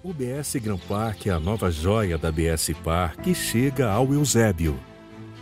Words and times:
O 0.00 0.12
BS 0.12 0.54
Gran 0.62 0.78
Park 0.78 1.26
é 1.26 1.30
a 1.30 1.40
nova 1.40 1.72
joia 1.72 2.16
da 2.16 2.30
BS 2.30 2.72
Park 2.84 3.20
que 3.20 3.34
chega 3.34 3.90
ao 3.90 4.14
Eusébio. 4.14 4.78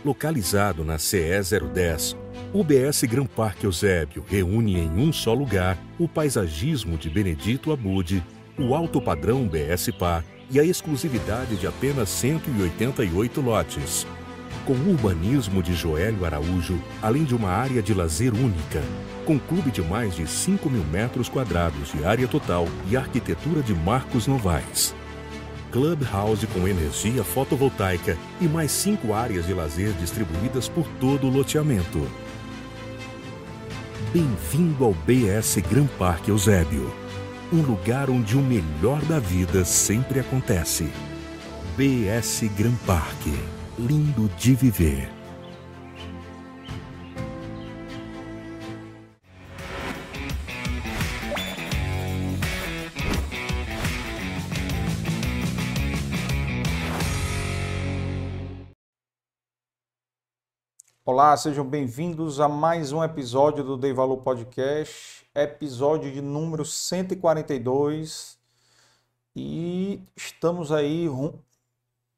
Localizado 0.03 0.83
na 0.83 0.97
CE 0.97 1.19
010, 1.71 2.17
o 2.51 2.63
BS 2.63 3.03
Gran 3.03 3.27
Park 3.27 3.63
Eusébio 3.63 4.25
reúne 4.27 4.79
em 4.79 4.89
um 4.89 5.13
só 5.13 5.31
lugar 5.31 5.77
o 5.99 6.07
paisagismo 6.07 6.97
de 6.97 7.07
Benedito 7.07 7.71
Abude, 7.71 8.23
o 8.57 8.73
alto 8.73 8.99
padrão 8.99 9.47
BS 9.47 9.91
Par 9.91 10.25
e 10.49 10.59
a 10.59 10.63
exclusividade 10.63 11.55
de 11.55 11.67
apenas 11.67 12.09
188 12.09 13.39
lotes. 13.41 14.07
Com 14.67 14.73
o 14.73 14.89
urbanismo 14.89 15.63
de 15.63 15.73
Joélio 15.73 16.25
Araújo, 16.25 16.77
além 17.01 17.23
de 17.23 17.33
uma 17.33 17.47
área 17.47 17.81
de 17.81 17.93
lazer 17.93 18.33
única, 18.33 18.83
com 19.25 19.39
clube 19.39 19.71
de 19.71 19.81
mais 19.81 20.13
de 20.13 20.27
5 20.27 20.69
mil 20.69 20.83
metros 20.83 21.29
quadrados 21.29 21.93
de 21.93 22.03
área 22.03 22.27
total 22.27 22.67
e 22.89 22.97
arquitetura 22.97 23.63
de 23.63 23.73
Marcos 23.73 24.27
Novaes. 24.27 24.93
Clubhouse 25.71 26.45
com 26.47 26.67
energia 26.67 27.23
fotovoltaica 27.23 28.17
e 28.41 28.43
mais 28.45 28.69
cinco 28.69 29.13
áreas 29.13 29.47
de 29.47 29.53
lazer 29.53 29.93
distribuídas 29.93 30.67
por 30.67 30.85
todo 30.99 31.27
o 31.27 31.29
loteamento. 31.29 32.05
Bem-vindo 34.11 34.83
ao 34.83 34.93
BS 34.93 35.61
Gran 35.61 35.87
Parque 35.97 36.29
Eusébio, 36.29 36.93
um 37.53 37.61
lugar 37.61 38.09
onde 38.09 38.35
o 38.35 38.41
melhor 38.41 39.01
da 39.03 39.17
vida 39.17 39.63
sempre 39.63 40.19
acontece. 40.19 40.91
BS 41.77 42.49
Gran 42.57 42.75
Parque, 42.85 43.33
lindo 43.77 44.27
de 44.29 44.55
viver. 44.55 45.07
Olá, 61.05 61.37
sejam 61.37 61.63
bem-vindos 61.63 62.39
a 62.39 62.49
mais 62.49 62.91
um 62.91 63.03
episódio 63.03 63.63
do 63.63 63.77
Dei 63.77 63.93
Valor 63.93 64.17
Podcast, 64.17 65.23
episódio 65.35 66.11
de 66.11 66.19
número 66.19 66.65
142. 66.65 68.39
E 69.35 70.01
estamos 70.15 70.71
aí 70.71 71.07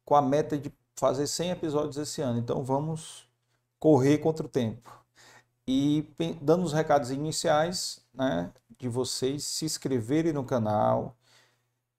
com 0.05 0.15
a 0.15 0.21
meta 0.21 0.57
de 0.57 0.78
fazer 0.99 1.27
100 1.27 1.51
episódios 1.51 1.97
esse 1.97 2.21
ano, 2.21 2.39
então 2.39 2.63
vamos 2.63 3.27
correr 3.79 4.17
contra 4.19 4.45
o 4.45 4.49
tempo. 4.49 4.89
E 5.67 6.07
dando 6.41 6.63
os 6.63 6.73
recados 6.73 7.11
iniciais, 7.11 8.01
né, 8.13 8.51
de 8.77 8.89
vocês 8.89 9.43
se 9.43 9.65
inscreverem 9.65 10.33
no 10.33 10.43
canal, 10.43 11.15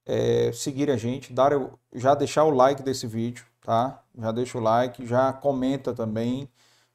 é, 0.07 0.53
seguir 0.53 0.91
a 0.91 0.97
gente, 0.97 1.33
dar, 1.33 1.53
já 1.95 2.15
deixar 2.15 2.45
o 2.45 2.51
like 2.51 2.83
desse 2.83 3.07
vídeo, 3.07 3.45
tá? 3.61 4.03
Já 4.19 4.33
deixa 4.33 4.59
o 4.59 4.61
like, 4.61 5.07
já 5.07 5.33
comenta 5.33 5.95
também 5.95 6.49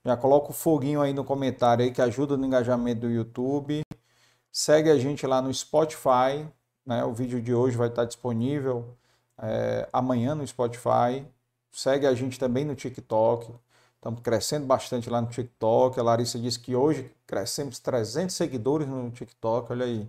já 0.06 0.16
coloca 0.16 0.52
o 0.52 0.54
foguinho 0.54 1.02
aí 1.02 1.14
no 1.14 1.24
comentário 1.24 1.84
aí 1.84 1.92
que 1.92 2.00
ajuda 2.00 2.38
no 2.38 2.46
engajamento 2.46 3.02
do 3.02 3.10
YouTube. 3.10 3.82
Segue 4.52 4.92
a 4.92 4.98
gente 5.00 5.26
lá 5.26 5.42
no 5.42 5.52
Spotify. 5.52 6.48
Né? 6.86 7.04
O 7.04 7.12
vídeo 7.12 7.42
de 7.42 7.52
hoje 7.52 7.76
vai 7.76 7.88
estar 7.88 8.06
disponível 8.06 8.96
é, 9.40 9.90
amanhã 9.92 10.36
no 10.36 10.46
Spotify. 10.46 11.26
Segue 11.76 12.08
a 12.08 12.14
gente 12.14 12.40
também 12.40 12.64
no 12.64 12.74
TikTok. 12.74 13.54
Estamos 13.96 14.22
crescendo 14.22 14.66
bastante 14.66 15.10
lá 15.10 15.20
no 15.20 15.28
TikTok. 15.28 16.00
A 16.00 16.04
Larissa 16.04 16.40
disse 16.40 16.58
que 16.58 16.74
hoje 16.74 17.12
crescemos 17.28 17.80
300 17.80 18.34
seguidores 18.34 18.88
no 18.88 19.12
TikTok. 19.12 19.74
Olha 19.74 19.86
aí. 19.86 20.08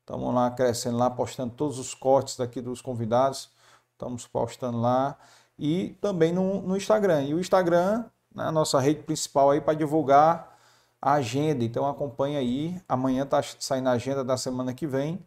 Estamos 0.00 0.34
lá 0.34 0.50
crescendo 0.50 0.96
lá, 0.96 1.10
postando 1.10 1.52
todos 1.54 1.78
os 1.78 1.92
cortes 1.92 2.38
daqui 2.38 2.62
dos 2.62 2.80
convidados. 2.80 3.50
Estamos 3.92 4.26
postando 4.26 4.80
lá. 4.80 5.18
E 5.58 5.90
também 6.00 6.32
no, 6.32 6.62
no 6.62 6.74
Instagram. 6.74 7.24
E 7.24 7.34
o 7.34 7.40
Instagram 7.40 8.06
na 8.34 8.50
nossa 8.50 8.80
rede 8.80 9.02
principal 9.02 9.50
aí 9.50 9.60
para 9.60 9.74
divulgar 9.74 10.56
a 11.02 11.12
agenda. 11.12 11.62
Então 11.64 11.86
acompanha 11.86 12.38
aí. 12.38 12.80
Amanhã 12.88 13.26
tá 13.26 13.42
saindo 13.42 13.90
a 13.90 13.92
agenda 13.92 14.24
da 14.24 14.38
semana 14.38 14.72
que 14.72 14.86
vem, 14.86 15.22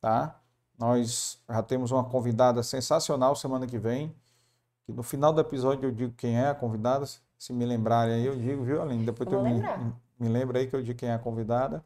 tá? 0.00 0.34
Nós 0.76 1.38
já 1.48 1.62
temos 1.62 1.92
uma 1.92 2.02
convidada 2.02 2.64
sensacional 2.64 3.36
semana 3.36 3.64
que 3.64 3.78
vem. 3.78 4.12
Que 4.90 4.96
no 4.96 5.04
final 5.04 5.32
do 5.32 5.40
episódio 5.40 5.86
eu 5.86 5.92
digo 5.92 6.12
quem 6.16 6.36
é 6.36 6.48
a 6.48 6.54
convidada. 6.54 7.06
Se 7.38 7.52
me 7.52 7.64
lembrarem 7.64 8.14
aí, 8.14 8.26
eu 8.26 8.36
digo, 8.36 8.64
viu, 8.64 8.82
Aline? 8.82 9.06
Depois 9.06 9.28
tu 9.28 9.40
me, 9.40 9.62
me 10.18 10.28
lembra 10.28 10.58
aí 10.58 10.66
que 10.66 10.74
eu 10.74 10.82
digo 10.82 10.98
quem 10.98 11.08
é 11.08 11.14
a 11.14 11.18
convidada. 11.18 11.84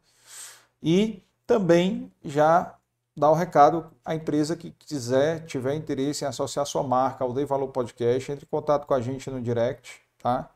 E 0.81 1.23
também 1.45 2.11
já 2.23 2.75
dá 3.15 3.29
o 3.29 3.35
recado 3.35 3.85
à 4.03 4.15
empresa 4.15 4.55
que 4.55 4.71
quiser, 4.71 5.45
tiver 5.45 5.75
interesse 5.75 6.25
em 6.25 6.27
associar 6.27 6.65
sua 6.65 6.83
marca 6.83 7.23
ao 7.23 7.31
Dei 7.31 7.45
Valor 7.45 7.67
Podcast, 7.67 8.31
entre 8.31 8.45
em 8.45 8.49
contato 8.49 8.87
com 8.87 8.93
a 8.93 8.99
gente 8.99 9.29
no 9.29 9.39
direct, 9.39 10.01
tá? 10.17 10.49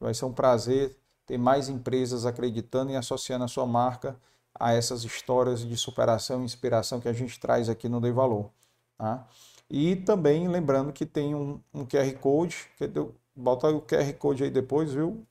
Vai 0.00 0.14
ser 0.14 0.24
um 0.26 0.32
prazer 0.32 0.96
ter 1.26 1.36
mais 1.36 1.68
empresas 1.68 2.24
acreditando 2.24 2.92
e 2.92 2.96
associando 2.96 3.44
a 3.44 3.48
sua 3.48 3.66
marca 3.66 4.16
a 4.54 4.72
essas 4.72 5.04
histórias 5.04 5.60
de 5.60 5.76
superação 5.76 6.42
e 6.42 6.44
inspiração 6.44 7.00
que 7.00 7.08
a 7.08 7.12
gente 7.12 7.38
traz 7.40 7.68
aqui 7.68 7.88
no 7.88 8.00
Dei 8.00 8.12
Valor. 8.12 8.48
Tá? 8.96 9.26
E 9.68 9.96
também 9.96 10.48
lembrando 10.48 10.92
que 10.92 11.04
tem 11.04 11.34
um, 11.34 11.60
um 11.74 11.84
QR 11.84 12.12
Code, 12.20 12.68
que 12.76 12.86
deu, 12.86 13.14
bota 13.34 13.68
o 13.68 13.80
QR 13.80 14.12
Code 14.14 14.44
aí 14.44 14.50
depois, 14.50 14.92
viu? 14.92 15.26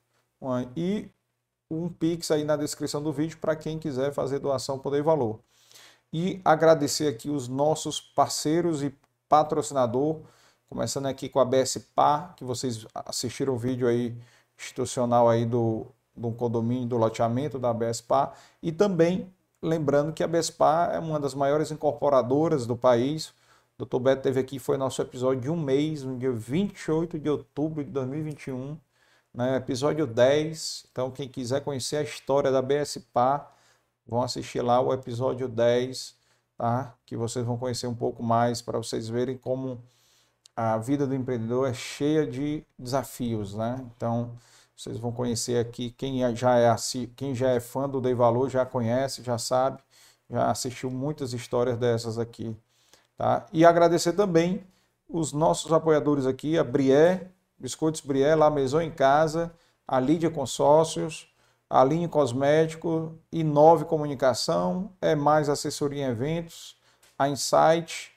E 0.76 1.08
um 1.70 1.88
Pix 1.88 2.30
aí 2.30 2.44
na 2.44 2.56
descrição 2.56 3.02
do 3.02 3.12
vídeo 3.12 3.38
para 3.38 3.56
quem 3.56 3.78
quiser 3.78 4.12
fazer 4.12 4.38
doação 4.38 4.78
por 4.78 4.90
Dei 4.90 5.02
Valor. 5.02 5.40
E 6.12 6.40
agradecer 6.44 7.08
aqui 7.08 7.28
os 7.28 7.48
nossos 7.48 8.00
parceiros 8.00 8.82
e 8.82 8.94
patrocinador, 9.28 10.20
começando 10.68 11.06
aqui 11.06 11.28
com 11.28 11.40
a 11.40 11.44
BSPA, 11.44 12.34
que 12.36 12.44
vocês 12.44 12.86
assistiram 12.94 13.54
o 13.54 13.58
vídeo 13.58 13.88
aí 13.88 14.16
institucional 14.58 15.28
aí 15.28 15.44
do, 15.44 15.86
do 16.16 16.32
condomínio, 16.32 16.88
do 16.88 16.96
loteamento 16.96 17.58
da 17.58 17.72
BESPA 17.72 18.32
e 18.62 18.72
também 18.72 19.30
lembrando 19.62 20.12
que 20.12 20.22
a 20.22 20.28
BESPA 20.28 20.90
é 20.92 20.98
uma 20.98 21.20
das 21.20 21.34
maiores 21.34 21.70
incorporadoras 21.70 22.66
do 22.66 22.76
país. 22.76 23.32
Dr. 23.78 23.98
Beto 23.98 24.22
teve 24.22 24.40
aqui, 24.40 24.58
foi 24.58 24.76
nosso 24.78 25.02
episódio 25.02 25.42
de 25.42 25.50
um 25.50 25.56
mês, 25.56 26.02
no 26.02 26.18
dia 26.18 26.32
28 26.32 27.18
de 27.18 27.28
outubro 27.28 27.84
de 27.84 27.90
2021, 27.90 28.78
né? 29.34 29.56
episódio 29.56 30.06
10. 30.06 30.86
Então, 30.90 31.10
quem 31.10 31.28
quiser 31.28 31.62
conhecer 31.62 31.96
a 31.96 32.02
história 32.02 32.50
da 32.50 32.62
BSPA, 32.62 33.46
vão 34.06 34.22
assistir 34.22 34.62
lá 34.62 34.80
o 34.80 34.92
episódio 34.94 35.48
10, 35.48 36.16
tá? 36.56 36.94
que 37.04 37.16
vocês 37.16 37.44
vão 37.44 37.58
conhecer 37.58 37.86
um 37.86 37.94
pouco 37.94 38.22
mais 38.22 38.62
para 38.62 38.78
vocês 38.78 39.08
verem 39.08 39.36
como 39.36 39.82
a 40.56 40.78
vida 40.78 41.06
do 41.06 41.14
empreendedor 41.14 41.68
é 41.68 41.74
cheia 41.74 42.26
de 42.26 42.64
desafios, 42.78 43.54
né? 43.54 43.84
Então, 43.96 44.32
vocês 44.74 44.98
vão 44.98 45.12
conhecer 45.12 45.58
aqui 45.58 45.90
quem 45.90 46.24
é, 46.24 46.34
já 46.34 46.58
é 46.58 46.74
quem 47.16 47.34
já 47.34 47.50
é 47.50 47.60
fã 47.60 47.88
do 47.88 48.00
Dei 48.00 48.14
Valor 48.14 48.48
já 48.48 48.64
conhece, 48.64 49.22
já 49.22 49.38
sabe, 49.38 49.82
já 50.30 50.50
assistiu 50.50 50.90
muitas 50.90 51.32
histórias 51.34 51.78
dessas 51.78 52.18
aqui, 52.18 52.56
tá? 53.16 53.46
E 53.52 53.64
agradecer 53.64 54.12
também 54.12 54.64
os 55.08 55.32
nossos 55.32 55.72
apoiadores 55.72 56.26
aqui, 56.26 56.58
a 56.58 56.64
Brié, 56.64 57.28
Biscoitos 57.58 58.00
Brié, 58.00 58.34
La 58.34 58.50
Maison 58.50 58.80
em 58.80 58.90
Casa, 58.90 59.52
a 59.86 60.00
Lídia 60.00 60.30
Consórcios, 60.30 61.32
a 61.68 61.82
Linha 61.84 62.08
Cosmético, 62.08 63.14
Inove 63.32 63.84
Comunicação, 63.84 64.90
é 65.00 65.14
mais 65.14 65.48
assessoria 65.48 66.06
em 66.06 66.10
eventos, 66.10 66.76
a 67.18 67.28
Insight 67.28 68.12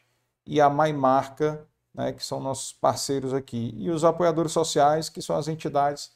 e 0.45 0.59
a 0.59 0.69
Mai 0.69 0.93
Marca 0.93 1.65
né, 1.93 2.13
que 2.13 2.23
são 2.23 2.39
nossos 2.39 2.71
parceiros 2.71 3.33
aqui, 3.33 3.73
e 3.77 3.89
os 3.89 4.03
apoiadores 4.03 4.51
sociais, 4.51 5.09
que 5.09 5.21
são 5.21 5.35
as 5.35 5.47
entidades, 5.49 6.11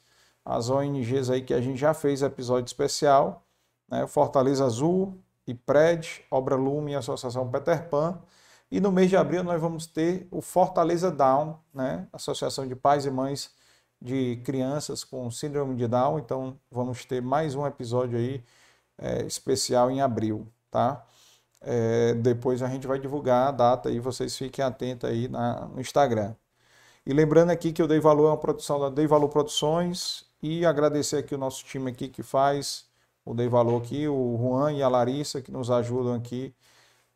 as 0.45 0.69
ONGs 0.69 1.29
aí 1.29 1.41
que 1.41 1.53
a 1.53 1.59
gente 1.59 1.77
já 1.77 1.93
fez 1.93 2.21
episódio 2.21 2.67
especial, 2.67 3.43
né, 3.89 4.07
Fortaleza 4.07 4.65
Azul, 4.65 5.17
IPRED, 5.45 6.25
Obra 6.31 6.55
Lume 6.55 6.93
e 6.93 6.95
Associação 6.95 7.49
Peter 7.49 7.89
Pan. 7.89 8.17
E 8.73 8.79
no 8.79 8.91
mês 8.91 9.07
de 9.07 9.15
abril 9.15 9.43
nós 9.43 9.61
vamos 9.61 9.85
ter 9.85 10.27
o 10.31 10.41
Fortaleza 10.41 11.11
Down, 11.11 11.59
né, 11.71 12.07
Associação 12.11 12.67
de 12.67 12.75
Pais 12.75 13.05
e 13.05 13.11
Mães 13.11 13.51
de 14.01 14.37
Crianças 14.37 15.03
com 15.03 15.29
Síndrome 15.29 15.75
de 15.75 15.87
Down. 15.87 16.17
Então 16.17 16.59
vamos 16.71 17.05
ter 17.05 17.21
mais 17.21 17.53
um 17.53 17.67
episódio 17.67 18.17
aí 18.17 18.43
é, 18.97 19.21
especial 19.27 19.91
em 19.91 20.01
abril, 20.01 20.47
tá? 20.71 21.05
É, 21.61 22.15
depois 22.15 22.63
a 22.63 22.67
gente 22.67 22.87
vai 22.87 22.97
divulgar 22.97 23.49
a 23.49 23.51
data 23.51 23.91
e 23.91 23.99
vocês 23.99 24.35
fiquem 24.35 24.65
atentos 24.65 25.07
aí 25.07 25.27
na, 25.27 25.67
no 25.67 25.79
Instagram. 25.79 26.33
E 27.05 27.13
lembrando 27.13 27.51
aqui 27.51 27.71
que 27.71 27.83
o 27.83 27.87
Dei 27.87 27.99
Valor 27.99 28.25
é 28.25 28.29
uma 28.31 28.37
produção 28.37 28.79
da 28.79 28.89
Dei 28.89 29.05
Valor 29.05 29.29
Produções 29.29 30.25
e 30.41 30.65
agradecer 30.65 31.17
aqui 31.17 31.35
o 31.35 31.37
nosso 31.37 31.63
time 31.63 31.91
aqui 31.91 32.09
que 32.09 32.23
faz 32.23 32.87
o 33.23 33.35
Dei 33.35 33.47
Valor 33.47 33.79
aqui, 33.83 34.07
o 34.07 34.35
Juan 34.35 34.73
e 34.73 34.81
a 34.81 34.89
Larissa 34.89 35.43
que 35.43 35.51
nos 35.51 35.69
ajudam 35.69 36.15
aqui 36.15 36.55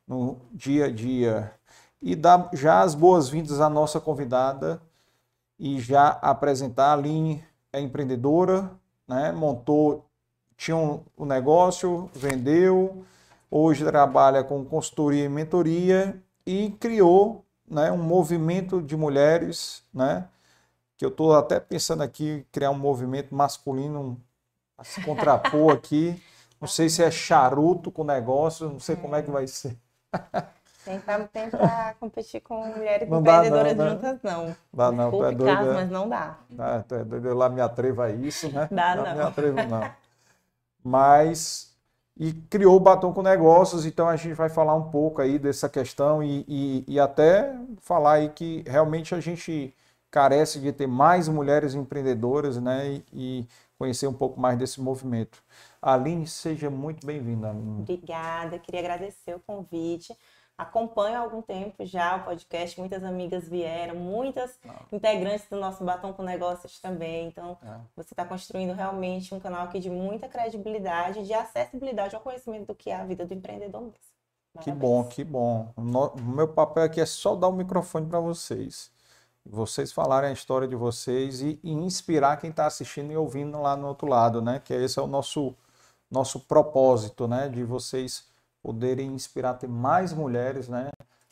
no 0.07 0.37
dia 0.51 0.85
a 0.85 0.91
dia. 0.91 1.53
E 2.01 2.15
dar 2.15 2.49
já 2.53 2.81
as 2.81 2.95
boas-vindas 2.95 3.59
à 3.59 3.69
nossa 3.69 3.99
convidada 3.99 4.81
e 5.59 5.79
já 5.79 6.09
apresentar 6.21 6.91
a 6.91 6.93
Aline 6.93 7.43
é 7.73 7.81
empreendedora, 7.81 8.71
né? 9.07 9.31
montou, 9.31 10.05
tinha 10.55 10.77
um, 10.77 11.03
um 11.17 11.25
negócio, 11.25 12.09
vendeu, 12.13 13.05
Hoje 13.49 13.85
trabalha 13.85 14.43
com 14.43 14.65
consultoria 14.65 15.23
e 15.23 15.29
mentoria 15.29 16.21
e 16.45 16.71
criou 16.71 17.45
né, 17.65 17.89
um 17.91 17.97
movimento 17.97 18.81
de 18.81 18.95
mulheres, 18.97 19.83
né, 19.93 20.27
que 20.97 21.05
eu 21.05 21.09
estou 21.09 21.33
até 21.33 21.57
pensando 21.57 22.03
aqui 22.03 22.45
criar 22.51 22.71
um 22.71 22.77
movimento 22.77 23.33
masculino 23.33 24.21
a 24.77 24.83
se 24.83 25.01
contrapor 25.01 25.71
aqui. 25.75 26.21
Não 26.59 26.67
sei 26.67 26.89
se 26.89 27.01
é 27.01 27.09
charuto 27.09 27.89
com 27.89 28.03
negócio, 28.03 28.67
não 28.67 28.79
sei 28.81 28.97
como 28.97 29.15
é 29.15 29.21
que 29.21 29.31
vai 29.31 29.47
ser. 29.47 29.77
Tentar, 30.87 31.27
tentar 31.27 31.95
competir 31.99 32.39
com 32.39 32.65
mulheres 32.65 33.09
não 33.09 33.19
empreendedoras 33.19 33.75
não, 33.75 33.85
né? 33.85 33.91
juntas, 33.91 34.19
não. 34.23 34.55
Dá 34.73 34.89
não, 34.89 35.11
tu 35.11 35.25
é 35.25 35.31
doido, 35.33 35.65
né? 35.65 35.73
mas 35.73 35.89
não 35.89 36.07
dá. 36.07 36.37
Ah, 36.57 36.83
tu 36.87 36.95
é 36.95 37.03
doido, 37.03 37.27
eu 37.27 37.35
lá 37.35 37.49
me 37.49 37.59
atrevo 37.59 38.01
a 38.01 38.09
isso, 38.09 38.49
né? 38.49 38.69
Dá 38.71 38.95
não. 38.95 39.03
Não 39.03 39.15
me 39.15 39.21
atrevo 39.21 39.57
não. 39.63 39.91
Mas, 40.81 41.75
e 42.15 42.31
criou 42.31 42.77
o 42.77 42.79
Batom 42.79 43.11
com 43.11 43.21
Negócios, 43.21 43.85
então 43.85 44.07
a 44.07 44.15
gente 44.15 44.33
vai 44.33 44.47
falar 44.47 44.75
um 44.75 44.89
pouco 44.89 45.21
aí 45.21 45.37
dessa 45.37 45.67
questão 45.67 46.23
e, 46.23 46.45
e, 46.47 46.85
e 46.87 46.99
até 46.99 47.53
falar 47.81 48.13
aí 48.13 48.29
que 48.29 48.63
realmente 48.65 49.13
a 49.13 49.19
gente 49.19 49.75
carece 50.09 50.59
de 50.59 50.71
ter 50.71 50.87
mais 50.87 51.27
mulheres 51.27 51.75
empreendedoras, 51.75 52.57
né? 52.61 52.87
E, 52.87 53.05
e 53.13 53.47
conhecer 53.77 54.07
um 54.07 54.13
pouco 54.13 54.39
mais 54.39 54.57
desse 54.57 54.81
movimento. 54.81 55.43
Aline, 55.81 56.27
seja 56.27 56.69
muito 56.69 57.05
bem-vinda. 57.05 57.51
Obrigada, 57.51 58.59
queria 58.59 58.81
agradecer 58.81 59.35
o 59.35 59.39
convite 59.39 60.15
acompanho 60.57 61.17
há 61.17 61.19
algum 61.19 61.41
tempo 61.41 61.85
já 61.85 62.15
o 62.15 62.23
podcast, 62.23 62.79
muitas 62.79 63.03
amigas 63.03 63.47
vieram, 63.47 63.95
muitas 63.95 64.59
integrantes 64.91 65.47
do 65.47 65.57
nosso 65.57 65.83
Batom 65.83 66.11
com 66.13 66.23
Negócios 66.23 66.79
também. 66.79 67.27
Então, 67.27 67.57
é. 67.61 67.79
você 67.95 68.13
está 68.13 68.25
construindo 68.25 68.73
realmente 68.73 69.35
um 69.35 69.39
canal 69.39 69.65
aqui 69.65 69.79
de 69.79 69.89
muita 69.89 70.27
credibilidade, 70.27 71.25
de 71.25 71.33
acessibilidade 71.33 72.15
ao 72.15 72.21
conhecimento 72.21 72.67
do 72.67 72.75
que 72.75 72.89
é 72.89 72.95
a 72.95 73.05
vida 73.05 73.25
do 73.25 73.33
empreendedor 73.33 73.81
mesmo. 73.81 74.17
Que 74.61 74.71
bom, 74.71 75.03
que 75.03 75.23
bom. 75.23 75.71
O 75.75 76.19
meu 76.19 76.47
papel 76.47 76.83
aqui 76.83 76.99
é 76.99 77.05
só 77.05 77.35
dar 77.35 77.47
o 77.47 77.53
microfone 77.53 78.07
para 78.07 78.19
vocês. 78.19 78.91
Vocês 79.49 79.91
falarem 79.91 80.29
a 80.29 80.33
história 80.33 80.67
de 80.67 80.75
vocês 80.75 81.41
e, 81.41 81.59
e 81.63 81.71
inspirar 81.71 82.37
quem 82.37 82.49
está 82.49 82.65
assistindo 82.65 83.11
e 83.11 83.17
ouvindo 83.17 83.61
lá 83.61 83.75
no 83.75 83.87
outro 83.87 84.07
lado, 84.07 84.41
né? 84.41 84.59
Que 84.63 84.73
esse 84.73 84.99
é 84.99 85.01
o 85.01 85.07
nosso, 85.07 85.55
nosso 86.09 86.39
propósito, 86.41 87.27
né? 87.27 87.49
De 87.49 87.63
vocês 87.63 88.25
poderem 88.61 89.13
inspirar 89.13 89.53
ter 89.53 89.69
mais 89.69 90.11
mulheres, 90.11 90.67
né, 90.67 90.89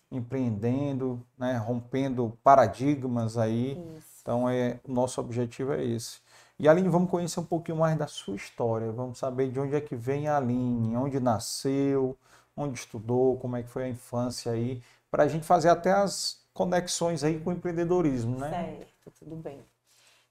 empreendendo, 0.10 1.22
né, 1.38 1.58
rompendo 1.58 2.38
paradigmas 2.42 3.38
aí. 3.38 3.74
Isso. 3.98 4.16
Então 4.22 4.50
é 4.50 4.80
o 4.88 4.94
nosso 4.94 5.20
objetivo 5.20 5.74
é 5.74 5.84
esse. 5.84 6.20
E 6.58 6.70
Aline, 6.70 6.88
vamos 6.88 7.10
conhecer 7.10 7.40
um 7.42 7.46
pouquinho 7.46 7.78
mais 7.78 7.98
da 7.98 8.08
sua 8.08 8.36
história. 8.36 8.90
Vamos 8.92 9.20
saber 9.20 9.52
de 9.52 9.60
onde 9.60 9.76
é 9.76 9.82
que 9.82 9.96
vem 9.96 10.30
a 10.30 10.38
Aline, 10.38 10.96
onde 10.96 11.20
nasceu, 11.20 12.18
onde 12.56 12.80
estudou, 12.80 13.38
como 13.38 13.58
é 13.58 13.64
que 13.64 13.70
foi 13.70 13.84
a 13.84 13.90
infância 13.90 14.54
aí, 14.54 14.82
para 15.12 15.24
a 15.24 15.28
gente 15.28 15.46
fazer 15.46 15.68
até 15.68 15.92
as 15.92 16.40
conexões 16.56 17.22
aí 17.22 17.38
com 17.40 17.50
o 17.50 17.54
empreendedorismo, 17.54 18.40
né? 18.40 18.50
Certo, 18.50 19.12
tudo 19.20 19.36
bem. 19.36 19.64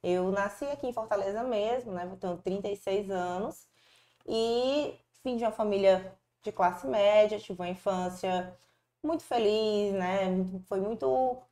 Eu 0.03 0.33
nasci 0.33 0.65
aqui 0.65 0.87
em 0.87 0.93
Fortaleza 0.93 1.45
mesmo, 1.45 1.93
né? 1.93 2.11
Tenho 2.19 2.39
36 2.39 3.11
anos 3.11 3.67
e 4.27 4.99
vim 5.23 5.37
de 5.37 5.45
uma 5.45 5.53
família 5.53 6.17
de 6.43 6.51
classe 6.51 6.87
média, 6.87 7.39
tive 7.39 7.61
uma 7.61 7.69
infância 7.69 8.57
muito 9.03 9.23
feliz, 9.23 9.93
né? 9.93 10.25
Foi 10.67 10.81
muito 10.81 11.43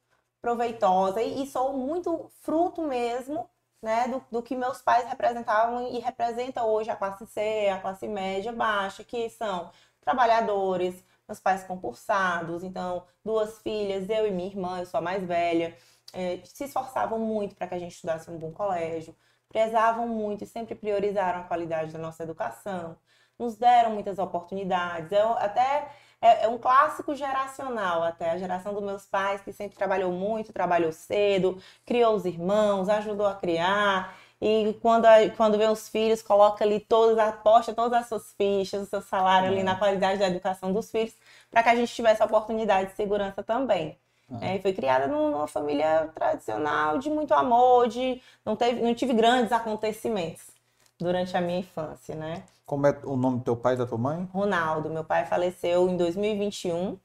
proveitosa 0.41 1.23
e, 1.23 1.43
e 1.43 1.47
sou 1.47 1.75
muito 1.75 2.31
fruto 2.41 2.83
mesmo, 2.83 3.49
né, 3.81 4.09
do, 4.09 4.25
do, 4.31 4.43
que 4.43 4.57
meus 4.57 4.81
pais 4.81 5.09
representavam 5.09 5.89
e 5.89 5.99
representa 5.99 6.65
hoje 6.65 6.91
a 6.91 6.96
classe 6.96 7.27
C, 7.27 7.69
a 7.69 7.81
classe 7.81 8.08
média 8.08 8.53
baixa, 8.53 9.05
que 9.05 9.29
são 9.31 9.70
trabalhadores, 10.01 11.05
meus 11.32 11.41
pais 11.41 11.65
concursados, 11.65 12.62
então 12.62 13.05
duas 13.24 13.58
filhas, 13.60 14.08
eu 14.08 14.27
e 14.27 14.31
minha 14.31 14.48
irmã, 14.48 14.79
eu 14.81 14.86
sou 14.86 14.98
a 14.98 15.01
mais 15.01 15.24
velha, 15.24 15.77
eh, 16.15 16.41
se 16.44 16.65
esforçavam 16.65 17.19
muito 17.19 17.55
para 17.55 17.67
que 17.67 17.74
a 17.74 17.79
gente 17.79 17.93
estudasse 17.93 18.31
em 18.31 18.34
um 18.34 18.39
bom 18.39 18.53
colégio, 18.53 19.17
prezavam 19.48 20.06
muito 20.08 20.44
e 20.44 20.46
sempre 20.46 20.74
priorizaram 20.74 21.41
a 21.41 21.44
qualidade 21.44 21.93
da 21.93 21.98
nossa 21.98 22.22
educação 22.22 22.96
nos 23.39 23.56
deram 23.56 23.91
muitas 23.91 24.19
oportunidades. 24.19 25.10
Eu, 25.12 25.32
até 25.32 25.89
é, 26.20 26.44
é, 26.44 26.48
um 26.48 26.58
clássico 26.58 27.15
geracional, 27.15 28.03
até 28.03 28.31
a 28.31 28.39
geração 28.39 28.72
dos 28.72 28.82
meus 28.82 29.05
pais, 29.06 29.41
que 29.43 29.53
sempre 29.53 29.77
trabalhou 29.77 30.12
muito, 30.12 30.53
trabalhou 30.53 30.93
cedo, 30.93 31.60
criou 31.84 32.15
os 32.15 32.24
irmãos, 32.24 32.89
ajudou 32.89 33.27
a 33.27 33.34
criar. 33.34 34.17
E 34.41 34.77
quando, 34.82 35.06
quando 35.36 35.58
vê 35.58 35.67
os 35.69 35.89
filhos, 35.89 36.22
coloca 36.22 36.65
ali 36.65 36.81
todas, 36.81 37.19
aposta 37.19 37.72
todas 37.72 38.01
as 38.01 38.08
suas 38.08 38.32
fichas, 38.32 38.82
o 38.82 38.86
seu 38.86 39.01
salário 39.01 39.48
ali 39.48 39.62
na 39.62 39.77
qualidade 39.77 40.19
da 40.19 40.27
educação 40.27 40.72
dos 40.72 40.91
filhos, 40.91 41.15
para 41.53 41.63
que 41.63 41.69
a 41.69 41.77
gente 41.77 41.94
tivesse 41.94 42.21
a 42.23 42.25
oportunidade 42.25 42.91
de 42.91 42.97
segurança 42.97 43.43
também. 43.43 43.97
É, 44.41 44.59
foi 44.61 44.73
criada 44.73 45.06
numa 45.06 45.47
família 45.47 46.11
tradicional, 46.15 46.97
de 46.97 47.11
muito 47.11 47.35
amor, 47.35 47.87
de 47.89 48.21
não, 48.44 48.56
teve, 48.56 48.81
não 48.81 48.94
tive 48.94 49.13
grandes 49.13 49.53
acontecimentos 49.53 50.51
durante 50.99 51.37
a 51.37 51.41
minha 51.41 51.59
infância, 51.59 52.15
né? 52.15 52.43
Como 52.65 52.87
é 52.87 52.99
o 53.05 53.15
nome 53.15 53.39
do 53.39 53.44
teu 53.44 53.56
pai 53.56 53.75
e 53.75 53.77
da 53.77 53.85
tua 53.85 53.99
mãe? 53.99 54.27
Ronaldo. 54.32 54.89
Meu 54.89 55.05
pai 55.05 55.27
faleceu 55.27 55.87
em 55.89 55.99
2021 55.99 56.99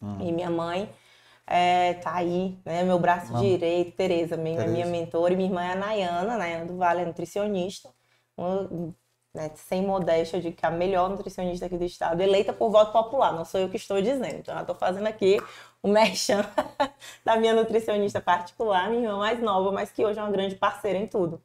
hum. 0.00 0.18
e 0.20 0.32
minha 0.32 0.48
mãe 0.48 0.88
é, 1.46 1.94
tá 1.94 2.14
aí, 2.14 2.56
né? 2.64 2.82
Meu 2.84 2.98
braço 2.98 3.32
Não. 3.32 3.40
direito, 3.40 3.96
Tereza, 3.96 4.36
minha, 4.36 4.66
minha 4.66 4.86
mentora, 4.86 5.34
e 5.34 5.36
minha 5.36 5.48
irmã 5.48 5.62
é 5.62 5.72
a 5.72 5.76
Nayana, 5.76 6.38
Nayana 6.38 6.64
do 6.64 6.76
Vale, 6.76 7.02
é 7.02 7.04
nutricionista. 7.04 7.90
Né, 9.32 9.50
sem 9.54 9.82
modéstia, 9.82 10.40
de 10.40 10.52
que 10.52 10.66
a 10.66 10.70
melhor 10.70 11.08
nutricionista 11.08 11.66
aqui 11.66 11.76
do 11.76 11.84
estado, 11.84 12.20
eleita 12.20 12.52
por 12.52 12.70
voto 12.70 12.92
popular, 12.92 13.32
não 13.32 13.44
sou 13.44 13.60
eu 13.60 13.68
que 13.68 13.76
estou 13.76 14.00
dizendo. 14.02 14.36
Então, 14.36 14.54
já 14.54 14.60
estou 14.62 14.74
fazendo 14.74 15.06
aqui 15.06 15.38
o 15.82 15.88
merchan 15.88 16.44
da 17.24 17.36
minha 17.36 17.54
nutricionista 17.54 18.20
particular, 18.20 18.90
minha 18.90 19.04
irmã 19.04 19.18
mais 19.18 19.40
nova, 19.40 19.70
mas 19.72 19.90
que 19.90 20.04
hoje 20.04 20.18
é 20.18 20.22
uma 20.22 20.32
grande 20.32 20.56
parceira 20.56 20.98
em 20.98 21.06
tudo. 21.06 21.40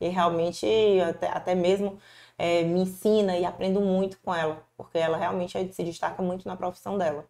E 0.00 0.08
realmente, 0.08 0.66
até, 1.08 1.28
até 1.28 1.54
mesmo 1.54 1.98
é, 2.38 2.62
me 2.62 2.80
ensina 2.80 3.36
e 3.36 3.44
aprendo 3.44 3.80
muito 3.80 4.18
com 4.20 4.34
ela, 4.34 4.64
porque 4.76 4.98
ela 4.98 5.16
realmente 5.16 5.72
se 5.72 5.84
destaca 5.84 6.22
muito 6.22 6.48
na 6.48 6.56
profissão 6.56 6.96
dela. 6.96 7.26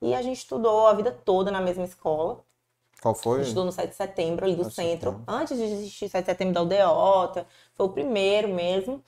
E 0.00 0.14
a 0.14 0.22
gente 0.22 0.38
estudou 0.38 0.86
a 0.86 0.94
vida 0.94 1.12
toda 1.12 1.50
na 1.50 1.60
mesma 1.60 1.84
escola. 1.84 2.40
Qual 3.00 3.14
foi? 3.14 3.34
A 3.34 3.36
gente 3.38 3.48
estudou 3.48 3.64
no 3.64 3.72
7 3.72 3.90
de 3.90 3.96
setembro, 3.96 4.44
ali 4.44 4.56
do 4.56 4.64
no 4.64 4.70
centro. 4.70 5.10
Setembro. 5.10 5.24
Antes 5.26 5.56
de 5.56 5.64
existir 5.64 6.08
7 6.08 6.24
de 6.24 6.30
setembro 6.30 6.54
da 6.54 6.60
Aldeota, 6.60 7.46
foi 7.74 7.86
o 7.86 7.90
primeiro 7.90 8.48
mesmo. 8.48 9.04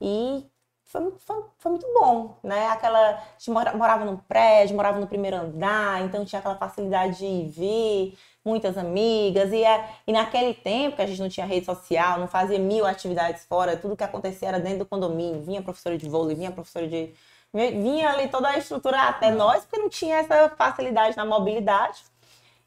E 0.00 0.44
foi, 0.84 1.12
foi, 1.18 1.44
foi, 1.58 1.70
muito 1.72 1.86
bom, 1.92 2.36
né? 2.42 2.68
Aquela, 2.68 3.10
a 3.10 3.38
gente 3.38 3.50
morava 3.50 4.04
num 4.04 4.16
prédio, 4.16 4.76
morava 4.76 5.00
no 5.00 5.06
primeiro 5.06 5.36
andar, 5.36 6.04
então 6.04 6.24
tinha 6.24 6.38
aquela 6.38 6.56
facilidade 6.56 7.18
de 7.18 7.24
ir 7.24 7.48
vir 7.48 8.18
muitas 8.44 8.76
amigas, 8.76 9.50
e, 9.52 9.64
é, 9.64 9.88
e 10.06 10.12
naquele 10.12 10.52
tempo 10.52 10.96
que 10.96 11.02
a 11.02 11.06
gente 11.06 11.20
não 11.20 11.28
tinha 11.28 11.46
rede 11.46 11.64
social, 11.64 12.18
não 12.20 12.28
fazia 12.28 12.58
mil 12.58 12.86
atividades 12.86 13.44
fora, 13.46 13.76
tudo 13.76 13.96
que 13.96 14.04
acontecia 14.04 14.48
era 14.48 14.60
dentro 14.60 14.80
do 14.80 14.86
condomínio, 14.86 15.40
vinha 15.42 15.62
professora 15.62 15.96
de 15.96 16.08
vôlei, 16.08 16.36
vinha 16.36 16.52
professora 16.52 16.86
de... 16.86 17.14
Vinha 17.52 18.10
ali 18.10 18.28
toda 18.28 18.48
a 18.48 18.58
estrutura 18.58 19.00
até 19.02 19.30
nós, 19.30 19.64
porque 19.64 19.80
não 19.80 19.88
tinha 19.88 20.16
essa 20.16 20.50
facilidade 20.50 21.16
na 21.16 21.24
mobilidade. 21.24 22.02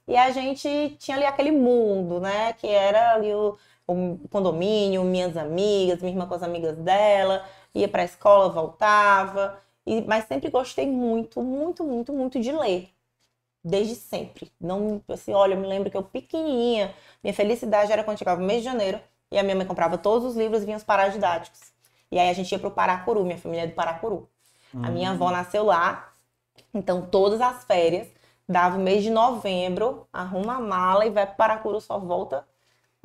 E 0.08 0.16
a 0.16 0.32
gente 0.32 0.96
tinha 0.98 1.18
ali 1.18 1.26
aquele 1.26 1.52
mundo, 1.52 2.22
né? 2.22 2.54
Que 2.54 2.68
era 2.68 3.14
ali 3.16 3.34
o, 3.34 3.58
o 3.88 4.28
condomínio, 4.30 5.04
minhas 5.04 5.38
amigas, 5.38 6.02
minha 6.02 6.14
irmã 6.14 6.28
com 6.28 6.36
as 6.36 6.44
amigas 6.44 6.78
dela, 6.78 7.46
ia 7.74 7.88
para 7.88 8.02
a 8.02 8.06
escola, 8.06 8.50
voltava. 8.50 9.60
E, 9.86 10.02
mas 10.02 10.26
sempre 10.26 10.50
gostei 10.50 10.86
muito, 10.86 11.42
muito, 11.42 11.84
muito, 11.84 12.14
muito 12.14 12.40
de 12.40 12.52
ler 12.52 12.90
desde 13.68 13.96
sempre. 13.96 14.52
Não, 14.60 15.02
assim, 15.10 15.34
olha, 15.34 15.54
eu 15.54 15.60
me 15.60 15.68
lembro 15.68 15.92
que 15.92 15.98
eu 15.98 16.04
pequenininha, 16.04 16.94
minha 17.24 17.34
felicidade 17.34 17.92
era 17.92 18.04
quando 18.04 18.18
chegava 18.18 18.42
o 18.42 18.46
mês 18.46 18.60
de 18.60 18.66
janeiro 18.66 19.00
e 19.30 19.38
a 19.38 19.44
minha 19.44 19.56
mãe 19.56 19.66
comprava 19.66 19.98
todos 19.98 20.26
os 20.30 20.38
livros 20.38 20.64
e 20.64 20.66
vinha 20.66 20.78
os 20.78 20.84
paradidáticos. 20.84 21.60
E 22.10 22.18
aí 22.18 22.30
a 22.30 22.34
gente 22.34 22.52
ia 22.52 22.60
pro 22.60 22.72
Paracuru, 22.72 23.24
minha 23.26 23.38
família 23.38 23.64
é 23.64 23.68
do 23.68 23.74
Paracuru. 23.74 24.30
Hum. 24.74 24.82
A 24.84 24.90
minha 24.90 25.12
avó 25.12 25.28
hum. 25.28 25.32
nasceu 25.32 25.66
lá, 25.66 26.12
então 26.74 27.06
todas 27.06 27.42
as 27.42 27.66
férias, 27.66 28.08
dava 28.48 28.78
o 28.78 28.80
mês 28.80 29.04
de 29.04 29.10
novembro, 29.10 30.08
arruma 30.14 30.56
a 30.56 30.62
mala 30.62 31.06
e 31.06 31.10
vai 31.10 31.26
pro 31.28 31.36
Paracuru, 31.36 31.82
só 31.82 32.00
volta 32.00 32.48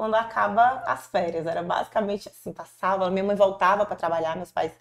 quando 0.03 0.17
acaba 0.17 0.83
as 0.85 1.07
férias. 1.07 1.47
Era 1.47 1.63
basicamente 1.63 2.29
assim, 2.29 2.53
passava, 2.53 3.09
minha 3.09 3.23
mãe 3.23 3.37
voltava 3.37 3.87
para 3.87 3.95
trabalhar, 3.95 4.35
meus 4.37 4.51
pais 4.51 4.73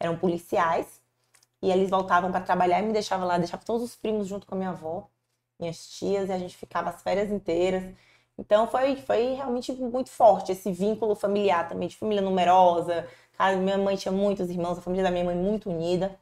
eram 0.00 0.16
policiais, 0.16 0.98
e 1.62 1.70
eles 1.70 1.90
voltavam 1.90 2.32
para 2.32 2.40
trabalhar 2.40 2.80
e 2.80 2.86
me 2.86 2.92
deixavam 2.94 3.26
lá, 3.26 3.36
deixava 3.36 3.62
todos 3.64 3.82
os 3.82 3.94
primos 3.94 4.26
junto 4.26 4.46
com 4.46 4.54
a 4.54 4.58
minha 4.58 4.70
avó 4.70 5.08
minhas 5.60 5.86
tias, 5.90 6.28
e 6.30 6.32
a 6.32 6.38
gente 6.38 6.56
ficava 6.56 6.88
as 6.90 7.02
férias 7.02 7.30
inteiras. 7.30 7.84
Então 8.38 8.66
foi, 8.66 8.96
foi 8.96 9.34
realmente 9.34 9.72
muito 9.74 10.10
forte 10.10 10.52
esse 10.52 10.72
vínculo 10.72 11.14
familiar 11.14 11.68
também, 11.68 11.88
de 11.88 11.96
família 11.96 12.22
numerosa. 12.22 13.06
Cara, 13.34 13.56
minha 13.56 13.78
mãe 13.78 13.96
tinha 13.96 14.12
muitos 14.12 14.48
irmãos, 14.50 14.78
a 14.78 14.80
família 14.80 15.04
da 15.04 15.10
minha 15.10 15.24
mãe 15.24 15.36
muito 15.36 15.70
unida. 15.70 16.18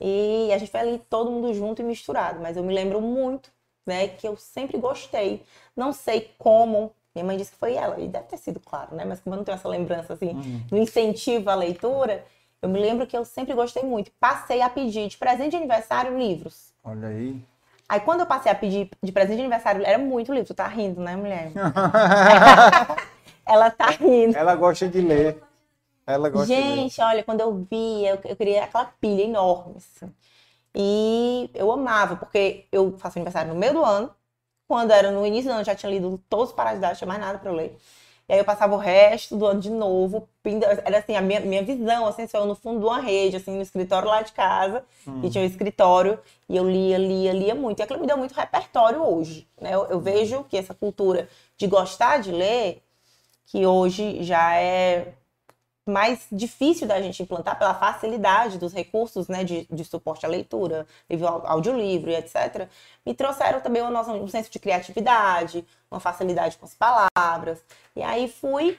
E 0.00 0.50
a 0.52 0.58
gente 0.58 0.70
foi 0.70 0.80
ali 0.80 0.98
todo 1.10 1.30
mundo 1.30 1.54
junto 1.54 1.82
e 1.82 1.84
misturado. 1.84 2.40
Mas 2.40 2.56
eu 2.56 2.62
me 2.62 2.74
lembro 2.74 3.00
muito, 3.00 3.50
né, 3.86 4.08
que 4.08 4.28
eu 4.28 4.36
sempre 4.36 4.78
gostei. 4.78 5.42
Não 5.76 5.92
sei 5.92 6.32
como, 6.38 6.92
minha 7.22 7.32
mãe 7.32 7.36
disse 7.36 7.52
que 7.52 7.58
foi 7.58 7.74
ela, 7.74 8.00
e 8.00 8.08
deve 8.08 8.26
ter 8.26 8.36
sido 8.36 8.60
claro, 8.60 8.94
né? 8.94 9.04
Mas 9.04 9.20
como 9.20 9.34
eu 9.34 9.38
não 9.38 9.44
tenho 9.44 9.56
essa 9.56 9.68
lembrança 9.68 10.14
assim, 10.14 10.30
uhum. 10.30 10.62
do 10.68 10.76
incentivo 10.76 11.50
à 11.50 11.54
leitura, 11.54 12.24
eu 12.60 12.68
me 12.68 12.80
lembro 12.80 13.06
que 13.06 13.16
eu 13.16 13.24
sempre 13.24 13.54
gostei 13.54 13.82
muito. 13.82 14.10
Passei 14.18 14.60
a 14.62 14.68
pedir 14.68 15.08
de 15.08 15.16
presente 15.16 15.50
de 15.50 15.56
aniversário 15.56 16.18
livros. 16.18 16.72
Olha 16.82 17.08
aí. 17.08 17.40
Aí 17.88 18.00
quando 18.00 18.20
eu 18.20 18.26
passei 18.26 18.50
a 18.52 18.54
pedir 18.54 18.90
de 19.02 19.12
presente 19.12 19.36
de 19.36 19.42
aniversário, 19.42 19.84
era 19.84 19.98
muito 19.98 20.32
livro. 20.32 20.46
Tu 20.46 20.54
tá 20.54 20.66
rindo, 20.66 21.00
né, 21.00 21.16
mulher? 21.16 21.52
ela 23.46 23.70
tá 23.70 23.86
rindo. 23.90 24.36
Ela 24.36 24.54
gosta 24.54 24.88
de 24.88 25.00
ler. 25.00 25.42
Ela 26.06 26.28
gosta 26.28 26.46
Gente, 26.46 26.94
de 26.94 27.00
ler. 27.00 27.06
olha, 27.06 27.22
quando 27.22 27.40
eu 27.40 27.66
vi, 27.70 28.06
eu, 28.06 28.18
eu 28.24 28.36
queria 28.36 28.64
aquela 28.64 28.86
pilha 29.00 29.22
enorme. 29.22 29.76
Assim. 29.76 30.12
E 30.74 31.50
eu 31.54 31.70
amava, 31.72 32.16
porque 32.16 32.66
eu 32.70 32.98
faço 32.98 33.18
aniversário 33.18 33.52
no 33.52 33.58
meio 33.58 33.72
do 33.72 33.84
ano. 33.84 34.10
Quando 34.68 34.90
era 34.90 35.10
no 35.10 35.24
início 35.26 35.48
do 35.48 35.52
ano, 35.52 35.62
eu 35.62 35.64
já 35.64 35.74
tinha 35.74 35.90
lido 35.90 36.22
todos 36.28 36.50
os 36.50 36.54
parasitas, 36.54 36.90
não 36.90 36.96
tinha 36.96 37.08
mais 37.08 37.20
nada 37.20 37.38
pra 37.38 37.50
eu 37.50 37.54
ler. 37.54 37.76
E 38.28 38.34
aí 38.34 38.38
eu 38.38 38.44
passava 38.44 38.74
o 38.74 38.78
resto 38.78 39.34
do 39.34 39.46
ano 39.46 39.58
de 39.58 39.70
novo. 39.70 40.28
Era 40.84 40.98
assim, 40.98 41.16
a 41.16 41.22
minha, 41.22 41.40
minha 41.40 41.62
visão, 41.62 42.06
assim, 42.06 42.26
eu 42.34 42.44
no 42.44 42.54
fundo 42.54 42.80
de 42.80 42.84
uma 42.84 43.00
rede, 43.00 43.36
assim, 43.36 43.56
no 43.56 43.62
escritório 43.62 44.06
lá 44.06 44.20
de 44.20 44.32
casa. 44.32 44.84
Hum. 45.06 45.22
E 45.24 45.30
tinha 45.30 45.42
um 45.42 45.46
escritório. 45.46 46.18
E 46.46 46.54
eu 46.54 46.68
lia, 46.68 46.98
lia, 46.98 47.32
lia 47.32 47.54
muito. 47.54 47.80
E 47.80 47.82
aquilo 47.82 47.98
me 47.98 48.06
deu 48.06 48.18
muito 48.18 48.34
repertório 48.34 49.02
hoje. 49.02 49.48
Né? 49.58 49.74
Eu, 49.74 49.86
eu 49.86 49.98
vejo 49.98 50.44
que 50.44 50.58
essa 50.58 50.74
cultura 50.74 51.26
de 51.56 51.66
gostar 51.66 52.18
de 52.18 52.30
ler, 52.30 52.82
que 53.46 53.64
hoje 53.64 54.22
já 54.22 54.54
é 54.56 55.14
mais 55.90 56.26
difícil 56.30 56.86
da 56.86 57.00
gente 57.00 57.22
implantar 57.22 57.58
pela 57.58 57.74
facilidade 57.74 58.58
dos 58.58 58.72
recursos 58.72 59.28
né, 59.28 59.44
de, 59.44 59.66
de 59.70 59.84
suporte 59.84 60.26
à 60.26 60.28
leitura, 60.28 60.86
livro, 61.08 61.26
audiolivro 61.26 62.10
e 62.10 62.14
etc., 62.14 62.68
me 63.04 63.14
trouxeram 63.14 63.60
também 63.60 63.82
uma 63.82 63.90
noção, 63.90 64.22
um 64.22 64.28
senso 64.28 64.50
de 64.50 64.58
criatividade, 64.58 65.66
uma 65.90 66.00
facilidade 66.00 66.56
com 66.58 66.66
as 66.66 66.74
palavras. 66.74 67.62
E 67.96 68.02
aí 68.02 68.28
fui 68.28 68.78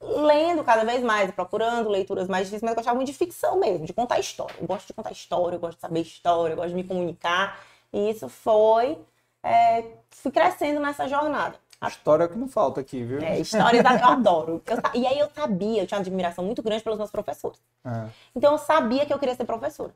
lendo 0.00 0.62
cada 0.62 0.84
vez 0.84 1.02
mais, 1.02 1.30
procurando 1.30 1.88
leituras 1.88 2.28
mais 2.28 2.46
difíceis, 2.46 2.62
mas 2.62 2.70
eu 2.70 2.76
gostava 2.76 2.96
muito 2.96 3.10
de 3.10 3.14
ficção 3.18 3.58
mesmo, 3.58 3.84
de 3.86 3.92
contar 3.92 4.18
história. 4.18 4.54
Eu 4.60 4.66
gosto 4.66 4.86
de 4.86 4.92
contar 4.92 5.12
história, 5.12 5.56
eu 5.56 5.60
gosto 5.60 5.76
de 5.76 5.80
saber 5.80 6.00
história, 6.00 6.52
eu 6.52 6.56
gosto 6.56 6.70
de 6.70 6.74
me 6.74 6.84
comunicar. 6.84 7.60
E 7.92 8.10
isso 8.10 8.28
foi. 8.28 8.98
É, 9.42 9.84
fui 10.10 10.30
crescendo 10.30 10.80
nessa 10.80 11.08
jornada. 11.08 11.56
A 11.80 11.88
história 11.88 12.24
é 12.24 12.26
o 12.26 12.28
que 12.28 12.36
não 12.36 12.48
falta 12.48 12.80
aqui, 12.80 13.04
viu? 13.04 13.20
É, 13.20 13.38
histórias 13.38 13.84
eu 13.84 14.06
adoro. 14.06 14.62
Eu, 14.66 15.00
e 15.00 15.06
aí 15.06 15.18
eu 15.18 15.30
sabia, 15.30 15.82
eu 15.82 15.86
tinha 15.86 15.98
uma 15.98 16.02
admiração 16.02 16.44
muito 16.44 16.62
grande 16.62 16.82
pelos 16.82 16.98
meus 16.98 17.10
professores. 17.10 17.60
É. 17.84 18.08
Então 18.34 18.52
eu 18.52 18.58
sabia 18.58 19.06
que 19.06 19.12
eu 19.12 19.18
queria 19.18 19.34
ser 19.34 19.44
professora. 19.44 19.94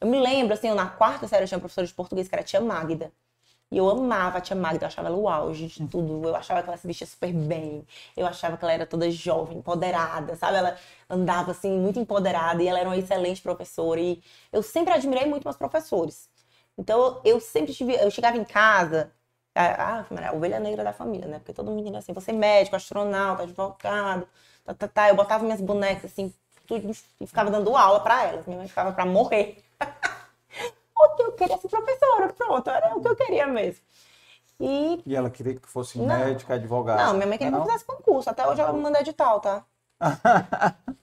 Eu 0.00 0.08
me 0.08 0.18
lembro, 0.18 0.52
assim, 0.52 0.68
eu, 0.68 0.74
na 0.74 0.86
quarta 0.86 1.28
série 1.28 1.44
eu 1.44 1.48
tinha 1.48 1.56
uma 1.56 1.60
professora 1.60 1.86
de 1.86 1.94
português 1.94 2.26
que 2.26 2.34
era 2.34 2.42
a 2.42 2.44
tia 2.44 2.60
Magda. 2.60 3.12
E 3.70 3.78
eu 3.78 3.88
amava 3.88 4.38
a 4.38 4.40
tia 4.40 4.56
Magda, 4.56 4.84
eu 4.84 4.88
achava 4.88 5.08
ela 5.08 5.16
o 5.16 5.28
auge 5.28 5.66
de 5.66 5.86
tudo. 5.86 6.28
Eu 6.28 6.34
achava 6.36 6.62
que 6.62 6.68
ela 6.68 6.76
se 6.76 6.86
vestia 6.86 7.06
super 7.06 7.32
bem. 7.32 7.86
Eu 8.16 8.26
achava 8.26 8.56
que 8.56 8.64
ela 8.64 8.72
era 8.72 8.84
toda 8.84 9.10
jovem, 9.10 9.58
empoderada, 9.58 10.36
sabe? 10.36 10.58
Ela 10.58 10.76
andava, 11.08 11.52
assim, 11.52 11.78
muito 11.78 11.98
empoderada 11.98 12.62
e 12.62 12.68
ela 12.68 12.80
era 12.80 12.88
uma 12.88 12.98
excelente 12.98 13.40
professora. 13.40 14.00
E 14.00 14.22
eu 14.52 14.62
sempre 14.62 14.92
admirei 14.92 15.24
muito 15.26 15.44
meus 15.44 15.56
professores. 15.56 16.28
Então 16.76 17.20
eu 17.24 17.40
sempre 17.40 17.72
tive. 17.72 17.94
Eu 17.94 18.10
chegava 18.10 18.36
em 18.36 18.44
casa, 18.44 19.10
ah, 19.54 20.04
a 20.28 20.32
ovelha 20.32 20.58
negra 20.58 20.82
da 20.82 20.92
família, 20.92 21.28
né? 21.28 21.38
Porque 21.38 21.52
todo 21.52 21.70
menino 21.70 21.96
assim, 21.96 22.12
você 22.12 22.30
é 22.30 22.34
médico, 22.34 22.76
astronauta, 22.76 23.42
advogado, 23.42 24.26
tá, 24.64 24.74
tá, 24.74 24.88
tá. 24.88 25.08
Eu 25.08 25.14
botava 25.14 25.44
minhas 25.44 25.60
bonecas 25.60 26.10
assim, 26.12 26.32
tudo, 26.66 26.90
e 27.20 27.26
ficava 27.26 27.50
dando 27.50 27.76
aula 27.76 28.00
para 28.00 28.24
elas. 28.24 28.46
Minha 28.46 28.58
mãe 28.58 28.68
ficava 28.68 28.92
para 28.92 29.04
morrer. 29.04 29.62
Porque 30.94 31.22
eu 31.22 31.32
queria 31.32 31.58
ser 31.58 31.68
professora, 31.68 32.32
pronto, 32.32 32.70
era 32.70 32.96
o 32.96 33.00
que 33.00 33.08
eu 33.08 33.16
queria 33.16 33.46
mesmo. 33.46 33.82
E, 34.60 35.02
e 35.04 35.16
ela 35.16 35.28
queria 35.28 35.54
que 35.56 35.68
fosse 35.68 35.98
não, 35.98 36.18
médica, 36.18 36.54
advogada? 36.54 37.02
Não, 37.02 37.14
minha 37.14 37.26
mãe 37.26 37.36
queria 37.36 37.52
que 37.52 37.58
eu 37.58 37.64
fizesse 37.64 37.84
concurso. 37.84 38.30
Até 38.30 38.46
hoje 38.46 38.60
ela 38.60 38.72
me 38.72 38.80
manda 38.80 39.00
edital, 39.00 39.40
tá? 39.40 39.64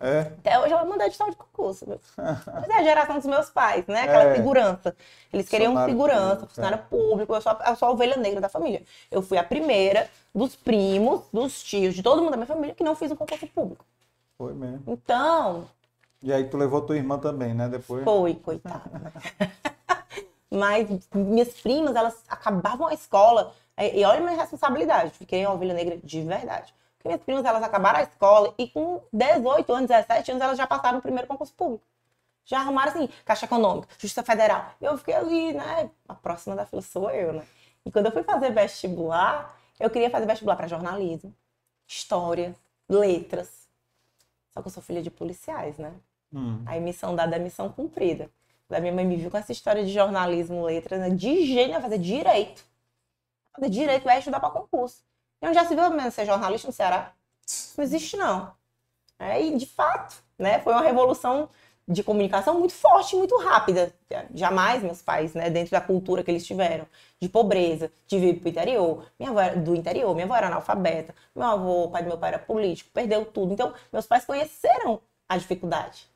É. 0.00 0.20
Até 0.20 0.58
hoje 0.58 0.72
ela 0.72 0.84
manda 0.84 1.06
edital 1.06 1.30
de 1.30 1.36
concurso. 1.36 1.86
Mas 2.16 2.68
é 2.68 2.74
a 2.74 2.82
geração 2.82 3.16
dos 3.16 3.26
meus 3.26 3.50
pais, 3.50 3.86
né? 3.86 4.02
Aquela 4.02 4.24
é. 4.24 4.34
segurança. 4.36 4.96
Eles 5.32 5.48
queriam 5.48 5.74
segurança, 5.86 6.20
público, 6.20 6.46
funcionário 6.48 6.78
é. 6.78 6.82
público. 6.82 7.34
Eu 7.34 7.40
sou, 7.40 7.52
a, 7.52 7.70
eu 7.70 7.76
sou 7.76 7.88
a 7.88 7.90
ovelha 7.92 8.16
negra 8.16 8.40
da 8.40 8.48
família. 8.48 8.82
Eu 9.10 9.22
fui 9.22 9.38
a 9.38 9.44
primeira 9.44 10.08
dos 10.34 10.56
primos, 10.56 11.22
dos 11.32 11.62
tios, 11.62 11.94
de 11.94 12.02
todo 12.02 12.20
mundo 12.20 12.32
da 12.32 12.36
minha 12.36 12.46
família 12.46 12.74
que 12.74 12.84
não 12.84 12.96
fiz 12.96 13.10
um 13.10 13.16
concurso 13.16 13.46
público. 13.46 13.84
Foi 14.36 14.52
mesmo. 14.52 14.82
Então. 14.86 15.66
E 16.22 16.32
aí 16.32 16.44
tu 16.44 16.56
levou 16.56 16.80
tua 16.80 16.96
irmã 16.96 17.18
também, 17.18 17.54
né? 17.54 17.68
Depois. 17.68 18.04
Foi, 18.04 18.34
coitada. 18.34 19.12
Mas 20.50 20.88
minhas 21.14 21.48
primas, 21.60 21.96
elas 21.96 22.22
acabavam 22.28 22.86
a 22.86 22.94
escola. 22.94 23.52
E 23.76 24.04
olha 24.04 24.18
a 24.18 24.22
minha 24.22 24.36
responsabilidade. 24.36 25.10
Fiquei 25.10 25.44
uma 25.44 25.54
ovelha 25.54 25.74
negra 25.74 25.98
de 26.02 26.22
verdade 26.22 26.72
minhas 27.04 27.22
primas, 27.22 27.44
elas 27.44 27.62
acabaram 27.62 27.98
a 27.98 28.02
escola 28.02 28.54
e 28.58 28.68
com 28.68 29.02
18 29.12 29.72
anos, 29.72 29.88
17 29.88 30.30
anos, 30.30 30.42
elas 30.42 30.58
já 30.58 30.66
passaram 30.66 30.96
no 30.96 31.02
primeiro 31.02 31.28
concurso 31.28 31.52
público. 31.54 31.84
Já 32.44 32.60
arrumaram, 32.60 32.92
assim, 32.92 33.08
Caixa 33.24 33.46
Econômica, 33.46 33.88
Justiça 33.98 34.22
Federal. 34.22 34.72
E 34.80 34.84
eu 34.84 34.96
fiquei 34.98 35.14
ali, 35.14 35.52
né? 35.54 35.90
A 36.08 36.14
próxima 36.14 36.54
da 36.54 36.66
fila 36.66 36.82
sou 36.82 37.10
eu, 37.10 37.32
né? 37.32 37.46
E 37.84 37.90
quando 37.90 38.06
eu 38.06 38.12
fui 38.12 38.22
fazer 38.22 38.50
vestibular, 38.52 39.58
eu 39.78 39.90
queria 39.90 40.10
fazer 40.10 40.26
vestibular 40.26 40.56
para 40.56 40.66
jornalismo, 40.66 41.34
história, 41.86 42.54
letras. 42.88 43.68
Só 44.50 44.60
que 44.60 44.68
eu 44.68 44.72
sou 44.72 44.82
filha 44.82 45.02
de 45.02 45.10
policiais, 45.10 45.78
né? 45.78 45.92
Hum. 46.32 46.62
Aí 46.66 46.80
missão 46.80 47.14
dada 47.14 47.36
é 47.36 47.38
missão 47.38 47.70
cumprida. 47.70 48.30
Da 48.68 48.80
minha 48.80 48.92
mãe 48.92 49.04
me 49.04 49.16
viu 49.16 49.30
com 49.30 49.36
essa 49.36 49.52
história 49.52 49.84
de 49.84 49.92
jornalismo, 49.92 50.64
letras, 50.64 51.00
né? 51.00 51.10
De 51.10 51.46
jeito, 51.46 51.80
fazer 51.80 51.98
direito. 51.98 52.64
Fazer 53.54 53.70
direito 53.70 54.04
vai 54.04 54.18
estudar 54.18 54.40
para 54.40 54.50
concurso. 54.50 55.02
E 55.44 55.46
onde 55.46 55.56
já 55.56 55.66
se 55.66 55.74
viu 55.74 55.90
menos 55.90 56.14
ser 56.14 56.24
jornalista 56.24 56.66
no 56.68 56.72
Ceará? 56.72 57.12
Não 57.76 57.84
existe, 57.84 58.16
não. 58.16 58.50
É, 59.18 59.42
e, 59.42 59.54
de 59.58 59.66
fato, 59.66 60.16
né, 60.38 60.58
foi 60.60 60.72
uma 60.72 60.80
revolução 60.80 61.50
de 61.86 62.02
comunicação 62.02 62.58
muito 62.58 62.72
forte, 62.72 63.14
muito 63.14 63.36
rápida. 63.36 63.94
Jamais 64.34 64.82
meus 64.82 65.02
pais, 65.02 65.34
né, 65.34 65.50
dentro 65.50 65.72
da 65.72 65.82
cultura 65.82 66.24
que 66.24 66.30
eles 66.30 66.46
tiveram, 66.46 66.86
de 67.20 67.28
pobreza, 67.28 67.92
de 68.06 68.18
vir 68.18 68.40
para 68.40 68.46
o 68.46 68.48
interior, 68.48 69.06
minha 69.18 69.30
avó 69.30 69.40
era 69.40 69.56
do 69.56 69.74
interior, 69.74 70.14
minha 70.14 70.24
avó 70.24 70.34
era 70.34 70.46
analfabeta, 70.46 71.14
meu 71.36 71.46
avô, 71.46 71.84
o 71.84 71.90
pai 71.90 72.02
do 72.02 72.08
meu 72.08 72.16
pai 72.16 72.30
era 72.30 72.38
político, 72.38 72.88
perdeu 72.94 73.26
tudo. 73.26 73.52
Então, 73.52 73.74
meus 73.92 74.06
pais 74.06 74.24
conheceram 74.24 74.98
a 75.28 75.36
dificuldade. 75.36 76.08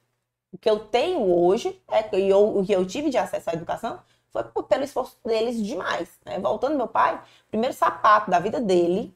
O 0.50 0.56
que 0.56 0.70
eu 0.70 0.80
tenho 0.80 1.20
hoje, 1.20 1.78
é, 1.88 2.18
e 2.18 2.30
eu, 2.30 2.56
o 2.60 2.64
que 2.64 2.72
eu 2.72 2.86
tive 2.86 3.10
de 3.10 3.18
acesso 3.18 3.50
à 3.50 3.52
educação, 3.52 4.00
foi 4.30 4.42
pelo 4.62 4.84
esforço 4.84 5.18
deles 5.22 5.62
demais. 5.62 6.08
Né? 6.24 6.38
Voltando 6.38 6.76
meu 6.76 6.88
pai, 6.88 7.20
primeiro 7.50 7.74
sapato 7.74 8.30
da 8.30 8.38
vida 8.38 8.58
dele 8.58 9.14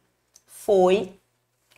foi 0.64 1.20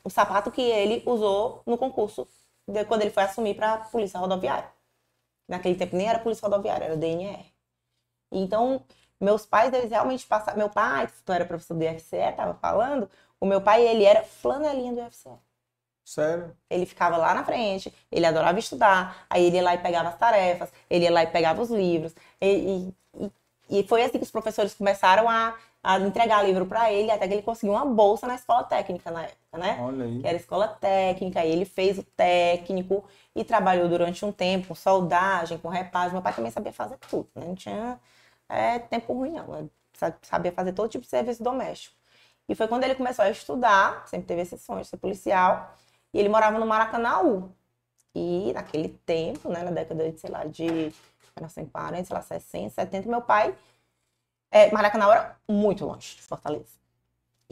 o 0.02 0.10
sapato 0.10 0.50
que 0.50 0.60
ele 0.60 1.02
usou 1.06 1.62
no 1.66 1.78
concurso 1.78 2.28
de, 2.68 2.84
quando 2.84 3.02
ele 3.02 3.10
foi 3.10 3.22
assumir 3.22 3.54
para 3.54 3.74
a 3.74 3.78
Polícia 3.78 4.18
Rodoviária. 4.20 4.68
Naquele 5.48 5.74
tempo 5.74 5.96
nem 5.96 6.08
era 6.08 6.18
Polícia 6.18 6.46
Rodoviária, 6.46 6.84
era 6.84 6.94
o 6.94 6.96
DNR. 6.96 7.44
Então, 8.30 8.82
meus 9.20 9.46
pais, 9.46 9.72
eles 9.72 9.90
realmente 9.90 10.26
passaram. 10.26 10.58
Meu 10.58 10.68
pai, 10.68 11.08
tu 11.24 11.32
era 11.32 11.44
professor 11.44 11.74
do 11.74 11.84
IFCE, 11.84 12.16
estava 12.16 12.54
falando, 12.54 13.08
o 13.40 13.46
meu 13.46 13.60
pai, 13.60 13.86
ele 13.86 14.04
era 14.04 14.22
flanelinha 14.22 14.92
do 14.92 15.00
IFCE. 15.00 15.30
Sério? 16.04 16.54
Ele 16.68 16.84
ficava 16.84 17.16
lá 17.16 17.34
na 17.34 17.44
frente, 17.44 17.94
ele 18.12 18.26
adorava 18.26 18.58
estudar, 18.58 19.26
aí 19.30 19.46
ele 19.46 19.56
ia 19.56 19.62
lá 19.62 19.74
e 19.74 19.78
pegava 19.78 20.10
as 20.10 20.18
tarefas, 20.18 20.70
ele 20.90 21.04
ia 21.04 21.10
lá 21.10 21.22
e 21.22 21.26
pegava 21.28 21.62
os 21.62 21.70
livros. 21.70 22.14
E, 22.40 22.92
e, 23.18 23.32
e 23.70 23.82
foi 23.84 24.02
assim 24.02 24.18
que 24.18 24.24
os 24.24 24.30
professores 24.30 24.74
começaram 24.74 25.28
a 25.30 25.56
a 25.84 25.98
entregar 26.00 26.42
livro 26.42 26.64
para 26.64 26.90
ele, 26.90 27.10
até 27.10 27.28
que 27.28 27.34
ele 27.34 27.42
conseguiu 27.42 27.74
uma 27.74 27.84
bolsa 27.84 28.26
na 28.26 28.36
escola 28.36 28.64
técnica 28.64 29.10
na 29.10 29.24
época, 29.24 29.58
né? 29.58 29.76
Olha 29.78 30.06
aí. 30.06 30.18
Que 30.18 30.26
era 30.26 30.36
escola 30.38 30.66
técnica, 30.66 31.44
e 31.44 31.52
ele 31.52 31.66
fez 31.66 31.98
o 31.98 32.02
técnico 32.02 33.04
e 33.36 33.44
trabalhou 33.44 33.86
durante 33.86 34.24
um 34.24 34.32
tempo 34.32 34.68
com 34.68 34.74
soldagem, 34.74 35.58
com 35.58 35.68
reparo. 35.68 36.12
Meu 36.12 36.22
pai 36.22 36.32
também 36.32 36.50
sabia 36.50 36.72
fazer 36.72 36.96
tudo, 37.10 37.28
né? 37.34 37.44
Não 37.46 37.54
tinha 37.54 38.00
é, 38.48 38.78
tempo 38.78 39.12
ruim, 39.12 39.32
não. 39.32 39.68
Sabia 40.22 40.50
fazer 40.50 40.72
todo 40.72 40.88
tipo 40.88 41.04
de 41.04 41.10
serviço 41.10 41.42
doméstico. 41.42 41.94
E 42.48 42.54
foi 42.54 42.66
quando 42.66 42.84
ele 42.84 42.94
começou 42.94 43.22
a 43.22 43.30
estudar, 43.30 44.08
sempre 44.08 44.26
teve 44.26 44.40
esse 44.40 44.56
sonho 44.56 44.80
de 44.80 44.86
ser 44.86 44.96
policial, 44.96 45.76
e 46.14 46.18
ele 46.18 46.30
morava 46.30 46.58
no 46.58 46.64
Maracanãú. 46.64 47.52
E 48.14 48.52
naquele 48.54 48.88
tempo, 49.04 49.50
né, 49.50 49.62
na 49.62 49.70
década 49.70 50.10
de, 50.10 50.18
sei 50.18 50.30
lá, 50.30 50.44
de 50.44 50.64
1940, 51.36 52.04
sei 52.04 52.14
lá, 52.14 52.22
60, 52.22 52.70
70, 52.70 53.08
meu 53.08 53.20
pai 53.20 53.54
é, 54.54 54.70
Maracanã 54.70 55.10
era 55.10 55.36
muito 55.48 55.84
longe 55.84 56.14
de 56.14 56.22
Fortaleza. 56.22 56.78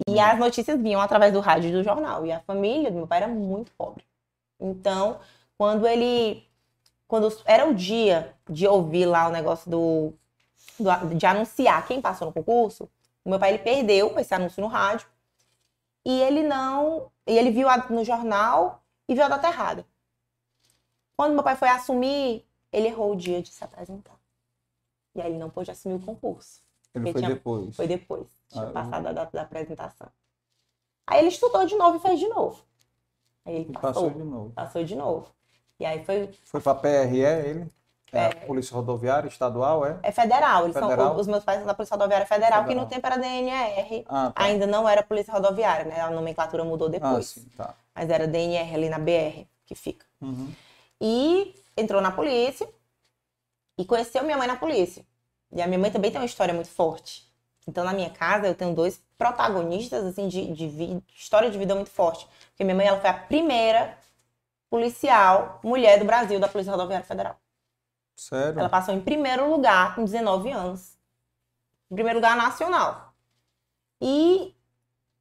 E 0.07 0.21
as 0.21 0.39
notícias 0.39 0.81
vinham 0.81 1.01
através 1.01 1.33
do 1.33 1.41
rádio 1.41 1.69
e 1.69 1.73
do 1.73 1.83
jornal. 1.83 2.25
E 2.25 2.31
a 2.31 2.39
família 2.41 2.93
do 2.93 2.97
meu 2.97 3.09
pai 3.09 3.19
era 3.19 3.29
muito 3.29 3.73
pobre. 3.73 4.05
Então, 4.59 5.19
quando 5.59 5.87
ele. 5.87 6.47
Quando 7.09 7.29
era 7.45 7.69
o 7.69 7.75
dia 7.75 8.35
de 8.49 8.67
ouvir 8.69 9.05
lá 9.05 9.27
o 9.27 9.33
negócio 9.33 9.69
do, 9.69 10.15
do 10.79 11.15
de 11.15 11.27
anunciar 11.27 11.87
quem 11.87 12.01
passou 12.01 12.29
no 12.29 12.33
concurso, 12.33 12.89
o 13.25 13.29
meu 13.29 13.39
pai 13.39 13.51
ele 13.51 13.59
perdeu 13.59 14.17
esse 14.19 14.33
anúncio 14.33 14.63
no 14.63 14.69
rádio. 14.69 15.09
E 16.05 16.23
ele 16.23 16.43
não. 16.45 17.11
E 17.27 17.37
ele 17.37 17.51
viu 17.51 17.67
no 17.91 18.05
jornal 18.05 18.81
e 19.09 19.15
viu 19.15 19.25
a 19.25 19.29
data 19.29 19.49
errada. 19.49 19.85
Quando 21.17 21.35
meu 21.35 21.43
pai 21.43 21.57
foi 21.57 21.69
assumir, 21.69 22.47
ele 22.73 22.87
errou 22.87 23.13
o 23.13 23.17
dia 23.17 23.43
de 23.43 23.51
se 23.51 23.63
apresentar. 23.65 24.19
E 25.17 25.21
aí 25.21 25.31
ele 25.31 25.39
não 25.39 25.51
pôde 25.51 25.71
assumir 25.71 25.97
o 25.97 26.01
concurso. 26.01 26.62
Ele 26.95 27.13
foi 27.13 27.21
tinha, 27.21 27.35
depois? 27.35 27.77
Foi 27.77 27.87
depois. 27.87 28.27
Tinha 28.49 28.69
ah, 28.69 28.73
passado 28.73 29.07
a 29.07 29.13
data 29.13 29.31
da 29.33 29.43
apresentação. 29.43 30.09
Aí 31.07 31.21
ele 31.21 31.29
estudou 31.29 31.65
de 31.65 31.75
novo 31.75 31.97
e 31.97 32.01
fez 32.01 32.21
de 32.21 32.29
novo. 32.29 32.63
Aí 33.45 33.57
ele 33.57 33.73
passou, 33.73 33.93
passou 33.93 34.11
de 34.11 34.25
novo. 34.25 34.51
Passou 34.51 34.85
de 34.85 34.95
novo. 34.95 35.29
E 35.81 35.85
aí 35.85 36.05
foi. 36.05 36.31
Foi 36.45 36.61
pra 36.61 36.75
PRE 36.75 37.21
ele? 37.21 37.71
É, 38.13 38.27
a 38.27 38.37
Polícia 38.47 38.75
Rodoviária 38.77 39.27
Estadual, 39.27 39.87
é? 39.87 39.99
É 40.03 40.13
federal. 40.13 40.65
Eles 40.65 40.75
Federal? 40.75 41.13
São, 41.13 41.17
os 41.17 41.27
meus 41.27 41.43
pais 41.43 41.59
são 41.59 41.67
da 41.67 41.73
Polícia 41.73 41.95
Rodoviária 41.95 42.27
Federal, 42.27 42.61
que 42.61 42.69
Federal. 42.69 42.85
no 42.85 42.91
tempo 42.91 43.07
era 43.07 43.17
DNR. 43.17 44.05
Ah, 44.07 44.31
tá. 44.35 44.43
Ainda 44.45 44.67
não 44.67 44.87
era 44.87 45.03
Polícia 45.03 45.33
Rodoviária, 45.33 45.87
né? 45.87 45.99
A 45.99 46.11
nomenclatura 46.11 46.63
mudou 46.63 46.89
Ah, 46.89 46.91
depois. 46.91 47.27
sim, 47.29 47.49
tá. 47.57 47.75
Mas 47.95 48.11
era 48.11 48.29
DNR 48.29 48.75
ali 48.75 48.91
na 48.91 48.99
BR 48.99 49.47
que 49.65 49.75
fica. 49.75 50.05
Uhum. 50.21 50.53
E 51.01 51.55
entrou 51.75 52.03
na 52.03 52.13
polícia 52.13 52.69
e 53.79 53.85
conheceu 53.85 54.23
minha 54.25 54.37
mãe 54.37 54.47
na 54.47 54.57
polícia. 54.57 55.05
E 55.53 55.63
a 55.63 55.67
minha 55.67 55.79
mãe 55.79 55.91
também 55.91 56.11
tem 56.11 56.21
uma 56.21 56.27
história 56.27 56.55
muito 56.55 56.71
forte. 56.71 57.31
Então, 57.69 57.85
na 57.85 57.93
minha 57.93 58.11
casa, 58.11 58.47
eu 58.49 58.55
tenho 58.55 58.75
dois 58.75 59.03
protagonistas, 59.19 60.05
assim, 60.05 60.29
de, 60.29 60.53
de 60.53 60.69
vi- 60.69 61.03
história 61.17 61.51
de 61.51 61.59
vida 61.59 61.75
muito 61.75 61.91
forte. 61.91 62.27
Porque 62.51 62.65
minha 62.65 62.75
mãe, 62.77 62.87
ela 62.87 63.01
foi 63.01 63.11
a 63.11 63.15
primeira 63.15 63.97
policial 64.71 65.61
mulher 65.65 65.99
do 65.99 66.05
Brasil 66.07 66.41
da 66.41 66.49
Polícia 66.49 66.73
Rodoviária 66.73 67.07
Federal. 67.07 67.39
Sério? 68.17 68.63
Ela 68.63 68.69
passou 68.69 68.95
em 68.95 69.01
primeiro 69.01 69.51
lugar 69.51 69.95
com 69.95 70.05
19 70.05 70.51
anos. 70.51 70.97
Em 71.91 71.95
primeiro 71.97 72.19
lugar 72.19 72.37
nacional. 72.37 73.15
E 74.01 74.55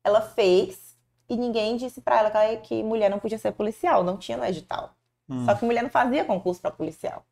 ela 0.03 0.21
fez 0.21 0.97
e 1.29 1.38
ninguém 1.38 1.77
disse 1.77 2.01
pra 2.01 2.19
ela 2.19 2.32
que, 2.32 2.58
que 2.67 2.84
mulher 2.84 3.10
não 3.10 3.19
podia 3.19 3.39
ser 3.39 3.53
policial, 3.53 4.03
não 4.03 4.17
tinha 4.17 4.38
no 4.38 4.45
edital. 4.45 4.95
Hum, 5.29 5.47
Só 5.47 5.56
que 5.56 5.65
mulher 5.65 5.84
não 5.84 5.89
fazia 5.89 6.25
concurso 6.25 6.62
para 6.62 6.71
policial. 6.71 7.25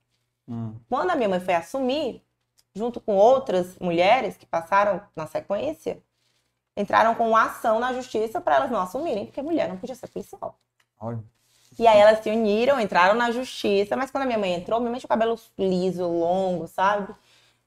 hum. 0.47 0.85
Quando 0.89 1.11
a 1.11 1.15
minha 1.15 1.29
mãe 1.29 1.39
foi 1.39 1.53
assumir, 1.55 2.23
junto 2.75 2.99
com 2.99 3.15
outras 3.15 3.77
mulheres 3.79 4.37
que 4.37 4.45
passaram 4.45 5.01
na 5.15 5.27
sequência, 5.27 6.01
entraram 6.75 7.15
com 7.15 7.35
ação 7.35 7.79
na 7.79 7.93
justiça 7.93 8.39
para 8.39 8.55
elas 8.55 8.71
não 8.71 8.79
assumirem, 8.79 9.25
porque 9.25 9.41
mulher 9.41 9.67
não 9.67 9.77
podia 9.77 9.95
ser 9.95 10.07
policial. 10.07 10.57
Olha. 10.99 11.19
E 11.77 11.87
aí 11.87 11.99
elas 11.99 12.23
se 12.23 12.29
uniram, 12.29 12.79
entraram 12.79 13.15
na 13.15 13.31
justiça, 13.31 13.95
mas 13.95 14.11
quando 14.11 14.23
a 14.23 14.25
minha 14.25 14.37
mãe 14.37 14.53
entrou, 14.53 14.79
minha 14.79 14.91
mãe 14.91 14.99
tinha 14.99 15.07
o 15.07 15.09
cabelo 15.09 15.39
liso, 15.57 16.07
longo, 16.07 16.67
sabe? 16.67 17.13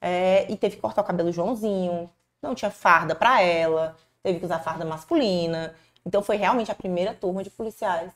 É, 0.00 0.50
e 0.50 0.56
teve 0.56 0.76
que 0.76 0.82
cortar 0.82 1.02
o 1.02 1.04
cabelo 1.04 1.32
Joãozinho, 1.32 2.10
não 2.42 2.54
tinha 2.54 2.70
farda 2.70 3.14
pra 3.14 3.40
ela, 3.40 3.96
teve 4.22 4.38
que 4.38 4.44
usar 4.44 4.58
farda 4.58 4.84
masculina. 4.84 5.74
Então 6.04 6.22
foi 6.22 6.36
realmente 6.36 6.70
a 6.70 6.74
primeira 6.74 7.14
turma 7.14 7.42
de 7.42 7.50
policiais 7.50 8.12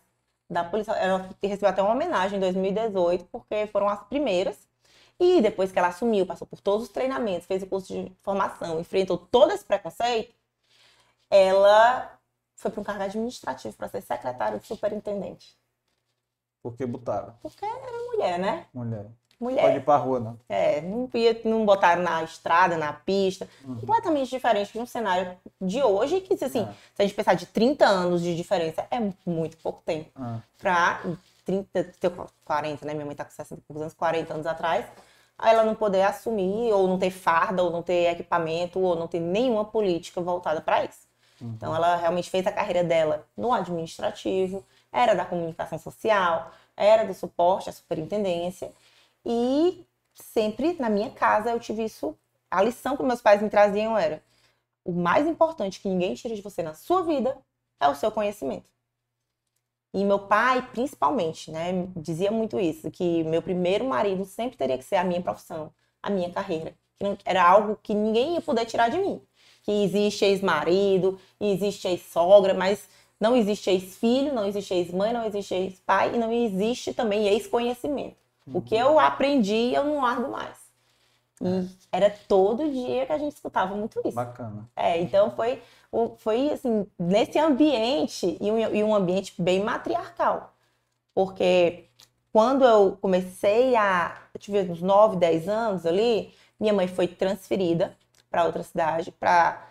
da 0.51 0.64
polícia. 0.64 0.92
Ela 0.92 1.29
recebeu 1.42 1.68
até 1.68 1.83
uma 1.83 1.92
homenagem 1.92 2.37
em 2.37 2.40
2018, 2.40 3.27
porque 3.27 3.66
foram 3.68 3.88
as 3.88 4.03
primeiras. 4.05 4.66
E 5.19 5.41
depois 5.41 5.73
que 5.73 5.79
ela 5.79 5.89
assumiu, 5.89 6.27
passou 6.27 6.47
por 6.47 6.61
todos 6.61 6.85
os 6.87 6.93
treinamentos, 6.93 7.47
fez 7.47 7.63
o 7.63 7.67
curso 7.67 7.93
de 7.93 8.13
formação, 8.23 8.79
enfrentou 8.79 9.17
todo 9.17 9.53
esse 9.53 9.65
preconceito, 9.65 10.35
ela 11.31 12.19
foi 12.55 12.71
para 12.71 12.81
um 12.81 12.85
cargo 12.85 13.03
administrativo 13.03 13.77
para 13.77 13.89
ser 13.89 14.03
secretária 14.03 14.59
de 14.59 14.67
superintendente. 14.67 15.57
Por 16.63 16.75
que 16.77 16.85
botaram? 16.85 17.35
Porque 17.43 17.65
era 17.65 18.13
mulher, 18.13 18.39
né? 18.39 18.67
Mulher. 18.75 19.07
Mulher. 19.39 19.63
Pode 19.63 19.77
ir 19.77 19.85
pra 19.85 19.97
rua, 19.99 20.19
não. 20.19 20.41
É, 20.49 20.81
não, 20.81 21.09
ia, 21.13 21.39
não 21.45 21.67
botaram 21.67 22.03
na 22.03 22.23
estrada, 22.25 22.79
na 22.79 22.93
pista. 22.93 23.47
Uhum. 23.65 23.77
Completamente 23.81 24.31
diferente 24.31 24.73
de 24.73 24.79
um 24.79 24.87
cenário 24.87 25.37
de 25.61 25.83
hoje, 25.83 26.23
que, 26.23 26.43
assim, 26.43 26.63
É. 26.63 26.73
se 26.95 27.03
a 27.03 27.05
gente 27.05 27.15
pensar 27.15 27.35
de 27.35 27.45
30 27.45 27.85
anos 27.87 28.23
de 28.23 28.35
diferença, 28.35 28.87
é 28.91 28.99
muito 29.27 29.59
pouco 29.59 29.83
tempo. 29.85 30.11
Pra 30.59 31.03
30, 31.47 31.85
ter 31.99 32.13
40, 32.45 32.85
né? 32.85 32.93
Minha 32.93 33.07
mãe 33.07 33.15
tá 33.15 33.25
com 33.25 33.31
60 33.31 33.61
e 33.61 33.63
poucos 33.63 33.81
anos, 33.81 33.95
40 33.95 34.35
anos 34.35 34.47
atrás. 34.47 34.85
Aí 35.39 35.53
ela 35.55 35.65
não 35.65 35.75
poder 35.75 36.03
assumir, 36.03 36.73
ou 36.73 36.89
não 36.89 36.99
ter 36.99 37.11
farda, 37.11 37.63
ou 37.63 37.71
não 37.71 37.83
ter 37.83 38.11
equipamento, 38.11 38.81
ou 38.81 38.97
não 38.97 39.07
ter 39.07 39.21
nenhuma 39.21 39.65
política 39.65 40.21
voltada 40.21 40.61
para 40.61 40.85
isso. 40.85 41.07
Então 41.41 41.75
ela 41.75 41.97
realmente 41.97 42.31
fez 42.31 42.47
a 42.47 42.53
carreira 42.53 42.83
dela 42.83 43.27
no 43.37 43.53
administrativo, 43.53 44.65
era 44.91 45.15
da 45.15 45.25
comunicação 45.25 45.79
social, 45.79 46.51
era 46.77 47.05
do 47.05 47.15
suporte 47.15 47.69
à 47.69 47.73
superintendência. 47.73 48.73
E 49.25 49.87
sempre 50.15 50.77
na 50.81 50.89
minha 50.89 51.11
casa 51.11 51.51
eu 51.51 51.61
tive 51.61 51.85
isso. 51.85 52.17
A 52.51 52.63
lição 52.63 52.97
que 52.97 53.03
meus 53.03 53.21
pais 53.21 53.43
me 53.43 53.51
traziam 53.51 53.97
era: 53.99 54.23
o 54.85 54.93
mais 54.93 55.27
importante 55.27 55.81
que 55.81 55.89
ninguém 55.89 56.15
tira 56.15 56.35
de 56.35 56.43
você 56.43 56.63
na 56.63 56.75
sua 56.75 57.03
vida 57.03 57.37
é 57.79 57.89
o 57.89 57.95
seu 57.95 58.11
conhecimento. 58.11 58.71
E 59.94 60.05
meu 60.05 60.18
pai, 60.18 60.62
principalmente, 60.72 61.51
né, 61.51 61.88
dizia 61.96 62.31
muito 62.31 62.61
isso, 62.61 62.90
que 62.90 63.25
meu 63.25 63.40
primeiro 63.40 63.85
marido 63.85 64.25
sempre 64.25 64.57
teria 64.57 64.77
que 64.77 64.85
ser 64.85 64.96
a 64.96 65.05
minha 65.05 65.22
profissão, 65.22 65.72
a 66.03 66.11
minha 66.11 66.31
carreira. 66.31 66.75
Que 66.96 67.05
não, 67.05 67.16
era 67.25 67.49
algo 67.49 67.79
que 67.83 67.94
ninguém 67.94 68.35
ia 68.35 68.40
poder 68.40 68.66
tirar 68.66 68.90
de 68.90 68.99
mim. 68.99 69.20
Que 69.62 69.85
existe 69.85 70.25
ex-marido, 70.25 71.18
existe 71.40 71.88
ex-sogra, 71.88 72.55
mas 72.55 72.88
não 73.18 73.35
existe 73.35 73.70
ex-filho, 73.70 74.35
não 74.35 74.46
existe 74.46 74.75
ex-mãe, 74.75 75.12
não 75.12 75.25
existe 75.25 75.55
ex-pai 75.55 76.14
e 76.14 76.18
não 76.18 76.33
existe 76.33 76.92
também 76.92 77.27
ex-conhecimento. 77.29 78.16
O 78.53 78.61
que 78.61 78.77
eu 78.77 79.01
aprendi, 79.01 79.75
eu 79.75 79.85
não 79.85 80.03
largo 80.03 80.31
mais. 80.31 80.66
E 81.40 81.68
era 81.90 82.11
todo 82.11 82.70
dia 82.70 83.07
que 83.07 83.12
a 83.12 83.18
gente 83.18 83.33
escutava 83.33 83.75
muito 83.75 84.01
isso. 84.05 84.14
bacana. 84.14 84.68
É, 84.75 85.01
então 85.01 85.31
foi, 85.33 85.62
foi 86.19 86.51
assim, 86.51 86.87
nesse 86.99 87.39
ambiente, 87.39 88.37
e 88.41 88.51
um, 88.51 88.59
e 88.59 88.85
um 88.85 88.95
ambiente 88.95 89.35
bem 89.41 89.63
matriarcal. 89.63 90.55
Porque 91.15 91.89
quando 92.33 92.65
eu 92.65 92.99
comecei 93.01 93.75
a. 93.77 94.15
Eu 94.35 94.41
tive 94.41 94.61
uns 94.71 94.83
9, 94.83 95.17
10 95.17 95.49
anos 95.49 95.87
ali, 95.87 96.35
minha 96.61 96.73
mãe 96.75 96.87
foi 96.87 97.09
transferida 97.09 97.97
para 98.31 98.45
outra 98.45 98.63
cidade 98.63 99.11
para 99.11 99.67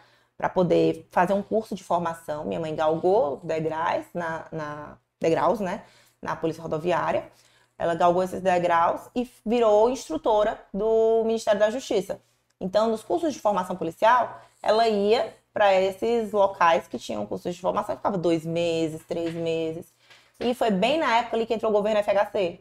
poder 0.53 1.07
fazer 1.11 1.33
um 1.33 1.43
curso 1.43 1.75
de 1.75 1.83
formação. 1.83 2.45
Minha 2.45 2.59
mãe 2.59 2.73
galgou 2.75 3.39
degraus 3.43 4.05
na, 4.13 4.45
na, 4.51 4.97
degraus, 5.19 5.59
né, 5.59 5.83
na 6.21 6.35
Polícia 6.35 6.63
Rodoviária. 6.63 7.29
Ela 7.77 7.93
galgou 7.93 8.23
esses 8.23 8.41
degraus 8.41 9.09
e 9.15 9.29
virou 9.45 9.89
instrutora 9.89 10.59
do 10.73 11.23
Ministério 11.25 11.59
da 11.59 11.69
Justiça. 11.69 12.19
Então, 12.59 12.89
nos 12.89 13.03
cursos 13.03 13.33
de 13.33 13.39
formação 13.39 13.75
policial, 13.75 14.41
ela 14.63 14.87
ia 14.87 15.35
para 15.55 15.73
esses 15.73 16.33
locais 16.33 16.85
que 16.85 16.99
tinham 16.99 17.25
cursos 17.25 17.55
de 17.55 17.61
formação, 17.61 17.95
ficava 17.95 18.17
dois 18.17 18.45
meses, 18.45 19.01
três 19.05 19.33
meses. 19.33 19.85
E 20.37 20.53
foi 20.53 20.69
bem 20.69 20.99
na 20.99 21.19
época 21.19 21.37
ali 21.37 21.45
que 21.45 21.53
entrou 21.53 21.71
o 21.71 21.73
governo 21.73 22.03
FHC. 22.03 22.59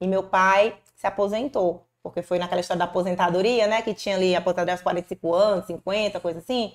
E 0.00 0.06
meu 0.06 0.22
pai 0.22 0.76
se 0.94 1.08
aposentou, 1.08 1.84
porque 2.04 2.22
foi 2.22 2.38
naquela 2.38 2.60
história 2.60 2.78
da 2.78 2.84
aposentadoria, 2.84 3.66
né? 3.66 3.82
Que 3.82 3.92
tinha 3.92 4.14
ali 4.14 4.36
aposentadoria 4.36 4.74
aos 4.74 4.80
45 4.80 5.34
anos, 5.34 5.66
50, 5.66 6.20
coisa 6.20 6.38
assim. 6.38 6.72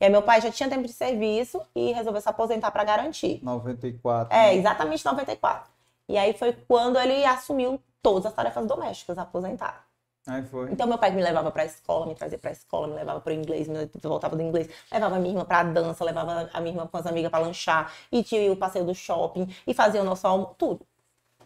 E 0.00 0.04
aí 0.04 0.10
meu 0.10 0.22
pai 0.22 0.40
já 0.40 0.50
tinha 0.50 0.68
tempo 0.68 0.88
de 0.88 0.92
serviço 0.92 1.62
e 1.72 1.92
resolveu 1.92 2.20
se 2.20 2.28
aposentar 2.28 2.72
para 2.72 2.82
garantir. 2.82 3.38
94. 3.44 4.34
É, 4.34 4.46
né? 4.46 4.54
exatamente 4.56 5.04
94. 5.04 5.70
E 6.08 6.18
aí 6.18 6.32
foi 6.32 6.52
quando 6.66 6.98
ele 6.98 7.24
assumiu 7.24 7.80
todas 8.02 8.26
as 8.26 8.34
tarefas 8.34 8.66
domésticas, 8.66 9.16
aposentado. 9.18 9.78
Aí 10.26 10.42
foi. 10.44 10.70
Então 10.70 10.86
meu 10.86 10.98
pai 10.98 11.10
me 11.10 11.20
levava 11.22 11.50
pra 11.50 11.64
escola, 11.64 12.06
me 12.06 12.14
trazia 12.14 12.38
pra 12.38 12.52
escola, 12.52 12.86
me 12.86 12.94
levava 12.94 13.20
pro 13.20 13.32
inglês, 13.32 13.66
me 13.66 13.90
voltava 14.02 14.36
do 14.36 14.42
inglês, 14.42 14.68
levava 14.90 15.16
a 15.16 15.18
minha 15.18 15.32
irmã 15.32 15.44
pra 15.44 15.64
dança, 15.64 16.04
levava 16.04 16.48
a 16.52 16.60
minha 16.60 16.72
irmã 16.72 16.86
com 16.86 16.96
as 16.96 17.06
amigas 17.06 17.30
pra 17.30 17.40
lanchar, 17.40 17.92
e 18.10 18.22
tinha 18.22 18.52
o 18.52 18.56
passeio 18.56 18.84
do 18.84 18.94
shopping, 18.94 19.48
e 19.66 19.74
fazia 19.74 20.00
o 20.00 20.04
nosso 20.04 20.26
almoço, 20.26 20.54
tudo. 20.56 20.86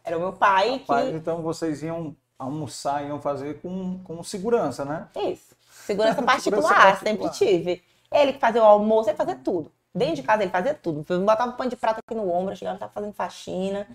Era 0.04 0.16
o 0.18 0.20
meu 0.20 0.32
pai 0.34 0.72
Rapaz, 0.78 1.08
que... 1.08 1.16
então 1.16 1.40
vocês 1.42 1.82
iam 1.82 2.14
almoçar, 2.38 3.02
iam 3.04 3.18
fazer 3.20 3.60
com, 3.62 3.98
com 4.04 4.22
segurança, 4.22 4.84
né? 4.84 5.08
Isso. 5.16 5.56
Segurança 5.70 6.16
Segurança 6.20 6.22
particular, 6.22 6.74
particular. 6.74 6.96
sempre 6.98 7.30
tive. 7.30 7.82
Ele 8.12 8.34
que 8.34 8.38
fazia 8.38 8.62
o 8.62 8.66
almoço, 8.66 9.08
ele 9.08 9.16
fazia 9.16 9.36
tudo. 9.36 9.72
Dentro 9.94 10.16
de 10.16 10.22
casa 10.22 10.42
ele 10.42 10.50
fazia 10.52 10.74
tudo. 10.74 11.04
Eu 11.08 11.20
botava 11.22 11.52
o 11.52 11.54
pano 11.56 11.70
de 11.70 11.76
prata 11.76 12.00
aqui 12.06 12.14
no 12.14 12.30
ombro, 12.30 12.52
eu 12.52 12.56
chegava, 12.56 12.78
tava 12.78 12.92
fazendo 12.92 13.14
faxina. 13.14 13.86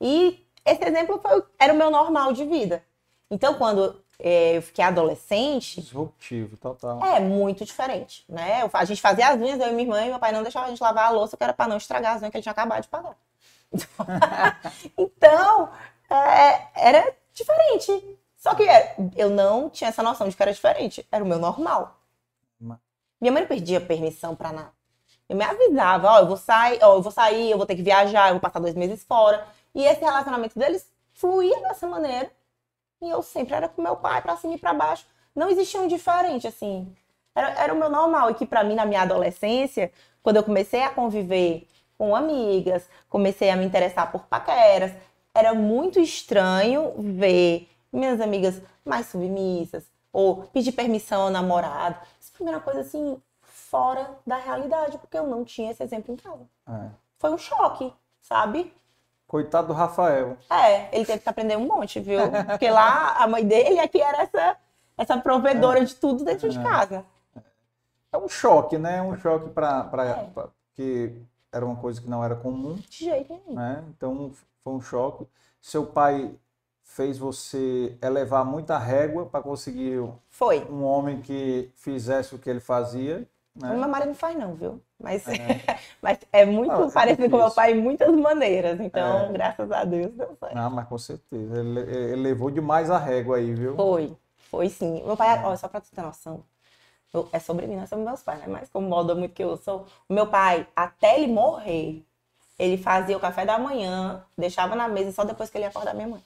E 0.00 0.42
esse 0.64 0.82
exemplo 0.82 1.20
foi- 1.22 1.44
era 1.58 1.72
o 1.74 1.76
meu 1.76 1.90
normal 1.90 2.32
de 2.32 2.44
vida. 2.46 2.82
Então, 3.30 3.54
quando 3.54 4.02
eh, 4.22 4.56
eu 4.56 4.62
fiquei 4.62 4.84
adolescente, 4.84 5.80
Disruptivo, 5.80 6.56
total. 6.56 7.04
É 7.04 7.20
muito 7.20 7.64
diferente, 7.64 8.24
né? 8.28 8.62
Eu- 8.62 8.70
A 8.72 8.84
gente 8.84 9.00
fazia 9.00 9.28
as 9.28 9.40
unhas, 9.40 9.60
eu 9.60 9.68
e 9.68 9.72
minha 9.72 9.82
irmã, 9.82 10.04
e 10.04 10.08
meu 10.10 10.18
pai 10.18 10.32
não 10.32 10.42
deixava 10.42 10.66
a 10.66 10.68
gente 10.68 10.80
lavar 10.82 11.06
a 11.06 11.10
louça, 11.10 11.36
que 11.36 11.42
era 11.44 11.52
para 11.52 11.68
não 11.68 11.76
estragar 11.76 12.14
as 12.16 12.22
unhas 12.22 12.30
que 12.30 12.36
ele 12.38 12.42
tinha 12.42 12.52
acabado 12.52 12.82
de 12.82 12.88
pagar. 12.88 13.16
Então, 14.96 15.68
é, 16.08 16.88
era 16.88 17.14
diferente. 17.32 18.18
Só 18.36 18.54
que 18.54 18.62
é, 18.62 18.96
eu 19.16 19.28
não 19.30 19.68
tinha 19.68 19.88
essa 19.88 20.02
noção 20.02 20.28
de 20.28 20.36
que 20.36 20.42
era 20.42 20.52
diferente. 20.52 21.06
Era 21.12 21.22
o 21.24 21.26
meu 21.26 21.38
normal. 21.38 22.00
Ma- 22.60 22.80
Minha 23.20 23.32
mãe 23.32 23.42
não 23.42 23.48
perdia 23.48 23.80
permissão 23.80 24.34
para 24.34 24.52
nada. 24.52 24.72
Eu 25.28 25.36
me 25.36 25.44
avisava, 25.44 26.08
ó, 26.10 26.18
eu 26.20 26.26
vou 26.26 26.36
sair, 26.36 26.78
ó, 26.82 26.94
eu 26.96 27.02
vou 27.02 27.12
sair, 27.12 27.50
eu 27.50 27.56
vou 27.56 27.66
ter 27.66 27.76
que 27.76 27.82
viajar, 27.82 28.28
eu 28.28 28.34
vou 28.34 28.40
passar 28.40 28.58
dois 28.58 28.74
meses 28.74 29.04
fora. 29.04 29.46
E 29.74 29.84
esse 29.84 30.00
relacionamento 30.00 30.58
deles 30.58 30.90
fluía 31.12 31.60
dessa 31.60 31.86
maneira. 31.86 32.30
E 33.02 33.08
eu 33.08 33.22
sempre 33.22 33.54
era 33.54 33.68
com 33.68 33.82
meu 33.82 33.96
pai, 33.96 34.20
pra 34.20 34.36
cima 34.36 34.54
e 34.54 34.58
pra 34.58 34.74
baixo. 34.74 35.06
Não 35.34 35.48
existia 35.48 35.80
um 35.80 35.88
diferente, 35.88 36.46
assim. 36.46 36.94
Era, 37.34 37.50
era 37.50 37.72
o 37.74 37.78
meu 37.78 37.88
normal. 37.88 38.30
E 38.30 38.34
que 38.34 38.46
pra 38.46 38.62
mim, 38.64 38.74
na 38.74 38.84
minha 38.84 39.02
adolescência, 39.02 39.92
quando 40.22 40.36
eu 40.36 40.44
comecei 40.44 40.82
a 40.82 40.90
conviver 40.90 41.66
com 41.96 42.14
amigas, 42.14 42.88
comecei 43.08 43.50
a 43.50 43.56
me 43.56 43.64
interessar 43.64 44.10
por 44.10 44.22
paqueras, 44.26 44.92
era 45.34 45.54
muito 45.54 46.00
estranho 46.00 46.94
ver 46.98 47.68
minhas 47.92 48.20
amigas 48.20 48.60
mais 48.84 49.06
submissas, 49.06 49.84
ou 50.12 50.44
pedir 50.44 50.72
permissão 50.72 51.22
ao 51.22 51.30
namorado. 51.30 51.96
Isso 52.20 52.32
foi 52.32 52.46
uma 52.46 52.60
coisa, 52.60 52.80
assim, 52.80 53.20
fora 53.42 54.18
da 54.26 54.36
realidade, 54.36 54.98
porque 54.98 55.16
eu 55.16 55.26
não 55.26 55.44
tinha 55.44 55.70
esse 55.70 55.82
exemplo 55.82 56.12
em 56.12 56.16
casa. 56.16 56.46
É. 56.68 56.88
Foi 57.18 57.30
um 57.30 57.38
choque, 57.38 57.92
sabe? 58.20 58.72
Coitado 59.30 59.68
do 59.68 59.72
Rafael. 59.72 60.36
É, 60.50 60.88
ele 60.92 61.06
teve 61.06 61.20
que 61.20 61.28
aprender 61.28 61.56
um 61.56 61.64
monte, 61.64 62.00
viu? 62.00 62.18
Porque 62.48 62.68
lá 62.68 63.12
a 63.16 63.28
mãe 63.28 63.46
dele 63.46 63.78
é 63.78 63.86
que 63.86 64.02
era 64.02 64.22
essa, 64.22 64.56
essa 64.98 65.16
provedora 65.18 65.84
de 65.84 65.94
tudo 65.94 66.24
dentro 66.24 66.48
de 66.48 66.60
casa. 66.60 67.04
É 68.12 68.18
um 68.18 68.28
choque, 68.28 68.76
né? 68.76 69.00
Um 69.00 69.16
choque 69.16 69.48
para 69.50 69.88
É. 70.04 70.48
que 70.74 71.14
era 71.52 71.64
uma 71.64 71.76
coisa 71.76 72.00
que 72.00 72.10
não 72.10 72.24
era 72.24 72.34
comum, 72.34 72.74
De 72.74 73.04
jeito 73.04 73.32
nenhum. 73.32 73.54
né? 73.54 73.84
Então 73.96 74.32
foi 74.64 74.72
um 74.72 74.80
choque. 74.80 75.24
Seu 75.60 75.86
pai 75.86 76.34
fez 76.82 77.16
você 77.16 77.96
elevar 78.02 78.44
muita 78.44 78.76
régua 78.78 79.26
para 79.26 79.40
conseguir 79.40 80.02
Foi. 80.28 80.64
um 80.68 80.82
homem 80.82 81.20
que 81.20 81.70
fizesse 81.76 82.34
o 82.34 82.38
que 82.38 82.50
ele 82.50 82.58
fazia, 82.58 83.28
Né? 83.56 83.70
meu 83.76 83.88
marido 83.88 84.08
não 84.08 84.14
faz, 84.14 84.36
não, 84.36 84.54
viu? 84.54 84.82
Mas 84.98 85.26
é, 85.28 85.36
mas 86.02 86.18
é 86.32 86.44
muito 86.46 86.72
é 86.72 86.90
parecido 86.90 87.30
com 87.30 87.36
meu 87.36 87.50
pai 87.50 87.72
em 87.72 87.80
muitas 87.80 88.14
maneiras. 88.14 88.80
Então, 88.80 89.28
É. 89.28 89.32
graças 89.32 89.70
a 89.70 89.84
Deus, 89.84 90.12
deu 90.12 90.36
certo. 90.36 90.56
Ah, 90.56 90.70
mas 90.70 90.88
com 90.88 90.98
certeza. 90.98 91.60
Ele, 91.60 91.80
ele 91.80 92.16
levou 92.16 92.50
demais 92.50 92.90
a 92.90 92.98
régua 92.98 93.36
aí, 93.36 93.54
viu? 93.54 93.76
Foi, 93.76 94.16
foi 94.50 94.68
sim. 94.68 95.02
Meu 95.04 95.16
pai, 95.16 95.40
ó, 95.44 95.56
só 95.56 95.68
pra 95.68 95.80
tu 95.80 95.90
ter 95.90 96.02
noção, 96.02 96.44
eu- 97.14 97.28
é 97.32 97.38
sobre 97.40 97.66
mim, 97.66 97.76
não 97.76 97.84
é 97.84 97.86
sobre 97.86 98.04
meus 98.04 98.22
pais, 98.22 98.40
né? 98.40 98.46
Mas 98.48 98.68
como 98.70 98.88
molda 98.88 99.14
muito 99.14 99.34
que 99.34 99.44
eu 99.44 99.56
sou, 99.56 99.86
o 100.08 100.14
meu 100.14 100.26
pai, 100.28 100.66
até 100.76 101.20
ele 101.20 101.32
morrer, 101.32 102.04
ele 102.58 102.78
fazia 102.78 103.16
o 103.16 103.20
café 103.20 103.44
da 103.46 103.58
manhã, 103.58 104.24
deixava 104.38 104.76
na 104.76 104.88
mesa 104.88 105.12
só 105.12 105.24
depois 105.24 105.50
que 105.50 105.58
ele 105.58 105.64
ia 105.64 105.70
acordar 105.70 105.94
minha 105.94 106.08
mãe. 106.08 106.22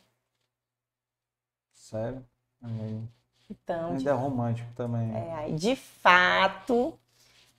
Sério. 1.75 2.25
Aí, 2.63 3.07
Então, 3.51 3.95
Ainda 3.95 4.11
é 4.11 4.15
romântico 4.15 4.73
também. 4.75 5.11
é, 5.15 5.35
aí, 5.35 5.53
de 5.55 5.77
fato, 5.77 6.99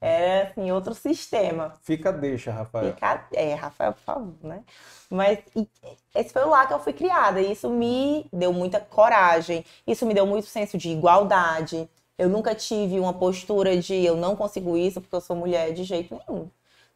era 0.08 0.50
assim, 0.50 0.72
outro 0.72 0.94
sistema. 0.94 1.74
Fica 1.82 2.12
deixa, 2.12 2.52
Rafael. 2.52 2.94
Fica- 2.94 3.28
É, 3.34 3.54
Rafael, 3.54 3.94
por 3.94 4.02
favor, 4.02 4.34
né? 4.44 4.63
Mas 5.10 5.39
e- 5.56 5.68
esse 6.15 6.32
foi 6.34 6.44
o 6.44 6.50
lar 6.50 6.68
que 6.68 6.74
eu 6.74 6.80
fui 6.80 6.94
criada. 6.94 7.41
E 7.41 7.52
isso 7.52 7.70
me 7.70 8.28
deu 8.32 8.52
muita 8.54 8.80
coragem. 8.80 9.65
Isso 9.88 10.06
me 10.06 10.13
deu 10.13 10.26
muito 10.26 10.48
senso 10.48 10.78
de 10.78 10.89
igualdade. 10.89 11.89
Eu 12.18 12.30
nunca 12.30 12.56
tive 12.56 13.00
uma 13.00 13.13
postura 13.13 13.78
de 13.78 13.94
eu 14.06 14.15
não 14.15 14.36
consigo 14.36 14.78
isso 14.78 15.02
porque 15.02 15.15
eu 15.15 15.22
sou 15.22 15.36
mulher 15.36 15.74
de 15.74 15.84
jeito 15.84 16.15
nenhum. 16.28 16.50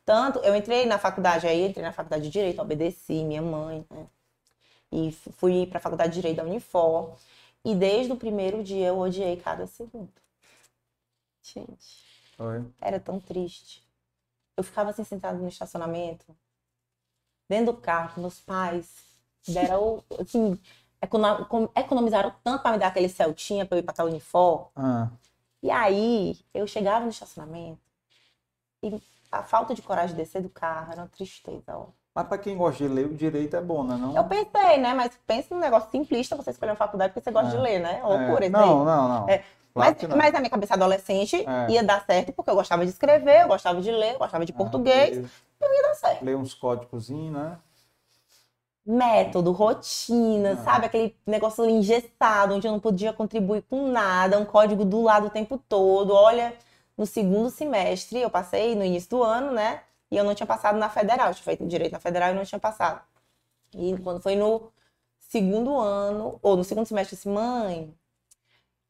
Tanto, 0.05 0.39
eu 0.39 0.55
entrei 0.55 0.85
na 0.85 0.97
faculdade 0.97 1.45
aí, 1.47 1.67
entrei 1.67 1.83
na 1.85 1.91
faculdade 1.93 2.23
de 2.23 2.29
Direito, 2.31 2.61
obedeci 2.61 3.23
minha 3.23 3.41
mãe, 3.41 3.85
né? 3.91 4.07
E 4.91 5.11
fui 5.11 5.65
para 5.67 5.77
a 5.79 5.81
faculdade 5.81 6.11
de 6.11 6.15
Direito 6.21 6.37
da 6.37 6.43
Unifor. 6.43 7.15
E 7.65 7.75
desde 7.75 8.11
o 8.13 8.15
primeiro 8.17 8.63
dia 8.63 8.87
eu 8.87 8.99
odiei 8.99 9.37
cada 9.37 9.67
segundo. 9.67 10.09
Gente. 11.41 12.08
Foi. 12.39 12.63
Era 12.79 13.01
tão 13.01 13.19
triste. 13.19 13.83
Eu 14.55 14.63
ficava 14.63 14.91
assim 14.91 15.03
sentada 15.03 15.37
no 15.37 15.49
estacionamento, 15.49 16.25
dentro 17.49 17.73
do 17.73 17.77
carro, 17.81 18.21
meus 18.21 18.39
pais. 18.39 18.89
Deram, 19.45 20.01
assim, 20.17 20.57
economizaram 21.75 22.33
tanto 22.41 22.61
para 22.63 22.71
me 22.71 22.77
dar 22.77 22.87
aquele 22.87 23.09
Celtinha 23.09 23.65
para 23.65 23.75
eu 23.77 23.79
ir 23.79 23.83
para 23.83 23.91
aquela 23.91 24.09
Unifor. 24.09 24.69
Ah, 24.73 25.09
E 25.61 25.69
aí, 25.69 26.39
eu 26.53 26.65
chegava 26.65 27.03
no 27.03 27.11
estacionamento 27.11 27.81
e 28.81 29.01
a 29.29 29.43
falta 29.43 29.75
de 29.75 29.81
coragem 29.81 30.15
de 30.15 30.21
descer 30.23 30.41
do 30.41 30.49
carro 30.49 30.93
era 30.93 31.01
uma 31.01 31.07
tristeza. 31.09 31.75
Ó. 31.75 31.87
mas 32.15 32.27
para 32.27 32.37
quem 32.37 32.55
gosta 32.57 32.77
de 32.85 32.87
ler, 32.93 33.05
o 33.07 33.13
direito 33.13 33.55
é 33.57 33.61
bom, 33.61 33.83
né? 33.83 33.95
Não? 33.97 34.15
Eu 34.15 34.23
pensei, 34.25 34.77
né? 34.77 34.93
Mas 34.93 35.17
pensa 35.27 35.53
num 35.53 35.59
negócio 35.61 35.91
simplista, 35.91 36.35
você 36.37 36.51
escolher 36.51 36.71
uma 36.71 36.77
faculdade 36.77 37.13
porque 37.13 37.23
você 37.23 37.31
gosta 37.31 37.49
É. 37.53 37.55
de 37.57 37.61
ler, 37.61 37.79
né? 37.79 37.99
É. 37.99 38.03
Loucura 38.03 38.45
isso 38.45 38.51
Não, 38.53 38.85
não, 38.85 39.07
não. 39.07 39.29
É, 39.29 39.43
Claro 39.79 39.95
mas, 40.01 40.17
mas 40.17 40.33
na 40.33 40.39
minha 40.39 40.49
cabeça 40.49 40.73
adolescente 40.73 41.45
É. 41.47 41.71
ia 41.71 41.83
dar 41.83 42.05
certo 42.05 42.33
porque 42.33 42.49
eu 42.49 42.55
gostava 42.55 42.83
de 42.85 42.91
escrever, 42.91 43.41
eu 43.43 43.47
gostava 43.47 43.81
de 43.81 43.91
ler, 43.91 44.13
eu 44.13 44.19
gostava 44.19 44.45
de 44.45 44.51
Ah, 44.53 44.55
português, 44.55 45.17
ler- 45.17 45.75
ia 45.75 45.81
dar 45.83 45.95
certo. 45.95 46.23
Ler 46.25 46.35
uns 46.37 46.53
códigozinhos, 46.53 47.33
né? 47.33 47.57
método, 48.85 49.51
rotina, 49.51 50.53
Ah. 50.53 50.57
sabe? 50.63 50.85
Aquele 50.87 51.15
negócio 51.25 51.63
engessado, 51.69 52.55
onde 52.55 52.67
eu 52.67 52.71
não 52.71 52.79
podia 52.79 53.13
contribuir 53.13 53.61
com 53.63 53.87
nada, 53.91 54.39
um 54.39 54.45
código 54.45 54.83
do 54.83 55.01
lado 55.03 55.27
o 55.27 55.29
tempo 55.29 55.57
todo. 55.69 56.11
Olha, 56.13 56.55
no 56.97 57.05
segundo 57.05 57.49
semestre, 57.51 58.19
eu 58.19 58.29
passei 58.31 58.73
no 58.75 58.83
início 58.83 59.09
do 59.11 59.23
ano, 59.23 59.51
né? 59.51 59.81
E 60.09 60.17
eu 60.17 60.23
não 60.23 60.33
tinha 60.33 60.47
passado 60.47 60.77
na 60.79 60.89
federal, 60.89 61.27
eu 61.27 61.33
tinha 61.35 61.43
feito 61.43 61.67
direito 61.67 61.91
na 61.91 61.99
federal 61.99 62.31
e 62.31 62.33
não 62.33 62.43
tinha 62.43 62.57
passado. 62.59 63.01
E 63.75 63.95
quando 63.99 64.21
foi 64.21 64.35
no 64.35 64.71
segundo 65.19 65.77
ano, 65.77 66.39
ou 66.41 66.57
no 66.57 66.63
segundo 66.63 66.87
semestre, 66.87 67.13
eu 67.13 67.17
disse, 67.17 67.29
mãe, 67.29 67.93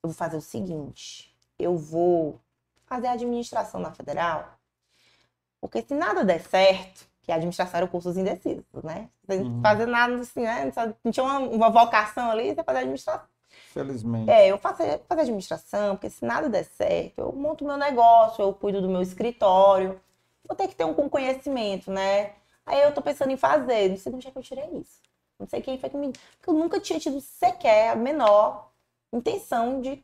eu 0.03 0.09
vou 0.09 0.13
fazer 0.13 0.37
o 0.37 0.41
seguinte, 0.41 1.35
eu 1.57 1.77
vou 1.77 2.39
fazer 2.85 3.07
administração 3.07 3.79
na 3.79 3.91
federal, 3.91 4.57
porque 5.61 5.81
se 5.81 5.93
nada 5.93 6.23
der 6.23 6.41
certo, 6.41 7.07
que 7.21 7.31
a 7.31 7.35
administração 7.35 7.77
era 7.77 7.85
o 7.85 7.89
cursos 7.89 8.17
indecisos, 8.17 8.65
né? 8.83 9.09
Sem 9.25 9.41
Uhum. 9.41 9.61
fazer 9.61 9.85
nada 9.85 10.15
assim, 10.15 10.41
né? 10.41 10.71
Não 11.03 11.11
tinha 11.11 11.23
uma, 11.23 11.39
uma 11.39 11.69
vocação 11.69 12.31
ali, 12.31 12.55
você 12.55 12.63
fazer 12.63 12.79
administração. 12.79 13.27
Felizmente. 13.73 14.31
É, 14.31 14.47
eu 14.47 14.57
faço, 14.57 14.77
faço 15.07 15.21
administração, 15.21 15.95
porque 15.95 16.09
se 16.09 16.25
nada 16.25 16.49
der 16.49 16.63
certo, 16.63 17.19
eu 17.19 17.31
monto 17.33 17.65
meu 17.65 17.77
negócio, 17.77 18.41
eu 18.41 18.53
cuido 18.53 18.81
do 18.81 18.89
meu 18.89 19.01
escritório. 19.01 19.99
Vou 20.47 20.55
ter 20.55 20.67
que 20.67 20.75
ter 20.75 20.85
um 20.85 21.09
conhecimento, 21.09 21.91
né? 21.91 22.33
Aí 22.65 22.81
eu 22.81 22.91
tô 22.93 23.01
pensando 23.01 23.31
em 23.31 23.37
fazer. 23.37 23.89
Não 23.89 23.97
sei 23.97 24.11
de 24.11 24.15
onde 24.15 24.27
é 24.27 24.31
que 24.31 24.37
eu 24.37 24.43
tirei 24.43 24.69
isso. 24.77 25.01
Não 25.37 25.47
sei 25.47 25.61
quem 25.61 25.77
foi 25.77 25.89
que 25.89 25.97
me. 25.97 26.11
Porque 26.11 26.49
eu 26.49 26.53
nunca 26.53 26.79
tinha 26.79 26.99
tido 26.99 27.19
sequer 27.21 27.91
a 27.91 27.95
menor 27.95 28.68
intenção 29.13 29.81
de 29.81 30.03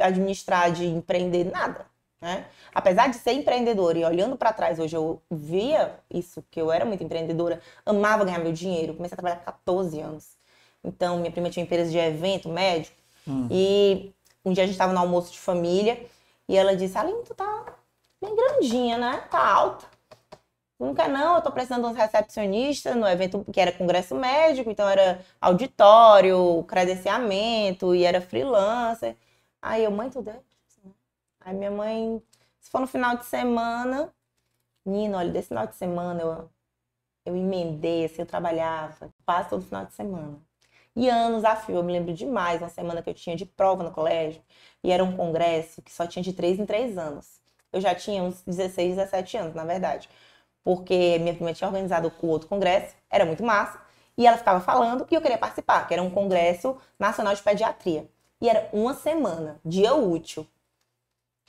administrar, 0.00 0.72
de 0.72 0.86
empreender, 0.86 1.44
nada. 1.44 1.86
Né? 2.20 2.46
Apesar 2.74 3.08
de 3.08 3.16
ser 3.16 3.32
empreendedora 3.32 3.98
e 3.98 4.04
olhando 4.04 4.36
para 4.36 4.52
trás 4.52 4.78
hoje, 4.78 4.96
eu 4.96 5.22
via 5.30 5.94
isso, 6.12 6.44
que 6.50 6.60
eu 6.60 6.72
era 6.72 6.84
muito 6.84 7.04
empreendedora, 7.04 7.60
amava 7.86 8.24
ganhar 8.24 8.40
meu 8.40 8.52
dinheiro. 8.52 8.94
Comecei 8.94 9.14
a 9.14 9.16
trabalhar 9.16 9.36
com 9.36 9.44
14 9.44 10.00
anos. 10.00 10.36
Então, 10.82 11.18
minha 11.18 11.30
prima 11.30 11.50
tinha 11.50 11.62
uma 11.62 11.66
empresa 11.66 11.90
de 11.90 11.98
evento 11.98 12.48
médico. 12.48 12.96
Hum. 13.26 13.46
E 13.50 14.12
um 14.44 14.52
dia 14.52 14.64
a 14.64 14.66
gente 14.66 14.74
estava 14.74 14.92
no 14.92 14.98
almoço 14.98 15.32
de 15.32 15.38
família 15.38 16.04
e 16.48 16.56
ela 16.56 16.74
disse: 16.74 16.96
Aline, 16.98 17.22
tu 17.22 17.34
tá 17.34 17.66
bem 18.20 18.34
grandinha, 18.34 18.98
né? 18.98 19.24
Tá 19.30 19.46
alta. 19.46 19.86
Tu 20.78 20.84
Não 20.84 21.36
eu 21.36 21.42
tô 21.42 21.50
precisando 21.52 21.82
de 21.82 21.88
uns 21.88 21.96
recepcionistas 21.96 22.94
no 22.96 23.06
evento 23.08 23.44
que 23.52 23.60
era 23.60 23.72
congresso 23.72 24.14
médico, 24.14 24.70
então 24.70 24.88
era 24.88 25.20
auditório, 25.40 26.62
credenciamento 26.64 27.94
e 27.94 28.04
era 28.04 28.20
freelancer. 28.20 29.16
Aí 29.60 29.82
eu, 29.84 29.90
mãe, 29.90 30.08
tudo 30.10 30.30
é? 30.30 30.40
Aí 31.40 31.54
minha 31.54 31.70
mãe, 31.70 32.22
se 32.60 32.70
for 32.70 32.80
no 32.80 32.86
final 32.86 33.16
de 33.16 33.24
semana, 33.26 34.12
menina, 34.86 35.18
olha, 35.18 35.32
desse 35.32 35.48
final 35.48 35.66
de 35.66 35.76
semana 35.76 36.22
eu, 36.22 36.50
eu 37.26 37.36
emendei, 37.36 38.04
assim, 38.06 38.22
eu 38.22 38.26
trabalhava 38.26 39.12
quase 39.26 39.50
todo 39.50 39.64
final 39.64 39.86
de 39.86 39.94
semana. 39.94 40.40
E 40.96 41.08
anos 41.08 41.44
a 41.44 41.56
fio, 41.56 41.76
eu 41.76 41.84
me 41.84 41.92
lembro 41.92 42.12
demais, 42.14 42.60
uma 42.62 42.68
semana 42.70 43.02
que 43.02 43.10
eu 43.10 43.14
tinha 43.14 43.36
de 43.36 43.46
prova 43.46 43.84
no 43.84 43.92
colégio, 43.92 44.42
e 44.84 44.90
era 44.92 45.04
um 45.04 45.16
congresso 45.16 45.82
que 45.82 45.92
só 45.92 46.06
tinha 46.06 46.22
de 46.22 46.32
três 46.32 46.58
em 46.58 46.66
três 46.66 46.98
anos. 46.98 47.40
Eu 47.72 47.80
já 47.80 47.94
tinha 47.94 48.22
uns 48.22 48.42
16, 48.42 48.96
17 48.96 49.36
anos, 49.36 49.54
na 49.54 49.64
verdade. 49.64 50.08
Porque 50.62 51.18
minha 51.18 51.34
prima 51.34 51.52
tinha 51.54 51.68
organizado 51.68 52.12
o 52.20 52.26
outro 52.26 52.48
congresso, 52.48 52.94
era 53.10 53.24
muito 53.24 53.42
massa, 53.42 53.80
e 54.16 54.26
ela 54.26 54.36
ficava 54.36 54.60
falando 54.60 55.06
e 55.10 55.14
eu 55.14 55.20
queria 55.20 55.38
participar, 55.38 55.86
que 55.86 55.94
era 55.94 56.02
um 56.02 56.10
congresso 56.10 56.76
nacional 56.98 57.34
de 57.34 57.42
pediatria. 57.42 58.08
E 58.40 58.48
era 58.48 58.68
uma 58.72 58.94
semana, 58.94 59.60
dia 59.64 59.94
útil. 59.94 60.46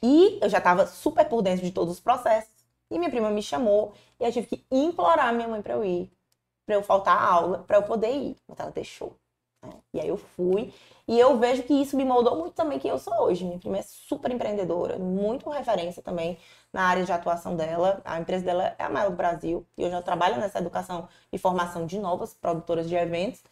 E 0.02 0.40
eu 0.42 0.50
já 0.50 0.60
estava 0.60 0.86
super 0.88 1.28
por 1.28 1.42
dentro 1.42 1.66
de 1.66 1.72
todos 1.72 1.96
os 1.96 2.00
processos. 2.00 2.54
E 2.90 2.98
minha 2.98 3.10
prima 3.10 3.30
me 3.30 3.44
chamou 3.44 3.94
e 4.20 4.24
eu 4.24 4.32
tive 4.32 4.48
que 4.48 4.66
implorar 4.72 5.34
minha 5.34 5.48
mãe 5.48 5.62
para 5.62 5.74
eu 5.74 5.84
ir, 5.84 6.12
para 6.66 6.76
eu 6.76 6.84
faltar 6.84 7.18
a 7.18 7.24
aula, 7.24 7.64
para 7.68 7.78
eu 7.78 7.84
poder 7.84 8.12
ir. 8.12 8.38
Mas 8.48 8.60
ela 8.60 8.72
deixou. 8.72 9.16
E 9.94 10.00
aí 10.00 10.08
eu 10.08 10.18
fui. 10.18 10.74
E 11.08 11.20
eu 11.20 11.38
vejo 11.38 11.64
que 11.64 11.74
isso 11.74 11.98
me 11.98 12.06
moldou 12.06 12.36
muito 12.38 12.54
também 12.54 12.80
quem 12.80 12.92
eu 12.92 13.00
sou 13.00 13.14
hoje. 13.24 13.44
Minha 13.44 13.60
prima 13.60 13.78
é 13.80 13.82
super 13.82 14.32
empreendedora, 14.32 14.98
muito 15.00 15.50
referência 15.50 16.02
também 16.02 16.38
na 16.72 16.84
área 16.84 17.04
de 17.04 17.12
atuação 17.12 17.56
dela. 17.56 18.02
A 18.06 18.20
empresa 18.20 18.46
dela 18.46 18.76
é 18.78 18.84
a 18.84 18.90
maior 18.90 19.10
do 19.10 19.18
Brasil. 19.18 19.66
E 19.78 19.84
eu 19.84 19.90
já 19.90 20.02
trabalho 20.02 20.38
nessa 20.38 20.60
educação 20.60 21.08
e 21.32 21.38
formação 21.38 21.86
de 21.86 21.98
novas 22.00 22.34
produtoras 22.34 22.88
de 22.88 22.96
eventos. 22.96 23.44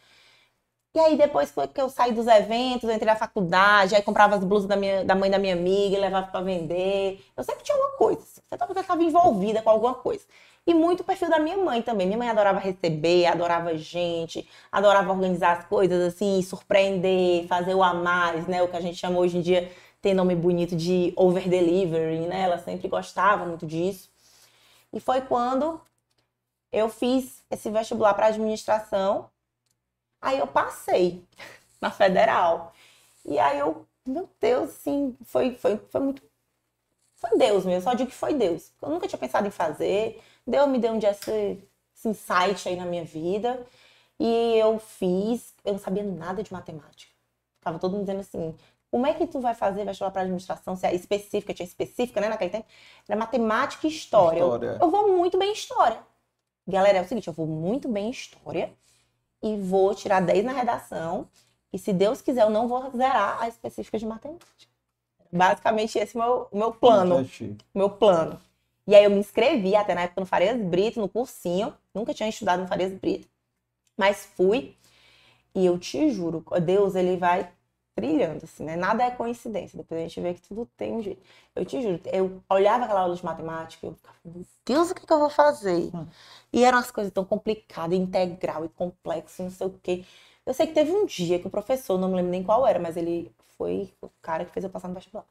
E 0.95 0.99
aí, 0.99 1.15
depois 1.15 1.51
que 1.51 1.79
eu 1.79 1.89
saí 1.89 2.11
dos 2.11 2.25
eventos, 2.25 2.89
eu 2.89 2.95
entrei 2.95 3.11
na 3.11 3.15
faculdade, 3.15 3.93
aí 3.93 4.01
comprava 4.01 4.35
as 4.35 4.43
blusas 4.43 4.67
da, 4.67 4.75
minha, 4.75 5.05
da 5.05 5.13
mãe 5.13 5.29
da 5.29 5.37
minha 5.37 5.53
amiga 5.53 5.95
e 5.95 5.99
levava 5.99 6.27
para 6.27 6.41
vender. 6.41 7.23
Eu 7.35 7.43
sempre 7.43 7.63
tinha 7.63 7.77
alguma 7.77 7.97
coisa. 7.97 8.41
Eu 8.49 8.55
estava 8.55 9.03
envolvida 9.03 9.61
com 9.61 9.69
alguma 9.69 9.93
coisa. 9.93 10.25
E 10.67 10.73
muito 10.73 10.99
o 10.99 11.03
perfil 11.05 11.29
da 11.29 11.39
minha 11.39 11.55
mãe 11.57 11.81
também. 11.81 12.05
Minha 12.05 12.19
mãe 12.19 12.29
adorava 12.29 12.59
receber, 12.59 13.25
adorava 13.25 13.77
gente, 13.77 14.47
adorava 14.69 15.11
organizar 15.13 15.59
as 15.59 15.65
coisas 15.65 16.13
assim, 16.13 16.41
surpreender, 16.41 17.47
fazer 17.47 17.73
o 17.73 17.81
a 17.81 17.93
mais, 17.93 18.45
né? 18.47 18.61
O 18.61 18.67
que 18.67 18.75
a 18.75 18.81
gente 18.81 18.97
chama 18.97 19.17
hoje 19.17 19.37
em 19.37 19.41
dia, 19.41 19.71
tem 20.01 20.13
nome 20.13 20.35
bonito 20.35 20.75
de 20.75 21.13
over 21.15 21.47
delivery, 21.47 22.27
né? 22.27 22.41
Ela 22.41 22.57
sempre 22.57 22.89
gostava 22.89 23.45
muito 23.45 23.65
disso. 23.65 24.09
E 24.91 24.99
foi 24.99 25.21
quando 25.21 25.79
eu 26.71 26.89
fiz 26.89 27.43
esse 27.49 27.69
vestibular 27.69 28.13
para 28.13 28.27
administração. 28.27 29.29
Aí 30.21 30.37
eu 30.39 30.47
passei 30.47 31.23
na 31.81 31.91
federal. 31.91 32.73
E 33.25 33.39
aí 33.39 33.59
eu, 33.59 33.85
meu 34.05 34.29
Deus, 34.39 34.71
assim, 34.71 35.15
foi, 35.25 35.55
foi, 35.55 35.77
foi 35.89 36.01
muito. 36.01 36.21
Foi 37.15 37.37
Deus 37.37 37.65
mesmo, 37.65 37.81
só 37.83 37.93
digo 37.95 38.09
que 38.09 38.15
foi 38.15 38.33
Deus. 38.33 38.71
Eu 38.81 38.89
nunca 38.89 39.07
tinha 39.07 39.17
pensado 39.19 39.47
em 39.47 39.51
fazer. 39.51 40.21
Deus 40.47 40.69
me 40.69 40.79
deu 40.79 40.93
um 40.93 40.97
dia 40.97 41.11
esse, 41.11 41.61
esse 41.93 42.07
insight 42.07 42.69
aí 42.69 42.75
na 42.75 42.85
minha 42.85 43.03
vida. 43.03 43.65
E 44.19 44.57
eu 44.57 44.79
fiz, 44.79 45.53
eu 45.63 45.73
não 45.73 45.79
sabia 45.79 46.03
nada 46.03 46.41
de 46.41 46.51
matemática. 46.51 47.11
Ficava 47.59 47.77
todo 47.77 47.91
mundo 47.91 48.05
dizendo 48.05 48.21
assim, 48.21 48.55
como 48.89 49.05
é 49.05 49.13
que 49.13 49.27
tu 49.27 49.39
vai 49.39 49.53
fazer 49.53 49.85
vestibular 49.85 50.11
para 50.11 50.21
administração? 50.21 50.75
Se 50.75 50.87
é 50.87 50.95
específica, 50.95 51.53
tinha 51.53 51.67
específica, 51.67 52.21
né, 52.21 52.29
naquele 52.29 52.49
tempo. 52.49 52.65
Era 53.07 53.19
matemática 53.19 53.85
e 53.85 53.89
história. 53.89 54.39
história. 54.39 54.67
Eu, 54.67 54.87
eu 54.87 54.89
vou 54.89 55.17
muito 55.17 55.37
bem 55.37 55.49
em 55.49 55.53
história. 55.53 55.99
Galera, 56.65 56.97
é 56.97 57.01
o 57.01 57.07
seguinte, 57.07 57.27
eu 57.27 57.33
vou 57.33 57.45
muito 57.45 57.87
bem 57.87 58.07
em 58.07 58.11
história 58.11 58.73
e 59.43 59.55
vou 59.57 59.93
tirar 59.93 60.21
10 60.21 60.45
na 60.45 60.53
redação. 60.53 61.27
E 61.71 61.77
se 61.77 61.93
Deus 61.93 62.21
quiser, 62.21 62.43
eu 62.43 62.49
não 62.49 62.67
vou 62.67 62.89
zerar 62.91 63.41
a 63.41 63.47
específica 63.47 63.99
de 63.99 64.05
matemática. 64.05 64.47
Basicamente, 65.31 65.99
esse 65.99 66.17
é 66.17 66.21
o 66.21 66.23
meu, 66.23 66.47
meu 66.53 66.71
plano. 66.71 67.29
Meu 67.75 67.89
plano. 67.89 68.41
E 68.87 68.95
aí 68.95 69.03
eu 69.03 69.11
me 69.11 69.19
inscrevi 69.19 69.75
até 69.75 69.93
na 69.93 70.01
época 70.03 70.21
no 70.21 70.27
Farias 70.27 70.57
Brito, 70.61 70.99
no 70.99 71.09
cursinho. 71.09 71.73
Nunca 71.93 72.13
tinha 72.13 72.29
estudado 72.29 72.61
no 72.61 72.67
Farias 72.67 72.93
Brito. 72.93 73.27
Mas 73.97 74.25
fui. 74.35 74.75
E 75.55 75.65
eu 75.65 75.77
te 75.79 76.11
juro, 76.11 76.43
Deus, 76.63 76.95
ele 76.95 77.17
vai 77.17 77.51
brilhando, 77.95 78.45
assim, 78.45 78.63
né? 78.63 78.75
Nada 78.75 79.03
é 79.03 79.11
coincidência. 79.11 79.77
Depois 79.77 79.99
a 79.99 80.03
gente 80.03 80.21
vê 80.21 80.33
que 80.35 80.41
tudo 80.41 80.67
tem 80.77 80.93
um 80.93 81.01
jeito. 81.01 81.21
Eu 81.55 81.65
te 81.65 81.81
juro, 81.81 81.99
eu 82.13 82.43
olhava 82.49 82.85
aquela 82.85 83.01
aula 83.01 83.15
de 83.15 83.25
matemática, 83.25 83.87
eu 83.87 83.93
ficava, 83.95 84.17
meu 84.23 84.45
Deus, 84.65 84.91
o 84.91 84.95
que, 84.95 85.05
que 85.05 85.11
eu 85.13 85.19
vou 85.19 85.29
fazer? 85.31 85.89
Hum. 85.95 86.05
E 86.53 86.63
eram 86.63 86.77
as 86.77 86.91
coisas 86.91 87.11
tão 87.11 87.25
complicadas, 87.25 87.97
integral 87.97 88.65
e 88.65 88.69
complexo, 88.69 89.41
não 89.43 89.49
sei 89.51 89.67
o 89.67 89.79
quê. 89.81 90.05
Eu 90.45 90.53
sei 90.53 90.67
que 90.67 90.73
teve 90.73 90.91
um 90.91 91.05
dia 91.05 91.39
que 91.39 91.47
o 91.47 91.49
professor, 91.49 91.97
não 91.97 92.09
me 92.09 92.15
lembro 92.15 92.31
nem 92.31 92.43
qual 92.43 92.65
era, 92.67 92.79
mas 92.79 92.95
ele 92.97 93.31
foi 93.57 93.91
o 94.01 94.09
cara 94.21 94.45
que 94.45 94.51
fez 94.51 94.63
eu 94.63 94.69
passar 94.69 94.87
no 94.87 94.93
vestibular. 94.93 95.25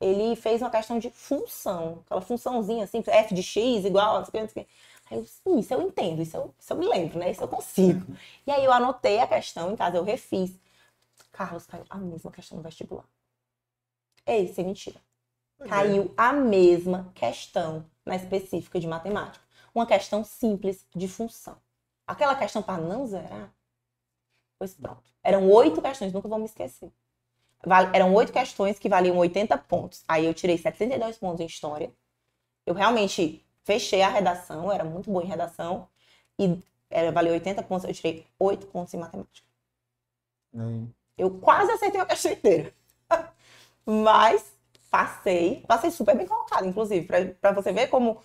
Ele 0.00 0.36
fez 0.36 0.62
uma 0.62 0.70
questão 0.70 0.98
de 0.98 1.10
função, 1.10 2.02
aquela 2.06 2.20
funçãozinha 2.20 2.84
assim, 2.84 3.02
f 3.04 3.34
de 3.34 3.42
x 3.42 3.84
igual, 3.84 4.18
não 4.18 4.24
sei 4.24 4.28
o 4.28 4.32
que, 4.32 4.40
não 4.40 4.48
sei 4.48 4.62
o 4.62 4.66
que. 4.66 4.72
Aí 5.10 5.18
eu, 5.18 5.58
isso 5.58 5.74
eu 5.74 5.82
entendo, 5.82 6.22
isso 6.22 6.36
eu, 6.36 6.54
isso 6.58 6.72
eu 6.72 6.76
me 6.76 6.86
lembro, 6.86 7.18
né? 7.18 7.30
Isso 7.30 7.42
eu 7.42 7.48
consigo. 7.48 8.06
E 8.46 8.50
aí 8.52 8.64
eu 8.64 8.72
anotei 8.72 9.18
a 9.18 9.26
questão 9.26 9.72
em 9.72 9.76
casa, 9.76 9.96
eu 9.96 10.04
refiz. 10.04 10.58
Carlos, 11.32 11.66
caiu 11.66 11.84
a 11.88 11.96
mesma 11.96 12.30
questão 12.30 12.56
no 12.58 12.62
vestibular. 12.62 13.08
Ei, 14.26 14.48
sem 14.48 14.64
mentira. 14.64 15.00
É. 15.60 15.68
Caiu 15.68 16.12
a 16.16 16.32
mesma 16.32 17.10
questão 17.14 17.84
na 18.04 18.16
específica 18.16 18.78
de 18.78 18.86
matemática. 18.86 19.44
Uma 19.74 19.86
questão 19.86 20.22
simples 20.24 20.86
de 20.94 21.08
função. 21.08 21.56
Aquela 22.06 22.34
questão 22.34 22.62
para 22.62 22.80
não 22.80 23.06
zerar, 23.06 23.52
pois 24.58 24.74
pronto. 24.74 25.02
Eram 25.22 25.48
oito 25.50 25.82
questões, 25.82 26.12
nunca 26.12 26.28
vou 26.28 26.38
me 26.38 26.46
esquecer. 26.46 26.92
Eram 27.92 28.14
oito 28.14 28.32
questões 28.32 28.78
que 28.78 28.88
valiam 28.88 29.16
80 29.16 29.56
pontos. 29.58 30.04
Aí 30.06 30.24
eu 30.24 30.34
tirei 30.34 30.56
72 30.56 31.18
pontos 31.18 31.40
em 31.40 31.46
história. 31.46 31.92
Eu 32.64 32.74
realmente 32.74 33.44
fechei 33.64 34.02
a 34.02 34.08
redação, 34.08 34.70
era 34.70 34.84
muito 34.84 35.10
boa 35.10 35.24
em 35.24 35.28
redação. 35.28 35.88
E 36.38 36.58
era, 36.90 37.10
valeu 37.12 37.32
80 37.32 37.62
pontos, 37.64 37.84
eu 37.84 37.94
tirei 37.94 38.26
8 38.38 38.66
pontos 38.68 38.94
em 38.94 38.98
matemática. 38.98 39.46
Eu 41.16 41.38
quase 41.38 41.72
acertei 41.72 42.00
a 42.00 42.06
questão 42.06 42.32
inteira. 42.32 42.72
Mas 43.84 44.52
passei, 44.90 45.64
passei 45.66 45.90
super 45.90 46.16
bem 46.16 46.26
colocado, 46.26 46.66
inclusive, 46.66 47.06
para 47.40 47.52
você 47.52 47.72
ver 47.72 47.88
como 47.88 48.18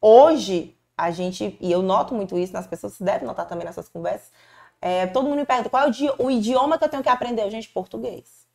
hoje 0.00 0.76
a 0.96 1.10
gente, 1.10 1.56
e 1.60 1.70
eu 1.70 1.80
noto 1.80 2.14
muito 2.14 2.36
isso 2.36 2.52
nas 2.52 2.66
pessoas, 2.66 2.94
você 2.94 3.04
deve 3.04 3.24
notar 3.24 3.46
também 3.46 3.64
nessas 3.64 3.88
conversas, 3.88 4.32
é, 4.80 5.06
todo 5.06 5.28
mundo 5.28 5.38
me 5.38 5.46
pergunta 5.46 5.70
qual 5.70 5.84
é 5.84 5.90
o, 5.90 6.26
o, 6.26 6.30
idioma 6.30 6.78
que 6.78 6.84
eu 6.84 6.88
tenho 6.88 7.02
que 7.02 7.08
aprender. 7.08 7.50
Gente, 7.50 7.68
português. 7.68 8.47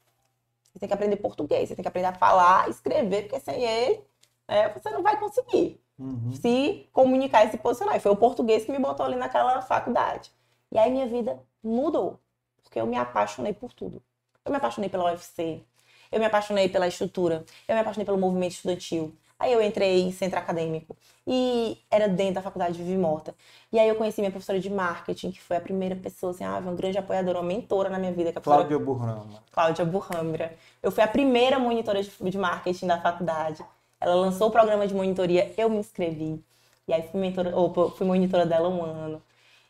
Você 0.73 0.79
tem 0.79 0.88
que 0.88 0.93
aprender 0.93 1.17
português, 1.17 1.69
você 1.69 1.75
tem 1.75 1.83
que 1.83 1.88
aprender 1.88 2.07
a 2.07 2.13
falar, 2.13 2.67
escrever, 2.67 3.27
porque 3.27 3.39
sem 3.39 3.63
ele 3.63 4.01
é, 4.47 4.69
você 4.69 4.89
não 4.89 5.03
vai 5.03 5.19
conseguir 5.19 5.79
uhum. 5.97 6.33
se 6.33 6.89
comunicar 6.91 7.45
e 7.45 7.51
se 7.51 7.57
posicionar. 7.57 7.95
E 7.95 7.99
foi 7.99 8.12
o 8.12 8.15
português 8.15 8.65
que 8.65 8.71
me 8.71 8.79
botou 8.79 9.05
ali 9.05 9.15
naquela 9.15 9.62
faculdade. 9.62 10.31
E 10.71 10.77
aí 10.77 10.91
minha 10.91 11.07
vida 11.07 11.39
mudou, 11.63 12.19
porque 12.63 12.79
eu 12.79 12.88
me 12.88 12.97
apaixonei 12.97 13.53
por 13.53 13.71
tudo. 13.71 14.01
Eu 14.43 14.51
me 14.51 14.57
apaixonei 14.57 14.89
pela 14.89 15.05
UFC, 15.05 15.63
eu 16.12 16.19
me 16.19 16.25
apaixonei 16.25 16.67
pela 16.67 16.88
estrutura, 16.88 17.45
eu 17.67 17.75
me 17.75 17.81
apaixonei 17.81 18.05
pelo 18.05 18.17
movimento 18.17 18.53
estudantil. 18.53 19.15
Aí 19.43 19.51
eu 19.51 19.62
entrei 19.62 20.03
em 20.03 20.12
centro 20.13 20.39
acadêmico 20.39 20.95
e 21.27 21.77
era 21.91 22.08
dentro 22.08 22.36
da 22.36 22.41
faculdade 22.41 22.77
de 22.77 22.82
Vivi 22.82 22.97
Morta. 22.97 23.36
E 23.73 23.77
aí 23.77 23.89
eu 23.89 23.95
conheci 23.95 24.21
minha 24.21 24.32
professora 24.32 24.58
de 24.58 24.69
marketing, 24.69 25.32
que 25.32 25.41
foi 25.41 25.58
a 25.58 25.60
primeira 25.60 25.97
pessoa, 25.97 26.32
assim, 26.32 26.45
ah, 26.45 26.60
uma 26.60 26.71
grande 26.71 26.97
apoiadora, 26.97 27.39
uma 27.39 27.45
mentora 27.45 27.89
na 27.89 27.99
minha 27.99 28.13
vida. 28.13 28.32
Que 28.32 28.38
é 28.38 28.41
Cláudia 28.41 28.79
Burrama. 28.79 29.43
Cláudia 29.51 29.84
Burrambra. 29.84 30.56
Eu 30.82 30.93
fui 30.93 31.03
a 31.03 31.08
primeira 31.10 31.60
monitora 31.60 32.01
de 32.01 32.38
marketing 32.38 32.88
da 32.88 33.01
faculdade. 33.01 33.65
Ela 33.99 34.15
lançou 34.15 34.47
o 34.47 34.51
programa 34.51 34.88
de 34.88 34.93
monitoria, 34.93 35.53
eu 35.58 35.69
me 35.69 35.77
inscrevi. 35.77 36.41
E 36.88 36.93
aí 36.93 37.03
fui, 37.12 37.19
mentora, 37.19 37.53
ou, 37.53 37.91
fui 37.91 38.08
monitora 38.08 38.45
dela 38.45 38.69
um 38.69 38.82
ano. 38.82 39.21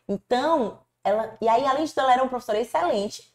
Então, 0.08 0.78
ela. 1.02 1.36
E 1.40 1.48
aí, 1.48 1.66
além 1.66 1.84
de 1.84 1.92
ela 1.96 2.12
era 2.12 2.22
uma 2.22 2.28
professora 2.28 2.60
excelente. 2.60 3.28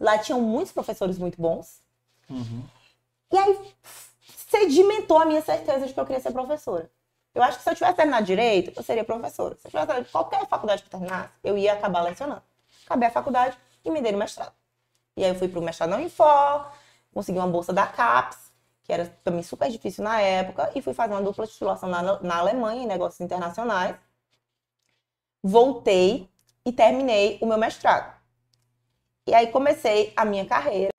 Lá 0.00 0.16
tinham 0.16 0.40
muitos 0.40 0.72
professores 0.72 1.18
muito 1.18 1.38
bons. 1.38 1.82
Uhum. 2.30 2.62
E 3.30 3.36
aí 3.36 3.58
sedimentou 4.54 5.18
a 5.18 5.24
minha 5.24 5.42
certeza 5.42 5.86
de 5.86 5.92
que 5.92 5.98
eu 5.98 6.06
queria 6.06 6.20
ser 6.20 6.30
professora. 6.30 6.88
Eu 7.34 7.42
acho 7.42 7.58
que 7.58 7.64
se 7.64 7.70
eu 7.70 7.74
tivesse 7.74 7.96
terminado 7.96 8.24
direito, 8.24 8.72
eu 8.76 8.82
seria 8.84 9.02
professora. 9.02 9.56
Se 9.56 9.66
eu 9.66 9.70
tivesse 9.70 10.12
qualquer 10.12 10.46
faculdade 10.46 10.82
que 10.82 10.86
eu 10.86 10.90
terminasse, 11.00 11.30
eu 11.42 11.58
ia 11.58 11.72
acabar 11.72 12.02
lecionando. 12.02 12.42
Acabei 12.86 13.08
a 13.08 13.10
faculdade 13.10 13.58
e 13.84 13.90
me 13.90 14.00
dei 14.00 14.12
no 14.12 14.18
mestrado. 14.18 14.52
E 15.16 15.24
aí 15.24 15.30
eu 15.30 15.34
fui 15.34 15.48
para 15.48 15.58
o 15.58 15.62
mestrado 15.62 15.90
na 15.90 15.96
Unifor, 15.96 16.70
consegui 17.12 17.38
uma 17.38 17.48
bolsa 17.48 17.72
da 17.72 17.86
CAPES, 17.86 18.52
que 18.84 18.92
era 18.92 19.06
também 19.24 19.42
super 19.42 19.68
difícil 19.68 20.04
na 20.04 20.20
época, 20.20 20.70
e 20.74 20.82
fui 20.82 20.94
fazer 20.94 21.14
uma 21.14 21.22
dupla 21.22 21.46
titulação 21.46 21.88
na, 21.88 22.20
na 22.20 22.38
Alemanha, 22.38 22.84
em 22.84 22.86
negócios 22.86 23.20
internacionais. 23.20 23.96
Voltei 25.42 26.30
e 26.64 26.72
terminei 26.72 27.38
o 27.42 27.46
meu 27.46 27.58
mestrado. 27.58 28.14
E 29.26 29.34
aí 29.34 29.48
comecei 29.48 30.12
a 30.16 30.24
minha 30.24 30.46
carreira 30.46 30.92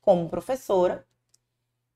como 0.00 0.28
professora, 0.28 1.06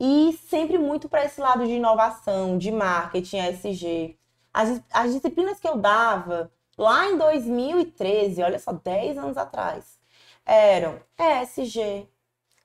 e 0.01 0.39
sempre 0.49 0.79
muito 0.79 1.09
para 1.09 1.25
esse 1.25 1.41
lado 1.41 1.67
de 1.67 1.73
inovação, 1.73 2.57
de 2.57 2.71
marketing, 2.71 3.41
ASG. 3.41 4.19
As, 4.53 4.81
as 4.93 5.13
disciplinas 5.13 5.61
que 5.61 5.69
eu 5.69 5.77
dava 5.77 6.51
lá 6.77 7.09
em 7.09 7.19
2013, 7.19 8.43
olha 8.43 8.59
só, 8.59 8.73
10 8.73 9.19
anos 9.19 9.37
atrás, 9.37 9.99
eram 10.47 11.01
ESG, 11.19 12.09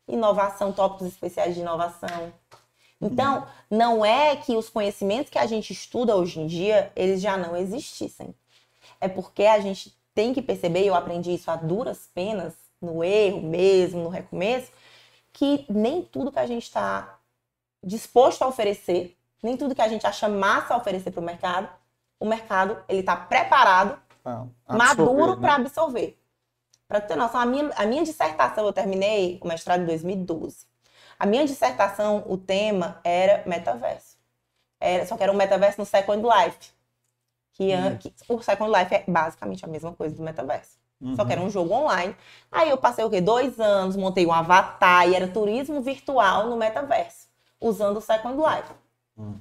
inovação, 0.08 0.72
tópicos 0.72 1.08
especiais 1.08 1.56
de 1.56 1.62
inovação, 1.62 2.34
então, 3.04 3.46
não 3.70 4.06
é 4.06 4.36
que 4.38 4.56
os 4.56 4.70
conhecimentos 4.70 5.30
que 5.30 5.38
a 5.38 5.46
gente 5.46 5.74
estuda 5.74 6.16
hoje 6.16 6.40
em 6.40 6.48
dia, 6.48 6.90
eles 6.96 7.22
já 7.22 7.36
não 7.36 7.56
existissem. 7.56 8.34
É 9.00 9.10
porque 9.10 9.44
a 9.44 9.60
gente 9.60 9.94
tem 10.14 10.34
que 10.34 10.42
perceber, 10.42 10.86
eu 10.86 10.96
aprendi 10.96 11.34
isso 11.34 11.52
a 11.52 11.58
duras 11.58 12.10
penas, 12.14 12.54
no 12.82 13.04
erro 13.04 13.42
mesmo, 13.42 14.04
no 14.04 14.10
recomeço, 14.10 14.72
que 15.34 15.66
nem 15.70 16.02
tudo 16.02 16.32
que 16.32 16.40
a 16.40 16.46
gente 16.46 16.64
está 16.64 17.20
disposto 17.84 18.42
a 18.44 18.48
oferecer, 18.48 19.18
nem 19.42 19.58
tudo 19.58 19.76
que 19.76 19.82
a 19.82 19.88
gente 19.88 20.06
acha 20.08 20.28
massa 20.30 20.74
a 20.74 20.78
oferecer 20.78 21.12
para 21.12 21.22
o 21.22 21.24
mercado, 21.24 21.70
o 22.20 22.26
mercado 22.26 22.78
ele 22.88 23.02
está 23.02 23.16
preparado, 23.16 24.00
ah, 24.24 24.46
maduro 24.68 25.36
né? 25.36 25.42
para 25.42 25.56
absorver. 25.56 26.18
Para 26.88 27.02
ter 27.02 27.16
noção, 27.16 27.42
a 27.42 27.46
minha, 27.46 27.72
a 27.76 27.86
minha 27.86 28.04
dissertação 28.04 28.66
eu 28.66 28.74
terminei 28.74 29.40
o 29.42 29.48
mestrado 29.48 29.82
em 29.82 29.86
2012. 29.86 30.66
A 31.20 31.26
minha 31.26 31.46
dissertação, 31.46 32.24
o 32.28 32.38
tema 32.38 33.00
era 33.04 33.44
metaverso. 33.48 34.18
Era, 34.80 35.06
só 35.06 35.16
que 35.16 35.24
era 35.24 35.32
um 35.32 35.36
metaverso 35.36 35.80
no 35.80 35.86
Second 35.86 36.22
Life. 36.22 36.72
Que, 37.54 37.74
uhum. 37.74 37.98
que, 37.98 38.14
o 38.28 38.42
Second 38.42 38.72
Life 38.78 38.94
é 38.94 39.04
basicamente 39.08 39.64
a 39.64 39.68
mesma 39.68 39.94
coisa 39.94 40.16
do 40.16 40.22
metaverso. 40.22 40.78
Uhum. 41.00 41.16
Só 41.16 41.24
que 41.26 41.32
era 41.32 41.42
um 41.42 41.50
jogo 41.50 41.74
online. 41.74 42.16
Aí 42.52 42.70
eu 42.70 42.78
passei 42.78 43.04
o 43.04 43.10
quê? 43.10 43.22
Dois 43.22 43.60
anos, 43.60 43.96
montei 43.96 44.26
um 44.26 44.34
avatar 44.34 45.08
e 45.08 45.16
era 45.16 45.28
turismo 45.28 45.82
virtual 45.82 46.48
no 46.50 46.58
metaverso, 46.58 47.28
usando 47.64 47.98
o 47.98 48.02
Second 48.02 48.38
Life. 48.38 48.72
Uhum. 49.18 49.40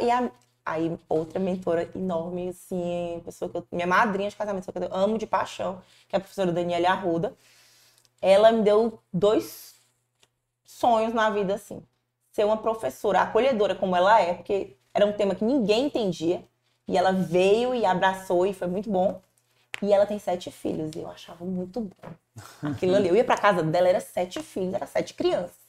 e 0.00 0.10
a, 0.10 0.30
aí 0.64 0.98
outra 1.08 1.38
mentora 1.38 1.88
enorme, 1.94 2.48
assim, 2.48 3.20
pessoa 3.24 3.48
que 3.48 3.56
eu, 3.56 3.66
minha 3.70 3.86
madrinha 3.86 4.28
de 4.28 4.36
casamento, 4.36 4.70
que 4.70 4.78
eu 4.78 4.94
amo 4.94 5.16
de 5.16 5.26
paixão, 5.26 5.80
que 6.08 6.16
é 6.16 6.18
a 6.18 6.20
professora 6.20 6.52
Daniela 6.52 6.88
Arruda. 6.88 7.34
Ela 8.20 8.52
me 8.52 8.62
deu 8.62 9.00
dois 9.12 9.74
sonhos 10.64 11.14
na 11.14 11.30
vida, 11.30 11.54
assim. 11.54 11.82
Ser 12.32 12.44
uma 12.44 12.56
professora 12.56 13.20
acolhedora 13.22 13.74
como 13.74 13.94
ela 13.94 14.20
é, 14.20 14.34
porque 14.34 14.76
era 14.94 15.06
um 15.06 15.12
tema 15.12 15.34
que 15.34 15.44
ninguém 15.44 15.86
entendia. 15.86 16.44
E 16.88 16.96
ela 16.96 17.12
veio 17.12 17.74
e 17.74 17.84
abraçou 17.84 18.46
e 18.46 18.52
foi 18.52 18.66
muito 18.66 18.90
bom. 18.90 19.20
E 19.80 19.92
ela 19.92 20.06
tem 20.06 20.18
sete 20.18 20.50
filhos 20.50 20.92
e 20.94 21.00
eu 21.00 21.08
achava 21.08 21.44
muito 21.44 21.80
bom. 21.80 22.12
Aquilo 22.70 22.94
ali. 22.94 23.08
Eu 23.08 23.16
ia 23.16 23.24
pra 23.24 23.36
casa 23.36 23.62
dela, 23.62 23.88
era 23.88 24.00
sete 24.00 24.42
filhos, 24.42 24.74
era 24.74 24.86
sete 24.86 25.14
crianças. 25.14 25.61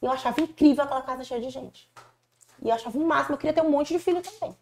E 0.00 0.06
eu 0.06 0.12
achava 0.12 0.40
incrível 0.40 0.84
aquela 0.84 1.02
casa 1.02 1.24
cheia 1.24 1.40
de 1.40 1.50
gente. 1.50 1.90
E 2.62 2.68
eu 2.68 2.74
achava 2.74 2.96
o 2.98 3.06
máximo, 3.06 3.34
eu 3.34 3.38
queria 3.38 3.52
ter 3.52 3.62
um 3.62 3.70
monte 3.70 3.92
de 3.92 3.98
filho 3.98 4.22
também. 4.22 4.56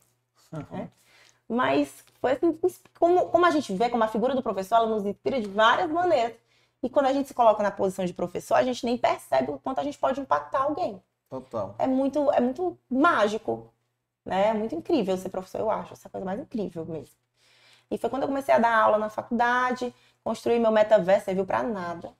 Né? 0.71 0.91
Mas 1.49 2.05
foi 2.21 2.33
assim, 2.33 2.59
como, 2.99 3.29
como 3.29 3.47
a 3.47 3.51
gente 3.51 3.73
vê, 3.75 3.89
como 3.89 4.03
a 4.03 4.09
figura 4.09 4.35
do 4.35 4.43
professor, 4.43 4.77
ela 4.77 4.87
nos 4.87 5.05
inspira 5.05 5.41
de 5.41 5.49
várias 5.49 5.91
maneiras. 5.91 6.37
E 6.83 6.89
quando 6.89 7.07
a 7.07 7.13
gente 7.13 7.29
se 7.29 7.35
coloca 7.35 7.63
na 7.63 7.71
posição 7.71 8.05
de 8.05 8.13
professor, 8.13 8.55
a 8.55 8.63
gente 8.63 8.85
nem 8.85 8.99
percebe 8.99 9.51
o 9.51 9.59
quanto 9.59 9.81
a 9.81 9.85
gente 9.85 9.99
pode 9.99 10.21
impactar 10.21 10.63
alguém. 10.63 11.03
Total. 11.29 11.75
É 11.79 11.87
muito, 11.87 12.31
é 12.33 12.41
muito 12.41 12.79
mágico, 12.89 13.73
né? 14.25 14.49
É 14.49 14.55
muito 14.55 14.75
incrível 14.75 15.17
ser 15.17 15.29
professor, 15.29 15.61
eu 15.61 15.71
acho. 15.71 15.93
Essa 15.93 16.09
coisa 16.09 16.25
mais 16.25 16.39
incrível 16.39 16.85
mesmo. 16.85 17.17
E 17.91 17.99
foi 17.99 18.11
quando 18.11 18.23
eu 18.23 18.29
comecei 18.29 18.55
a 18.55 18.59
dar 18.59 18.77
aula 18.77 18.99
na 18.99 19.09
faculdade, 19.09 19.95
construir 20.23 20.59
meu 20.59 20.71
metaverso, 20.71 21.27
serviu 21.27 21.47
para 21.47 21.63
nada. 21.63 22.13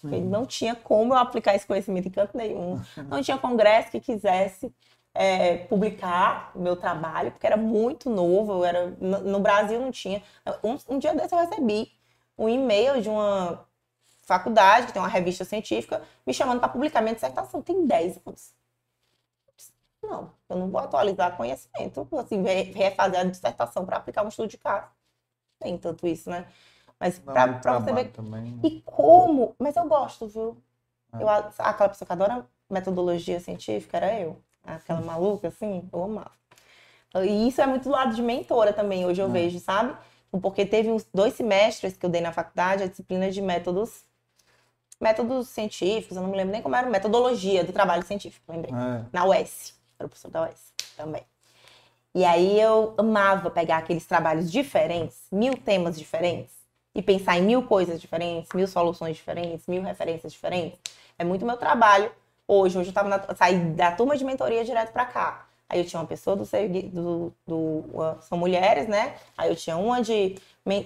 Porque 0.00 0.18
não 0.18 0.46
tinha 0.46 0.74
como 0.74 1.14
eu 1.14 1.18
aplicar 1.18 1.54
esse 1.54 1.66
conhecimento 1.66 2.08
em 2.08 2.10
canto 2.10 2.36
nenhum. 2.36 2.80
Não 3.08 3.22
tinha 3.22 3.38
congresso 3.38 3.90
que 3.90 4.00
quisesse 4.00 4.72
é, 5.14 5.56
publicar 5.56 6.52
o 6.54 6.60
meu 6.60 6.76
trabalho, 6.76 7.32
porque 7.32 7.46
era 7.46 7.56
muito 7.56 8.10
novo. 8.10 8.52
Eu 8.52 8.64
era, 8.64 8.86
no, 9.00 9.20
no 9.20 9.40
Brasil 9.40 9.80
não 9.80 9.90
tinha. 9.90 10.22
Um, 10.62 10.76
um 10.88 10.98
dia 10.98 11.14
desse 11.14 11.34
eu 11.34 11.38
recebi 11.38 11.92
um 12.38 12.48
e-mail 12.48 13.00
de 13.00 13.08
uma 13.08 13.66
faculdade, 14.22 14.88
que 14.88 14.92
tem 14.92 15.00
uma 15.00 15.08
revista 15.08 15.44
científica, 15.44 16.02
me 16.26 16.34
chamando 16.34 16.60
para 16.60 16.68
publicar 16.68 17.00
minha 17.00 17.14
dissertação. 17.14 17.62
Tem 17.62 17.86
10 17.86 18.20
anos. 18.26 18.54
Não, 20.02 20.30
eu 20.48 20.56
não 20.56 20.70
vou 20.70 20.80
atualizar 20.80 21.36
conhecimento, 21.36 22.06
assim, 22.18 22.42
refazer 22.72 23.20
a 23.20 23.24
dissertação 23.24 23.84
para 23.84 23.96
aplicar 23.96 24.24
um 24.24 24.28
estudo 24.28 24.48
de 24.48 24.58
caso. 24.58 24.88
Tem 25.58 25.76
tanto 25.78 26.06
isso, 26.06 26.28
né? 26.30 26.46
Mas 26.98 27.18
para 27.18 27.78
você 27.78 27.92
ver. 27.92 28.10
Também? 28.12 28.58
E 28.62 28.80
como. 28.82 29.54
Mas 29.58 29.76
eu 29.76 29.86
gosto, 29.86 30.26
viu? 30.26 30.56
É. 31.12 31.22
Eu, 31.22 31.28
aquela 31.28 31.88
pessoa 31.88 32.06
que 32.06 32.12
adora 32.12 32.46
metodologia 32.70 33.40
científica 33.40 33.96
era 33.98 34.18
eu. 34.18 34.38
Aquela 34.64 35.00
maluca, 35.00 35.48
assim, 35.48 35.88
eu 35.92 36.02
amava. 36.02 36.32
E 37.14 37.48
isso 37.48 37.60
é 37.60 37.66
muito 37.66 37.84
do 37.84 37.90
lado 37.90 38.14
de 38.14 38.22
mentora 38.22 38.72
também, 38.72 39.06
hoje 39.06 39.22
eu 39.22 39.28
é. 39.28 39.30
vejo, 39.30 39.58
sabe? 39.60 39.96
Porque 40.42 40.66
teve 40.66 40.90
uns 40.90 41.06
dois 41.14 41.34
semestres 41.34 41.96
que 41.96 42.04
eu 42.04 42.10
dei 42.10 42.20
na 42.20 42.32
faculdade 42.32 42.82
a 42.82 42.86
disciplina 42.86 43.30
de 43.30 43.40
métodos 43.40 44.04
métodos 45.00 45.48
científicos, 45.48 46.16
eu 46.16 46.22
não 46.22 46.30
me 46.30 46.36
lembro 46.36 46.52
nem 46.52 46.62
como 46.62 46.74
era, 46.74 46.88
metodologia 46.88 47.62
do 47.62 47.72
trabalho 47.72 48.02
científico, 48.02 48.50
lembrei. 48.50 48.72
É. 48.72 49.04
Na 49.12 49.26
UES, 49.26 49.74
era 49.98 50.06
o 50.06 50.08
professor 50.08 50.30
da 50.30 50.44
UES 50.44 50.72
também. 50.96 51.22
E 52.14 52.24
aí 52.24 52.58
eu 52.58 52.94
amava 52.96 53.50
pegar 53.50 53.76
aqueles 53.76 54.06
trabalhos 54.06 54.50
diferentes, 54.50 55.26
mil 55.30 55.54
temas 55.54 55.98
diferentes, 55.98 56.55
e 56.96 57.02
pensar 57.02 57.36
em 57.36 57.42
mil 57.42 57.62
coisas 57.62 58.00
diferentes, 58.00 58.50
mil 58.54 58.66
soluções 58.66 59.16
diferentes, 59.16 59.66
mil 59.66 59.82
referências 59.82 60.32
diferentes. 60.32 60.80
É 61.18 61.24
muito 61.24 61.44
meu 61.44 61.58
trabalho 61.58 62.10
hoje. 62.48 62.78
Hoje 62.78 62.88
eu 62.88 62.94
tava 62.94 63.08
na, 63.10 63.34
saí 63.36 63.58
da 63.58 63.92
turma 63.92 64.16
de 64.16 64.24
mentoria 64.24 64.64
direto 64.64 64.92
para 64.92 65.04
cá. 65.04 65.46
Aí 65.68 65.78
eu 65.78 65.84
tinha 65.84 66.00
uma 66.00 66.06
pessoa 66.06 66.34
do, 66.34 66.44
do, 66.44 67.32
do, 67.46 67.84
são 68.22 68.38
mulheres, 68.38 68.88
né? 68.88 69.16
Aí 69.36 69.50
eu 69.50 69.56
tinha 69.56 69.76
uma 69.76 70.00
de 70.00 70.36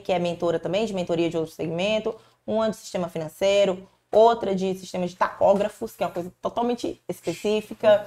que 0.02 0.12
é 0.12 0.18
mentora 0.18 0.58
também 0.58 0.84
de 0.84 0.92
mentoria 0.92 1.30
de 1.30 1.36
outro 1.36 1.54
segmento, 1.54 2.16
uma 2.44 2.68
de 2.68 2.76
sistema 2.76 3.08
financeiro, 3.08 3.88
outra 4.10 4.52
de 4.52 4.74
sistema 4.74 5.06
de 5.06 5.14
tacógrafos, 5.14 5.94
que 5.94 6.02
é 6.02 6.06
uma 6.06 6.12
coisa 6.12 6.32
totalmente 6.42 7.00
específica. 7.08 8.04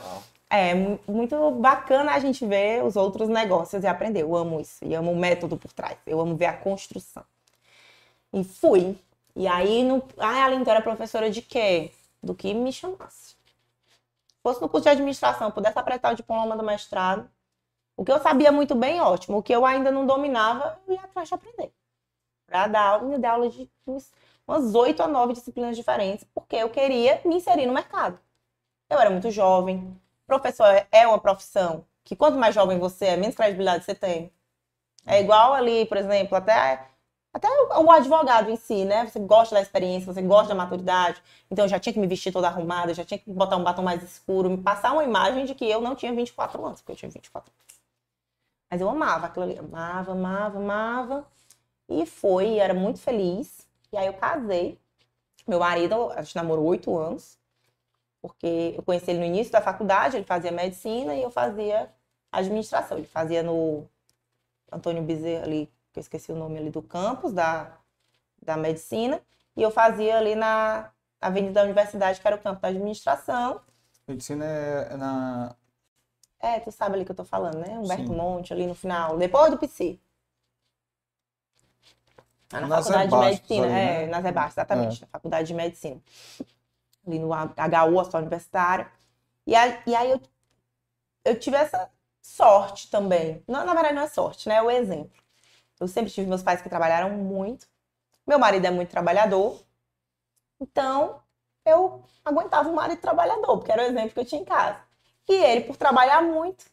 É 0.49 0.73
muito 1.07 1.51
bacana 1.51 2.11
a 2.11 2.19
gente 2.19 2.45
ver 2.45 2.83
os 2.83 2.97
outros 2.97 3.29
negócios 3.29 3.81
e 3.83 3.87
aprender. 3.87 4.23
Eu 4.23 4.35
amo 4.35 4.59
isso. 4.59 4.83
E 4.83 4.93
amo 4.93 5.11
o 5.11 5.15
método 5.15 5.55
por 5.55 5.71
trás. 5.71 5.97
Eu 6.05 6.19
amo 6.19 6.35
ver 6.35 6.47
a 6.47 6.53
construção. 6.53 7.23
E 8.33 8.43
fui. 8.43 8.97
E 9.35 9.47
aí, 9.47 9.83
no... 9.83 10.03
ah, 10.17 10.45
a 10.45 10.49
Linda 10.49 10.71
era 10.71 10.81
professora 10.81 11.29
de 11.29 11.41
quê? 11.41 11.91
Do 12.21 12.33
que 12.33 12.53
me 12.53 12.73
chamasse. 12.73 13.35
Se 14.27 14.41
fosse 14.41 14.61
no 14.61 14.67
curso 14.67 14.83
de 14.83 14.89
administração, 14.89 15.51
pudesse 15.51 15.77
apretar 15.77 16.11
o 16.11 16.15
diploma 16.15 16.57
do 16.57 16.63
mestrado, 16.63 17.29
o 17.95 18.03
que 18.03 18.11
eu 18.11 18.19
sabia 18.19 18.51
muito 18.51 18.75
bem, 18.75 18.99
ótimo. 18.99 19.37
O 19.37 19.43
que 19.43 19.53
eu 19.53 19.65
ainda 19.65 19.91
não 19.91 20.05
dominava, 20.05 20.79
eu 20.87 20.95
ia 20.95 21.01
atrás 21.01 21.27
de 21.27 21.35
aprender. 21.35 21.71
Para 22.47 22.67
dar 22.67 22.81
aula, 22.81 23.13
eu 23.13 23.19
dar 23.19 23.31
aula 23.31 23.49
de 23.49 23.69
umas 24.47 24.75
oito 24.75 25.01
a 25.01 25.07
nove 25.07 25.33
disciplinas 25.33 25.77
diferentes, 25.77 26.25
porque 26.33 26.55
eu 26.55 26.69
queria 26.69 27.21
me 27.23 27.35
inserir 27.35 27.65
no 27.65 27.73
mercado. 27.73 28.19
Eu 28.89 28.99
era 28.99 29.09
muito 29.09 29.31
jovem. 29.31 29.99
Professor 30.27 30.85
é 30.91 31.07
uma 31.07 31.19
profissão 31.19 31.85
que 32.03 32.15
quanto 32.15 32.37
mais 32.37 32.53
jovem 32.53 32.79
você 32.79 33.05
é, 33.05 33.17
menos 33.17 33.35
credibilidade 33.35 33.85
você 33.85 33.95
tem. 33.95 34.31
É 35.05 35.21
igual 35.21 35.53
ali, 35.53 35.85
por 35.85 35.97
exemplo, 35.97 36.35
até 36.37 36.87
até 37.33 37.47
o 37.49 37.91
advogado 37.91 38.51
em 38.51 38.55
si, 38.55 38.85
né? 38.85 39.07
Você 39.07 39.19
gosta 39.19 39.55
da 39.55 39.61
experiência, 39.61 40.13
você 40.13 40.21
gosta 40.21 40.49
da 40.49 40.55
maturidade. 40.55 41.21
Então 41.49 41.65
eu 41.65 41.69
já 41.69 41.79
tinha 41.79 41.91
que 41.91 41.99
me 41.99 42.05
vestir 42.05 42.31
toda 42.31 42.47
arrumada, 42.47 42.93
já 42.93 43.03
tinha 43.03 43.17
que 43.17 43.31
botar 43.31 43.57
um 43.57 43.63
batom 43.63 43.81
mais 43.81 44.03
escuro, 44.03 44.51
me 44.51 44.57
passar 44.57 44.93
uma 44.93 45.03
imagem 45.03 45.45
de 45.45 45.55
que 45.55 45.65
eu 45.65 45.81
não 45.81 45.95
tinha 45.95 46.13
24 46.13 46.63
anos, 46.63 46.79
porque 46.81 46.91
eu 46.91 46.95
tinha 46.95 47.09
24 47.09 47.51
anos. 47.51 47.81
Mas 48.69 48.81
eu 48.81 48.89
amava 48.89 49.25
aquilo 49.27 49.45
ali, 49.45 49.57
amava, 49.57 50.11
amava, 50.11 50.59
amava. 50.59 51.27
E 51.89 52.05
foi, 52.05 52.57
era 52.59 52.73
muito 52.73 52.99
feliz. 52.99 53.67
E 53.91 53.97
aí 53.97 54.05
eu 54.07 54.13
casei. 54.13 54.79
Meu 55.47 55.59
marido, 55.59 56.11
a 56.11 56.21
gente 56.21 56.35
namorou 56.35 56.65
oito 56.65 56.95
anos, 56.97 57.37
porque 58.21 58.73
eu 58.77 58.83
conheci 58.83 59.09
ele 59.11 59.19
no 59.19 59.25
início 59.25 59.51
da 59.51 59.61
faculdade, 59.61 60.17
ele 60.17 60.25
fazia 60.25 60.51
medicina 60.51 61.15
e 61.15 61.23
eu 61.23 61.31
fazia 61.31 61.89
administração. 62.31 62.97
Ele 62.97 63.07
fazia 63.07 63.43
no 63.43 63.87
Antônio 64.71 65.03
Bezerra 65.03 65.45
ali 65.45 65.69
que 65.93 65.99
eu 65.99 66.01
esqueci 66.01 66.31
o 66.31 66.35
nome 66.35 66.57
ali 66.57 66.71
do 66.71 66.81
campus 66.81 67.31
da, 67.31 67.77
da 68.41 68.57
medicina, 68.57 69.21
e 69.55 69.61
eu 69.61 69.69
fazia 69.69 70.17
ali 70.17 70.33
na 70.33 70.91
Avenida 71.21 71.53
da 71.53 71.63
Universidade, 71.63 72.19
que 72.19 72.27
era 72.27 72.35
o 72.35 72.41
campo 72.41 72.59
da 72.59 72.67
administração. 72.67 73.61
Medicina 74.07 74.43
é, 74.43 74.97
na. 74.97 75.55
É, 76.39 76.59
tu 76.59 76.71
sabe 76.71 76.95
ali 76.95 77.05
que 77.05 77.11
eu 77.11 77.15
tô 77.15 77.23
falando, 77.23 77.59
né? 77.59 77.77
Humberto 77.77 78.07
Sim. 78.07 78.15
Monte, 78.15 78.51
ali 78.51 78.67
no 78.67 78.75
final, 78.75 79.17
depois 79.17 79.51
do 79.51 79.57
PC. 79.57 79.99
Ah, 82.51 82.61
na 82.61 82.67
nas 82.67 82.87
faculdade 82.87 83.09
de 83.09 83.17
medicina, 83.17 83.65
ali, 83.65 83.73
né? 83.73 84.03
é, 84.03 84.07
na 84.07 84.21
Zé 84.21 84.29
exatamente, 84.29 84.97
é. 84.97 85.01
na 85.01 85.07
faculdade 85.07 85.47
de 85.47 85.53
medicina. 85.53 86.01
Ali 87.07 87.19
no 87.19 87.29
HU, 87.29 87.99
a 87.99 88.05
sua 88.05 88.19
universitária. 88.19 88.91
E 89.45 89.55
aí, 89.55 89.79
e 89.87 89.95
aí 89.95 90.11
eu, 90.11 90.21
eu 91.25 91.39
tive 91.39 91.57
essa 91.57 91.89
sorte 92.21 92.89
também. 92.89 93.43
Não, 93.47 93.65
na 93.65 93.73
verdade, 93.73 93.95
não 93.95 94.01
é 94.03 94.07
sorte, 94.07 94.49
né? 94.49 94.55
É 94.55 94.61
o 94.61 94.69
exemplo. 94.69 95.22
Eu 95.83 95.87
sempre 95.87 96.11
tive 96.11 96.27
meus 96.27 96.41
pais 96.41 96.61
que 96.61 96.69
trabalharam 96.69 97.09
muito. 97.09 97.67
Meu 98.25 98.39
marido 98.39 98.65
é 98.65 98.71
muito 98.71 98.89
trabalhador. 98.89 99.61
Então, 100.61 101.19
eu 101.65 102.01
aguentava 102.23 102.69
o 102.69 102.75
marido 102.75 103.01
trabalhador, 103.01 103.57
porque 103.57 103.71
era 103.71 103.83
o 103.83 103.85
exemplo 103.85 104.11
que 104.11 104.19
eu 104.19 104.25
tinha 104.25 104.41
em 104.41 104.45
casa. 104.45 104.79
E 105.27 105.33
ele, 105.33 105.61
por 105.61 105.75
trabalhar 105.75 106.21
muito, 106.21 106.65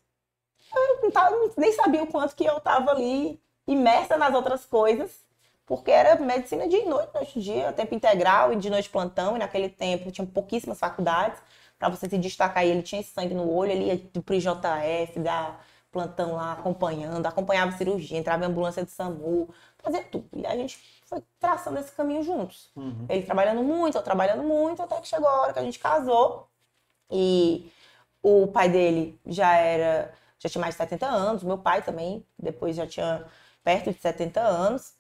eu 0.74 1.02
não 1.02 1.10
tava, 1.10 1.36
nem 1.56 1.72
sabia 1.72 2.04
o 2.04 2.06
quanto 2.06 2.36
que 2.36 2.44
eu 2.44 2.58
estava 2.58 2.92
ali 2.92 3.40
imersa 3.66 4.16
nas 4.16 4.32
outras 4.32 4.64
coisas, 4.64 5.24
porque 5.66 5.90
era 5.90 6.14
medicina 6.16 6.68
de 6.68 6.84
noite, 6.84 7.12
noite 7.12 7.40
dia, 7.40 7.72
tempo 7.72 7.94
integral 7.94 8.52
e 8.52 8.56
de 8.56 8.70
noite 8.70 8.88
plantão, 8.88 9.34
e 9.34 9.40
naquele 9.40 9.68
tempo 9.68 10.12
tinha 10.12 10.26
pouquíssimas 10.26 10.78
faculdades 10.78 11.40
para 11.78 11.88
você 11.88 12.08
se 12.08 12.16
destacar. 12.16 12.64
E 12.64 12.70
ele 12.70 12.82
tinha 12.82 13.02
sangue 13.02 13.34
no 13.34 13.52
olho, 13.52 13.72
ele 13.72 13.86
ia 13.86 14.22
pro 14.22 14.34
IJF, 14.36 15.18
da 15.18 15.58
plantão 15.90 16.34
lá 16.34 16.52
acompanhando, 16.52 17.26
acompanhava 17.26 17.72
cirurgia, 17.72 18.18
entrava 18.18 18.44
em 18.44 18.48
ambulância 18.48 18.84
de 18.84 18.90
SAMU, 18.90 19.48
fazia 19.78 20.02
tudo. 20.04 20.28
E 20.34 20.46
a 20.46 20.54
gente 20.56 20.78
foi 21.04 21.22
traçando 21.38 21.78
esse 21.78 21.92
caminho 21.92 22.22
juntos. 22.22 22.70
Uhum. 22.76 23.06
Ele 23.08 23.22
trabalhando 23.22 23.62
muito, 23.62 23.98
eu 23.98 24.02
trabalhando 24.02 24.42
muito, 24.42 24.82
até 24.82 25.00
que 25.00 25.08
chegou 25.08 25.28
a 25.28 25.42
hora 25.42 25.52
que 25.52 25.58
a 25.58 25.64
gente 25.64 25.78
casou. 25.78 26.48
E 27.10 27.70
o 28.22 28.46
pai 28.48 28.68
dele 28.68 29.20
já 29.26 29.56
era, 29.56 30.14
já 30.38 30.48
tinha 30.48 30.60
mais 30.60 30.74
de 30.74 30.78
70 30.78 31.06
anos, 31.06 31.42
meu 31.42 31.58
pai 31.58 31.82
também, 31.82 32.24
depois 32.38 32.76
já 32.76 32.86
tinha 32.86 33.26
perto 33.64 33.92
de 33.92 33.98
70 34.00 34.40
anos. 34.40 34.94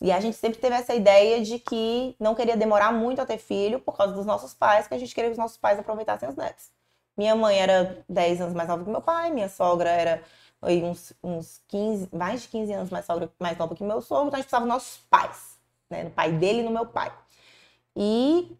E 0.00 0.12
a 0.12 0.20
gente 0.20 0.36
sempre 0.36 0.60
teve 0.60 0.76
essa 0.76 0.94
ideia 0.94 1.42
de 1.42 1.58
que 1.58 2.14
não 2.20 2.34
queria 2.34 2.56
demorar 2.56 2.92
muito 2.92 3.20
a 3.20 3.26
ter 3.26 3.38
filho 3.38 3.80
por 3.80 3.96
causa 3.96 4.12
dos 4.12 4.26
nossos 4.26 4.54
pais, 4.54 4.86
que 4.86 4.94
a 4.94 4.98
gente 4.98 5.14
queria 5.14 5.30
que 5.30 5.32
os 5.32 5.38
nossos 5.38 5.56
pais 5.56 5.78
aproveitassem 5.78 6.28
os 6.28 6.36
netos. 6.36 6.70
Minha 7.16 7.34
mãe 7.34 7.58
era 7.58 8.04
10 8.08 8.40
anos 8.42 8.54
mais 8.54 8.68
nova 8.68 8.84
que 8.84 8.90
meu 8.90 9.00
pai, 9.00 9.30
minha 9.30 9.48
sogra 9.48 9.88
era 9.88 10.22
aí, 10.60 10.82
uns, 10.82 11.12
uns 11.22 11.62
15, 11.68 12.08
mais 12.12 12.42
de 12.42 12.48
15 12.48 12.72
anos 12.72 12.90
mais, 12.90 13.04
sogra, 13.04 13.30
mais 13.38 13.56
nova 13.56 13.74
que 13.74 13.84
meu 13.84 14.00
sogro, 14.00 14.28
então 14.28 14.38
a 14.38 14.42
gente 14.42 14.48
precisava 14.48 14.64
dos 14.64 14.74
nossos 14.74 14.98
pais, 15.08 15.58
né? 15.88 16.04
No 16.04 16.10
pai 16.10 16.32
dele 16.32 16.60
e 16.60 16.62
no 16.62 16.70
meu 16.70 16.86
pai. 16.86 17.12
E 17.94 18.56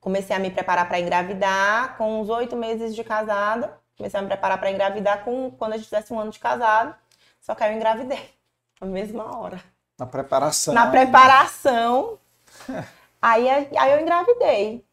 comecei 0.00 0.36
a 0.36 0.38
me 0.38 0.50
preparar 0.50 0.86
para 0.86 1.00
engravidar 1.00 1.96
com 1.96 2.20
uns 2.20 2.28
oito 2.28 2.54
meses 2.54 2.94
de 2.94 3.02
casada. 3.02 3.76
Comecei 3.96 4.20
a 4.20 4.22
me 4.22 4.28
preparar 4.28 4.58
para 4.58 4.70
engravidar 4.70 5.24
com, 5.24 5.50
quando 5.50 5.72
a 5.72 5.76
gente 5.76 5.88
tivesse 5.88 6.12
um 6.12 6.20
ano 6.20 6.30
de 6.30 6.38
casado. 6.38 6.94
Só 7.40 7.54
que 7.54 7.64
aí 7.64 7.72
eu 7.72 7.76
engravidei, 7.76 8.30
na 8.80 8.86
mesma 8.86 9.36
hora. 9.36 9.60
Na 9.98 10.06
preparação. 10.06 10.74
Na 10.74 10.86
preparação. 10.88 12.18
aí, 13.20 13.48
aí 13.48 13.92
eu 13.92 14.00
engravidei. 14.00 14.84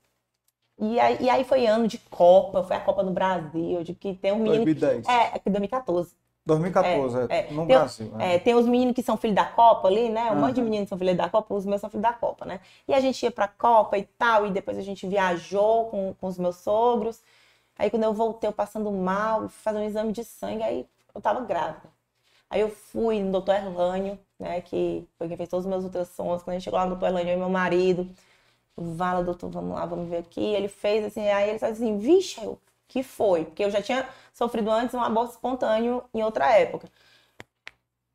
E 0.85 0.99
aí, 0.99 1.17
e 1.21 1.29
aí, 1.29 1.43
foi 1.45 1.65
ano 1.65 1.87
de 1.87 1.97
Copa, 1.97 2.61
foi 2.63 2.75
a 2.75 2.79
Copa 2.79 3.03
no 3.03 3.11
Brasil, 3.11 3.83
de 3.83 3.93
que 3.93 4.13
tem 4.15 4.33
um 4.33 4.39
menino. 4.39 4.65
2010. 4.65 5.07
É, 5.07 5.37
é 5.37 5.49
2014. 5.49 6.13
2014, 6.45 7.17
é, 7.29 7.37
é, 7.37 7.51
no 7.51 7.65
tem, 7.65 7.77
Brasil. 7.77 8.11
Né? 8.11 8.35
É, 8.35 8.39
tem 8.39 8.53
os 8.53 8.65
meninos 8.65 8.93
que 8.93 9.01
são 9.01 9.15
filhos 9.15 9.35
da 9.35 9.45
Copa 9.45 9.87
ali, 9.87 10.09
né? 10.09 10.29
Um 10.29 10.33
uhum. 10.33 10.41
monte 10.41 10.55
de 10.55 10.61
meninos 10.61 10.89
são 10.89 10.97
filhos 10.97 11.15
da 11.15 11.29
Copa, 11.29 11.53
os 11.53 11.65
meus 11.65 11.79
são 11.79 11.89
filhos 11.89 12.01
da 12.01 12.11
Copa, 12.11 12.43
né? 12.43 12.59
E 12.85 12.93
a 12.93 12.99
gente 12.99 13.23
ia 13.23 13.31
pra 13.31 13.47
Copa 13.47 13.97
e 13.97 14.03
tal, 14.03 14.45
e 14.45 14.51
depois 14.51 14.77
a 14.77 14.81
gente 14.81 15.07
viajou 15.07 15.85
com, 15.85 16.13
com 16.19 16.27
os 16.27 16.37
meus 16.37 16.57
sogros. 16.57 17.21
Aí 17.79 17.89
quando 17.89 18.03
eu 18.03 18.13
voltei, 18.13 18.49
eu 18.49 18.53
passando 18.53 18.91
mal, 18.91 19.47
fui 19.47 19.63
fazer 19.63 19.79
um 19.79 19.85
exame 19.85 20.11
de 20.11 20.25
sangue, 20.25 20.63
aí 20.63 20.85
eu 21.15 21.21
tava 21.21 21.39
grávida. 21.41 21.89
Aí 22.49 22.59
eu 22.59 22.69
fui 22.69 23.23
no 23.23 23.31
doutor 23.31 23.55
Erlânio, 23.55 24.19
né? 24.37 24.59
Que 24.59 25.07
foi 25.17 25.29
quem 25.29 25.37
fez 25.37 25.47
todos 25.47 25.65
os 25.65 25.69
meus 25.69 25.85
ultrassons. 25.85 26.43
Quando 26.43 26.49
a 26.49 26.53
gente 26.59 26.65
chegou 26.65 26.77
lá 26.77 26.85
no 26.85 26.91
doutor 26.91 27.07
Erlânio, 27.07 27.31
eu 27.31 27.37
e 27.37 27.39
meu 27.39 27.49
marido. 27.49 28.07
Vala, 28.75 29.23
doutor, 29.23 29.49
vamos 29.49 29.75
lá, 29.75 29.85
vamos 29.85 30.09
ver 30.09 30.17
aqui. 30.17 30.41
Ele 30.41 30.67
fez 30.67 31.05
assim, 31.05 31.27
aí 31.27 31.49
ele 31.49 31.59
falou 31.59 31.73
assim, 31.73 31.97
vixe, 31.97 32.43
eu, 32.43 32.59
que 32.87 33.03
foi? 33.03 33.45
Porque 33.45 33.63
eu 33.63 33.71
já 33.71 33.81
tinha 33.81 34.07
sofrido 34.33 34.71
antes 34.71 34.95
um 34.95 35.01
aborto 35.01 35.33
espontâneo 35.33 36.03
em 36.13 36.23
outra 36.23 36.51
época. 36.51 36.89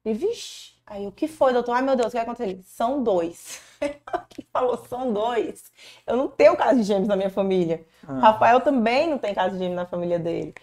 E 0.04 0.12
vixe, 0.12 0.78
Aí, 0.90 1.06
o 1.06 1.12
que 1.12 1.28
foi, 1.28 1.52
doutor? 1.52 1.72
Ai, 1.72 1.82
meu 1.82 1.94
Deus, 1.94 2.09
o 2.09 2.11
que 2.12 2.18
aconteceu? 2.18 2.59
São 2.64 3.02
dois. 3.02 3.61
que 4.30 4.46
falou, 4.50 4.78
são 4.88 5.12
dois. 5.12 5.70
Eu 6.06 6.16
não 6.16 6.28
tenho 6.28 6.56
caso 6.56 6.78
de 6.78 6.84
gêmeos 6.84 7.09
na 7.09 7.14
minha 7.14 7.28
família. 7.28 7.86
Ah. 8.06 8.18
Rafael 8.18 8.61
também 8.62 9.09
não 9.11 9.18
tem 9.18 9.34
caso 9.34 9.52
de 9.52 9.59
gêmeos 9.59 9.76
na 9.76 9.84
família 9.84 10.18
dele. 10.18 10.54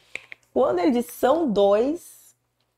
Quando 0.52 0.80
ele 0.80 0.92
disse 0.92 1.12
são 1.12 1.52
dois, 1.52 2.15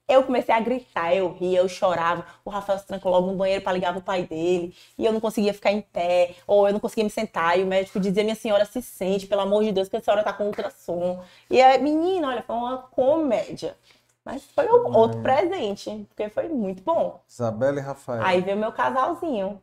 eu 0.08 0.24
comecei 0.24 0.56
a 0.56 0.60
gritar, 0.60 1.14
eu 1.14 1.34
ria, 1.34 1.60
eu 1.60 1.68
chorava. 1.68 2.26
O 2.46 2.50
Rafael 2.50 2.80
se 2.80 2.88
trancou 2.88 3.12
logo 3.12 3.28
no 3.28 3.36
banheiro 3.36 3.62
para 3.62 3.74
ligar 3.74 3.92
pro 3.92 4.02
pai 4.02 4.24
dele. 4.24 4.74
E 4.98 5.06
eu 5.06 5.12
não 5.12 5.20
conseguia 5.20 5.54
ficar 5.54 5.72
em 5.72 5.82
pé, 5.82 6.36
ou 6.48 6.66
eu 6.66 6.74
não 6.74 6.80
conseguia 6.80 7.04
me 7.04 7.10
sentar. 7.10 7.60
E 7.60 7.64
o 7.64 7.68
médico 7.68 8.00
dizia: 8.00 8.24
Minha 8.24 8.36
senhora 8.36 8.64
se 8.66 8.82
sente, 8.82 9.28
pelo 9.28 9.42
amor 9.42 9.64
de 9.64 9.74
Deus, 9.74 9.90
que 9.90 9.98
a 9.98 10.02
senhora 10.02 10.24
tá 10.24 10.32
com 10.32 10.46
ultrassom. 10.46 11.22
E 11.50 11.62
a 11.62 11.78
menina, 11.78 12.30
olha, 12.30 12.42
foi 12.42 12.56
uma 12.56 12.78
comédia. 12.78 13.76
Mas 14.24 14.44
foi 14.44 14.68
um 14.68 14.96
outro 14.96 15.22
presente, 15.22 16.06
porque 16.10 16.30
foi 16.30 16.50
muito 16.50 16.84
bom. 16.84 17.22
Isabela 17.30 17.80
e 17.80 17.82
Rafael. 17.82 18.24
Aí 18.24 18.42
veio 18.42 18.58
meu 18.58 18.72
casalzinho. 18.72 19.62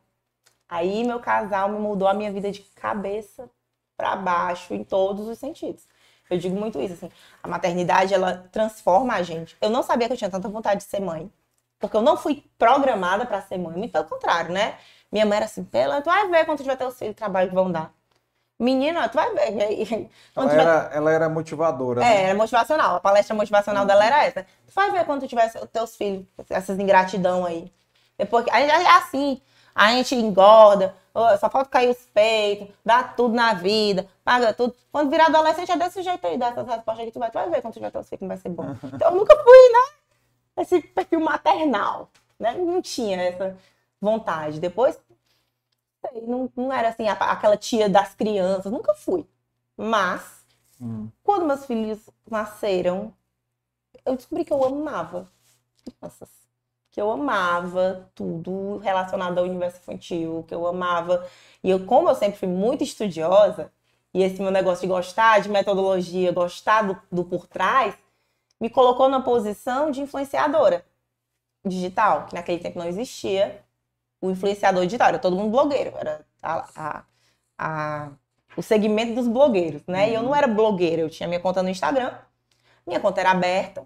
Aí 0.69 1.05
meu 1.05 1.21
casal 1.21 1.69
me 1.69 1.79
mudou 1.79 2.09
a 2.09 2.15
minha 2.15 2.33
vida 2.33 2.51
de 2.51 2.61
cabeça 2.75 3.49
para 3.97 4.17
baixo, 4.17 4.75
em 4.75 4.83
todos 4.83 5.29
os 5.29 5.39
sentidos. 5.39 5.87
Eu 6.31 6.39
digo 6.39 6.59
muito 6.59 6.81
isso, 6.81 6.95
assim. 6.95 7.11
A 7.43 7.49
maternidade, 7.49 8.15
ela 8.15 8.49
transforma 8.51 9.15
a 9.15 9.23
gente. 9.23 9.57
Eu 9.61 9.71
não 9.71 9.83
sabia 9.83 10.07
que 10.07 10.15
eu 10.15 10.17
tinha 10.17 10.31
tanta 10.31 10.49
vontade 10.49 10.79
de 10.83 10.89
ser 10.89 11.01
mãe. 11.01 11.31
Porque 11.79 11.97
eu 11.97 12.03
não 12.03 12.17
fui 12.17 12.45
programada 12.59 13.27
para 13.27 13.43
ser 13.43 13.59
mãe. 13.59 13.77
Muito 13.77 13.93
pelo 13.93 14.05
contrário, 14.05 14.53
né? 14.53 14.75
Minha 15.13 15.27
mãe 15.27 15.37
era 15.37 15.47
assim, 15.47 15.63
pela, 15.65 16.01
tu 16.01 16.07
vai 16.07 16.29
ver 16.29 16.45
quando 16.45 16.59
tiver 16.59 16.77
teus 16.77 16.99
filhos, 16.99 17.13
o 17.13 17.17
trabalho 17.17 17.49
que 17.49 17.55
vão 17.55 17.71
dar. 17.71 17.93
Menina, 18.59 19.09
tu 19.09 19.15
vai 19.15 19.33
ver. 19.35 19.51
Ela, 20.35 20.49
tiver... 20.49 20.61
era, 20.61 20.91
ela 20.93 21.13
era 21.13 21.29
motivadora. 21.29 22.01
É, 22.01 22.05
né? 22.05 22.23
era 22.25 22.35
motivacional. 22.35 22.97
A 22.97 23.01
palestra 23.01 23.35
motivacional 23.35 23.85
dela 23.85 24.05
era 24.05 24.25
essa. 24.25 24.43
Tu 24.43 24.73
vai 24.75 24.91
ver 24.91 25.05
quando 25.05 25.21
tu 25.21 25.29
tiver 25.29 25.51
teus 25.73 25.97
filhos, 25.97 26.25
essas 26.49 26.79
ingratidão 26.79 27.45
aí. 27.45 27.73
Depois, 28.17 28.47
é 28.47 28.87
assim 28.97 29.41
a 29.75 29.91
gente 29.91 30.15
engorda, 30.15 30.95
só 31.39 31.51
falta 31.51 31.69
cair 31.69 31.91
os 31.91 32.07
peitos, 32.07 32.69
dá 32.85 33.03
tudo 33.03 33.35
na 33.35 33.55
vida, 33.55 34.09
paga 34.25 34.53
tudo. 34.53 34.75
Quando 34.93 35.11
virar 35.11 35.27
adolescente 35.27 35.73
é 35.73 35.77
desse 35.77 36.03
jeito 36.03 36.25
aí, 36.27 36.39
dessas 36.39 36.67
respostas 36.67 37.07
que 37.07 37.13
tu 37.13 37.19
vai, 37.19 37.31
tu 37.31 37.35
vai 37.35 37.51
ver 37.51 37.63
quando 37.63 37.75
tiver 37.75 37.91
teus 37.91 38.09
filhos, 38.09 38.29
vai 38.29 38.37
ser 38.37 38.51
bom. 38.51 38.77
Então 38.93 39.11
eu 39.11 39.17
nunca 39.17 39.35
fui, 39.37 39.73
né? 39.73 40.63
Esse 40.63 40.81
perfil 40.81 41.21
maternal, 41.21 42.09
né? 42.39 42.55
Não 42.55 42.81
tinha 42.81 43.21
essa 43.21 43.57
vontade. 44.01 44.61
Depois, 44.61 44.99
não, 46.27 46.51
não 46.57 46.73
era 46.73 46.91
assim, 46.91 47.09
aquela 47.09 47.57
tia 47.57 47.89
das 47.89 48.15
crianças, 48.15 48.71
nunca 48.71 48.95
fui. 48.95 49.27
Mas, 49.77 50.45
hum. 50.81 51.09
quando 51.25 51.47
meus 51.47 51.67
filhos 51.67 51.99
nasceram, 52.31 53.13
eu 54.05 54.15
descobri 54.15 54.45
que 54.45 54.53
eu 54.53 54.65
amava 54.65 55.29
crianças 55.85 56.44
que 56.95 57.01
eu 57.01 57.11
amava 57.11 58.09
tudo 58.15 58.77
relacionado 58.77 59.39
ao 59.39 59.45
universo 59.45 59.79
infantil, 59.79 60.45
que 60.47 60.55
eu 60.55 60.65
amava. 60.65 61.27
E 61.61 61.69
eu, 61.69 61.85
como 61.85 62.09
eu 62.09 62.15
sempre 62.15 62.39
fui 62.39 62.47
muito 62.47 62.85
estudiosa, 62.85 63.73
e 64.15 64.23
esse 64.23 64.41
meu 64.41 64.53
negócio 64.53 64.83
de 64.83 64.87
gostar 64.87 65.41
de 65.41 65.49
metodologia, 65.49 66.31
gostar 66.31 66.83
do, 66.83 66.97
do 67.11 67.25
por 67.25 67.49
trás, 67.49 67.97
me 68.61 68.71
colocou 68.71 69.09
na 69.09 69.21
posição 69.21 69.91
de 69.91 70.03
influenciadora 70.03 70.87
digital, 71.67 72.27
que 72.27 72.35
naquele 72.37 72.63
tempo 72.63 72.79
não 72.79 72.87
existia 72.87 73.61
o 74.21 74.31
influenciador 74.31 74.85
digital, 74.85 75.09
era 75.09 75.19
todo 75.19 75.35
mundo 75.35 75.51
blogueiro, 75.51 75.97
era 75.99 76.25
a, 76.41 76.69
a, 76.77 77.05
a, 77.59 78.11
o 78.57 78.63
segmento 78.63 79.17
dos 79.17 79.27
blogueiros, 79.27 79.83
né? 79.89 80.11
E 80.11 80.15
eu 80.15 80.23
não 80.23 80.29
uhum. 80.31 80.37
era 80.37 80.47
blogueira, 80.47 81.03
eu 81.03 81.11
tinha 81.11 81.29
minha 81.29 81.41
conta 81.41 81.61
no 81.61 81.69
Instagram, 81.69 82.15
minha 82.87 83.01
conta 83.01 83.21
era 83.21 83.33
aberta, 83.33 83.85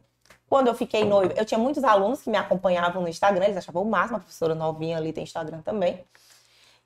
quando 0.48 0.68
eu 0.68 0.74
fiquei 0.74 1.04
noiva, 1.04 1.34
eu 1.36 1.44
tinha 1.44 1.58
muitos 1.58 1.84
alunos 1.84 2.22
que 2.22 2.30
me 2.30 2.36
acompanhavam 2.36 3.02
no 3.02 3.08
Instagram, 3.08 3.44
eles 3.44 3.56
achavam 3.58 3.82
o 3.82 3.90
máximo, 3.90 4.16
a 4.16 4.20
professora 4.20 4.54
novinha 4.54 4.96
ali 4.96 5.12
tem 5.12 5.24
Instagram 5.24 5.60
também. 5.62 6.04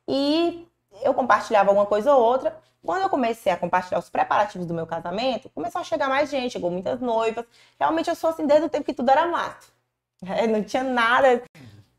E 0.08 0.66
eu 1.02 1.14
compartilhava 1.14 1.70
alguma 1.70 1.86
coisa 1.86 2.14
ou 2.14 2.22
outra. 2.22 2.56
Quando 2.84 3.02
eu 3.02 3.08
comecei 3.08 3.52
a 3.52 3.56
compartilhar 3.56 4.00
os 4.00 4.10
preparativos 4.10 4.66
do 4.66 4.74
meu 4.74 4.86
casamento, 4.86 5.48
começou 5.50 5.80
a 5.80 5.84
chegar 5.84 6.08
mais 6.08 6.28
gente, 6.28 6.52
chegou 6.52 6.70
muitas 6.70 7.00
noivas. 7.00 7.44
Realmente 7.78 8.10
eu 8.10 8.16
sou 8.16 8.30
assim 8.30 8.46
desde 8.46 8.66
o 8.66 8.68
tempo 8.68 8.84
que 8.84 8.92
tudo 8.92 9.10
era 9.10 9.26
mato. 9.28 9.68
É, 10.26 10.46
não 10.48 10.62
tinha 10.64 10.82
nada 10.82 11.42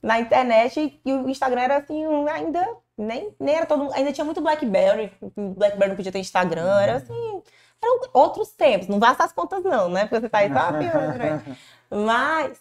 na 0.01 0.19
internet 0.19 0.99
e 1.05 1.13
o 1.13 1.29
Instagram 1.29 1.61
era 1.61 1.77
assim, 1.77 2.03
ainda 2.27 2.67
nem, 2.97 3.33
nem 3.39 3.55
era 3.55 3.65
todo 3.65 3.91
ainda 3.93 4.11
tinha 4.11 4.25
muito 4.25 4.41
Blackberry, 4.41 5.11
Blackberry 5.35 5.89
não 5.89 5.95
podia 5.95 6.11
ter 6.11 6.19
Instagram, 6.19 6.79
era 6.79 6.97
assim, 6.97 7.41
eram 7.83 7.99
outros 8.13 8.51
tempos, 8.51 8.87
não 8.87 8.99
vá 8.99 9.11
essas 9.11 9.31
contas 9.31 9.63
não, 9.63 9.89
né? 9.89 10.05
Porque 10.05 10.21
você 10.21 10.29
tá 10.29 10.39
aí 10.39 10.49
só 10.49 10.71
né? 11.17 11.57
Mas 11.89 12.59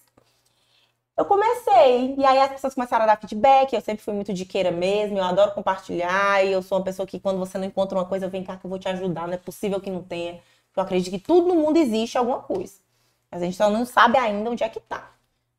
eu 1.16 1.24
comecei, 1.26 2.14
e 2.16 2.24
aí 2.24 2.38
as 2.38 2.52
pessoas 2.52 2.74
começaram 2.74 3.04
a 3.04 3.06
dar 3.06 3.20
feedback, 3.20 3.72
eu 3.74 3.80
sempre 3.82 4.02
fui 4.02 4.14
muito 4.14 4.32
diqueira 4.32 4.70
mesmo, 4.70 5.18
eu 5.18 5.24
adoro 5.24 5.52
compartilhar, 5.52 6.44
e 6.44 6.50
eu 6.50 6.62
sou 6.62 6.78
uma 6.78 6.84
pessoa 6.84 7.06
que 7.06 7.20
quando 7.20 7.38
você 7.38 7.58
não 7.58 7.66
encontra 7.66 7.98
uma 7.98 8.06
coisa, 8.06 8.28
vem 8.28 8.42
cá 8.42 8.56
que 8.56 8.64
eu 8.64 8.70
vou 8.70 8.78
te 8.78 8.88
ajudar, 8.88 9.26
não 9.26 9.34
é 9.34 9.38
possível 9.38 9.80
que 9.80 9.90
não 9.90 10.02
tenha. 10.02 10.40
Eu 10.74 10.82
acredito 10.82 11.12
que 11.12 11.18
tudo 11.18 11.48
no 11.48 11.54
mundo 11.54 11.76
existe 11.76 12.16
alguma 12.16 12.40
coisa. 12.40 12.80
Mas 13.30 13.42
a 13.42 13.44
gente 13.44 13.56
só 13.56 13.68
não 13.70 13.84
sabe 13.84 14.16
ainda 14.18 14.50
onde 14.50 14.64
é 14.64 14.68
que 14.68 14.80
tá. 14.80 15.12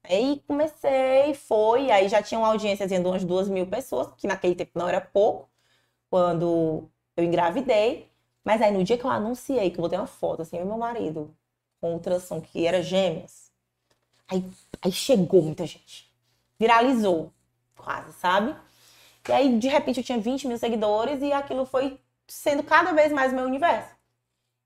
Aí 0.04 0.44
comecei, 0.48 1.34
foi, 1.36 1.92
aí 1.92 2.10
já 2.10 2.22
tinha 2.22 2.40
uma 2.40 2.50
audiência 2.50 2.88
de 2.88 2.96
umas 2.98 3.24
duas 3.24 3.48
mil 3.48 3.68
pessoas, 3.68 4.10
que 4.18 4.28
naquele 4.28 4.56
tempo 4.56 4.72
não 4.76 4.88
era 4.88 5.00
pouco, 5.00 5.50
quando 6.10 6.90
eu 7.16 7.24
engravidei. 7.24 8.12
Mas 8.44 8.62
aí 8.62 8.72
no 8.72 8.84
dia 8.84 8.98
que 8.98 9.06
eu 9.06 9.10
anunciei, 9.10 9.72
que 9.72 9.78
eu 9.80 9.82
botei 9.82 9.98
uma 9.98 10.08
foto, 10.08 10.42
assim, 10.42 10.58
eu 10.58 10.64
e 10.64 10.66
meu 10.66 10.78
marido, 10.78 11.34
com 11.80 11.94
ultrassom, 11.94 12.42
que 12.42 12.66
era 12.66 12.82
gêmeos, 12.82 13.52
aí, 14.28 14.44
aí 14.82 14.92
chegou 14.92 15.42
muita 15.42 15.66
gente. 15.66 16.12
Viralizou, 16.60 17.32
quase, 17.76 18.14
sabe? 18.14 18.56
E 19.28 19.32
aí, 19.32 19.58
de 19.58 19.68
repente, 19.68 20.00
eu 20.00 20.04
tinha 20.04 20.20
20 20.20 20.48
mil 20.48 20.58
seguidores 20.58 21.22
e 21.22 21.32
aquilo 21.32 21.66
foi 21.66 22.00
sendo 22.28 22.64
cada 22.64 22.92
vez 22.94 23.12
mais 23.12 23.34
meu 23.34 23.46
universo. 23.46 23.96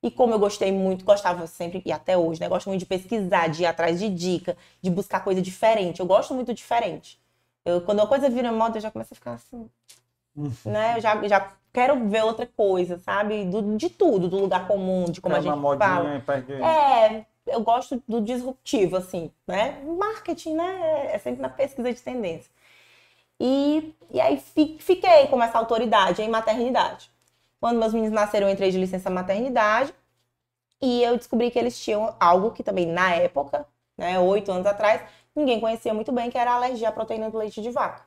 E 0.02 0.12
como 0.12 0.34
eu 0.34 0.40
gostei 0.40 0.72
muito, 0.72 1.04
gostava 1.04 1.48
sempre, 1.48 1.82
e 1.86 1.92
até 1.92 2.18
hoje, 2.18 2.40
né? 2.40 2.48
Gosto 2.48 2.68
muito 2.70 2.80
de 2.82 2.86
pesquisar, 2.86 3.48
de 3.48 3.64
ir 3.64 3.66
atrás 3.66 4.00
de 4.00 4.10
dica, 4.10 4.56
de 4.82 4.90
buscar 4.90 5.24
coisa 5.24 5.42
diferente. 5.42 6.00
Eu 6.00 6.06
gosto 6.06 6.34
muito 6.34 6.54
diferente. 6.54 7.20
Eu, 7.66 7.82
quando 7.82 8.02
a 8.02 8.08
coisa 8.08 8.30
vira 8.30 8.52
moda, 8.52 8.78
eu 8.78 8.82
já 8.82 8.92
começo 8.92 9.14
a 9.14 9.16
ficar 9.16 9.34
assim. 9.34 9.70
Uhum. 10.36 10.54
né? 10.66 10.98
Eu 10.98 11.02
já, 11.02 11.28
já 11.28 11.52
quero 11.78 12.10
ver 12.10 12.24
outra 12.24 12.48
coisa, 12.48 12.98
sabe? 12.98 13.46
Do, 13.46 13.78
de 13.78 13.88
tudo, 13.88 14.28
do 14.28 14.40
lugar 14.40 14.68
comum, 14.68 15.06
de 15.06 15.22
como 15.22 15.36
é 15.36 15.38
a 15.38 15.42
gente 15.42 15.54
fala. 15.78 16.10
É, 16.66 17.24
eu 17.46 17.62
gosto 17.62 18.02
do 18.08 18.20
disruptivo, 18.20 18.98
assim, 18.98 19.32
né? 19.46 19.80
Marketing, 19.84 20.56
né? 20.56 21.12
É 21.14 21.20
sempre 21.20 21.40
na 21.40 21.50
pesquisa 21.50 21.94
de 21.94 22.02
tendência. 22.02 22.52
E, 23.40 23.94
e 24.10 24.20
aí 24.20 24.42
fiquei 24.80 25.28
com 25.28 25.40
essa 25.44 25.60
autoridade 25.60 26.20
em 26.20 26.28
maternidade. 26.28 27.12
Quando 27.62 27.78
meus 27.78 27.94
meninos 27.94 28.16
nasceram, 28.16 28.48
eu 28.48 28.54
entrei 28.54 28.72
de 28.72 28.80
licença 28.80 29.12
maternidade 29.12 29.94
e 30.82 31.04
eu 31.04 31.16
descobri 31.16 31.52
que 31.52 31.60
eles 31.60 31.80
tinham 31.80 32.16
algo 32.20 32.50
que 32.50 32.64
também, 32.64 32.88
na 32.88 33.14
época, 33.14 33.68
né, 33.96 34.20
oito 34.20 34.52
anos 34.52 34.66
atrás, 34.66 35.04
ninguém 35.36 35.60
conhecia 35.60 35.94
muito 35.94 36.12
bem, 36.12 36.32
que 36.32 36.40
era 36.40 36.54
a 36.54 36.56
alergia 36.56 36.90
à 36.90 36.92
proteína 36.92 37.30
do 37.30 37.38
leite 37.38 37.62
de 37.62 37.70
vaca, 37.70 38.02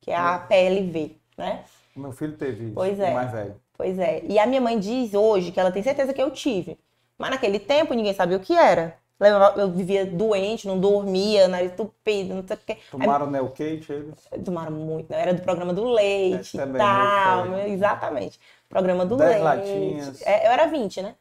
que 0.00 0.12
é 0.12 0.16
a 0.16 0.38
PLV, 0.38 1.16
né? 1.36 1.64
Meu 1.96 2.12
filho 2.12 2.36
teve 2.36 2.72
pois 2.72 3.00
é. 3.00 3.14
mais 3.14 3.32
velho. 3.32 3.56
Pois 3.76 3.98
é. 3.98 4.22
E 4.28 4.38
a 4.38 4.46
minha 4.46 4.60
mãe 4.60 4.78
diz 4.78 5.14
hoje 5.14 5.50
que 5.50 5.58
ela 5.58 5.72
tem 5.72 5.82
certeza 5.82 6.12
que 6.12 6.22
eu 6.22 6.30
tive. 6.30 6.78
Mas 7.18 7.30
naquele 7.30 7.58
tempo 7.58 7.94
ninguém 7.94 8.12
sabia 8.12 8.36
o 8.36 8.40
que 8.40 8.54
era. 8.54 8.96
Eu 9.56 9.70
vivia 9.70 10.04
doente, 10.04 10.68
não 10.68 10.78
dormia, 10.78 11.48
nariz 11.48 11.72
tupido, 11.72 12.34
não 12.34 12.46
sei 12.46 12.56
o 12.56 12.60
quê. 12.66 12.76
Tomaram 12.90 13.30
Neocate 13.30 13.90
eles? 13.90 14.28
Tomaram 14.44 14.72
muito, 14.72 15.10
né? 15.10 15.22
Era 15.22 15.32
do 15.32 15.40
programa 15.40 15.72
do 15.72 15.84
leite 15.84 16.60
é, 16.60 16.64
e 16.64 16.72
tal. 16.72 17.58
Exatamente. 17.60 18.38
Programa 18.68 19.06
do 19.06 19.16
leite. 19.16 19.40
latinhas. 19.40 20.20
É, 20.20 20.46
eu 20.46 20.50
era 20.52 20.66
20, 20.66 21.00
né? 21.00 21.14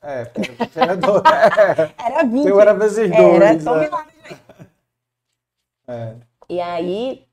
É, 0.00 0.30
era, 0.76 0.96
do... 0.96 1.22
era 1.98 2.22
20. 2.22 2.46
Eu 2.46 2.60
era 2.60 2.72
vezes 2.72 3.10
dois. 3.10 3.42
Era, 3.42 3.60
só 3.60 3.74
né? 3.76 3.90
é. 5.88 6.14
E 6.48 6.60
aí, 6.60 7.26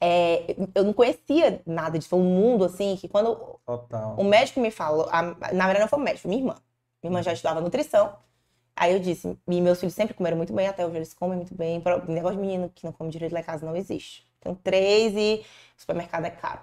é, 0.00 0.56
eu 0.74 0.84
não 0.84 0.92
conhecia 0.92 1.62
nada 1.66 1.98
disso. 1.98 2.10
Foi 2.10 2.18
um 2.18 2.24
mundo 2.24 2.64
assim 2.64 2.96
que 2.96 3.08
quando 3.08 3.58
Total. 3.64 4.14
o 4.18 4.24
médico 4.24 4.60
me 4.60 4.70
falou, 4.70 5.08
a, 5.10 5.22
na 5.22 5.66
verdade 5.66 5.80
não 5.80 5.88
foi 5.88 5.98
o 5.98 6.02
médico, 6.02 6.28
minha 6.28 6.40
irmã. 6.40 6.56
Minha 7.02 7.10
irmã 7.10 7.22
já 7.22 7.32
estudava 7.32 7.60
nutrição. 7.60 8.16
Aí 8.74 8.92
eu 8.92 8.98
disse, 9.00 9.38
e 9.48 9.60
meus 9.60 9.80
filhos 9.80 9.94
sempre 9.94 10.14
comeram 10.14 10.36
muito 10.36 10.52
bem, 10.52 10.68
até 10.68 10.84
hoje 10.86 10.96
eles 10.96 11.14
comem 11.14 11.36
muito 11.38 11.54
bem. 11.54 11.82
O 12.06 12.12
negócio 12.12 12.36
de 12.36 12.42
menino 12.42 12.70
que 12.74 12.84
não 12.84 12.92
come 12.92 13.10
direito 13.10 13.32
lá 13.32 13.40
em 13.40 13.44
casa 13.44 13.64
não 13.64 13.74
existe. 13.74 14.26
Tem 14.40 14.54
três 14.54 15.14
e 15.16 15.42
o 15.76 15.80
supermercado 15.80 16.26
é 16.26 16.30
caro. 16.30 16.60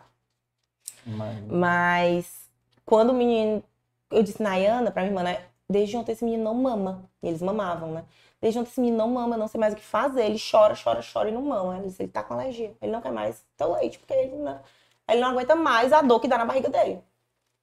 Mas, 1.05 1.43
Mas 1.47 2.49
quando 2.85 3.09
o 3.09 3.13
menino. 3.13 3.63
Eu 4.11 4.21
disse, 4.21 4.43
Nayana, 4.43 4.91
pra 4.91 5.01
minha 5.01 5.11
irmã, 5.11 5.23
né? 5.23 5.43
Desde 5.67 5.97
ontem 5.97 6.11
esse 6.11 6.23
menino 6.23 6.43
não 6.43 6.53
mama. 6.53 7.09
E 7.21 7.27
eles 7.27 7.41
mamavam, 7.41 7.91
né? 7.91 8.05
Desde 8.43 8.59
ontem 8.59 8.71
esse 8.71 8.81
menino 8.81 8.97
não 8.97 9.07
mama, 9.07 9.37
não 9.37 9.47
sei 9.47 9.57
mais 9.57 9.71
o 9.71 9.77
que 9.77 9.81
fazer. 9.81 10.25
Ele 10.25 10.37
chora, 10.37 10.75
chora, 10.75 10.99
chora 11.01 11.29
e 11.29 11.31
não 11.31 11.41
mama. 11.41 11.77
Ele, 11.77 11.95
ele 11.97 12.09
tá 12.09 12.21
com 12.21 12.33
alergia. 12.33 12.75
Ele 12.81 12.91
não 12.91 13.01
quer 13.01 13.13
mais 13.13 13.41
teu 13.55 13.71
leite, 13.71 13.97
porque 13.97 14.13
ele 14.13 14.35
não, 14.35 14.59
ele 15.07 15.21
não 15.21 15.29
aguenta 15.29 15.55
mais 15.55 15.93
a 15.93 16.01
dor 16.01 16.19
que 16.19 16.27
dá 16.27 16.37
na 16.37 16.43
barriga 16.43 16.67
dele. 16.67 17.01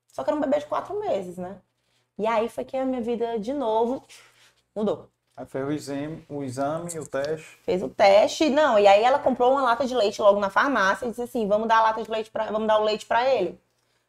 Só 0.06 0.24
que 0.24 0.30
era 0.30 0.36
um 0.38 0.40
bebê 0.40 0.58
de 0.58 0.64
quatro 0.64 0.98
meses, 0.98 1.36
né? 1.36 1.58
E 2.16 2.26
aí 2.26 2.48
foi 2.48 2.64
que 2.64 2.78
a 2.78 2.84
minha 2.86 3.02
vida, 3.02 3.38
de 3.38 3.52
novo, 3.52 4.02
mudou. 4.74 5.10
Aí 5.36 5.44
fez 5.44 5.68
o 5.68 5.70
exame, 5.70 6.24
o 6.30 6.42
exame, 6.42 6.98
o 6.98 7.06
teste. 7.06 7.58
Fez 7.62 7.82
o 7.82 7.88
teste, 7.90 8.48
não, 8.48 8.78
e 8.78 8.86
aí 8.86 9.04
ela 9.04 9.18
comprou 9.18 9.52
uma 9.52 9.60
lata 9.60 9.84
de 9.84 9.94
leite 9.94 10.22
logo 10.22 10.40
na 10.40 10.48
farmácia 10.48 11.04
e 11.04 11.10
disse 11.10 11.20
assim: 11.20 11.46
vamos 11.46 11.68
dar 11.68 11.80
a 11.80 11.82
lata 11.82 12.02
de 12.02 12.10
leite 12.10 12.30
para, 12.30 12.50
vamos 12.50 12.66
dar 12.66 12.78
o 12.78 12.84
leite 12.84 13.04
para 13.04 13.28
ele, 13.28 13.60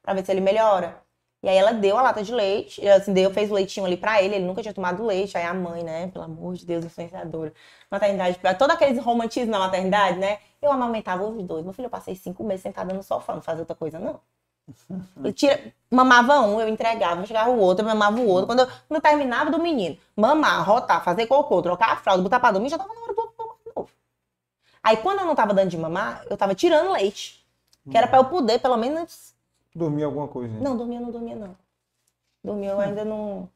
para 0.01 0.13
ver 0.13 0.25
se 0.25 0.31
ele 0.31 0.39
melhora. 0.39 1.03
E 1.43 1.49
aí 1.49 1.57
ela 1.57 1.73
deu 1.73 1.97
a 1.97 2.01
lata 2.03 2.21
de 2.23 2.31
leite, 2.31 2.87
assim, 2.87 3.13
deu, 3.13 3.31
fez 3.33 3.49
o 3.49 3.53
leitinho 3.55 3.85
ali 3.85 3.97
pra 3.97 4.21
ele, 4.21 4.35
ele 4.35 4.45
nunca 4.45 4.61
tinha 4.61 4.73
tomado 4.73 5.03
leite, 5.03 5.35
aí 5.37 5.43
a 5.45 5.53
mãe, 5.53 5.83
né, 5.83 6.07
pelo 6.09 6.23
amor 6.25 6.53
de 6.53 6.65
Deus, 6.65 6.85
influenciadora. 6.85 7.51
Maternidade, 7.89 8.39
todo 8.59 8.71
aqueles 8.71 9.03
romantismo 9.03 9.51
na 9.51 9.59
maternidade, 9.59 10.19
né? 10.19 10.37
Eu 10.61 10.71
amamentava 10.71 11.23
os 11.23 11.43
dois. 11.43 11.63
Meu 11.63 11.73
filho, 11.73 11.87
eu 11.87 11.89
passei 11.89 12.15
cinco 12.15 12.43
meses 12.43 12.61
sentada 12.61 12.93
no 12.93 13.01
sofá, 13.01 13.33
não 13.33 13.41
fazia 13.41 13.61
outra 13.63 13.75
coisa, 13.75 13.97
não. 13.99 14.19
Eu 15.23 15.33
tira, 15.33 15.73
mamava 15.89 16.39
um, 16.41 16.61
eu 16.61 16.67
entregava, 16.69 17.25
chegava 17.25 17.49
o 17.49 17.57
outro, 17.59 17.83
eu 17.83 17.89
mamava 17.89 18.19
o 18.19 18.27
outro. 18.27 18.47
Quando 18.47 18.59
eu, 18.59 18.67
quando 18.67 18.95
eu 18.95 19.01
terminava 19.01 19.49
do 19.51 19.59
menino, 19.59 19.97
mamar, 20.15 20.63
rotar, 20.65 21.03
fazer 21.03 21.25
cocô, 21.25 21.61
trocar 21.61 21.91
a 21.93 21.97
fralda, 21.97 22.23
botar 22.23 22.39
pra 22.39 22.51
dormir, 22.51 22.69
já 22.69 22.77
tava 22.77 22.93
na 22.93 23.01
hora 23.01 23.13
do 23.13 23.19
outro 23.19 23.35
mamar 23.37 23.55
de 23.65 23.71
novo. 23.75 23.89
Aí 24.83 24.97
quando 24.97 25.19
eu 25.19 25.25
não 25.25 25.35
tava 25.35 25.53
dando 25.53 25.69
de 25.69 25.77
mamar, 25.77 26.23
eu 26.29 26.37
tava 26.37 26.55
tirando 26.55 26.91
leite. 26.91 27.45
Que 27.89 27.97
era 27.97 28.07
pra 28.07 28.19
eu 28.19 28.25
poder, 28.25 28.59
pelo 28.59 28.77
menos. 28.77 29.33
Dormir 29.73 30.03
alguma 30.03 30.27
coisa? 30.27 30.53
Não, 30.59 30.75
dormia, 30.75 30.99
não 30.99 31.11
dormia, 31.11 31.35
não. 31.35 31.55
Dormia, 32.43 32.69
eu 32.71 32.79
ainda 32.79 33.05
não. 33.05 33.49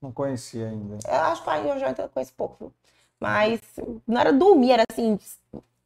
Não 0.00 0.12
conhecia 0.12 0.68
ainda. 0.68 0.98
Eu 1.06 1.20
acho 1.22 1.42
que 1.44 1.50
eu 1.50 1.78
já 1.78 2.08
conheço 2.08 2.32
pouco. 2.34 2.72
Mas 3.20 3.60
não 4.06 4.20
era 4.20 4.32
dormir, 4.32 4.72
era 4.72 4.84
assim, 4.90 5.18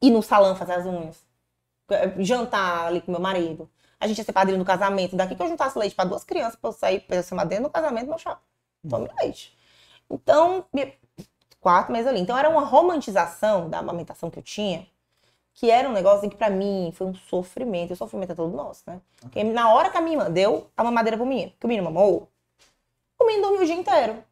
ir 0.01 0.11
no 0.11 0.23
salão 0.23 0.57
fazer 0.57 0.73
as 0.73 0.87
unhas. 0.87 1.25
Jantar 2.19 2.87
ali 2.87 3.01
com 3.01 3.13
meu 3.13 3.21
marido 3.21 3.69
a 3.99 4.07
gente 4.07 4.19
ia 4.19 4.25
ser 4.25 4.33
padrinho 4.33 4.59
do 4.59 4.65
casamento. 4.65 5.17
Daqui 5.17 5.35
que 5.35 5.43
eu 5.43 5.49
juntasse 5.49 5.79
leite 5.79 5.95
para 5.95 6.09
duas 6.09 6.25
crianças 6.25 6.57
para 6.57 6.69
eu 6.69 6.73
sair, 6.73 7.01
para 7.01 7.23
ser 7.23 7.35
madrinha 7.35 7.61
no 7.61 7.71
casamento, 7.71 8.09
meu 8.09 8.19
chapa. 8.19 8.41
Tome 8.89 9.09
leite. 9.21 9.57
Então, 10.09 10.65
quatro 11.61 11.93
meses 11.93 12.07
ali. 12.07 12.21
Então, 12.21 12.37
era 12.37 12.49
uma 12.49 12.65
romantização 12.65 13.69
da 13.69 13.79
amamentação 13.79 14.31
que 14.31 14.39
eu 14.39 14.43
tinha, 14.43 14.87
que 15.57 15.71
era 15.71 15.89
um 15.89 15.93
negócio 15.93 16.29
que 16.29 16.37
para 16.37 16.51
mim 16.51 16.93
foi 16.93 17.07
um 17.07 17.15
sofrimento. 17.15 17.95
O 17.95 17.97
sofrimento 17.97 18.33
é 18.33 18.35
todo 18.35 18.55
nosso, 18.55 18.83
né? 18.87 19.01
Porque 19.23 19.43
na 19.43 19.73
hora 19.73 19.91
que 19.91 19.97
a 19.97 20.03
minha 20.03 20.19
irmã 20.19 20.31
deu 20.31 20.71
a 20.77 20.85
mamadeira 20.85 21.17
pro 21.17 21.25
menino, 21.25 21.51
que 21.59 21.65
o 21.65 21.69
menino 21.69 21.91
mamou, 21.91 22.31
o 23.19 23.25
menino 23.25 23.49
dormiu 23.49 23.63
o 23.63 23.65
dia 23.65 23.75
inteiro. 23.75 24.23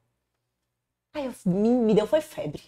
Aí, 1.14 1.25
eu, 1.25 1.33
me, 1.47 1.70
me 1.70 1.95
deu 1.95 2.07
foi 2.07 2.20
febre. 2.20 2.62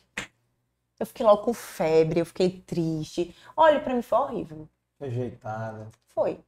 Eu 0.99 1.05
fiquei 1.05 1.27
logo 1.27 1.43
com 1.43 1.53
febre, 1.53 2.21
eu 2.21 2.25
fiquei 2.25 2.49
triste. 2.67 3.37
Olha, 3.55 3.79
para 3.79 3.93
mim 3.93 4.01
foi 4.01 4.19
horrível. 4.19 4.69
Rejeitada. 4.99 5.91
Foi. 6.09 6.41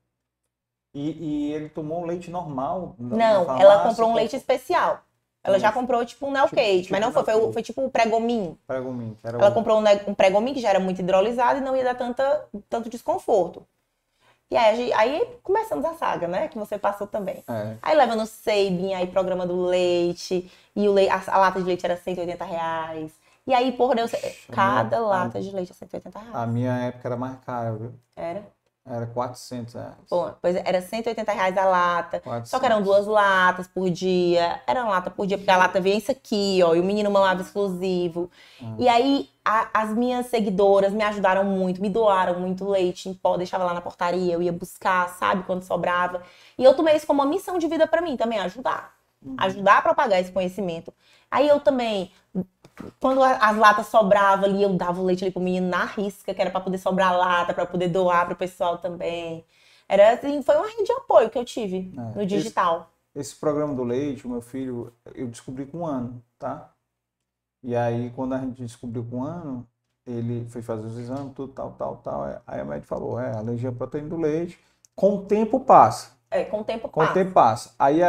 E, 0.95 1.11
e 1.11 1.53
ele 1.53 1.69
tomou 1.69 2.01
um 2.01 2.07
leite 2.07 2.31
normal? 2.31 2.97
Não, 2.99 3.61
ela 3.61 3.87
comprou 3.87 4.09
um 4.09 4.15
leite 4.15 4.35
especial. 4.35 5.05
Ela 5.43 5.59
já 5.59 5.73
comprou 5.73 6.05
tipo 6.05 6.27
um 6.27 6.33
Neocate, 6.33 6.83
tipo, 6.83 6.93
mas 6.93 7.01
não 7.01 7.09
tipo 7.09 7.25
foi, 7.25 7.35
foi, 7.35 7.53
foi 7.53 7.63
tipo 7.63 7.85
o 7.85 7.91
Pregomin. 7.91 8.59
Pregomin. 8.67 9.17
ela 9.25 9.51
o... 9.51 9.55
comprou 9.55 9.81
um, 9.81 9.85
um 10.11 10.15
Pregomin 10.15 10.53
que 10.53 10.61
já 10.61 10.71
era 10.71 10.81
muito 10.81 11.01
hidrolisado 11.01 11.59
e 11.59 11.63
não 11.63 11.77
ia 11.77 11.85
dar 11.85 11.95
tanta, 11.95 12.45
tanto 12.69 12.91
desconforto. 12.91 13.65
E 14.51 14.57
aí, 14.57 14.93
aí 14.95 15.39
começamos 15.43 15.85
a 15.85 15.95
saga, 15.95 16.27
né? 16.27 16.49
Que 16.49 16.59
você 16.59 16.79
passou 16.79 17.07
também. 17.07 17.45
É. 17.47 17.77
Aí 17.83 17.95
leva 17.95 18.17
no 18.17 18.27
Sabin, 18.27 18.95
aí 18.95 19.07
programa 19.07 19.47
do 19.47 19.67
leite, 19.67 20.51
e 20.75 20.89
o 20.89 20.93
leite, 20.93 21.11
a, 21.11 21.35
a, 21.35 21.39
lata 21.39 21.61
de 21.61 21.67
leite 21.67 21.85
era 21.85 21.97
180 21.97 22.45
reais. 22.45 23.13
E 23.47 23.53
aí, 23.55 23.73
por 23.73 23.95
Deus, 23.95 24.13
cada 24.51 25.01
lata 25.01 25.41
de 25.41 25.51
leite 25.51 25.73
é 25.73 25.75
180 25.75 26.19
reais. 26.19 26.35
A 26.35 26.47
minha 26.47 26.73
época 26.79 27.09
era 27.09 27.17
mais 27.17 27.39
cara, 27.45 27.73
viu? 27.73 27.93
Era? 28.17 28.43
Era 28.91 29.07
400 29.07 29.75
reais. 29.75 29.95
Bom, 30.09 30.35
pois 30.41 30.57
era 30.57 30.81
180 30.81 31.33
reais 31.33 31.59
a 31.59 31.65
lata. 31.65 32.21
400. 32.21 32.51
Só 32.51 32.59
que 32.59 32.67
eram 32.67 32.83
duas 32.83 33.07
latas 33.07 33.69
por 33.69 33.91
dia. 33.91 34.61
Era 34.67 34.83
uma 34.83 34.93
lata 34.93 35.11
por 35.11 35.27
dia, 35.27 35.37
porque 35.37 35.51
a 35.51 35.57
lata 35.57 35.81
vinha 35.81 35.97
isso 35.97 36.11
aqui, 36.11 36.61
ó. 36.65 36.75
E 36.75 36.81
o 36.81 36.85
menino 36.85 37.11
mamava 37.11 37.43
exclusivo. 37.43 38.31
Hum. 38.63 38.77
E 38.79 38.89
aí, 38.89 39.29
a, 39.45 39.69
as 39.75 39.91
minhas 39.91 40.27
seguidoras 40.27 40.93
me 40.93 41.05
ajudaram 41.05 41.45
muito, 41.45 41.83
me 41.83 41.91
doaram 41.91 42.41
muito 42.41 42.67
leite 42.67 43.09
em 43.09 43.15
pó. 43.15 43.37
Deixava 43.37 43.65
lá 43.65 43.75
na 43.75 43.81
portaria, 43.81 44.33
eu 44.33 44.41
ia 44.43 44.53
buscar, 44.53 45.09
sabe, 45.11 45.43
quando 45.43 45.63
sobrava. 45.63 46.23
E 46.57 46.65
eu 46.65 46.75
tomei 46.75 46.97
isso 46.97 47.07
como 47.07 47.23
uma 47.23 47.29
missão 47.29 47.59
de 47.59 47.67
vida 47.69 47.87
para 47.87 48.01
mim 48.01 48.17
também, 48.17 48.39
ajudar. 48.39 48.95
Uhum. 49.23 49.37
Ajudar 49.39 49.79
a 49.79 49.83
propagar 49.83 50.21
esse 50.21 50.33
conhecimento. 50.33 50.95
Aí 51.31 51.47
eu 51.47 51.61
também 51.61 52.11
quando 53.01 53.23
as 53.23 53.57
latas 53.57 53.87
sobravam 53.87 54.45
ali, 54.45 54.63
eu 54.63 54.73
dava 54.75 55.01
o 55.01 55.05
leite 55.05 55.25
ali 55.25 55.33
pro 55.33 55.43
menino 55.43 55.69
na 55.69 55.85
risca, 55.85 56.35
que 56.35 56.41
era 56.41 56.51
para 56.51 56.61
poder 56.61 56.79
sobrar 56.79 57.17
lata, 57.17 57.55
para 57.55 57.67
poder 57.67 57.89
doar 57.89 58.27
pro 58.27 58.37
pessoal 58.37 58.79
também. 58.79 59.45
Era 59.89 60.13
assim, 60.13 60.43
foi 60.43 60.57
uma 60.57 60.67
rede 60.67 60.85
de 60.85 60.93
apoio 60.93 61.31
que 61.31 61.39
eu 61.39 61.45
tive 61.45 61.93
é, 61.97 62.19
no 62.19 62.27
digital. 62.27 62.91
Esse, 63.15 63.31
esse, 63.31 63.41
programa 63.41 63.75
do 63.75 63.83
leite, 63.83 64.27
o 64.27 64.31
meu 64.31 64.41
filho, 64.41 64.93
eu 65.15 65.27
descobri 65.29 65.65
com 65.67 65.79
um 65.79 65.87
ano, 65.87 66.23
tá? 66.39 66.73
E 67.63 67.75
aí, 67.75 68.11
quando 68.15 68.35
a 68.35 68.39
gente 68.39 68.63
descobriu 68.63 69.05
com 69.05 69.19
um 69.19 69.25
ano, 69.25 69.69
ele 70.07 70.47
foi 70.49 70.63
fazer 70.63 70.87
os 70.87 70.99
exames, 70.99 71.33
tudo, 71.35 71.53
tal, 71.53 71.73
tal, 71.73 71.97
tal. 71.97 72.43
Aí 72.47 72.61
a 72.61 72.65
médica 72.65 72.87
falou, 72.87 73.19
é, 73.19 73.35
alergia 73.35 73.71
à 73.71 73.73
proteína 73.73 74.09
do 74.09 74.17
leite. 74.17 74.59
Com 74.95 75.17
o 75.17 75.25
tempo 75.25 75.61
passa. 75.61 76.18
É, 76.31 76.45
com 76.45 76.61
o 76.61 76.65
tempo 76.65 76.89
com 76.89 77.01
passa. 77.01 77.13
Com 77.13 77.19
o 77.19 77.23
tempo 77.23 77.35
passa. 77.35 77.75
Aí, 77.79 78.01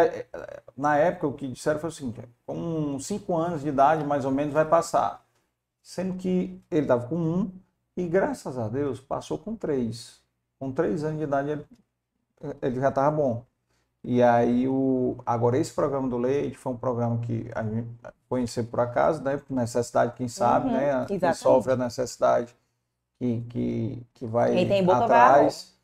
na 0.76 0.98
época, 0.98 1.28
o 1.28 1.34
que 1.34 1.48
disseram 1.48 1.80
foi 1.80 1.90
o 1.90 1.94
seguinte: 1.94 2.22
com 2.46 3.00
5 3.00 3.36
anos 3.36 3.62
de 3.62 3.70
idade, 3.70 4.04
mais 4.04 4.26
ou 4.26 4.32
menos, 4.32 4.54
vai 4.54 4.66
passar. 4.66 5.26
Sendo 5.82 6.18
que 6.18 6.62
ele 6.70 6.82
estava 6.82 7.08
com 7.08 7.16
um, 7.16 7.52
e 7.96 8.08
graças 8.08 8.58
a 8.58 8.68
Deus, 8.68 9.00
passou 9.00 9.38
com 9.38 9.56
três. 9.56 10.20
Com 10.60 10.72
três 10.72 11.04
anos 11.04 11.18
de 11.18 11.24
idade, 11.24 11.50
ele, 11.52 11.66
ele 12.62 12.80
já 12.80 12.90
estava 12.90 13.16
bom. 13.16 13.44
E 14.04 14.24
aí, 14.24 14.68
o, 14.68 15.18
agora, 15.26 15.58
esse 15.58 15.74
programa 15.74 16.08
do 16.08 16.18
leite 16.18 16.58
foi 16.58 16.72
um 16.72 16.78
programa 16.78 17.18
que 17.20 17.50
a 17.54 17.64
gente 17.64 17.88
conheceu 18.30 18.64
por 18.64 18.80
acaso, 18.80 19.22
né? 19.22 19.38
Por 19.38 19.54
necessidade, 19.54 20.14
quem 20.16 20.28
sabe, 20.28 20.68
uhum, 20.68 20.74
né? 20.74 21.06
Quem 21.06 21.34
sofre 21.34 21.74
a 21.74 21.76
necessidade 21.76 22.56
que, 23.18 23.42
que, 23.50 24.08
que 24.14 24.26
vai 24.26 24.54
quem 24.54 24.68
tem 24.68 24.84
boca 24.84 25.04
atrás. 25.04 25.78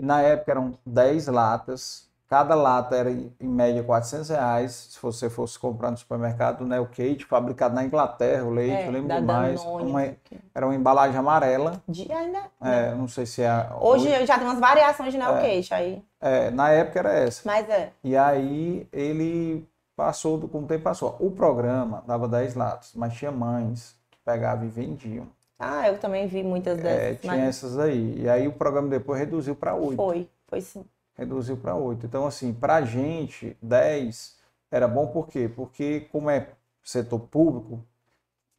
E 0.00 0.02
na 0.02 0.22
época 0.22 0.50
eram 0.50 0.78
10 0.86 1.26
latas. 1.26 2.08
Cada 2.26 2.54
lata 2.54 2.96
era 2.96 3.10
em 3.10 3.30
média 3.40 3.82
400 3.82 4.30
reais. 4.30 4.72
Se 4.92 4.98
você 5.02 5.28
fosse 5.28 5.58
comprar 5.58 5.90
no 5.90 5.96
supermercado, 5.98 6.64
né? 6.64 6.80
O 6.80 6.86
Kate, 6.86 7.26
fabricado 7.26 7.74
na 7.74 7.84
Inglaterra, 7.84 8.44
o 8.44 8.50
leite, 8.50 8.76
é, 8.76 8.86
eu 8.86 8.92
lembro 8.92 9.14
demais. 9.14 9.60
Uma, 9.60 10.16
era 10.54 10.64
uma 10.64 10.74
embalagem 10.74 11.18
amarela. 11.18 11.82
De, 11.86 12.10
ainda? 12.10 12.38
É, 12.62 12.94
não 12.94 13.06
sei 13.08 13.26
se 13.26 13.42
é. 13.42 13.68
Hoje, 13.78 14.08
hoje 14.08 14.24
já 14.24 14.38
tem 14.38 14.46
umas 14.46 14.58
variações 14.58 15.12
de 15.12 15.18
Neo 15.18 15.34
é, 15.34 15.60
aí. 15.72 16.02
É, 16.18 16.50
na 16.50 16.70
época 16.70 17.00
era 17.00 17.12
essa. 17.12 17.42
Mas 17.44 17.68
é. 17.68 17.92
E 18.02 18.16
aí 18.16 18.88
ele 18.90 19.68
passou, 19.94 20.48
com 20.48 20.60
o 20.60 20.66
tempo 20.66 20.84
passou. 20.84 21.14
O 21.20 21.30
programa 21.30 22.02
dava 22.06 22.26
10 22.26 22.54
latas, 22.54 22.92
mas 22.94 23.12
tinha 23.12 23.30
mães 23.30 23.94
que 24.10 24.18
pegavam 24.24 24.64
e 24.64 24.68
vendiam. 24.68 25.26
Ah, 25.60 25.86
eu 25.88 25.98
também 25.98 26.26
vi 26.26 26.42
muitas 26.42 26.78
é, 26.78 26.82
dessas. 26.82 27.02
É, 27.02 27.14
tinha 27.16 27.32
mas... 27.34 27.48
essas 27.48 27.78
aí. 27.78 28.22
E 28.22 28.28
aí 28.28 28.48
o 28.48 28.52
programa 28.52 28.88
depois 28.88 29.20
reduziu 29.20 29.54
para 29.54 29.74
oito. 29.74 29.96
Foi, 29.96 30.26
foi 30.48 30.60
sim. 30.62 30.84
Reduziu 31.14 31.54
para 31.58 31.74
oito. 31.74 32.06
Então, 32.06 32.26
assim, 32.26 32.50
para 32.50 32.76
a 32.76 32.82
gente, 32.82 33.54
10 33.60 34.38
era 34.70 34.88
bom 34.88 35.08
por 35.08 35.28
quê? 35.28 35.50
Porque, 35.54 36.08
como 36.10 36.30
é 36.30 36.48
setor 36.82 37.18
público, 37.20 37.84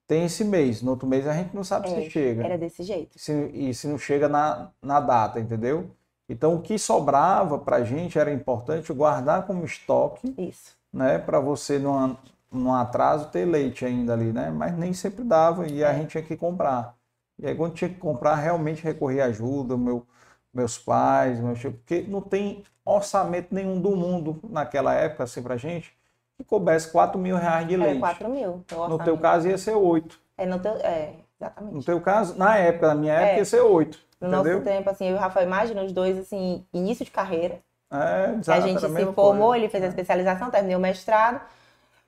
tem 0.06 0.26
esse 0.26 0.44
mês. 0.44 0.82
No 0.84 0.92
outro 0.92 1.08
mês 1.08 1.26
a 1.26 1.34
gente 1.34 1.56
não 1.56 1.64
sabe 1.64 1.88
é, 1.88 1.96
se 1.96 2.10
chega. 2.12 2.44
Era 2.44 2.58
desse 2.58 2.84
jeito. 2.84 3.18
Se, 3.18 3.34
e 3.54 3.74
se 3.74 3.88
não 3.88 3.98
chega 3.98 4.30
na, 4.30 4.70
na 4.80 5.00
data, 5.00 5.40
entendeu? 5.40 5.90
Então, 6.30 6.56
o 6.56 6.62
que 6.62 6.78
sobrava 6.78 7.58
para 7.58 7.78
a 7.78 7.84
gente 7.84 8.20
era 8.20 8.32
importante 8.32 8.94
guardar 8.94 9.48
como 9.48 9.66
estoque. 9.66 10.34
Isso. 10.38 10.80
Né, 10.94 11.18
para 11.18 11.40
você 11.40 11.80
não, 11.80 12.18
num 12.52 12.74
atraso 12.74 13.30
ter 13.30 13.46
leite 13.46 13.86
ainda 13.86 14.14
ali, 14.14 14.34
né? 14.34 14.50
Mas 14.50 14.78
nem 14.78 14.94
sempre 14.94 15.24
dava 15.24 15.68
e 15.68 15.84
a 15.84 15.92
é. 15.92 15.96
gente 15.96 16.10
tinha 16.10 16.24
que 16.24 16.36
comprar. 16.36 16.96
E 17.40 17.48
aí 17.48 17.56
quando 17.56 17.74
tinha 17.74 17.90
que 17.90 17.96
comprar, 17.96 18.36
realmente 18.36 18.84
recorria 18.84 19.26
ajuda, 19.26 19.78
meu, 19.78 20.06
meus 20.54 20.78
pais, 20.78 21.40
meus 21.40 21.60
tios, 21.60 21.74
porque 21.74 22.02
não 22.08 22.22
tem 22.22 22.64
orçamento 22.86 23.54
nenhum 23.54 23.80
do 23.80 23.96
mundo 23.96 24.40
naquela 24.50 24.94
época, 24.94 25.24
assim, 25.24 25.42
pra 25.42 25.56
gente, 25.56 25.96
que 26.38 26.44
coubesse 26.44 26.92
4 26.92 27.18
mil 27.18 27.38
reais 27.38 27.68
de 27.68 27.78
leite. 27.78 27.98
É, 27.98 28.00
4 28.00 28.30
mil. 28.30 28.66
No 28.90 29.00
teu 29.00 29.18
caso 29.18 29.48
ia 29.48 29.58
ser 29.58 29.76
8. 29.76 30.20
É, 30.38 30.46
no 30.46 30.60
teu, 30.60 30.74
é, 30.74 31.14
exatamente. 31.40 31.74
No 31.74 31.84
teu 31.84 32.02
caso, 32.02 32.38
na 32.38 32.58
época, 32.58 32.88
na 32.90 32.96
minha 32.96 33.14
época, 33.14 33.36
é. 33.36 33.38
ia 33.38 33.46
ser 33.46 33.62
8. 33.62 34.00
No 34.20 34.28
entendeu? 34.28 34.54
nosso 34.54 34.66
tempo, 34.66 34.90
assim, 34.90 35.06
eu 35.06 35.12
e 35.12 35.18
o 35.18 35.20
Rafael, 35.20 35.48
imagina 35.48 35.84
os 35.84 35.92
dois, 35.92 36.18
assim, 36.18 36.66
início 36.74 37.06
de 37.06 37.12
carreira. 37.12 37.60
É, 37.92 38.36
exato, 38.40 38.52
A 38.52 38.62
gente 38.62 38.80
se 38.80 39.06
formou, 39.14 39.50
coisa. 39.50 39.58
ele 39.58 39.70
fez 39.70 39.84
a 39.84 39.88
é. 39.88 39.90
especialização, 39.90 40.52
terminou 40.52 40.78
o 40.78 40.82
mestrado. 40.82 41.42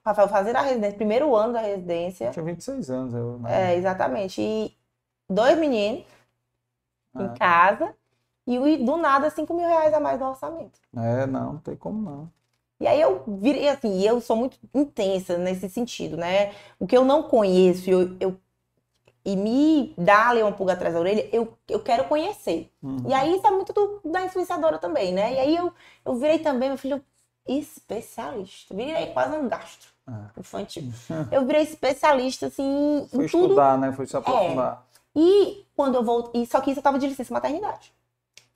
Rafael 0.05 0.27
fazendo 0.27 0.57
a 0.57 0.61
residência, 0.61 0.97
primeiro 0.97 1.35
ano 1.35 1.53
da 1.53 1.61
residência. 1.61 2.25
Eu 2.25 2.31
tinha 2.31 2.45
26 2.45 2.89
anos. 2.89 3.13
Eu? 3.13 3.41
É, 3.47 3.75
exatamente. 3.75 4.41
E 4.41 4.75
dois 5.29 5.57
meninos 5.57 6.05
ah. 7.15 7.23
em 7.23 7.33
casa 7.35 7.95
e 8.45 8.77
do 8.77 8.97
nada 8.97 9.29
5 9.29 9.53
mil 9.53 9.67
reais 9.67 9.93
a 9.93 9.99
mais 9.99 10.19
no 10.19 10.29
orçamento. 10.29 10.79
É, 10.95 11.25
não, 11.25 11.53
não 11.53 11.59
tem 11.59 11.75
como 11.75 12.01
não. 12.01 12.31
E 12.79 12.87
aí 12.87 12.99
eu 12.99 13.23
virei 13.39 13.69
assim, 13.69 14.01
eu 14.01 14.19
sou 14.19 14.35
muito 14.35 14.57
intensa 14.73 15.37
nesse 15.37 15.69
sentido, 15.69 16.17
né? 16.17 16.51
O 16.77 16.85
que 16.85 16.97
eu 16.97 17.05
não 17.05 17.23
conheço, 17.23 17.89
eu, 17.89 18.17
eu 18.19 18.37
e 19.25 19.37
me 19.37 19.93
dá 19.97 20.29
ali 20.29 20.41
uma 20.41 20.51
pulga 20.51 20.73
atrás 20.73 20.93
da 20.93 20.99
orelha, 20.99 21.29
eu, 21.31 21.57
eu 21.69 21.79
quero 21.79 22.03
conhecer. 22.05 22.69
Uhum. 22.81 23.05
E 23.07 23.13
aí 23.13 23.37
isso 23.37 23.47
é 23.47 23.51
muito 23.51 23.71
do, 23.71 24.01
da 24.03 24.25
influenciadora 24.25 24.77
também, 24.77 25.13
né? 25.13 25.33
E 25.33 25.39
aí 25.39 25.55
eu, 25.55 25.71
eu 26.03 26.15
virei 26.15 26.39
também, 26.39 26.67
meu 26.67 26.77
filho, 26.77 27.01
especialista. 27.47 28.75
Virei 28.75 29.13
quase 29.13 29.37
um 29.37 29.47
gastro. 29.47 29.92
É. 30.07 30.39
Infantil. 30.39 30.91
Eu 31.31 31.45
virei 31.45 31.61
especialista, 31.61 32.47
assim, 32.47 33.07
Foi 33.09 33.25
em 33.25 33.27
tudo. 33.29 33.43
estudar, 33.43 33.77
né? 33.77 33.91
Foi 33.93 34.05
se 34.05 34.17
aprofundar. 34.17 34.85
E 35.15 35.65
quando 35.75 35.95
eu 35.95 36.03
voltei, 36.03 36.45
só 36.45 36.59
que 36.59 36.71
isso 36.71 36.79
eu 36.79 36.83
tava 36.83 36.99
de 36.99 37.07
licença 37.07 37.33
maternidade. 37.33 37.93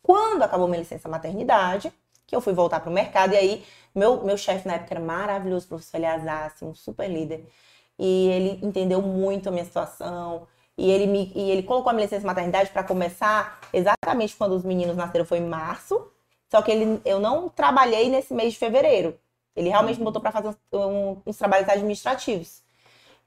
Quando 0.02 0.44
acabou 0.44 0.68
minha 0.68 0.80
licença 0.80 1.08
maternidade, 1.08 1.92
que 2.26 2.36
eu 2.36 2.42
fui 2.42 2.54
voltar 2.54 2.80
pro 2.80 2.92
mercado, 2.92 3.34
e 3.34 3.38
aí 3.38 3.66
meu, 3.98 4.24
meu 4.24 4.38
chefe 4.38 4.68
na 4.68 4.76
época 4.76 4.94
era 4.94 5.04
maravilhoso, 5.04 5.66
o 5.66 5.70
professor 5.70 5.98
Eleazar, 5.98 6.46
assim, 6.46 6.66
um 6.66 6.76
super 6.76 7.10
líder. 7.10 7.50
E 7.98 8.28
ele 8.28 8.60
entendeu 8.64 9.02
muito 9.02 9.50
a 9.50 9.52
minha 9.52 9.66
situação. 9.66 10.48
E 10.78 10.92
ele, 10.92 11.08
me, 11.08 11.32
e 11.36 11.50
ele 11.50 11.64
colocou 11.64 11.90
a 11.90 11.94
minha 11.94 12.06
licença 12.06 12.28
maternidade 12.28 12.70
para 12.70 12.84
começar 12.84 13.60
exatamente 13.74 14.36
quando 14.36 14.52
os 14.52 14.64
meninos 14.64 14.96
nasceram, 14.96 15.26
foi 15.26 15.40
em 15.40 15.48
março. 15.48 16.12
Só 16.52 16.62
que 16.62 16.72
ele, 16.72 17.02
eu 17.04 17.20
não 17.20 17.50
trabalhei 17.50 18.08
nesse 18.10 18.36
mês 18.36 18.54
de 18.54 18.60
fevereiro. 18.60 19.18
Ele 19.58 19.70
realmente 19.70 19.98
me 19.98 20.06
botou 20.06 20.22
para 20.22 20.32
fazer 20.32 20.50
uns, 20.50 20.58
um, 20.72 21.18
uns 21.26 21.38
trabalhos 21.38 21.68
administrativos. 21.68 22.62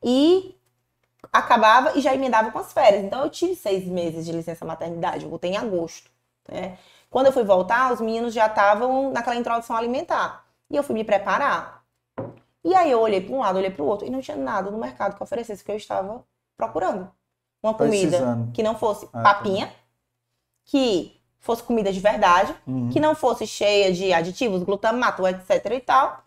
E 0.03 0.57
acabava 1.33 1.99
e 1.99 2.01
já 2.01 2.15
emendava 2.15 2.51
com 2.51 2.59
as 2.59 2.73
férias. 2.73 3.05
Então 3.05 3.23
eu 3.23 3.29
tive 3.31 3.55
seis 3.57 3.85
meses 3.85 4.25
de 4.25 4.33
licença 4.33 4.65
maternidade, 4.65 5.25
eu 5.25 5.31
voltei 5.31 5.51
em 5.51 5.57
agosto. 5.57 6.11
Né? 6.49 6.79
Quando 7.11 7.27
eu 7.27 7.33
fui 7.33 7.43
voltar, 7.43 7.93
os 7.93 8.01
meninos 8.01 8.33
já 8.33 8.47
estavam 8.47 9.11
naquela 9.11 9.37
introdução 9.37 9.77
alimentar. 9.77 10.47
E 10.71 10.77
eu 10.77 10.83
fui 10.85 10.95
me 10.95 11.05
preparar. 11.05 11.85
E 12.65 12.75
aí 12.75 12.91
eu 12.91 13.01
olhei 13.01 13.21
para 13.21 13.35
um 13.35 13.41
lado, 13.41 13.59
olhei 13.59 13.71
para 13.71 13.83
o 13.83 13.87
outro 13.87 14.07
e 14.07 14.11
não 14.11 14.21
tinha 14.21 14.37
nada 14.37 14.71
no 14.71 14.79
mercado 14.79 15.17
que 15.17 15.23
oferecesse 15.23 15.65
que 15.65 15.73
eu 15.73 15.77
estava 15.77 16.25
procurando. 16.57 17.11
Uma 17.63 17.75
comida 17.75 18.09
Precisando. 18.09 18.53
que 18.53 18.63
não 18.63 18.77
fosse 18.77 19.09
Ah, 19.13 19.23
papinha, 19.23 19.73
que 20.65 21.20
fosse 21.41 21.63
comida 21.63 21.93
de 21.93 22.01
verdade, 22.01 22.55
Uhum. 22.67 22.91
que 22.91 23.01
não 23.01 23.15
fosse 23.15 23.47
cheia 23.47 23.93
de 23.93 24.13
aditivos, 24.13 24.63
glutamato, 24.63 25.27
etc 25.27 25.67
e 25.73 25.81
tal, 25.81 26.23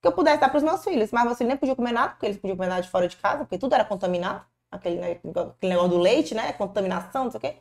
que 0.00 0.08
eu 0.08 0.12
pudesse 0.12 0.38
dar 0.40 0.48
para 0.48 0.58
os 0.58 0.62
meus 0.62 0.82
filhos. 0.84 1.10
Mas 1.12 1.24
meus 1.24 1.36
filhos 1.38 1.48
nem 1.48 1.56
podiam 1.58 1.76
comer 1.76 1.92
nada, 1.92 2.10
porque 2.10 2.26
eles 2.26 2.38
podiam 2.38 2.56
comer 2.56 2.68
nada 2.68 2.82
de 2.82 2.88
fora 2.90 3.08
de 3.08 3.16
casa, 3.16 3.38
porque 3.44 3.58
tudo 3.58 3.74
era 3.74 3.84
contaminado. 3.84 4.42
Aquele, 4.70 4.96
ne- 5.00 5.12
aquele 5.12 5.72
negócio 5.72 5.90
do 5.90 5.98
leite, 5.98 6.34
né? 6.34 6.52
Contaminação, 6.52 7.24
não 7.24 7.30
sei 7.30 7.38
o 7.38 7.40
quê. 7.40 7.56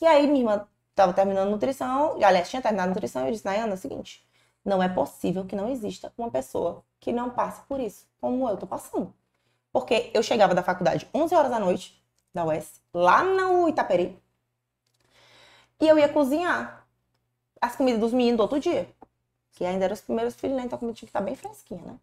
E 0.00 0.06
aí 0.06 0.26
minha 0.26 0.40
irmã 0.40 0.66
estava 0.90 1.12
terminando 1.12 1.50
nutrição, 1.50 2.14
aliás, 2.22 2.48
tinha 2.48 2.62
terminado 2.62 2.88
nutrição, 2.90 3.22
e 3.24 3.28
eu 3.28 3.32
disse, 3.32 3.44
Nayana, 3.44 3.72
é 3.72 3.74
o 3.74 3.78
seguinte, 3.78 4.26
não 4.64 4.82
é 4.82 4.88
possível 4.88 5.44
que 5.44 5.54
não 5.54 5.68
exista 5.68 6.12
uma 6.16 6.30
pessoa 6.30 6.82
que 6.98 7.12
não 7.12 7.30
passe 7.30 7.60
por 7.68 7.78
isso, 7.80 8.06
como 8.20 8.48
eu 8.48 8.56
tô 8.56 8.66
passando. 8.66 9.12
Porque 9.72 10.10
eu 10.14 10.22
chegava 10.22 10.54
da 10.54 10.62
faculdade 10.62 11.06
11 11.14 11.34
horas 11.34 11.50
da 11.50 11.58
noite, 11.60 12.02
da 12.32 12.44
UES, 12.46 12.80
lá 12.94 13.22
no 13.22 13.68
Itaperi, 13.68 14.18
e 15.80 15.88
eu 15.88 15.98
ia 15.98 16.08
cozinhar 16.08 16.86
as 17.60 17.76
comidas 17.76 18.00
dos 18.00 18.12
meninos 18.12 18.36
do 18.38 18.42
outro 18.42 18.60
dia. 18.60 18.88
Que 19.52 19.64
ainda 19.64 19.84
eram 19.84 19.94
os 19.94 20.00
primeiros 20.00 20.34
filhos, 20.34 20.56
né? 20.56 20.64
Então 20.64 20.76
a 20.76 20.80
comida 20.80 20.96
tinha 20.96 21.06
que 21.06 21.10
estar 21.10 21.20
bem 21.20 21.34
fresquinha, 21.34 21.82
né? 21.82 21.98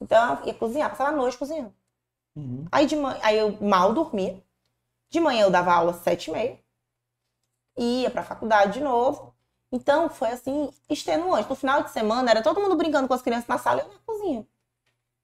Então 0.00 0.38
eu 0.40 0.46
ia 0.46 0.54
cozinhar, 0.54 0.90
passava 0.90 1.10
a 1.10 1.12
noite 1.12 1.36
cozinhando. 1.38 1.72
Uhum. 2.36 2.66
Aí, 2.72 2.86
de 2.86 2.96
manhã, 2.96 3.18
aí 3.22 3.38
eu 3.38 3.56
mal 3.60 3.92
dormia. 3.92 4.42
De 5.08 5.20
manhã 5.20 5.42
eu 5.42 5.50
dava 5.50 5.72
aula 5.72 5.92
às 5.92 5.98
sete 5.98 6.30
e 6.30 6.32
meia. 6.32 6.58
Ia 7.76 8.10
pra 8.10 8.22
faculdade 8.22 8.74
de 8.74 8.80
novo. 8.80 9.34
Então 9.70 10.08
foi 10.08 10.28
assim, 10.28 10.70
extenuante. 10.88 11.48
No 11.48 11.56
final 11.56 11.82
de 11.82 11.90
semana 11.90 12.30
era 12.30 12.42
todo 12.42 12.60
mundo 12.60 12.76
brincando 12.76 13.08
com 13.08 13.14
as 13.14 13.22
crianças 13.22 13.48
na 13.48 13.58
sala 13.58 13.80
e 13.80 13.84
eu 13.84 13.88
na 13.88 13.98
cozinha. 14.06 14.46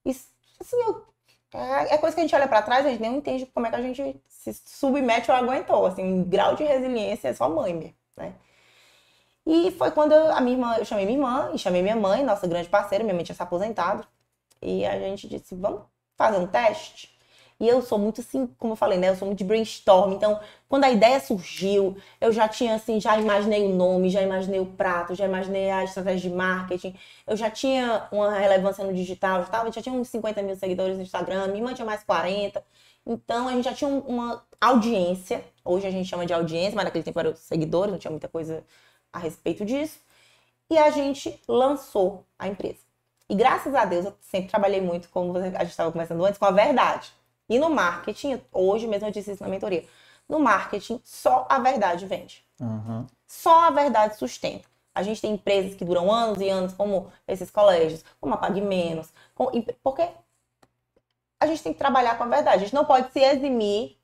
Isso, 0.04 0.28
assim, 0.60 0.76
eu, 0.82 1.06
é, 1.52 1.94
é 1.94 1.98
coisa 1.98 2.14
que 2.14 2.20
a 2.20 2.24
gente 2.24 2.34
olha 2.34 2.48
pra 2.48 2.62
trás, 2.62 2.86
a 2.86 2.90
gente 2.90 3.00
nem 3.00 3.16
entende 3.16 3.46
como 3.46 3.66
é 3.66 3.70
que 3.70 3.76
a 3.76 3.82
gente 3.82 4.20
se 4.28 4.52
submete 4.66 5.30
ou 5.30 5.36
aguentou. 5.36 5.86
Assim, 5.86 6.02
um 6.04 6.24
grau 6.24 6.54
de 6.54 6.64
resiliência 6.64 7.28
é 7.28 7.34
só 7.34 7.48
mãe 7.48 7.74
mesmo, 7.74 7.96
né? 8.16 8.34
E 9.46 9.70
foi 9.72 9.90
quando 9.90 10.12
a 10.12 10.40
minha 10.40 10.56
irmã, 10.56 10.76
eu 10.78 10.84
chamei 10.84 11.04
minha 11.04 11.18
irmã 11.18 11.50
e 11.54 11.58
chamei 11.58 11.82
minha 11.82 11.96
mãe, 11.96 12.22
nossa 12.22 12.46
grande 12.46 12.68
parceira, 12.68 13.02
minha 13.02 13.14
mãe 13.14 13.24
tinha 13.24 13.34
se 13.34 13.42
aposentado. 13.42 14.06
E 14.62 14.84
a 14.84 14.98
gente 14.98 15.28
disse, 15.28 15.54
vamos 15.54 15.82
fazer 16.16 16.38
um 16.38 16.46
teste? 16.46 17.18
E 17.60 17.68
eu 17.68 17.82
sou 17.82 17.98
muito 17.98 18.22
assim, 18.22 18.46
como 18.58 18.72
eu 18.72 18.76
falei, 18.76 18.98
né? 18.98 19.10
Eu 19.10 19.16
sou 19.16 19.26
muito 19.26 19.38
de 19.38 19.44
brainstorm. 19.44 20.12
Então, 20.14 20.40
quando 20.68 20.84
a 20.84 20.90
ideia 20.90 21.20
surgiu, 21.20 21.96
eu 22.20 22.32
já 22.32 22.48
tinha 22.48 22.74
assim, 22.74 22.98
já 23.00 23.18
imaginei 23.20 23.64
o 23.66 23.74
nome, 23.74 24.08
já 24.10 24.22
imaginei 24.22 24.58
o 24.60 24.66
prato, 24.66 25.14
já 25.14 25.26
imaginei 25.26 25.70
a 25.70 25.84
estratégia 25.84 26.30
de 26.30 26.34
marketing. 26.36 26.94
Eu 27.26 27.36
já 27.36 27.50
tinha 27.50 28.08
uma 28.10 28.32
relevância 28.38 28.82
no 28.84 28.94
digital, 28.94 29.40
já, 29.42 29.48
tava, 29.48 29.70
já 29.70 29.82
tinha 29.82 29.94
uns 29.94 30.08
50 30.08 30.42
mil 30.42 30.56
seguidores 30.56 30.96
no 30.96 31.02
Instagram, 31.02 31.48
minha 31.48 31.58
irmã 31.58 31.74
tinha 31.74 31.84
mais 31.86 32.02
40. 32.02 32.64
Então, 33.06 33.48
a 33.48 33.52
gente 33.52 33.64
já 33.64 33.74
tinha 33.74 33.88
um- 33.90 34.00
uma 34.00 34.42
audiência. 34.60 35.44
Hoje 35.64 35.86
a 35.86 35.90
gente 35.90 36.08
chama 36.08 36.24
de 36.26 36.32
audiência, 36.32 36.74
mas 36.76 36.84
naquele 36.84 37.04
tempo 37.04 37.18
eram 37.20 37.34
seguidores, 37.36 37.92
não 37.92 37.98
tinha 37.98 38.10
muita 38.10 38.28
coisa 38.28 38.64
a 39.12 39.18
respeito 39.18 39.64
disso. 39.64 40.00
E 40.70 40.78
a 40.78 40.90
gente 40.90 41.40
lançou 41.48 42.24
a 42.38 42.48
empresa. 42.48 42.78
E 43.28 43.34
graças 43.34 43.74
a 43.74 43.84
Deus, 43.84 44.04
eu 44.06 44.14
sempre 44.20 44.50
trabalhei 44.50 44.80
muito, 44.80 45.08
como 45.10 45.36
a 45.36 45.42
gente 45.42 45.70
estava 45.70 45.92
conversando 45.92 46.24
antes, 46.24 46.38
com 46.38 46.44
a 46.46 46.50
verdade. 46.50 47.12
E 47.50 47.58
no 47.58 47.68
marketing, 47.68 48.40
hoje 48.52 48.86
mesmo 48.86 49.08
eu 49.08 49.12
disse 49.12 49.32
isso 49.32 49.42
na 49.42 49.48
mentoria, 49.48 49.84
no 50.28 50.38
marketing, 50.38 51.00
só 51.04 51.46
a 51.50 51.58
verdade 51.58 52.06
vende. 52.06 52.44
Uhum. 52.60 53.06
Só 53.26 53.64
a 53.66 53.70
verdade 53.70 54.16
sustenta. 54.16 54.68
A 54.94 55.02
gente 55.02 55.20
tem 55.20 55.32
empresas 55.32 55.74
que 55.74 55.84
duram 55.84 56.10
anos 56.12 56.40
e 56.40 56.48
anos, 56.48 56.72
como 56.72 57.12
esses 57.26 57.50
colégios, 57.50 58.04
como 58.20 58.34
a 58.34 58.36
Pague 58.36 58.60
Menos, 58.60 59.12
com- 59.34 59.50
porque 59.82 60.08
a 61.40 61.46
gente 61.46 61.62
tem 61.62 61.72
que 61.72 61.78
trabalhar 61.78 62.16
com 62.16 62.24
a 62.24 62.28
verdade. 62.28 62.56
A 62.56 62.60
gente 62.60 62.74
não 62.74 62.84
pode 62.84 63.12
se 63.12 63.20
eximir 63.20 63.96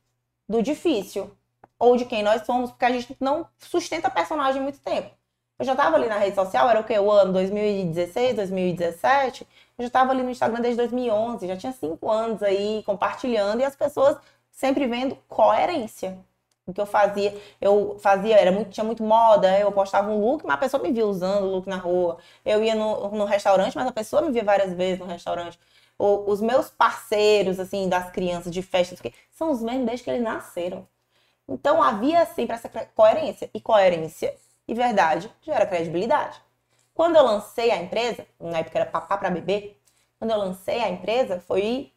do 0.49 0.62
difícil 0.62 1.30
ou 1.78 1.97
de 1.97 2.05
quem 2.05 2.22
nós 2.22 2.44
somos, 2.47 2.70
porque 2.70 2.84
a 2.84 2.90
gente 2.92 3.16
não 3.20 3.47
sustenta 3.59 4.11
personagem 4.11 4.62
muito 4.62 4.80
tempo. 4.80 5.11
Eu 5.59 5.64
já 5.64 5.72
estava 5.72 5.97
ali 5.97 6.07
na 6.09 6.18
rede 6.18 6.34
social, 6.34 6.68
era 6.68 6.80
o 6.80 6.84
que? 6.84 6.99
O 6.99 7.11
ano 7.11 7.32
2016, 7.32 8.34
2017. 8.36 9.47
Eu 9.79 9.83
já 9.85 9.89
estava 9.89 10.12
ali 10.12 10.22
no 10.22 10.31
Instagram 10.31 10.61
desde 10.61 10.79
2011, 10.79 11.47
já 11.47 11.57
tinha 11.57 11.72
cinco 11.72 12.11
anos 12.11 12.43
aí 12.43 12.83
compartilhando 12.85 13.61
e 13.61 13.64
as 13.64 13.77
pessoas 13.77 14.16
sempre 14.51 14.87
vendo 14.87 15.16
coerência. 15.29 16.18
O 16.66 16.72
que 16.72 16.81
eu 16.81 16.87
fazia, 16.87 17.33
eu 17.61 17.97
fazia, 18.01 18.37
era 18.37 18.51
muito, 18.51 18.70
tinha 18.70 18.83
muito 18.85 19.03
moda, 19.03 19.57
eu 19.59 19.70
postava 19.70 20.11
um 20.11 20.20
look, 20.20 20.45
mas 20.45 20.55
a 20.57 20.59
pessoa 20.59 20.83
me 20.83 20.91
via 20.93 21.07
usando 21.07 21.45
o 21.45 21.51
look 21.51 21.68
na 21.68 21.77
rua. 21.77 22.18
Eu 22.45 22.62
ia 22.64 22.74
no, 22.74 23.09
no 23.11 23.24
restaurante, 23.24 23.77
mas 23.77 23.87
a 23.87 23.93
pessoa 23.93 24.22
me 24.22 24.33
via 24.33 24.43
várias 24.43 24.72
vezes 24.72 24.99
no 24.99 25.07
restaurante. 25.07 25.59
O- 25.99 26.29
os 26.31 26.41
meus 26.41 26.68
parceiros, 26.70 27.61
assim, 27.61 27.89
das 27.89 28.11
crianças 28.11 28.53
de 28.53 28.62
festa, 28.62 28.95
não 28.95 29.01
sei 29.03 29.11
o 29.11 29.12
quê, 29.14 29.18
são 29.31 29.51
os 29.53 29.62
mesmos 29.62 29.87
desde 29.87 30.05
que 30.05 30.11
eles 30.11 30.22
nasceram. 30.22 30.87
Então 31.49 31.83
havia 31.83 32.27
sempre 32.27 32.57
essa 32.57 32.68
cre- 32.68 32.87
coerência. 32.95 33.51
E 33.55 33.61
coerência 33.61 34.35
e 34.68 34.74
verdade 34.74 35.31
gera 35.43 35.66
credibilidade. 35.66 36.41
Quando 36.97 37.16
eu 37.16 37.22
lancei 37.22 37.70
a 37.70 37.76
empresa, 37.76 38.26
na 38.40 38.61
época 38.61 38.78
era 38.78 38.90
papá 38.90 39.18
para 39.18 39.28
bebê, 39.28 39.76
quando 40.18 40.30
eu 40.30 40.38
lancei 40.38 40.80
a 40.82 40.88
empresa, 40.88 41.38
foi 41.38 41.92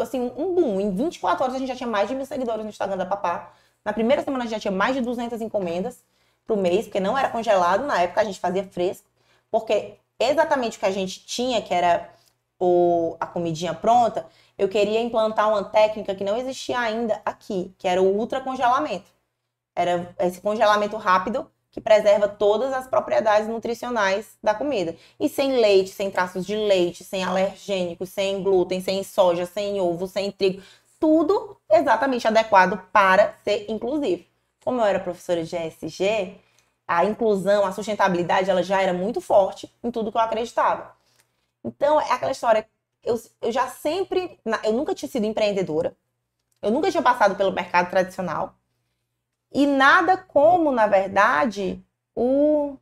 assim, 0.00 0.32
um 0.38 0.54
boom. 0.54 0.80
Em 0.80 0.90
24 0.90 1.44
horas 1.44 1.54
a 1.54 1.58
gente 1.58 1.68
já 1.68 1.76
tinha 1.76 1.86
mais 1.86 2.08
de 2.08 2.14
mil 2.14 2.24
seguidores 2.24 2.64
no 2.64 2.70
Instagram 2.70 2.96
da 2.96 3.04
papá. 3.04 3.52
Na 3.84 3.92
primeira 3.92 4.22
semana 4.24 4.44
a 4.44 4.46
gente 4.46 4.56
já 4.56 4.60
tinha 4.60 4.72
mais 4.72 4.96
de 4.96 5.02
200 5.02 5.42
encomendas 5.42 6.02
pro 6.46 6.56
mês, 6.56 6.86
porque 6.86 6.98
não 6.98 7.16
era 7.16 7.28
congelado, 7.28 7.84
na 7.84 8.00
época 8.00 8.22
a 8.22 8.24
gente 8.24 8.40
fazia 8.40 8.64
fresco. 8.64 9.06
Porque 9.50 9.98
exatamente 10.18 10.78
o 10.78 10.80
que 10.80 10.86
a 10.86 10.90
gente 10.90 11.20
tinha, 11.26 11.60
que 11.60 11.74
era 11.74 12.10
o, 12.58 13.18
a 13.20 13.26
comidinha 13.26 13.74
pronta, 13.74 14.26
eu 14.56 14.66
queria 14.66 15.02
implantar 15.02 15.50
uma 15.50 15.62
técnica 15.62 16.14
que 16.14 16.24
não 16.24 16.38
existia 16.38 16.78
ainda 16.78 17.20
aqui, 17.22 17.74
que 17.76 17.86
era 17.86 18.00
o 18.00 18.16
ultracongelamento. 18.16 19.10
Era 19.74 20.14
esse 20.20 20.40
congelamento 20.40 20.96
rápido 20.96 21.50
que 21.76 21.80
preserva 21.82 22.26
todas 22.26 22.72
as 22.72 22.86
propriedades 22.86 23.46
nutricionais 23.46 24.38
da 24.42 24.54
comida. 24.54 24.96
E 25.20 25.28
sem 25.28 25.60
leite, 25.60 25.90
sem 25.90 26.10
traços 26.10 26.46
de 26.46 26.56
leite, 26.56 27.04
sem 27.04 27.22
alergênicos, 27.22 28.08
sem 28.08 28.42
glúten, 28.42 28.80
sem 28.80 29.04
soja, 29.04 29.44
sem 29.44 29.78
ovo, 29.78 30.06
sem 30.06 30.32
trigo. 30.32 30.62
Tudo 30.98 31.54
exatamente 31.70 32.26
adequado 32.26 32.80
para 32.90 33.34
ser 33.44 33.70
inclusivo. 33.70 34.24
Como 34.64 34.80
eu 34.80 34.86
era 34.86 34.98
professora 34.98 35.44
de 35.44 35.54
ESG, 35.54 36.40
a 36.88 37.04
inclusão, 37.04 37.66
a 37.66 37.72
sustentabilidade, 37.72 38.48
ela 38.48 38.62
já 38.62 38.80
era 38.80 38.94
muito 38.94 39.20
forte 39.20 39.70
em 39.84 39.90
tudo 39.90 40.10
que 40.10 40.16
eu 40.16 40.22
acreditava. 40.22 40.96
Então, 41.62 42.00
é 42.00 42.10
aquela 42.10 42.32
história. 42.32 42.66
Eu, 43.04 43.20
eu 43.42 43.52
já 43.52 43.66
sempre. 43.68 44.40
Eu 44.64 44.72
nunca 44.72 44.94
tinha 44.94 45.10
sido 45.10 45.26
empreendedora. 45.26 45.94
Eu 46.62 46.70
nunca 46.70 46.90
tinha 46.90 47.02
passado 47.02 47.36
pelo 47.36 47.52
mercado 47.52 47.90
tradicional. 47.90 48.54
E 49.56 49.66
nada 49.66 50.18
como, 50.18 50.70
na 50.70 50.86
verdade, 50.86 51.82
o. 52.14 52.76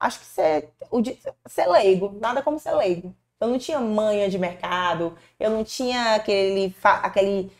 Acho 0.00 0.18
que 0.18 0.24
ser, 0.26 0.72
o 0.90 1.00
ser 1.46 1.68
leigo. 1.68 2.18
Nada 2.20 2.42
como 2.42 2.58
ser 2.58 2.72
leigo. 2.72 3.14
Eu 3.38 3.46
não 3.46 3.56
tinha 3.56 3.78
manha 3.78 4.28
de 4.28 4.36
mercado. 4.36 5.16
Eu 5.38 5.48
não 5.50 5.62
tinha 5.62 6.16
aquele, 6.16 6.74
aquele, 6.82 7.52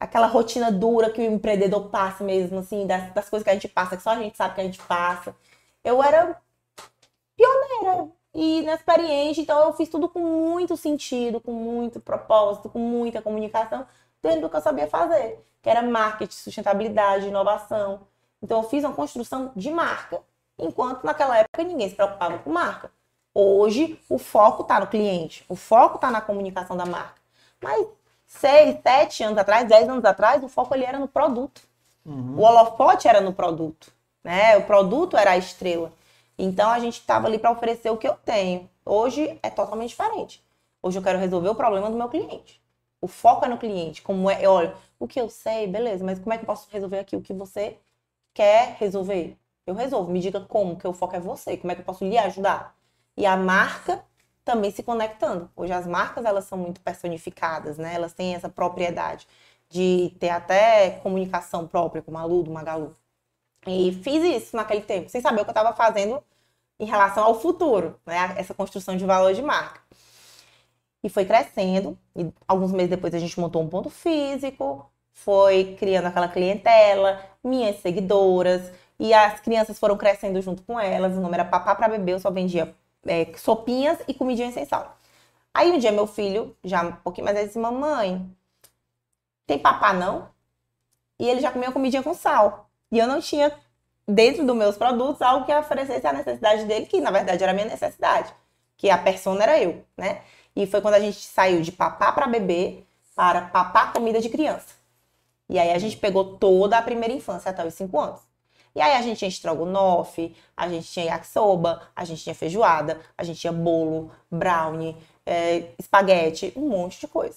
aquela 0.00 0.26
rotina 0.26 0.72
dura 0.72 1.10
que 1.10 1.20
o 1.20 1.24
empreendedor 1.24 1.90
passa 1.90 2.24
mesmo, 2.24 2.60
assim, 2.60 2.86
das, 2.86 3.12
das 3.12 3.28
coisas 3.28 3.44
que 3.44 3.50
a 3.50 3.54
gente 3.54 3.68
passa, 3.68 3.98
que 3.98 4.02
só 4.02 4.10
a 4.10 4.16
gente 4.16 4.36
sabe 4.38 4.54
que 4.54 4.60
a 4.62 4.64
gente 4.64 4.80
passa. 4.84 5.36
Eu 5.84 6.02
era 6.02 6.40
pioneira 7.36 8.10
e 8.34 8.60
inexperiente, 8.60 9.42
então 9.42 9.58
eu 9.66 9.74
fiz 9.74 9.90
tudo 9.90 10.08
com 10.08 10.20
muito 10.20 10.74
sentido, 10.76 11.40
com 11.40 11.52
muito 11.52 12.00
propósito, 12.00 12.70
com 12.70 12.78
muita 12.78 13.20
comunicação, 13.22 13.86
dentro 14.28 14.42
do 14.42 14.50
que 14.50 14.56
eu 14.56 14.60
sabia 14.60 14.86
fazer, 14.86 15.44
que 15.62 15.68
era 15.68 15.82
marketing, 15.82 16.34
sustentabilidade, 16.34 17.26
inovação. 17.26 18.00
Então 18.42 18.62
eu 18.62 18.68
fiz 18.68 18.84
uma 18.84 18.92
construção 18.92 19.50
de 19.56 19.70
marca, 19.70 20.20
enquanto 20.58 21.04
naquela 21.04 21.36
época 21.38 21.64
ninguém 21.64 21.88
se 21.88 21.94
preocupava 21.94 22.38
com 22.38 22.50
marca. 22.50 22.90
Hoje, 23.34 24.00
o 24.08 24.18
foco 24.18 24.62
está 24.62 24.80
no 24.80 24.86
cliente, 24.86 25.44
o 25.48 25.54
foco 25.54 25.96
está 25.96 26.10
na 26.10 26.20
comunicação 26.20 26.76
da 26.76 26.86
marca. 26.86 27.20
Mas 27.62 27.86
seis, 28.26 28.78
sete 28.82 29.22
anos 29.22 29.38
atrás, 29.38 29.68
dez 29.68 29.88
anos 29.88 30.04
atrás, 30.04 30.42
o 30.42 30.48
foco 30.48 30.74
ali 30.74 30.84
era 30.84 30.98
no 30.98 31.08
produto. 31.08 31.62
Uhum. 32.04 32.36
O 32.36 32.42
holofote 32.42 33.06
era 33.06 33.20
no 33.20 33.32
produto, 33.32 33.92
né? 34.24 34.56
O 34.56 34.62
produto 34.64 35.16
era 35.16 35.32
a 35.32 35.36
estrela. 35.36 35.92
Então 36.38 36.70
a 36.70 36.78
gente 36.78 37.00
estava 37.00 37.26
ali 37.26 37.38
para 37.38 37.50
oferecer 37.50 37.90
o 37.90 37.96
que 37.96 38.08
eu 38.08 38.14
tenho. 38.14 38.68
Hoje 38.84 39.38
é 39.42 39.50
totalmente 39.50 39.90
diferente. 39.90 40.42
Hoje 40.82 40.98
eu 40.98 41.02
quero 41.02 41.18
resolver 41.18 41.48
o 41.48 41.54
problema 41.54 41.90
do 41.90 41.96
meu 41.96 42.08
cliente. 42.08 42.60
O 43.00 43.08
foco 43.08 43.44
é 43.44 43.48
no 43.48 43.58
cliente. 43.58 44.02
Como 44.02 44.30
é, 44.30 44.46
olha, 44.48 44.74
o 44.98 45.06
que 45.06 45.20
eu 45.20 45.28
sei, 45.28 45.66
beleza, 45.66 46.04
mas 46.04 46.18
como 46.18 46.32
é 46.32 46.38
que 46.38 46.44
eu 46.44 46.46
posso 46.46 46.68
resolver 46.70 46.98
aqui 46.98 47.16
o 47.16 47.22
que 47.22 47.32
você 47.32 47.78
quer 48.34 48.76
resolver? 48.78 49.36
Eu 49.66 49.74
resolvo. 49.74 50.10
Me 50.10 50.20
diga 50.20 50.40
como, 50.40 50.76
que 50.76 50.86
o 50.86 50.92
foco 50.92 51.16
é 51.16 51.20
você. 51.20 51.56
Como 51.56 51.70
é 51.72 51.74
que 51.74 51.82
eu 51.82 51.84
posso 51.84 52.04
lhe 52.04 52.18
ajudar? 52.18 52.76
E 53.16 53.26
a 53.26 53.36
marca 53.36 54.04
também 54.44 54.70
se 54.70 54.82
conectando. 54.82 55.50
Hoje 55.56 55.72
as 55.72 55.86
marcas 55.86 56.24
elas 56.24 56.44
são 56.44 56.58
muito 56.58 56.80
personificadas, 56.80 57.78
né? 57.78 57.94
Elas 57.94 58.12
têm 58.14 58.34
essa 58.34 58.48
propriedade 58.48 59.28
de 59.68 60.14
ter 60.18 60.30
até 60.30 60.90
comunicação 61.02 61.66
própria, 61.68 62.02
como 62.02 62.16
a 62.18 62.24
Lu 62.24 62.42
do 62.42 62.50
Magalu. 62.50 62.94
E 63.66 63.92
fiz 64.02 64.24
isso 64.24 64.56
naquele 64.56 64.82
tempo, 64.82 65.08
sem 65.10 65.20
saber 65.20 65.42
o 65.42 65.44
que 65.44 65.50
eu 65.50 65.52
estava 65.52 65.74
fazendo 65.76 66.22
em 66.78 66.86
relação 66.86 67.24
ao 67.24 67.40
futuro, 67.40 68.00
né? 68.06 68.34
Essa 68.38 68.54
construção 68.54 68.96
de 68.96 69.04
valor 69.04 69.34
de 69.34 69.42
marca. 69.42 69.80
E 71.02 71.08
foi 71.08 71.24
crescendo, 71.24 71.96
e 72.16 72.30
alguns 72.46 72.72
meses 72.72 72.90
depois 72.90 73.14
a 73.14 73.18
gente 73.18 73.38
montou 73.38 73.62
um 73.62 73.68
ponto 73.68 73.88
físico, 73.88 74.90
foi 75.12 75.76
criando 75.78 76.06
aquela 76.06 76.28
clientela, 76.28 77.20
minhas 77.42 77.76
seguidoras, 77.80 78.70
e 78.98 79.14
as 79.14 79.40
crianças 79.40 79.78
foram 79.78 79.96
crescendo 79.96 80.40
junto 80.40 80.62
com 80.62 80.78
elas. 80.78 81.16
O 81.16 81.20
nome 81.20 81.34
era 81.34 81.44
Papá 81.44 81.74
para 81.74 81.88
Bebê, 81.88 82.12
eu 82.14 82.20
só 82.20 82.30
vendia 82.30 82.74
é, 83.06 83.26
sopinhas 83.36 83.98
e 84.08 84.14
comidinhas 84.14 84.54
sem 84.54 84.64
sal. 84.64 84.96
Aí 85.54 85.70
um 85.72 85.78
dia 85.78 85.92
meu 85.92 86.06
filho, 86.06 86.56
já 86.64 86.82
um 86.82 86.92
pouquinho 86.92 87.24
mais, 87.24 87.38
disse, 87.38 87.58
mamãe, 87.58 88.28
tem 89.46 89.58
papá 89.58 89.92
não? 89.92 90.28
E 91.18 91.28
ele 91.28 91.40
já 91.40 91.50
comia 91.50 91.72
comidinha 91.72 92.02
com 92.02 92.14
sal. 92.14 92.68
E 92.92 92.98
eu 92.98 93.06
não 93.06 93.20
tinha 93.20 93.52
dentro 94.06 94.46
dos 94.46 94.56
meus 94.56 94.76
produtos 94.76 95.20
algo 95.22 95.44
que 95.46 95.54
oferecesse 95.54 96.06
a 96.06 96.12
necessidade 96.12 96.64
dele, 96.64 96.86
que 96.86 97.00
na 97.00 97.10
verdade 97.10 97.42
era 97.42 97.52
a 97.52 97.54
minha 97.54 97.66
necessidade, 97.66 98.32
que 98.76 98.88
a 98.90 98.98
persona 98.98 99.42
era 99.42 99.60
eu, 99.60 99.84
né? 99.96 100.22
E 100.58 100.66
foi 100.66 100.80
quando 100.80 100.94
a 100.94 101.00
gente 101.00 101.24
saiu 101.24 101.62
de 101.62 101.70
papá 101.70 102.10
para 102.10 102.26
bebê 102.26 102.82
para 103.14 103.42
papá 103.42 103.92
comida 103.92 104.20
de 104.20 104.28
criança. 104.28 104.74
E 105.48 105.56
aí 105.56 105.70
a 105.70 105.78
gente 105.78 105.96
pegou 105.96 106.36
toda 106.36 106.76
a 106.76 106.82
primeira 106.82 107.14
infância 107.14 107.48
até 107.48 107.64
os 107.64 107.74
5 107.74 107.96
anos. 107.96 108.20
E 108.74 108.80
aí 108.80 108.94
a 108.94 109.00
gente 109.00 109.18
tinha 109.18 109.28
estrogonofe, 109.28 110.34
a 110.56 110.68
gente 110.68 110.88
tinha 110.88 111.06
yakisoba, 111.06 111.82
a 111.94 112.04
gente 112.04 112.24
tinha 112.24 112.34
feijoada, 112.34 113.00
a 113.16 113.22
gente 113.22 113.38
tinha 113.38 113.52
bolo, 113.52 114.10
brownie, 114.28 114.96
é, 115.24 115.68
espaguete, 115.78 116.52
um 116.56 116.68
monte 116.68 116.98
de 116.98 117.06
coisa. 117.06 117.36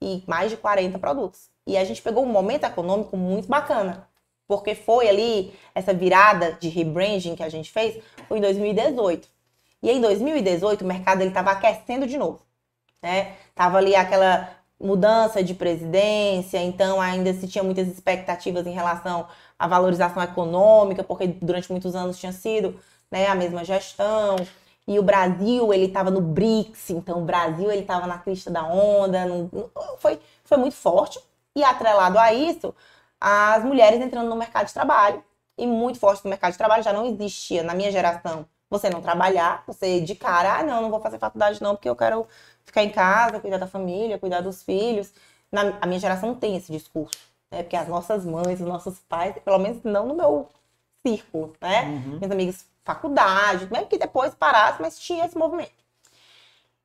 E 0.00 0.22
mais 0.28 0.48
de 0.48 0.56
40 0.56 0.96
produtos. 0.96 1.50
E 1.66 1.76
a 1.76 1.84
gente 1.84 2.00
pegou 2.00 2.22
um 2.22 2.30
momento 2.30 2.66
econômico 2.66 3.16
muito 3.16 3.48
bacana. 3.48 4.08
Porque 4.46 4.76
foi 4.76 5.08
ali, 5.08 5.52
essa 5.74 5.92
virada 5.92 6.52
de 6.52 6.68
rebranding 6.68 7.34
que 7.34 7.42
a 7.42 7.48
gente 7.48 7.72
fez, 7.72 8.00
foi 8.28 8.38
em 8.38 8.40
2018. 8.40 9.28
E 9.82 9.90
em 9.90 10.00
2018 10.00 10.84
o 10.84 10.86
mercado 10.86 11.22
estava 11.24 11.50
aquecendo 11.50 12.06
de 12.06 12.16
novo. 12.16 12.48
Né? 13.02 13.34
Tava 13.54 13.78
ali 13.78 13.94
aquela 13.94 14.50
mudança 14.80 15.42
de 15.42 15.54
presidência, 15.54 16.58
então 16.58 17.00
ainda 17.00 17.32
se 17.34 17.46
tinha 17.46 17.62
muitas 17.62 17.86
expectativas 17.88 18.66
em 18.66 18.72
relação 18.72 19.26
à 19.58 19.66
valorização 19.66 20.22
econômica, 20.22 21.04
porque 21.04 21.26
durante 21.26 21.70
muitos 21.70 21.94
anos 21.94 22.18
tinha 22.18 22.32
sido 22.32 22.80
né, 23.10 23.26
a 23.26 23.34
mesma 23.34 23.64
gestão. 23.64 24.36
E 24.86 24.98
o 24.98 25.02
Brasil, 25.02 25.72
ele 25.72 25.86
estava 25.86 26.10
no 26.10 26.20
BRICS, 26.20 26.90
então 26.90 27.20
o 27.22 27.24
Brasil 27.24 27.70
ele 27.70 27.82
estava 27.82 28.06
na 28.06 28.18
crista 28.18 28.50
da 28.50 28.64
onda, 28.64 29.26
no, 29.26 29.70
foi, 29.98 30.18
foi 30.44 30.58
muito 30.58 30.74
forte. 30.74 31.20
E 31.54 31.62
atrelado 31.62 32.18
a 32.18 32.32
isso, 32.32 32.74
as 33.20 33.62
mulheres 33.64 34.00
entrando 34.00 34.28
no 34.28 34.36
mercado 34.36 34.66
de 34.66 34.74
trabalho, 34.74 35.22
e 35.58 35.66
muito 35.66 35.98
forte 35.98 36.24
no 36.24 36.30
mercado 36.30 36.52
de 36.52 36.58
trabalho, 36.58 36.82
já 36.82 36.92
não 36.92 37.06
existia 37.06 37.62
na 37.62 37.74
minha 37.74 37.92
geração 37.92 38.46
você 38.70 38.88
não 38.88 39.02
trabalhar, 39.02 39.64
você 39.66 40.00
de 40.00 40.14
cara, 40.14 40.58
ah, 40.58 40.62
não, 40.62 40.82
não 40.82 40.90
vou 40.90 41.00
fazer 41.00 41.18
faculdade 41.18 41.60
não, 41.60 41.74
porque 41.74 41.88
eu 41.88 41.96
quero 41.96 42.26
ficar 42.70 42.84
em 42.84 42.90
casa, 42.90 43.40
cuidar 43.40 43.58
da 43.58 43.66
família, 43.66 44.18
cuidar 44.18 44.40
dos 44.40 44.62
filhos. 44.62 45.12
Na, 45.50 45.78
a 45.80 45.86
minha 45.86 45.98
geração 45.98 46.34
tem 46.34 46.56
esse 46.56 46.72
discurso, 46.72 47.18
né? 47.50 47.62
Porque 47.62 47.76
as 47.76 47.88
nossas 47.88 48.24
mães, 48.24 48.60
os 48.60 48.66
nossos 48.66 48.98
pais, 49.00 49.34
pelo 49.44 49.58
menos 49.58 49.82
não 49.82 50.06
no 50.06 50.14
meu 50.14 50.48
círculo, 51.04 51.52
né? 51.60 51.84
Uhum. 51.84 52.18
Meus 52.20 52.32
amigos, 52.32 52.64
faculdade, 52.84 53.68
mesmo 53.70 53.86
que 53.86 53.98
depois 53.98 54.34
parasse, 54.34 54.80
mas 54.80 54.98
tinha 54.98 55.26
esse 55.26 55.36
movimento. 55.36 55.72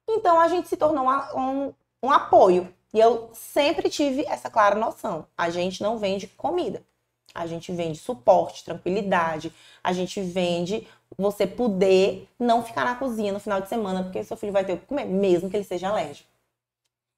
Então 0.07 0.39
a 0.39 0.47
gente 0.47 0.67
se 0.67 0.77
tornou 0.77 1.07
um, 1.35 1.73
um 2.01 2.11
apoio. 2.11 2.73
E 2.93 2.99
eu 2.99 3.29
sempre 3.33 3.89
tive 3.89 4.25
essa 4.25 4.49
clara 4.49 4.75
noção. 4.75 5.27
A 5.37 5.49
gente 5.49 5.83
não 5.83 5.97
vende 5.97 6.27
comida. 6.27 6.81
A 7.35 7.45
gente 7.45 7.71
vende 7.71 7.99
suporte, 7.99 8.63
tranquilidade. 8.63 9.53
A 9.83 9.93
gente 9.93 10.21
vende 10.21 10.87
você 11.17 11.45
poder 11.45 12.27
não 12.39 12.63
ficar 12.63 12.85
na 12.85 12.95
cozinha 12.95 13.33
no 13.33 13.39
final 13.39 13.61
de 13.61 13.69
semana, 13.69 14.03
porque 14.03 14.23
seu 14.23 14.37
filho 14.37 14.53
vai 14.53 14.65
ter 14.65 14.77
que 14.79 14.85
comer, 14.85 15.05
mesmo 15.05 15.49
que 15.49 15.57
ele 15.57 15.63
seja 15.63 15.89
alérgico. 15.89 16.29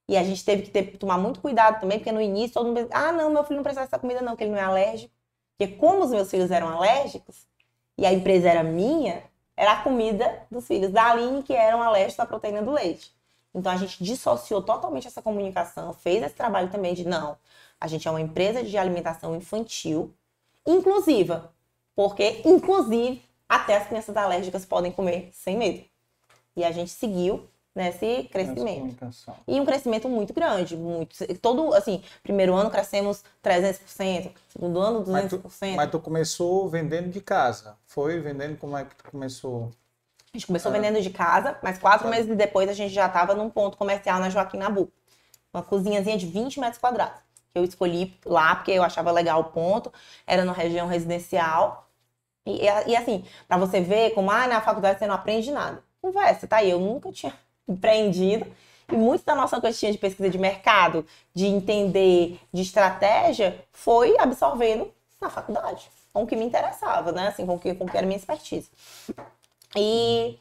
E 0.09 0.18
a 0.18 0.24
gente 0.24 0.43
teve 0.43 0.63
que 0.63 0.72
ter, 0.72 0.97
tomar 0.97 1.18
muito 1.18 1.39
cuidado 1.41 1.80
também, 1.80 1.99
porque 1.99 2.11
no 2.11 2.22
início 2.22 2.53
todo 2.55 2.68
mundo 2.68 2.88
ah, 2.91 3.11
não, 3.11 3.30
meu 3.30 3.43
filho 3.43 3.57
não 3.57 3.63
precisa 3.63 3.86
dessa 3.86 3.99
comida 3.99 4.22
não, 4.22 4.36
que 4.36 4.43
ele 4.43 4.51
não 4.51 4.59
é 4.59 4.63
alérgico. 4.63 5.13
Porque 5.57 5.76
como 5.76 6.03
os 6.03 6.11
meus 6.11 6.30
filhos 6.30 6.51
eram 6.51 6.70
alérgicos, 6.70 7.47
e 7.97 8.05
a 8.05 8.13
empresa 8.13 8.49
era 8.49 8.63
minha, 8.63 9.24
era 9.55 9.74
a 9.74 9.84
comida 9.84 10.43
dos 10.51 10.68
filhos 10.68 10.91
da 10.91 11.11
Aline 11.11 11.43
que 11.43 11.53
eram 11.53 11.82
alérgicos 11.82 12.20
à 12.20 12.26
proteína 12.26 12.61
do 12.61 12.72
leite. 12.72 13.13
Então 13.53 13.72
a 13.72 13.78
gente 13.78 14.03
dissociou 14.03 14.61
totalmente 14.61 15.07
essa 15.07 15.22
comunicação, 15.22 15.91
fez 15.93 16.24
esse 16.24 16.36
trabalho 16.36 16.70
também 16.70 16.93
de 16.93 17.07
não, 17.07 17.38
a 17.80 17.88
gente 17.88 18.07
é 18.07 18.11
uma 18.11 18.21
empresa 18.21 18.63
de 18.63 18.78
alimentação 18.78 19.36
infantil 19.36 20.13
inclusiva, 20.65 21.51
porque 21.95 22.41
inclusive 22.45 23.23
até 23.47 23.78
as 23.78 23.88
crianças 23.88 24.15
alérgicas 24.17 24.65
podem 24.65 24.91
comer 24.91 25.30
sem 25.34 25.57
medo. 25.57 25.84
E 26.55 26.63
a 26.63 26.71
gente 26.71 26.89
seguiu 26.89 27.47
nesse 27.78 28.23
crescimento. 28.32 28.97
E 29.47 29.61
um 29.61 29.65
crescimento 29.65 30.09
muito 30.09 30.34
grande, 30.34 30.75
muito. 30.75 31.15
Todo, 31.38 31.73
assim, 31.73 32.03
primeiro 32.23 32.55
ano 32.55 32.71
crescemos 32.71 33.23
300%, 33.43 34.32
segundo 34.49 34.80
ano 34.80 35.03
200%. 35.03 35.11
Mas 35.11 35.30
tu, 35.30 35.41
mas 35.75 35.91
tu 35.91 35.99
começou 35.99 36.67
vendendo 36.67 37.09
de 37.09 37.21
casa, 37.21 37.78
foi 37.86 38.19
vendendo 38.19 38.57
como 38.57 38.75
é 38.75 38.84
que 38.84 38.95
tu 38.95 39.09
começou? 39.11 39.71
A 40.34 40.38
gente 40.38 40.47
começou 40.47 40.71
é. 40.73 40.80
vendendo 40.80 41.01
de 41.01 41.09
casa, 41.11 41.57
mas 41.63 41.78
quatro 41.78 42.07
é. 42.07 42.09
meses 42.09 42.36
depois 42.36 42.67
a 42.67 42.73
gente 42.73 42.93
já 42.93 43.05
estava 43.05 43.36
num 43.36 43.49
ponto 43.49 43.78
comercial 43.78 44.19
na 44.19 44.30
Joaquim 44.30 44.57
Nabu. 44.57 44.91
Uma 45.53 45.63
cozinhazinha 45.63 46.17
de 46.17 46.25
20 46.25 46.59
metros 46.59 46.80
quadrados. 46.80 47.26
Que 47.58 47.60
eu 47.60 47.64
escolhi 47.64 48.14
lá 48.24 48.55
porque 48.55 48.72
eu 48.72 48.84
achava 48.84 49.12
legal 49.12 49.41
o 49.41 49.45
ponto. 49.45 49.91
Era 50.26 50.45
numa 50.45 50.53
região 50.53 50.88
residencial. 50.88 51.88
E, 52.45 52.64
e 52.64 52.95
assim, 52.95 53.26
para 53.47 53.58
você 53.58 53.82
ver 53.82 54.12
como, 54.12 54.30
ah, 54.32 54.47
na 54.47 54.62
faculdade 54.62 54.99
você 54.99 55.08
não 55.08 55.16
aprende 55.16 55.51
nada. 55.51 55.84
Conversa, 56.01 56.47
tá 56.47 56.58
aí. 56.58 56.70
Eu 56.70 56.80
nunca 56.80 57.12
tinha 57.12 57.34
empreendido. 57.68 58.45
E 58.89 58.95
muito 58.95 59.26
da 59.26 59.36
nossa 59.36 59.60
coisa 59.60 59.91
de 59.91 59.97
pesquisa 59.97 60.30
de 60.30 60.38
mercado, 60.38 61.05
de 61.34 61.45
entender, 61.45 62.39
de 62.53 62.62
estratégia, 62.62 63.60
foi 63.74 64.18
absorvendo 64.18 64.89
na 65.20 65.30
faculdade, 65.30 65.89
com 66.14 66.24
o 66.24 66.28
que 66.28 66.36
me 66.36 66.45
interessava, 66.45 67.12
né? 67.12 67.28
Assim, 67.28 67.45
com 67.45 67.55
o 67.55 67.60
que, 67.60 67.74
com 67.74 67.84
o 67.84 67.89
que 67.89 67.97
era 67.97 68.05
minha 68.05 68.18
expertise. 68.18 68.70
E, 69.76 70.38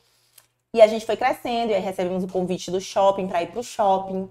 e 0.73 0.81
a 0.81 0.87
gente 0.87 1.05
foi 1.05 1.17
crescendo, 1.17 1.73
e 1.73 1.75
aí 1.75 1.81
recebemos 1.81 2.23
o 2.23 2.29
convite 2.29 2.71
do 2.71 2.81
shopping 2.81 3.27
para 3.27 3.43
ir 3.43 3.49
para 3.49 3.61
o 3.61 3.65
shopping. 3.65 4.31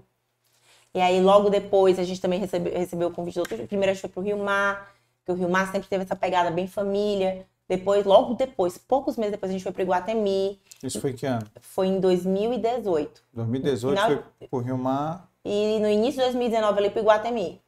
E 0.96 1.00
aí, 1.02 1.20
logo 1.20 1.50
depois, 1.50 1.98
a 1.98 2.04
gente 2.04 2.18
também 2.22 2.40
recebeu, 2.40 2.72
recebeu 2.72 3.08
o 3.08 3.12
convite 3.12 3.34
do 3.34 3.40
outro. 3.40 3.66
Primeiro, 3.66 3.90
a 3.90 3.92
gente 3.92 4.00
foi 4.00 4.08
para 4.08 4.20
o 4.20 4.22
Rio 4.22 4.38
Mar, 4.38 4.94
que 5.26 5.30
o 5.30 5.34
Rio 5.34 5.46
Mar 5.46 5.70
sempre 5.70 5.86
teve 5.90 6.04
essa 6.04 6.16
pegada 6.16 6.50
bem 6.50 6.66
família. 6.66 7.46
Depois, 7.68 8.06
logo 8.06 8.32
depois, 8.32 8.78
poucos 8.78 9.18
meses 9.18 9.32
depois, 9.32 9.50
a 9.50 9.52
gente 9.52 9.62
foi 9.62 9.72
para 9.72 9.82
Iguatemi. 9.82 10.58
Isso 10.82 10.98
foi 10.98 11.12
que 11.12 11.26
ano? 11.26 11.46
Foi 11.60 11.88
em 11.88 12.00
2018. 12.00 13.22
2018 13.30 13.94
Final... 13.94 14.08
foi 14.08 14.48
para 14.48 14.58
o 14.58 14.62
Rio 14.62 14.78
Mar. 14.78 15.30
E 15.44 15.78
no 15.80 15.88
início 15.90 16.18
de 16.18 16.28
2019 16.28 16.78
ali 16.78 16.88
para 16.88 17.02
Iguatemi. 17.02 17.60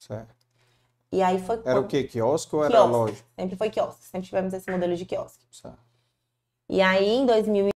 Certo. 0.00 0.34
E 1.12 1.22
aí 1.22 1.38
foi. 1.38 1.60
Era 1.64 1.78
o 1.78 1.86
quê? 1.86 2.02
Quiosque 2.02 2.56
ou 2.56 2.64
era 2.64 2.72
quiosque. 2.72 2.92
loja? 2.92 3.24
Sempre 3.38 3.56
foi 3.56 3.70
quiosque. 3.70 4.04
Sempre 4.04 4.26
tivemos 4.26 4.52
esse 4.52 4.68
modelo 4.68 4.96
de 4.96 5.04
quiosque. 5.04 5.44
Certo. 5.52 5.78
E 6.68 6.82
aí 6.82 7.08
em 7.08 7.24
2000 7.24 7.68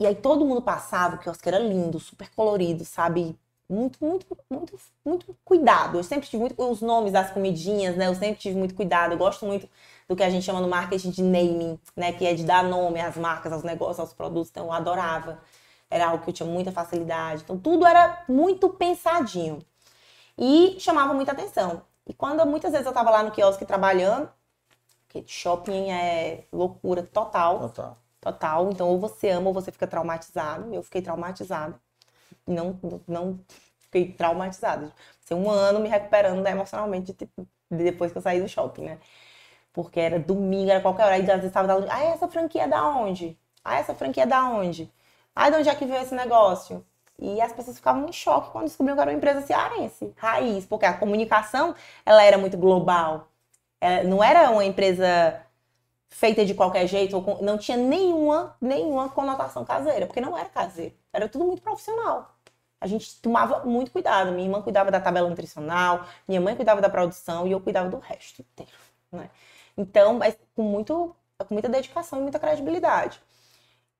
e... 0.00 0.06
aí 0.06 0.14
todo 0.14 0.44
mundo 0.44 0.62
passava, 0.62 1.16
o 1.16 1.18
quiosque 1.18 1.48
era 1.48 1.58
lindo, 1.58 1.98
super 2.00 2.30
colorido, 2.34 2.84
sabe? 2.84 3.36
muito, 3.68 3.98
muito, 4.04 4.26
muito, 4.50 4.78
muito 5.04 5.36
cuidado. 5.44 5.98
Eu 5.98 6.04
sempre 6.04 6.28
tive 6.28 6.40
muito 6.40 6.62
os 6.62 6.80
nomes 6.80 7.12
das 7.12 7.30
comidinhas, 7.30 7.96
né? 7.96 8.06
Eu 8.08 8.14
sempre 8.14 8.36
tive 8.40 8.56
muito 8.56 8.74
cuidado. 8.74 9.12
Eu 9.12 9.18
gosto 9.18 9.44
muito 9.44 9.68
do 10.08 10.16
que 10.16 10.22
a 10.22 10.30
gente 10.30 10.44
chama 10.44 10.60
no 10.60 10.68
marketing 10.68 11.10
de 11.10 11.22
naming, 11.22 11.78
né? 11.94 12.12
Que 12.12 12.26
é 12.26 12.34
de 12.34 12.44
dar 12.44 12.64
nome 12.64 13.00
às 13.00 13.16
marcas, 13.16 13.52
aos 13.52 13.62
negócios, 13.62 14.00
aos 14.00 14.12
produtos. 14.14 14.50
Então 14.50 14.66
eu 14.66 14.72
adorava. 14.72 15.40
Era 15.90 16.08
algo 16.08 16.24
que 16.24 16.30
eu 16.30 16.34
tinha 16.34 16.48
muita 16.48 16.72
facilidade. 16.72 17.42
Então 17.42 17.58
tudo 17.58 17.86
era 17.86 18.24
muito 18.28 18.70
pensadinho. 18.70 19.58
E 20.38 20.76
chamava 20.80 21.14
muita 21.14 21.32
atenção. 21.32 21.82
E 22.06 22.14
quando 22.14 22.44
muitas 22.46 22.72
vezes 22.72 22.86
eu 22.86 22.90
estava 22.92 23.10
lá 23.10 23.22
no 23.22 23.30
quiosque 23.32 23.66
trabalhando, 23.66 24.30
porque 25.06 25.24
shopping 25.26 25.90
é 25.90 26.44
loucura 26.52 27.02
total. 27.02 27.60
Total. 27.60 27.98
Total. 28.20 28.70
Então, 28.70 28.88
ou 28.88 28.98
você 28.98 29.30
ama 29.30 29.48
ou 29.48 29.54
você 29.54 29.70
fica 29.72 29.86
traumatizado. 29.86 30.74
Eu 30.74 30.82
fiquei 30.82 31.02
traumatizada. 31.02 31.80
Não, 32.46 32.78
não 33.08 33.40
fiquei 33.80 34.12
traumatizada. 34.12 34.92
Passei 35.20 35.36
um 35.36 35.50
ano 35.50 35.80
me 35.80 35.88
recuperando 35.88 36.42
né, 36.42 36.52
emocionalmente 36.52 37.16
depois 37.70 38.12
que 38.12 38.18
eu 38.18 38.22
saí 38.22 38.40
do 38.40 38.48
shopping, 38.48 38.84
né? 38.84 38.98
Porque 39.72 40.00
era 40.00 40.18
domingo, 40.18 40.70
era 40.70 40.80
qualquer 40.80 41.04
hora. 41.04 41.14
Aí 41.14 41.22
às 41.22 41.28
vezes 41.28 41.46
estava 41.46 41.68
da 41.68 41.94
Ah, 41.94 42.04
essa 42.04 42.28
franquia 42.28 42.64
é 42.64 42.68
da 42.68 42.84
onde? 42.88 43.38
Ah, 43.64 43.78
essa 43.78 43.94
franquia 43.94 44.24
é 44.24 44.26
da 44.26 44.44
onde? 44.50 44.92
Ah, 45.34 45.50
de 45.50 45.56
onde 45.58 45.68
é 45.68 45.74
que 45.74 45.84
veio 45.86 46.02
esse 46.02 46.14
negócio? 46.14 46.84
E 47.18 47.40
as 47.40 47.52
pessoas 47.52 47.76
ficavam 47.78 48.08
em 48.08 48.12
choque 48.12 48.50
quando 48.52 48.64
descobriam 48.66 48.96
que 48.96 49.02
era 49.02 49.10
uma 49.10 49.16
empresa 49.16 49.42
cearense, 49.42 50.12
raiz, 50.16 50.66
porque 50.66 50.86
a 50.86 50.94
comunicação 50.96 51.74
ela 52.06 52.22
era 52.22 52.38
muito 52.38 52.56
global. 52.56 53.28
Ela 53.80 54.04
não 54.04 54.22
era 54.22 54.50
uma 54.50 54.64
empresa 54.64 55.40
feita 56.08 56.44
de 56.44 56.54
qualquer 56.54 56.86
jeito, 56.86 57.22
não 57.42 57.58
tinha 57.58 57.76
nenhuma, 57.76 58.56
nenhuma 58.60 59.08
conotação 59.08 59.64
caseira, 59.64 60.06
porque 60.06 60.20
não 60.20 60.36
era 60.36 60.48
caseiro, 60.48 60.94
era 61.12 61.28
tudo 61.28 61.44
muito 61.44 61.62
profissional. 61.62 62.34
A 62.80 62.86
gente 62.86 63.20
tomava 63.20 63.64
muito 63.64 63.90
cuidado. 63.90 64.30
Minha 64.32 64.46
irmã 64.46 64.62
cuidava 64.62 64.90
da 64.90 65.00
tabela 65.00 65.28
nutricional, 65.28 66.06
minha 66.26 66.40
mãe 66.40 66.54
cuidava 66.54 66.80
da 66.80 66.88
produção 66.88 67.46
e 67.46 67.52
eu 67.52 67.60
cuidava 67.60 67.88
do 67.88 67.98
resto 67.98 68.40
inteiro. 68.42 68.72
Né? 69.10 69.28
Então, 69.76 70.14
mas 70.14 70.36
com, 70.54 70.62
muito, 70.62 71.14
com 71.38 71.54
muita 71.54 71.68
dedicação 71.68 72.20
e 72.20 72.22
muita 72.22 72.38
credibilidade. 72.38 73.20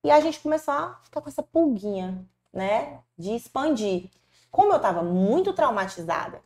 E 0.03 0.09
a 0.09 0.19
gente 0.21 0.39
começou 0.39 0.73
a 0.73 0.99
ficar 1.03 1.21
com 1.21 1.29
essa 1.29 1.43
pulguinha, 1.43 2.25
né, 2.53 2.99
de 3.17 3.35
expandir. 3.35 4.09
Como 4.49 4.71
eu 4.71 4.77
estava 4.77 5.03
muito 5.03 5.53
traumatizada 5.53 6.41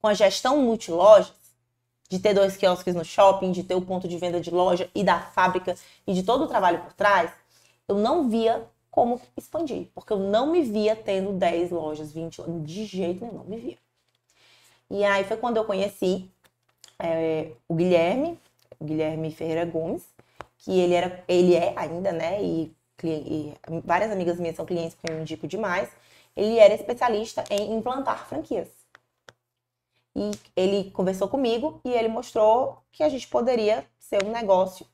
com 0.00 0.08
a 0.08 0.14
gestão 0.14 0.58
multilojas, 0.58 1.32
de 2.08 2.18
ter 2.18 2.34
dois 2.34 2.56
quiosques 2.56 2.94
no 2.94 3.04
shopping, 3.04 3.52
de 3.52 3.62
ter 3.62 3.74
o 3.74 3.82
ponto 3.82 4.08
de 4.08 4.16
venda 4.16 4.40
de 4.40 4.50
loja 4.50 4.90
e 4.94 5.04
da 5.04 5.20
fábrica 5.20 5.74
e 6.06 6.14
de 6.14 6.22
todo 6.22 6.44
o 6.44 6.48
trabalho 6.48 6.80
por 6.80 6.92
trás, 6.92 7.30
eu 7.86 7.96
não 7.96 8.28
via 8.28 8.66
como 8.90 9.20
expandir, 9.36 9.88
porque 9.94 10.12
eu 10.12 10.18
não 10.18 10.46
me 10.50 10.62
via 10.62 10.96
tendo 10.96 11.32
10 11.32 11.70
lojas, 11.70 12.12
20 12.12 12.40
lojas, 12.40 12.64
de 12.64 12.84
jeito 12.84 13.24
nenhum, 13.24 13.38
não 13.38 13.44
me 13.44 13.58
via. 13.58 13.78
E 14.90 15.04
aí 15.04 15.24
foi 15.24 15.36
quando 15.36 15.58
eu 15.58 15.64
conheci 15.64 16.30
é, 16.98 17.52
o 17.68 17.74
Guilherme, 17.74 18.38
o 18.80 18.84
Guilherme 18.84 19.30
Ferreira 19.30 19.64
Gomes, 19.64 20.02
que 20.56 20.78
ele 20.78 20.94
era, 20.94 21.22
ele 21.28 21.54
é 21.54 21.74
ainda, 21.76 22.10
né, 22.10 22.42
e, 22.42 22.74
e 23.04 23.54
várias 23.84 24.10
amigas 24.10 24.40
minhas 24.40 24.56
são 24.56 24.66
clientes 24.66 24.94
porque 24.94 25.12
eu 25.12 25.20
indico 25.20 25.46
demais, 25.46 25.90
ele 26.34 26.58
era 26.58 26.74
especialista 26.74 27.44
em 27.50 27.74
implantar 27.76 28.26
franquias. 28.28 28.77
E 30.18 30.32
ele 30.56 30.90
conversou 30.90 31.28
comigo 31.28 31.80
e 31.84 31.92
ele 31.92 32.08
mostrou 32.08 32.82
que 32.90 33.04
a 33.04 33.08
gente 33.08 33.28
poderia 33.28 33.86
ser 34.00 34.24
um 34.24 34.32
negócio 34.32 34.84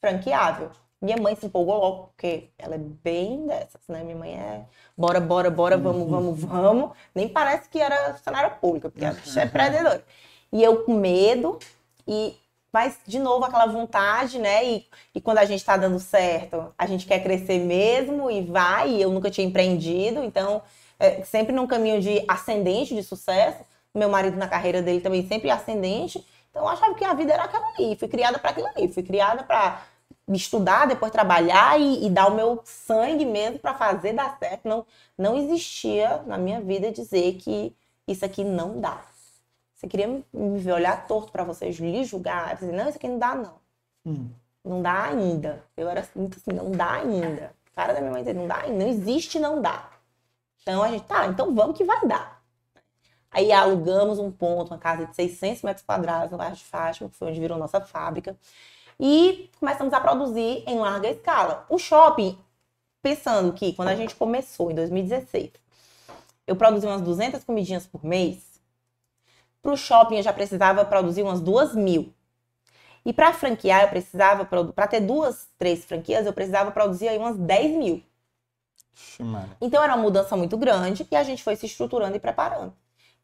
franqueável. 0.00 0.70
Minha 0.98 1.16
mãe 1.16 1.36
se 1.36 1.44
empolgou 1.44 1.76
logo, 1.76 2.06
porque 2.06 2.48
ela 2.56 2.76
é 2.76 2.78
bem 2.78 3.46
dessas, 3.46 3.82
né? 3.86 4.02
Minha 4.02 4.16
mãe 4.16 4.34
é 4.34 4.64
bora, 4.96 5.20
bora, 5.20 5.50
bora, 5.50 5.76
vamos, 5.76 6.08
vamos, 6.08 6.40
vamos. 6.40 6.90
Nem 7.14 7.28
parece 7.28 7.68
que 7.68 7.78
era 7.78 8.14
funcionária 8.14 8.48
pública, 8.50 8.88
porque 8.88 9.04
a 9.04 9.12
bicha 9.12 9.42
é 9.42 9.44
empreendedora. 9.44 10.04
E 10.50 10.62
eu 10.62 10.84
com 10.84 10.94
medo, 10.94 11.58
e 12.06 12.34
mas, 12.72 12.98
de 13.06 13.18
novo, 13.18 13.44
aquela 13.44 13.66
vontade, 13.66 14.38
né? 14.38 14.64
E, 14.64 14.86
e 15.14 15.20
quando 15.20 15.38
a 15.38 15.44
gente 15.44 15.60
está 15.60 15.76
dando 15.76 16.00
certo, 16.00 16.72
a 16.78 16.86
gente 16.86 17.04
quer 17.04 17.22
crescer 17.22 17.58
mesmo 17.58 18.30
e 18.30 18.40
vai. 18.40 18.92
E 18.92 19.02
eu 19.02 19.10
nunca 19.10 19.30
tinha 19.30 19.46
empreendido, 19.46 20.24
então, 20.24 20.62
é, 20.98 21.22
sempre 21.22 21.52
num 21.52 21.66
caminho 21.66 22.00
de 22.00 22.24
ascendente, 22.26 22.94
de 22.94 23.02
sucesso. 23.02 23.62
Meu 23.94 24.08
marido, 24.08 24.36
na 24.36 24.48
carreira 24.48 24.80
dele, 24.80 25.00
também 25.00 25.26
sempre 25.26 25.50
ascendente. 25.50 26.26
Então, 26.50 26.62
eu 26.62 26.68
achava 26.68 26.94
que 26.94 27.04
a 27.04 27.14
vida 27.14 27.32
era 27.32 27.44
aquela 27.44 27.66
ali. 27.68 27.96
Fui 27.96 28.08
criada 28.08 28.38
para 28.38 28.50
aquilo 28.50 28.68
ali. 28.68 28.88
Fui 28.88 29.02
criada 29.02 29.42
para 29.42 29.82
estudar, 30.28 30.86
depois 30.86 31.10
trabalhar 31.12 31.78
e, 31.80 32.06
e, 32.06 32.10
dar 32.10 32.28
o 32.28 32.34
meu 32.34 32.60
sangue 32.64 33.24
mesmo 33.24 33.58
para 33.58 33.74
fazer 33.74 34.12
dar 34.12 34.36
certo. 34.38 34.68
Não, 34.68 34.86
não 35.16 35.36
existia 35.36 36.22
na 36.26 36.38
minha 36.38 36.60
vida 36.60 36.90
dizer 36.90 37.34
que 37.34 37.74
isso 38.06 38.24
aqui 38.24 38.44
não 38.44 38.80
dá. 38.80 39.02
Você 39.74 39.88
queria 39.88 40.06
me 40.32 40.58
ver 40.60 40.72
olhar 40.72 41.06
torto 41.06 41.32
para 41.32 41.42
vocês, 41.42 41.76
lhe 41.76 42.04
julgar. 42.04 42.54
Disse, 42.54 42.70
não, 42.70 42.88
isso 42.88 42.98
aqui 42.98 43.08
não 43.08 43.18
dá, 43.18 43.34
não. 43.34 43.54
Hum. 44.06 44.30
Não 44.64 44.80
dá 44.80 45.04
ainda. 45.04 45.64
Eu 45.76 45.88
era 45.88 46.06
muito 46.14 46.38
assim, 46.38 46.52
não 46.52 46.70
dá 46.70 46.92
ainda. 46.92 47.52
Cara 47.74 47.92
da 47.92 48.00
minha 48.00 48.12
mãe 48.12 48.22
dizia, 48.22 48.38
não 48.38 48.46
dá 48.46 48.58
ainda. 48.58 48.84
Não 48.84 48.90
existe, 48.90 49.38
não 49.40 49.60
dá. 49.60 49.90
Então 50.62 50.82
a 50.82 50.88
gente, 50.88 51.04
tá, 51.04 51.26
então 51.26 51.52
vamos 51.54 51.76
que 51.76 51.84
vai 51.84 52.06
dar. 52.06 52.31
Aí 53.32 53.50
alugamos 53.52 54.18
um 54.18 54.30
ponto, 54.30 54.72
uma 54.72 54.78
casa 54.78 55.06
de 55.06 55.16
600 55.16 55.62
metros 55.62 55.84
quadrados 55.86 56.30
no 56.30 56.38
bairro 56.38 56.54
de 56.54 56.64
Fátima, 56.64 57.08
que 57.08 57.16
foi 57.16 57.28
onde 57.30 57.40
virou 57.40 57.58
nossa 57.58 57.80
fábrica 57.80 58.36
e 59.00 59.50
começamos 59.58 59.92
a 59.94 60.00
produzir 60.00 60.64
em 60.66 60.78
larga 60.78 61.08
escala. 61.08 61.66
O 61.68 61.78
shopping, 61.78 62.38
pensando 63.02 63.52
que 63.52 63.72
quando 63.72 63.88
a 63.88 63.96
gente 63.96 64.14
começou 64.14 64.70
em 64.70 64.74
2016, 64.74 65.50
eu 66.46 66.56
produzia 66.56 66.88
umas 66.90 67.00
200 67.02 67.42
comidinhas 67.44 67.86
por 67.86 68.04
mês, 68.04 68.60
para 69.62 69.72
o 69.72 69.76
shopping 69.76 70.16
eu 70.16 70.22
já 70.22 70.32
precisava 70.32 70.84
produzir 70.84 71.22
umas 71.22 71.40
duas 71.40 71.74
mil. 71.74 72.12
E 73.04 73.12
para 73.12 73.32
franquear, 73.32 73.82
eu 73.82 73.88
precisava, 73.88 74.44
para 74.44 74.86
ter 74.86 75.00
duas, 75.00 75.48
três 75.58 75.84
franquias, 75.84 76.26
eu 76.26 76.32
precisava 76.32 76.70
produzir 76.70 77.08
aí 77.08 77.18
umas 77.18 77.36
10 77.36 77.72
mil. 77.76 78.02
Então 79.60 79.82
era 79.82 79.94
uma 79.94 80.02
mudança 80.02 80.36
muito 80.36 80.56
grande 80.58 81.06
e 81.10 81.16
a 81.16 81.22
gente 81.22 81.42
foi 81.42 81.56
se 81.56 81.64
estruturando 81.66 82.16
e 82.16 82.20
preparando. 82.20 82.74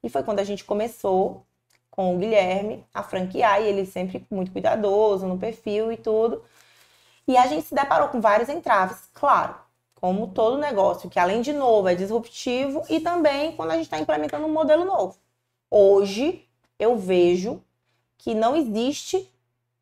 E 0.03 0.09
foi 0.09 0.23
quando 0.23 0.41
a 0.41 0.45
gente 0.45 0.65
começou 0.65 1.45
com 1.91 2.15
o 2.15 2.19
Guilherme 2.19 2.85
a 2.95 3.03
franquear, 3.03 3.61
e 3.61 3.67
ele 3.67 3.85
sempre 3.85 4.25
muito 4.31 4.53
cuidadoso 4.53 5.27
no 5.27 5.39
perfil 5.39 5.91
e 5.91 5.97
tudo. 5.97 6.43
E 7.27 7.37
a 7.37 7.47
gente 7.47 7.67
se 7.67 7.75
deparou 7.75 8.09
com 8.09 8.21
vários 8.21 8.49
entraves, 8.49 9.09
claro, 9.13 9.57
como 9.95 10.29
todo 10.29 10.57
negócio, 10.59 11.11
que 11.11 11.19
além 11.19 11.43
de 11.43 11.53
novo 11.53 11.89
é 11.89 11.95
disruptivo, 11.95 12.83
e 12.89 13.01
também 13.01 13.53
quando 13.57 13.73
a 13.73 13.75
gente 13.75 13.85
está 13.85 13.99
implementando 13.99 14.47
um 14.47 14.53
modelo 14.53 14.85
novo. 14.85 15.17
Hoje 15.71 16.49
eu 16.79 16.97
vejo 16.97 17.61
que 18.17 18.35
não 18.35 18.55
existe 18.57 19.29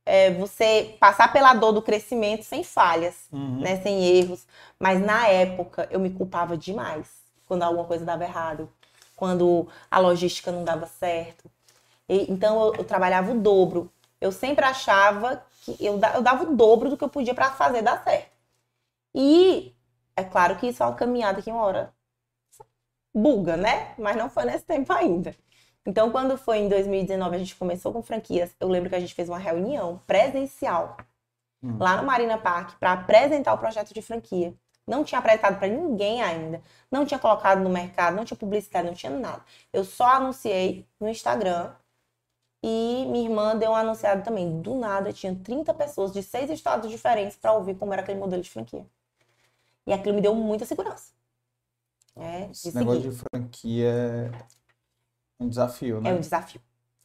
é, 0.06 0.30
você 0.30 0.96
passar 0.98 1.32
pela 1.32 1.52
dor 1.52 1.72
do 1.72 1.82
crescimento 1.82 2.44
sem 2.44 2.62
falhas, 2.64 3.28
uhum. 3.32 3.60
né, 3.60 3.80
sem 3.82 4.04
erros. 4.04 4.46
Mas 4.78 5.04
na 5.04 5.26
época 5.28 5.88
eu 5.90 6.00
me 6.00 6.10
culpava 6.10 6.56
demais 6.56 7.08
quando 7.44 7.62
alguma 7.62 7.84
coisa 7.84 8.04
dava 8.04 8.24
errado, 8.24 8.68
quando 9.16 9.66
a 9.90 9.98
logística 9.98 10.52
não 10.52 10.62
dava 10.62 10.86
certo, 10.86 11.50
e, 12.08 12.30
então 12.30 12.66
eu, 12.66 12.74
eu, 12.76 12.84
trabalhava 12.84 13.32
o 13.32 13.40
dobro. 13.40 13.90
Eu 14.20 14.30
sempre 14.30 14.64
achava 14.64 15.44
que 15.62 15.76
eu, 15.84 15.98
eu 16.14 16.22
dava 16.22 16.44
o 16.44 16.54
dobro 16.54 16.90
do 16.90 16.96
que 16.96 17.04
eu 17.04 17.08
podia 17.08 17.34
para 17.34 17.50
fazer 17.52 17.82
dar 17.82 18.02
certo. 18.04 18.30
E 19.14 19.74
é 20.14 20.24
claro 20.24 20.56
que 20.56 20.68
isso 20.68 20.82
é 20.82 20.86
uma 20.86 20.94
caminhada 20.94 21.42
que 21.42 21.50
uma 21.50 21.62
hora 21.62 21.92
buga, 23.14 23.56
né? 23.56 23.94
Mas 23.98 24.16
não 24.16 24.28
foi 24.30 24.44
nesse 24.44 24.64
tempo 24.64 24.92
ainda. 24.92 25.34
Então, 25.86 26.10
quando 26.10 26.36
foi 26.36 26.58
em 26.58 26.68
2019, 26.68 27.36
a 27.36 27.38
gente 27.38 27.56
começou 27.56 27.92
com 27.92 28.02
franquias. 28.02 28.54
Eu 28.60 28.68
lembro 28.68 28.90
que 28.90 28.96
a 28.96 29.00
gente 29.00 29.14
fez 29.14 29.28
uma 29.28 29.38
reunião 29.38 30.00
presencial 30.06 30.96
hum. 31.62 31.78
lá 31.78 31.96
no 31.96 32.04
Marina 32.04 32.36
Park 32.36 32.78
para 32.78 32.92
apresentar 32.92 33.54
o 33.54 33.58
projeto 33.58 33.94
de 33.94 34.02
franquia. 34.02 34.52
Não 34.86 35.02
tinha 35.02 35.18
apresentado 35.18 35.58
para 35.58 35.68
ninguém 35.68 36.22
ainda. 36.22 36.62
Não 36.90 37.04
tinha 37.04 37.18
colocado 37.18 37.60
no 37.60 37.68
mercado, 37.68 38.14
não 38.14 38.24
tinha 38.24 38.36
publicidade, 38.36 38.86
não 38.86 38.94
tinha 38.94 39.10
nada. 39.10 39.42
Eu 39.72 39.84
só 39.84 40.06
anunciei 40.06 40.86
no 41.00 41.08
Instagram 41.08 41.74
e 42.62 43.04
minha 43.08 43.28
irmã 43.28 43.56
deu 43.56 43.72
um 43.72 43.76
anunciado 43.76 44.22
também. 44.22 44.60
Do 44.60 44.76
nada, 44.76 45.12
tinha 45.12 45.34
30 45.34 45.74
pessoas 45.74 46.12
de 46.12 46.22
seis 46.22 46.50
estados 46.50 46.88
diferentes 46.90 47.36
para 47.36 47.52
ouvir 47.52 47.74
como 47.76 47.92
era 47.92 48.02
aquele 48.02 48.18
modelo 48.18 48.42
de 48.42 48.50
franquia. 48.50 48.86
E 49.86 49.92
aquilo 49.92 50.14
me 50.14 50.20
deu 50.20 50.34
muita 50.34 50.64
segurança. 50.64 51.12
É, 52.16 52.48
Esse 52.50 52.74
negócio 52.74 53.02
de 53.02 53.10
franquia 53.12 54.32
é 55.38 55.42
um 55.42 55.48
desafio, 55.48 56.00
né? 56.00 56.10
É 56.10 56.14
um 56.14 56.20
desafio. 56.20 56.60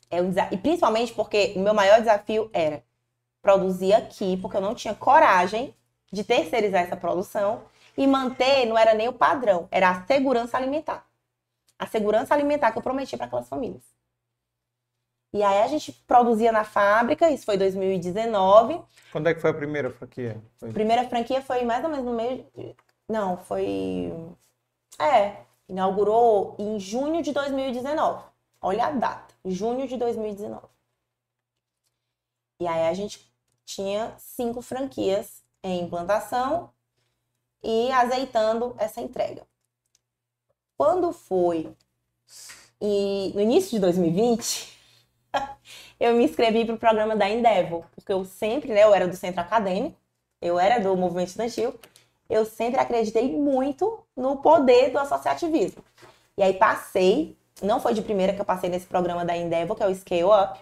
É 0.09 0.21
um 0.21 0.29
desafio. 0.29 0.57
E 0.57 0.61
principalmente 0.61 1.13
porque 1.13 1.53
o 1.55 1.59
meu 1.59 1.73
maior 1.73 1.99
desafio 1.99 2.49
era 2.53 2.83
produzir 3.41 3.93
aqui, 3.93 4.37
porque 4.37 4.57
eu 4.57 4.61
não 4.61 4.73
tinha 4.73 4.93
coragem 4.93 5.75
de 6.11 6.23
terceirizar 6.23 6.83
essa 6.83 6.95
produção 6.95 7.63
e 7.97 8.07
manter, 8.07 8.65
não 8.65 8.77
era 8.77 8.93
nem 8.93 9.07
o 9.07 9.13
padrão, 9.13 9.67
era 9.71 9.89
a 9.89 10.05
segurança 10.05 10.57
alimentar. 10.57 11.05
A 11.77 11.85
segurança 11.87 12.33
alimentar 12.33 12.71
que 12.71 12.77
eu 12.77 12.81
prometi 12.81 13.17
para 13.17 13.25
aquelas 13.25 13.49
famílias. 13.49 13.83
E 15.33 15.41
aí 15.43 15.61
a 15.61 15.67
gente 15.67 15.93
produzia 15.93 16.51
na 16.51 16.65
fábrica, 16.65 17.29
isso 17.29 17.45
foi 17.45 17.57
2019. 17.57 18.81
Quando 19.11 19.27
é 19.27 19.33
que 19.33 19.39
foi 19.39 19.49
a 19.49 19.53
primeira 19.53 19.89
franquia? 19.89 20.41
Foi... 20.57 20.69
A 20.69 20.73
primeira 20.73 21.07
franquia 21.07 21.41
foi 21.41 21.63
mais 21.63 21.83
ou 21.83 21.89
menos 21.89 22.05
no 22.05 22.13
mês. 22.13 22.45
De... 22.53 22.75
Não, 23.07 23.37
foi. 23.37 24.13
É, 24.99 25.37
inaugurou 25.69 26.55
em 26.59 26.77
junho 26.79 27.21
de 27.21 27.31
2019. 27.31 28.25
Olha 28.61 28.87
a 28.87 28.91
data, 28.91 29.33
junho 29.45 29.87
de 29.87 29.95
2019. 29.97 30.67
E 32.59 32.67
aí 32.67 32.87
a 32.89 32.93
gente 32.93 33.31
tinha 33.65 34.13
cinco 34.17 34.61
franquias 34.61 35.41
em 35.63 35.81
implantação 35.81 36.69
e 37.63 37.91
azeitando 37.91 38.75
essa 38.77 39.01
entrega. 39.01 39.43
Quando 40.77 41.11
foi 41.11 41.75
e 42.81 43.31
no 43.35 43.41
início 43.41 43.71
de 43.71 43.79
2020, 43.79 44.75
eu 45.99 46.15
me 46.15 46.23
inscrevi 46.23 46.65
para 46.65 46.73
o 46.73 46.79
programa 46.79 47.15
da 47.15 47.29
Endeavor, 47.29 47.85
porque 47.93 48.11
eu 48.11 48.25
sempre, 48.25 48.73
né, 48.73 48.83
eu 48.83 48.93
era 48.93 49.07
do 49.07 49.15
centro 49.15 49.39
acadêmico, 49.39 49.95
eu 50.41 50.59
era 50.59 50.79
do 50.79 50.97
movimento 50.97 51.27
estudantil, 51.27 51.75
eu 52.27 52.43
sempre 52.43 52.79
acreditei 52.79 53.31
muito 53.31 53.99
no 54.17 54.37
poder 54.37 54.89
do 54.89 54.97
associativismo. 54.97 55.83
E 56.35 56.41
aí 56.41 56.55
passei, 56.55 57.37
não 57.61 57.79
foi 57.79 57.93
de 57.93 58.01
primeira 58.01 58.33
que 58.33 58.41
eu 58.41 58.45
passei 58.45 58.67
nesse 58.67 58.87
programa 58.87 59.23
da 59.23 59.37
Endeavor, 59.37 59.75
que 59.77 59.83
é 59.83 59.87
o 59.87 59.93
Scale 59.93 60.23
Up. 60.23 60.59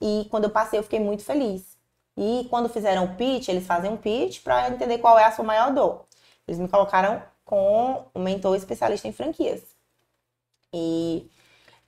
E 0.00 0.26
quando 0.30 0.44
eu 0.44 0.50
passei, 0.50 0.78
eu 0.78 0.84
fiquei 0.84 1.00
muito 1.00 1.24
feliz. 1.24 1.73
E 2.16 2.46
quando 2.48 2.68
fizeram 2.68 3.04
o 3.04 3.16
pitch, 3.16 3.48
eles 3.48 3.66
fazem 3.66 3.90
um 3.90 3.96
pitch 3.96 4.42
para 4.42 4.68
entender 4.68 4.98
qual 4.98 5.18
é 5.18 5.24
a 5.24 5.32
sua 5.32 5.44
maior 5.44 5.72
dor. 5.72 6.04
Eles 6.46 6.60
me 6.60 6.68
colocaram 6.68 7.22
com 7.44 8.06
um 8.14 8.22
mentor 8.22 8.56
especialista 8.56 9.08
em 9.08 9.12
franquias. 9.12 9.62
E 10.72 11.28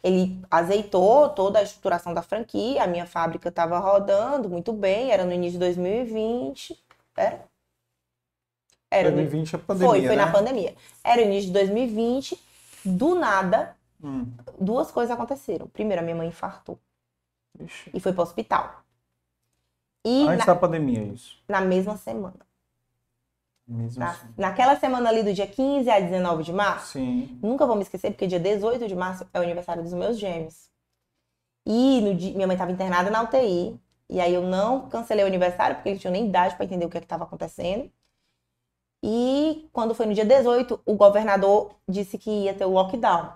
ele 0.03 0.41
azeitou 0.51 1.29
toda 1.31 1.59
a 1.59 1.63
estruturação 1.63 2.15
da 2.15 2.23
franquia, 2.23 2.83
a 2.83 2.87
minha 2.87 3.07
fábrica 3.07 3.49
estava 3.49 3.79
rodando 3.79 4.49
muito 4.49 4.73
bem, 4.73 5.11
era 5.11 5.25
no 5.25 5.33
início 5.33 5.59
de 5.59 5.65
2020. 5.65 6.81
Era? 7.17 7.45
Era 8.91 9.11
2020 9.11 9.57
a 9.57 9.59
pandemia. 9.59 9.89
Foi, 9.89 10.07
foi 10.07 10.17
né? 10.17 10.25
na 10.25 10.33
pandemia. 10.33 10.75
Era 11.03 11.21
o 11.21 11.25
início 11.25 11.49
de 11.49 11.55
2020, 11.55 12.41
do 12.85 13.15
nada, 13.15 13.77
hum. 14.03 14.27
duas 14.61 14.91
coisas 14.91 15.13
aconteceram. 15.13 15.67
Primeiro, 15.69 16.03
a 16.03 16.05
minha 16.05 16.17
mãe 16.17 16.29
infartou. 16.29 16.79
Ixi. 17.59 17.91
E 17.93 18.01
foi 18.01 18.13
para 18.13 18.21
o 18.21 18.25
hospital. 18.25 18.86
E 20.09 20.23
Antes 20.23 20.47
na, 20.47 20.55
da 20.55 20.55
pandemia, 20.55 21.03
isso? 21.03 21.37
Na 21.49 21.61
mesma 21.61 21.97
semana. 21.97 22.47
Mesmo 23.67 23.99
na, 23.99 24.11
assim. 24.11 24.29
Naquela 24.39 24.77
semana 24.77 25.09
ali 25.09 25.25
do 25.25 25.35
dia 25.35 25.49
15 25.49 25.91
a 25.91 25.99
19 25.99 26.45
de 26.45 26.53
março. 26.53 26.93
Sim. 26.93 27.37
Nunca 27.43 27.67
vou 27.67 27.75
me 27.75 27.83
esquecer, 27.83 28.13
porque 28.13 28.29
dia 28.29 28.39
18 28.39 28.87
de 28.87 28.95
março 28.95 29.27
é 29.35 29.41
o 29.41 29.43
aniversário 29.43 29.83
dos 29.83 29.93
meus 29.93 30.17
gêmeos. 30.17 30.71
E 31.67 32.01
no 32.03 32.15
dia, 32.15 32.33
minha 32.35 32.47
mãe 32.47 32.55
estava 32.55 32.71
internada 32.71 33.11
na 33.11 33.21
UTI. 33.25 33.77
E 34.09 34.21
aí 34.21 34.33
eu 34.33 34.43
não 34.43 34.89
cancelei 34.89 35.25
o 35.25 35.27
aniversário, 35.27 35.75
porque 35.75 35.89
eles 35.89 36.01
tinham 36.01 36.13
nem 36.13 36.29
idade 36.29 36.55
para 36.55 36.65
entender 36.65 36.87
o 36.87 36.89
que 36.89 36.99
é 36.99 37.01
estava 37.01 37.25
acontecendo. 37.25 37.91
E 39.03 39.69
quando 39.73 39.93
foi 39.93 40.07
no 40.07 40.15
dia 40.15 40.25
18, 40.25 40.83
o 40.87 40.95
governador 40.95 41.73
disse 41.89 42.17
que 42.17 42.31
ia 42.31 42.55
ter 42.55 42.65
o 42.65 42.71
lockdown. 42.71 43.33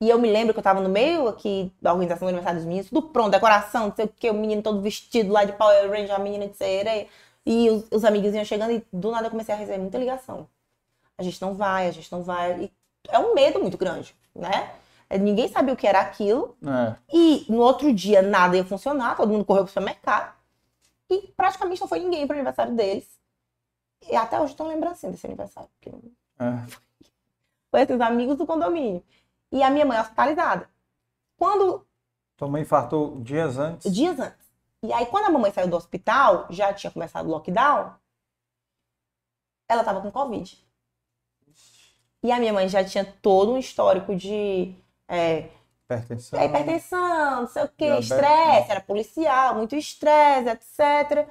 E 0.00 0.10
eu 0.10 0.18
me 0.18 0.30
lembro 0.30 0.52
que 0.52 0.58
eu 0.58 0.60
estava 0.60 0.80
no 0.80 0.90
meio 0.90 1.26
aqui 1.26 1.72
da 1.80 1.92
organização 1.92 2.26
do 2.26 2.28
aniversário 2.28 2.58
dos 2.58 2.66
meninos, 2.66 2.90
tudo 2.90 3.08
pronto, 3.08 3.30
decoração, 3.30 3.88
não 3.88 3.94
sei 3.94 4.04
o 4.04 4.08
que, 4.08 4.28
o 4.28 4.34
menino 4.34 4.62
todo 4.62 4.82
vestido 4.82 5.32
lá 5.32 5.44
de 5.44 5.52
Power 5.52 5.90
Ranger, 5.90 6.14
a 6.14 6.18
menina 6.18 6.46
de 6.46 6.56
sereia. 6.56 7.06
E 7.46 7.70
os, 7.70 7.86
os 7.90 8.04
amigos 8.04 8.34
iam 8.34 8.44
chegando 8.44 8.72
e 8.72 8.84
do 8.92 9.10
nada 9.10 9.26
eu 9.26 9.30
comecei 9.30 9.54
a 9.54 9.58
receber 9.58 9.78
muita 9.78 9.98
ligação. 9.98 10.46
A 11.16 11.22
gente 11.22 11.40
não 11.40 11.54
vai, 11.54 11.88
a 11.88 11.90
gente 11.90 12.12
não 12.12 12.22
vai. 12.22 12.64
E 12.64 12.72
é 13.08 13.18
um 13.18 13.34
medo 13.34 13.58
muito 13.60 13.78
grande, 13.78 14.14
né? 14.34 14.70
Ninguém 15.08 15.48
sabia 15.48 15.72
o 15.72 15.76
que 15.76 15.86
era 15.86 16.00
aquilo. 16.00 16.56
É. 16.62 16.96
E 17.10 17.46
no 17.48 17.58
outro 17.58 17.92
dia 17.92 18.20
nada 18.20 18.56
ia 18.56 18.64
funcionar, 18.64 19.16
todo 19.16 19.32
mundo 19.32 19.44
correu 19.44 19.62
pro 19.62 19.72
supermercado. 19.72 20.34
E 21.08 21.28
praticamente 21.36 21.80
não 21.80 21.88
foi 21.88 22.00
ninguém 22.00 22.26
pro 22.26 22.36
aniversário 22.36 22.74
deles. 22.74 23.08
E 24.10 24.14
até 24.14 24.38
hoje 24.40 24.52
estou 24.52 24.66
lembrando 24.66 24.92
assim 24.92 25.10
desse 25.10 25.26
aniversário. 25.26 25.70
Porque... 25.80 25.96
É. 26.38 26.86
Foi 27.70 27.82
esses 27.82 28.00
amigos 28.00 28.38
do 28.38 28.46
condomínio. 28.46 29.02
E 29.52 29.62
a 29.62 29.70
minha 29.70 29.86
mãe 29.86 29.98
hospitalizada. 29.98 30.68
Quando. 31.36 31.86
Tua 32.36 32.48
mãe 32.48 32.62
infartou 32.62 33.20
dias 33.20 33.58
antes? 33.58 33.92
Dias 33.92 34.18
antes. 34.18 34.46
E 34.82 34.92
aí, 34.92 35.06
quando 35.06 35.26
a 35.26 35.30
mamãe 35.30 35.50
saiu 35.52 35.68
do 35.68 35.76
hospital, 35.76 36.46
já 36.50 36.72
tinha 36.72 36.90
começado 36.90 37.26
o 37.26 37.30
lockdown, 37.30 37.94
ela 39.68 39.82
tava 39.82 40.00
com 40.00 40.10
Covid. 40.10 40.64
E 42.22 42.32
a 42.32 42.38
minha 42.38 42.52
mãe 42.52 42.68
já 42.68 42.84
tinha 42.84 43.04
todo 43.04 43.52
um 43.52 43.58
histórico 43.58 44.14
de. 44.14 44.74
É, 45.08 45.48
hipertensão. 45.84 46.40
É, 46.40 46.46
hipertensão, 46.46 47.40
não 47.42 47.48
sei 47.48 47.64
o 47.64 47.68
quê, 47.68 47.98
estresse, 47.98 48.70
era 48.70 48.80
policial, 48.80 49.54
muito 49.54 49.76
estresse, 49.76 50.48
etc. 50.48 51.28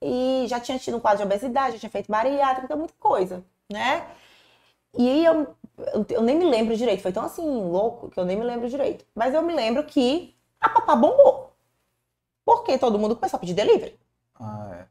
E 0.00 0.46
já 0.48 0.60
tinha 0.60 0.78
tido 0.78 0.96
um 0.96 1.00
quadro 1.00 1.18
de 1.18 1.24
obesidade, 1.24 1.74
já 1.74 1.80
tinha 1.80 1.90
feito 1.90 2.10
bariátrica, 2.10 2.76
muita 2.76 2.94
coisa, 2.98 3.44
né? 3.70 4.06
E 4.96 5.08
aí 5.08 5.24
eu, 5.24 5.54
eu 6.08 6.22
nem 6.22 6.36
me 6.36 6.44
lembro 6.44 6.76
direito, 6.76 7.02
foi 7.02 7.12
tão 7.12 7.24
assim, 7.24 7.42
louco, 7.42 8.10
que 8.10 8.18
eu 8.18 8.24
nem 8.24 8.36
me 8.36 8.44
lembro 8.44 8.68
direito. 8.68 9.04
Mas 9.14 9.34
eu 9.34 9.42
me 9.42 9.54
lembro 9.54 9.84
que 9.84 10.34
a 10.60 10.68
papá 10.68 10.96
bombou. 10.96 11.52
Porque 12.44 12.78
todo 12.78 12.98
mundo 12.98 13.14
começou 13.14 13.36
a 13.36 13.40
pedir 13.40 13.54
delivery. 13.54 13.98
Ah, 14.34 14.70
é. 14.80 14.86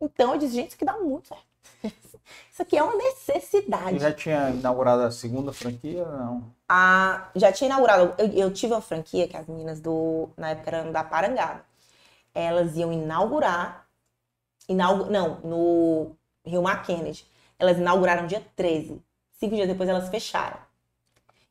Então 0.00 0.32
eu 0.32 0.38
disse, 0.38 0.54
gente, 0.54 0.68
isso 0.68 0.76
aqui 0.76 0.84
dá 0.84 0.96
muito 0.98 1.28
certo. 1.28 1.48
Isso 2.52 2.62
aqui 2.62 2.76
é 2.76 2.82
uma 2.82 2.94
necessidade. 2.94 3.98
Você 3.98 4.00
já 4.00 4.12
tinha 4.12 4.50
inaugurado 4.50 5.02
a 5.02 5.10
segunda 5.10 5.52
franquia 5.52 6.04
não? 6.04 6.52
Ah, 6.68 7.30
já 7.34 7.50
tinha 7.52 7.68
inaugurado. 7.68 8.14
Eu, 8.18 8.26
eu, 8.32 8.52
tive 8.52 8.74
uma 8.74 8.80
franquia 8.80 9.26
que 9.26 9.36
as 9.36 9.46
meninas 9.46 9.80
do. 9.80 10.28
Na 10.36 10.50
época 10.50 10.76
eram 10.76 10.92
da 10.92 11.02
Parangaba. 11.02 11.64
Elas 12.34 12.76
iam 12.76 12.92
inaugurar. 12.92 13.86
Inaug, 14.68 15.10
não, 15.10 15.40
no 15.40 16.16
Rio 16.44 16.62
Mar 16.62 16.82
Kennedy. 16.84 17.26
Elas 17.58 17.78
inauguraram 17.78 18.26
dia 18.26 18.44
13. 18.54 19.00
Cinco 19.38 19.54
dias 19.54 19.68
depois 19.68 19.88
elas 19.88 20.08
fecharam. 20.08 20.58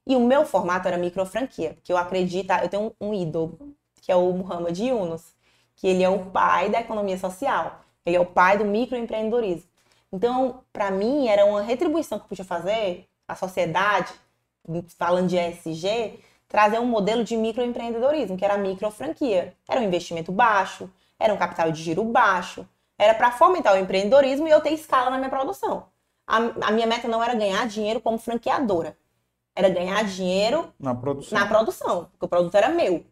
E 0.05 0.15
o 0.15 0.19
meu 0.19 0.45
formato 0.45 0.87
era 0.87 0.97
micro 0.97 1.25
franquia, 1.25 1.77
que 1.83 1.91
eu 1.91 1.97
acredito. 1.97 2.51
Eu 2.51 2.69
tenho 2.69 2.95
um, 3.01 3.09
um 3.09 3.13
ídolo, 3.13 3.75
que 4.01 4.11
é 4.11 4.15
o 4.15 4.31
Muhammad 4.31 4.77
Yunus 4.77 5.35
que 5.77 5.87
ele 5.87 6.03
é 6.03 6.09
o 6.09 6.25
pai 6.25 6.69
da 6.69 6.81
economia 6.81 7.17
social, 7.17 7.81
ele 8.05 8.17
é 8.17 8.19
o 8.19 8.25
pai 8.25 8.57
do 8.57 8.65
microempreendedorismo. 8.65 9.69
Então, 10.11 10.61
para 10.73 10.91
mim, 10.91 11.27
era 11.27 11.45
uma 11.45 11.61
retribuição 11.61 12.17
que 12.17 12.25
eu 12.25 12.29
podia 12.29 12.43
fazer 12.43 13.07
à 13.27 13.35
sociedade, 13.35 14.11
falando 14.97 15.27
de 15.27 15.37
ESG, 15.37 16.19
trazer 16.47 16.79
um 16.79 16.85
modelo 16.85 17.23
de 17.23 17.37
microempreendedorismo, 17.37 18.35
que 18.35 18.43
era 18.43 18.55
a 18.55 18.57
microfranquia. 18.57 19.53
Era 19.67 19.79
um 19.79 19.83
investimento 19.83 20.31
baixo, 20.31 20.89
era 21.19 21.33
um 21.33 21.37
capital 21.37 21.71
de 21.71 21.83
giro 21.83 22.03
baixo, 22.03 22.67
era 22.97 23.13
para 23.13 23.31
fomentar 23.31 23.75
o 23.75 23.77
empreendedorismo 23.77 24.47
e 24.47 24.51
eu 24.51 24.61
ter 24.61 24.71
escala 24.71 25.11
na 25.11 25.17
minha 25.17 25.29
produção. 25.29 25.85
A, 26.27 26.37
a, 26.67 26.71
minha 26.71 26.85
meta 26.85 27.07
não 27.07 27.23
era 27.23 27.33
ganhar 27.33 27.65
dinheiro 27.67 28.01
como 28.01 28.17
franqueadora, 28.17 28.97
era 29.55 29.69
ganhar 29.69 30.03
dinheiro 30.03 30.73
na 30.79 30.93
produção. 30.93 31.39
na 31.39 31.47
produção, 31.47 32.05
porque 32.11 32.25
o 32.25 32.27
produto 32.27 32.55
era 32.55 32.69
meu 32.69 33.05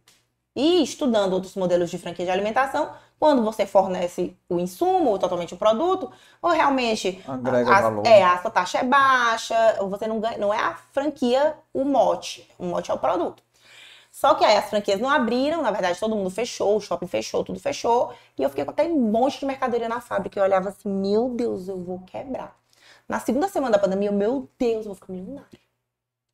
e 0.55 0.81
estudando 0.81 1.33
outros 1.33 1.55
modelos 1.55 1.91
de 1.91 1.97
franquia 1.97 2.25
de 2.25 2.31
alimentação, 2.31 2.91
quando 3.19 3.43
você 3.43 3.65
fornece 3.65 4.35
o 4.47 4.59
insumo, 4.59 5.09
ou 5.09 5.19
totalmente 5.19 5.53
o 5.53 5.57
produto, 5.57 6.11
ou 6.41 6.51
realmente 6.51 7.21
Agrega 7.27 7.75
a, 7.75 7.81
valor. 7.81 8.07
É, 8.07 8.23
a 8.23 8.41
sua 8.41 8.51
taxa 8.51 8.79
é 8.79 8.83
baixa, 8.83 9.77
ou 9.79 9.89
você 9.89 10.07
não 10.07 10.19
ganha, 10.19 10.37
não 10.37 10.53
é 10.53 10.59
a 10.59 10.75
franquia 10.93 11.55
o 11.73 11.83
mote, 11.83 12.49
o 12.57 12.65
mote 12.65 12.89
é 12.89 12.93
o 12.93 12.97
produto. 12.97 13.43
Só 14.11 14.33
que 14.33 14.45
aí 14.45 14.55
as 14.55 14.69
franquias 14.69 15.01
não 15.01 15.09
abriram, 15.09 15.61
na 15.61 15.71
verdade 15.71 15.99
todo 15.99 16.15
mundo 16.15 16.29
fechou, 16.29 16.77
o 16.77 16.81
shopping 16.81 17.07
fechou, 17.07 17.43
tudo 17.43 17.59
fechou, 17.59 18.13
e 18.37 18.43
eu 18.43 18.49
fiquei 18.49 18.63
com 18.63 18.71
aquele 18.71 18.93
monte 18.93 19.39
de 19.39 19.45
mercadoria 19.45 19.89
na 19.89 19.99
fábrica, 19.99 20.39
e 20.39 20.41
eu 20.41 20.45
olhava 20.45 20.69
assim, 20.69 20.87
meu 20.87 21.29
Deus, 21.29 21.67
eu 21.67 21.77
vou 21.83 21.99
quebrar. 21.99 22.55
Na 23.07 23.19
segunda 23.19 23.47
semana 23.47 23.73
da 23.73 23.79
pandemia, 23.79 24.11
meu 24.11 24.49
Deus, 24.57 24.85
eu 24.85 24.85
vou 24.85 24.95
ficar 24.95 25.13
milionária. 25.13 25.59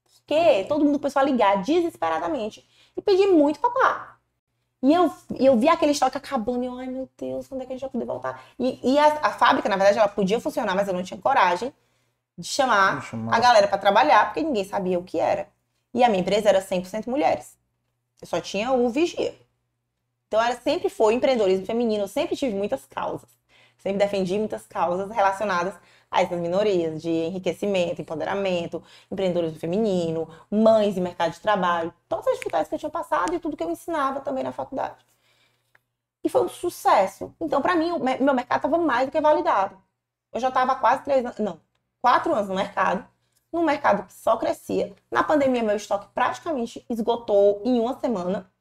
Porque 0.03 0.65
todo 0.65 0.85
mundo 0.85 0.99
começou 0.99 1.19
a 1.19 1.25
ligar 1.25 1.61
desesperadamente 1.61 2.65
e 2.95 3.01
pedir 3.01 3.27
muito 3.27 3.59
papá. 3.59 4.17
E 4.81 4.93
eu, 4.93 5.11
eu 5.37 5.57
vi 5.57 5.69
aquele 5.69 5.91
estoque 5.91 6.17
acabando 6.17 6.63
e 6.63 6.67
eu, 6.67 6.77
ai 6.77 6.87
meu 6.87 7.07
Deus, 7.17 7.47
quando 7.47 7.61
é 7.61 7.65
que 7.65 7.73
a 7.73 7.75
gente 7.75 7.81
vai 7.81 7.89
poder 7.91 8.05
voltar? 8.05 8.43
E, 8.57 8.93
e 8.93 8.97
a, 8.97 9.27
a, 9.27 9.31
fábrica, 9.31 9.69
na 9.69 9.75
verdade, 9.75 9.99
ela 9.99 10.07
podia 10.07 10.39
funcionar, 10.39 10.73
mas 10.73 10.87
eu 10.87 10.93
não 10.93 11.03
tinha 11.03 11.19
coragem 11.19 11.71
de 12.37 12.47
chamar, 12.47 13.03
chamar. 13.03 13.35
a 13.35 13.39
galera 13.39 13.67
para 13.67 13.77
trabalhar, 13.77 14.25
porque 14.25 14.41
ninguém 14.41 14.63
sabia 14.63 14.97
o 14.97 15.03
que 15.03 15.19
era. 15.19 15.47
E 15.93 16.03
a 16.03 16.09
minha 16.09 16.21
empresa 16.21 16.49
era 16.49 16.61
100% 16.61 17.07
mulheres. 17.07 17.57
Eu 18.19 18.27
só 18.27 18.41
tinha 18.41 18.71
o 18.71 18.89
vigia. 18.89 19.35
Então, 20.27 20.41
era, 20.41 20.55
sempre 20.55 20.89
foi 20.89 21.13
empreendedorismo 21.13 21.65
feminino, 21.65 22.05
eu 22.05 22.07
sempre 22.07 22.35
tive 22.35 22.55
muitas 22.55 22.85
causas. 22.85 23.29
Sempre 23.77 23.99
defendi 23.99 24.37
muitas 24.39 24.65
causas 24.65 25.11
relacionadas 25.11 25.75
a 26.11 26.21
essas 26.21 26.39
minorias 26.39 27.01
de 27.01 27.09
enriquecimento, 27.09 28.01
empoderamento, 28.01 28.83
empreendedorismo 29.09 29.57
feminino, 29.57 30.27
mães 30.51 30.97
e 30.97 31.01
mercado 31.01 31.31
de 31.31 31.39
trabalho, 31.39 31.93
todas 32.09 32.27
as 32.27 32.33
dificuldades 32.33 32.67
que 32.67 32.75
eu 32.75 32.79
tinha 32.79 32.89
passado 32.89 33.33
e 33.33 33.39
tudo 33.39 33.55
que 33.55 33.63
eu 33.63 33.71
ensinava 33.71 34.19
também 34.19 34.43
na 34.43 34.51
faculdade. 34.51 35.05
E 36.21 36.29
foi 36.29 36.43
um 36.43 36.49
sucesso. 36.49 37.33
Então, 37.39 37.61
para 37.61 37.75
mim, 37.75 37.91
meu 38.19 38.33
mercado 38.33 38.57
estava 38.57 38.77
mais 38.77 39.07
do 39.07 39.11
que 39.11 39.21
validado. 39.21 39.77
Eu 40.33 40.39
já 40.41 40.49
estava 40.49 40.75
quase 40.75 41.03
três 41.03 41.25
anos, 41.25 41.39
não, 41.39 41.61
quatro 42.01 42.33
anos 42.33 42.49
no 42.49 42.55
mercado, 42.55 43.07
num 43.51 43.63
mercado 43.63 44.05
que 44.05 44.13
só 44.13 44.37
crescia. 44.37 44.93
Na 45.09 45.23
pandemia, 45.23 45.63
meu 45.63 45.75
estoque 45.77 46.07
praticamente 46.13 46.85
esgotou 46.89 47.61
em 47.63 47.79
uma 47.79 47.97
semana. 47.99 48.51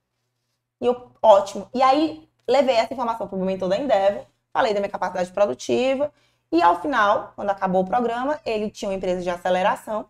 E 0.81 0.87
eu, 0.87 1.11
ótimo. 1.21 1.69
E 1.75 1.83
aí, 1.83 2.29
levei 2.47 2.77
essa 2.77 2.95
informação 2.95 3.29
para 3.29 3.37
o 3.37 3.45
mentor 3.45 3.69
da 3.69 3.77
Endeavor, 3.77 4.25
falei 4.53 4.73
da 4.73 4.81
minha 4.81 4.91
capacidade 4.91 5.31
produtiva 5.33 6.13
e 6.53 6.63
ao 6.63 6.81
final, 6.81 7.33
quando 7.37 7.51
acabou 7.51 7.83
o 7.83 7.87
programa, 7.87 8.41
ele 8.45 8.71
tinha 8.71 8.91
uma 8.91 8.97
empresa 8.97 9.23
de 9.23 9.31
aceleração 9.31 10.09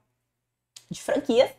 de 0.91 1.01
franquias 1.03 1.51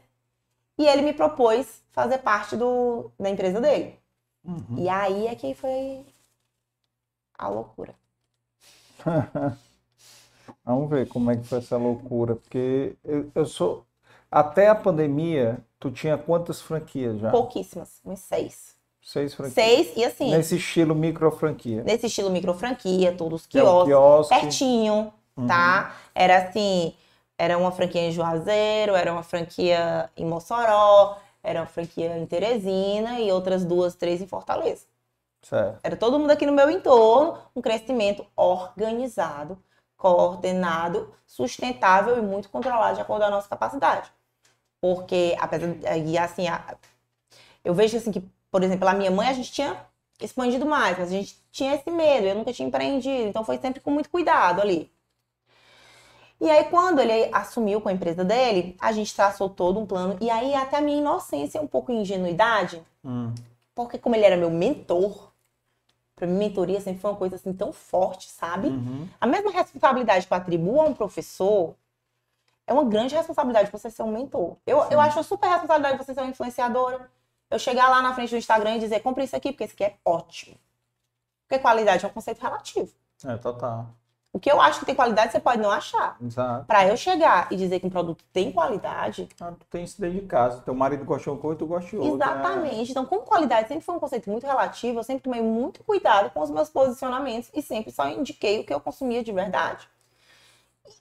e 0.78 0.88
ele 0.88 1.04
me 1.04 1.14
propôs 1.14 1.84
fazer 1.92 2.18
parte 2.20 2.56
do, 2.56 3.12
da 3.20 3.30
empresa 3.30 3.62
dele. 3.62 4.00
Uhum. 4.44 4.78
E 4.78 4.90
aí 4.90 5.28
é 5.28 5.36
que 5.36 5.54
foi 5.54 6.04
a 7.38 7.48
loucura. 7.48 7.94
Vamos 10.66 10.90
ver 10.90 11.08
como 11.08 11.32
é 11.32 11.38
que 11.38 11.44
foi 11.44 11.60
essa 11.60 11.78
loucura, 11.78 12.36
porque 12.36 12.96
eu, 13.04 13.32
eu, 13.34 13.46
sou 13.46 13.86
até 14.30 14.68
a 14.68 14.76
pandemia, 14.76 15.60
tu 15.80 15.92
tinha 15.92 16.18
quantas 16.18 16.62
franquias 16.62 17.20
já? 17.20 17.32
Pouquíssimas, 17.32 18.02
uns 18.06 18.20
seis. 18.20 18.76
Seis 19.02 19.34
franquias. 19.34 19.54
Seis, 19.56 19.98
e 19.98 20.04
assim, 20.06 20.30
Nesse 20.30 20.56
estilo 20.58 20.94
micro 20.94 21.32
franquia. 21.32 21.84
nesse 21.84 22.06
estilo 22.08 22.30
micro 22.30 22.54
franquia, 22.54 23.12
todos 23.14 23.42
os 23.42 23.48
é 23.48 23.50
quiosques, 23.50 23.88
quiosque. 23.88 24.40
pertinho, 24.40 25.14
Uhum. 25.36 25.48
tá? 25.48 25.96
Era 26.14 26.38
assim, 26.38 26.94
era 27.38 27.58
uma 27.58 27.72
franquia 27.72 28.02
em 28.02 28.12
Juazeiro, 28.12 28.94
era 28.96 29.12
uma 29.12 29.24
franquia 29.24 30.10
em 30.16 30.26
Mossoró, 30.26 31.18
era 31.44 31.62
uma 31.62 31.66
franquia 31.66 32.16
em 32.18 32.26
Teresina 32.28 33.20
e 33.20 33.32
outras 33.32 33.66
duas, 33.66 33.96
três 33.96 34.22
em 34.22 34.28
Fortaleza. 34.28 34.86
Certo. 35.42 35.80
Era 35.84 35.96
todo 35.98 36.20
mundo 36.20 36.30
aqui 36.32 36.46
no 36.46 36.52
meu 36.54 36.70
entorno, 36.70 37.40
um 37.56 37.62
crescimento 37.62 38.24
organizado, 38.36 39.58
coordenado, 39.98 41.12
sustentável 41.26 42.18
e 42.18 42.22
muito 42.22 42.50
controlado 42.50 42.96
de 42.96 43.02
acordo 43.02 43.22
com 43.22 43.28
a 43.28 43.32
nossa 43.32 43.48
capacidade. 43.50 44.12
Porque, 44.80 45.36
apesar 45.40 45.68
de, 45.74 46.10
e 46.12 46.18
assim, 46.18 46.46
eu 47.64 47.74
vejo 47.74 47.98
assim 47.98 48.12
que, 48.12 48.24
por 48.52 48.62
exemplo, 48.64 48.88
a 48.88 48.94
minha 48.94 49.10
mãe 49.10 49.30
a 49.30 49.34
gente 49.34 49.52
tinha 49.52 49.78
expandido 50.20 50.66
mais, 50.66 50.98
mas 51.00 51.08
a 51.08 51.12
gente 51.12 51.36
tinha 51.52 51.74
esse 51.74 51.90
medo, 51.90 52.28
eu 52.28 52.36
nunca 52.36 52.54
tinha 52.54 52.68
empreendido, 52.68 53.30
então 53.30 53.44
foi 53.44 53.58
sempre 53.58 53.80
com 53.80 53.90
muito 53.90 54.10
cuidado 54.10 54.62
ali. 54.62 54.92
E 56.40 56.50
aí, 56.50 56.66
quando 56.66 57.00
ele 57.00 57.30
assumiu 57.32 57.80
com 57.80 57.90
a 57.90 57.94
empresa 57.94 58.24
dele, 58.24 58.76
a 58.80 58.92
gente 58.92 59.16
traçou 59.16 59.50
todo 59.50 59.80
um 59.80 59.86
plano, 59.86 60.18
e 60.20 60.30
aí 60.30 60.54
até 60.54 60.78
a 60.78 60.82
minha 60.82 60.98
inocência 60.98 61.58
e 61.60 61.62
um 61.62 61.68
pouco 61.68 61.92
ingenuidade, 61.92 62.84
Hum. 63.04 63.34
porque 63.74 63.98
como 63.98 64.16
ele 64.16 64.26
era 64.26 64.38
meu 64.38 64.50
mentor, 64.50 65.32
pra 66.16 66.28
mim 66.28 66.38
mentoria 66.38 66.80
sempre 66.82 67.02
foi 67.02 67.10
uma 67.12 67.18
coisa 67.18 67.36
assim 67.36 67.54
tão 67.54 67.72
forte, 67.74 68.30
sabe? 68.30 68.68
Uhum. 68.68 69.08
A 69.20 69.26
mesma 69.26 69.50
responsabilidade 69.52 70.28
que 70.28 70.34
eu 70.34 70.38
atribuo 70.38 70.82
a 70.82 70.86
um 70.86 70.94
professor 70.94 71.74
é 72.68 72.74
uma 72.74 72.84
grande 72.84 73.16
responsabilidade 73.16 73.72
você 73.72 73.90
ser 73.90 74.04
um 74.04 74.12
mentor. 74.12 74.56
Eu, 74.66 74.84
eu 74.92 75.02
acho 75.02 75.18
uma 75.18 75.24
super 75.24 75.48
responsabilidade 75.48 75.98
você 75.98 76.14
ser 76.14 76.22
uma 76.22 76.30
influenciadora. 76.30 77.10
Eu 77.52 77.60
chegar 77.60 77.90
lá 77.90 78.02
na 78.02 78.16
frente 78.16 78.30
do 78.30 78.38
Instagram 78.38 78.78
e 78.78 78.80
dizer, 78.80 79.02
compre 79.02 79.26
isso 79.26 79.36
aqui, 79.36 79.52
porque 79.52 79.66
isso 79.66 79.74
aqui 79.74 79.84
é 79.84 79.98
ótimo. 80.06 80.56
Porque 81.48 81.62
qualidade 81.62 82.06
é 82.06 82.08
um 82.08 82.12
conceito 82.12 82.42
relativo. 82.42 82.90
É, 83.26 83.36
total. 83.36 83.90
O 84.34 84.40
que 84.40 84.50
eu 84.50 84.62
acho 84.62 84.80
que 84.80 84.86
tem 84.86 84.96
qualidade, 84.96 85.34
você 85.34 85.40
pode 85.42 85.62
não 85.62 85.70
achar. 85.70 86.16
Exato. 86.22 86.66
Pra 86.66 86.88
eu 86.88 86.96
chegar 86.96 87.52
e 87.52 87.58
dizer 87.58 87.82
que 87.82 87.86
um 87.86 87.90
produto 87.90 88.24
tem 88.32 88.54
qualidade, 88.54 89.28
Ah, 89.42 89.52
tu 89.52 89.66
tem 89.70 89.84
isso 89.84 90.00
dentro 90.00 90.22
de 90.22 90.26
casa. 90.26 90.62
Teu 90.62 90.74
marido 90.74 91.04
gosta 91.04 91.26
de 91.26 91.30
uma 91.32 91.38
coisa, 91.38 91.60
tu 91.60 91.66
gosta 91.66 91.90
de 91.90 91.98
outra. 91.98 92.26
Exatamente. 92.26 92.92
Então, 92.92 93.06
como 93.06 93.24
qualidade 93.24 93.68
sempre 93.68 93.84
foi 93.84 93.96
um 93.96 94.00
conceito 94.00 94.30
muito 94.30 94.48
relativo, 94.48 95.00
eu 95.00 95.04
sempre 95.04 95.24
tomei 95.24 95.42
muito 95.42 95.84
cuidado 95.84 96.30
com 96.30 96.40
os 96.40 96.50
meus 96.50 96.70
posicionamentos 96.70 97.52
e 97.54 97.62
sempre 97.62 97.92
só 97.92 98.08
indiquei 98.08 98.62
o 98.62 98.64
que 98.64 98.74
eu 98.74 98.80
consumia 98.80 99.22
de 99.22 99.34
verdade. 99.34 99.90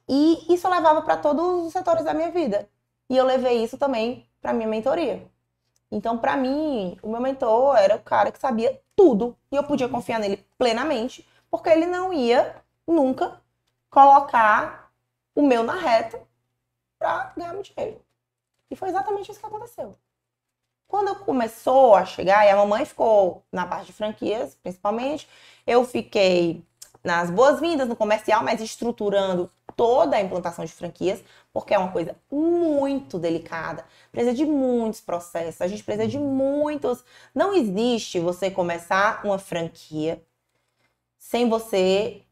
E 0.09 0.53
isso 0.53 0.67
eu 0.67 0.71
levava 0.73 1.01
para 1.03 1.17
todos 1.17 1.67
os 1.67 1.73
setores 1.73 2.05
da 2.05 2.13
minha 2.13 2.33
vida. 2.33 2.69
E 3.09 3.17
eu 3.17 3.25
levei 3.25 3.63
isso 3.63 3.79
também 3.79 4.27
para 4.43 4.53
minha 4.53 4.67
mentoria. 4.67 5.30
Então, 5.91 6.17
para 6.17 6.37
mim, 6.37 6.97
o 7.03 7.09
meu 7.09 7.21
mentor 7.21 7.77
era 7.77 7.97
o 7.97 8.03
cara 8.03 8.31
que 8.31 8.39
sabia 8.39 8.81
tudo 8.95 9.37
e 9.51 9.57
eu 9.57 9.65
podia 9.65 9.89
confiar 9.89 10.21
nele 10.21 10.47
plenamente, 10.57 11.29
porque 11.51 11.69
ele 11.69 11.87
não 11.87 12.13
ia 12.13 12.57
nunca 12.87 13.41
colocar 13.91 14.93
o 15.35 15.43
meu 15.43 15.65
na 15.65 15.75
reta 15.75 16.23
para 16.99 17.33
ganhar 17.37 17.53
meu 17.53 17.63
dinheiro. 17.63 18.01
E 18.71 18.77
foi 18.77 18.89
exatamente 18.89 19.31
isso 19.31 19.41
que 19.41 19.47
aconteceu. 19.47 19.97
Quando 20.87 21.15
começou 21.21 21.95
a 21.95 22.05
chegar, 22.05 22.45
e 22.47 22.51
a 22.51 22.57
mamãe 22.57 22.85
ficou 22.85 23.45
na 23.51 23.67
parte 23.67 23.87
de 23.87 23.93
franquias, 23.93 24.57
principalmente, 24.57 25.29
eu 25.67 25.85
fiquei 25.85 26.65
nas 27.03 27.31
boas-vindas 27.31 27.89
no 27.89 27.97
comercial, 27.97 28.43
mas 28.43 28.61
estruturando 28.61 29.51
toda 29.77 30.17
a 30.17 30.21
implantação 30.21 30.65
de 30.65 30.73
franquias, 30.73 31.23
porque 31.53 31.75
é 31.75 31.79
uma 31.79 31.93
coisa 31.93 32.17
muito 32.31 33.19
delicada, 33.19 33.85
precisa 34.13 34.35
de 34.35 34.45
muitos 34.45 35.01
processos, 35.01 35.61
a 35.61 35.69
gente 35.69 35.83
precisa 35.83 36.07
de 36.07 36.19
muitos. 36.19 37.05
Não 37.35 37.55
existe 37.55 38.21
você 38.21 38.51
começar 38.51 39.25
uma 39.25 39.39
franquia 39.39 40.23
sem 41.19 41.49
você 41.49 42.23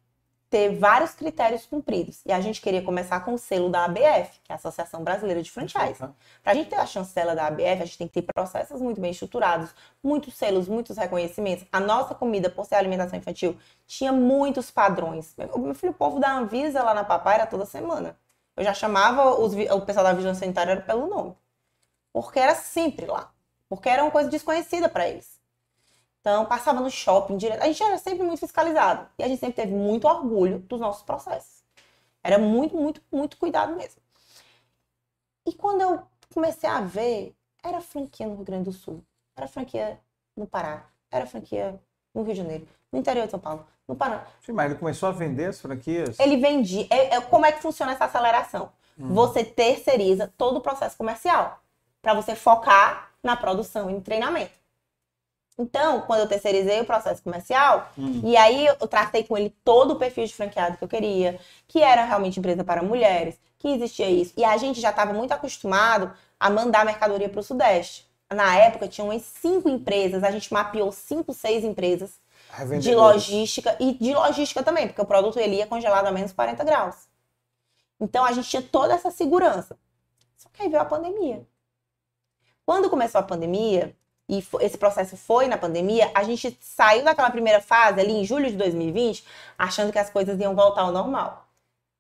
ter 0.51 0.75
vários 0.75 1.13
critérios 1.13 1.67
cumpridos. 1.67 2.23
E 2.25 2.33
a 2.33 2.41
gente 2.41 2.61
queria 2.61 2.83
começar 2.83 3.21
com 3.21 3.35
o 3.35 3.39
selo 3.39 3.69
da 3.69 3.85
ABF, 3.85 4.41
que 4.43 4.51
é 4.51 4.53
a 4.53 4.55
Associação 4.55 5.05
Brasileira 5.05 5.43
de 5.43 5.51
Franchise. 5.51 5.99
Para 6.43 6.53
a 6.53 6.55
gente 6.55 6.71
ter 6.71 6.77
a 6.77 6.87
chancela 6.87 7.35
da 7.35 7.47
ABF, 7.47 7.83
a 7.83 7.85
gente 7.85 7.99
tem 7.99 8.09
que 8.09 8.15
ter 8.15 8.33
processos 8.33 8.81
muito 8.81 9.01
bem 9.01 9.11
estruturados, 9.11 9.75
muitos 10.03 10.35
selos, 10.35 10.67
muitos 10.67 10.97
reconhecimentos. 10.97 11.67
A 11.71 11.81
nossa 11.81 12.15
comida, 12.15 12.49
por 12.49 12.65
ser 12.65 12.77
alimentação 12.77 13.19
infantil, 13.19 13.59
tinha 13.87 14.13
muitos 14.13 14.71
padrões. 14.71 15.35
Meu 15.37 15.59
meu 15.59 15.75
filho, 15.75 15.93
o 15.93 15.95
povo 15.95 16.19
da 16.19 16.33
Anvisa 16.33 16.83
lá 16.83 16.95
na 16.95 17.05
Papai 17.05 17.35
era 17.35 17.47
toda 17.47 17.67
semana. 17.67 18.17
Eu 18.59 18.65
já 18.65 18.75
chamava 18.75 19.41
os 19.41 19.55
o 19.55 19.81
pessoal 19.83 20.05
da 20.05 20.13
Vigilância 20.13 20.41
Sanitária 20.41 20.81
pelo 20.81 21.07
nome. 21.07 21.37
Porque 22.13 22.41
era 22.41 22.57
sempre 22.57 23.07
lá. 23.07 23.33
Porque 23.69 23.89
era 23.89 24.03
uma 24.03 24.11
coisa 24.11 24.29
desconhecida 24.29 24.89
para 24.89 25.09
eles. 25.09 25.41
Então, 26.21 26.45
passava 26.45 26.81
no 26.81 26.91
shopping 26.91 27.37
direto. 27.37 27.63
A 27.63 27.67
gente 27.67 27.81
era 27.81 27.97
sempre 27.99 28.25
muito 28.25 28.41
fiscalizado. 28.41 29.09
E 29.17 29.23
a 29.23 29.29
gente 29.29 29.39
sempre 29.39 29.63
teve 29.63 29.73
muito 29.73 30.09
orgulho 30.09 30.59
dos 30.59 30.81
nossos 30.81 31.05
processos. 31.05 31.63
Era 32.21 32.37
muito, 32.37 32.77
muito, 32.77 33.01
muito 33.13 33.37
cuidado 33.37 33.77
mesmo. 33.77 34.03
E 35.47 35.53
quando 35.53 35.81
eu 35.81 36.03
comecei 36.35 36.69
a 36.69 36.81
ver, 36.81 37.37
era 37.63 37.81
franquia 37.81 38.27
no 38.27 38.35
Rio 38.35 38.45
Grande 38.45 38.65
do 38.65 38.73
Sul, 38.73 39.03
era 39.37 39.47
franquia 39.47 40.01
no 40.37 40.47
Pará, 40.47 40.91
era 41.11 41.27
franquia 41.27 41.81
no 42.13 42.23
Rio 42.23 42.35
de 42.35 42.39
Janeiro, 42.39 42.69
no 42.91 42.99
interior 42.99 43.25
de 43.25 43.31
São 43.31 43.41
Paulo, 43.41 43.67
no 43.89 43.97
Paraná. 43.97 44.23
Sim, 44.45 44.53
mas 44.53 44.71
ele 44.71 44.79
começou 44.79 45.09
a 45.09 45.13
vender 45.13 45.47
as 45.47 45.61
franquias? 45.61 46.21
Ele 46.21 46.37
vendia. 46.37 46.87
É, 46.91 47.17
é- 47.17 47.21
como 47.23 47.47
é 47.47 47.53
que 47.53 47.63
funciona 47.63 47.93
essa 47.93 48.05
aceleração? 48.05 48.71
Você 49.01 49.45
terceiriza 49.45 50.33
todo 50.37 50.57
o 50.57 50.61
processo 50.61 50.97
comercial 50.97 51.61
para 52.03 52.15
você 52.15 52.35
focar 52.35 53.11
na 53.23 53.37
produção 53.37 53.89
e 53.89 53.95
no 53.95 54.01
treinamento. 54.01 54.51
Então, 55.57 56.01
quando 56.03 56.21
eu 56.21 56.29
terceirizei 56.29 56.81
o 56.81 56.85
processo 56.85 57.23
comercial, 57.23 57.91
e 58.25 58.37
aí 58.37 58.67
eu 58.67 58.75
tratei 58.89 59.23
com 59.25 59.37
ele 59.37 59.55
todo 59.65 59.93
o 59.93 59.97
perfil 59.97 60.25
de 60.25 60.35
franqueado 60.35 60.77
que 60.77 60.83
eu 60.85 60.89
queria, 60.89 61.39
que 61.69 61.81
era 61.81 62.05
realmente 62.05 62.39
empresa 62.41 62.65
para 62.65 62.83
mulheres, 62.83 63.39
que 63.59 63.69
existia 63.69 64.09
isso. 64.09 64.33
E 64.37 64.45
a 64.45 64.57
gente 64.57 64.81
já 64.81 64.91
estava 64.91 65.13
muito 65.13 65.33
acostumado 65.33 66.13
a 66.39 66.51
mandar 66.51 66.85
mercadoria 66.85 67.29
para 67.29 67.41
o 67.41 67.43
Sudeste. 67.43 68.05
Na 68.33 68.57
época, 68.57 68.87
tinham 68.89 69.09
umas 69.09 69.23
cinco 69.23 69.69
empresas, 69.69 70.23
a 70.23 70.31
gente 70.31 70.53
mapeou 70.53 70.93
cinco, 70.93 71.33
seis 71.33 71.65
empresas 71.65 72.21
de 72.81 72.95
logística 72.95 73.77
e 73.81 73.95
de 73.95 74.15
logística 74.15 74.63
também, 74.63 74.87
porque 74.87 75.01
o 75.01 75.07
produto 75.07 75.39
ele 75.39 75.57
ia 75.57 75.67
congelado 75.67 76.07
a 76.07 76.13
menos 76.13 76.33
40 76.33 76.63
graus. 76.65 77.09
Então 78.01 78.25
a 78.25 78.33
gente 78.33 78.49
tinha 78.49 78.63
toda 78.63 78.95
essa 78.95 79.11
segurança. 79.11 79.79
Só 80.37 80.49
que 80.53 80.63
aí 80.63 80.69
veio 80.69 80.83
a 80.83 80.85
pandemia. 80.85 81.47
Quando 82.65 82.91
começou 82.91 83.19
a 83.19 83.25
pandemia, 83.25 83.97
e 84.29 84.45
esse 84.61 84.77
processo 84.77 85.17
foi 85.17 85.49
na 85.49 85.57
pandemia, 85.57 86.11
a 86.15 86.23
gente 86.23 86.57
saiu 86.61 87.03
daquela 87.03 87.31
primeira 87.31 87.61
fase 87.61 87.99
ali 87.99 88.13
em 88.13 88.25
julho 88.25 88.51
de 88.51 88.57
2020, 88.57 89.25
achando 89.57 89.91
que 89.91 89.99
as 89.99 90.11
coisas 90.11 90.39
iam 90.39 90.55
voltar 90.55 90.83
ao 90.83 90.93
normal. 90.93 91.49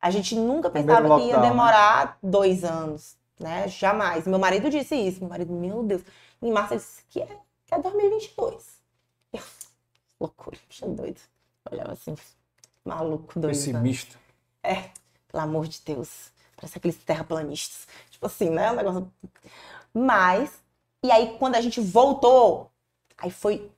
A 0.00 0.10
gente 0.10 0.36
nunca 0.36 0.70
Primeiro 0.70 1.02
pensava 1.02 1.20
que 1.20 1.26
ia 1.26 1.36
lockdown, 1.36 1.42
né? 1.42 1.48
demorar 1.48 2.18
dois 2.22 2.64
anos, 2.64 3.16
né? 3.40 3.66
Jamais. 3.66 4.26
Meu 4.26 4.38
marido 4.38 4.70
disse 4.70 4.94
isso. 4.94 5.20
Meu 5.20 5.28
marido, 5.28 5.52
meu 5.52 5.82
Deus. 5.82 6.02
Em 6.40 6.52
março 6.52 6.74
ele 6.74 6.80
disse 6.80 7.04
que 7.08 7.20
é, 7.20 7.28
que 7.66 7.74
é 7.74 7.78
2022. 7.80 8.77
Loucura, 10.20 10.58
bicho 10.68 10.86
doido. 10.88 11.20
Olhava 11.70 11.92
assim, 11.92 12.14
maluco, 12.84 13.38
doido. 13.38 13.54
Pessimista. 13.54 14.18
Pelo 15.28 15.42
amor 15.42 15.66
de 15.68 15.80
Deus. 15.84 16.32
Parece 16.56 16.78
aqueles 16.78 16.96
terraplanistas. 16.96 17.86
Tipo 18.10 18.26
assim, 18.26 18.50
né? 18.50 18.72
Um 18.72 18.76
negócio. 18.76 19.12
Mas, 19.94 20.62
e 21.02 21.10
aí 21.10 21.36
quando 21.38 21.54
a 21.56 21.60
gente 21.60 21.80
voltou, 21.80 22.70
aí 23.16 23.30
foi 23.30 23.70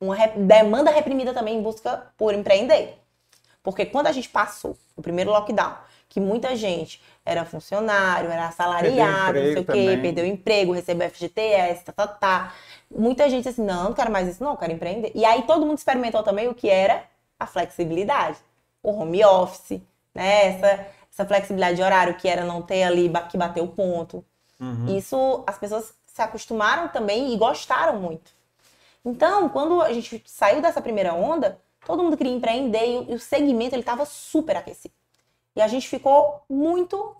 uma 0.00 0.14
re- 0.16 0.38
demanda 0.38 0.90
reprimida 0.90 1.32
também 1.34 1.58
em 1.58 1.62
busca 1.62 2.12
por 2.16 2.34
empreender. 2.34 2.98
Porque 3.62 3.86
quando 3.86 4.06
a 4.08 4.12
gente 4.12 4.28
passou 4.28 4.76
o 4.96 5.02
primeiro 5.02 5.30
lockdown, 5.30 5.76
que 6.12 6.20
muita 6.20 6.54
gente 6.54 7.00
era 7.24 7.42
funcionário, 7.46 8.30
era 8.30 8.48
assalariado, 8.48 9.32
não 9.38 9.52
sei 9.54 9.62
o 9.62 9.64
quê, 9.64 9.64
também. 9.64 10.02
perdeu 10.02 10.24
o 10.24 10.28
emprego, 10.28 10.72
recebeu 10.72 11.08
FGTS, 11.08 11.84
tá, 11.84 11.92
tá, 11.92 12.06
tá. 12.06 12.54
Muita 12.94 13.30
gente 13.30 13.48
assim, 13.48 13.64
não, 13.64 13.84
não 13.84 13.92
quero 13.94 14.12
mais 14.12 14.28
isso, 14.28 14.44
não, 14.44 14.54
quero 14.54 14.72
empreender. 14.72 15.10
E 15.14 15.24
aí 15.24 15.42
todo 15.42 15.64
mundo 15.64 15.78
experimentou 15.78 16.22
também 16.22 16.48
o 16.48 16.54
que 16.54 16.68
era 16.68 17.04
a 17.40 17.46
flexibilidade. 17.46 18.36
O 18.82 18.90
home 18.92 19.24
office, 19.24 19.80
né? 20.14 20.48
Essa, 20.48 20.86
essa 21.10 21.24
flexibilidade 21.24 21.76
de 21.76 21.82
horário 21.82 22.14
que 22.14 22.28
era 22.28 22.44
não 22.44 22.60
ter 22.60 22.82
ali 22.82 23.10
que 23.30 23.38
bater 23.38 23.62
o 23.62 23.68
ponto. 23.68 24.22
Uhum. 24.60 24.94
Isso 24.98 25.42
as 25.46 25.56
pessoas 25.58 25.94
se 26.06 26.20
acostumaram 26.20 26.88
também 26.88 27.32
e 27.32 27.36
gostaram 27.38 27.98
muito. 27.98 28.30
Então, 29.02 29.48
quando 29.48 29.80
a 29.80 29.90
gente 29.94 30.22
saiu 30.26 30.60
dessa 30.60 30.82
primeira 30.82 31.14
onda, 31.14 31.58
todo 31.86 32.02
mundo 32.02 32.18
queria 32.18 32.32
empreender 32.32 32.86
e 32.86 32.98
o- 32.98 33.12
e 33.12 33.14
o 33.14 33.18
segmento 33.18 33.74
ele 33.74 33.80
estava 33.82 34.04
super 34.04 34.56
aquecido. 34.56 34.94
E 35.54 35.60
a 35.60 35.68
gente 35.68 35.88
ficou 35.88 36.42
muito 36.48 37.16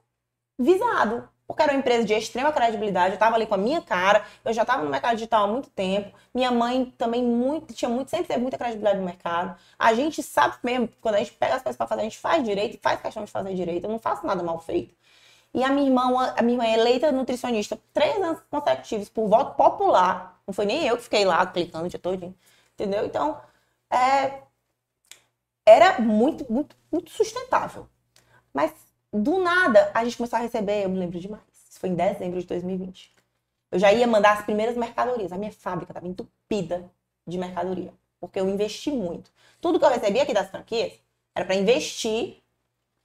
visado, 0.59 1.29
porque 1.47 1.63
era 1.63 1.73
uma 1.73 1.79
empresa 1.79 2.05
de 2.05 2.15
extrema 2.15 2.53
credibilidade, 2.53 3.11
eu 3.11 3.15
estava 3.15 3.37
ali 3.37 3.47
com 3.47 3.55
a 3.55 3.59
minha 3.59 3.83
cara, 3.83 4.25
eu 4.45 4.53
já 4.53 4.63
estava 4.63 4.83
no 4.83 4.91
mercado 4.91 5.17
digital 5.17 5.45
há 5.45 5.47
muito 5.49 5.69
tempo, 5.71 6.17
minha 6.35 6.51
mãe 6.51 6.87
também 6.97 7.23
muito, 7.23 7.75
tinha 7.75 7.89
muito, 7.89 8.11
sempre 8.11 8.29
teve 8.29 8.41
muita 8.41 8.57
credibilidade 8.57 8.99
no 8.99 9.05
mercado. 9.05 9.59
A 9.79 9.93
gente 9.95 10.23
sabe 10.23 10.57
mesmo, 10.63 10.89
quando 11.01 11.17
a 11.17 11.19
gente 11.19 11.33
pega 11.33 11.57
as 11.57 11.63
coisas 11.63 11.77
para 11.77 11.87
fazer, 11.87 12.03
a 12.03 12.05
gente 12.05 12.19
faz 12.19 12.43
direito 12.45 12.79
faz 12.81 13.01
questão 13.01 13.25
de 13.25 13.31
fazer 13.31 13.55
direito, 13.55 13.85
eu 13.85 13.91
não 13.91 13.99
faço 13.99 14.27
nada 14.27 14.43
mal 14.43 14.59
feito. 14.61 14.95
E 15.55 15.63
a 15.63 15.69
minha 15.69 15.87
irmã, 15.87 16.35
a 16.37 16.43
minha 16.43 16.55
irmã 16.55 16.65
é 16.65 16.79
eleita 16.79 17.13
nutricionista 17.13 17.79
três 17.93 18.17
anos 18.23 18.41
consecutivos 18.51 19.09
por 19.09 19.29
voto 19.29 19.55
popular. 19.55 20.41
Não 20.47 20.55
foi 20.55 20.65
nem 20.65 20.87
eu 20.87 20.97
que 20.97 21.03
fiquei 21.05 21.25
lá 21.25 21.45
clicando 21.47 21.87
o 21.87 21.89
dia 21.89 21.99
todo. 21.99 22.35
Entendeu? 22.75 23.05
Então, 23.05 23.39
é, 23.91 24.43
era 25.67 26.01
muito, 26.01 26.51
muito, 26.51 26.77
muito 26.91 27.11
sustentável. 27.11 27.87
Mas, 28.53 28.73
do 29.13 29.39
nada, 29.39 29.91
a 29.95 30.05
gente 30.05 30.17
começou 30.17 30.39
a 30.39 30.43
receber, 30.43 30.85
eu 30.85 30.91
me 30.91 30.99
lembro 30.99 31.19
demais. 31.19 31.43
Isso 31.69 31.81
foi 31.81 31.89
em 31.89 31.95
dezembro 31.95 32.41
de 32.41 32.47
2020. 32.47 33.13
Eu 33.71 33.79
já 33.79 33.93
ia 33.93 34.07
mandar 34.07 34.35
as 34.35 34.45
primeiras 34.45 34.77
mercadorias. 34.77 35.33
A 35.33 35.39
minha 35.39 35.53
fábrica 35.53 35.93
estava 35.93 36.07
entupida 36.07 36.91
de 37.27 37.39
mercadoria. 37.39 37.93
Porque 38.21 38.39
eu 38.39 38.49
investi 38.49 38.91
muito. 38.91 39.31
Tudo 39.61 39.79
que 39.79 39.85
eu 39.85 39.91
recebia 39.91 40.23
aqui 40.23 40.35
das 40.35 40.51
franquias 40.51 40.93
era 41.35 41.45
para 41.45 41.55
investir 41.55 42.43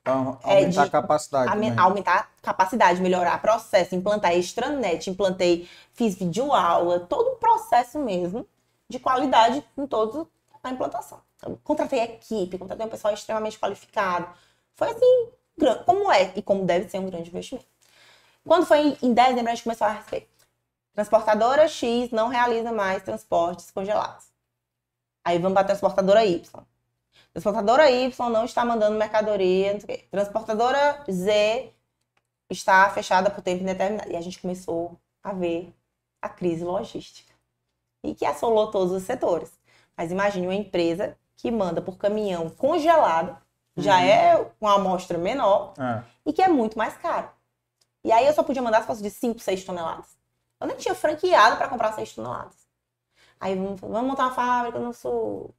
então, 0.01 0.39
aumentar 0.41 0.83
é, 0.83 0.85
a 0.85 0.89
capacidade. 0.89 1.79
aumentar 1.79 2.15
a 2.15 2.41
capacidade, 2.41 3.01
melhorar 3.01 3.41
processo, 3.41 3.93
implantar 3.93 4.33
extranet, 4.37 5.09
implantei, 5.09 5.67
fiz 5.93 6.15
videoaula, 6.15 7.01
todo 7.01 7.31
um 7.31 7.35
processo 7.35 7.99
mesmo 7.99 8.47
de 8.87 8.99
qualidade 8.99 9.63
em 9.77 9.85
toda 9.85 10.25
a 10.63 10.69
implantação. 10.69 11.19
Então, 11.35 11.59
contratei 11.63 11.99
equipe, 11.99 12.57
contratei 12.57 12.85
um 12.85 12.89
pessoal 12.89 13.13
extremamente 13.13 13.59
qualificado. 13.59 14.27
Foi 14.75 14.89
assim, 14.89 15.29
como 15.85 16.11
é 16.11 16.34
e 16.35 16.41
como 16.41 16.65
deve 16.65 16.88
ser 16.89 16.99
um 16.99 17.09
grande 17.09 17.29
investimento. 17.29 17.67
Quando 18.45 18.65
foi 18.65 18.97
em 19.01 19.13
dezembro, 19.13 19.47
a 19.47 19.55
gente 19.55 19.63
começou 19.63 19.88
a 19.88 19.91
receber. 19.91 20.29
Transportadora 20.93 21.67
X 21.67 22.11
não 22.11 22.27
realiza 22.29 22.71
mais 22.71 23.03
transportes 23.03 23.69
congelados. 23.71 24.27
Aí 25.23 25.38
vamos 25.38 25.53
para 25.53 25.63
a 25.63 25.65
transportadora 25.65 26.25
Y. 26.25 26.63
Transportadora 27.34 27.91
Y 27.91 28.29
não 28.29 28.45
está 28.45 28.63
mandando 28.63 28.97
mercadoria. 28.97 29.77
Transportadora 30.09 31.03
Z 31.11 31.73
está 32.49 32.89
fechada 32.89 33.29
por 33.29 33.41
tempo 33.43 33.61
indeterminado. 33.63 34.09
E 34.09 34.15
a 34.15 34.21
gente 34.21 34.39
começou 34.39 34.97
a 35.21 35.34
ver 35.34 35.73
a 36.21 36.29
crise 36.29 36.63
logística. 36.63 37.34
E 38.03 38.15
que 38.15 38.25
assolou 38.25 38.71
todos 38.71 38.93
os 38.93 39.03
setores. 39.03 39.51
Mas 39.95 40.11
imagine 40.11 40.47
uma 40.47 40.55
empresa 40.55 41.17
que 41.35 41.51
manda 41.51 41.81
por 41.81 41.97
caminhão 41.97 42.49
congelado, 42.49 43.38
já 43.77 43.97
uhum. 43.97 44.03
é 44.03 44.45
uma 44.59 44.75
amostra 44.75 45.17
menor, 45.17 45.73
é. 45.77 46.03
e 46.25 46.33
que 46.33 46.41
é 46.41 46.47
muito 46.47 46.77
mais 46.77 46.95
caro. 46.97 47.29
E 48.03 48.11
aí 48.11 48.25
eu 48.25 48.33
só 48.33 48.43
podia 48.43 48.61
mandar 48.61 48.81
se 48.81 48.87
fosse 48.87 49.03
de 49.03 49.09
5, 49.09 49.39
6 49.39 49.63
toneladas. 49.63 50.17
Eu 50.59 50.67
nem 50.67 50.75
tinha 50.77 50.95
franqueado 50.95 51.57
para 51.57 51.67
comprar 51.67 51.93
6 51.93 52.13
toneladas. 52.13 52.55
Aí 53.39 53.55
vamos, 53.55 53.79
vamos 53.79 54.03
montar 54.03 54.23
uma 54.23 54.33
fábrica 54.33 54.79
no 54.79 54.93
sul. 54.93 55.53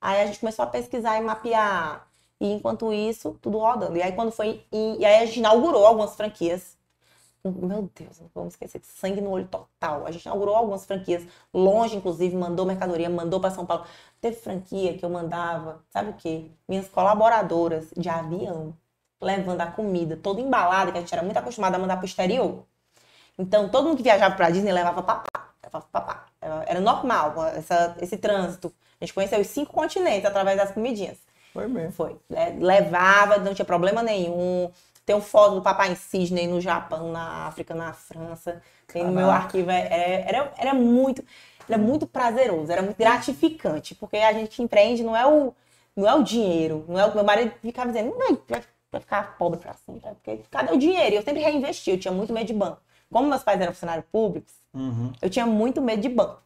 Aí 0.00 0.22
a 0.22 0.26
gente 0.26 0.40
começou 0.40 0.64
a 0.64 0.68
pesquisar 0.68 1.18
e 1.18 1.20
mapear. 1.20 2.08
E 2.40 2.52
enquanto 2.52 2.92
isso, 2.92 3.38
tudo 3.42 3.58
rodando. 3.58 3.96
E 3.98 4.02
aí 4.02 4.12
quando 4.12 4.32
foi. 4.32 4.64
E 4.72 5.04
aí 5.04 5.22
a 5.22 5.26
gente 5.26 5.40
inaugurou 5.40 5.84
algumas 5.84 6.16
franquias. 6.16 6.78
Meu 7.42 7.90
Deus, 7.94 8.20
não 8.20 8.30
vamos 8.34 8.52
esquecer 8.52 8.82
sangue 8.84 9.20
no 9.20 9.30
olho 9.30 9.46
total. 9.46 10.06
A 10.06 10.10
gente 10.10 10.24
inaugurou 10.26 10.54
algumas 10.54 10.84
franquias, 10.84 11.26
longe, 11.54 11.96
inclusive, 11.96 12.36
mandou 12.36 12.66
mercadoria, 12.66 13.08
mandou 13.08 13.40
para 13.40 13.50
São 13.50 13.64
Paulo. 13.64 13.86
Teve 14.20 14.36
franquia 14.36 14.96
que 14.96 15.04
eu 15.04 15.08
mandava, 15.08 15.82
sabe 15.88 16.10
o 16.10 16.14
quê? 16.14 16.50
Minhas 16.68 16.86
colaboradoras 16.88 17.88
de 17.96 18.08
avião, 18.10 18.74
levando 19.20 19.62
a 19.62 19.66
comida 19.66 20.18
toda 20.18 20.40
embalada, 20.40 20.92
que 20.92 20.98
a 20.98 21.00
gente 21.00 21.12
era 21.14 21.22
muito 21.22 21.38
acostumado 21.38 21.74
a 21.74 21.78
mandar 21.78 21.96
para 21.96 22.04
o 22.04 22.06
exterior. 22.06 22.64
Então, 23.38 23.70
todo 23.70 23.88
mundo 23.88 23.96
que 23.96 24.02
viajava 24.02 24.34
para 24.34 24.50
Disney 24.50 24.72
levava 24.72 25.02
papá, 25.02 25.54
levava 25.64 25.86
papá. 25.90 26.26
Era 26.40 26.80
normal 26.80 27.34
essa, 27.56 27.96
esse 28.00 28.18
trânsito. 28.18 28.70
A 29.00 29.04
gente 29.04 29.14
conheceu 29.14 29.40
os 29.40 29.46
cinco 29.46 29.72
continentes 29.72 30.26
através 30.26 30.58
das 30.58 30.72
comidinhas. 30.72 31.16
Foi 31.54 31.66
mesmo. 31.66 31.92
Foi. 31.92 32.16
Levava, 32.58 33.38
não 33.38 33.54
tinha 33.54 33.64
problema 33.64 34.02
nenhum. 34.02 34.70
Tem 35.10 35.16
um 35.16 35.20
foto 35.20 35.56
do 35.56 35.60
papai 35.60 35.90
em 35.90 35.96
Sydney, 35.96 36.46
no 36.46 36.60
Japão, 36.60 37.10
na 37.10 37.48
África, 37.48 37.74
na 37.74 37.92
França. 37.92 38.62
Tem 38.86 39.02
no 39.02 39.10
meu 39.10 39.28
arquivo. 39.28 39.68
É, 39.68 39.88
é, 39.90 40.24
era, 40.28 40.52
era 40.56 40.72
muito 40.72 41.24
era 41.68 41.76
muito 41.76 42.06
prazeroso, 42.06 42.70
era 42.70 42.80
muito 42.80 42.96
gratificante, 42.96 43.92
porque 43.92 44.18
a 44.18 44.32
gente 44.32 44.62
empreende 44.62 45.02
não 45.02 45.16
é 45.16 45.26
o 45.26 45.52
não 45.96 46.08
é 46.08 46.14
o 46.14 46.22
dinheiro, 46.22 46.84
não 46.86 46.96
é 46.96 47.06
o 47.06 47.12
meu 47.12 47.24
marido 47.24 47.52
ficava 47.60 47.90
dizendo, 47.90 48.10
não 48.10 48.18
vai, 48.48 48.62
vai 48.92 49.00
ficar 49.00 49.36
pobre 49.36 49.58
para 49.58 49.74
sempre, 49.74 50.08
porque 50.14 50.42
cadê 50.48 50.72
o 50.72 50.78
dinheiro? 50.78 51.14
E 51.14 51.16
eu 51.16 51.22
sempre 51.22 51.42
reinvesti, 51.42 51.90
eu 51.90 51.98
tinha 51.98 52.12
muito 52.12 52.32
medo 52.32 52.46
de 52.46 52.54
banco. 52.54 52.80
Como 53.10 53.28
meus 53.28 53.42
pais 53.42 53.60
eram 53.60 53.72
funcionários 53.72 54.06
públicos, 54.12 54.54
uhum. 54.72 55.12
eu 55.20 55.28
tinha 55.28 55.44
muito 55.44 55.82
medo 55.82 56.00
de 56.00 56.08
banco. 56.08 56.40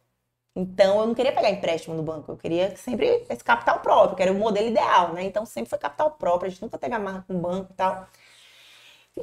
Então, 0.55 1.01
eu 1.01 1.07
não 1.07 1.13
queria 1.13 1.31
pegar 1.31 1.51
empréstimo 1.51 1.95
no 1.95 2.01
banco, 2.01 2.31
eu 2.31 2.37
queria 2.37 2.75
sempre 2.77 3.25
esse 3.29 3.43
capital 3.43 3.79
próprio, 3.81 4.15
que 4.15 4.23
era 4.23 4.31
o 4.31 4.35
modelo 4.35 4.67
ideal, 4.67 5.13
né? 5.13 5.23
Então, 5.23 5.45
sempre 5.45 5.69
foi 5.69 5.77
capital 5.77 6.11
próprio, 6.11 6.47
a 6.47 6.49
gente 6.49 6.61
nunca 6.61 6.77
teve 6.77 6.95
amarra 6.95 7.23
com 7.27 7.37
banco 7.37 7.71
e 7.71 7.75
tal. 7.75 8.07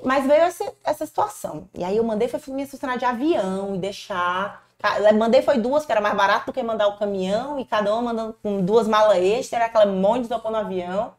Mas 0.04 0.26
veio 0.26 0.42
essa, 0.42 0.72
essa 0.82 1.04
situação. 1.04 1.68
E 1.74 1.84
aí, 1.84 1.96
eu 1.96 2.04
mandei, 2.04 2.28
foi 2.28 2.40
minha 2.54 2.66
funcionária 2.66 2.98
de 2.98 3.04
avião 3.04 3.74
e 3.74 3.78
deixar. 3.78 4.66
Mandei 5.16 5.42
foi 5.42 5.58
duas, 5.58 5.86
que 5.86 5.92
era 5.92 6.00
mais 6.00 6.16
barato 6.16 6.46
do 6.46 6.52
que 6.52 6.62
mandar 6.62 6.88
o 6.88 6.98
caminhão, 6.98 7.58
e 7.58 7.64
cada 7.64 7.92
uma 7.92 8.02
mandando 8.02 8.36
com 8.42 8.64
duas 8.64 8.88
malas 8.88 9.18
extras, 9.18 9.52
era 9.60 9.66
aquela 9.66 9.86
monte 9.86 10.20
de 10.20 10.26
isopor 10.26 10.50
no 10.50 10.58
avião. 10.58 11.14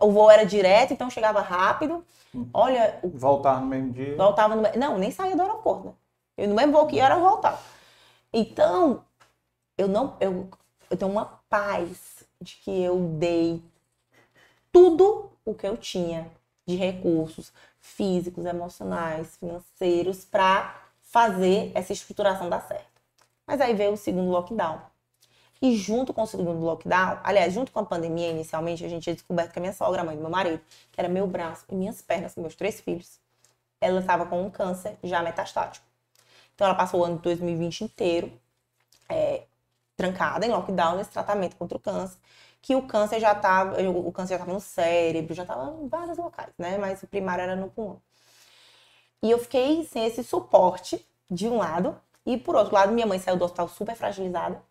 O 0.00 0.10
voo 0.10 0.30
era 0.30 0.44
direto, 0.44 0.92
então 0.92 1.08
chegava 1.08 1.40
rápido. 1.40 2.04
Olha. 2.52 2.98
Voltava 3.04 3.60
no 3.60 3.66
mesmo 3.66 3.92
dia? 3.92 4.16
Voltava 4.16 4.56
no 4.56 4.62
Não, 4.76 4.98
nem 4.98 5.10
saía 5.10 5.36
do 5.36 5.42
aeroporto, 5.42 5.88
né? 5.88 5.92
Eu 6.36 6.48
no 6.48 6.54
mesmo 6.54 6.72
voo 6.72 6.86
que 6.86 6.98
era, 6.98 7.14
eu 7.14 7.20
voltava. 7.20 7.60
Então, 8.32 9.04
eu 9.76 9.86
não. 9.86 10.16
Eu, 10.18 10.48
eu 10.90 10.96
tenho 10.96 11.10
uma 11.10 11.40
paz 11.48 12.24
de 12.40 12.56
que 12.56 12.82
eu 12.82 12.98
dei 12.98 13.62
tudo 14.72 15.30
o 15.44 15.54
que 15.54 15.66
eu 15.66 15.76
tinha 15.76 16.26
de 16.66 16.74
recursos 16.76 17.52
físicos, 17.82 18.46
emocionais, 18.46 19.36
financeiros 19.36 20.24
para 20.24 20.74
fazer 21.02 21.72
essa 21.74 21.92
estruturação 21.92 22.48
dar 22.48 22.60
certo. 22.60 22.86
Mas 23.46 23.60
aí 23.60 23.74
veio 23.74 23.92
o 23.92 23.96
segundo 23.96 24.30
lockdown. 24.30 24.80
E 25.60 25.76
junto 25.76 26.14
com 26.14 26.22
o 26.22 26.26
segundo 26.26 26.64
lockdown, 26.64 27.18
aliás, 27.22 27.52
junto 27.52 27.70
com 27.70 27.80
a 27.80 27.84
pandemia 27.84 28.30
inicialmente, 28.30 28.84
a 28.84 28.88
gente 28.88 29.02
tinha 29.02 29.14
descoberto 29.14 29.52
que 29.52 29.58
a 29.58 29.60
minha 29.60 29.72
sogra, 29.72 30.00
a 30.00 30.04
mãe 30.04 30.16
do 30.16 30.22
meu 30.22 30.30
marido, 30.30 30.60
que 30.90 31.00
era 31.00 31.08
meu 31.08 31.26
braço 31.26 31.64
e 31.68 31.74
minhas 31.74 32.00
pernas, 32.00 32.34
meus 32.36 32.54
três 32.54 32.80
filhos, 32.80 33.20
ela 33.80 34.00
estava 34.00 34.24
com 34.26 34.42
um 34.42 34.50
câncer 34.50 34.96
já 35.02 35.22
metastático. 35.22 35.84
Então 36.54 36.66
ela 36.66 36.76
passou 36.76 37.00
o 37.00 37.04
ano 37.04 37.16
de 37.16 37.22
2020 37.22 37.82
inteiro 37.82 38.32
é, 39.08 39.42
trancada 39.96 40.46
em 40.46 40.50
lockdown 40.50 40.96
nesse 40.96 41.10
tratamento 41.10 41.56
contra 41.56 41.76
o 41.76 41.80
câncer, 41.80 42.16
que 42.62 42.76
o 42.76 42.86
câncer 42.86 43.20
já 43.20 43.32
estava, 43.32 43.82
o 43.82 44.12
câncer 44.12 44.30
já 44.30 44.36
estava 44.36 44.52
no 44.52 44.60
cérebro, 44.60 45.34
já 45.34 45.42
estava 45.42 45.76
em 45.82 45.88
vários 45.88 46.16
locais, 46.16 46.52
né? 46.56 46.78
Mas 46.78 47.02
o 47.02 47.06
primário 47.08 47.42
era 47.42 47.56
no 47.56 47.68
pulmão. 47.68 48.00
E 49.22 49.30
eu 49.30 49.38
fiquei 49.38 49.84
sem 49.84 50.06
esse 50.06 50.22
suporte 50.22 51.04
de 51.30 51.48
um 51.48 51.58
lado, 51.58 52.00
e 52.24 52.36
por 52.36 52.54
outro 52.54 52.74
lado, 52.74 52.92
minha 52.92 53.06
mãe 53.06 53.18
saiu 53.18 53.36
do 53.36 53.44
hospital 53.44 53.68
super 53.68 53.96
fragilizada, 53.96 54.62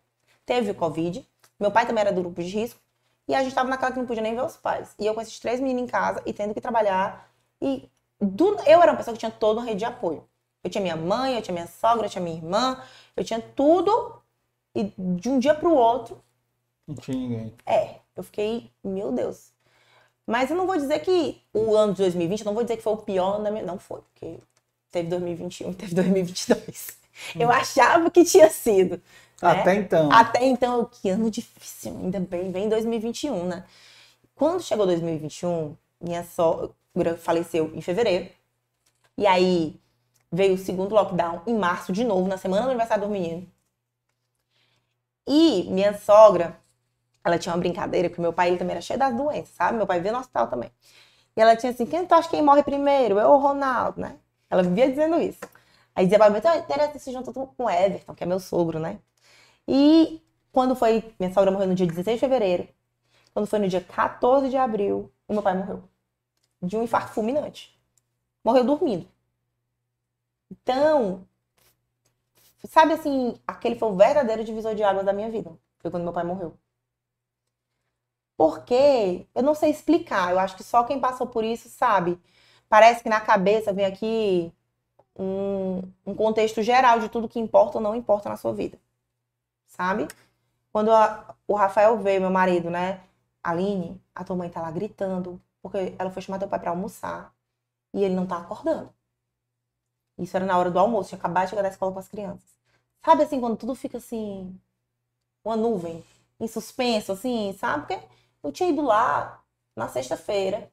teve 0.46 0.70
o 0.70 0.74
Covid. 0.74 1.26
Meu 1.60 1.70
pai 1.70 1.86
também 1.86 2.00
era 2.02 2.12
do 2.12 2.22
grupo 2.22 2.42
de 2.42 2.48
risco. 2.48 2.80
E 3.28 3.34
a 3.34 3.42
gente 3.42 3.54
tava 3.54 3.68
naquela 3.68 3.92
que 3.92 3.98
não 3.98 4.06
podia 4.06 4.22
nem 4.22 4.34
ver 4.34 4.42
os 4.42 4.56
pais. 4.56 4.94
E 4.98 5.06
eu 5.06 5.14
com 5.14 5.20
esses 5.20 5.38
três 5.38 5.60
meninos 5.60 5.82
em 5.84 5.86
casa 5.86 6.22
e 6.26 6.32
tendo 6.32 6.52
que 6.54 6.60
trabalhar. 6.60 7.30
E 7.60 7.88
do, 8.20 8.56
eu 8.66 8.82
era 8.82 8.92
uma 8.92 8.96
pessoa 8.96 9.14
que 9.14 9.20
tinha 9.20 9.30
toda 9.30 9.60
uma 9.60 9.66
rede 9.66 9.80
de 9.80 9.84
apoio. 9.84 10.28
Eu 10.64 10.70
tinha 10.70 10.82
minha 10.82 10.96
mãe, 10.96 11.36
eu 11.36 11.42
tinha 11.42 11.54
minha 11.54 11.66
sogra, 11.66 12.06
eu 12.06 12.10
tinha 12.10 12.22
minha 12.22 12.36
irmã, 12.36 12.82
eu 13.16 13.24
tinha 13.24 13.40
tudo. 13.40 14.20
E 14.74 14.92
de 14.98 15.28
um 15.28 15.38
dia 15.38 15.54
pro 15.54 15.74
outro. 15.74 16.22
Não 16.86 16.94
tinha 16.96 17.16
ninguém. 17.16 17.54
É, 17.66 17.96
eu 18.16 18.22
fiquei, 18.22 18.70
meu 18.82 19.12
Deus. 19.12 19.52
Mas 20.26 20.50
eu 20.50 20.56
não 20.56 20.66
vou 20.66 20.76
dizer 20.76 21.00
que 21.00 21.40
o 21.52 21.74
ano 21.76 21.92
de 21.92 21.98
2020, 22.02 22.40
eu 22.40 22.46
não 22.46 22.54
vou 22.54 22.62
dizer 22.62 22.76
que 22.76 22.82
foi 22.82 22.92
o 22.92 22.98
pior 22.98 23.34
ano 23.34 23.44
da 23.44 23.50
minha. 23.50 23.64
Não 23.64 23.78
foi, 23.78 24.00
porque 24.00 24.38
teve 24.90 25.08
2021, 25.08 25.72
teve 25.74 25.94
2022. 25.94 26.96
Hum. 27.36 27.40
Eu 27.40 27.50
achava 27.50 28.10
que 28.10 28.24
tinha 28.24 28.48
sido. 28.48 29.00
Até 29.40 29.74
né? 29.74 29.80
então. 29.80 30.12
Até 30.12 30.44
então, 30.44 30.84
que 30.84 31.10
ano 31.10 31.30
difícil, 31.30 31.92
ainda 31.92 32.20
bem, 32.20 32.50
bem 32.52 32.68
2021, 32.68 33.46
né? 33.46 33.64
Quando 34.34 34.62
chegou 34.62 34.86
2021, 34.86 35.76
minha 36.00 36.24
sogra 36.24 37.16
faleceu 37.18 37.72
em 37.74 37.80
fevereiro. 37.80 38.30
E 39.18 39.26
aí 39.26 39.78
veio 40.30 40.54
o 40.54 40.58
segundo 40.58 40.94
lockdown 40.94 41.42
em 41.46 41.54
março, 41.54 41.92
de 41.92 42.04
novo, 42.04 42.28
na 42.28 42.38
semana 42.38 42.62
do 42.62 42.68
aniversário 42.68 43.04
do 43.04 43.10
menino. 43.10 43.46
E 45.26 45.64
minha 45.70 45.96
sogra, 45.98 46.58
ela 47.24 47.38
tinha 47.38 47.54
uma 47.54 47.58
brincadeira, 47.60 48.08
porque 48.08 48.20
meu 48.20 48.32
pai 48.32 48.48
ele 48.48 48.58
também 48.58 48.72
era 48.74 48.82
cheio 48.82 48.98
das 48.98 49.14
doenças, 49.14 49.54
sabe? 49.54 49.76
Meu 49.76 49.86
pai 49.86 50.00
veio 50.00 50.14
no 50.14 50.20
hospital 50.20 50.48
também. 50.48 50.70
E 51.36 51.40
ela 51.40 51.56
tinha 51.56 51.72
assim: 51.72 51.86
quem 51.86 52.06
tu 52.06 52.14
acha 52.14 52.28
quem 52.28 52.42
morre 52.42 52.62
primeiro? 52.62 53.18
Eu 53.18 53.30
ou 53.30 53.38
Ronaldo, 53.38 54.00
né? 54.00 54.16
Ela 54.50 54.62
vivia 54.62 54.88
dizendo 54.88 55.20
isso. 55.20 55.40
Aí 55.94 56.04
dizia 56.06 56.18
pra 56.18 56.30
mim: 56.30 56.38
então, 56.38 56.54
interessa 56.56 56.98
se 56.98 57.12
junto 57.12 57.32
com 57.32 57.64
o 57.64 57.70
Everton, 57.70 58.14
que 58.14 58.24
é 58.24 58.26
meu 58.26 58.40
sogro, 58.40 58.78
né? 58.78 58.98
E 59.68 60.22
quando 60.52 60.74
foi, 60.76 61.14
minha 61.18 61.32
sogra 61.32 61.50
morreu 61.50 61.68
no 61.68 61.74
dia 61.74 61.86
16 61.86 62.16
de 62.16 62.20
fevereiro. 62.20 62.68
Quando 63.32 63.46
foi 63.46 63.58
no 63.58 63.68
dia 63.68 63.80
14 63.80 64.50
de 64.50 64.56
abril, 64.56 65.10
o 65.28 65.32
meu 65.32 65.42
pai 65.42 65.54
morreu. 65.56 65.82
De 66.62 66.76
um 66.76 66.82
infarto 66.84 67.14
fulminante. 67.14 67.78
Morreu 68.44 68.64
dormindo. 68.64 69.08
Então, 70.50 71.26
sabe 72.68 72.92
assim, 72.94 73.34
aquele 73.46 73.76
foi 73.78 73.88
o 73.88 73.96
verdadeiro 73.96 74.44
divisor 74.44 74.74
de 74.74 74.82
águas 74.82 75.04
da 75.04 75.12
minha 75.12 75.30
vida. 75.30 75.56
Foi 75.78 75.90
quando 75.90 76.04
meu 76.04 76.12
pai 76.12 76.24
morreu. 76.24 76.56
Porque 78.42 79.24
eu 79.36 79.42
não 79.44 79.54
sei 79.54 79.70
explicar, 79.70 80.32
eu 80.32 80.38
acho 80.40 80.56
que 80.56 80.64
só 80.64 80.82
quem 80.82 80.98
passou 80.98 81.28
por 81.28 81.44
isso 81.44 81.68
sabe. 81.68 82.20
parece 82.68 83.00
que 83.00 83.08
na 83.08 83.20
cabeça 83.20 83.72
vem 83.72 83.84
aqui 83.84 84.52
um, 85.16 85.82
um 86.04 86.12
contexto 86.16 86.60
geral 86.60 86.98
de 86.98 87.08
tudo 87.08 87.28
que 87.28 87.38
importa 87.38 87.78
ou 87.78 87.82
não 87.84 87.94
importa 87.94 88.28
na 88.28 88.36
sua 88.36 88.52
vida. 88.52 88.80
Sabe? 89.68 90.08
Quando 90.72 90.90
a, 90.90 91.36
o 91.46 91.54
Rafael 91.54 91.96
veio, 91.98 92.20
meu 92.20 92.30
marido, 92.30 92.68
né? 92.68 93.02
Aline, 93.44 94.02
a 94.14 94.24
tua 94.24 94.34
mãe 94.36 94.50
tá 94.50 94.60
lá 94.60 94.72
gritando, 94.72 95.40
porque 95.62 95.94
ela 95.96 96.10
foi 96.10 96.22
chamar 96.22 96.40
teu 96.40 96.48
pai 96.48 96.58
pra 96.58 96.70
almoçar 96.70 97.32
e 97.94 98.02
ele 98.04 98.14
não 98.16 98.26
tá 98.26 98.38
acordando. 98.38 98.92
Isso 100.18 100.36
era 100.36 100.44
na 100.44 100.58
hora 100.58 100.70
do 100.70 100.80
almoço, 100.80 101.10
tinha 101.10 101.18
acabado 101.18 101.44
de 101.44 101.50
chegar 101.50 101.62
da 101.62 101.68
escola 101.68 101.92
com 101.92 102.00
as 102.00 102.08
crianças. 102.08 102.58
Sabe 103.04 103.22
assim, 103.22 103.40
quando 103.40 103.56
tudo 103.56 103.74
fica 103.76 103.98
assim, 103.98 104.58
uma 105.44 105.56
nuvem, 105.56 106.04
em 106.40 106.48
suspenso, 106.48 107.12
assim, 107.12 107.52
sabe? 107.54 107.86
Porque 107.86 108.21
eu 108.42 108.52
tinha 108.52 108.68
ido 108.68 108.82
lá 108.82 109.42
na 109.76 109.88
sexta-feira, 109.88 110.70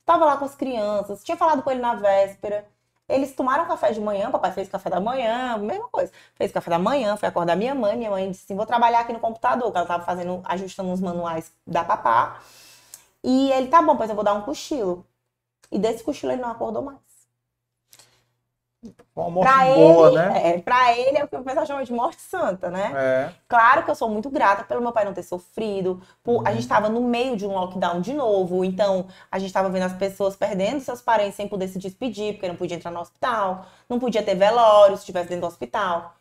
estava 0.00 0.24
lá 0.24 0.36
com 0.36 0.44
as 0.44 0.54
crianças, 0.54 1.24
tinha 1.24 1.36
falado 1.36 1.62
com 1.62 1.70
ele 1.70 1.80
na 1.80 1.94
véspera. 1.94 2.66
Eles 3.08 3.34
tomaram 3.34 3.66
café 3.66 3.92
de 3.92 4.00
manhã, 4.00 4.30
papai 4.30 4.52
fez 4.52 4.68
café 4.68 4.90
da 4.90 5.00
manhã, 5.00 5.56
mesma 5.58 5.88
coisa. 5.88 6.12
Fez 6.34 6.50
café 6.50 6.70
da 6.70 6.78
manhã, 6.78 7.16
foi 7.16 7.28
acordar 7.28 7.56
minha 7.56 7.74
mãe. 7.74 7.96
Minha 7.96 8.10
mãe 8.10 8.30
disse 8.30 8.44
assim: 8.44 8.56
vou 8.56 8.66
trabalhar 8.66 9.00
aqui 9.00 9.12
no 9.12 9.20
computador, 9.20 9.70
que 9.70 9.78
ela 9.78 9.84
estava 9.84 10.04
fazendo, 10.04 10.42
ajustando 10.44 10.92
os 10.92 11.00
manuais 11.00 11.52
da 11.66 11.84
papá. 11.84 12.40
E 13.22 13.50
ele, 13.52 13.68
tá 13.68 13.82
bom, 13.82 13.96
pois 13.96 14.10
eu 14.10 14.16
vou 14.16 14.24
dar 14.24 14.34
um 14.34 14.42
cochilo. 14.42 15.06
E 15.70 15.78
desse 15.78 16.02
cochilo 16.04 16.32
ele 16.32 16.42
não 16.42 16.50
acordou 16.50 16.82
mais. 16.82 17.05
Uma 19.14 19.30
morte 19.30 19.50
Pra 19.50 19.64
boa, 19.74 20.06
ele, 20.08 20.16
né? 20.16 20.56
é, 20.56 20.58
pra 20.60 20.92
ele 20.96 21.18
é 21.18 21.24
o 21.24 21.28
que 21.28 21.36
o 21.36 21.42
pessoal 21.42 21.66
chama 21.66 21.84
de 21.84 21.92
morte 21.92 22.20
santa, 22.20 22.70
né? 22.70 22.92
É. 22.94 23.32
Claro 23.48 23.84
que 23.84 23.90
eu 23.90 23.94
sou 23.94 24.08
muito 24.10 24.28
grata 24.28 24.64
pelo 24.64 24.80
meu 24.82 24.92
pai 24.92 25.04
não 25.04 25.14
ter 25.14 25.22
sofrido. 25.22 26.00
Por, 26.22 26.38
A 26.46 26.48
Uhum. 26.48 26.54
gente 26.54 26.62
estava 26.62 26.88
no 26.88 27.00
meio 27.00 27.36
de 27.36 27.46
um 27.46 27.52
lockdown 27.54 28.00
de 28.00 28.12
novo, 28.12 28.64
então 28.64 29.06
a 29.30 29.38
gente 29.38 29.48
estava 29.48 29.68
vendo 29.70 29.84
as 29.84 29.94
pessoas 29.94 30.36
perdendo 30.36 30.80
seus 30.80 31.00
parentes 31.00 31.36
sem 31.36 31.48
poder 31.48 31.68
se 31.68 31.78
despedir, 31.78 32.34
porque 32.34 32.48
não 32.48 32.56
podia 32.56 32.76
entrar 32.76 32.90
no 32.90 33.00
hospital, 33.00 33.66
não 33.88 33.98
podia 33.98 34.22
ter 34.22 34.34
velório 34.34 34.96
se 34.96 35.02
estivesse 35.02 35.28
dentro 35.28 35.42
do 35.42 35.50
hospital. 35.50 36.14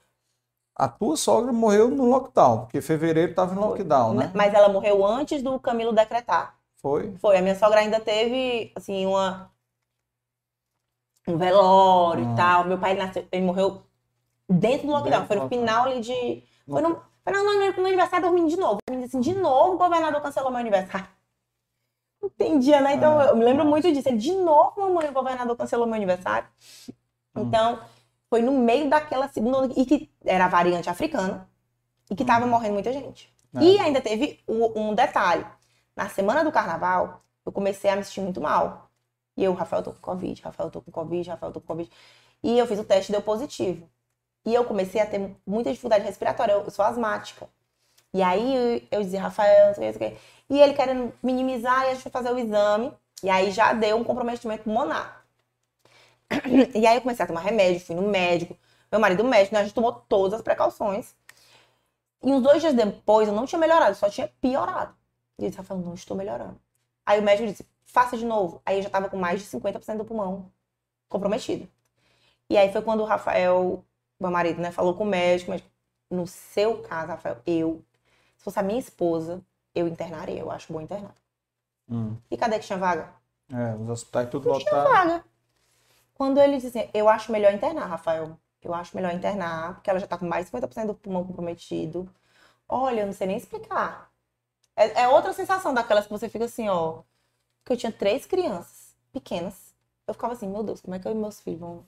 A 0.77 0.87
tua 0.87 1.15
sogra 1.15 1.51
morreu 1.53 1.89
no 1.89 2.05
lockdown, 2.09 2.61
porque 2.61 2.81
fevereiro 2.81 3.31
estava 3.31 3.53
em 3.53 3.57
lockdown, 3.57 4.13
né? 4.13 4.31
Mas 4.35 4.53
ela 4.53 4.67
morreu 4.69 5.05
antes 5.05 5.41
do 5.41 5.57
Camilo 5.59 5.93
decretar. 5.93 6.55
Foi? 6.77 7.13
Foi, 7.17 7.37
a 7.37 7.41
minha 7.41 7.55
sogra 7.55 7.79
ainda 7.79 7.99
teve, 7.99 8.71
assim, 8.75 9.05
uma 9.05 9.49
um 11.27 11.37
velório 11.37 12.25
Hum. 12.25 12.33
e 12.33 12.35
tal. 12.35 12.65
Meu 12.65 12.77
pai 12.77 12.91
ele 12.91 13.03
nasceu, 13.03 13.25
ele 13.31 13.45
morreu 13.45 13.81
dentro 14.49 14.87
do 14.87 14.93
lockdown. 14.93 15.21
Dentro 15.21 15.27
Foi 15.27 15.37
no 15.37 15.49
final 15.49 15.85
ali 15.85 16.01
de. 16.01 16.43
Foi 16.69 16.81
no, 16.81 17.01
foi 17.23 17.33
no, 17.33 17.43
no- 17.43 17.77
no 17.81 17.85
aniversário 17.87 18.27
dormindo 18.27 18.49
de 18.49 18.57
novo. 18.57 18.77
Disse 18.89 19.05
assim, 19.05 19.19
de 19.19 19.33
novo 19.33 19.73
o 19.75 19.77
governador 19.77 20.21
cancelou 20.21 20.51
meu 20.51 20.59
aniversário. 20.59 21.07
Entendia, 22.23 22.81
né? 22.81 22.93
Então 22.95 23.19
Ah, 23.19 23.25
eu 23.25 23.35
me 23.35 23.43
lembro 23.45 23.65
muito 23.65 23.91
disso. 23.91 24.09
Ele, 24.09 24.17
de 24.17 24.31
novo, 24.33 24.73
mamãe, 24.81 25.07
o 25.09 25.13
governador 25.13 25.55
cancelou 25.55 25.85
meu 25.85 25.95
aniversário. 25.95 26.47
Hum. 27.35 27.43
Então, 27.43 27.79
foi 28.29 28.41
no 28.41 28.51
meio 28.51 28.89
daquela 28.89 29.27
segunda 29.27 29.71
e 29.75 29.85
que 29.85 30.11
era 30.25 30.45
a 30.45 30.47
variante 30.47 30.89
africana, 30.89 31.47
e 32.09 32.15
que 32.15 32.25
tava 32.25 32.45
morrendo 32.47 32.73
muita 32.73 32.91
gente. 32.91 33.31
É. 33.55 33.59
E 33.63 33.79
ainda 33.79 34.01
teve 34.01 34.39
um 34.47 34.93
detalhe. 34.95 35.45
Na 35.95 36.09
semana 36.09 36.43
do 36.43 36.51
carnaval, 36.51 37.21
eu 37.45 37.51
comecei 37.51 37.89
a 37.89 37.95
me 37.95 38.03
sentir 38.03 38.21
muito 38.21 38.41
mal. 38.41 38.84
E 39.37 39.43
eu, 39.43 39.53
Rafael, 39.53 39.83
tô 39.83 39.91
com 39.93 39.99
Covid, 39.99 40.41
Rafael, 40.41 40.71
tô 40.71 40.81
com 40.81 40.91
Covid, 40.91 41.29
Rafael, 41.29 41.51
tô 41.51 41.61
com 41.61 41.67
Covid. 41.67 41.91
E 42.43 42.57
eu 42.57 42.67
fiz 42.67 42.79
o 42.79 42.83
teste 42.83 43.11
e 43.11 43.13
deu 43.13 43.21
positivo. 43.21 43.89
E 44.45 44.53
eu 44.53 44.65
comecei 44.65 45.01
a 45.01 45.05
ter 45.05 45.35
muita 45.45 45.69
dificuldade 45.71 46.05
respiratória, 46.05 46.53
eu, 46.53 46.69
sou 46.71 46.85
asmática. 46.85 47.49
E 48.13 48.21
aí 48.23 48.87
eu 48.91 49.01
dizia, 49.03 49.21
Rafael, 49.21 49.67
não 49.67 49.73
sei 49.75 49.89
o 49.91 49.93
que. 49.99 50.17
E 50.49 50.59
ele 50.59 50.73
querendo 50.73 51.13
minimizar, 51.23 51.85
e 51.85 51.87
a 51.87 51.93
gente 51.93 52.03
foi 52.03 52.11
fazer 52.11 52.31
o 52.31 52.39
exame. 52.39 52.93
E 53.23 53.29
aí 53.29 53.51
já 53.51 53.73
deu 53.73 53.97
um 53.97 54.03
comprometimento 54.03 54.63
pulmonar. 54.63 55.25
E 56.75 56.85
aí 56.87 56.95
eu 56.97 57.01
comecei 57.01 57.23
a 57.23 57.27
tomar 57.27 57.41
remédio, 57.41 57.79
fui 57.85 57.95
no 57.95 58.03
médico. 58.03 58.57
Meu 58.91 58.99
marido 59.01 59.23
médico, 59.23 59.55
né? 59.55 59.61
A 59.61 59.63
gente 59.63 59.73
tomou 59.73 59.91
todas 59.93 60.35
as 60.35 60.41
precauções. 60.41 61.15
E 62.23 62.31
uns 62.31 62.41
dois 62.41 62.61
dias 62.61 62.73
depois 62.73 63.27
eu 63.27 63.33
não 63.33 63.45
tinha 63.45 63.59
melhorado, 63.59 63.95
só 63.95 64.09
tinha 64.09 64.27
piorado. 64.41 64.95
E 65.37 65.43
ele 65.43 65.49
estava 65.49 65.67
falando, 65.67 65.85
não 65.85 65.93
estou 65.93 66.15
melhorando. 66.17 66.59
Aí 67.05 67.19
o 67.19 67.23
médico 67.23 67.47
disse, 67.47 67.65
faça 67.85 68.17
de 68.17 68.25
novo. 68.25 68.61
Aí 68.65 68.77
eu 68.77 68.81
já 68.81 68.87
estava 68.87 69.09
com 69.09 69.17
mais 69.17 69.41
de 69.41 69.47
50% 69.47 69.97
do 69.97 70.05
pulmão 70.05 70.51
comprometido. 71.07 71.67
E 72.49 72.57
aí 72.57 72.71
foi 72.71 72.81
quando 72.81 73.01
o 73.01 73.05
Rafael, 73.05 73.83
meu 74.19 74.31
marido, 74.31 74.61
né, 74.61 74.71
falou 74.71 74.93
com 74.95 75.03
o 75.03 75.07
médico, 75.07 75.51
médico, 75.51 75.69
no 76.09 76.27
seu 76.27 76.81
caso, 76.83 77.07
Rafael, 77.07 77.37
eu, 77.45 77.83
se 78.37 78.43
fosse 78.43 78.59
a 78.59 78.63
minha 78.63 78.79
esposa, 78.79 79.41
eu 79.73 79.87
internaria, 79.87 80.39
eu 80.39 80.51
acho 80.51 80.71
bom 80.71 80.81
internar. 80.81 81.15
Hum. 81.89 82.17
E 82.29 82.37
cadê 82.37 82.59
que 82.59 82.65
tinha 82.65 82.77
vaga? 82.77 83.13
É, 83.51 83.75
os 83.75 83.89
hospitais 83.89 84.29
tudo 84.29 84.49
Não 84.49 84.59
tinha 84.59 84.83
vaga. 84.83 85.23
Quando 86.13 86.39
ele 86.39 86.57
disse 86.57 86.67
assim, 86.67 86.89
eu 86.93 87.09
acho 87.09 87.31
melhor 87.31 87.53
internar, 87.53 87.87
Rafael. 87.87 88.37
Eu 88.61 88.73
acho 88.73 88.95
melhor 88.95 89.13
internar, 89.13 89.75
porque 89.75 89.89
ela 89.89 89.99
já 89.99 90.07
tá 90.07 90.17
com 90.17 90.25
mais 90.25 90.45
de 90.45 90.51
50% 90.51 90.87
do 90.87 90.95
pulmão 90.95 91.25
comprometido. 91.25 92.09
Olha, 92.67 93.01
eu 93.01 93.05
não 93.05 93.13
sei 93.13 93.27
nem 93.27 93.37
explicar. 93.37 94.11
É, 94.75 95.03
é 95.03 95.07
outra 95.07 95.33
sensação 95.33 95.73
daquelas 95.73 96.05
que 96.05 96.11
você 96.11 96.27
fica 96.29 96.45
assim, 96.45 96.67
ó. 96.69 97.01
Que 97.63 97.73
eu 97.73 97.77
tinha 97.77 97.91
três 97.91 98.25
crianças 98.25 98.95
pequenas. 99.11 99.73
Eu 100.07 100.13
ficava 100.13 100.33
assim, 100.33 100.47
meu 100.47 100.63
Deus, 100.63 100.81
como 100.81 100.95
é 100.95 100.99
que 100.99 101.07
eu 101.07 101.11
e 101.11 101.15
meus 101.15 101.39
filhos 101.39 101.59
vão. 101.59 101.85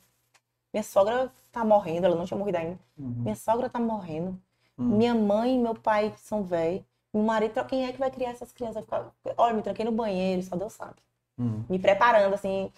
Minha 0.74 0.84
sogra 0.84 1.32
tá 1.52 1.64
morrendo, 1.64 2.06
ela 2.06 2.16
não 2.16 2.26
tinha 2.26 2.38
morrido 2.38 2.58
ainda. 2.58 2.80
Uhum. 2.98 3.22
Minha 3.24 3.36
sogra 3.36 3.70
tá 3.70 3.80
morrendo. 3.80 4.32
Hum. 4.78 4.98
Minha 4.98 5.16
mãe 5.16 5.56
e 5.56 5.60
meu 5.60 5.76
pai 5.76 6.14
são 6.18 6.44
velhos. 6.44 6.84
Meu 7.14 7.24
marido, 7.24 7.64
quem 7.66 7.86
é 7.86 7.92
que 7.92 8.00
vai 8.00 8.12
criar 8.12 8.32
essas 8.32 8.52
crianças? 8.52 8.78
Eu 8.78 8.84
ficava- 8.84 9.14
Olha, 9.38 9.54
me 9.54 9.62
tranquei 9.62 9.86
no 9.86 9.92
banheiro, 9.92 10.44
só 10.44 10.56
Deus 10.56 10.74
sabe 10.74 10.96
Hum. 11.40 11.64
me 11.70 11.78
preparando 11.80 12.34
assim 12.34 12.72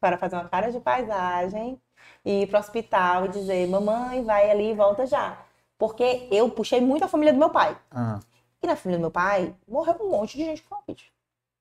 para 0.00 0.18
fazer 0.18 0.36
uma 0.36 0.48
cara 0.48 0.70
de 0.70 0.80
paisagem 0.80 1.80
e 2.24 2.42
ir 2.42 2.46
pro 2.46 2.58
hospital 2.58 3.26
e 3.26 3.28
dizer, 3.28 3.66
mamãe, 3.68 4.22
vai 4.24 4.50
ali 4.50 4.70
e 4.70 4.74
volta 4.74 5.06
já. 5.06 5.38
Porque 5.78 6.28
eu 6.30 6.50
puxei 6.50 6.80
muito 6.80 7.04
a 7.04 7.08
família 7.08 7.32
do 7.32 7.38
meu 7.38 7.50
pai. 7.50 7.76
E 8.62 8.66
na 8.66 8.76
família 8.76 8.98
do 8.98 9.02
meu 9.02 9.10
pai, 9.10 9.54
morreu 9.66 9.96
um 10.00 10.10
monte 10.10 10.36
de 10.36 10.44
gente 10.44 10.62
com 10.62 10.76
Covid. 10.76 11.12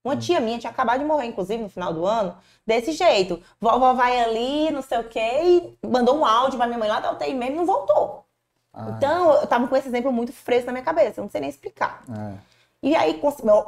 Uma 0.04 0.16
tia 0.16 0.40
minha 0.40 0.58
tinha 0.58 0.72
acabado 0.72 1.00
de 1.00 1.06
morrer, 1.06 1.26
inclusive, 1.28 1.62
no 1.62 1.70
final 1.70 1.94
do 1.94 2.06
ano, 2.06 2.38
desse 2.66 2.94
jeito. 2.94 3.44
Vovó 3.60 3.94
vai 3.94 4.20
ali, 4.20 4.72
não 4.72 4.82
sei 4.82 5.00
o 5.00 5.04
quê, 5.10 5.76
e 5.82 5.88
mandou 5.88 6.18
um 6.18 6.26
áudio 6.26 6.58
pra 6.58 6.66
minha 6.68 6.80
mãe 6.80 6.88
lá 6.88 7.00
da 7.00 7.12
UTI 7.12 7.34
mesmo 7.34 7.56
e 7.56 7.58
não 7.58 7.66
voltou. 7.66 8.26
ah, 8.74 8.92
Então, 8.96 9.34
eu 9.34 9.48
tava 9.48 9.68
com 9.68 9.76
esse 9.76 9.88
exemplo 9.90 10.12
muito 10.12 10.32
fresco 10.32 10.68
na 10.68 10.72
minha 10.74 10.84
cabeça, 10.86 11.20
eu 11.20 11.24
não 11.24 11.30
sei 11.30 11.42
nem 11.42 11.50
explicar. 11.50 12.04
é. 12.10 12.38
E 12.82 12.96
aí 12.96 13.20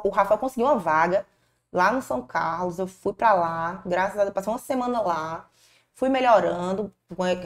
o 0.04 0.08
Rafael 0.08 0.38
conseguiu 0.38 0.66
uma 0.66 0.78
vaga 0.78 1.26
lá 1.72 1.92
no 1.92 2.00
São 2.00 2.22
Carlos. 2.22 2.78
Eu 2.78 2.86
fui 2.86 3.12
pra 3.12 3.32
lá, 3.34 3.82
graças 3.84 4.16
a 4.18 4.22
Deus, 4.22 4.32
passei 4.32 4.52
uma 4.52 4.58
semana 4.58 5.00
lá, 5.02 5.48
fui 5.94 6.08
melhorando. 6.08 6.92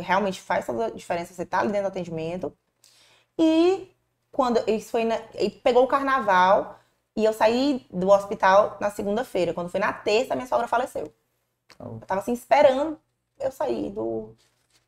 Realmente 0.02 0.40
faz 0.42 0.66
toda 0.66 0.86
a 0.86 0.90
diferença 0.90 1.32
você 1.34 1.44
tá 1.44 1.60
ali 1.60 1.68
dentro 1.72 1.84
do 1.88 1.92
atendimento. 1.92 2.52
E 3.38 3.90
quando 4.34 4.58
isso 4.68 4.90
foi 4.90 5.04
na, 5.04 5.16
pegou 5.62 5.84
o 5.84 5.88
carnaval 5.88 6.80
e 7.16 7.24
eu 7.24 7.32
saí 7.32 7.86
do 7.88 8.08
hospital 8.10 8.76
na 8.80 8.90
segunda-feira. 8.90 9.54
Quando 9.54 9.68
foi 9.70 9.78
na 9.78 9.92
terça, 9.92 10.34
minha 10.34 10.48
sogra 10.48 10.66
faleceu. 10.66 11.14
Oh. 11.78 11.98
Eu 12.00 12.00
tava 12.00 12.20
assim 12.20 12.32
esperando 12.32 12.98
eu 13.38 13.52
sair 13.52 13.90
do, 13.90 14.34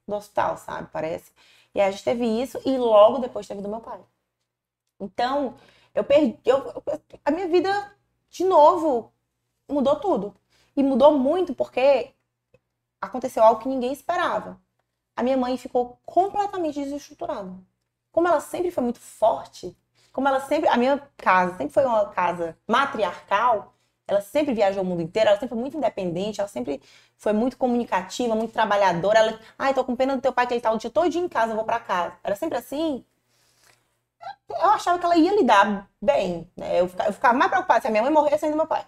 do 0.06 0.16
hospital, 0.16 0.56
sabe? 0.58 0.88
Parece. 0.92 1.32
E 1.72 1.80
aí 1.80 1.86
a 1.88 1.90
gente 1.92 2.02
teve 2.02 2.26
isso 2.26 2.60
e 2.66 2.76
logo 2.76 3.18
depois 3.18 3.46
teve 3.46 3.62
do 3.62 3.68
meu 3.68 3.80
pai. 3.80 4.00
Então, 4.98 5.54
eu 5.94 6.02
perdi. 6.02 6.36
Eu- 6.44 6.82
a 7.24 7.30
minha 7.30 7.46
vida, 7.46 7.70
de 8.28 8.44
novo, 8.44 9.12
mudou 9.68 9.96
tudo. 10.00 10.34
E 10.76 10.82
mudou 10.82 11.16
muito 11.16 11.54
porque 11.54 12.12
aconteceu 13.00 13.44
algo 13.44 13.60
que 13.60 13.68
ninguém 13.68 13.92
esperava. 13.92 14.60
A 15.14 15.22
minha 15.22 15.36
mãe 15.36 15.56
ficou 15.56 16.00
completamente 16.04 16.82
desestruturada. 16.82 17.54
Como 18.16 18.26
ela 18.28 18.40
sempre 18.40 18.70
foi 18.70 18.82
muito 18.82 18.98
forte, 18.98 19.76
como 20.10 20.26
ela 20.26 20.40
sempre. 20.40 20.70
A 20.70 20.76
minha 20.78 20.98
casa 21.18 21.54
sempre 21.58 21.74
foi 21.74 21.84
uma 21.84 22.06
casa 22.06 22.56
matriarcal, 22.66 23.74
ela 24.08 24.22
sempre 24.22 24.54
viajou 24.54 24.82
o 24.82 24.86
mundo 24.86 25.02
inteiro, 25.02 25.28
ela 25.28 25.38
sempre 25.38 25.50
foi 25.50 25.58
muito 25.58 25.76
independente, 25.76 26.40
ela 26.40 26.48
sempre 26.48 26.80
foi 27.18 27.34
muito 27.34 27.58
comunicativa, 27.58 28.34
muito 28.34 28.54
trabalhadora. 28.54 29.18
Ela, 29.18 29.40
ai, 29.58 29.74
tô 29.74 29.84
com 29.84 29.94
pena 29.94 30.16
do 30.16 30.22
teu 30.22 30.32
pai 30.32 30.46
que 30.46 30.54
ele 30.54 30.62
tá 30.62 30.72
o 30.72 30.78
dia 30.78 30.88
todo 30.88 31.14
em 31.14 31.28
casa, 31.28 31.52
eu 31.52 31.56
vou 31.56 31.64
pra 31.66 31.78
casa. 31.78 32.14
Era 32.24 32.34
sempre 32.34 32.56
assim 32.56 33.04
eu 34.48 34.70
achava 34.70 34.98
que 34.98 35.04
ela 35.04 35.16
ia 35.16 35.34
lidar 35.36 35.90
bem. 36.00 36.50
Né? 36.56 36.80
Eu, 36.80 36.88
ficava, 36.88 37.10
eu 37.10 37.12
ficava 37.12 37.36
mais 37.36 37.50
preocupada 37.50 37.82
se 37.82 37.86
a 37.88 37.90
minha 37.90 38.02
mãe 38.02 38.10
morresse 38.10 38.46
ainda 38.46 38.56
do 38.56 38.60
meu 38.60 38.66
pai. 38.66 38.86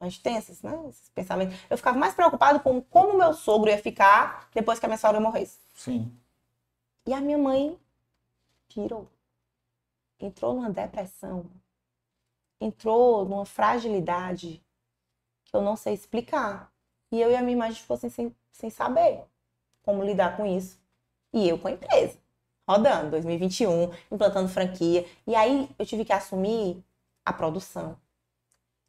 A 0.00 0.04
gente 0.04 0.22
tem 0.22 0.36
esses, 0.36 0.62
né, 0.62 0.78
esses 0.88 1.10
pensamentos. 1.10 1.58
Eu 1.68 1.76
ficava 1.76 1.98
mais 1.98 2.14
preocupada 2.14 2.58
com 2.60 2.80
como 2.80 3.18
meu 3.18 3.34
sogro 3.34 3.68
ia 3.68 3.78
ficar 3.78 4.48
depois 4.54 4.78
que 4.78 4.86
a 4.86 4.88
minha 4.88 4.98
sogra 4.98 5.20
morresse. 5.20 5.58
Sim. 5.74 6.16
E 7.04 7.12
a 7.12 7.20
minha 7.20 7.38
mãe 7.38 7.78
pirou. 8.68 9.08
Entrou 10.20 10.54
numa 10.54 10.70
depressão. 10.70 11.46
Entrou 12.60 13.24
numa 13.24 13.44
fragilidade 13.44 14.62
que 15.44 15.56
eu 15.56 15.62
não 15.62 15.76
sei 15.76 15.94
explicar. 15.94 16.72
E 17.10 17.20
eu 17.20 17.30
e 17.30 17.36
a 17.36 17.42
minha 17.42 17.72
ficou 17.72 17.94
assim, 17.94 18.10
sem, 18.10 18.36
sem 18.52 18.70
saber 18.70 19.24
como 19.82 20.04
lidar 20.04 20.36
com 20.36 20.44
isso. 20.44 20.78
E 21.32 21.48
eu 21.48 21.58
com 21.58 21.68
a 21.68 21.72
empresa, 21.72 22.18
rodando, 22.68 23.10
2021, 23.12 23.90
implantando 24.12 24.48
franquia. 24.48 25.06
E 25.26 25.34
aí 25.34 25.70
eu 25.78 25.86
tive 25.86 26.04
que 26.04 26.12
assumir 26.12 26.82
a 27.24 27.32
produção. 27.32 27.98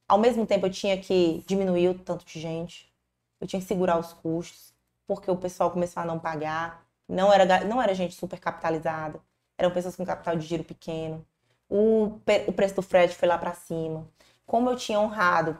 Ao 0.08 0.18
mesmo 0.18 0.46
tempo, 0.46 0.66
eu 0.66 0.72
tinha 0.72 1.00
que 1.00 1.44
diminuir 1.48 1.90
o 1.90 2.00
tanto 2.00 2.26
de 2.26 2.40
gente. 2.40 2.92
eu 3.40 3.48
tinha 3.48 3.62
que 3.62 3.68
segurar 3.68 3.98
os 4.00 4.12
custos, 4.12 4.74
porque 5.08 5.32
o 5.32 5.38
pessoal 5.38 5.72
começou 5.72 6.04
a 6.04 6.06
não 6.06 6.20
pagar. 6.20 6.86
Não 7.08 7.32
era, 7.32 7.64
não 7.66 7.82
era 7.82 7.94
gente 7.96 8.16
super 8.16 8.40
capitalizada, 8.40 9.22
eram 9.60 9.72
pessoas 9.72 9.96
com 9.96 10.06
capital 10.06 10.36
de 10.36 10.48
giro 10.48 10.64
pequeno. 10.64 11.24
O, 11.70 12.20
o 12.48 12.54
preço 12.54 12.76
do 12.76 12.82
frete 12.82 13.16
foi 13.16 13.28
lá 13.28 13.38
para 13.38 13.54
cima. 13.54 14.08
Como 14.46 14.70
eu 14.70 14.76
tinha 14.76 15.00
honrado, 15.00 15.58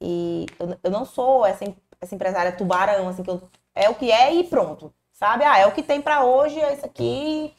e 0.00 0.46
eu, 0.60 0.78
eu 0.84 0.90
não 0.90 1.04
sou 1.04 1.44
essa, 1.44 1.64
essa 2.00 2.14
empresária 2.14 2.52
tubarão, 2.52 3.08
assim, 3.08 3.22
que 3.22 3.30
eu, 3.30 3.42
é 3.74 3.88
o 3.88 3.94
que 3.94 4.12
é 4.12 4.34
e 4.34 4.44
pronto. 4.44 4.92
Sabe? 5.12 5.44
Ah, 5.44 5.58
é 5.58 5.66
o 5.66 5.72
que 5.72 5.82
tem 5.82 6.00
para 6.00 6.24
hoje, 6.24 6.60
é 6.60 6.74
isso 6.74 6.86
aqui. 6.86 7.52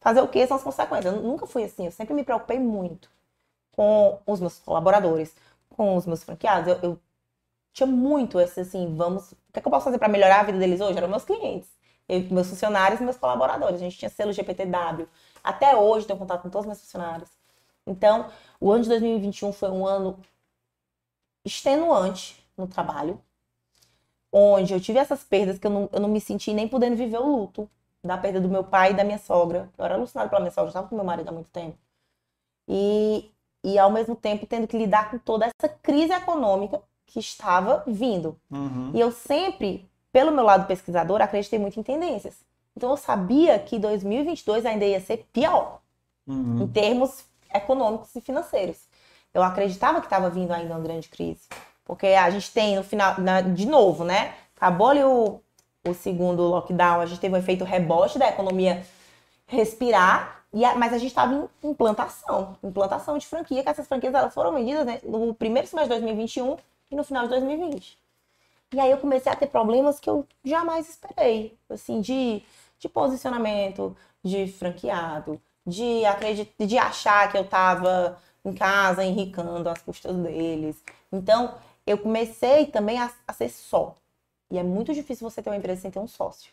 Fazer 0.00 0.20
o 0.20 0.28
que 0.28 0.46
são 0.46 0.56
as 0.56 0.62
consequências. 0.62 1.14
Eu 1.14 1.22
nunca 1.22 1.46
fui 1.46 1.64
assim, 1.64 1.86
eu 1.86 1.92
sempre 1.92 2.12
me 2.14 2.24
preocupei 2.24 2.58
muito 2.58 3.10
com 3.72 4.18
os 4.26 4.40
meus 4.40 4.58
colaboradores, 4.58 5.34
com 5.70 5.96
os 5.96 6.06
meus 6.06 6.24
franqueados. 6.24 6.68
Eu, 6.68 6.78
eu 6.82 7.00
tinha 7.72 7.86
muito 7.86 8.40
esse 8.40 8.60
assim, 8.60 8.94
vamos, 8.96 9.32
o 9.32 9.36
que, 9.52 9.58
é 9.58 9.62
que 9.62 9.68
eu 9.68 9.70
posso 9.70 9.84
fazer 9.84 9.98
para 9.98 10.08
melhorar 10.08 10.40
a 10.40 10.42
vida 10.44 10.58
deles 10.58 10.80
hoje? 10.80 10.98
Eram 10.98 11.08
meus 11.08 11.24
clientes, 11.24 11.68
eu, 12.08 12.20
meus 12.30 12.48
funcionários 12.48 13.00
e 13.00 13.04
meus 13.04 13.16
colaboradores. 13.16 13.76
A 13.76 13.84
gente 13.84 13.98
tinha 13.98 14.08
selo 14.08 14.32
GPTW. 14.32 15.08
Até 15.42 15.76
hoje 15.76 16.06
tenho 16.06 16.18
contato 16.18 16.42
com 16.42 16.50
todos 16.50 16.64
os 16.64 16.66
meus 16.66 16.80
funcionários. 16.80 17.30
Então, 17.86 18.30
o 18.60 18.72
ano 18.72 18.82
de 18.82 18.88
2021 18.88 19.52
foi 19.52 19.70
um 19.70 19.86
ano 19.86 20.18
extenuante 21.44 22.44
no 22.56 22.66
trabalho, 22.66 23.20
onde 24.32 24.72
eu 24.72 24.80
tive 24.80 24.98
essas 24.98 25.22
perdas 25.22 25.58
que 25.58 25.66
eu 25.66 25.70
não, 25.70 25.88
eu 25.92 26.00
não 26.00 26.08
me 26.08 26.20
senti 26.20 26.52
nem 26.52 26.66
podendo 26.66 26.96
viver 26.96 27.18
o 27.18 27.26
luto 27.26 27.70
da 28.02 28.18
perda 28.18 28.40
do 28.40 28.48
meu 28.48 28.64
pai 28.64 28.90
e 28.90 28.94
da 28.94 29.04
minha 29.04 29.18
sogra. 29.18 29.70
Eu 29.78 29.84
era 29.84 29.94
alucinada 29.94 30.28
pela 30.28 30.40
minha 30.40 30.50
sogra, 30.50 30.66
eu 30.66 30.70
estava 30.70 30.88
com 30.88 30.96
meu 30.96 31.04
marido 31.04 31.28
há 31.28 31.32
muito 31.32 31.50
tempo. 31.50 31.78
E, 32.68 33.30
e 33.62 33.78
ao 33.78 33.90
mesmo 33.90 34.16
tempo 34.16 34.46
tendo 34.46 34.66
que 34.66 34.76
lidar 34.76 35.10
com 35.10 35.18
toda 35.18 35.46
essa 35.46 35.68
crise 35.68 36.12
econômica 36.12 36.82
que 37.06 37.20
estava 37.20 37.84
vindo. 37.86 38.38
Uhum. 38.50 38.90
E 38.92 39.00
eu 39.00 39.12
sempre, 39.12 39.88
pelo 40.16 40.32
meu 40.32 40.44
lado 40.44 40.66
pesquisador, 40.66 41.20
acreditei 41.20 41.58
muito 41.58 41.78
em 41.78 41.82
tendências. 41.82 42.36
Então 42.74 42.88
eu 42.88 42.96
sabia 42.96 43.58
que 43.58 43.78
2022 43.78 44.64
ainda 44.64 44.82
ia 44.86 44.98
ser 44.98 45.26
pior 45.30 45.80
Uhum. 46.26 46.62
em 46.62 46.66
termos 46.68 47.26
econômicos 47.54 48.16
e 48.16 48.20
financeiros. 48.22 48.78
Eu 49.34 49.42
acreditava 49.42 50.00
que 50.00 50.06
estava 50.06 50.30
vindo 50.30 50.52
ainda 50.52 50.72
uma 50.72 50.80
grande 50.80 51.08
crise. 51.10 51.42
Porque 51.84 52.06
a 52.06 52.30
gente 52.30 52.50
tem 52.50 52.76
no 52.76 52.82
final, 52.82 53.20
na- 53.20 53.42
de 53.42 53.66
novo, 53.66 54.04
né? 54.04 54.32
Acabou 54.56 54.88
ali 54.88 55.04
o, 55.04 55.38
o 55.86 55.92
segundo 55.92 56.42
lockdown, 56.44 57.02
a 57.02 57.06
gente 57.06 57.20
teve 57.20 57.34
um 57.34 57.38
efeito 57.38 57.62
rebote 57.64 58.18
da 58.18 58.26
economia 58.28 58.82
respirar, 59.46 60.44
e 60.52 60.64
a- 60.64 60.74
mas 60.76 60.92
a 60.94 60.98
gente 60.98 61.08
estava 61.10 61.34
em 61.62 61.68
implantação, 61.70 62.56
implantação 62.64 63.18
de 63.18 63.26
franquia, 63.26 63.62
que 63.62 63.68
essas 63.68 63.86
franquias 63.86 64.14
elas 64.14 64.32
foram 64.32 64.54
vendidas 64.54 64.86
né, 64.86 64.98
no 65.04 65.34
primeiro 65.34 65.68
semestre 65.68 65.94
de 65.94 66.00
2021 66.00 66.56
e 66.90 66.96
no 66.96 67.04
final 67.04 67.24
de 67.24 67.28
2020. 67.28 67.98
E 68.76 68.80
aí 68.80 68.90
eu 68.90 68.98
comecei 68.98 69.32
a 69.32 69.34
ter 69.34 69.46
problemas 69.46 69.98
que 69.98 70.10
eu 70.10 70.26
jamais 70.44 70.86
esperei, 70.86 71.58
assim, 71.70 71.98
de, 71.98 72.42
de 72.78 72.90
posicionamento, 72.90 73.96
de 74.22 74.46
franqueado, 74.48 75.40
de, 75.66 76.04
acredit... 76.04 76.52
de 76.58 76.76
achar 76.76 77.32
que 77.32 77.38
eu 77.38 77.42
estava 77.42 78.18
em 78.44 78.52
casa 78.52 79.02
enricando 79.02 79.70
às 79.70 79.80
custas 79.80 80.14
deles. 80.16 80.76
Então, 81.10 81.54
eu 81.86 81.96
comecei 81.96 82.66
também 82.66 82.98
a, 82.98 83.10
a 83.26 83.32
ser 83.32 83.48
só. 83.48 83.94
E 84.50 84.58
é 84.58 84.62
muito 84.62 84.92
difícil 84.92 85.26
você 85.26 85.40
ter 85.40 85.48
uma 85.48 85.56
empresa 85.56 85.80
sem 85.80 85.90
ter 85.90 85.98
um 85.98 86.06
sócio. 86.06 86.52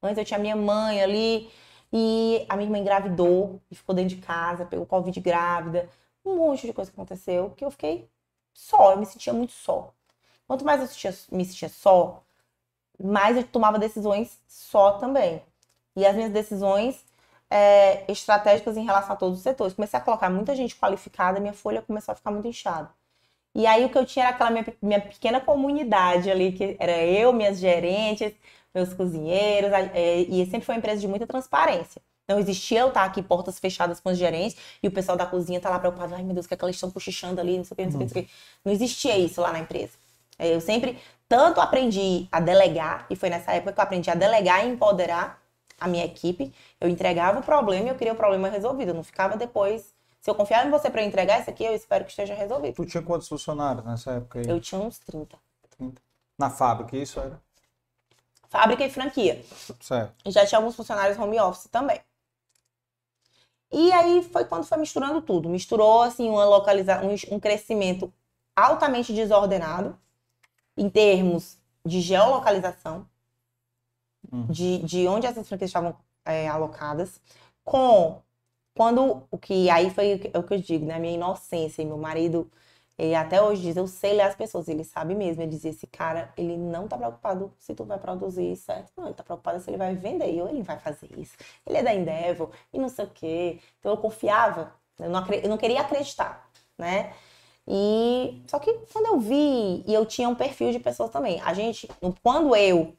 Antes 0.00 0.18
eu 0.18 0.24
tinha 0.24 0.38
minha 0.38 0.54
mãe 0.54 1.02
ali 1.02 1.50
e 1.92 2.46
a 2.48 2.54
minha 2.56 2.68
irmã 2.68 2.78
engravidou 2.78 3.60
e 3.68 3.74
ficou 3.74 3.96
dentro 3.96 4.14
de 4.14 4.22
casa, 4.22 4.64
pegou 4.64 4.86
Covid 4.86 5.18
grávida. 5.20 5.88
Um 6.24 6.36
monte 6.36 6.68
de 6.68 6.72
coisa 6.72 6.88
que 6.88 6.96
aconteceu 6.96 7.50
que 7.56 7.64
eu 7.64 7.70
fiquei 7.72 8.08
só, 8.54 8.92
eu 8.92 8.98
me 8.98 9.06
sentia 9.06 9.32
muito 9.32 9.52
só. 9.52 9.92
Quanto 10.48 10.64
mais 10.64 10.80
eu 10.80 11.12
me 11.30 11.44
sentia 11.44 11.68
só, 11.68 12.24
mais 12.98 13.36
eu 13.36 13.44
tomava 13.44 13.78
decisões 13.78 14.40
só 14.48 14.92
também. 14.92 15.42
E 15.94 16.06
as 16.06 16.16
minhas 16.16 16.32
decisões 16.32 17.04
é, 17.50 18.10
estratégicas 18.10 18.76
em 18.76 18.84
relação 18.84 19.12
a 19.12 19.16
todos 19.16 19.38
os 19.38 19.42
setores. 19.42 19.74
Comecei 19.74 19.98
a 19.98 20.02
colocar 20.02 20.30
muita 20.30 20.56
gente 20.56 20.74
qualificada, 20.74 21.38
minha 21.38 21.52
folha 21.52 21.82
começou 21.82 22.12
a 22.12 22.14
ficar 22.16 22.30
muito 22.30 22.48
inchada. 22.48 22.90
E 23.54 23.66
aí 23.66 23.84
o 23.84 23.90
que 23.90 23.98
eu 23.98 24.06
tinha 24.06 24.26
era 24.26 24.34
aquela 24.34 24.50
minha, 24.50 24.66
minha 24.80 25.00
pequena 25.00 25.40
comunidade 25.40 26.30
ali, 26.30 26.52
que 26.52 26.76
era 26.78 27.04
eu, 27.04 27.32
minhas 27.32 27.58
gerentes, 27.58 28.32
meus 28.74 28.94
cozinheiros, 28.94 29.70
é, 29.72 30.20
e 30.20 30.46
sempre 30.46 30.62
foi 30.62 30.74
uma 30.74 30.78
empresa 30.78 31.00
de 31.00 31.08
muita 31.08 31.26
transparência. 31.26 32.00
Não 32.28 32.38
existia 32.38 32.80
eu 32.80 32.88
estar 32.88 33.04
aqui, 33.04 33.22
portas 33.22 33.58
fechadas 33.58 34.00
com 34.00 34.10
os 34.10 34.18
gerentes, 34.18 34.56
e 34.82 34.88
o 34.88 34.90
pessoal 34.90 35.16
da 35.16 35.26
cozinha 35.26 35.60
tá 35.60 35.70
lá 35.70 35.78
preocupado, 35.78 36.14
ai 36.14 36.22
meu 36.22 36.34
Deus, 36.34 36.46
o 36.46 36.48
que 36.48 36.54
é 36.54 36.56
que 36.56 36.64
elas 36.64 36.76
estão 36.76 36.90
cochichando 36.90 37.40
ali, 37.40 37.56
não 37.56 37.64
sei 37.64 37.74
o 37.74 37.76
que, 37.76 37.84
não 37.84 37.90
sei 37.92 37.96
o 37.96 37.98
que, 37.98 38.04
não 38.04 38.08
sei 38.08 38.22
o 38.22 38.24
que. 38.26 38.32
Não 38.64 38.72
existia 38.72 39.18
isso 39.18 39.40
lá 39.40 39.52
na 39.52 39.60
empresa. 39.60 39.98
É, 40.38 40.54
Eu 40.54 40.60
sempre 40.60 40.98
tanto 41.28 41.60
aprendi 41.60 42.26
a 42.32 42.40
delegar, 42.40 43.06
e 43.10 43.16
foi 43.16 43.28
nessa 43.28 43.52
época 43.52 43.72
que 43.72 43.80
eu 43.80 43.84
aprendi 43.84 44.10
a 44.10 44.14
delegar 44.14 44.64
e 44.64 44.70
empoderar 44.70 45.42
a 45.78 45.86
minha 45.86 46.04
equipe. 46.04 46.52
Eu 46.80 46.88
entregava 46.88 47.40
o 47.40 47.42
problema 47.42 47.86
e 47.86 47.88
eu 47.90 47.94
queria 47.96 48.12
o 48.12 48.16
problema 48.16 48.48
resolvido. 48.48 48.88
Eu 48.88 48.94
não 48.94 49.04
ficava 49.04 49.36
depois. 49.36 49.94
Se 50.20 50.30
eu 50.30 50.34
confiar 50.34 50.66
em 50.66 50.70
você 50.70 50.90
para 50.90 51.02
entregar 51.02 51.40
isso 51.40 51.50
aqui, 51.50 51.64
eu 51.64 51.74
espero 51.74 52.04
que 52.04 52.10
esteja 52.10 52.34
resolvido. 52.34 52.74
Tu 52.74 52.86
tinha 52.86 53.02
quantos 53.02 53.28
funcionários 53.28 53.84
nessa 53.84 54.12
época 54.12 54.40
aí? 54.40 54.48
Eu 54.48 54.60
tinha 54.60 54.80
uns 54.80 54.98
30. 54.98 55.36
Na 56.36 56.50
fábrica, 56.50 56.96
isso 56.96 57.20
era? 57.20 57.40
Fábrica 58.48 58.84
e 58.84 58.90
franquia. 58.90 59.44
Certo. 59.80 60.14
E 60.24 60.30
já 60.30 60.44
tinha 60.46 60.58
alguns 60.58 60.74
funcionários 60.74 61.18
home 61.18 61.38
office 61.38 61.68
também. 61.70 62.00
E 63.70 63.92
aí 63.92 64.22
foi 64.22 64.44
quando 64.46 64.64
foi 64.64 64.78
misturando 64.78 65.20
tudo. 65.20 65.48
Misturou 65.48 66.02
assim 66.02 66.28
uma 66.28 66.44
localiza 66.44 67.00
um, 67.02 67.36
um 67.36 67.38
crescimento 67.38 68.12
altamente 68.56 69.12
desordenado 69.12 69.96
em 70.78 70.90
termos 70.90 71.58
de 71.86 72.00
geolocalização, 72.00 73.08
Hum. 74.32 74.48
de, 74.48 74.78
de 74.82 75.06
onde 75.08 75.26
essas 75.26 75.48
franquias 75.48 75.70
estavam 75.70 75.96
é, 76.24 76.48
alocadas, 76.48 77.20
com 77.64 78.22
quando 78.74 79.24
o 79.30 79.38
que 79.38 79.68
aí 79.70 79.90
foi 79.90 80.14
o 80.14 80.20
que, 80.20 80.30
é 80.34 80.38
o 80.38 80.42
que 80.44 80.54
eu 80.54 80.60
digo, 80.60 80.86
né? 80.86 80.94
A 80.96 80.98
minha 81.00 81.14
inocência 81.14 81.82
e 81.82 81.86
meu 81.86 81.98
marido 81.98 82.50
ele 82.98 83.14
até 83.14 83.40
hoje 83.42 83.62
diz, 83.62 83.76
eu 83.76 83.86
sei 83.86 84.14
ler 84.14 84.22
as 84.24 84.36
pessoas, 84.36 84.68
ele 84.68 84.84
sabe 84.84 85.14
mesmo. 85.14 85.42
Ele 85.42 85.50
dizia, 85.52 85.70
esse 85.70 85.86
cara, 85.86 86.32
ele 86.36 86.56
não 86.56 86.88
tá 86.88 86.98
preocupado 86.98 87.52
se 87.58 87.74
tu 87.74 87.84
vai 87.84 87.98
produzir 87.98 88.56
certo. 88.56 88.92
Não, 88.96 89.06
ele 89.06 89.14
tá 89.14 89.22
preocupado 89.24 89.60
se 89.60 89.70
ele 89.70 89.78
vai 89.78 89.94
vender 89.96 90.40
ou 90.42 90.48
ele 90.50 90.62
vai 90.62 90.78
fazer 90.80 91.08
isso. 91.18 91.36
Ele 91.66 91.78
é 91.78 91.82
da 91.84 91.94
Endeavor 91.94 92.50
e 92.72 92.78
não 92.78 92.88
sei 92.90 93.04
o 93.06 93.10
quê. 93.10 93.60
Então 93.80 93.92
eu 93.92 93.98
confiava, 93.98 94.74
eu 94.98 95.08
não, 95.10 95.26
eu 95.28 95.48
não 95.48 95.58
queria 95.58 95.80
acreditar, 95.82 96.48
né? 96.76 97.14
E 97.68 98.42
só 98.46 98.58
que 98.58 98.72
quando 98.90 99.06
eu 99.06 99.20
vi, 99.20 99.84
e 99.86 99.92
eu 99.92 100.06
tinha 100.06 100.28
um 100.28 100.34
perfil 100.34 100.72
de 100.72 100.78
pessoas 100.78 101.10
também. 101.10 101.38
A 101.44 101.52
gente, 101.52 101.86
quando 102.22 102.56
eu 102.56 102.94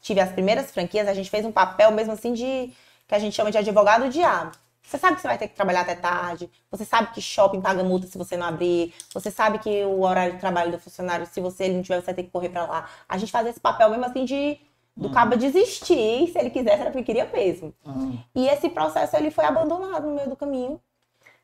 tive 0.00 0.20
as 0.20 0.32
primeiras 0.32 0.70
franquias, 0.70 1.06
a 1.06 1.12
gente 1.12 1.28
fez 1.28 1.44
um 1.44 1.52
papel 1.52 1.90
mesmo 1.90 2.12
assim 2.12 2.32
de 2.32 2.72
que 3.06 3.14
a 3.14 3.18
gente 3.18 3.34
chama 3.34 3.50
de 3.50 3.58
advogado 3.58 4.08
diabo. 4.08 4.52
Você 4.82 4.98
sabe 4.98 5.16
que 5.16 5.22
você 5.22 5.28
vai 5.28 5.38
ter 5.38 5.48
que 5.48 5.54
trabalhar 5.54 5.80
até 5.80 5.94
tarde, 5.94 6.50
você 6.70 6.84
sabe 6.84 7.12
que 7.12 7.20
shopping 7.20 7.60
paga 7.60 7.82
multa 7.82 8.06
se 8.06 8.18
você 8.18 8.36
não 8.36 8.46
abrir, 8.46 8.94
você 9.12 9.30
sabe 9.30 9.58
que 9.58 9.84
o 9.84 10.02
horário 10.02 10.34
de 10.34 10.40
trabalho 10.40 10.72
do 10.72 10.78
funcionário, 10.78 11.26
se 11.26 11.40
você 11.40 11.64
ele 11.64 11.74
não 11.74 11.82
tiver, 11.82 12.00
você 12.00 12.06
vai 12.06 12.14
ter 12.14 12.22
que 12.24 12.30
correr 12.30 12.50
pra 12.50 12.66
lá. 12.66 12.88
A 13.08 13.16
gente 13.16 13.32
fazia 13.32 13.50
esse 13.50 13.60
papel 13.60 13.90
mesmo 13.90 14.04
assim 14.04 14.24
de 14.24 14.58
do 14.96 15.10
cabo 15.10 15.36
desistir, 15.36 16.30
se 16.30 16.38
ele 16.38 16.50
quisesse, 16.50 16.80
era 16.80 16.90
porque 16.90 17.02
queria 17.04 17.26
mesmo. 17.26 17.74
Uhum. 17.84 18.18
E 18.34 18.46
esse 18.46 18.68
processo 18.68 19.16
ele 19.16 19.30
foi 19.30 19.44
abandonado 19.44 20.06
no 20.06 20.14
meio 20.14 20.28
do 20.28 20.36
caminho. 20.36 20.80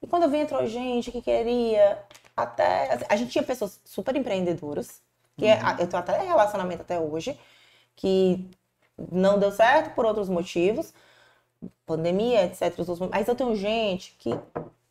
E 0.02 0.06
quando 0.06 0.22
eu 0.24 0.30
vi 0.30 0.38
entrou 0.38 0.64
gente 0.66 1.10
que 1.10 1.20
queria 1.20 1.98
até 2.42 2.98
a 3.08 3.16
gente 3.16 3.32
tinha 3.32 3.44
pessoas 3.44 3.80
super 3.84 4.16
empreendedoras, 4.16 5.02
que 5.36 5.46
é- 5.46 5.60
eu 5.80 5.88
tenho 5.88 6.02
até 6.02 6.18
relacionamento 6.22 6.82
até 6.82 6.98
hoje, 7.00 7.38
que 7.96 8.50
não 9.12 9.38
deu 9.38 9.52
certo 9.52 9.94
por 9.94 10.04
outros 10.06 10.28
motivos, 10.28 10.92
pandemia, 11.86 12.44
etc. 12.46 12.74
Mas 13.10 13.28
eu 13.28 13.34
tenho 13.36 13.54
gente 13.56 14.14
que 14.18 14.30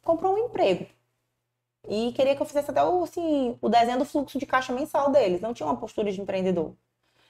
comprou 0.03 0.33
um 0.35 0.39
emprego 0.39 0.87
e 1.89 2.11
queria 2.13 2.35
que 2.35 2.41
eu 2.41 2.45
fizesse 2.45 2.71
até 2.71 2.83
o, 2.83 3.03
assim, 3.03 3.57
o 3.61 3.69
desenho 3.69 3.97
do 3.99 4.05
fluxo 4.05 4.37
de 4.39 4.45
caixa 4.45 4.73
mensal 4.73 5.11
deles. 5.11 5.41
Não 5.41 5.53
tinha 5.53 5.67
uma 5.67 5.77
postura 5.77 6.11
de 6.11 6.21
empreendedor. 6.21 6.73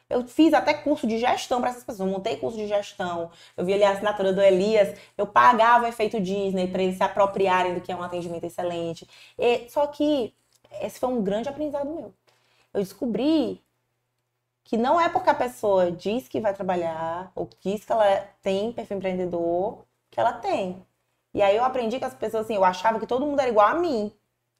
Eu 0.09 0.27
fiz 0.27 0.53
até 0.53 0.73
curso 0.73 1.05
de 1.07 1.17
gestão 1.19 1.61
para 1.61 1.69
essas 1.69 1.83
pessoas. 1.83 2.07
Eu 2.07 2.13
montei 2.13 2.37
curso 2.37 2.57
de 2.57 2.67
gestão. 2.67 3.31
Eu 3.55 3.65
vi 3.65 3.73
ali 3.73 3.83
a 3.83 3.91
assinatura 3.91 4.33
do 4.33 4.41
Elias. 4.41 4.97
Eu 5.17 5.27
pagava 5.27 5.85
o 5.85 5.87
efeito 5.87 6.19
Disney 6.19 6.67
para 6.67 6.81
eles 6.83 6.97
se 6.97 7.03
apropriarem 7.03 7.75
do 7.75 7.81
que 7.81 7.91
é 7.91 7.95
um 7.95 8.03
atendimento 8.03 8.43
excelente. 8.45 9.07
E- 9.37 9.69
só 9.69 9.85
que 9.87 10.33
esse 10.81 10.99
foi 10.99 11.09
um 11.09 11.21
grande 11.23 11.49
aprendizado 11.49 11.89
meu. 11.89 12.13
Eu 12.73 12.81
descobri 12.81 13.61
que 14.63 14.77
não 14.77 14.99
é 15.01 15.09
porque 15.09 15.29
a 15.29 15.33
pessoa 15.35 15.91
diz 15.91 16.27
que 16.27 16.39
vai 16.39 16.53
trabalhar 16.53 17.31
ou 17.35 17.49
diz 17.61 17.83
que 17.85 17.91
ela 17.91 18.05
tem 18.41 18.71
perfil 18.71 18.97
empreendedor 18.97 19.83
que 20.11 20.19
ela 20.19 20.33
tem. 20.33 20.85
E 21.33 21.41
aí 21.41 21.55
eu 21.55 21.63
aprendi 21.63 21.99
que 21.99 22.05
as 22.05 22.13
pessoas, 22.15 22.45
assim, 22.45 22.55
eu 22.55 22.63
achava 22.65 22.99
que 22.99 23.07
todo 23.07 23.25
mundo 23.25 23.39
era 23.39 23.49
igual 23.49 23.67
a 23.67 23.75
mim. 23.75 24.11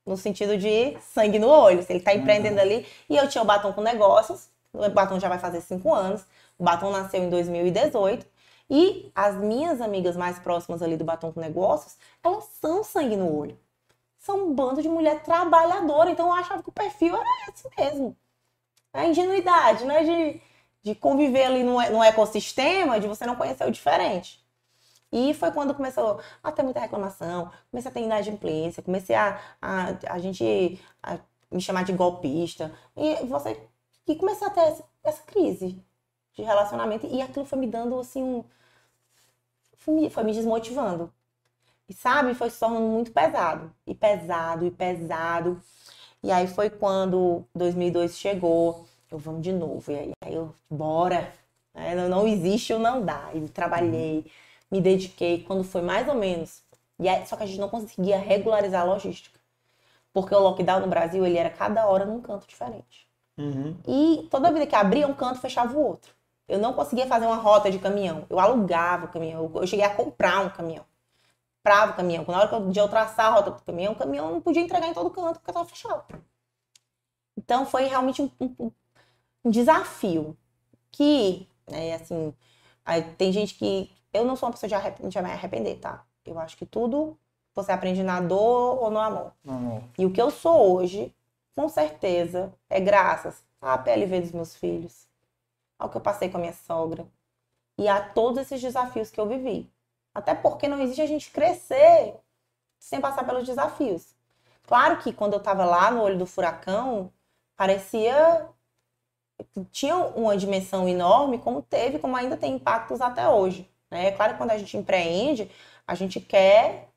No 0.06 0.18
sentido 0.18 0.58
de 0.58 0.98
sangue 1.02 1.40
no 1.40 1.48
olho. 1.50 1.84
Se 1.84 1.94
ele 1.94 2.02
tá 2.02 2.14
empreendendo 2.16 2.60
ali. 2.60 2.88
E 3.10 3.18
eu 3.18 3.28
tinha 3.30 3.44
o 3.44 3.46
Batom 3.46 3.74
com 3.74 3.82
Negócios. 3.82 4.50
O 4.86 4.90
Batom 4.90 5.20
já 5.20 5.30
vai 5.30 5.40
fazer 5.40 5.62
cinco 5.62 5.94
anos. 5.94 6.26
O 6.58 6.64
Batom 6.64 6.92
nasceu 6.92 7.24
em 7.24 7.30
2018. 7.30 8.26
E 8.70 9.12
as 9.16 9.36
minhas 9.36 9.82
amigas 9.82 10.16
mais 10.16 10.38
próximas 10.40 10.82
ali 10.82 10.96
do 10.96 11.04
Batom 11.04 11.32
com 11.32 11.40
Negócios, 11.40 11.98
elas 12.24 12.46
são 12.62 12.84
sangue 12.84 13.16
no 13.16 13.36
olho. 13.36 13.58
São 14.20 14.48
um 14.48 14.54
bando 14.54 14.82
de 14.82 14.90
mulher 14.90 15.24
trabalhadora. 15.24 16.12
Então 16.12 16.28
eu 16.28 16.34
achava 16.34 16.62
que 16.64 16.70
o 16.70 16.74
perfil 16.74 17.16
era 17.16 17.52
esse 17.52 17.68
mesmo. 17.78 18.16
É 18.94 19.08
ingenuidade, 19.08 19.86
né? 19.86 20.04
De, 20.04 20.42
de 20.84 20.96
conviver 20.96 21.46
ali 21.46 21.64
no, 21.64 21.82
no 21.92 22.04
ecossistema, 22.04 23.00
de 23.00 23.08
você 23.08 23.26
não 23.26 23.36
conhecer 23.36 23.66
o 23.68 23.72
diferente. 23.72 24.44
E 25.12 25.34
foi 25.34 25.52
quando 25.52 25.74
começou 25.74 26.20
a 26.44 26.52
ter 26.52 26.64
muita 26.64 26.80
reclamação, 26.80 27.52
comecei 27.72 27.90
a 27.90 27.94
ter 27.94 28.02
inadimplência, 28.02 28.84
comecei 28.84 29.16
a, 29.16 29.40
a, 29.62 29.88
a 30.08 30.20
gente 30.20 30.80
a 31.02 31.20
me 31.52 31.62
chamar 31.62 31.84
de 31.84 31.94
golpista. 31.94 32.72
E 32.96 33.26
você 33.26 33.60
e 34.10 34.16
comecei 34.16 34.48
a 34.48 34.50
ter 34.50 34.62
essa, 34.62 34.84
essa 35.04 35.24
crise 35.24 35.80
de 36.34 36.42
relacionamento. 36.42 37.06
E 37.08 37.22
aquilo 37.22 37.46
foi 37.46 37.60
me 37.60 37.68
dando 37.68 38.00
assim 38.00 38.24
um. 38.24 38.44
Foi 39.78 39.94
me, 39.94 40.10
foi 40.10 40.24
me 40.24 40.34
desmotivando. 40.34 41.14
E 41.88 41.94
sabe, 41.94 42.34
foi 42.34 42.50
se 42.50 42.60
tornando 42.60 42.88
muito 42.88 43.12
pesado. 43.12 43.72
E 43.86 43.94
pesado, 43.96 44.66
e 44.66 44.72
pesado. 44.72 45.62
E 46.24 46.32
aí 46.32 46.48
foi 46.48 46.70
quando 46.70 47.46
2002 47.56 48.18
chegou. 48.18 48.86
Eu 49.12 49.20
vamos 49.20 49.42
de 49.44 49.52
novo. 49.54 49.92
E 49.92 49.96
aí, 49.96 50.12
aí 50.24 50.34
eu, 50.34 50.54
bora. 50.70 51.32
É, 51.74 51.96
não 51.96 52.28
existe 52.28 52.74
ou 52.74 52.80
não 52.80 53.06
dá. 53.06 53.30
E 53.34 53.48
trabalhei, 53.50 54.26
me 54.72 54.82
dediquei. 54.82 55.44
Quando 55.44 55.64
foi 55.64 55.82
mais 55.82 56.08
ou 56.08 56.16
menos. 56.16 56.64
E 57.00 57.08
aí, 57.08 57.26
só 57.28 57.36
que 57.38 57.44
a 57.44 57.46
gente 57.46 57.60
não 57.60 57.70
conseguia 57.70 58.18
regularizar 58.20 58.82
a 58.82 58.86
logística. 58.86 59.40
Porque 60.14 60.34
o 60.36 60.40
lockdown 60.40 60.82
no 60.82 60.88
Brasil, 60.88 61.26
ele 61.26 61.38
era 61.38 61.50
cada 61.50 61.88
hora 61.88 62.06
num 62.06 62.22
canto 62.22 62.48
diferente. 62.48 63.09
Uhum. 63.40 63.78
E 63.88 64.28
toda 64.30 64.52
vida 64.52 64.68
que 64.68 64.76
abria 64.76 65.08
um 65.08 65.14
canto, 65.14 65.40
fechava 65.40 65.76
o 65.76 65.82
outro. 65.82 66.14
Eu 66.46 66.60
não 66.60 66.74
conseguia 66.74 67.08
fazer 67.08 67.26
uma 67.26 67.38
rota 67.38 67.72
de 67.72 67.80
caminhão. 67.80 68.26
Eu 68.30 68.40
alugava 68.40 69.06
o 69.06 69.10
caminhão. 69.10 69.50
Eu 69.56 69.66
cheguei 69.66 69.86
a 69.86 69.96
comprar 69.96 70.42
um 70.42 70.50
caminhão. 70.50 70.84
Comprava 71.58 71.94
o 71.94 71.96
caminhão. 71.96 72.26
Na 72.28 72.40
hora 72.40 72.60
de 72.70 72.80
eu 72.80 72.90
traçar 72.90 73.28
a 73.28 73.36
rota 73.36 73.52
do 73.52 73.62
caminhão, 73.62 73.94
o 73.94 73.96
caminhão 73.96 74.32
não 74.32 74.42
podia 74.42 74.62
entregar 74.62 74.88
em 74.88 74.94
todo 74.94 75.10
canto 75.10 75.40
porque 75.40 75.52
estava 75.52 75.68
fechado. 75.70 76.04
Então 77.38 77.66
foi 77.66 77.86
realmente 77.86 78.22
um, 78.22 78.30
um, 78.42 78.72
um 79.46 79.50
desafio. 79.50 80.36
Que, 80.92 81.48
né, 81.70 81.94
assim, 81.94 82.34
tem 83.18 83.32
gente 83.32 83.54
que. 83.54 83.90
Eu 84.12 84.26
não 84.26 84.36
sou 84.36 84.50
uma 84.50 84.54
pessoa 84.54 84.68
de, 84.68 84.74
arrep... 84.74 85.08
de 85.08 85.22
me 85.22 85.32
arrepender, 85.32 85.76
tá? 85.76 86.04
Eu 86.26 86.40
acho 86.40 86.58
que 86.58 86.66
tudo 86.66 87.18
você 87.54 87.72
aprende 87.72 88.02
na 88.02 88.20
dor 88.20 88.82
ou 88.82 88.90
no 88.90 88.98
amor. 88.98 89.34
Não. 89.44 89.84
E 89.98 90.06
o 90.06 90.12
que 90.12 90.22
eu 90.22 90.32
sou 90.32 90.76
hoje, 90.76 91.14
com 91.60 91.68
certeza, 91.68 92.54
é 92.70 92.80
graças 92.80 93.44
à 93.60 93.78
PLV 93.78 94.22
dos 94.22 94.32
meus 94.32 94.56
filhos, 94.56 95.10
ao 95.78 95.90
que 95.90 95.98
eu 95.98 96.02
passei 96.02 96.30
com 96.30 96.38
a 96.38 96.40
minha 96.40 96.54
sogra 96.54 97.06
e 97.78 97.86
a 97.86 98.02
todos 98.02 98.40
esses 98.40 98.62
desafios 98.62 99.12
que 99.12 99.20
eu 99.20 99.28
vivi. 99.28 99.70
Até 100.14 100.34
porque 100.34 100.70
não 100.70 100.80
existe 100.80 101.02
a 101.02 101.06
gente 101.06 101.30
crescer 101.30 102.16
sem 102.80 103.02
passar 103.02 103.26
pelos 103.26 103.46
desafios. 103.46 104.16
Claro 104.64 105.00
que 105.00 105.12
quando 105.12 105.34
eu 105.34 105.40
estava 105.40 105.66
lá 105.66 105.92
no 105.92 106.02
olho 106.02 106.18
do 106.18 106.26
furacão, 106.26 107.12
parecia 107.58 108.48
tinha 109.70 109.98
uma 109.98 110.38
dimensão 110.38 110.88
enorme, 110.88 111.40
como 111.40 111.62
teve, 111.62 112.00
como 112.00 112.16
ainda 112.16 112.38
tem 112.38 112.54
impactos 112.56 113.02
até 113.02 113.28
hoje. 113.28 113.70
Né? 113.92 114.08
É 114.08 114.12
claro 114.14 114.32
que 114.32 114.38
quando 114.38 114.52
a 114.52 114.58
gente 114.58 114.78
empreende, 114.78 115.52
a 115.86 115.94
gente 115.94 116.22
quer 116.22 116.89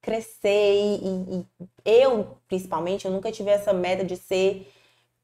crescer 0.00 0.98
e, 1.02 1.40
e, 1.40 1.46
eu, 1.84 2.38
principalmente, 2.48 3.04
eu 3.04 3.10
nunca 3.10 3.30
tive 3.30 3.50
essa 3.50 3.72
meta 3.72 4.04
de 4.04 4.16
ser 4.16 4.72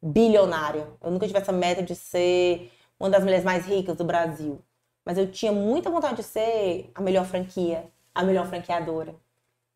bilionária. 0.03 0.89
Eu 1.03 1.11
nunca 1.11 1.27
tive 1.27 1.39
essa 1.39 1.53
meta 1.53 1.83
de 1.83 1.95
ser 1.95 2.71
uma 2.99 3.11
das 3.11 3.23
mulheres 3.23 3.45
mais 3.45 3.65
ricas 3.67 3.97
do 3.97 4.05
Brasil. 4.05 4.61
Mas 5.05 5.19
eu 5.19 5.31
tinha 5.31 5.53
muita 5.53 5.91
vontade 5.91 6.17
de 6.17 6.23
ser 6.23 6.91
a 6.95 7.01
melhor 7.01 7.25
franquia, 7.25 7.91
a 8.15 8.23
melhor 8.23 8.47
franqueadora. 8.47 9.15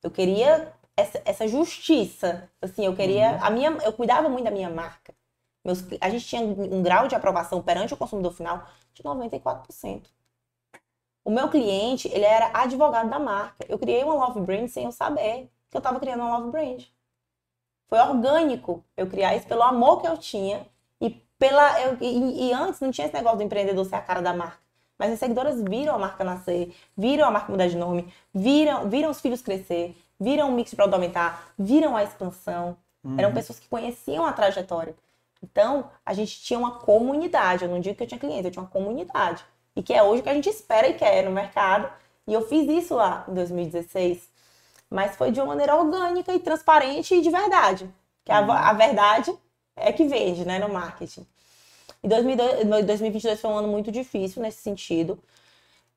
Eu 0.03 0.11
queria 0.11 0.73
essa, 0.97 1.23
essa 1.25 1.49
justiça. 1.49 2.49
Assim, 2.61 2.85
eu 2.85 2.95
queria. 2.95 3.33
Uhum. 3.33 3.45
A 3.45 3.51
minha, 3.51 3.71
eu 3.85 3.93
cuidava 3.93 4.29
muito 4.29 4.45
da 4.45 4.51
minha 4.51 4.71
marca. 4.71 5.15
Meus, 5.65 5.85
a 6.01 6.09
gente 6.09 6.27
tinha 6.27 6.43
um 6.43 6.83
grau 6.83 7.07
de 7.07 7.15
aprovação 7.15 7.63
perante 7.63 7.93
o 7.93 7.97
consumidor 7.97 8.33
final 8.33 8.67
de 8.95 9.03
94%. 9.03 10.03
O 11.25 11.31
meu 11.31 11.49
cliente, 11.49 12.09
ele 12.09 12.25
era 12.25 12.51
advogado 12.55 13.09
da 13.09 13.19
marca. 13.19 13.65
Eu 13.69 13.79
criei 13.79 14.03
uma 14.03 14.15
love 14.15 14.41
brand 14.41 14.69
sem 14.69 14.85
eu 14.85 14.93
saber 14.93 15.51
que 15.71 15.77
eu 15.77 15.79
estava 15.79 16.01
criando 16.01 16.21
uma 16.21 16.39
love 16.39 16.51
brand. 16.51 16.85
Foi 17.89 17.99
orgânico 17.99 18.85
eu 18.97 19.07
criar 19.07 19.37
isso 19.37 19.47
pelo 19.47 19.63
amor 19.63 20.01
que 20.01 20.07
eu 20.07 20.17
tinha 20.17 20.67
e 21.01 21.11
pela 21.39 21.81
eu, 21.81 21.97
e, 22.01 22.49
e, 22.49 22.53
antes 22.53 22.81
não 22.81 22.91
tinha 22.91 23.07
esse 23.07 23.15
negócio 23.15 23.39
do 23.39 23.45
empreendedor 23.45 23.85
ser 23.85 23.97
a 23.97 24.01
cara 24.01 24.23
da 24.23 24.33
marca. 24.33 24.59
Mas 24.99 25.13
as 25.13 25.19
seguidoras 25.19 25.61
viram 25.63 25.95
a 25.95 25.99
marca 25.99 26.23
nascer, 26.23 26.75
viram 26.97 27.27
a 27.27 27.31
marca 27.31 27.51
mudar 27.51 27.69
de 27.69 27.77
nome, 27.77 28.13
viram, 28.35 28.89
viram 28.89 29.11
os 29.11 29.21
filhos 29.21 29.43
crescer, 29.43 29.97
viram 30.19 30.51
o 30.51 30.53
mix 30.53 30.75
produto 30.75 30.95
aumentar, 30.95 31.53
viram 31.59 31.97
a 31.97 32.05
expansão. 32.05 32.77
Uhum. 33.03 33.19
Eram 33.19 33.33
pessoas 33.33 33.59
que 33.59 33.67
conheciam 33.67 34.27
a 34.27 34.33
trajetória. 34.33 34.95
Então, 35.43 35.91
a 36.05 36.13
gente 36.13 36.41
tinha 36.43 36.59
uma 36.59 36.73
comunidade. 36.73 37.65
Eu 37.65 37.71
não 37.71 37.81
digo 37.81 37.97
que 37.97 38.03
eu 38.03 38.07
tinha 38.07 38.21
cliente, 38.21 38.45
eu 38.45 38.51
tinha 38.51 38.63
uma 38.63 38.69
comunidade 38.69 39.43
e 39.75 39.83
que 39.83 39.93
é 39.93 40.03
hoje 40.03 40.21
o 40.21 40.23
que 40.23 40.31
a 40.31 40.35
gente 40.35 40.49
espera 40.49 40.89
e 40.89 40.95
quer 40.95 41.25
no 41.25 41.31
mercado. 41.31 41.91
E 42.27 42.33
eu 42.33 42.47
fiz 42.47 42.69
isso 42.69 42.95
lá 42.95 43.25
em 43.29 43.35
2016, 43.35 44.29
mas 44.89 45.17
foi 45.17 45.31
de 45.31 45.41
uma 45.41 45.47
maneira 45.47 45.77
orgânica 45.77 46.33
e 46.35 46.39
transparente 46.39 47.15
e 47.15 47.21
de 47.21 47.31
verdade. 47.31 47.91
Que 48.25 48.33
a, 48.33 48.41
uhum. 48.41 48.53
a 48.53 48.73
verdade 48.73 49.37
é 49.77 49.93
que 49.93 50.05
vende, 50.07 50.45
né, 50.45 50.59
no 50.59 50.69
marketing. 50.69 51.27
E 52.03 52.09
2022 52.09 53.41
foi 53.41 53.51
um 53.51 53.57
ano 53.57 53.69
muito 53.69 53.91
difícil 53.91 54.43
nesse 54.43 54.63
sentido. 54.63 55.19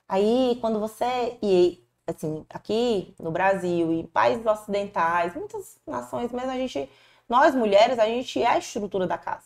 Aí, 0.07 0.57
quando 0.61 0.79
você 0.79 1.37
e 1.41 1.83
assim, 2.05 2.45
aqui 2.49 3.15
no 3.17 3.31
Brasil 3.31 3.93
e 3.93 4.07
países 4.07 4.45
ocidentais, 4.45 5.33
muitas 5.35 5.77
nações 5.87 6.31
mesmo, 6.31 6.51
a 6.51 6.57
gente, 6.57 6.89
nós 7.29 7.55
mulheres, 7.55 7.97
a 7.97 8.05
gente 8.05 8.41
é 8.41 8.47
a 8.47 8.57
estrutura 8.57 9.07
da 9.07 9.17
casa. 9.17 9.45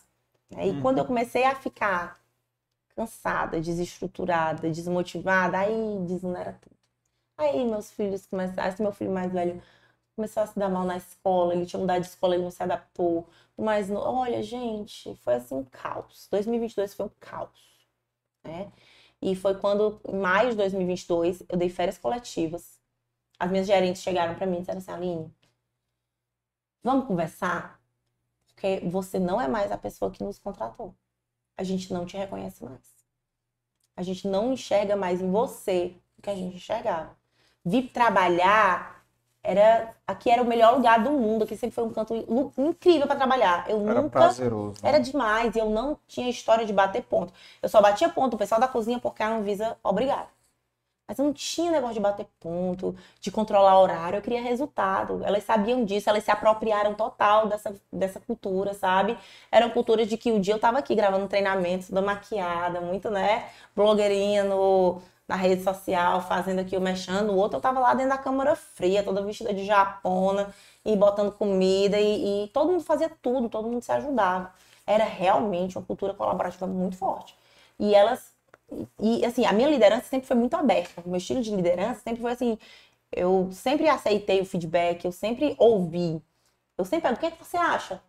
Né? 0.50 0.68
E 0.68 0.70
uhum. 0.70 0.82
quando 0.82 0.98
eu 0.98 1.04
comecei 1.04 1.44
a 1.44 1.54
ficar 1.54 2.20
cansada, 2.98 3.60
desestruturada, 3.60 4.68
desmotivada, 4.70 5.58
aí 5.58 6.00
desonera 6.06 6.52
tudo. 6.60 6.76
Aí 7.36 7.64
meus 7.64 7.92
filhos 7.92 8.26
começaram, 8.26 8.68
esse 8.68 8.82
meu 8.82 8.92
filho 8.92 9.12
mais 9.12 9.32
velho 9.32 9.62
começou 10.16 10.42
a 10.42 10.46
se 10.46 10.58
dar 10.58 10.68
mal 10.68 10.84
na 10.84 10.96
escola, 10.96 11.54
ele 11.54 11.66
tinha 11.66 11.78
mudado 11.80 12.02
de 12.02 12.08
escola, 12.08 12.34
ele 12.34 12.42
não 12.44 12.50
se 12.50 12.62
adaptou. 12.62 13.28
Mas, 13.56 13.90
olha, 13.90 14.42
gente, 14.42 15.14
foi 15.16 15.34
assim 15.34 15.54
um 15.54 15.64
caos. 15.64 16.28
2022 16.30 16.94
foi 16.94 17.06
um 17.06 17.10
caos, 17.20 17.88
né? 18.44 18.72
E 19.22 19.36
foi 19.36 19.54
quando, 19.58 20.00
em 20.08 20.16
maio 20.16 20.50
de 20.50 20.56
2022, 20.56 21.44
eu 21.48 21.56
dei 21.58 21.70
férias 21.70 21.98
coletivas. 21.98 22.80
As 23.38 23.50
minhas 23.50 23.66
gerentes 23.66 24.02
chegaram 24.02 24.34
para 24.34 24.46
mim 24.46 24.56
e 24.58 24.60
disseram 24.60 24.78
assim, 24.78 24.90
Aline, 24.92 25.34
vamos 26.82 27.06
conversar? 27.06 27.80
Porque 28.48 28.80
você 28.80 29.18
não 29.20 29.40
é 29.40 29.48
mais 29.48 29.70
a 29.72 29.78
pessoa 29.78 30.10
que 30.10 30.24
nos 30.24 30.38
contratou 30.38 30.94
a 31.58 31.64
gente 31.64 31.92
não 31.92 32.06
te 32.06 32.16
reconhece 32.16 32.64
mais. 32.64 32.96
A 33.96 34.02
gente 34.02 34.28
não 34.28 34.52
enxerga 34.52 34.94
mais 34.94 35.20
em 35.20 35.28
você 35.28 35.96
o 36.16 36.22
que 36.22 36.30
a 36.30 36.34
gente 36.34 36.56
enxergava. 36.56 37.16
Vir 37.64 37.90
trabalhar 37.90 39.04
era 39.42 39.94
aqui 40.06 40.30
era 40.30 40.42
o 40.42 40.46
melhor 40.46 40.76
lugar 40.76 41.02
do 41.02 41.10
mundo, 41.10 41.42
aqui 41.42 41.56
sempre 41.56 41.74
foi 41.74 41.84
um 41.84 41.90
canto 41.90 42.14
incrível 42.56 43.06
para 43.08 43.16
trabalhar. 43.16 43.68
Eu 43.68 43.80
era 43.88 44.02
nunca 44.02 44.20
prazeroso. 44.20 44.76
Era 44.82 44.98
demais, 44.98 45.56
e 45.56 45.58
eu 45.58 45.68
não 45.68 45.98
tinha 46.06 46.30
história 46.30 46.64
de 46.64 46.72
bater 46.72 47.02
ponto. 47.02 47.32
Eu 47.60 47.68
só 47.68 47.82
batia 47.82 48.08
ponto 48.08 48.34
o 48.34 48.38
pessoal 48.38 48.60
da 48.60 48.68
cozinha 48.68 49.00
porque 49.00 49.22
a 49.22 49.28
Anvisa 49.28 49.76
obrigada. 49.82 50.28
Mas 51.08 51.18
eu 51.18 51.24
não 51.24 51.32
tinha 51.32 51.70
negócio 51.72 51.94
de 51.94 52.00
bater 52.00 52.26
ponto, 52.38 52.94
de 53.18 53.30
controlar 53.30 53.80
horário, 53.80 54.18
eu 54.18 54.22
queria 54.22 54.42
resultado. 54.42 55.24
Elas 55.24 55.42
sabiam 55.42 55.82
disso, 55.84 56.10
elas 56.10 56.22
se 56.22 56.30
apropriaram 56.30 56.92
total 56.94 57.48
dessa, 57.48 57.74
dessa 57.90 58.20
cultura, 58.20 58.74
sabe? 58.74 59.16
Eram 59.50 59.70
culturas 59.70 60.06
de 60.06 60.18
que 60.18 60.30
o 60.30 60.38
dia 60.38 60.52
eu 60.54 60.58
tava 60.60 60.78
aqui 60.78 60.94
gravando 60.94 61.24
um 61.24 61.28
treinamento, 61.28 61.88
toda 61.88 62.02
maquiada, 62.02 62.82
muito, 62.82 63.10
né? 63.10 63.48
Blogueirinha 63.74 64.44
no, 64.44 65.00
na 65.26 65.34
rede 65.36 65.62
social, 65.62 66.20
fazendo 66.20 66.60
aqui 66.60 66.76
o 66.76 66.80
mexendo. 66.80 67.30
O 67.30 67.36
outro 67.36 67.56
eu 67.56 67.62
tava 67.62 67.80
lá 67.80 67.94
dentro 67.94 68.10
da 68.10 68.18
câmara 68.18 68.54
fria, 68.54 69.02
toda 69.02 69.22
vestida 69.22 69.54
de 69.54 69.64
japona, 69.64 70.52
e 70.84 70.96
botando 70.96 71.32
comida, 71.32 71.98
e, 71.98 72.44
e 72.44 72.48
todo 72.48 72.70
mundo 72.70 72.84
fazia 72.84 73.10
tudo, 73.22 73.48
todo 73.48 73.68
mundo 73.68 73.82
se 73.82 73.92
ajudava. 73.92 74.52
Era 74.86 75.04
realmente 75.04 75.76
uma 75.78 75.84
cultura 75.86 76.14
colaborativa 76.14 76.66
muito 76.66 76.96
forte. 76.96 77.36
E 77.78 77.94
elas 77.94 78.32
e 78.98 79.24
assim, 79.24 79.46
a 79.46 79.52
minha 79.52 79.68
liderança 79.68 80.04
sempre 80.06 80.26
foi 80.26 80.36
muito 80.36 80.54
aberta. 80.54 81.02
O 81.04 81.08
meu 81.08 81.18
estilo 81.18 81.40
de 81.40 81.54
liderança 81.54 82.00
sempre 82.02 82.20
foi 82.20 82.32
assim, 82.32 82.58
eu 83.10 83.50
sempre 83.52 83.88
aceitei 83.88 84.40
o 84.40 84.44
feedback, 84.46 85.04
eu 85.04 85.12
sempre 85.12 85.54
ouvi. 85.58 86.22
Eu 86.76 86.84
sempre 86.84 87.02
pergunto, 87.02 87.18
o 87.18 87.20
que 87.20 87.34
é 87.34 87.36
que 87.36 87.44
você 87.44 87.56
acha? 87.56 87.96
O 87.96 88.00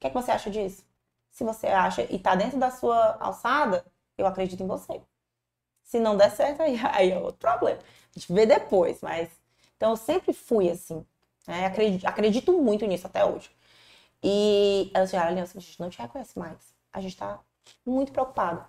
que 0.00 0.06
é 0.06 0.10
que 0.10 0.14
você 0.14 0.30
acha 0.30 0.50
disso? 0.50 0.84
Se 1.30 1.44
você 1.44 1.66
acha 1.68 2.02
e 2.10 2.18
tá 2.18 2.34
dentro 2.34 2.58
da 2.58 2.70
sua 2.70 3.16
alçada, 3.20 3.84
eu 4.18 4.26
acredito 4.26 4.62
em 4.62 4.66
você. 4.66 5.00
Se 5.82 5.98
não 5.98 6.16
der 6.16 6.30
certo, 6.30 6.62
aí, 6.62 6.78
aí 6.92 7.10
é 7.10 7.18
outro 7.18 7.38
problema. 7.38 7.78
A 7.80 8.18
gente 8.18 8.32
vê 8.32 8.46
depois, 8.46 9.00
mas... 9.00 9.28
Então, 9.76 9.90
eu 9.90 9.96
sempre 9.96 10.32
fui 10.32 10.70
assim. 10.70 11.04
Né? 11.46 11.66
Acredito, 11.66 12.06
acredito 12.06 12.52
muito 12.52 12.86
nisso 12.86 13.06
até 13.06 13.24
hoje. 13.24 13.50
E 14.22 14.90
ela 14.94 15.04
disse, 15.04 15.16
Aliança, 15.16 15.58
a 15.58 15.60
gente 15.60 15.80
não 15.80 15.90
te 15.90 16.00
reconhece 16.00 16.38
mais. 16.38 16.74
A 16.92 17.00
gente 17.00 17.16
tá 17.16 17.40
muito 17.84 18.12
preocupado. 18.12 18.64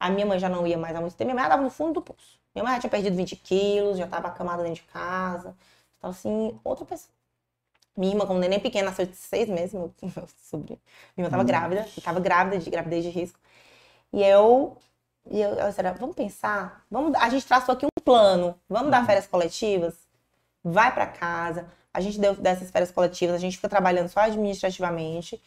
A 0.00 0.10
minha 0.10 0.26
mãe 0.26 0.38
já 0.38 0.48
não 0.48 0.66
ia 0.66 0.78
mais 0.78 0.94
há 0.96 1.00
muito 1.00 1.16
tempo. 1.16 1.26
Minha 1.28 1.36
mãe 1.36 1.44
estava 1.44 1.62
no 1.62 1.70
fundo 1.70 1.94
do 1.94 2.02
poço. 2.02 2.38
Minha 2.54 2.64
mãe 2.64 2.74
já 2.74 2.80
tinha 2.80 2.90
perdido 2.90 3.16
20 3.16 3.36
quilos, 3.36 3.98
já 3.98 4.04
estava 4.04 4.28
acamada 4.28 4.62
dentro 4.62 4.82
de 4.82 4.88
casa. 4.90 5.56
Então, 5.98 6.10
assim, 6.10 6.58
outra 6.64 6.84
pessoa. 6.84 7.10
Minha 7.96 8.12
irmã, 8.12 8.26
como 8.26 8.38
neném 8.38 8.60
pequena, 8.60 8.90
nasceu 8.90 9.06
de 9.06 9.16
seis 9.16 9.48
meses, 9.48 9.72
meu, 9.74 9.92
meu 10.16 10.28
sobrinho. 10.44 10.80
Minha 11.16 11.26
irmã 11.26 11.30
tava 11.30 11.42
Hum. 11.42 11.46
grávida, 11.46 11.86
tava 12.04 12.20
grávida 12.20 12.58
de 12.58 12.70
gravidez 12.70 13.04
de 13.04 13.10
risco. 13.10 13.38
E 14.12 14.22
eu, 14.22 14.76
e 15.30 15.40
eu, 15.40 15.50
eu 15.54 15.68
disse, 15.68 15.82
vamos 15.98 16.16
pensar, 16.16 16.84
vamos, 16.90 17.14
a 17.18 17.28
gente 17.30 17.46
traçou 17.46 17.74
aqui 17.74 17.86
um 17.86 18.02
plano, 18.04 18.58
vamos 18.68 18.90
dar 18.90 19.04
férias 19.06 19.26
coletivas, 19.26 19.94
vai 20.64 20.92
pra 20.94 21.06
casa. 21.06 21.68
A 21.96 22.00
gente 22.02 22.20
deu 22.20 22.34
dessas 22.34 22.70
férias 22.70 22.90
coletivas, 22.90 23.36
a 23.36 23.38
gente 23.38 23.56
fica 23.56 23.70
trabalhando 23.70 24.10
só 24.10 24.20
administrativamente. 24.20 25.42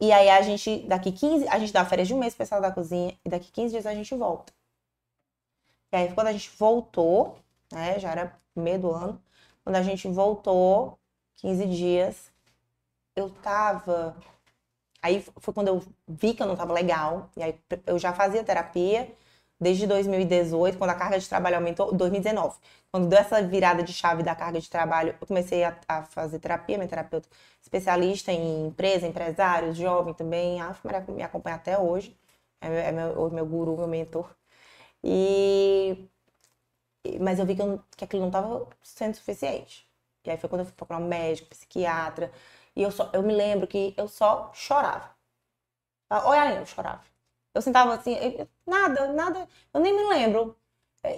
E 0.00 0.10
aí 0.10 0.30
a 0.30 0.40
gente, 0.40 0.78
daqui 0.88 1.12
15, 1.12 1.46
a 1.46 1.58
gente 1.58 1.74
dá 1.74 1.84
férias 1.84 2.08
de 2.08 2.14
um 2.14 2.18
mês 2.18 2.34
pessoal 2.34 2.58
da 2.58 2.70
cozinha, 2.70 3.14
e 3.22 3.28
daqui 3.28 3.52
15 3.52 3.70
dias 3.70 3.84
a 3.84 3.92
gente 3.92 4.14
volta. 4.14 4.50
E 5.92 5.96
aí 5.96 6.10
quando 6.14 6.28
a 6.28 6.32
gente 6.32 6.50
voltou, 6.58 7.38
né, 7.70 7.98
já 7.98 8.12
era 8.12 8.34
meio 8.56 8.78
do 8.78 8.90
ano, 8.92 9.20
quando 9.62 9.76
a 9.76 9.82
gente 9.82 10.08
voltou, 10.08 10.98
15 11.36 11.66
dias, 11.66 12.32
eu 13.14 13.28
tava. 13.28 14.16
Aí 15.02 15.22
foi 15.36 15.52
quando 15.52 15.68
eu 15.68 15.82
vi 16.08 16.32
que 16.32 16.42
eu 16.42 16.46
não 16.46 16.56
tava 16.56 16.72
legal. 16.72 17.28
E 17.36 17.42
aí 17.42 17.60
eu 17.86 17.98
já 17.98 18.14
fazia 18.14 18.42
terapia 18.42 19.14
desde 19.64 19.86
2018, 19.86 20.78
quando 20.78 20.90
a 20.90 20.94
carga 20.94 21.18
de 21.18 21.28
trabalho 21.28 21.56
aumentou. 21.56 21.92
2019. 21.92 22.56
Quando 22.92 23.08
deu 23.08 23.18
essa 23.18 23.42
virada 23.42 23.82
de 23.82 23.92
chave 23.92 24.22
da 24.22 24.34
carga 24.36 24.60
de 24.60 24.68
trabalho, 24.70 25.16
eu 25.20 25.26
comecei 25.26 25.64
a, 25.64 25.76
a 25.88 26.02
fazer 26.04 26.38
terapia, 26.38 26.76
minha 26.76 26.88
terapeuta 26.88 27.28
especialista 27.62 28.30
em 28.30 28.66
empresa, 28.68 29.06
empresários, 29.06 29.76
jovem 29.76 30.14
também. 30.14 30.60
A 30.60 30.76
Maria 30.84 31.04
me 31.08 31.22
acompanha 31.22 31.56
até 31.56 31.78
hoje. 31.78 32.16
É 32.60 32.68
meu, 32.68 32.78
é 32.78 33.30
meu, 33.30 33.46
guru, 33.46 33.76
meu 33.76 33.88
mentor. 33.88 34.30
E. 35.02 36.08
Mas 37.20 37.38
eu 37.38 37.46
vi 37.46 37.54
que, 37.54 37.62
eu, 37.62 37.80
que 37.96 38.04
aquilo 38.04 38.22
não 38.22 38.28
estava 38.28 38.66
sendo 38.82 39.14
suficiente. 39.16 39.86
E 40.24 40.30
aí 40.30 40.38
foi 40.38 40.48
quando 40.48 40.60
eu 40.60 40.66
fui 40.66 40.74
procurar 40.74 41.00
um 41.00 41.06
médico, 41.08 41.48
psiquiatra. 41.50 42.32
E 42.76 42.82
eu, 42.82 42.90
só, 42.90 43.10
eu 43.12 43.22
me 43.22 43.34
lembro 43.34 43.66
que 43.66 43.94
eu 43.96 44.08
só 44.08 44.50
chorava. 44.54 45.10
Olha, 46.10 46.54
eu 46.60 46.66
chorava. 46.66 47.13
Eu 47.54 47.62
sentava 47.62 47.94
assim, 47.94 48.14
eu, 48.16 48.48
nada, 48.66 49.12
nada, 49.12 49.48
eu 49.72 49.80
nem 49.80 49.94
me 49.94 50.04
lembro. 50.08 50.56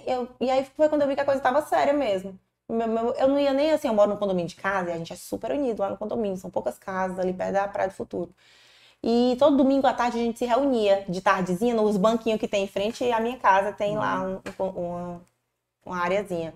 Eu, 0.05 0.29
e 0.39 0.49
aí 0.49 0.65
foi 0.65 0.89
quando 0.89 1.01
eu 1.03 1.07
vi 1.07 1.15
que 1.15 1.21
a 1.21 1.25
coisa 1.25 1.39
estava 1.39 1.61
séria 1.61 1.93
mesmo. 1.93 2.39
Eu 2.69 3.27
não 3.29 3.39
ia 3.39 3.53
nem 3.53 3.71
assim, 3.71 3.87
eu 3.87 3.93
moro 3.93 4.11
no 4.11 4.17
condomínio 4.17 4.49
de 4.49 4.55
casa 4.55 4.89
e 4.89 4.93
a 4.93 4.97
gente 4.97 5.13
é 5.13 5.15
super 5.15 5.51
unido 5.51 5.79
lá 5.79 5.89
no 5.89 5.97
condomínio, 5.97 6.37
são 6.37 6.49
poucas 6.51 6.77
casas 6.77 7.17
ali 7.19 7.33
perto 7.33 7.53
da 7.53 7.67
Praia 7.67 7.89
do 7.89 7.93
Futuro. 7.95 8.33
E 9.03 9.35
todo 9.39 9.57
domingo 9.57 9.87
à 9.87 9.93
tarde 9.93 10.19
a 10.19 10.23
gente 10.23 10.39
se 10.39 10.45
reunia 10.45 11.05
de 11.07 11.21
tardezinha 11.21 11.73
nos 11.75 11.97
banquinhos 11.97 12.39
que 12.39 12.47
tem 12.47 12.63
em 12.63 12.67
frente 12.67 13.09
à 13.11 13.19
minha 13.19 13.37
casa, 13.37 13.71
tem 13.71 13.97
lá 13.97 14.21
um, 14.23 14.41
um, 14.59 14.69
uma, 14.69 15.21
uma 15.85 15.97
areazinha. 16.03 16.53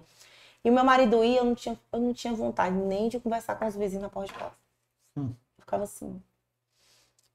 E 0.64 0.70
o 0.70 0.74
meu 0.74 0.84
marido 0.84 1.24
ia, 1.24 1.40
eu 1.40 1.46
não 1.46 1.56
tinha, 1.56 1.80
eu 1.92 2.00
não 2.00 2.14
tinha 2.14 2.34
vontade 2.34 2.76
nem 2.76 3.10
de 3.10 3.20
conversar 3.20 3.56
com 3.56 3.66
os 3.66 3.76
vizinhos 3.76 4.04
na 4.04 4.10
porta 4.10 4.34
de 4.34 4.40
casa. 4.40 4.56
Hum. 5.18 5.34
Eu 5.58 5.62
ficava 5.62 5.84
assim. 5.84 6.22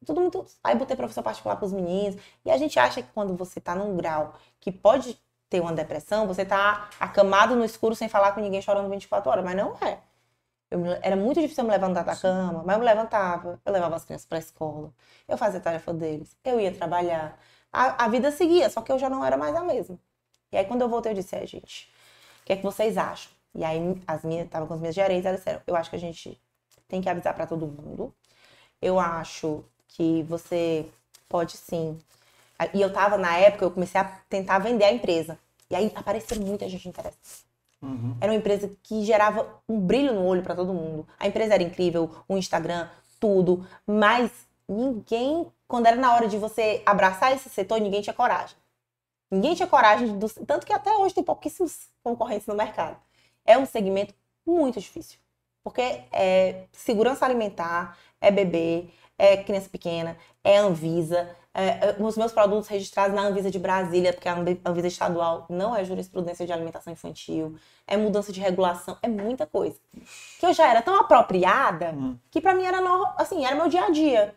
Tudo 0.05 0.21
muito. 0.21 0.45
Aí 0.63 0.75
botei 0.77 0.97
professor 0.97 1.23
particular 1.23 1.57
para 1.57 1.67
os 1.67 1.73
meninos. 1.73 2.21
E 2.45 2.51
a 2.51 2.57
gente 2.57 2.79
acha 2.79 3.03
que 3.03 3.09
quando 3.13 3.35
você 3.35 3.61
tá 3.61 3.75
num 3.75 3.97
grau 3.97 4.35
que 4.61 4.71
pode 4.71 5.19
ter 5.49 5.61
uma 5.61 5.73
depressão, 5.73 6.27
você 6.27 6.45
tá 6.45 6.89
acamado 7.01 7.57
no 7.57 7.65
escuro 7.65 7.95
sem 7.95 8.09
falar 8.09 8.33
com 8.33 8.41
ninguém 8.41 8.61
chorando 8.63 8.89
24 8.91 9.31
horas. 9.31 9.45
Mas 9.45 9.57
não 9.57 9.77
é. 9.81 9.99
Eu 10.71 10.85
era 11.03 11.17
muito 11.17 11.41
difícil 11.41 11.63
eu 11.63 11.69
me 11.69 11.73
levantar 11.73 12.03
da 12.03 12.17
cama, 12.17 12.63
mas 12.65 12.75
eu 12.75 12.81
me 12.81 12.85
levantava. 12.87 13.61
Eu 13.65 13.73
levava 13.73 13.97
as 13.97 14.05
crianças 14.05 14.27
para 14.27 14.39
a 14.39 14.41
escola. 14.41 14.93
Eu 15.29 15.39
fazia 15.39 15.61
a 15.61 15.63
tarefa 15.63 15.93
deles. 15.95 16.37
Eu 16.45 16.61
ia 16.61 16.73
trabalhar. 16.73 17.39
A, 17.73 18.05
a 18.05 18.09
vida 18.09 18.31
seguia, 18.33 18.69
só 18.71 18.81
que 18.83 18.91
eu 18.91 18.99
já 18.99 19.09
não 19.09 19.25
era 19.25 19.37
mais 19.37 19.55
a 19.55 19.63
mesma. 19.63 19.99
E 20.53 20.57
aí, 20.57 20.65
quando 20.65 20.83
eu 20.83 20.89
voltei, 20.89 21.13
eu 21.13 21.17
disse: 21.17 21.37
é, 21.37 21.47
gente, 21.47 21.91
o 22.43 22.47
que 22.47 22.53
é 22.53 22.57
que 22.57 22.63
vocês 22.63 22.97
acham? 22.99 23.31
E 23.55 23.65
aí, 23.65 24.03
as 24.07 24.25
minhas, 24.25 24.49
tava 24.49 24.67
com 24.67 24.75
as 24.75 24.81
minhas 24.81 24.95
gerentes, 24.95 25.27
elas 25.27 25.41
disseram: 25.41 25.63
eu 25.67 25.77
acho 25.77 25.91
que 25.91 25.97
a 25.97 25.99
gente 25.99 26.41
tem 26.89 27.01
que 27.01 27.09
avisar 27.09 27.35
para 27.35 27.47
todo 27.47 27.67
mundo. 27.67 28.15
Eu 28.81 28.99
acho 29.01 29.65
que 29.89 30.23
você 30.25 30.87
pode 31.29 31.57
sim. 31.57 31.99
E 32.73 32.81
eu 32.81 32.93
tava, 32.93 33.19
na 33.19 33.37
época, 33.37 33.65
eu 33.65 33.71
comecei 33.71 34.01
a 34.01 34.05
tentar 34.29 34.59
vender 34.59 34.85
a 34.85 34.93
empresa. 34.93 35.39
E 35.71 35.75
aí 35.75 35.93
apareceu 35.95 36.41
muita 36.41 36.69
gente 36.69 36.89
interessada. 36.89 37.47
Uhum. 37.83 38.17
Era 38.21 38.33
uma 38.33 38.39
empresa 38.39 38.71
que 38.83 39.05
gerava 39.05 39.61
um 39.69 39.79
brilho 39.79 40.15
no 40.15 40.25
olho 40.25 40.43
para 40.43 40.55
todo 40.55 40.73
mundo. 40.73 41.07
A 41.19 41.27
empresa 41.27 41.55
era 41.55 41.63
incrível, 41.63 42.11
o 42.29 42.37
Instagram, 42.37 42.89
tudo, 43.21 43.67
mas 43.87 44.31
ninguém, 44.69 45.47
quando 45.69 45.87
era 45.87 45.97
na 45.97 46.15
hora 46.15 46.29
de 46.29 46.39
você 46.39 46.83
abraçar 46.87 47.33
esse 47.33 47.49
setor, 47.49 47.81
ninguém 47.81 48.01
tinha 48.01 48.15
coragem. 48.15 48.57
Ninguém 49.31 49.55
tinha 49.55 49.67
coragem, 49.67 50.19
do, 50.19 50.29
tanto 50.47 50.67
que 50.67 50.73
até 50.73 50.91
hoje 50.97 51.15
tem 51.15 51.25
pouquíssimos 51.25 51.89
concorrentes 52.03 52.47
no 52.47 52.55
mercado. 52.55 52.97
É 53.45 53.59
um 53.59 53.67
segmento 53.67 54.15
muito 54.47 54.81
difícil, 54.81 55.19
porque 55.65 55.83
é 56.13 56.65
segurança 56.73 57.25
alimentar, 57.25 57.99
é 58.21 58.31
bebê, 58.31 58.89
é 59.19 59.37
criança 59.37 59.69
pequena, 59.69 60.17
é 60.45 60.59
Anvisa, 60.59 61.29
é, 61.55 61.89
é, 61.89 61.97
os 61.99 62.17
meus 62.19 62.33
produtos 62.33 62.69
registrados 62.69 63.17
na 63.17 63.23
Anvisa 63.23 63.51
de 63.51 63.59
Brasília, 63.59 64.13
porque 64.13 64.29
a 64.29 64.35
Anvi- 64.37 64.61
Anvisa 64.65 64.89
estadual 64.89 65.47
não 65.49 65.75
é 65.75 65.85
jurisprudência 65.85 66.47
de 66.47 66.53
alimentação 66.53 66.93
infantil, 66.93 67.57
é 67.87 67.97
mudança 67.97 68.31
de 68.33 68.41
regulação, 68.41 68.99
é 69.03 69.09
muita 69.09 69.47
coisa. 69.47 69.79
Que 70.39 70.45
eu 70.47 70.53
já 70.53 70.69
era 70.69 70.83
tão 70.83 70.97
apropriada 71.01 71.93
Hum. 71.93 72.19
que 72.31 72.41
pra 72.43 72.55
mim 72.55 72.65
era 72.65 72.81
no- 72.81 73.07
assim, 73.17 73.45
era 73.45 73.57
meu 73.57 73.69
dia 73.69 73.85
a 73.87 73.91
dia. 73.91 74.35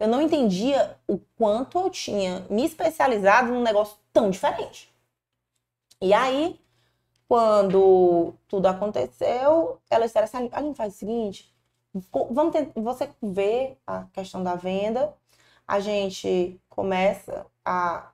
Eu 0.00 0.08
não 0.08 0.20
entendia 0.22 0.96
o 1.06 1.18
quanto 1.36 1.78
eu 1.78 1.90
tinha 1.90 2.44
me 2.48 2.64
especializado 2.64 3.52
num 3.52 3.62
negócio 3.62 3.96
tão 4.12 4.30
diferente. 4.30 4.90
E 6.00 6.12
aí, 6.12 6.58
quando 7.28 8.34
tudo 8.48 8.66
aconteceu, 8.66 9.78
elas 9.90 10.06
disseram 10.08 10.24
assim, 10.24 10.48
a 10.52 10.62
gente 10.62 10.76
faz 10.76 10.94
o 10.94 10.98
seguinte, 10.98 11.51
vamos 12.30 12.52
ter, 12.52 12.70
você 12.74 13.08
vê 13.22 13.76
a 13.86 14.04
questão 14.12 14.42
da 14.42 14.54
venda, 14.54 15.14
a 15.66 15.80
gente 15.80 16.60
começa 16.68 17.46
a 17.64 18.10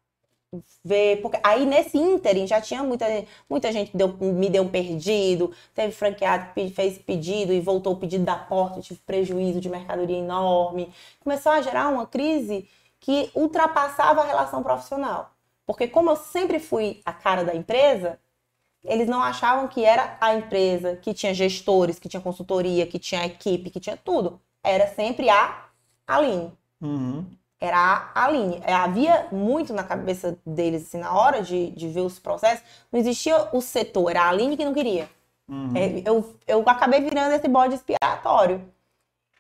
ver, 0.83 1.21
porque 1.21 1.39
aí 1.43 1.67
nesse 1.67 1.99
ínterim 1.99 2.47
já 2.47 2.61
tinha 2.61 2.83
muita, 2.83 3.07
muita 3.49 3.71
gente 3.71 3.95
deu, 3.97 4.09
me 4.19 4.49
deu 4.49 4.63
um 4.63 4.69
perdido, 4.69 5.53
teve 5.75 5.93
franqueado 5.93 6.53
que 6.55 6.71
fez 6.71 6.99
pedido 6.99 7.53
e 7.53 7.61
voltou 7.61 7.93
o 7.93 7.97
pedido 7.97 8.25
da 8.25 8.37
porta, 8.37 8.81
tive 8.81 9.01
prejuízo 9.01 9.61
de 9.61 9.69
mercadoria 9.69 10.17
enorme. 10.17 10.93
Começou 11.21 11.53
a 11.53 11.61
gerar 11.61 11.89
uma 11.89 12.07
crise 12.07 12.69
que 13.01 13.31
ultrapassava 13.35 14.23
a 14.23 14.25
relação 14.25 14.63
profissional. 14.63 15.31
Porque 15.67 15.87
como 15.87 16.11
eu 16.11 16.17
sempre 16.17 16.59
fui 16.59 17.03
a 17.05 17.13
cara 17.13 17.45
da 17.45 17.55
empresa, 17.55 18.19
eles 18.89 19.09
não 19.09 19.23
achavam 19.23 19.69
que 19.69 19.85
era 19.85 20.17
a 20.21 20.35
empresa 20.35 20.97
que 20.97 21.15
tinha 21.15 21.35
gestores, 21.35 21.99
que 21.99 22.09
tinha 22.09 22.21
consultoria, 22.21 22.87
que 22.87 22.99
tinha 22.99 23.25
equipe, 23.27 23.71
que 23.71 23.81
tinha 23.81 23.97
tudo. 23.97 24.41
Era 24.63 24.87
sempre 24.89 25.29
a 25.31 25.65
Aline 26.07 26.53
Uhum. 26.81 27.25
era 27.61 27.77
a 28.15 28.25
Aline. 28.25 28.61
É, 28.65 28.73
Havia 28.73 29.29
muito 29.33 29.73
na 29.73 29.83
cabeça 29.83 30.39
deles, 30.47 30.83
assim, 30.87 30.99
na 30.99 31.13
hora 31.13 31.43
de, 31.43 31.71
de 31.71 31.89
ver 31.89 32.03
os 32.03 32.19
processos, 32.19 32.65
não 32.93 33.01
existia 33.01 33.49
o 33.53 33.61
setor, 33.61 34.11
era 34.11 34.23
a 34.23 34.29
Aline 34.31 34.57
que 34.57 34.65
não 34.65 34.73
queria. 34.75 35.09
Uhum. 35.49 35.73
É, 35.77 36.03
eu, 36.09 36.35
eu 36.47 36.63
acabei 36.67 37.01
virando 37.01 37.33
esse 37.35 37.49
bode 37.49 37.75
expiatório. 37.75 38.63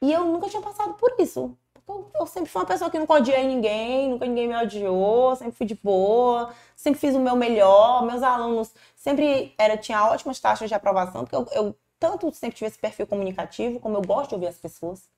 E 0.01 0.12
eu 0.12 0.25
nunca 0.25 0.49
tinha 0.49 0.62
passado 0.62 0.95
por 0.95 1.15
isso. 1.19 1.57
Eu, 1.89 2.11
eu 2.20 2.27
sempre 2.27 2.51
fui 2.51 2.61
uma 2.61 2.66
pessoa 2.69 2.91
que 2.91 2.99
nunca 2.99 3.15
odiei 3.15 3.47
ninguém, 3.47 4.11
nunca 4.11 4.27
ninguém 4.27 4.49
me 4.49 4.57
odiou, 4.57 5.35
sempre 5.37 5.55
fui 5.55 5.66
de 5.66 5.75
boa, 5.77 6.51
sempre 6.77 7.01
fiz 7.01 7.15
o 7.15 7.20
meu 7.20 7.35
melhor. 7.37 8.05
Meus 8.05 8.23
alunos 8.23 8.73
sempre 9.09 9.55
era, 9.56 9.76
tinha 9.76 10.05
ótimas 10.05 10.39
taxas 10.39 10.68
de 10.68 10.74
aprovação, 10.74 11.24
porque 11.24 11.35
eu, 11.35 11.47
eu 11.52 11.74
tanto 11.98 12.30
sempre 12.35 12.56
tive 12.59 12.68
esse 12.68 12.78
perfil 12.78 13.06
comunicativo, 13.06 13.80
como 13.80 13.97
eu 13.97 14.02
gosto 14.02 14.28
de 14.30 14.35
ouvir 14.35 14.48
as 14.48 14.59
pessoas. 14.59 15.09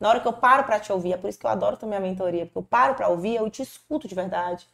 Na 0.00 0.08
hora 0.08 0.20
que 0.20 0.26
eu 0.26 0.32
paro 0.32 0.64
para 0.64 0.80
te 0.80 0.92
ouvir, 0.92 1.12
é 1.12 1.16
por 1.16 1.28
isso 1.30 1.38
que 1.38 1.46
eu 1.46 1.50
adoro 1.50 1.76
também 1.76 1.96
a 1.96 2.00
mentoria, 2.00 2.44
porque 2.44 2.58
eu 2.58 2.62
paro 2.62 2.94
para 2.96 3.08
ouvir, 3.08 3.36
eu 3.36 3.48
te 3.48 3.62
escuto 3.62 4.08
de 4.08 4.14
verdade. 4.14 4.68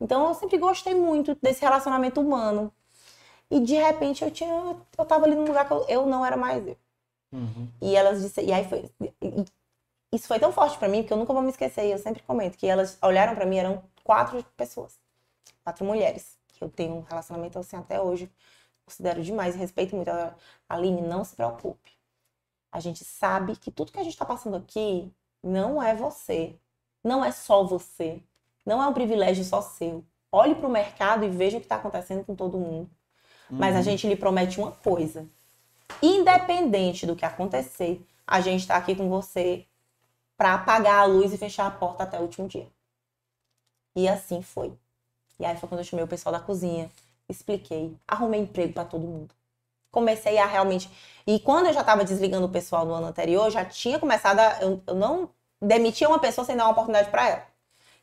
Então 0.00 0.26
eu 0.28 0.34
sempre 0.34 0.58
gostei 0.58 0.94
muito 0.94 1.36
desse 1.40 1.62
relacionamento 1.62 2.20
humano. 2.20 2.72
E 3.50 3.60
de 3.60 3.74
repente 3.76 4.24
eu 4.24 4.30
tinha, 4.30 4.50
eu 4.98 5.04
tava 5.06 5.24
ali 5.24 5.34
num 5.36 5.46
lugar 5.46 5.66
que 5.66 5.72
eu, 5.72 5.86
eu 5.88 6.06
não 6.06 6.26
era 6.26 6.36
mais 6.36 6.66
eu. 6.66 6.76
Uhum. 7.32 7.68
E 7.80 7.94
elas 7.94 8.22
disseram, 8.22 8.48
e 8.48 8.52
aí 8.52 8.64
foi, 8.68 8.90
e- 9.22 9.44
isso 10.12 10.26
foi 10.28 10.38
tão 10.40 10.52
forte 10.52 10.78
para 10.78 10.88
mim 10.88 11.02
que 11.04 11.12
eu 11.12 11.16
nunca 11.16 11.32
vou 11.32 11.42
me 11.42 11.50
esquecer. 11.50 11.86
E 11.86 11.92
eu 11.92 11.98
sempre 11.98 12.22
comento 12.24 12.58
que 12.58 12.66
elas 12.66 12.98
olharam 13.02 13.34
para 13.36 13.46
mim, 13.46 13.58
eram 13.58 13.84
quatro 14.04 14.44
pessoas, 14.56 14.98
quatro 15.64 15.84
mulheres 15.84 16.35
que 16.56 16.64
eu 16.64 16.70
tenho 16.70 16.96
um 16.96 17.02
relacionamento 17.02 17.58
assim 17.58 17.76
até 17.76 18.00
hoje, 18.00 18.30
considero 18.86 19.22
demais 19.22 19.54
e 19.54 19.58
respeito 19.58 19.96
muito. 19.96 20.08
Ela, 20.08 20.36
Aline, 20.68 21.02
não 21.02 21.24
se 21.24 21.36
preocupe. 21.36 21.92
A 22.72 22.80
gente 22.80 23.04
sabe 23.04 23.56
que 23.56 23.70
tudo 23.70 23.92
que 23.92 23.98
a 23.98 24.04
gente 24.04 24.12
está 24.14 24.24
passando 24.24 24.56
aqui 24.56 25.12
não 25.42 25.82
é 25.82 25.94
você, 25.94 26.56
não 27.02 27.24
é 27.24 27.32
só 27.32 27.64
você, 27.64 28.22
não 28.66 28.82
é 28.82 28.86
um 28.86 28.92
privilégio 28.94 29.44
só 29.44 29.62
seu. 29.62 30.04
Olhe 30.32 30.54
para 30.54 30.66
o 30.68 30.70
mercado 30.70 31.24
e 31.24 31.30
veja 31.30 31.56
o 31.58 31.60
que 31.60 31.66
está 31.66 31.76
acontecendo 31.76 32.24
com 32.24 32.34
todo 32.36 32.58
mundo. 32.58 32.90
Mas 33.58 33.76
a 33.76 33.78
Uhum. 33.78 33.82
gente 33.82 34.06
lhe 34.08 34.16
promete 34.16 34.58
uma 34.60 34.72
coisa: 34.72 35.28
independente 36.02 37.06
do 37.06 37.16
que 37.16 37.24
acontecer, 37.26 38.04
a 38.26 38.40
gente 38.40 38.62
está 38.62 38.76
aqui 38.76 38.94
com 38.96 39.08
você 39.10 39.66
para 40.36 40.54
apagar 40.54 41.00
a 41.00 41.04
luz 41.06 41.32
e 41.32 41.38
fechar 41.38 41.66
a 41.66 41.70
porta 41.72 42.04
até 42.04 42.18
o 42.18 42.22
último 42.22 42.48
dia. 42.48 42.68
E 43.96 44.06
assim 44.06 44.42
foi. 44.42 44.78
E 45.38 45.44
aí 45.44 45.56
foi 45.56 45.68
quando 45.68 45.80
eu 45.80 45.84
chamei 45.84 46.04
o 46.04 46.08
pessoal 46.08 46.32
da 46.32 46.40
cozinha, 46.40 46.90
expliquei, 47.28 47.94
arrumei 48.06 48.40
emprego 48.40 48.72
para 48.72 48.84
todo 48.84 49.06
mundo. 49.06 49.34
comecei 49.90 50.38
a 50.38 50.46
realmente. 50.46 50.90
E 51.26 51.40
quando 51.40 51.66
eu 51.66 51.72
já 51.72 51.80
estava 51.80 52.04
desligando 52.04 52.46
o 52.46 52.50
pessoal 52.50 52.84
no 52.86 52.94
ano 52.94 53.06
anterior, 53.08 53.50
já 53.50 53.64
tinha 53.64 53.98
começado 53.98 54.38
a. 54.40 54.58
Eu, 54.62 54.82
eu 54.86 54.94
não 54.94 55.30
demitia 55.60 56.08
uma 56.08 56.18
pessoa 56.18 56.44
sem 56.44 56.56
dar 56.56 56.64
uma 56.64 56.72
oportunidade 56.72 57.10
para 57.10 57.28
ela. 57.28 57.46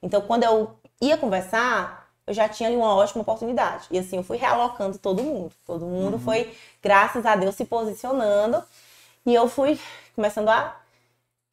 Então, 0.02 0.22
quando 0.22 0.44
eu 0.44 0.76
ia 1.02 1.18
conversar, 1.18 2.10
eu 2.26 2.34
já 2.34 2.50
tinha 2.50 2.70
ali 2.70 2.76
uma 2.78 2.96
ótima 2.96 3.22
oportunidade. 3.22 3.88
E 3.92 4.00
assim, 4.00 4.18
eu 4.18 4.24
fui 4.24 4.38
realocando 4.38 4.98
todo 4.98 5.24
mundo. 5.24 5.54
Todo 5.66 5.86
mundo 5.86 6.14
uhum. 6.16 6.20
foi, 6.20 6.56
graças 6.82 7.26
a 7.26 7.36
Deus, 7.36 7.56
se 7.56 7.66
posicionando. 7.66 8.64
E 9.26 9.34
eu 9.34 9.48
fui 9.48 9.80
começando 10.16 10.50
a 10.50 10.76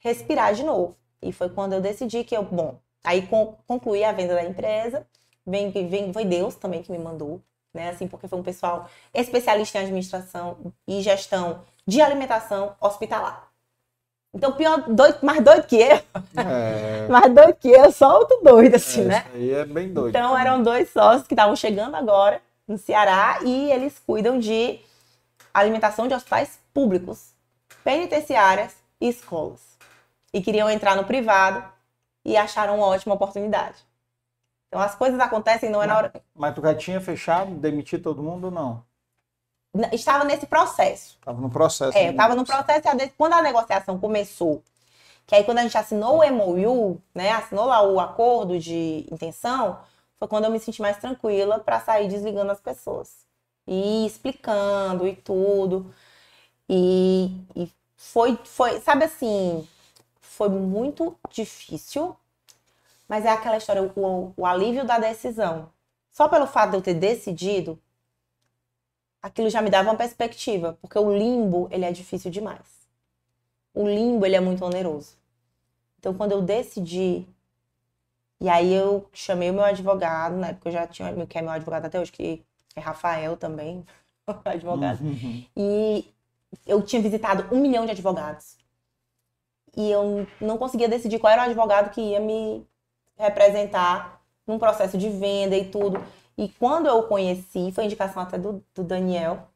respirar 0.00 0.54
de 0.54 0.64
novo. 0.64 0.96
E 1.22 1.32
foi 1.32 1.48
quando 1.50 1.74
eu 1.74 1.80
decidi 1.80 2.24
que 2.24 2.36
eu, 2.36 2.42
bom, 2.44 2.78
aí 3.04 3.28
concluí 3.66 4.04
a 4.04 4.12
venda 4.12 4.34
da 4.34 4.44
empresa. 4.44 5.06
Vem, 5.46 5.70
vem, 5.70 6.12
foi 6.12 6.24
Deus 6.24 6.54
também 6.54 6.82
que 6.82 6.92
me 6.92 6.98
mandou, 6.98 7.40
né? 7.72 7.90
Assim, 7.90 8.06
porque 8.06 8.28
foi 8.28 8.38
um 8.38 8.42
pessoal 8.42 8.88
especialista 9.12 9.78
em 9.78 9.82
administração 9.82 10.72
e 10.86 11.00
gestão 11.00 11.62
de 11.86 12.00
alimentação 12.00 12.74
hospitalar. 12.80 13.50
Então, 14.32 14.52
pior, 14.52 14.84
doido, 14.88 15.18
mais 15.22 15.42
doido 15.42 15.66
que 15.66 15.76
eu. 15.76 16.00
É... 16.36 17.08
mais 17.10 17.34
doido 17.34 17.54
que 17.54 17.68
eu, 17.68 17.90
só 17.90 18.18
outro 18.18 18.40
doido, 18.42 18.76
assim, 18.76 19.02
é, 19.02 19.04
né? 19.04 19.24
Isso 19.26 19.36
aí 19.36 19.50
é 19.52 19.64
bem 19.64 19.92
doido. 19.92 20.10
Então, 20.10 20.38
eram 20.38 20.62
dois 20.62 20.88
sócios 20.90 21.26
que 21.26 21.34
estavam 21.34 21.56
chegando 21.56 21.96
agora 21.96 22.40
no 22.66 22.78
Ceará 22.78 23.40
e 23.42 23.72
eles 23.72 23.98
cuidam 23.98 24.38
de 24.38 24.78
alimentação 25.52 26.06
de 26.06 26.14
hospitais 26.14 26.60
públicos, 26.72 27.32
penitenciárias 27.82 28.76
e 29.00 29.08
escolas. 29.08 29.60
E 30.32 30.40
queriam 30.40 30.70
entrar 30.70 30.94
no 30.94 31.04
privado 31.04 31.64
e 32.24 32.36
acharam 32.36 32.76
uma 32.76 32.86
ótima 32.86 33.14
oportunidade. 33.14 33.89
Então, 34.70 34.80
as 34.80 34.94
coisas 34.94 35.18
acontecem 35.18 35.68
não 35.68 35.82
é 35.82 35.86
na 35.86 35.96
hora. 35.96 36.12
Mas 36.32 36.54
tu 36.54 36.62
já 36.62 36.74
tinha 36.76 37.00
fechado, 37.00 37.52
demitir 37.56 38.00
todo 38.00 38.22
mundo 38.22 38.44
ou 38.44 38.50
não? 38.52 38.84
estava 39.92 40.24
nesse 40.24 40.46
processo. 40.46 41.16
Estava 41.18 41.40
no 41.40 41.50
processo. 41.50 41.96
É, 41.96 42.10
estava 42.10 42.34
no 42.34 42.44
processo. 42.44 42.82
Quando 43.16 43.34
a 43.34 43.42
negociação 43.42 43.98
começou, 43.98 44.62
que 45.26 45.34
aí 45.34 45.44
quando 45.44 45.58
a 45.58 45.62
gente 45.62 45.76
assinou 45.76 46.20
o 46.20 46.32
MOU, 46.32 47.00
né, 47.14 47.32
assinou 47.32 47.66
lá 47.66 47.82
o 47.82 48.00
acordo 48.00 48.58
de 48.58 49.06
intenção, 49.10 49.78
foi 50.18 50.28
quando 50.28 50.44
eu 50.44 50.50
me 50.50 50.58
senti 50.58 50.82
mais 50.82 50.96
tranquila 50.98 51.58
para 51.58 51.80
sair 51.80 52.08
desligando 52.08 52.50
as 52.50 52.60
pessoas. 52.60 53.24
E 53.66 54.06
explicando 54.06 55.06
e 55.06 55.14
tudo. 55.14 55.92
E, 56.68 57.30
e 57.54 57.72
foi, 57.96 58.38
foi, 58.44 58.80
sabe 58.80 59.04
assim, 59.04 59.66
foi 60.20 60.48
muito 60.48 61.16
difícil, 61.30 62.16
mas 63.10 63.24
é 63.24 63.30
aquela 63.30 63.56
história, 63.56 63.82
o, 63.82 64.32
o 64.36 64.46
alívio 64.46 64.84
da 64.84 64.96
decisão. 64.96 65.68
Só 66.12 66.28
pelo 66.28 66.46
fato 66.46 66.70
de 66.70 66.76
eu 66.76 66.80
ter 66.80 66.94
decidido, 66.94 67.76
aquilo 69.20 69.50
já 69.50 69.60
me 69.60 69.68
dava 69.68 69.90
uma 69.90 69.96
perspectiva, 69.96 70.78
porque 70.80 70.96
o 70.96 71.12
limbo, 71.12 71.66
ele 71.72 71.84
é 71.84 71.90
difícil 71.90 72.30
demais. 72.30 72.86
O 73.74 73.84
limbo, 73.84 74.24
ele 74.24 74.36
é 74.36 74.40
muito 74.40 74.64
oneroso. 74.64 75.16
Então, 75.98 76.14
quando 76.14 76.30
eu 76.30 76.40
decidi, 76.40 77.26
e 78.40 78.48
aí 78.48 78.72
eu 78.72 79.10
chamei 79.12 79.50
o 79.50 79.54
meu 79.54 79.64
advogado, 79.64 80.36
né, 80.36 80.52
porque 80.52 80.68
eu 80.68 80.72
já 80.72 80.86
tinha, 80.86 81.26
que 81.26 81.36
é 81.36 81.42
meu 81.42 81.50
advogado 81.50 81.86
até 81.86 81.98
hoje, 81.98 82.12
que 82.12 82.44
é 82.76 82.80
Rafael 82.80 83.36
também, 83.36 83.84
advogado, 84.44 85.00
uhum. 85.00 85.44
e 85.56 86.14
eu 86.64 86.80
tinha 86.80 87.02
visitado 87.02 87.52
um 87.52 87.60
milhão 87.60 87.84
de 87.84 87.90
advogados. 87.90 88.56
E 89.76 89.90
eu 89.90 90.28
não 90.40 90.56
conseguia 90.56 90.88
decidir 90.88 91.18
qual 91.18 91.32
era 91.32 91.42
o 91.42 91.46
advogado 91.46 91.90
que 91.90 92.00
ia 92.00 92.20
me 92.20 92.64
representar 93.20 94.20
num 94.46 94.58
processo 94.58 94.98
de 94.98 95.08
venda 95.08 95.56
e 95.56 95.70
tudo. 95.70 96.02
E 96.36 96.48
quando 96.48 96.86
eu 96.86 96.98
o 96.98 97.02
conheci, 97.06 97.70
foi 97.72 97.84
indicação 97.84 98.22
até 98.22 98.38
do, 98.38 98.64
do 98.74 98.82
Daniel, 98.82 99.48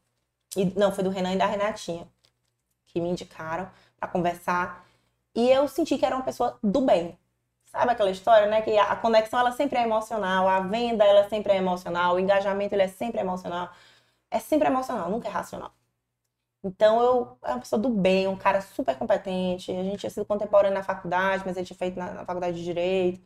e 0.55 0.65
não, 0.77 0.91
foi 0.91 1.03
do 1.03 1.09
Renan 1.09 1.33
e 1.33 1.37
da 1.37 1.45
Renatinha, 1.45 2.07
que 2.87 3.01
me 3.01 3.09
indicaram 3.09 3.69
para 3.99 4.07
conversar. 4.07 4.85
E 5.35 5.49
eu 5.49 5.67
senti 5.67 5.97
que 5.97 6.05
era 6.05 6.15
uma 6.15 6.23
pessoa 6.23 6.57
do 6.63 6.81
bem. 6.81 7.17
Sabe 7.65 7.91
aquela 7.91 8.11
história, 8.11 8.47
né? 8.47 8.61
Que 8.61 8.77
a 8.77 8.95
conexão 8.95 9.39
ela 9.39 9.51
sempre 9.51 9.77
é 9.79 9.83
emocional, 9.83 10.47
a 10.47 10.61
venda 10.61 11.03
ela 11.03 11.27
sempre 11.27 11.53
é 11.53 11.57
emocional, 11.57 12.15
o 12.15 12.19
engajamento 12.19 12.73
ele 12.73 12.83
é 12.83 12.87
sempre 12.87 13.19
emocional. 13.19 13.69
É 14.31 14.39
sempre 14.39 14.67
emocional, 14.67 15.09
nunca 15.09 15.27
é 15.27 15.31
racional. 15.31 15.71
Então 16.63 17.01
eu 17.01 17.37
era 17.43 17.53
uma 17.53 17.59
pessoa 17.59 17.79
do 17.79 17.89
bem, 17.89 18.27
um 18.27 18.35
cara 18.35 18.61
super 18.61 18.97
competente. 18.97 19.71
A 19.71 19.83
gente 19.83 19.99
tinha 19.99 20.09
sido 20.09 20.25
contemporâneo 20.25 20.73
na 20.77 20.83
faculdade, 20.83 21.43
mas 21.45 21.57
ele 21.57 21.65
tinha 21.65 21.77
feito 21.77 21.97
na, 21.97 22.11
na 22.13 22.25
faculdade 22.25 22.57
de 22.57 22.63
direito. 22.63 23.21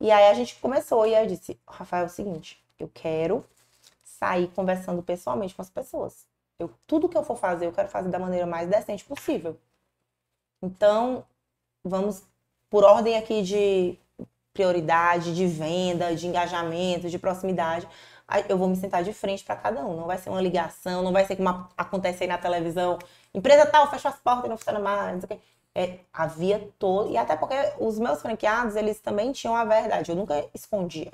E 0.00 0.10
aí 0.10 0.28
a 0.28 0.34
gente 0.34 0.56
começou 0.56 1.06
e 1.06 1.14
eu 1.14 1.26
disse, 1.26 1.60
Rafael, 1.68 2.04
é 2.04 2.06
o 2.06 2.08
seguinte, 2.08 2.62
eu 2.78 2.90
quero 2.92 3.44
sair 4.02 4.48
conversando 4.48 5.02
pessoalmente 5.02 5.54
com 5.54 5.62
as 5.62 5.70
pessoas. 5.70 6.26
Eu, 6.58 6.70
tudo 6.86 7.08
que 7.08 7.16
eu 7.16 7.22
for 7.24 7.36
fazer, 7.36 7.66
eu 7.66 7.72
quero 7.72 7.88
fazer 7.88 8.08
da 8.08 8.18
maneira 8.18 8.46
mais 8.46 8.68
decente 8.68 9.04
possível. 9.04 9.58
Então, 10.62 11.24
vamos 11.84 12.22
por 12.68 12.84
ordem 12.84 13.16
aqui 13.16 13.42
de 13.42 13.98
prioridade, 14.52 15.34
de 15.34 15.46
venda, 15.46 16.14
de 16.14 16.26
engajamento, 16.26 17.08
de 17.08 17.18
proximidade. 17.18 17.88
Eu 18.48 18.58
vou 18.58 18.68
me 18.68 18.76
sentar 18.76 19.02
de 19.02 19.12
frente 19.12 19.42
para 19.44 19.56
cada 19.56 19.84
um. 19.84 19.96
Não 19.96 20.06
vai 20.06 20.18
ser 20.18 20.30
uma 20.30 20.40
ligação, 20.40 21.02
não 21.02 21.12
vai 21.12 21.24
ser 21.24 21.36
como 21.36 21.48
acontece 21.76 22.24
aí 22.24 22.28
na 22.28 22.38
televisão. 22.38 22.98
Empresa 23.34 23.66
tal, 23.66 23.90
fecha 23.90 24.08
as 24.08 24.16
portas 24.16 24.46
e 24.46 24.48
não 24.48 24.56
funciona 24.56 24.78
mais. 24.78 25.24
É, 25.74 26.00
havia 26.12 26.70
todo. 26.78 27.10
E 27.12 27.16
até 27.16 27.36
porque 27.36 27.54
os 27.78 27.98
meus 27.98 28.20
franqueados, 28.22 28.76
eles 28.76 29.00
também 29.00 29.32
tinham 29.32 29.54
a 29.56 29.64
verdade. 29.64 30.10
Eu 30.10 30.16
nunca 30.16 30.48
escondia. 30.54 31.12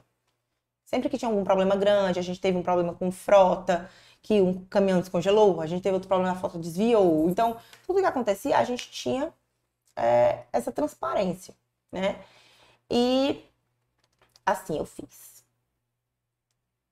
Sempre 0.85 1.09
que 1.09 1.19
tinha 1.19 1.29
algum 1.31 1.45
problema 1.45 1.77
grande, 1.77 2.19
a 2.19 2.23
gente 2.23 2.41
teve 2.41 2.57
um 2.57 2.63
problema 2.63 2.95
com 2.95 3.11
frota, 3.11 3.91
que 4.23 4.41
um 4.41 4.65
caminhão 4.67 5.01
descongelou, 5.01 5.61
a 5.61 5.67
gente 5.67 5.83
teve 5.83 5.95
outro 5.95 6.09
problema, 6.09 6.33
a 6.33 6.37
frota 6.39 6.59
desviou. 6.59 7.29
Então, 7.31 7.57
tudo 7.87 8.01
que 8.01 8.07
acontecia, 8.07 8.59
a 8.59 8.65
gente 8.65 8.91
tinha 8.91 9.33
é, 9.97 10.45
essa 10.53 10.73
transparência, 10.73 11.55
né? 11.93 12.25
E 12.91 13.45
assim 14.45 14.79
eu 14.79 14.87
fiz. 14.87 15.45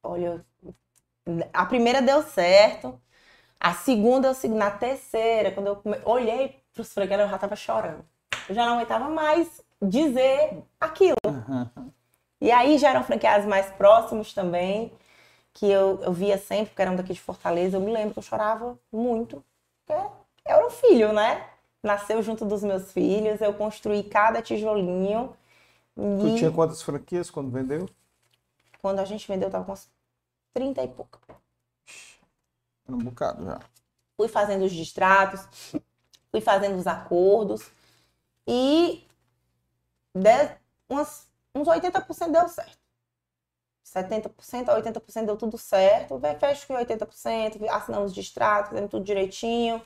Olha, 0.02 0.44
a 1.52 1.66
primeira 1.66 2.02
deu 2.02 2.22
certo, 2.22 3.00
a 3.60 3.74
segunda, 3.74 4.32
na 4.50 4.70
terceira, 4.70 5.52
quando 5.52 5.68
eu 5.68 5.82
olhei 6.04 6.63
para 6.74 6.82
os 6.82 6.92
franqueiros, 6.92 7.24
eu 7.24 7.30
já 7.30 7.36
estava 7.36 7.56
chorando. 7.56 8.04
Eu 8.48 8.54
já 8.54 8.66
não 8.66 8.74
aguentava 8.74 9.08
mais 9.08 9.62
dizer 9.80 10.62
aquilo. 10.80 11.16
Uhum. 11.26 11.90
E 12.40 12.50
aí 12.50 12.76
já 12.76 12.90
eram 12.90 13.04
franqueados 13.04 13.46
mais 13.46 13.70
próximos 13.70 14.34
também, 14.34 14.92
que 15.52 15.66
eu, 15.66 16.00
eu 16.02 16.12
via 16.12 16.36
sempre, 16.36 16.66
porque 16.66 16.82
eram 16.82 16.96
daqui 16.96 17.14
de 17.14 17.20
Fortaleza. 17.20 17.76
Eu 17.76 17.80
me 17.80 17.92
lembro 17.92 18.12
que 18.12 18.18
eu 18.18 18.22
chorava 18.22 18.78
muito, 18.92 19.42
porque 19.86 20.00
era 20.44 20.66
um 20.66 20.70
filho, 20.70 21.12
né? 21.12 21.48
Nasceu 21.82 22.22
junto 22.22 22.44
dos 22.44 22.62
meus 22.62 22.92
filhos, 22.92 23.40
eu 23.40 23.54
construí 23.54 24.02
cada 24.02 24.42
tijolinho. 24.42 25.34
Tu 25.94 26.28
e... 26.28 26.38
tinha 26.38 26.50
quantas 26.50 26.82
franquias 26.82 27.30
quando 27.30 27.50
vendeu? 27.50 27.88
Quando 28.82 28.98
a 28.98 29.04
gente 29.04 29.26
vendeu, 29.28 29.48
eu 29.48 29.52
tava 29.52 29.64
com 29.64 29.72
uns 29.72 29.88
30 30.52 30.82
e 30.82 30.88
pouco. 30.88 31.20
Um 32.88 32.98
bocado 32.98 33.44
já. 33.44 33.60
Fui 34.16 34.28
fazendo 34.28 34.64
os 34.64 34.72
distratos, 34.72 35.48
fui 36.34 36.40
fazendo 36.40 36.76
os 36.76 36.88
acordos 36.88 37.70
e 38.44 39.06
de, 40.12 40.50
umas 40.88 41.28
uns 41.54 41.68
80% 41.68 42.32
deu 42.32 42.48
certo. 42.48 42.76
70% 43.84 44.68
a 44.68 44.82
80% 44.82 45.26
deu 45.26 45.36
tudo 45.36 45.56
certo. 45.56 46.20
Fecho 46.40 46.66
com 46.66 46.74
80%, 46.74 47.68
assinamos 47.68 48.10
os 48.10 48.14
distratos, 48.14 48.70
fazendo 48.70 48.88
tudo 48.88 49.04
direitinho. 49.04 49.80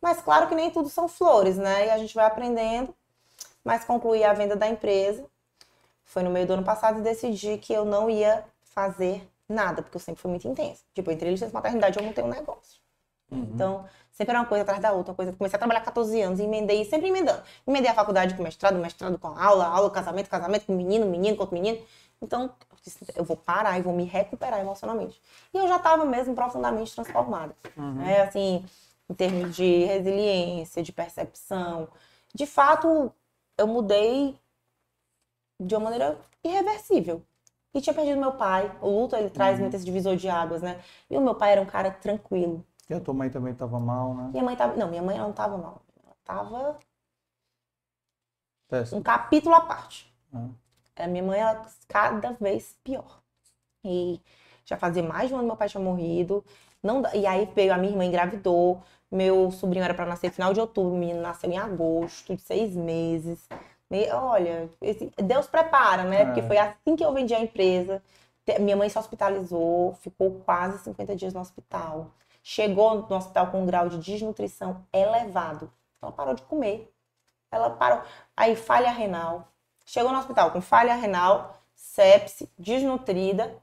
Mas 0.00 0.22
claro 0.22 0.48
que 0.48 0.54
nem 0.54 0.70
tudo 0.70 0.88
são 0.88 1.06
flores, 1.06 1.58
né? 1.58 1.88
E 1.88 1.90
a 1.90 1.98
gente 1.98 2.14
vai 2.14 2.24
aprendendo. 2.24 2.94
Mas 3.62 3.84
concluí 3.84 4.24
a 4.24 4.32
venda 4.32 4.56
da 4.56 4.66
empresa. 4.66 5.26
Foi 6.02 6.22
no 6.22 6.30
meio 6.30 6.46
do 6.46 6.54
ano 6.54 6.64
passado 6.64 7.00
e 7.00 7.02
decidi 7.02 7.58
que 7.58 7.74
eu 7.74 7.84
não 7.84 8.08
ia 8.08 8.42
fazer 8.62 9.28
nada, 9.46 9.82
porque 9.82 9.98
eu 9.98 10.00
sempre 10.00 10.22
fui 10.22 10.30
muito 10.30 10.48
intensa. 10.48 10.82
Tipo, 10.94 11.10
entre 11.10 11.30
licença 11.30 11.52
maternidade 11.52 11.98
eu 11.98 12.04
montei 12.06 12.24
um 12.24 12.28
negócio. 12.28 12.80
Uhum. 13.30 13.50
Então, 13.52 13.88
sempre 14.14 14.30
era 14.30 14.40
uma 14.40 14.46
coisa 14.46 14.62
atrás 14.62 14.80
da 14.80 14.92
outra, 14.92 15.12
coisa. 15.12 15.32
Comecei 15.32 15.56
a 15.56 15.58
trabalhar 15.58 15.80
com 15.80 15.86
14 15.86 16.22
anos, 16.22 16.40
emendei, 16.40 16.84
sempre 16.84 17.08
emendando. 17.08 17.42
Emendei 17.66 17.90
a 17.90 17.94
faculdade 17.94 18.34
com 18.34 18.42
mestrado, 18.42 18.78
mestrado 18.78 19.18
com 19.18 19.28
aula, 19.28 19.66
aula, 19.66 19.90
casamento, 19.90 20.30
casamento 20.30 20.66
com 20.66 20.74
menino, 20.74 21.04
menino 21.04 21.36
com 21.36 21.42
outro 21.42 21.54
menino. 21.54 21.84
Então, 22.22 22.50
eu 23.16 23.24
vou 23.24 23.36
parar 23.36 23.78
e 23.78 23.82
vou 23.82 23.92
me 23.92 24.04
recuperar 24.04 24.60
emocionalmente. 24.60 25.20
E 25.52 25.58
eu 25.58 25.66
já 25.66 25.76
estava 25.76 26.04
mesmo 26.04 26.34
profundamente 26.34 26.94
transformada. 26.94 27.54
Uhum. 27.76 27.94
Né? 27.94 28.22
Assim, 28.22 28.64
em 29.10 29.14
termos 29.14 29.54
de 29.54 29.84
resiliência, 29.84 30.82
de 30.82 30.92
percepção. 30.92 31.88
De 32.32 32.46
fato, 32.46 33.12
eu 33.58 33.66
mudei 33.66 34.38
de 35.60 35.74
uma 35.74 35.84
maneira 35.84 36.16
irreversível. 36.42 37.20
E 37.74 37.80
tinha 37.80 37.92
perdido 37.92 38.20
meu 38.20 38.32
pai. 38.32 38.70
O 38.80 39.00
luto, 39.00 39.16
ele 39.16 39.28
traz 39.28 39.56
uhum. 39.56 39.62
muito 39.62 39.74
esse 39.74 39.84
divisor 39.84 40.14
de 40.14 40.28
águas, 40.28 40.62
né? 40.62 40.80
E 41.10 41.16
o 41.16 41.20
meu 41.20 41.34
pai 41.34 41.52
era 41.52 41.60
um 41.60 41.66
cara 41.66 41.90
tranquilo. 41.90 42.64
E 42.88 42.94
a 42.94 43.00
tua 43.00 43.14
mãe 43.14 43.30
também 43.30 43.52
estava 43.52 43.80
mal, 43.80 44.14
né? 44.14 44.30
Minha 44.32 44.44
mãe 44.44 44.56
tava. 44.56 44.76
Não, 44.76 44.88
minha 44.88 45.02
mãe 45.02 45.18
não 45.18 45.30
estava 45.30 45.56
mal. 45.56 45.82
Ela 46.02 46.14
estava. 46.20 46.78
Um 48.92 49.02
capítulo 49.02 49.54
à 49.54 49.60
parte. 49.60 50.12
Ah. 50.32 50.48
A 50.96 51.06
minha 51.06 51.22
mãe, 51.22 51.40
ela 51.40 51.62
cada 51.88 52.32
vez 52.32 52.76
pior. 52.84 53.20
E 53.84 54.20
já 54.64 54.76
fazia 54.76 55.02
mais 55.02 55.28
de 55.28 55.34
um 55.34 55.38
ano 55.38 55.46
meu 55.46 55.56
pai 55.56 55.68
tinha 55.68 55.82
morrido. 55.82 56.44
Não, 56.82 57.02
e 57.14 57.26
aí 57.26 57.50
veio 57.54 57.72
a 57.72 57.78
minha 57.78 57.92
irmã 57.92 58.04
engravidou, 58.04 58.82
meu 59.10 59.50
sobrinho 59.50 59.84
era 59.84 59.94
para 59.94 60.04
nascer 60.04 60.30
final 60.30 60.52
de 60.52 60.60
outubro, 60.60 60.92
o 60.92 60.98
menino 60.98 61.22
nasceu 61.22 61.50
em 61.50 61.56
agosto, 61.56 62.36
de 62.36 62.42
seis 62.42 62.76
meses. 62.76 63.48
E, 63.90 64.10
olha, 64.10 64.68
esse, 64.82 65.10
Deus 65.16 65.46
prepara, 65.46 66.04
né? 66.04 66.22
É. 66.22 66.24
Porque 66.26 66.42
foi 66.42 66.58
assim 66.58 66.96
que 66.96 67.04
eu 67.04 67.12
vendi 67.12 67.32
a 67.32 67.40
empresa. 67.40 68.02
Minha 68.60 68.76
mãe 68.76 68.88
se 68.88 68.98
hospitalizou, 68.98 69.94
ficou 69.94 70.42
quase 70.44 70.78
50 70.84 71.16
dias 71.16 71.32
no 71.32 71.40
hospital. 71.40 72.10
Chegou 72.46 73.08
no 73.08 73.16
hospital 73.16 73.50
com 73.50 73.62
um 73.62 73.66
grau 73.66 73.88
de 73.88 73.96
desnutrição 73.96 74.86
elevado. 74.92 75.72
Ela 76.02 76.12
parou 76.12 76.34
de 76.34 76.42
comer. 76.42 76.94
Ela 77.50 77.70
parou. 77.70 78.02
Aí, 78.36 78.54
falha 78.54 78.90
renal. 78.90 79.48
Chegou 79.86 80.12
no 80.12 80.18
hospital 80.18 80.50
com 80.50 80.60
falha 80.60 80.94
renal, 80.94 81.58
sepse, 81.74 82.52
desnutrida, 82.58 83.56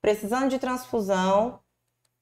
precisando 0.00 0.48
de 0.48 0.60
transfusão 0.60 1.58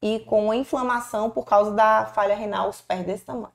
e 0.00 0.20
com 0.20 0.54
inflamação 0.54 1.28
por 1.30 1.44
causa 1.44 1.70
da 1.72 2.06
falha 2.06 2.34
renal, 2.34 2.70
os 2.70 2.80
pés 2.80 3.04
desse 3.04 3.26
tamanho. 3.26 3.52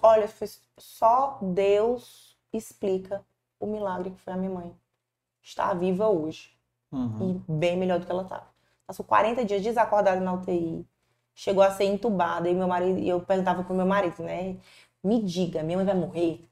Olha, 0.00 0.30
só 0.78 1.38
Deus 1.42 2.38
explica 2.52 3.24
o 3.58 3.66
milagre 3.66 4.12
que 4.12 4.20
foi 4.20 4.34
a 4.34 4.36
minha 4.36 4.52
mãe. 4.52 4.76
Está 5.42 5.74
viva 5.74 6.08
hoje. 6.08 6.56
Uhum. 6.92 7.42
E 7.48 7.52
bem 7.52 7.76
melhor 7.76 7.98
do 7.98 8.06
que 8.06 8.12
ela 8.12 8.22
estava. 8.22 8.51
Passou 8.86 9.04
40 9.04 9.44
dias 9.44 9.62
desacordada 9.62 10.20
na 10.20 10.32
UTI. 10.32 10.86
Chegou 11.34 11.62
a 11.62 11.70
ser 11.70 11.84
entubada. 11.84 12.48
E 12.48 12.54
meu 12.54 12.68
marido, 12.68 12.98
eu 13.00 13.20
perguntava 13.20 13.62
pro 13.62 13.74
meu 13.74 13.86
marido, 13.86 14.22
né? 14.22 14.56
Me 15.02 15.22
diga, 15.22 15.62
minha 15.62 15.78
mãe 15.78 15.86
vai 15.86 15.94
morrer? 15.94 16.48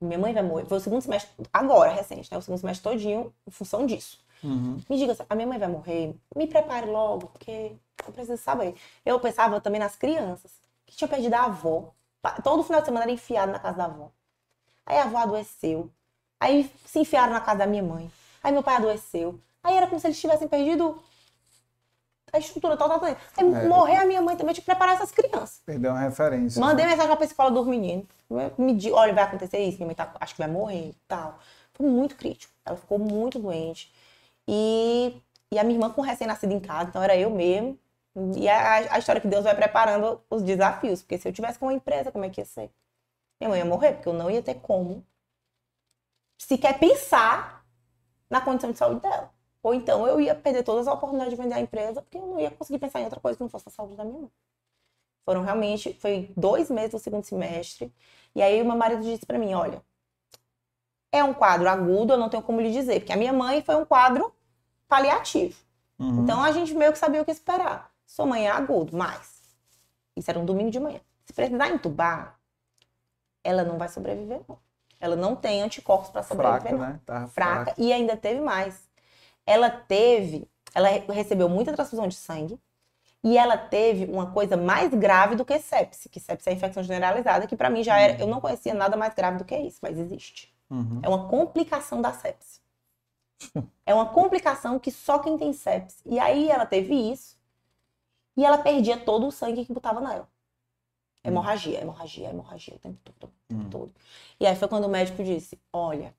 Minha 0.00 0.18
mãe 0.18 0.32
vai 0.32 0.42
morrer. 0.42 0.66
Foi 0.66 0.78
o 0.78 0.80
segundo 0.80 1.00
semestre, 1.00 1.30
agora, 1.52 1.90
recente, 1.90 2.30
né? 2.30 2.38
O 2.38 2.42
segundo 2.42 2.58
semestre 2.60 2.90
todinho 2.90 3.32
em 3.46 3.50
função 3.50 3.86
disso. 3.86 4.18
Uhum. 4.42 4.80
Me 4.88 4.96
diga, 4.96 5.16
a 5.28 5.34
minha 5.34 5.46
mãe 5.46 5.58
vai 5.58 5.68
morrer? 5.68 6.14
Me 6.34 6.46
prepare 6.46 6.86
logo, 6.86 7.28
porque 7.28 7.72
eu 8.06 8.12
preciso 8.12 8.42
saber. 8.42 8.74
Eu 9.04 9.18
pensava 9.20 9.60
também 9.60 9.80
nas 9.80 9.96
crianças, 9.96 10.52
que 10.84 10.96
tinham 10.96 11.08
perdido 11.08 11.34
a 11.34 11.44
avó. 11.44 11.92
Todo 12.42 12.62
final 12.62 12.80
de 12.80 12.86
semana 12.86 13.04
era 13.04 13.12
enfiado 13.12 13.52
na 13.52 13.58
casa 13.58 13.78
da 13.78 13.84
avó. 13.84 14.10
Aí 14.84 14.98
a 14.98 15.04
avó 15.04 15.18
adoeceu. 15.18 15.90
Aí 16.38 16.70
se 16.84 16.98
enfiaram 17.00 17.32
na 17.32 17.40
casa 17.40 17.58
da 17.58 17.66
minha 17.66 17.82
mãe. 17.82 18.10
Aí 18.42 18.52
meu 18.52 18.62
pai 18.62 18.76
adoeceu. 18.76 19.40
Aí 19.62 19.76
era 19.76 19.86
como 19.86 20.00
se 20.00 20.06
eles 20.06 20.20
tivessem 20.20 20.46
perdido 20.46 21.00
a 22.32 22.38
estrutura 22.38 22.76
total. 22.76 23.02
Aí 23.04 23.16
é. 23.38 23.68
morrer 23.68 23.96
a 23.96 24.04
minha 24.04 24.20
mãe 24.20 24.36
também, 24.36 24.50
eu 24.50 24.54
tinha 24.54 24.62
que 24.62 24.70
preparar 24.70 24.94
essas 24.94 25.10
crianças. 25.10 25.62
Perdeu 25.64 25.90
uma 25.90 26.00
referência. 26.00 26.60
Mandei 26.60 26.84
né? 26.84 26.92
mensagem 26.92 27.16
pra 27.16 27.24
escola 27.24 27.50
dos 27.50 27.66
meninos. 27.66 28.06
Me 28.58 28.92
olha, 28.92 29.12
vai 29.12 29.24
acontecer 29.24 29.58
isso, 29.58 29.78
minha 29.78 29.86
mãe 29.86 29.94
tá, 29.94 30.12
acho 30.20 30.34
que 30.34 30.40
vai 30.40 30.50
morrer 30.50 30.90
e 30.90 30.96
tal. 31.06 31.38
Foi 31.72 31.86
muito 31.86 32.16
crítico. 32.16 32.52
Ela 32.64 32.76
ficou 32.76 32.98
muito 32.98 33.38
doente. 33.38 33.92
E, 34.48 35.20
e 35.50 35.58
a 35.58 35.64
minha 35.64 35.76
irmã 35.76 35.90
com 35.90 36.00
recém-nascido 36.00 36.52
em 36.52 36.60
casa, 36.60 36.88
então 36.88 37.02
era 37.02 37.16
eu 37.16 37.30
mesmo. 37.30 37.78
E 38.34 38.48
a, 38.48 38.94
a, 38.94 38.98
história 38.98 39.20
que 39.20 39.28
Deus 39.28 39.44
vai 39.44 39.54
preparando 39.54 40.20
os 40.30 40.42
desafios, 40.42 41.02
porque 41.02 41.18
se 41.18 41.28
eu 41.28 41.32
tivesse 41.32 41.58
com 41.58 41.66
uma 41.66 41.74
empresa, 41.74 42.10
como 42.10 42.24
é 42.24 42.30
que 42.30 42.40
ia 42.40 42.46
ser? 42.46 42.70
Minha 43.38 43.50
mãe 43.50 43.58
ia 43.58 43.64
morrer, 43.64 43.92
porque 43.92 44.08
eu 44.08 44.14
não 44.14 44.30
ia 44.30 44.42
ter 44.42 44.54
como 44.54 45.04
sequer 46.38 46.78
pensar 46.78 47.62
na 48.30 48.40
condição 48.40 48.72
de 48.72 48.78
saúde 48.78 49.00
dela. 49.00 49.30
Ou 49.66 49.74
então 49.74 50.06
eu 50.06 50.20
ia 50.20 50.32
perder 50.32 50.62
todas 50.62 50.86
as 50.86 50.94
oportunidades 50.94 51.36
de 51.36 51.42
vender 51.42 51.56
a 51.56 51.60
empresa, 51.60 52.00
porque 52.00 52.16
eu 52.16 52.24
não 52.24 52.38
ia 52.38 52.52
conseguir 52.52 52.78
pensar 52.78 53.00
em 53.00 53.04
outra 53.04 53.18
coisa 53.18 53.36
que 53.36 53.42
não 53.42 53.50
fosse 53.50 53.68
a 53.68 53.72
saúde 53.72 53.96
da 53.96 54.04
minha 54.04 54.20
mãe. 54.20 54.30
Foram 55.24 55.42
realmente, 55.42 55.92
foi 55.94 56.32
dois 56.36 56.70
meses 56.70 56.92
do 56.92 57.00
segundo 57.00 57.24
semestre. 57.24 57.92
E 58.32 58.40
aí 58.40 58.62
o 58.62 58.64
meu 58.64 58.76
marido 58.76 59.02
disse 59.02 59.26
para 59.26 59.36
mim, 59.36 59.54
olha, 59.54 59.82
é 61.10 61.24
um 61.24 61.34
quadro 61.34 61.68
agudo, 61.68 62.12
eu 62.12 62.16
não 62.16 62.28
tenho 62.28 62.44
como 62.44 62.60
lhe 62.60 62.70
dizer, 62.70 63.00
porque 63.00 63.12
a 63.12 63.16
minha 63.16 63.32
mãe 63.32 63.60
foi 63.60 63.74
um 63.74 63.84
quadro 63.84 64.32
paliativo. 64.86 65.58
Uhum. 65.98 66.22
Então 66.22 66.44
a 66.44 66.52
gente 66.52 66.72
meio 66.72 66.92
que 66.92 66.98
sabia 66.98 67.20
o 67.20 67.24
que 67.24 67.32
esperar. 67.32 67.92
Sua 68.06 68.24
mãe 68.24 68.46
é 68.46 68.50
agudo, 68.52 68.96
mas 68.96 69.42
isso 70.14 70.30
era 70.30 70.38
um 70.38 70.44
domingo 70.44 70.70
de 70.70 70.78
manhã. 70.78 71.00
Se 71.24 71.32
precisar 71.32 71.70
entubar, 71.70 72.38
ela 73.42 73.64
não 73.64 73.78
vai 73.78 73.88
sobreviver, 73.88 74.42
não. 74.48 74.60
Ela 75.00 75.16
não 75.16 75.34
tem 75.34 75.60
anticorpos 75.60 76.08
para 76.10 76.22
sobreviver, 76.22 76.60
fraca, 76.60 76.76
não. 76.76 76.86
Né? 76.86 77.00
Tá 77.04 77.26
fraca. 77.26 77.64
fraca. 77.64 77.74
E 77.76 77.92
ainda 77.92 78.16
teve 78.16 78.40
mais. 78.40 78.85
Ela 79.46 79.70
teve, 79.70 80.48
ela 80.74 80.88
recebeu 81.12 81.48
muita 81.48 81.72
transfusão 81.72 82.08
de 82.08 82.16
sangue 82.16 82.60
e 83.22 83.38
ela 83.38 83.56
teve 83.56 84.04
uma 84.04 84.30
coisa 84.30 84.56
mais 84.56 84.92
grave 84.92 85.34
do 85.34 85.44
que 85.44 85.58
sepse, 85.58 86.08
que 86.08 86.20
sepse 86.20 86.48
é 86.48 86.52
infecção 86.52 86.82
generalizada, 86.82 87.46
que 87.46 87.56
para 87.56 87.70
mim 87.70 87.82
já 87.82 87.98
era, 87.98 88.20
eu 88.20 88.26
não 88.26 88.40
conhecia 88.40 88.74
nada 88.74 88.96
mais 88.96 89.14
grave 89.14 89.38
do 89.38 89.44
que 89.44 89.56
isso, 89.56 89.78
mas 89.82 89.98
existe. 89.98 90.54
Uhum. 90.70 91.00
É 91.02 91.08
uma 91.08 91.28
complicação 91.28 92.02
da 92.02 92.12
sepse. 92.12 92.60
É 93.84 93.94
uma 93.94 94.06
complicação 94.06 94.78
que 94.78 94.90
só 94.90 95.18
quem 95.18 95.36
tem 95.36 95.52
sepse. 95.52 95.98
E 96.04 96.18
aí 96.18 96.48
ela 96.48 96.66
teve 96.66 96.94
isso 96.94 97.36
e 98.36 98.44
ela 98.44 98.58
perdia 98.58 98.96
todo 98.96 99.26
o 99.26 99.32
sangue 99.32 99.64
que 99.64 99.72
botava 99.72 100.00
nela. 100.00 100.28
Hemorragia, 101.24 101.80
hemorragia, 101.80 102.30
hemorragia 102.30 102.74
o 102.76 102.78
tempo 102.78 102.98
todo, 103.02 103.30
o 103.30 103.48
tempo 103.48 103.64
hum. 103.64 103.70
todo. 103.70 103.94
E 104.38 104.46
aí 104.46 104.54
foi 104.54 104.68
quando 104.68 104.84
o 104.84 104.88
médico 104.88 105.24
disse: 105.24 105.60
Olha, 105.72 106.14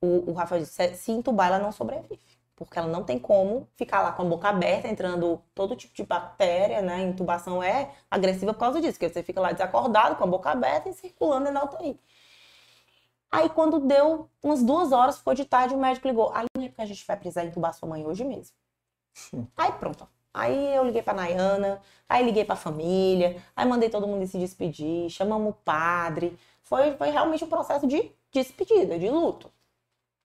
o, 0.00 0.30
o 0.30 0.32
Rafa 0.32 0.58
disse: 0.58 0.94
se 0.96 1.12
entubar, 1.12 1.48
ela 1.48 1.58
não 1.58 1.72
sobrevive. 1.72 2.20
Porque 2.56 2.76
ela 2.78 2.88
não 2.88 3.04
tem 3.04 3.18
como 3.20 3.68
ficar 3.76 4.02
lá 4.02 4.10
com 4.12 4.22
a 4.22 4.24
boca 4.24 4.48
aberta, 4.48 4.88
entrando 4.88 5.40
todo 5.54 5.76
tipo 5.76 5.94
de 5.94 6.02
bactéria, 6.02 6.82
né? 6.82 7.02
Intubação 7.02 7.62
é 7.62 7.92
agressiva 8.10 8.52
por 8.52 8.58
causa 8.60 8.80
disso, 8.80 8.98
que 8.98 9.08
você 9.08 9.22
fica 9.22 9.40
lá 9.40 9.52
desacordado, 9.52 10.16
com 10.16 10.24
a 10.24 10.26
boca 10.26 10.50
aberta 10.50 10.88
e 10.88 10.92
circulando 10.92 11.52
na 11.52 11.62
UTI. 11.64 12.00
Aí, 13.30 13.48
quando 13.50 13.78
deu 13.80 14.28
umas 14.42 14.62
duas 14.62 14.90
horas, 14.90 15.18
ficou 15.18 15.34
de 15.34 15.44
tarde, 15.44 15.74
o 15.74 15.78
médico 15.78 16.08
ligou. 16.08 16.30
Aline, 16.32 16.66
é 16.66 16.68
porque 16.68 16.82
a 16.82 16.86
gente 16.86 17.06
vai 17.06 17.16
precisar 17.16 17.44
entubar 17.44 17.74
sua 17.74 17.88
mãe 17.88 18.04
hoje 18.06 18.24
mesmo. 18.24 18.56
Sim. 19.14 19.46
Aí, 19.56 19.72
pronto. 19.72 20.08
Aí 20.32 20.74
eu 20.74 20.84
liguei 20.84 21.02
pra 21.02 21.14
Nayana, 21.14 21.80
aí 22.08 22.24
liguei 22.24 22.44
pra 22.44 22.56
família, 22.56 23.42
aí 23.56 23.66
mandei 23.66 23.90
todo 23.90 24.06
mundo 24.06 24.26
se 24.26 24.38
despedir, 24.38 25.10
chamamos 25.10 25.50
o 25.50 25.54
padre. 25.54 26.38
Foi, 26.62 26.92
foi 26.96 27.10
realmente 27.10 27.44
um 27.44 27.48
processo 27.48 27.86
de 27.86 28.12
despedida, 28.32 28.98
de 28.98 29.08
luto. 29.10 29.50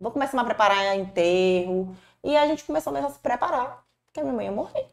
Vou 0.03 0.11
começar 0.11 0.38
a 0.41 0.43
preparar 0.43 0.97
enterro. 0.97 1.95
E 2.21 2.35
a 2.35 2.45
gente 2.45 2.65
começou 2.65 2.91
mesmo 2.91 3.07
a 3.07 3.11
se 3.11 3.19
preparar, 3.19 3.85
porque 4.05 4.19
a 4.19 4.23
minha 4.23 4.35
mãe 4.35 4.45
ia 4.47 4.51
morrer. 4.51 4.85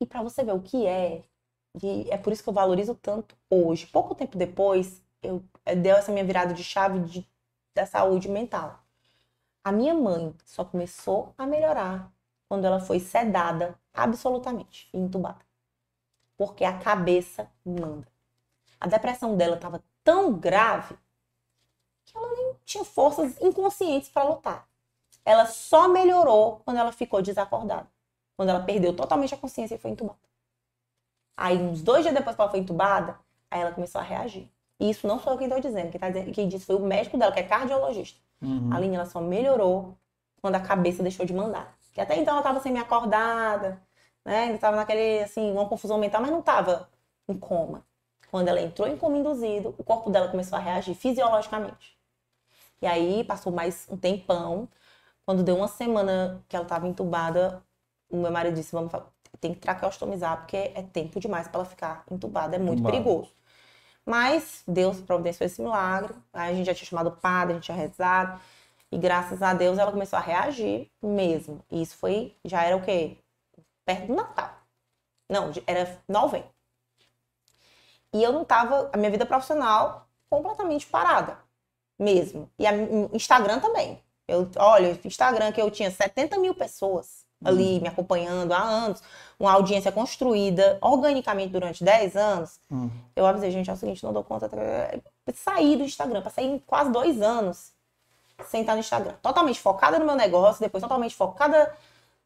E 0.00 0.06
para 0.06 0.22
você 0.22 0.44
ver 0.44 0.52
o 0.52 0.62
que 0.62 0.86
é, 0.86 1.24
e 1.82 2.08
é 2.08 2.16
por 2.16 2.32
isso 2.32 2.44
que 2.44 2.48
eu 2.48 2.52
valorizo 2.52 2.94
tanto 2.94 3.36
hoje. 3.50 3.86
Pouco 3.88 4.14
tempo 4.14 4.38
depois, 4.38 5.02
eu 5.20 5.42
eh, 5.64 5.74
deu 5.74 5.96
essa 5.96 6.12
minha 6.12 6.24
virada 6.24 6.54
de 6.54 6.62
chave 6.62 7.00
de, 7.00 7.28
da 7.74 7.84
saúde 7.84 8.28
mental. 8.28 8.78
A 9.64 9.72
minha 9.72 9.94
mãe 9.94 10.32
só 10.44 10.64
começou 10.64 11.34
a 11.36 11.44
melhorar 11.44 12.12
quando 12.48 12.64
ela 12.64 12.78
foi 12.78 13.00
sedada 13.00 13.76
absolutamente 13.92 14.88
e 14.92 14.98
entubada. 14.98 15.44
Porque 16.36 16.64
a 16.64 16.78
cabeça 16.78 17.50
manda. 17.64 18.06
A 18.80 18.86
depressão 18.86 19.36
dela 19.36 19.56
estava 19.56 19.82
tão 20.04 20.32
grave 20.38 20.96
que 22.04 22.16
ela 22.16 22.32
nem 22.32 22.51
tinha 22.64 22.84
forças 22.84 23.40
inconscientes 23.40 24.08
para 24.08 24.24
lutar. 24.24 24.68
Ela 25.24 25.46
só 25.46 25.88
melhorou 25.88 26.60
quando 26.64 26.78
ela 26.78 26.92
ficou 26.92 27.22
desacordada. 27.22 27.86
Quando 28.36 28.48
ela 28.48 28.60
perdeu 28.60 28.94
totalmente 28.94 29.34
a 29.34 29.36
consciência 29.36 29.74
e 29.74 29.78
foi 29.78 29.90
entubada. 29.90 30.18
Aí, 31.36 31.56
uns 31.56 31.82
dois 31.82 32.02
dias 32.02 32.14
depois 32.14 32.34
que 32.34 32.42
ela 32.42 32.50
foi 32.50 32.60
entubada, 32.60 33.18
aí 33.50 33.60
ela 33.60 33.72
começou 33.72 34.00
a 34.00 34.04
reagir. 34.04 34.50
E 34.80 34.90
isso 34.90 35.06
não 35.06 35.20
sou 35.20 35.32
eu 35.32 35.38
quem 35.38 35.46
estou 35.46 35.60
dizendo. 35.60 35.90
Quem, 35.90 36.00
tá 36.00 36.08
dizendo, 36.08 36.32
quem 36.32 36.48
disse 36.48 36.66
foi 36.66 36.76
o 36.76 36.80
médico 36.80 37.16
dela, 37.16 37.32
que 37.32 37.40
é 37.40 37.44
cardiologista. 37.44 38.18
Uhum. 38.40 38.70
A 38.72 38.76
Aline, 38.76 38.96
ela 38.96 39.06
só 39.06 39.20
melhorou 39.20 39.96
quando 40.40 40.56
a 40.56 40.60
cabeça 40.60 41.02
deixou 41.02 41.24
de 41.24 41.32
mandar. 41.32 41.76
Que 41.92 42.00
até 42.00 42.16
então 42.16 42.32
ela 42.32 42.40
estava 42.40 42.60
semi-acordada, 42.60 43.80
né? 44.24 44.44
Ainda 44.44 44.54
estava 44.54 44.76
naquele, 44.76 45.22
assim, 45.22 45.52
uma 45.52 45.68
confusão 45.68 45.98
mental, 45.98 46.20
mas 46.20 46.30
não 46.30 46.40
estava 46.40 46.88
em 47.28 47.38
coma. 47.38 47.84
Quando 48.30 48.48
ela 48.48 48.60
entrou 48.60 48.88
em 48.88 48.96
coma 48.96 49.18
induzido, 49.18 49.74
o 49.78 49.84
corpo 49.84 50.10
dela 50.10 50.28
começou 50.28 50.56
a 50.56 50.60
reagir 50.60 50.94
fisiologicamente. 50.94 51.96
E 52.82 52.86
aí 52.86 53.22
passou 53.22 53.52
mais 53.52 53.86
um 53.88 53.96
tempão. 53.96 54.68
Quando 55.24 55.44
deu 55.44 55.56
uma 55.56 55.68
semana 55.68 56.44
que 56.48 56.56
ela 56.56 56.64
estava 56.64 56.88
entubada, 56.88 57.62
o 58.10 58.16
meu 58.16 58.32
marido 58.32 58.54
disse: 58.56 58.72
vamos, 58.72 58.92
tem 59.40 59.54
que 59.54 59.60
traqueostomizar, 59.60 60.38
porque 60.38 60.56
é 60.56 60.82
tempo 60.82 61.20
demais 61.20 61.46
para 61.46 61.60
ela 61.60 61.68
ficar 61.68 62.04
entubada, 62.10 62.56
é 62.56 62.58
muito 62.58 62.82
perigoso. 62.82 63.32
Mas 64.04 64.64
Deus 64.66 65.00
providenciou 65.00 65.46
esse 65.46 65.62
milagre. 65.62 66.12
Aí 66.32 66.52
a 66.52 66.56
gente 66.56 66.66
já 66.66 66.74
tinha 66.74 66.88
chamado 66.88 67.08
o 67.08 67.16
padre, 67.16 67.52
a 67.52 67.54
gente 67.56 67.66
tinha 67.66 67.76
rezado. 67.76 68.40
E 68.90 68.98
graças 68.98 69.42
a 69.42 69.54
Deus 69.54 69.78
ela 69.78 69.92
começou 69.92 70.18
a 70.18 70.22
reagir 70.22 70.90
mesmo. 71.00 71.64
E 71.70 71.82
isso 71.82 71.96
foi, 71.96 72.36
já 72.44 72.64
era 72.64 72.76
o 72.76 72.82
quê? 72.82 73.16
Perto 73.84 74.08
do 74.08 74.14
Natal. 74.14 74.50
Não, 75.30 75.52
era 75.66 76.02
novembro. 76.08 76.50
E 78.12 78.22
eu 78.22 78.32
não 78.32 78.44
tava, 78.44 78.90
a 78.92 78.96
minha 78.96 79.10
vida 79.10 79.24
profissional 79.24 80.08
completamente 80.28 80.86
parada. 80.86 81.38
Mesmo. 82.02 82.50
E 82.58 82.66
a 82.66 82.72
Instagram 83.12 83.60
também. 83.60 84.00
Eu, 84.26 84.48
olha, 84.56 84.98
Instagram 85.04 85.52
que 85.52 85.60
eu 85.60 85.70
tinha 85.70 85.90
70 85.90 86.38
mil 86.38 86.54
pessoas 86.54 87.22
ali 87.44 87.80
me 87.80 87.88
acompanhando 87.88 88.52
há 88.52 88.62
anos, 88.62 89.02
uma 89.38 89.52
audiência 89.52 89.90
construída 89.90 90.78
organicamente 90.80 91.52
durante 91.52 91.82
10 91.82 92.16
anos, 92.16 92.60
uhum. 92.70 92.90
eu 93.16 93.26
avisei, 93.26 93.50
gente, 93.50 93.68
é 93.68 93.72
o 93.72 93.76
seguinte, 93.76 94.04
não 94.04 94.12
dou 94.12 94.22
conta. 94.22 94.48
Saí 95.34 95.76
do 95.76 95.82
Instagram, 95.82 96.22
passei 96.22 96.62
quase 96.66 96.90
dois 96.90 97.20
anos 97.20 97.72
sem 98.46 98.60
estar 98.62 98.74
no 98.74 98.80
Instagram. 98.80 99.14
Totalmente 99.22 99.60
focada 99.60 99.98
no 99.98 100.06
meu 100.06 100.16
negócio, 100.16 100.60
depois 100.60 100.82
totalmente 100.82 101.14
focada 101.14 101.74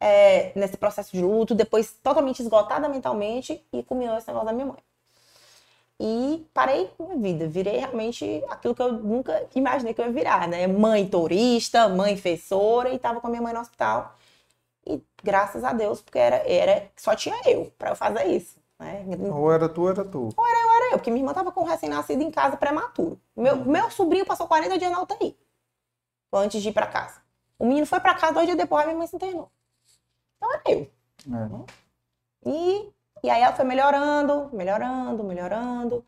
é, 0.01 0.53
nesse 0.55 0.77
processo 0.77 1.13
de 1.13 1.23
luto, 1.23 1.55
depois 1.55 1.95
totalmente 2.03 2.41
esgotada 2.41 2.89
mentalmente 2.89 3.65
e 3.73 3.83
culminou 3.83 4.17
esse 4.17 4.27
negócio 4.29 4.47
da 4.47 4.53
minha 4.53 4.67
mãe. 4.67 4.79
E 5.99 6.47
parei 6.53 6.91
minha 6.99 7.17
vida, 7.17 7.49
virei 7.49 7.79
realmente 7.79 8.45
aquilo 8.51 8.75
que 8.75 8.83
eu 8.83 8.93
nunca 8.93 9.47
imaginei 9.55 9.95
que 9.95 10.01
eu 10.01 10.07
ia 10.07 10.13
virar, 10.13 10.47
né? 10.47 10.67
Mãe 10.67 11.09
turista, 11.09 11.89
mãe 11.89 12.17
feissora 12.17 12.91
e 12.91 12.99
tava 12.99 13.21
com 13.21 13.27
a 13.27 13.31
minha 13.31 13.43
mãe 13.43 13.55
no 13.55 13.61
hospital. 13.61 14.15
E 14.87 15.03
graças 15.25 15.65
a 15.65 15.73
Deus, 15.73 16.03
porque 16.03 16.19
era, 16.19 16.37
era 16.47 16.91
só 16.97 17.15
tinha 17.15 17.37
eu 17.47 17.73
para 17.79 17.91
eu 17.91 17.97
fazer 17.97 18.27
isso. 18.27 18.57
Né? 18.79 19.07
Ou 19.33 19.51
era 19.51 19.69
tu, 19.69 19.83
ou 19.83 19.91
era 19.91 20.05
tu. 20.05 20.29
Ou 20.37 20.47
era 20.47 20.59
eu, 20.61 20.71
era 20.71 20.85
eu, 20.93 20.99
porque 20.99 21.11
minha 21.11 21.23
irmã 21.23 21.33
tava 21.33 21.51
com 21.51 21.63
um 21.63 21.65
recém-nascido 21.65 22.23
em 22.23 22.31
casa 22.31 22.59
prematuro. 22.59 23.19
Meu, 23.35 23.57
uhum. 23.57 23.65
meu 23.65 23.91
sobrinho 23.91 24.27
passou 24.27 24.47
40 24.47 24.79
dias 24.79 24.91
na 24.91 25.03
UTI 25.03 25.35
antes 26.33 26.63
de 26.63 26.69
ir 26.69 26.73
para 26.73 26.87
casa. 26.87 27.21
O 27.59 27.67
menino 27.67 27.87
foi 27.87 28.01
para 28.01 28.15
casa 28.15 28.35
dois 28.35 28.47
dias 28.47 28.59
depois, 28.59 28.83
a 28.83 28.87
minha 28.87 28.99
mãe 28.99 29.07
se 29.07 29.17
internou. 29.17 29.51
Então 30.37 30.53
era 30.53 30.63
eu. 30.67 30.91
É. 32.45 32.51
E, 32.51 32.93
e 33.27 33.31
aí 33.31 33.43
ela 33.43 33.53
foi 33.53 33.65
melhorando, 33.65 34.49
melhorando, 34.53 35.25
melhorando. 35.25 36.07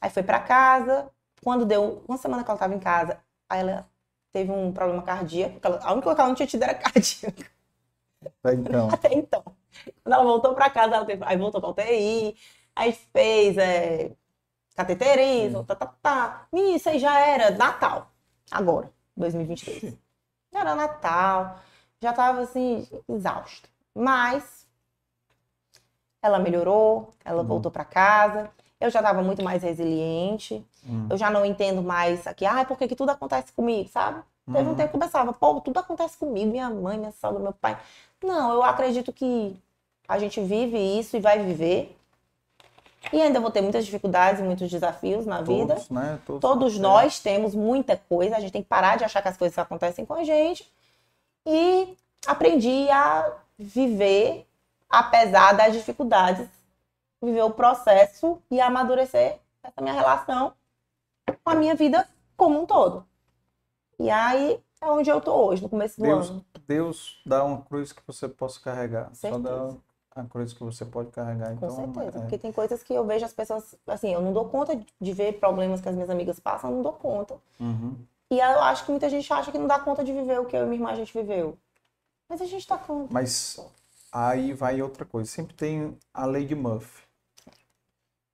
Aí 0.00 0.08
foi 0.08 0.22
para 0.22 0.38
casa. 0.38 1.10
Quando 1.42 1.66
deu 1.66 2.04
uma 2.06 2.16
semana 2.16 2.44
que 2.44 2.50
ela 2.50 2.56
estava 2.56 2.74
em 2.74 2.78
casa, 2.78 3.18
aí 3.48 3.60
ela 3.60 3.88
teve 4.30 4.52
um 4.52 4.72
problema 4.72 5.02
cardíaco. 5.02 5.58
Ela, 5.62 5.80
a 5.82 5.92
única 5.92 6.04
coisa 6.04 6.14
que 6.14 6.20
ela 6.20 6.28
não 6.28 6.36
tinha 6.36 6.46
tido 6.46 6.62
era 6.62 6.74
cardíaco. 6.78 7.42
Até 8.24 8.54
então. 8.54 8.88
Até 8.94 9.14
então. 9.14 9.42
Quando 10.02 10.14
ela 10.14 10.22
voltou 10.22 10.54
para 10.54 10.70
casa, 10.70 10.94
ela 10.94 11.04
teve, 11.04 11.24
aí 11.24 11.36
voltou 11.36 11.60
para 11.60 11.70
UTI, 11.70 12.36
aí 12.76 12.92
fez 12.92 13.58
é, 13.58 14.12
cateterismo, 14.76 15.64
tá, 15.64 15.74
tá, 15.74 15.86
tá. 16.00 16.46
Menina, 16.52 16.76
isso 16.76 16.88
aí 16.88 17.00
já 17.00 17.18
era 17.20 17.50
Natal, 17.50 18.12
agora, 18.48 18.92
2023. 19.16 19.94
Já 20.52 20.60
era 20.60 20.74
Natal, 20.76 21.58
já 22.00 22.12
tava 22.12 22.42
assim, 22.42 22.88
exausta. 23.08 23.68
Mas 23.94 24.59
ela 26.22 26.38
melhorou, 26.38 27.14
ela 27.24 27.42
uhum. 27.42 27.48
voltou 27.48 27.70
para 27.70 27.84
casa. 27.84 28.50
Eu 28.80 28.90
já 28.90 29.00
estava 29.00 29.22
muito 29.22 29.42
mais 29.42 29.62
resiliente. 29.62 30.64
Uhum. 30.86 31.08
Eu 31.10 31.16
já 31.16 31.30
não 31.30 31.44
entendo 31.44 31.82
mais 31.82 32.26
aqui, 32.26 32.46
ah, 32.46 32.64
por 32.64 32.78
que, 32.78 32.88
que 32.88 32.96
tudo 32.96 33.10
acontece 33.10 33.52
comigo, 33.52 33.88
sabe? 33.88 34.22
Teve 34.46 34.64
um 34.64 34.70
uhum. 34.70 34.74
tempo 34.74 34.90
que 34.90 34.96
eu 34.96 35.00
pensava, 35.00 35.32
pô, 35.32 35.60
tudo 35.60 35.78
acontece 35.78 36.16
comigo, 36.16 36.50
minha 36.50 36.68
mãe, 36.68 36.98
minha 36.98 37.12
sogra, 37.12 37.38
meu 37.38 37.52
pai. 37.52 37.78
Não, 38.22 38.52
eu 38.52 38.62
acredito 38.62 39.12
que 39.12 39.56
a 40.08 40.18
gente 40.18 40.40
vive 40.40 40.76
isso 40.98 41.16
e 41.16 41.20
vai 41.20 41.38
viver. 41.38 41.96
E 43.12 43.20
ainda 43.20 43.40
vou 43.40 43.50
ter 43.50 43.60
muitas 43.62 43.84
dificuldades 43.84 44.40
e 44.40 44.44
muitos 44.44 44.70
desafios 44.70 45.24
na 45.24 45.40
vida. 45.40 45.74
Todos, 45.74 45.90
né? 45.90 46.18
Todos, 46.26 46.40
Todos 46.40 46.78
nós 46.78 47.20
temos 47.20 47.54
muita 47.54 47.96
coisa. 47.96 48.36
A 48.36 48.40
gente 48.40 48.52
tem 48.52 48.62
que 48.62 48.68
parar 48.68 48.96
de 48.96 49.04
achar 49.04 49.22
que 49.22 49.28
as 49.28 49.36
coisas 49.36 49.56
acontecem 49.58 50.04
com 50.04 50.14
a 50.14 50.24
gente. 50.24 50.70
E 51.46 51.96
aprendi 52.26 52.90
a 52.90 53.32
viver 53.58 54.46
apesar 54.90 55.52
das 55.52 55.72
dificuldades, 55.72 56.48
viver 57.22 57.42
o 57.42 57.50
processo 57.50 58.42
e 58.50 58.60
amadurecer 58.60 59.38
essa 59.62 59.80
minha 59.80 59.94
relação 59.94 60.52
com 61.44 61.50
a 61.50 61.54
minha 61.54 61.74
vida 61.74 62.08
como 62.36 62.60
um 62.60 62.66
todo. 62.66 63.06
E 63.98 64.10
aí 64.10 64.60
é 64.80 64.86
onde 64.90 65.10
eu 65.10 65.20
tô 65.20 65.32
hoje, 65.32 65.62
no 65.62 65.68
começo 65.68 66.00
do 66.00 66.02
Deus, 66.02 66.30
ano. 66.30 66.44
Deus 66.66 67.20
dá 67.24 67.44
uma 67.44 67.60
cruz 67.62 67.92
que 67.92 68.02
você 68.06 68.28
possa 68.28 68.58
carregar. 68.60 69.10
Só 69.14 69.38
dá 69.38 69.74
a 70.14 70.24
cruz 70.24 70.52
que 70.52 70.64
você 70.64 70.84
pode 70.84 71.10
carregar. 71.10 71.54
Com 71.56 71.66
então, 71.66 71.70
certeza, 71.70 72.18
é... 72.18 72.20
porque 72.22 72.38
tem 72.38 72.50
coisas 72.50 72.82
que 72.82 72.92
eu 72.92 73.04
vejo 73.04 73.24
as 73.24 73.32
pessoas, 73.32 73.76
assim, 73.86 74.12
eu 74.12 74.22
não 74.22 74.32
dou 74.32 74.48
conta 74.48 74.80
de 75.00 75.12
ver 75.12 75.38
problemas 75.38 75.80
que 75.80 75.88
as 75.88 75.94
minhas 75.94 76.10
amigas 76.10 76.40
passam, 76.40 76.70
eu 76.70 76.76
não 76.76 76.82
dou 76.82 76.94
conta. 76.94 77.36
Uhum. 77.60 77.94
E 78.30 78.38
eu 78.38 78.62
acho 78.62 78.84
que 78.84 78.90
muita 78.90 79.08
gente 79.10 79.30
acha 79.32 79.52
que 79.52 79.58
não 79.58 79.66
dá 79.66 79.78
conta 79.78 80.02
de 80.02 80.12
viver 80.12 80.40
o 80.40 80.46
que 80.46 80.56
eu 80.56 80.62
e 80.62 80.64
minha 80.64 80.76
irmã 80.76 80.90
a 80.90 80.94
gente 80.94 81.12
viveu. 81.12 81.58
Mas 82.28 82.40
a 82.40 82.46
gente 82.46 82.66
tá 82.66 82.78
conta. 82.78 83.12
Mas 83.12 83.58
aí 84.12 84.52
vai 84.52 84.80
outra 84.82 85.04
coisa. 85.04 85.30
Sempre 85.30 85.54
tem 85.54 85.96
a 86.12 86.26
lei 86.26 86.44
de 86.44 86.54
Murphy. 86.54 87.02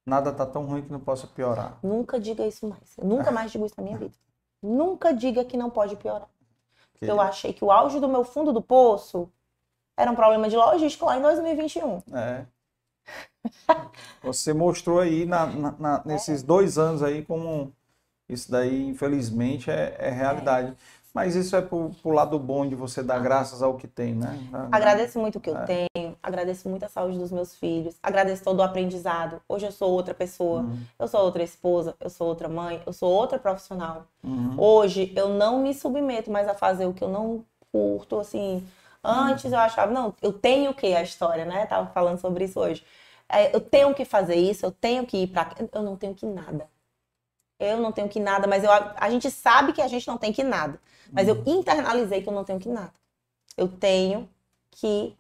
Nada 0.05 0.32
tá 0.32 0.47
tão 0.47 0.65
ruim 0.65 0.82
que 0.82 0.93
não 0.93 1.01
possa 1.01 1.27
piorar. 1.27 1.78
Nunca 1.82 2.20
diga 2.20 2.47
isso 2.47 2.69
mais. 2.69 2.97
Eu 2.97 3.05
nunca 3.05 3.32
mais 3.32 3.51
digo 3.51 3.66
isso 3.66 3.74
na 3.77 3.82
minha 3.82 3.98
vida. 3.98 4.15
Nunca 4.62 5.12
diga 5.12 5.44
que 5.44 5.57
não 5.57 5.69
pode 5.69 5.97
piorar. 5.97 6.28
Que... 6.94 7.07
Eu 7.07 7.20
achei 7.20 7.53
que 7.53 7.65
o 7.65 7.73
auge 7.73 7.98
do 7.98 8.09
meu 8.09 8.24
fundo 8.24 8.53
do 8.53 8.62
poço 8.62 9.31
era 9.97 10.11
um 10.11 10.15
problema 10.15 10.48
de 10.48 10.57
logística 10.57 11.05
lá 11.05 11.19
em 11.19 11.23
2021. 11.23 12.03
É. 12.15 12.47
Você 14.23 14.53
mostrou 14.53 15.01
aí 15.01 15.24
na, 15.24 15.47
na, 15.47 15.73
na, 15.73 16.03
nesses 16.05 16.43
é. 16.43 16.47
dois 16.47 16.78
anos 16.78 17.03
aí 17.03 17.24
como 17.24 17.73
isso 18.28 18.51
daí, 18.51 18.89
infelizmente, 18.89 19.70
é, 19.70 19.97
é 19.98 20.11
realidade. 20.11 20.70
É. 20.70 20.77
Mas 21.16 21.34
isso 21.34 21.56
é 21.56 21.62
pro, 21.62 21.93
pro 22.02 22.10
lado 22.10 22.38
bom 22.38 22.68
de 22.68 22.74
você 22.74 23.02
dar 23.02 23.18
graças 23.20 23.62
ao 23.62 23.78
que 23.78 23.88
tem, 23.88 24.14
né? 24.14 24.38
Agradeço 24.70 25.18
muito 25.18 25.38
o 25.38 25.40
que 25.40 25.48
eu 25.48 25.56
é. 25.56 25.64
tenho, 25.64 26.14
agradeço 26.22 26.68
muito 26.68 26.84
a 26.84 26.90
saúde 26.90 27.18
dos 27.18 27.32
meus 27.32 27.55
filhos, 27.55 27.97
agradeço 28.02 28.44
todo 28.44 28.59
o 28.59 28.62
aprendizado. 28.62 29.40
Hoje 29.48 29.64
eu 29.64 29.72
sou 29.72 29.90
outra 29.90 30.12
pessoa, 30.12 30.60
uhum. 30.60 30.78
eu 30.98 31.09
sou 31.09 31.22
outra 31.22 31.43
esposa, 31.43 31.94
eu 31.98 32.10
sou 32.10 32.26
outra 32.28 32.51
mãe, 32.51 32.82
eu 32.84 32.93
sou 32.93 33.10
outra 33.10 33.38
profissional. 33.38 34.05
Uhum. 34.22 34.56
Hoje 34.59 35.10
eu 35.16 35.30
não 35.30 35.59
me 35.59 35.72
submeto 35.72 36.30
mais 36.30 36.47
a 36.48 36.52
fazer 36.52 36.84
o 36.84 36.93
que 36.93 37.02
eu 37.02 37.09
não 37.09 37.43
curto, 37.72 38.20
assim. 38.20 38.62
Antes 39.02 39.51
eu 39.51 39.59
achava, 39.59 39.90
não, 39.90 40.12
eu 40.20 40.34
tenho 40.34 40.74
que 40.74 40.94
a 40.94 41.02
história, 41.02 41.47
né? 41.47 41.64
Tava 41.64 41.86
falando 41.93 42.18
sobre 42.18 42.44
isso 42.44 42.60
hoje. 42.60 42.84
É, 43.26 43.56
eu 43.56 43.60
tenho 43.62 43.94
que 43.94 44.05
fazer 44.05 44.36
isso, 44.36 44.66
eu 44.66 44.70
tenho 44.70 45.06
que 45.06 45.16
ir 45.22 45.28
para. 45.28 45.55
Eu 45.72 45.82
não 45.82 45.97
tenho 45.97 46.14
que 46.14 46.26
nada. 46.26 46.68
Eu 47.59 47.78
não 47.78 47.90
tenho 47.90 48.06
que 48.06 48.20
nada, 48.20 48.47
mas 48.47 48.62
eu, 48.62 48.70
a 48.70 49.09
gente 49.09 49.30
sabe 49.30 49.72
que 49.72 49.80
a 49.80 49.88
gente 49.88 50.06
não 50.06 50.18
tem 50.18 50.30
que 50.30 50.44
nada. 50.44 50.78
Mas 51.12 51.28
eu 51.28 51.37
uhum. 51.37 51.59
internalizei 51.59 52.23
que 52.23 52.28
eu 52.28 52.33
não 52.33 52.45
tenho 52.45 52.59
que 52.59 52.69
nada. 52.69 52.93
Eu 53.57 53.69
tenho 53.69 54.28
que 54.70 55.16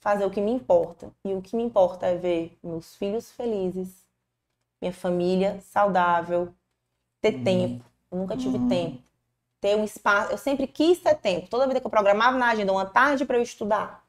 fazer 0.00 0.24
o 0.24 0.30
que 0.30 0.40
me 0.40 0.50
importa. 0.50 1.10
E 1.24 1.34
o 1.34 1.42
que 1.42 1.54
me 1.56 1.62
importa 1.62 2.06
é 2.06 2.16
ver 2.16 2.58
meus 2.62 2.96
filhos 2.96 3.30
felizes, 3.30 4.04
minha 4.80 4.92
família 4.92 5.60
saudável, 5.60 6.52
ter 7.20 7.34
uhum. 7.34 7.44
tempo. 7.44 7.84
Eu 8.10 8.18
nunca 8.18 8.36
tive 8.36 8.56
uhum. 8.56 8.68
tempo. 8.68 9.02
Ter 9.60 9.76
um 9.76 9.84
espaço. 9.84 10.32
Eu 10.32 10.38
sempre 10.38 10.66
quis 10.66 10.98
ter 10.98 11.14
tempo. 11.14 11.48
Toda 11.48 11.66
vida 11.66 11.80
que 11.80 11.86
eu 11.86 11.90
programava 11.90 12.36
na 12.38 12.48
agenda 12.48 12.72
uma 12.72 12.86
tarde 12.86 13.24
para 13.24 13.36
eu 13.36 13.42
estudar, 13.42 14.04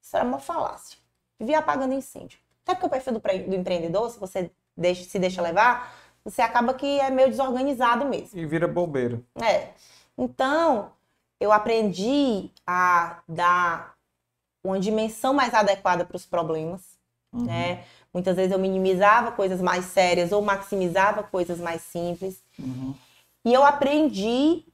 isso 0.00 0.16
era 0.16 0.26
uma 0.26 0.38
falácia. 0.38 0.98
Vivia 1.38 1.58
apagando 1.58 1.94
incêndio. 1.94 2.38
Até 2.62 2.74
porque 2.74 2.86
o 2.86 2.90
perfil 2.90 3.14
do, 3.14 3.20
do 3.20 3.56
empreendedor, 3.56 4.10
se 4.10 4.20
você 4.20 4.50
deixa, 4.76 5.02
se 5.04 5.18
deixa 5.18 5.42
levar, 5.42 5.92
você 6.24 6.42
acaba 6.42 6.74
que 6.74 7.00
é 7.00 7.10
meio 7.10 7.28
desorganizado 7.28 8.04
mesmo. 8.04 8.38
E 8.38 8.46
vira 8.46 8.68
bobeiro. 8.68 9.24
É. 9.42 9.70
Então, 10.16 10.92
eu 11.40 11.52
aprendi 11.52 12.50
a 12.66 13.22
dar 13.28 13.96
uma 14.64 14.78
dimensão 14.78 15.34
mais 15.34 15.52
adequada 15.52 16.04
para 16.04 16.16
os 16.16 16.24
problemas, 16.24 16.98
uhum. 17.32 17.44
né? 17.44 17.84
Muitas 18.14 18.36
vezes 18.36 18.52
eu 18.52 18.58
minimizava 18.58 19.32
coisas 19.32 19.60
mais 19.60 19.86
sérias 19.86 20.32
ou 20.32 20.42
maximizava 20.42 21.22
coisas 21.22 21.58
mais 21.58 21.82
simples. 21.82 22.42
Uhum. 22.58 22.94
E 23.44 23.52
eu 23.52 23.64
aprendi 23.64 24.64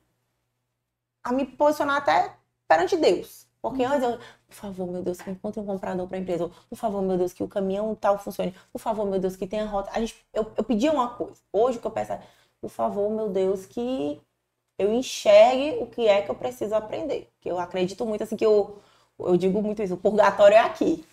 a 1.23 1.33
me 1.33 1.47
posicionar 1.47 1.97
até 1.97 2.35
perante 2.67 2.97
Deus. 2.97 3.47
Porque 3.63 3.83
uhum. 3.83 3.93
antes 3.93 4.03
eu, 4.03 4.19
por 4.47 4.55
favor, 4.55 4.87
meu 4.87 5.03
Deus, 5.03 5.21
que 5.21 5.31
encontre 5.31 5.61
um 5.61 5.67
comprador 5.67 6.07
para 6.07 6.17
a 6.17 6.21
empresa. 6.21 6.51
Por 6.69 6.77
favor, 6.77 7.01
meu 7.01 7.17
Deus, 7.17 7.33
que 7.33 7.43
o 7.43 7.49
caminhão 7.49 7.95
tal 7.95 8.19
funcione. 8.19 8.55
Por 8.73 8.79
favor, 8.79 9.07
meu 9.07 9.21
Deus, 9.21 9.37
que 9.37 9.47
tenha 9.47 9.65
rota. 9.67 9.91
A 9.93 10.01
gente, 10.01 10.17
eu, 10.33 10.53
eu 10.57 10.65
pedia 10.65 10.93
uma 10.93 11.11
coisa. 11.11 11.41
Hoje 11.53 11.79
o 11.79 11.81
que 11.81 11.87
eu 11.87 11.91
peço 11.91 12.13
é, 12.13 12.23
por 12.61 12.71
favor, 12.71 13.11
meu 13.11 13.29
Deus, 13.29 13.67
que 13.67 14.21
eu 14.79 14.93
enxergue 14.93 15.79
o 15.81 15.87
que 15.87 16.07
é 16.07 16.23
que 16.23 16.31
eu 16.31 16.35
preciso 16.35 16.75
aprender. 16.75 17.29
Que 17.41 17.51
eu 17.51 17.59
acredito 17.59 18.07
muito, 18.07 18.23
assim, 18.23 18.37
que 18.37 18.47
eu, 18.47 18.79
eu 19.19 19.37
digo 19.37 19.61
muito 19.61 19.83
isso, 19.83 19.95
o 19.95 19.99
purgatório 19.99 20.55
é 20.55 20.61
aqui. 20.61 21.05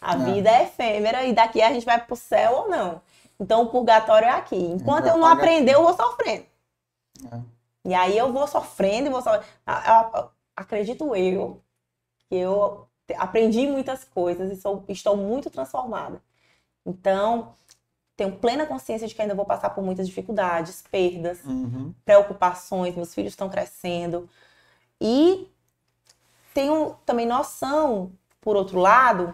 A 0.00 0.14
é. 0.14 0.18
vida 0.18 0.50
é 0.50 0.64
efêmera 0.64 1.24
e 1.24 1.32
daqui 1.32 1.62
a 1.62 1.72
gente 1.72 1.86
vai 1.86 2.04
pro 2.04 2.14
céu 2.14 2.52
ou 2.52 2.68
não. 2.68 3.00
Então 3.40 3.62
o 3.62 3.68
purgatório 3.68 4.26
é 4.26 4.32
aqui. 4.32 4.56
Enquanto 4.56 5.06
eu 5.06 5.16
não 5.16 5.26
aprender, 5.26 5.74
eu 5.74 5.82
vou 5.82 5.94
sofrendo. 5.94 6.44
É. 7.32 7.40
E 7.84 7.94
aí 7.94 8.18
eu 8.18 8.32
vou 8.32 8.46
sofrendo 8.46 9.08
e 9.08 9.10
vou 9.10 9.22
sofrendo. 9.22 9.44
Acredito 10.54 11.16
eu 11.16 11.62
que 12.28 12.34
eu 12.34 12.86
aprendi 13.16 13.66
muitas 13.66 14.04
coisas 14.04 14.52
e 14.52 14.60
sou, 14.60 14.84
estou 14.88 15.16
muito 15.16 15.48
transformada. 15.48 16.20
Então, 16.84 17.54
tenho 18.18 18.32
plena 18.32 18.66
consciência 18.66 19.06
de 19.06 19.14
que 19.14 19.22
ainda 19.22 19.32
vou 19.32 19.44
passar 19.44 19.70
por 19.70 19.84
muitas 19.84 20.08
dificuldades, 20.08 20.82
perdas, 20.90 21.38
uhum. 21.44 21.94
preocupações, 22.04 22.96
meus 22.96 23.14
filhos 23.14 23.32
estão 23.32 23.48
crescendo. 23.48 24.28
E 25.00 25.48
tenho 26.52 26.96
também 27.06 27.24
noção, 27.24 28.10
por 28.40 28.56
outro 28.56 28.80
lado, 28.80 29.32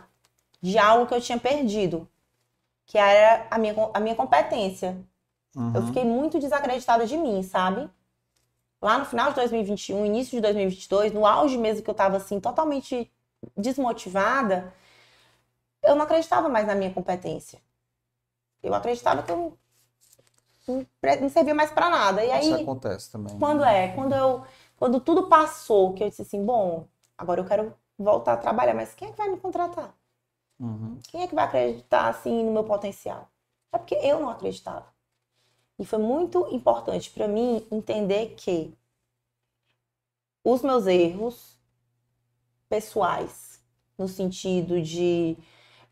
de 0.60 0.76
algo 0.76 1.06
que 1.06 1.14
eu 1.14 1.20
tinha 1.22 1.38
perdido, 1.38 2.06
que 2.84 2.98
era 2.98 3.46
a 3.50 3.56
minha, 3.56 3.74
a 3.94 3.98
minha 4.00 4.14
competência. 4.14 4.98
Uhum. 5.56 5.72
Eu 5.74 5.86
fiquei 5.86 6.04
muito 6.04 6.38
desacreditada 6.38 7.06
de 7.06 7.16
mim, 7.16 7.42
sabe? 7.42 7.88
Lá 8.82 8.98
no 8.98 9.06
final 9.06 9.30
de 9.30 9.36
2021, 9.36 10.04
início 10.04 10.32
de 10.32 10.42
2022, 10.42 11.10
no 11.10 11.24
auge 11.24 11.56
mesmo 11.56 11.82
que 11.82 11.88
eu 11.88 11.94
tava 11.94 12.18
assim, 12.18 12.38
totalmente 12.38 13.10
desmotivada, 13.56 14.74
eu 15.82 15.96
não 15.96 16.02
acreditava 16.02 16.50
mais 16.50 16.66
na 16.66 16.74
minha 16.74 16.92
competência. 16.92 17.63
Eu 18.64 18.74
acreditava 18.74 19.22
que 19.22 19.30
eu 19.30 19.58
não, 20.66 21.28
servia 21.28 21.54
mais 21.54 21.70
para 21.70 21.90
nada. 21.90 22.24
E 22.24 22.30
aí, 22.30 22.44
Isso 22.44 22.54
acontece 22.54 23.12
também. 23.12 23.38
Quando 23.38 23.62
é, 23.62 23.88
quando 23.88 24.14
eu, 24.14 24.44
quando 24.76 25.00
tudo 25.00 25.28
passou, 25.28 25.92
que 25.92 26.02
eu 26.02 26.08
disse 26.08 26.22
assim, 26.22 26.44
bom, 26.44 26.88
agora 27.16 27.40
eu 27.40 27.44
quero 27.44 27.74
voltar 27.98 28.32
a 28.32 28.36
trabalhar, 28.38 28.74
mas 28.74 28.94
quem 28.94 29.08
é 29.08 29.10
que 29.10 29.18
vai 29.18 29.28
me 29.28 29.38
contratar? 29.38 29.94
Uhum. 30.58 30.98
Quem 31.08 31.22
é 31.22 31.26
que 31.26 31.34
vai 31.34 31.44
acreditar 31.44 32.08
assim 32.08 32.42
no 32.44 32.52
meu 32.52 32.64
potencial? 32.64 33.28
É 33.72 33.78
porque 33.78 33.94
eu 33.96 34.20
não 34.20 34.30
acreditava. 34.30 34.86
E 35.78 35.84
foi 35.84 35.98
muito 35.98 36.48
importante 36.54 37.10
para 37.10 37.28
mim 37.28 37.66
entender 37.70 38.34
que 38.36 38.72
os 40.42 40.62
meus 40.62 40.86
erros 40.86 41.58
pessoais, 42.68 43.60
no 43.98 44.08
sentido 44.08 44.80
de 44.80 45.36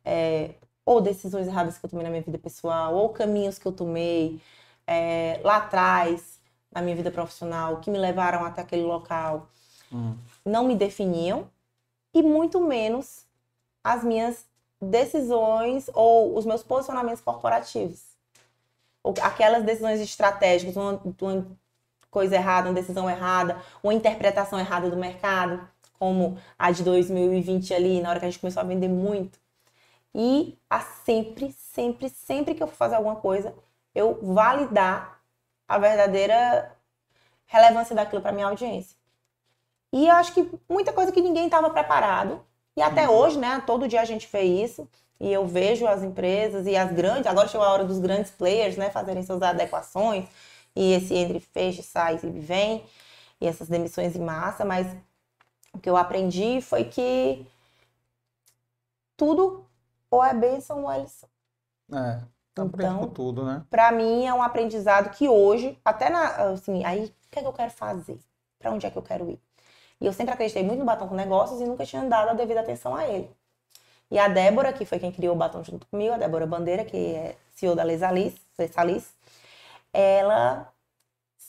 é, 0.05 0.55
ou 0.85 1.01
decisões 1.01 1.47
erradas 1.47 1.79
que 1.79 1.87
eu 1.87 1.91
tomei 1.91 2.05
na 2.05 2.11
minha 2.11 2.23
vida 2.23 2.39
pessoal, 2.39 2.95
ou 2.95 3.09
caminhos 3.11 3.59
que 3.59 3.67
eu 3.67 3.73
tomei 3.73 4.41
é, 4.87 5.41
lá 5.45 5.59
atrás 5.59 6.41
na 6.71 6.83
minha 6.83 6.97
vida 6.97 7.11
profissional, 7.11 7.79
que 7.79 7.91
me 7.91 7.99
levaram 7.99 8.45
até 8.45 8.63
aquele 8.63 8.83
local, 8.83 9.49
Uhum. 9.93 10.17
não 10.45 10.65
me 10.65 10.75
definiam 10.75 11.47
e 12.15 12.23
muito 12.23 12.61
menos 12.61 13.27
as 13.85 14.03
minhas 14.03 14.47
decisões 14.81 15.91
ou 15.95 16.37
os 16.37 16.45
meus 16.47 16.63
posicionamentos 16.63 17.21
corporativos. 17.21 18.03
Ou 19.03 19.15
aquelas 19.21 19.65
decisões 19.65 20.01
estratégicas, 20.01 20.77
uma, 20.77 21.01
uma 21.21 21.47
coisa 22.11 22.37
errada, 22.37 22.69
uma 22.69 22.75
decisão 22.75 23.09
errada, 23.09 23.61
uma 23.83 23.95
interpretação 23.95 24.59
errada 24.59 24.89
do 24.91 24.97
mercado, 24.97 25.61
como 25.99 26.39
a 26.59 26.71
de 26.71 26.83
2020 26.83 27.75
ali, 27.75 28.01
na 28.01 28.11
hora 28.11 28.19
que 28.21 28.27
a 28.27 28.31
gente 28.31 28.41
começou 28.41 28.61
a 28.61 28.65
vender 28.67 28.89
muito. 28.89 29.39
E 30.15 30.59
a 30.69 30.81
sempre, 30.81 31.53
sempre, 31.53 32.09
sempre 32.11 32.55
que 32.55 32.63
eu 32.63 32.67
for 32.67 32.77
fazer 32.77 32.97
alguma 32.97 33.17
coisa, 33.17 33.55
eu 33.95 34.19
validar 34.23 35.21
a 35.67 35.79
verdadeira 35.79 36.77
relevância 37.47 37.95
daquilo 37.95 38.21
para 38.23 38.33
minha 38.33 38.47
audiência. 38.47 38.97
E 39.93 40.09
eu 40.09 40.15
acho 40.15 40.33
que 40.33 40.51
muita 40.69 40.93
coisa 40.93 41.13
que 41.13 41.21
ninguém 41.21 41.47
estava 41.47 41.71
preparado. 41.71 42.45
E 42.77 42.83
até 42.83 43.09
hoje, 43.09 43.39
né? 43.39 43.63
Todo 43.67 43.87
dia 43.89 44.01
a 44.01 44.05
gente 44.05 44.27
vê 44.31 44.43
isso. 44.43 44.89
E 45.21 45.31
eu 45.31 45.47
vejo 45.47 45.87
as 45.87 46.03
empresas 46.03 46.67
e 46.67 46.75
as 46.77 46.91
grandes. 46.93 47.27
Agora 47.27 47.49
chegou 47.49 47.67
a 47.67 47.73
hora 47.73 47.85
dos 47.85 47.99
grandes 47.99 48.31
players, 48.31 48.77
né? 48.77 48.91
Fazerem 48.91 49.23
suas 49.23 49.43
adequações. 49.43 50.27
E 50.75 50.95
esse 50.95 51.15
entre 51.15 51.41
fecha, 51.41 51.83
sai 51.83 52.19
e 52.23 52.31
vem. 52.41 52.85
E 53.41 53.47
essas 53.47 53.69
demissões 53.69 54.17
em 54.17 54.21
massa. 54.21 54.65
Mas 54.65 54.87
o 55.75 55.79
que 55.79 55.91
eu 55.91 55.97
aprendi 55.97 56.61
foi 56.63 56.85
que 56.85 57.47
tudo 59.17 59.67
ou 60.13 60.23
é 60.23 60.33
bênção 60.35 60.83
ou 60.85 60.93
é 60.93 60.99
lição. 61.01 61.29
É, 61.93 62.21
tá 62.55 62.65
Então- 62.65 62.99
com 62.99 63.09
tudo, 63.09 63.45
né? 63.45 63.65
Pra 63.71 63.91
mim 63.91 64.27
é 64.27 64.33
um 64.35 64.43
aprendizado 64.43 65.11
que 65.11 65.29
hoje, 65.29 65.79
até 65.85 66.11
na, 66.11 66.53
assim, 66.53 66.85
aí 66.85 67.07
o 67.07 67.31
que 67.31 67.39
é 67.39 67.43
que 67.43 67.49
eu 67.49 67.53
quero 67.53 67.71
fazer? 67.71 68.21
Pra 68.59 68.71
onde 68.71 68.87
é 68.87 68.91
que 68.91 68.97
eu 68.99 69.03
quero 69.03 69.29
ir? 69.31 69.41
E 70.01 70.07
eu 70.07 70.13
sempre 70.13 70.35
acreditei 70.35 70.63
muito 70.63 70.81
no 70.81 70.85
Batom 70.85 71.09
com 71.09 71.15
Negócios 71.15 71.61
e 71.61 71.65
nunca 71.65 71.85
tinha 71.87 72.05
dado 72.05 72.29
a 72.31 72.35
devida 72.35 72.61
atenção 72.61 72.95
a 72.95 73.07
ele. 73.07 73.31
E 74.11 74.19
a 74.19 74.29
Débora, 74.29 74.73
que 74.73 74.85
foi 74.85 74.99
quem 74.99 75.11
criou 75.11 75.35
o 75.35 75.39
Batom 75.39 75.65
junto 75.65 75.87
comigo, 75.87 76.13
a 76.13 76.19
Débora 76.19 76.47
Bandeira, 76.47 76.85
que 76.85 77.15
é 77.15 77.37
CEO 77.55 77.75
da 77.75 77.83
Lesalis, 77.83 78.35
Lesalis, 78.59 79.15
ela 79.93 80.72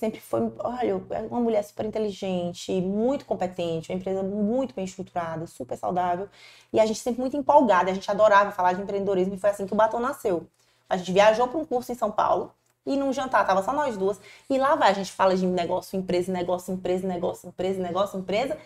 sempre 0.04 0.20
foi, 0.20 0.52
olha, 0.60 1.02
é 1.12 1.22
uma 1.22 1.40
mulher 1.40 1.64
super 1.64 1.86
inteligente, 1.86 2.74
muito 2.82 3.24
competente, 3.24 3.90
uma 3.90 3.98
empresa 3.98 4.22
muito 4.22 4.76
bem 4.76 4.84
estruturada, 4.84 5.48
super 5.48 5.78
saudável. 5.78 6.28
E 6.74 6.80
a 6.80 6.86
gente 6.86 7.00
sempre 7.00 7.22
muito 7.22 7.38
empolgada, 7.38 7.90
a 7.90 7.94
gente 7.94 8.12
adorava 8.12 8.52
falar 8.52 8.74
de 8.74 8.82
empreendedorismo 8.82 9.36
e 9.36 9.40
foi 9.40 9.52
assim 9.52 9.66
que 9.66 9.72
o 9.72 9.78
Batom 9.78 10.02
nasceu. 10.02 10.46
A 10.90 10.98
gente 10.98 11.14
viajou 11.14 11.48
para 11.48 11.58
um 11.58 11.64
curso 11.64 11.90
em 11.94 11.96
São 11.96 12.12
Paulo 12.12 12.52
e 12.86 12.98
num 12.98 13.14
jantar 13.14 13.48
tava 13.48 13.64
só 13.64 13.72
nós 13.72 13.96
duas. 13.96 14.20
E 14.50 14.58
lá 14.58 14.76
vai, 14.76 14.90
a 14.92 14.94
gente 14.94 15.12
fala 15.14 15.38
de 15.38 15.46
negócio, 15.46 15.98
empresa, 15.98 16.30
negócio, 16.34 16.74
empresa, 16.74 17.08
negócio, 17.08 17.48
empresa, 17.48 17.82
negócio, 17.82 18.20
empresa. 18.20 18.58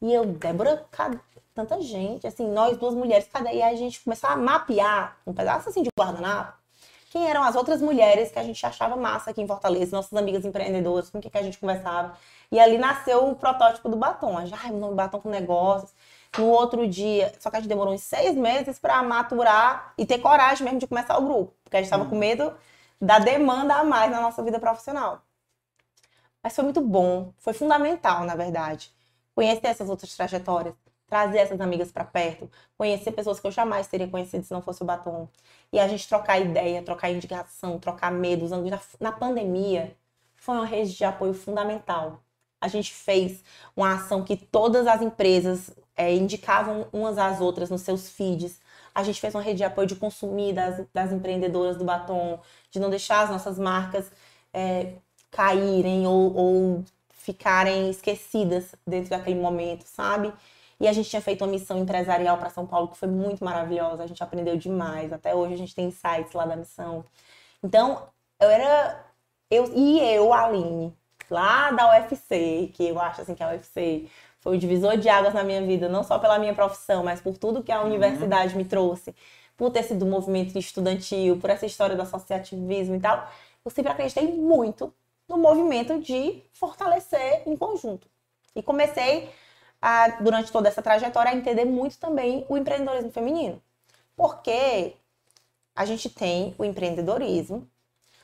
E 0.00 0.12
eu, 0.12 0.26
Débora, 0.26 0.84
cadê 0.90 1.16
tanta 1.54 1.80
gente, 1.80 2.26
assim, 2.26 2.48
nós 2.48 2.76
duas 2.76 2.94
mulheres, 2.94 3.28
cadê? 3.32 3.50
E 3.50 3.62
aí 3.62 3.74
a 3.74 3.76
gente 3.76 4.00
começou 4.02 4.30
a 4.30 4.36
mapear 4.36 5.16
um 5.24 5.32
pedaço 5.32 5.68
assim 5.68 5.82
de 5.82 5.90
guardanapo. 5.96 6.61
Quem 7.12 7.28
eram 7.28 7.42
as 7.42 7.54
outras 7.54 7.82
mulheres 7.82 8.30
que 8.30 8.38
a 8.38 8.42
gente 8.42 8.64
achava 8.64 8.96
massa 8.96 9.32
aqui 9.32 9.42
em 9.42 9.46
Fortaleza, 9.46 9.94
nossas 9.94 10.14
amigas 10.14 10.46
empreendedoras, 10.46 11.10
com 11.10 11.20
quem 11.20 11.30
que 11.30 11.36
a 11.36 11.42
gente 11.42 11.58
conversava. 11.58 12.16
E 12.50 12.58
ali 12.58 12.78
nasceu 12.78 13.28
o 13.28 13.36
protótipo 13.36 13.86
do 13.90 13.98
batom. 13.98 14.38
A 14.38 14.46
gente, 14.46 14.58
ai, 14.58 14.70
nome 14.70 14.94
batom 14.94 15.20
com 15.20 15.28
negócios. 15.28 15.92
No 16.38 16.46
outro 16.46 16.88
dia, 16.88 17.30
só 17.38 17.50
que 17.50 17.56
a 17.56 17.60
gente 17.60 17.68
demorou 17.68 17.92
uns 17.92 18.00
seis 18.00 18.34
meses 18.34 18.78
para 18.78 19.02
maturar 19.02 19.92
e 19.98 20.06
ter 20.06 20.20
coragem 20.20 20.64
mesmo 20.64 20.78
de 20.80 20.86
começar 20.86 21.18
o 21.18 21.22
grupo, 21.22 21.54
porque 21.62 21.76
a 21.76 21.80
gente 21.80 21.92
estava 21.92 22.06
com 22.08 22.16
medo 22.16 22.54
da 22.98 23.18
demanda 23.18 23.74
a 23.74 23.84
mais 23.84 24.10
na 24.10 24.22
nossa 24.22 24.42
vida 24.42 24.58
profissional. 24.58 25.20
Mas 26.42 26.54
foi 26.54 26.64
muito 26.64 26.80
bom, 26.80 27.34
foi 27.36 27.52
fundamental, 27.52 28.24
na 28.24 28.34
verdade, 28.34 28.90
conhecer 29.34 29.66
essas 29.66 29.90
outras 29.90 30.16
trajetórias, 30.16 30.74
trazer 31.06 31.40
essas 31.40 31.60
amigas 31.60 31.92
para 31.92 32.04
perto, 32.04 32.50
conhecer 32.78 33.12
pessoas 33.12 33.38
que 33.38 33.46
eu 33.46 33.50
jamais 33.50 33.86
teria 33.86 34.08
conhecido 34.08 34.44
se 34.46 34.52
não 34.54 34.62
fosse 34.62 34.82
o 34.82 34.86
batom. 34.86 35.28
E 35.72 35.78
a 35.80 35.88
gente 35.88 36.06
trocar 36.06 36.38
ideia, 36.38 36.82
trocar 36.82 37.10
indicação, 37.10 37.78
trocar 37.78 38.12
medos. 38.12 38.50
Na, 38.50 38.58
na 39.00 39.12
pandemia, 39.12 39.96
foi 40.36 40.56
uma 40.56 40.66
rede 40.66 40.94
de 40.94 41.04
apoio 41.04 41.32
fundamental. 41.34 42.22
A 42.60 42.68
gente 42.68 42.92
fez 42.92 43.42
uma 43.74 43.94
ação 43.94 44.22
que 44.22 44.36
todas 44.36 44.86
as 44.86 45.00
empresas 45.02 45.70
é, 45.96 46.14
indicavam 46.14 46.86
umas 46.92 47.18
às 47.18 47.40
outras 47.40 47.70
nos 47.70 47.82
seus 47.82 48.08
feeds. 48.10 48.60
A 48.94 49.02
gente 49.02 49.20
fez 49.20 49.34
uma 49.34 49.42
rede 49.42 49.58
de 49.58 49.64
apoio 49.64 49.86
de 49.86 49.96
consumir 49.96 50.52
das, 50.52 50.84
das 50.92 51.12
empreendedoras 51.12 51.76
do 51.76 51.84
batom, 51.84 52.40
de 52.70 52.78
não 52.78 52.90
deixar 52.90 53.22
as 53.22 53.30
nossas 53.30 53.58
marcas 53.58 54.12
é, 54.52 54.94
caírem 55.30 56.06
ou, 56.06 56.34
ou 56.34 56.84
ficarem 57.10 57.88
esquecidas 57.88 58.74
dentro 58.86 59.10
daquele 59.10 59.40
momento, 59.40 59.84
sabe? 59.86 60.32
E 60.82 60.88
a 60.88 60.92
gente 60.92 61.08
tinha 61.08 61.22
feito 61.22 61.44
uma 61.44 61.50
missão 61.50 61.78
empresarial 61.78 62.36
para 62.38 62.50
São 62.50 62.66
Paulo 62.66 62.88
que 62.88 62.96
foi 62.96 63.06
muito 63.06 63.44
maravilhosa. 63.44 64.02
A 64.02 64.06
gente 64.08 64.20
aprendeu 64.20 64.56
demais. 64.56 65.12
Até 65.12 65.32
hoje 65.32 65.54
a 65.54 65.56
gente 65.56 65.76
tem 65.76 65.86
insights 65.86 66.32
lá 66.32 66.44
da 66.44 66.56
missão. 66.56 67.04
Então, 67.62 68.08
eu 68.40 68.50
era. 68.50 69.06
Eu, 69.48 69.72
e 69.76 70.00
eu, 70.00 70.32
Aline, 70.32 70.92
lá 71.30 71.70
da 71.70 71.88
UFC, 71.92 72.72
que 72.74 72.88
eu 72.88 72.98
acho 72.98 73.20
assim 73.20 73.32
que 73.32 73.44
a 73.44 73.50
UFC 73.50 74.08
foi 74.40 74.56
o 74.56 74.58
divisor 74.58 74.96
de 74.96 75.08
águas 75.08 75.34
na 75.34 75.44
minha 75.44 75.62
vida, 75.62 75.88
não 75.88 76.02
só 76.02 76.18
pela 76.18 76.36
minha 76.36 76.52
profissão, 76.52 77.04
mas 77.04 77.20
por 77.20 77.38
tudo 77.38 77.62
que 77.62 77.70
a 77.70 77.82
universidade 77.82 78.56
me 78.56 78.64
trouxe, 78.64 79.14
por 79.56 79.70
ter 79.70 79.84
sido 79.84 80.04
um 80.04 80.10
movimento 80.10 80.58
estudantil, 80.58 81.38
por 81.38 81.48
essa 81.48 81.64
história 81.64 81.94
do 81.94 82.02
associativismo 82.02 82.96
e 82.96 83.00
tal. 83.00 83.30
Eu 83.64 83.70
sempre 83.70 83.92
acreditei 83.92 84.26
muito 84.32 84.92
no 85.28 85.38
movimento 85.38 86.00
de 86.00 86.42
fortalecer 86.52 87.44
em 87.46 87.56
conjunto. 87.56 88.08
E 88.56 88.62
comecei 88.64 89.30
a, 89.82 90.08
durante 90.20 90.52
toda 90.52 90.68
essa 90.68 90.80
trajetória, 90.80 91.32
a 91.32 91.34
entender 91.34 91.64
muito 91.64 91.98
também 91.98 92.46
o 92.48 92.56
empreendedorismo 92.56 93.10
feminino. 93.10 93.60
Porque 94.16 94.94
a 95.74 95.84
gente 95.84 96.08
tem 96.08 96.54
o 96.56 96.64
empreendedorismo, 96.64 97.68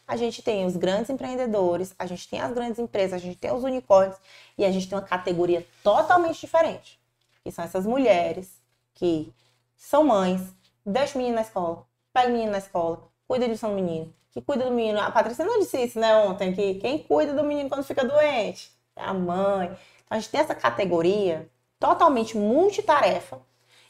a 0.06 0.16
gente 0.16 0.40
tem 0.40 0.64
os 0.64 0.76
grandes 0.76 1.10
empreendedores, 1.10 1.94
a 1.98 2.06
gente 2.06 2.28
tem 2.28 2.40
as 2.40 2.52
grandes 2.52 2.78
empresas, 2.78 3.14
a 3.14 3.18
gente 3.18 3.36
tem 3.36 3.52
os 3.52 3.64
unicórnios 3.64 4.16
e 4.56 4.64
a 4.64 4.70
gente 4.70 4.88
tem 4.88 4.96
uma 4.96 5.04
categoria 5.04 5.66
totalmente 5.82 6.40
diferente. 6.40 6.98
Que 7.42 7.50
são 7.50 7.64
essas 7.64 7.84
mulheres 7.84 8.62
que 8.94 9.32
são 9.76 10.04
mães, 10.04 10.40
deixa 10.84 11.14
o 11.14 11.18
menino 11.18 11.36
na 11.36 11.42
escola, 11.42 11.84
pega 12.12 12.28
o 12.28 12.32
menino 12.32 12.52
na 12.52 12.58
escola, 12.58 13.02
cuida 13.26 13.48
de 13.48 13.56
São 13.58 13.74
Menino, 13.74 14.12
que 14.30 14.40
cuida 14.40 14.64
do 14.64 14.70
menino. 14.70 14.98
A 15.00 15.10
Patrícia 15.10 15.44
não 15.44 15.58
disse 15.58 15.78
isso, 15.84 16.00
né, 16.00 16.16
ontem, 16.16 16.52
que 16.54 16.74
quem 16.74 16.98
cuida 16.98 17.32
do 17.32 17.44
menino 17.44 17.68
quando 17.68 17.84
fica 17.84 18.04
doente 18.04 18.72
é 18.96 19.02
a 19.02 19.14
mãe. 19.14 19.76
A 20.10 20.18
gente 20.18 20.30
tem 20.30 20.40
essa 20.40 20.54
categoria 20.54 21.48
totalmente 21.78 22.36
multitarefa 22.36 23.40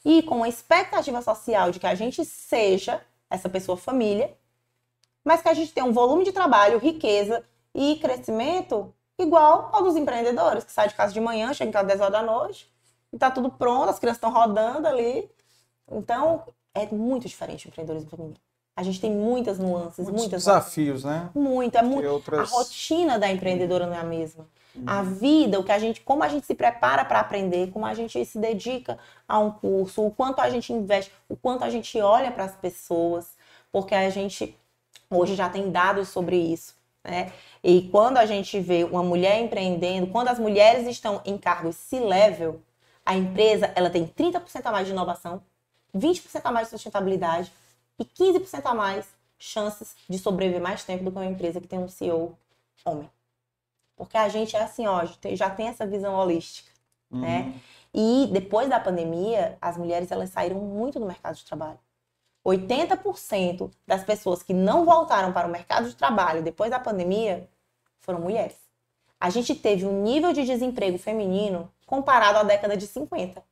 e 0.04 0.22
com 0.22 0.42
a 0.42 0.48
expectativa 0.48 1.22
social 1.22 1.70
de 1.70 1.80
que 1.80 1.86
a 1.86 1.94
gente 1.94 2.24
seja 2.24 3.00
essa 3.30 3.48
pessoa 3.48 3.76
família, 3.76 4.36
mas 5.24 5.42
que 5.42 5.48
a 5.48 5.54
gente 5.54 5.72
tenha 5.72 5.86
um 5.86 5.92
volume 5.92 6.24
de 6.24 6.32
trabalho, 6.32 6.78
riqueza 6.78 7.44
e 7.74 7.96
crescimento 7.96 8.94
igual 9.18 9.70
ao 9.72 9.82
dos 9.82 9.96
empreendedores, 9.96 10.64
que 10.64 10.72
sai 10.72 10.88
de 10.88 10.94
casa 10.94 11.12
de 11.12 11.20
manhã, 11.20 11.52
chega 11.52 11.68
em 11.68 11.72
casa 11.72 11.84
às 11.84 11.98
10 11.98 12.00
horas 12.00 12.12
da 12.12 12.22
noite, 12.22 12.72
e 13.12 13.18
tá 13.18 13.30
tudo 13.30 13.50
pronto, 13.50 13.90
as 13.90 13.98
crianças 13.98 14.18
estão 14.18 14.32
rodando 14.32 14.86
ali. 14.86 15.30
Então, 15.90 16.44
é 16.74 16.86
muito 16.86 17.26
diferente 17.26 17.66
o 17.66 17.68
empreendedorismo 17.68 18.10
feminino. 18.10 18.36
A 18.76 18.82
gente 18.82 19.00
tem 19.00 19.10
muitas 19.10 19.58
nuances, 19.58 20.04
Muitos 20.04 20.20
muitas 20.22 20.44
desafios, 20.44 21.02
né? 21.02 21.30
muito, 21.34 21.76
é 21.76 21.82
muito. 21.82 22.08
Outras... 22.08 22.52
A 22.52 22.56
rotina 22.56 23.18
da 23.18 23.28
empreendedora 23.28 23.86
não 23.86 23.94
é 23.94 23.98
a 23.98 24.04
mesma. 24.04 24.46
A 24.86 25.02
vida, 25.02 25.58
o 25.58 25.64
que 25.64 25.72
a 25.72 25.78
gente, 25.78 26.00
como 26.00 26.22
a 26.22 26.28
gente 26.28 26.46
se 26.46 26.54
prepara 26.54 27.04
para 27.04 27.20
aprender, 27.20 27.70
como 27.70 27.86
a 27.86 27.94
gente 27.94 28.24
se 28.24 28.38
dedica 28.38 28.98
a 29.26 29.38
um 29.38 29.50
curso, 29.50 30.06
o 30.06 30.10
quanto 30.10 30.40
a 30.40 30.48
gente 30.50 30.72
investe, 30.72 31.12
o 31.28 31.36
quanto 31.36 31.64
a 31.64 31.70
gente 31.70 32.00
olha 32.00 32.30
para 32.30 32.44
as 32.44 32.56
pessoas, 32.56 33.36
porque 33.70 33.94
a 33.94 34.08
gente 34.10 34.56
hoje 35.10 35.34
já 35.34 35.48
tem 35.48 35.70
dados 35.70 36.08
sobre 36.08 36.36
isso, 36.36 36.74
né? 37.02 37.32
E 37.62 37.82
quando 37.90 38.18
a 38.18 38.26
gente 38.26 38.60
vê 38.60 38.84
uma 38.84 39.02
mulher 39.02 39.40
empreendendo, 39.40 40.06
quando 40.08 40.28
as 40.28 40.38
mulheres 40.38 40.86
estão 40.86 41.20
em 41.24 41.36
cargos 41.38 41.76
C-level, 41.76 42.60
a 43.04 43.16
empresa 43.16 43.72
ela 43.74 43.90
tem 43.90 44.06
30% 44.06 44.40
a 44.64 44.72
mais 44.72 44.86
de 44.86 44.92
inovação, 44.92 45.42
20% 45.96 46.40
a 46.44 46.52
mais 46.52 46.66
de 46.66 46.72
sustentabilidade 46.72 47.52
e 47.98 48.04
15% 48.04 48.62
a 48.64 48.74
mais 48.74 49.06
chances 49.38 49.94
de 50.08 50.18
sobreviver 50.18 50.60
mais 50.60 50.84
tempo 50.84 51.04
do 51.04 51.10
que 51.10 51.16
uma 51.16 51.26
empresa 51.26 51.60
que 51.60 51.66
tem 51.66 51.78
um 51.78 51.88
CEO 51.88 52.36
homem. 52.84 53.08
Porque 53.98 54.16
a 54.16 54.28
gente 54.28 54.56
é 54.56 54.62
assim, 54.62 54.86
ó, 54.86 55.02
já 55.32 55.50
tem 55.50 55.66
essa 55.66 55.86
visão 55.86 56.14
holística. 56.14 56.70
uhum. 57.10 57.20
né? 57.20 57.60
E 57.92 58.28
depois 58.32 58.68
da 58.68 58.78
pandemia, 58.78 59.58
as 59.60 59.76
mulheres 59.76 60.10
elas 60.10 60.30
saíram 60.30 60.60
muito 60.60 61.00
do 61.00 61.06
mercado 61.06 61.34
de 61.34 61.44
trabalho. 61.44 61.78
80% 62.46 63.70
das 63.86 64.04
pessoas 64.04 64.42
que 64.42 64.54
não 64.54 64.84
voltaram 64.84 65.32
para 65.32 65.48
o 65.48 65.50
mercado 65.50 65.88
de 65.88 65.96
trabalho 65.96 66.42
depois 66.42 66.70
da 66.70 66.78
pandemia 66.78 67.48
foram 67.98 68.20
mulheres. 68.20 68.56
A 69.20 69.30
gente 69.30 69.54
teve 69.54 69.84
um 69.84 70.02
nível 70.02 70.32
de 70.32 70.44
desemprego 70.44 70.96
feminino 70.96 71.70
comparado 71.86 72.38
à 72.38 72.42
década 72.44 72.76
de 72.76 72.86
50, 72.86 73.42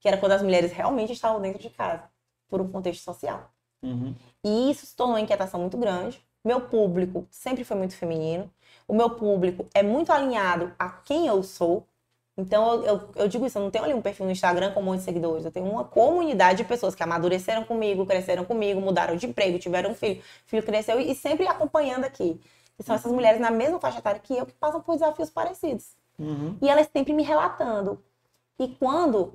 que 0.00 0.08
era 0.08 0.16
quando 0.16 0.32
as 0.32 0.42
mulheres 0.42 0.72
realmente 0.72 1.12
estavam 1.12 1.40
dentro 1.40 1.62
de 1.62 1.70
casa, 1.70 2.10
por 2.48 2.60
um 2.60 2.68
contexto 2.68 3.04
social. 3.04 3.50
Uhum. 3.82 4.14
E 4.42 4.70
isso 4.70 4.84
se 4.84 4.96
tornou 4.96 5.14
uma 5.14 5.20
inquietação 5.20 5.60
muito 5.60 5.78
grande. 5.78 6.20
Meu 6.44 6.60
público 6.62 7.26
sempre 7.30 7.64
foi 7.64 7.76
muito 7.76 7.96
feminino. 7.96 8.50
O 8.88 8.94
meu 8.94 9.10
público 9.10 9.66
é 9.74 9.82
muito 9.82 10.12
alinhado 10.12 10.72
a 10.78 10.88
quem 10.88 11.26
eu 11.26 11.42
sou. 11.42 11.86
Então, 12.36 12.74
eu, 12.74 12.84
eu, 12.84 13.10
eu, 13.16 13.28
digo 13.28 13.46
isso, 13.46 13.58
eu 13.58 13.62
não 13.62 13.70
tenho 13.70 13.84
ali 13.84 13.94
um 13.94 14.02
perfil 14.02 14.26
no 14.26 14.32
Instagram 14.32 14.72
com 14.72 14.80
um 14.80 14.84
monte 14.84 14.98
de 14.98 15.04
seguidores. 15.04 15.44
Eu 15.44 15.50
tenho 15.50 15.66
uma 15.66 15.84
comunidade 15.84 16.58
de 16.58 16.64
pessoas 16.64 16.94
que 16.94 17.02
amadureceram 17.02 17.64
comigo, 17.64 18.04
cresceram 18.04 18.44
comigo, 18.44 18.80
mudaram 18.80 19.16
de 19.16 19.26
emprego, 19.26 19.58
tiveram 19.58 19.90
um 19.90 19.94
filho, 19.94 20.20
o 20.20 20.48
filho 20.48 20.62
cresceu 20.62 21.00
e 21.00 21.14
sempre 21.14 21.46
acompanhando 21.48 22.04
aqui. 22.04 22.38
E 22.78 22.82
são 22.82 22.94
essas 22.94 23.10
mulheres 23.10 23.40
na 23.40 23.50
mesma 23.50 23.80
faixa 23.80 23.98
etária 23.98 24.20
que 24.20 24.36
eu 24.36 24.44
que 24.44 24.52
passam 24.52 24.80
por 24.80 24.92
desafios 24.94 25.30
parecidos. 25.30 25.96
Uhum. 26.18 26.56
E 26.60 26.68
elas 26.68 26.88
sempre 26.92 27.12
me 27.12 27.22
relatando. 27.22 28.02
E 28.58 28.68
quando 28.68 29.32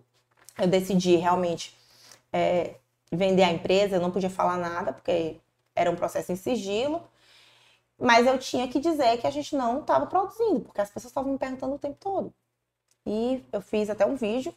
eu 0.60 0.68
decidi 0.68 1.15
realmente 1.15 1.76
é, 2.32 2.76
vender 3.11 3.44
a 3.44 3.52
empresa, 3.52 3.95
eu 3.95 4.02
não 4.02 4.11
podia 4.11 4.30
falar 4.30 4.57
nada, 4.57 4.94
porque 4.94 5.38
era 5.76 5.90
um 5.90 5.95
processo 5.95 6.32
em 6.32 6.36
sigilo. 6.36 7.02
Mas 8.02 8.26
eu 8.26 8.40
tinha 8.40 8.68
que 8.68 8.80
dizer 8.80 9.18
que 9.18 9.28
a 9.28 9.32
gente 9.32 9.56
não 9.56 9.82
estava 9.82 10.07
produzindo, 10.07 10.61
porque 10.61 10.82
as 10.82 10.90
pessoas 10.90 11.11
estavam 11.11 11.32
me 11.32 11.38
perguntando 11.38 11.76
o 11.76 11.80
tempo 11.80 11.98
todo. 11.99 12.34
E 13.06 13.44
eu 13.52 13.61
fiz 13.61 13.90
até 13.91 14.06
um 14.06 14.15
vídeo 14.15 14.53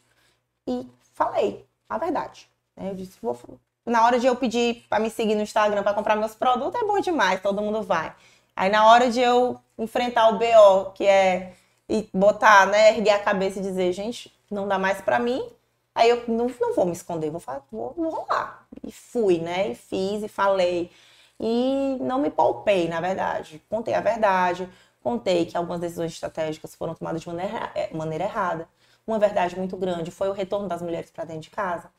e 0.67 0.89
falei 1.13 1.67
a 1.89 1.99
verdade. 1.99 2.49
Né? 2.75 2.91
Eu 2.91 2.95
disse, 2.95 3.19
vou... 3.21 3.39
na 3.85 4.07
hora 4.07 4.19
de 4.19 4.27
eu 4.27 4.35
pedir 4.35 4.87
para 4.89 4.99
me 4.99 5.11
seguir 5.11 5.35
no 5.35 5.43
Instagram 5.43 5.83
para 5.83 5.93
comprar 5.93 6.17
meus 6.17 6.35
produtos, 6.35 6.81
é 6.81 6.85
bom 6.85 6.99
demais, 7.01 7.43
todo 7.43 7.61
mundo 7.61 7.83
vai. 7.83 8.15
Aí 8.57 8.71
na 8.71 8.87
hora 8.87 9.11
de 9.11 9.21
eu 9.21 9.61
enfrentar 9.79 10.29
o 10.29 10.39
BO, 10.39 10.93
que 10.95 11.05
é 11.05 11.55
e 11.87 12.09
botar, 12.15 12.67
né, 12.67 12.97
erguer 12.97 13.11
a 13.11 13.19
cabeça 13.19 13.59
e 13.59 13.63
dizer, 13.63 13.93
gente, 13.93 14.33
não 14.51 14.67
dá 14.67 14.79
mais 14.79 15.03
para 15.03 15.19
mim, 15.19 15.47
aí 15.95 16.09
eu 16.09 16.25
não, 16.27 16.51
não 16.61 16.75
vou 16.75 16.87
me 16.87 16.93
esconder, 16.93 17.31
vou, 17.31 17.41
falar, 17.41 17.63
vou, 17.71 17.93
vou 17.95 18.27
lá. 18.29 18.67
E 18.83 18.91
fui, 18.91 19.39
né, 19.39 19.73
e 19.73 19.75
fiz 19.75 20.23
e 20.23 20.29
falei. 20.29 20.91
E 21.41 21.99
não 22.01 22.19
me 22.19 22.31
poupei, 22.31 22.89
na 22.89 23.01
verdade. 23.01 23.63
Contei 23.69 23.95
a 23.95 24.01
verdade, 24.01 24.69
contei 25.03 25.47
que 25.47 25.57
algumas 25.57 25.81
decisões 25.81 26.13
estratégicas 26.13 26.75
foram 26.75 26.95
tomadas 26.95 27.21
de 27.23 27.29
maneira, 27.29 27.73
é, 27.75 27.95
maneira 27.95 28.25
errada. 28.25 28.69
Uma 29.07 29.19
verdade 29.19 29.57
muito 29.57 29.77
grande 29.77 30.11
foi 30.11 30.29
o 30.29 30.33
retorno 30.33 30.69
das 30.69 30.81
mulheres 30.81 31.11
para 31.11 31.25
dentro 31.25 31.43
de 31.43 31.51
casa. 31.51 31.91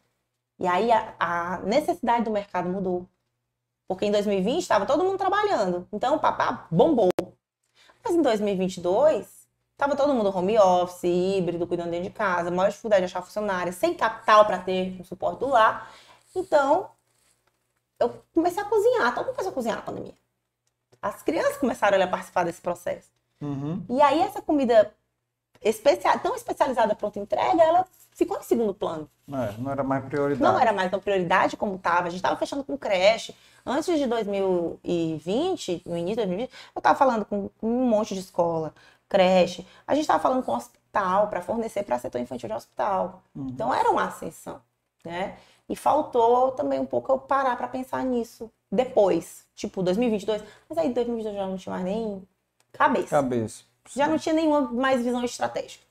E 0.60 0.66
aí 0.68 0.92
a, 0.92 1.14
a 1.20 1.58
necessidade 1.60 2.24
do 2.24 2.32
mercado 2.32 2.70
mudou. 2.70 3.08
Porque 3.88 4.06
em 4.06 4.12
2020 4.12 4.62
estava 4.62 4.86
todo 4.86 5.04
mundo 5.04 5.18
trabalhando. 5.18 5.88
Então 5.92 6.16
o 6.16 6.20
papá 6.20 6.68
bombou. 6.72 7.10
Mas 8.04 8.16
em 8.16 8.22
2022, 8.22 9.48
estava 9.72 9.96
todo 9.96 10.14
mundo 10.14 10.36
home 10.36 10.58
office, 10.58 11.04
híbrido, 11.04 11.68
cuidando 11.68 11.92
dentro 11.92 12.10
de 12.10 12.16
casa, 12.16 12.50
maior 12.50 12.70
dificuldade 12.70 13.02
de 13.02 13.06
achar 13.06 13.22
funcionário, 13.22 13.74
sem 13.74 13.94
capital 13.94 14.46
para 14.46 14.60
ter 14.60 15.00
o 15.00 15.04
suporte 15.04 15.40
do 15.40 15.50
lar. 15.50 15.92
Então, 16.36 16.90
eu 18.00 18.24
comecei 18.34 18.62
a 18.62 18.66
cozinhar. 18.66 19.14
Todo 19.14 19.26
mundo 19.26 19.36
começou 19.36 19.52
a 19.52 19.56
cozinhar 19.56 19.78
na 19.78 19.84
pandemia. 19.84 20.14
As 21.02 21.22
crianças 21.22 21.58
começaram 21.58 22.02
a 22.02 22.08
participar 22.08 22.44
desse 22.44 22.62
processo. 22.62 23.10
Uhum. 23.42 23.84
E 23.90 24.02
aí, 24.02 24.22
essa 24.22 24.42
comida 24.42 24.92
especial, 25.62 26.20
tão 26.20 26.36
especializada 26.36 26.96
pronta 26.96 27.20
entrega, 27.20 27.62
ela 27.62 27.86
ficou 28.16 28.38
em 28.38 28.44
segundo 28.44 28.74
plano. 28.74 29.10
É, 29.28 29.54
não 29.58 29.72
era 29.72 29.84
mais 29.84 30.06
prioridade. 30.06 30.42
Não 30.42 30.60
era 30.60 30.72
mais 30.72 30.92
uma 30.92 31.00
prioridade 31.00 31.58
como 31.58 31.76
estava. 31.76 32.08
A 32.08 32.10
gente 32.10 32.16
estava 32.16 32.38
fechando 32.38 32.64
com 32.64 32.78
creche. 32.78 33.36
Antes 33.66 33.98
de 33.98 34.06
2020, 34.08 35.84
no 35.86 35.98
início 35.98 36.16
de 36.16 36.28
2020, 36.28 36.52
eu 36.76 36.80
estava 36.80 36.98
falando 36.98 37.26
com 37.26 37.50
um 37.62 37.88
monte 37.88 38.14
de 38.14 38.20
escola, 38.20 38.74
creche. 39.10 39.66
A 39.88 39.94
gente 39.94 40.04
estava 40.04 40.20
falando 40.20 40.44
com 40.44 40.54
hospital 40.54 41.28
para 41.28 41.42
fornecer 41.42 41.84
para 41.84 42.00
setor 42.00 42.22
infantil 42.22 42.48
de 42.48 42.56
hospital. 42.56 43.24
Uhum. 43.36 43.48
Então 43.50 43.74
era 43.74 43.90
uma 43.90 44.06
ascensão, 44.06 44.62
né? 45.04 45.38
E 45.68 45.76
faltou 45.76 46.52
também 46.52 46.80
um 46.80 46.86
pouco 46.86 47.12
eu 47.12 47.18
parar 47.18 47.56
para 47.56 47.68
pensar 47.68 48.04
nisso 48.04 48.52
depois, 48.72 49.46
tipo 49.56 49.82
2022. 49.82 50.44
Mas 50.70 50.78
aí 50.78 50.94
2022 50.94 51.36
já 51.36 51.48
não 51.48 51.58
tinha 51.58 51.74
mais 51.74 51.86
nem 51.86 52.28
cabeça. 52.72 53.08
Cabeça. 53.10 53.64
Já 53.94 54.08
não 54.08 54.18
tinha 54.18 54.34
nenhuma 54.34 54.62
mais 54.62 55.04
visão 55.04 55.24
estratégica. 55.24 55.84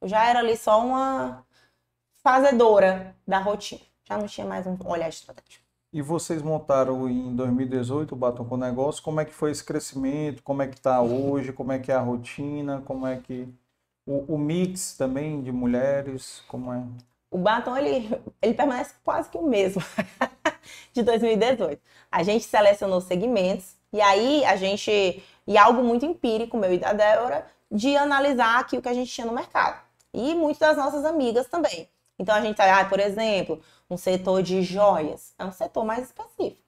Eu 0.00 0.08
já 0.08 0.24
era 0.24 0.38
ali 0.38 0.56
só 0.56 0.84
uma 0.84 1.44
fazedora 2.22 3.14
da 3.26 3.38
rotina. 3.38 3.82
Já 4.04 4.16
não 4.16 4.26
tinha 4.26 4.46
mais 4.46 4.66
um 4.66 4.76
olhar 4.86 5.08
estratégico. 5.08 5.64
E 5.92 6.00
vocês 6.00 6.40
montaram 6.40 7.08
em 7.08 7.34
2018 7.34 8.12
o 8.12 8.16
Batom 8.16 8.44
com 8.44 8.56
Negócio. 8.56 9.02
Como 9.02 9.20
é 9.20 9.24
que 9.24 9.34
foi 9.34 9.50
esse 9.50 9.64
crescimento? 9.64 10.42
Como 10.42 10.62
é 10.62 10.68
que 10.68 10.76
está 10.76 11.02
hoje? 11.02 11.52
Como 11.52 11.72
é 11.72 11.78
que 11.78 11.90
é 11.90 11.94
a 11.94 12.00
rotina? 12.00 12.80
Como 12.86 13.06
é 13.06 13.16
que... 13.16 13.48
O, 14.06 14.34
o 14.34 14.38
mix 14.38 14.96
também 14.96 15.42
de 15.42 15.52
mulheres, 15.52 16.42
como 16.48 16.72
é? 16.72 16.82
O 17.30 17.38
Batom, 17.38 17.76
ele, 17.76 18.10
ele 18.42 18.54
permanece 18.54 18.94
quase 19.04 19.30
que 19.30 19.38
o 19.38 19.42
mesmo 19.42 19.82
de 20.92 21.02
2018. 21.02 21.80
A 22.10 22.22
gente 22.22 22.44
selecionou 22.44 23.00
segmentos 23.00 23.76
e 23.92 24.00
aí 24.00 24.44
a 24.44 24.56
gente... 24.56 25.22
E 25.46 25.58
algo 25.58 25.82
muito 25.82 26.06
empírico, 26.06 26.56
meu 26.56 26.72
e 26.72 26.78
da 26.78 26.92
Débora, 26.92 27.46
de 27.70 27.96
analisar 27.96 28.60
aqui 28.60 28.76
o 28.76 28.82
que 28.82 28.88
a 28.88 28.94
gente 28.94 29.10
tinha 29.10 29.26
no 29.26 29.32
mercado. 29.32 29.80
E 30.12 30.34
muitas 30.34 30.60
das 30.60 30.76
nossas 30.76 31.04
amigas 31.04 31.46
também. 31.46 31.88
Então 32.18 32.34
a 32.34 32.40
gente 32.40 32.56
tá, 32.56 32.80
ah, 32.80 32.84
por 32.84 33.00
exemplo, 33.00 33.60
um 33.88 33.96
setor 33.96 34.42
de 34.42 34.62
joias, 34.62 35.34
é 35.38 35.44
um 35.44 35.52
setor 35.52 35.84
mais 35.84 36.04
específico. 36.04 36.62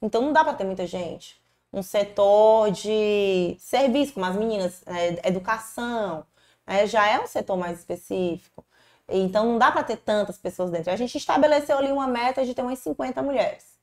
Então 0.00 0.22
não 0.22 0.32
dá 0.32 0.44
para 0.44 0.54
ter 0.54 0.64
muita 0.64 0.86
gente. 0.86 1.42
Um 1.72 1.82
setor 1.82 2.70
de 2.70 3.56
serviço, 3.58 4.14
como 4.14 4.24
as 4.26 4.36
meninas, 4.36 4.82
é, 4.86 5.28
educação, 5.28 6.24
é, 6.66 6.86
já 6.86 7.08
é 7.08 7.18
um 7.18 7.26
setor 7.26 7.56
mais 7.56 7.78
específico. 7.80 8.64
Então 9.08 9.44
não 9.46 9.58
dá 9.58 9.70
para 9.70 9.84
ter 9.84 9.96
tantas 9.96 10.38
pessoas 10.38 10.70
dentro. 10.70 10.90
A 10.90 10.96
gente 10.96 11.16
estabeleceu 11.16 11.78
ali 11.78 11.92
uma 11.92 12.06
meta 12.06 12.44
de 12.44 12.54
ter 12.54 12.62
umas 12.62 12.78
50 12.78 13.22
mulheres. 13.22 13.74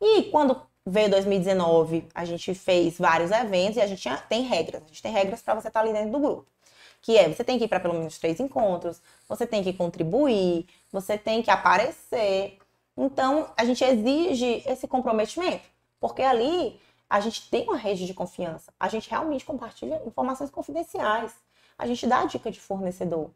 E 0.00 0.24
quando 0.24 0.60
veio 0.86 1.10
2019, 1.10 2.08
a 2.14 2.24
gente 2.24 2.54
fez 2.54 2.98
vários 2.98 3.30
eventos 3.30 3.76
e 3.76 3.80
a 3.80 3.86
gente 3.86 4.08
tem 4.28 4.42
regras. 4.42 4.82
A 4.82 4.86
gente 4.86 5.02
tem 5.02 5.12
regras 5.12 5.42
para 5.42 5.54
você 5.54 5.68
estar 5.68 5.80
tá 5.80 5.86
ali 5.86 5.92
dentro 5.92 6.12
do 6.12 6.18
grupo 6.20 6.46
que 7.00 7.16
é 7.16 7.28
você 7.28 7.44
tem 7.44 7.58
que 7.58 7.64
ir 7.64 7.68
para 7.68 7.80
pelo 7.80 7.94
menos 7.94 8.18
três 8.18 8.40
encontros, 8.40 9.00
você 9.28 9.46
tem 9.46 9.62
que 9.62 9.72
contribuir, 9.72 10.66
você 10.92 11.16
tem 11.16 11.42
que 11.42 11.50
aparecer. 11.50 12.58
Então, 12.96 13.48
a 13.56 13.64
gente 13.64 13.84
exige 13.84 14.62
esse 14.66 14.88
comprometimento, 14.88 15.64
porque 16.00 16.22
ali 16.22 16.80
a 17.08 17.20
gente 17.20 17.48
tem 17.48 17.64
uma 17.64 17.76
rede 17.76 18.06
de 18.06 18.14
confiança, 18.14 18.72
a 18.78 18.88
gente 18.88 19.08
realmente 19.08 19.44
compartilha 19.44 20.02
informações 20.04 20.50
confidenciais, 20.50 21.32
a 21.78 21.86
gente 21.86 22.06
dá 22.06 22.24
dica 22.24 22.50
de 22.50 22.60
fornecedor. 22.60 23.30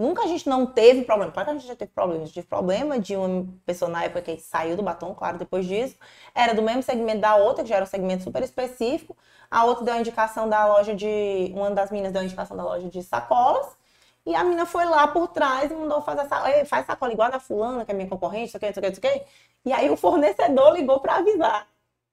Nunca 0.00 0.22
a 0.22 0.26
gente 0.26 0.48
não 0.48 0.64
teve 0.64 1.04
problema. 1.04 1.30
Claro 1.30 1.50
que 1.50 1.56
a 1.56 1.58
gente 1.58 1.68
já 1.68 1.76
teve 1.76 1.90
problema. 1.92 2.22
A 2.22 2.24
gente 2.24 2.34
teve 2.34 2.46
problema 2.46 2.98
de 2.98 3.14
uma 3.14 3.46
pessoa 3.66 3.90
na 3.90 4.02
época 4.04 4.22
que 4.22 4.38
saiu 4.38 4.74
do 4.74 4.82
batom, 4.82 5.14
claro, 5.14 5.36
depois 5.36 5.66
disso. 5.66 5.94
Era 6.34 6.54
do 6.54 6.62
mesmo 6.62 6.82
segmento 6.82 7.20
da 7.20 7.36
outra, 7.36 7.62
que 7.62 7.68
já 7.68 7.76
era 7.76 7.84
um 7.84 7.88
segmento 7.88 8.24
super 8.24 8.42
específico. 8.42 9.14
A 9.50 9.64
outra 9.66 9.84
deu 9.84 9.92
a 9.92 10.00
indicação 10.00 10.48
da 10.48 10.66
loja 10.66 10.94
de. 10.94 11.52
Uma 11.54 11.70
das 11.72 11.90
meninas 11.90 12.12
deu 12.12 12.22
a 12.22 12.24
indicação 12.24 12.56
da 12.56 12.64
loja 12.64 12.88
de 12.88 13.02
sacolas. 13.02 13.76
E 14.24 14.34
a 14.34 14.42
menina 14.42 14.64
foi 14.64 14.86
lá 14.86 15.06
por 15.08 15.28
trás 15.28 15.70
e 15.70 15.74
mandou 15.74 16.00
fazer 16.00 16.22
essa, 16.22 16.64
faz 16.64 16.86
sacola 16.86 17.12
igual 17.12 17.28
a 17.28 17.32
da 17.32 17.40
fulana, 17.40 17.84
que 17.84 17.90
é 17.90 17.94
minha 17.94 18.08
concorrente, 18.08 18.48
isso 18.48 18.56
aqui, 18.56 18.68
isso 18.70 18.78
aqui, 18.78 18.88
isso 18.90 19.00
aqui. 19.06 19.22
E 19.66 19.72
aí 19.72 19.90
o 19.90 19.96
fornecedor 19.98 20.74
ligou 20.74 21.00
para 21.00 21.16
avisar 21.16 21.66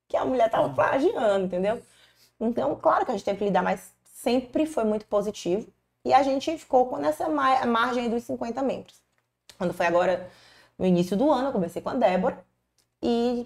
que 0.10 0.18
a 0.18 0.26
mulher 0.26 0.50
tava 0.50 0.70
plagiando, 0.74 1.46
entendeu? 1.46 1.82
Então, 2.40 2.76
claro 2.76 3.06
que 3.06 3.12
a 3.12 3.14
gente 3.14 3.26
teve 3.26 3.38
que 3.40 3.46
lidar, 3.46 3.64
mas 3.64 3.94
sempre 4.04 4.66
foi 4.66 4.84
muito 4.84 5.06
positivo. 5.06 5.72
E 6.08 6.14
a 6.14 6.24
gente 6.24 6.58
ficou 6.58 6.98
nessa 6.98 7.28
margem 7.28 8.10
dos 8.10 8.24
50 8.24 8.62
membros. 8.64 8.96
Quando 9.58 9.74
foi 9.74 9.86
agora, 9.86 10.30
no 10.80 10.86
início 10.86 11.18
do 11.18 11.30
ano, 11.30 11.50
eu 11.50 11.52
conversei 11.52 11.82
com 11.82 11.90
a 11.90 11.96
Débora 11.96 12.42
e 13.02 13.46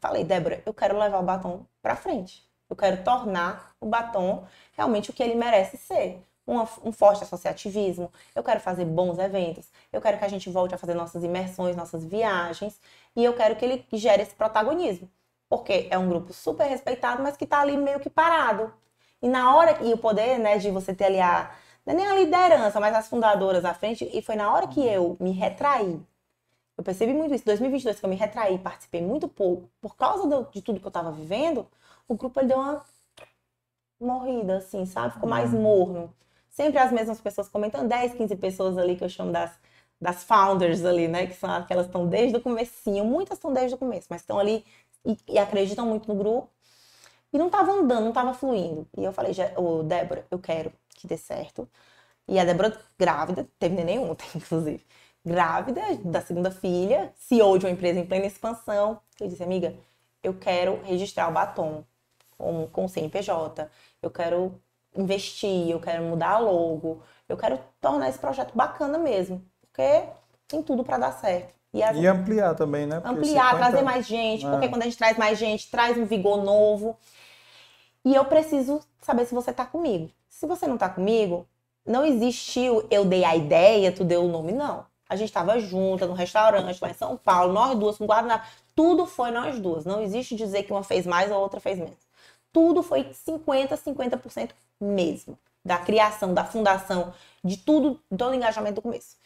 falei, 0.00 0.22
Débora, 0.22 0.62
eu 0.64 0.72
quero 0.72 0.96
levar 0.96 1.18
o 1.18 1.24
batom 1.24 1.66
para 1.82 1.96
frente. 1.96 2.48
Eu 2.70 2.76
quero 2.76 3.02
tornar 3.02 3.74
o 3.80 3.86
batom 3.86 4.46
realmente 4.76 5.10
o 5.10 5.12
que 5.12 5.20
ele 5.20 5.34
merece 5.34 5.76
ser. 5.76 6.22
Um, 6.46 6.60
um, 6.60 6.92
forte 6.92 7.24
associativismo, 7.24 8.12
eu 8.32 8.44
quero 8.44 8.60
fazer 8.60 8.84
bons 8.84 9.18
eventos, 9.18 9.68
eu 9.92 10.00
quero 10.00 10.16
que 10.16 10.24
a 10.24 10.28
gente 10.28 10.48
volte 10.48 10.76
a 10.76 10.78
fazer 10.78 10.94
nossas 10.94 11.24
imersões, 11.24 11.74
nossas 11.74 12.04
viagens, 12.04 12.80
e 13.16 13.24
eu 13.24 13.34
quero 13.34 13.56
que 13.56 13.64
ele 13.64 13.84
gere 13.94 14.22
esse 14.22 14.32
protagonismo. 14.32 15.10
Porque 15.48 15.88
é 15.90 15.98
um 15.98 16.08
grupo 16.08 16.32
super 16.32 16.68
respeitado, 16.68 17.20
mas 17.20 17.36
que 17.36 17.42
está 17.42 17.62
ali 17.62 17.76
meio 17.76 17.98
que 17.98 18.08
parado. 18.08 18.72
E 19.20 19.28
na 19.28 19.56
hora, 19.56 19.82
e 19.82 19.92
o 19.92 19.98
poder, 19.98 20.38
né, 20.38 20.56
de 20.58 20.70
você 20.70 20.94
ter 20.94 21.06
ali 21.06 21.20
a, 21.20 21.50
não 21.86 21.92
é 21.92 21.96
nem 21.96 22.06
a 22.06 22.14
liderança, 22.14 22.80
mas 22.80 22.94
as 22.94 23.08
fundadoras 23.08 23.64
à 23.64 23.72
frente. 23.72 24.10
E 24.12 24.20
foi 24.20 24.34
na 24.34 24.52
hora 24.52 24.66
que 24.66 24.84
eu 24.84 25.16
me 25.20 25.30
retraí. 25.30 26.00
Eu 26.76 26.84
percebi 26.84 27.14
muito 27.14 27.34
isso. 27.34 27.44
Em 27.44 27.46
2022, 27.46 28.00
que 28.00 28.04
eu 28.04 28.10
me 28.10 28.16
retraí, 28.16 28.58
participei 28.58 29.00
muito 29.00 29.28
pouco, 29.28 29.70
por 29.80 29.96
causa 29.96 30.28
do, 30.28 30.50
de 30.50 30.60
tudo 30.60 30.80
que 30.80 30.86
eu 30.86 30.90
estava 30.90 31.12
vivendo, 31.12 31.66
o 32.08 32.14
grupo 32.16 32.40
ele 32.40 32.48
deu 32.48 32.58
uma 32.58 32.84
morrida, 34.00 34.58
assim, 34.58 34.84
sabe? 34.84 35.14
Ficou 35.14 35.28
mais 35.28 35.52
uhum. 35.54 35.62
morno. 35.62 36.14
sempre 36.50 36.78
as 36.78 36.92
mesmas 36.92 37.20
pessoas 37.20 37.48
comentando, 37.48 37.88
10, 37.88 38.14
15 38.14 38.36
pessoas 38.36 38.78
ali 38.78 38.96
que 38.96 39.04
eu 39.04 39.08
chamo 39.08 39.32
das, 39.32 39.52
das 40.00 40.24
founders 40.24 40.84
ali, 40.84 41.08
né? 41.08 41.26
Que 41.26 41.34
são 41.34 41.50
aquelas 41.50 41.86
que 41.86 41.90
estão 41.90 42.08
desde 42.08 42.36
o 42.36 42.40
comecinho, 42.40 43.04
muitas 43.04 43.38
estão 43.38 43.52
desde 43.52 43.74
o 43.76 43.78
começo, 43.78 44.08
mas 44.10 44.22
estão 44.22 44.38
ali 44.38 44.64
e, 45.04 45.16
e 45.28 45.38
acreditam 45.38 45.86
muito 45.86 46.08
no 46.08 46.16
grupo. 46.16 46.50
E 47.32 47.38
não 47.38 47.46
estava 47.46 47.72
andando, 47.72 48.02
não 48.02 48.08
estava 48.10 48.34
fluindo. 48.34 48.88
E 48.96 49.04
eu 49.04 49.12
falei, 49.12 49.32
ô, 49.56 49.80
oh, 49.80 49.82
Débora, 49.82 50.26
eu 50.30 50.38
quero 50.38 50.72
que 50.96 51.06
dê 51.06 51.16
certo. 51.16 51.68
E 52.28 52.38
a 52.38 52.44
Débora, 52.44 52.76
grávida, 52.98 53.46
teve 53.58 53.74
neném 53.74 53.98
ontem, 53.98 54.26
inclusive. 54.34 54.84
Grávida 55.24 55.82
da 56.04 56.20
segunda 56.20 56.50
filha, 56.50 57.12
CEO 57.16 57.58
de 57.58 57.66
uma 57.66 57.72
empresa 57.72 57.98
em 57.98 58.06
plena 58.06 58.26
expansão. 58.26 59.00
Eu 59.20 59.28
disse, 59.28 59.42
amiga, 59.42 59.74
eu 60.22 60.34
quero 60.34 60.80
registrar 60.84 61.28
o 61.28 61.32
batom 61.32 61.84
com, 62.36 62.68
com 62.68 62.84
o 62.84 62.88
CNPJ. 62.88 63.68
Eu 64.02 64.10
quero 64.10 64.60
investir, 64.96 65.70
eu 65.70 65.80
quero 65.80 66.02
mudar 66.04 66.30
a 66.30 66.38
logo. 66.38 67.02
Eu 67.28 67.36
quero 67.36 67.58
tornar 67.80 68.08
esse 68.08 68.18
projeto 68.18 68.52
bacana 68.54 68.98
mesmo. 68.98 69.44
Porque 69.60 70.04
tem 70.48 70.62
tudo 70.62 70.84
para 70.84 70.98
dar 70.98 71.12
certo. 71.12 71.54
E, 71.72 71.82
as... 71.82 71.96
e, 71.96 72.06
ampliar 72.06 72.54
também, 72.54 72.86
né? 72.86 73.00
Porque 73.00 73.18
ampliar, 73.18 73.50
50... 73.50 73.58
trazer 73.58 73.82
mais 73.82 74.06
gente, 74.06 74.46
é. 74.46 74.50
porque 74.50 74.68
quando 74.68 74.82
a 74.82 74.84
gente 74.84 74.96
traz 74.96 75.18
mais 75.18 75.38
gente, 75.38 75.70
traz 75.70 75.98
um 75.98 76.06
vigor 76.06 76.42
novo. 76.42 76.96
E 78.04 78.14
eu 78.14 78.24
preciso 78.24 78.80
saber 79.02 79.26
se 79.26 79.34
você 79.34 79.52
tá 79.52 79.66
comigo. 79.66 80.10
Se 80.36 80.46
você 80.46 80.66
não 80.66 80.76
tá 80.76 80.90
comigo, 80.90 81.48
não 81.82 82.04
existiu 82.04 82.86
eu 82.90 83.06
dei 83.06 83.24
a 83.24 83.34
ideia, 83.34 83.90
tu 83.90 84.04
deu 84.04 84.22
o 84.22 84.28
nome, 84.28 84.52
não. 84.52 84.84
A 85.08 85.16
gente 85.16 85.28
estava 85.28 85.58
junta 85.58 86.06
no 86.06 86.12
restaurante 86.12 86.78
lá 86.78 86.90
em 86.90 86.94
São 86.94 87.16
Paulo, 87.16 87.54
nós 87.54 87.78
duas 87.78 87.96
com 87.96 88.04
guardanapo. 88.04 88.46
Tudo 88.74 89.06
foi 89.06 89.30
nós 89.30 89.58
duas. 89.58 89.86
Não 89.86 90.02
existe 90.02 90.36
dizer 90.36 90.64
que 90.64 90.72
uma 90.72 90.82
fez 90.82 91.06
mais 91.06 91.32
ou 91.32 91.40
outra 91.40 91.58
fez 91.58 91.78
menos. 91.78 92.06
Tudo 92.52 92.82
foi 92.82 93.10
50, 93.14 93.78
50% 93.78 94.50
mesmo. 94.78 95.38
Da 95.64 95.78
criação, 95.78 96.34
da 96.34 96.44
fundação, 96.44 97.14
de 97.42 97.56
tudo, 97.56 97.98
do 98.10 98.34
engajamento 98.34 98.74
do 98.74 98.82
começo. 98.82 99.16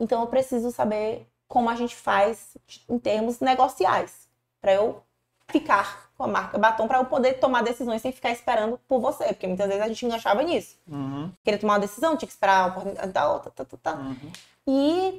Então 0.00 0.22
eu 0.22 0.26
preciso 0.26 0.72
saber 0.72 1.24
como 1.46 1.70
a 1.70 1.76
gente 1.76 1.94
faz 1.94 2.56
em 2.88 2.98
termos 2.98 3.38
negociais, 3.38 4.28
para 4.60 4.72
eu 4.72 5.00
ficar 5.46 6.05
com 6.16 6.24
a 6.24 6.28
marca 6.28 6.58
batom, 6.58 6.88
para 6.88 6.98
eu 6.98 7.04
poder 7.04 7.34
tomar 7.34 7.62
decisões 7.62 8.00
sem 8.00 8.10
ficar 8.10 8.30
esperando 8.30 8.78
por 8.88 9.00
você, 9.00 9.26
porque 9.26 9.46
muitas 9.46 9.66
vezes 9.66 9.82
a 9.82 9.88
gente 9.88 10.06
enganchava 10.06 10.42
nisso. 10.42 10.76
Uhum. 10.88 11.30
Queria 11.44 11.60
tomar 11.60 11.74
uma 11.74 11.80
decisão, 11.80 12.16
tinha 12.16 12.26
que 12.26 12.32
esperar 12.32 12.64
a 12.64 12.66
oportunidade 12.68 13.12
da 13.12 13.32
outra, 13.32 13.50
tá, 13.50 13.64
tá, 13.64 13.76
tá. 13.82 13.94
Uhum. 13.94 14.32
E 14.66 15.16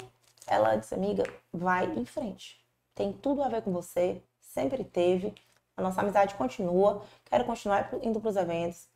ela 0.47 0.75
disse, 0.75 0.93
amiga, 0.95 1.23
vai 1.53 1.85
em 1.85 2.05
frente. 2.05 2.59
Tem 2.95 3.13
tudo 3.13 3.43
a 3.43 3.47
ver 3.47 3.61
com 3.61 3.71
você, 3.71 4.21
sempre 4.41 4.83
teve. 4.83 5.33
A 5.75 5.81
nossa 5.81 6.01
amizade 6.01 6.33
continua, 6.33 7.03
quero 7.25 7.45
continuar 7.45 7.89
indo 8.01 8.19
para 8.19 8.29
os 8.29 8.35
eventos. 8.35 8.87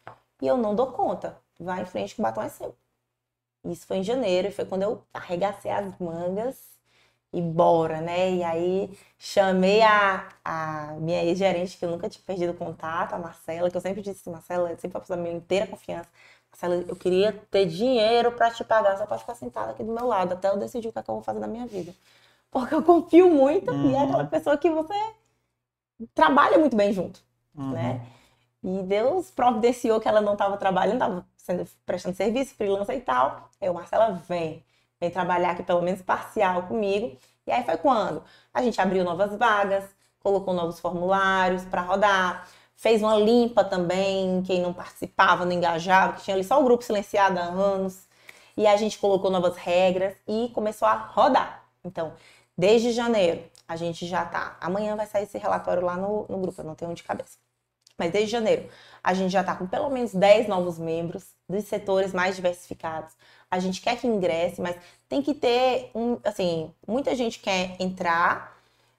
E 0.42 0.48
eu 0.48 0.58
não 0.58 0.74
dou 0.74 0.88
conta. 0.88 1.38
Vai 1.60 1.84
em 1.84 1.86
frente 1.86 2.16
que 2.16 2.22
o 2.22 2.24
batom 2.24 2.42
é 2.42 2.50
seu. 2.50 2.76
Isso 3.66 3.86
foi 3.86 3.98
em 3.98 4.04
janeiro, 4.04 4.48
e 4.48 4.52
foi 4.52 4.66
quando 4.66 4.82
eu 4.82 5.04
arregacei 5.14 5.70
as 5.70 5.94
mangas 6.00 6.72
e 7.34 7.42
bora, 7.42 8.02
né? 8.02 8.32
E 8.32 8.44
aí 8.44 8.98
chamei 9.18 9.82
a, 9.82 10.28
a 10.44 10.94
minha 11.00 11.24
ex-gerente, 11.24 11.78
que 11.78 11.86
eu 11.86 11.92
nunca 11.92 12.10
tinha 12.10 12.24
perdido 12.26 12.54
contato, 12.54 13.14
a 13.14 13.20
Marcela, 13.20 13.70
que 13.70 13.78
eu 13.78 13.82
sempre 13.82 14.02
disse, 14.02 14.30
Marcela, 14.30 14.76
sempre 14.78 15.00
foi 15.02 15.16
a 15.16 15.20
minha 15.20 15.36
inteira 15.36 15.68
confiança. 15.68 16.10
Marcela, 16.52 16.84
eu 16.88 16.96
queria 16.96 17.32
ter 17.50 17.66
dinheiro 17.66 18.34
para 18.34 18.52
te 18.52 18.64
pagar, 18.64 18.98
só 18.98 19.06
pode 19.06 19.22
ficar 19.22 19.36
sentada 19.36 19.72
aqui 19.72 19.84
do 19.84 19.94
meu 19.94 20.06
lado, 20.06 20.34
até 20.34 20.50
eu 20.50 20.58
decidir 20.58 20.90
o 20.90 20.92
que, 20.94 21.00
é 21.00 21.04
que 21.04 21.10
eu 21.10 21.16
vou 21.16 21.24
fazer 21.24 21.40
na 21.40 21.48
minha 21.48 21.66
vida. 21.66 21.94
Porque 22.52 22.76
eu 22.76 22.84
confio 22.84 23.30
muito 23.30 23.72
uhum. 23.72 23.92
e 23.92 23.96
é 23.96 24.04
aquela 24.04 24.26
pessoa 24.26 24.58
que 24.58 24.70
você 24.70 24.94
trabalha 26.14 26.58
muito 26.58 26.76
bem 26.76 26.92
junto, 26.92 27.22
uhum. 27.56 27.72
né? 27.72 28.06
E 28.64 28.84
Deus 28.84 29.32
providenciou 29.32 30.00
que 30.00 30.08
ela 30.08 30.22
não 30.22 30.34
estava 30.34 30.58
trabalhando, 30.58 30.96
estava 30.96 31.26
prestando 31.86 32.16
serviço, 32.16 32.54
freelancer 32.56 32.96
e 32.96 33.02
tal. 33.02 33.50
Eu, 33.60 33.74
Marcela, 33.74 34.12
vem 34.28 34.64
vem 35.02 35.10
trabalhar 35.10 35.52
aqui 35.52 35.64
pelo 35.64 35.82
menos 35.82 36.02
parcial 36.02 36.64
comigo. 36.64 37.18
E 37.46 37.52
aí 37.52 37.64
foi 37.64 37.76
quando 37.78 38.24
a 38.54 38.62
gente 38.62 38.80
abriu 38.80 39.04
novas 39.04 39.36
vagas, 39.36 39.84
colocou 40.20 40.54
novos 40.54 40.80
formulários 40.80 41.66
para 41.66 41.82
rodar, 41.82 42.48
fez 42.76 43.02
uma 43.02 43.18
limpa 43.18 43.64
também, 43.64 44.44
quem 44.44 44.62
não 44.62 44.72
participava, 44.72 45.44
não 45.44 45.52
engajava, 45.52 46.14
que 46.14 46.24
tinha 46.24 46.36
ali 46.36 46.44
só 46.44 46.62
o 46.62 46.64
grupo 46.64 46.84
silenciado 46.84 47.40
há 47.40 47.44
anos. 47.44 48.08
E 48.56 48.68
a 48.68 48.78
gente 48.78 49.00
colocou 49.00 49.32
novas 49.32 49.58
regras 49.58 50.16
e 50.28 50.50
começou 50.54 50.88
a 50.88 50.94
rodar. 50.94 51.66
Então, 51.84 52.14
desde 52.56 52.92
janeiro, 52.92 53.44
a 53.68 53.76
gente 53.76 54.06
já 54.06 54.24
tá. 54.26 54.58
Amanhã 54.62 54.96
vai 54.96 55.08
sair 55.08 55.24
esse 55.24 55.38
relatório 55.38 55.84
lá 55.84 55.98
no, 55.98 56.28
no 56.30 56.38
grupo, 56.38 56.62
eu 56.62 56.66
não 56.66 56.76
tenho 56.76 56.92
um 56.92 56.94
de 56.94 57.04
cabeça. 57.04 57.38
Mas 57.98 58.12
desde 58.12 58.32
janeiro, 58.32 58.70
a 59.04 59.14
gente 59.14 59.32
já 59.32 59.42
está 59.42 59.56
com 59.56 59.68
pelo 59.68 59.90
menos 59.90 60.14
10 60.14 60.48
novos 60.48 60.78
membros 60.78 61.36
dos 61.48 61.66
setores 61.66 62.14
mais 62.14 62.36
diversificados 62.36 63.14
a 63.52 63.60
gente 63.60 63.82
quer 63.82 63.98
que 64.00 64.08
ingresse, 64.08 64.62
mas 64.62 64.78
tem 65.10 65.22
que 65.22 65.34
ter 65.34 65.92
um, 65.94 66.18
assim, 66.24 66.74
muita 66.88 67.14
gente 67.16 67.40
quer 67.40 67.76
entrar, 67.80 68.58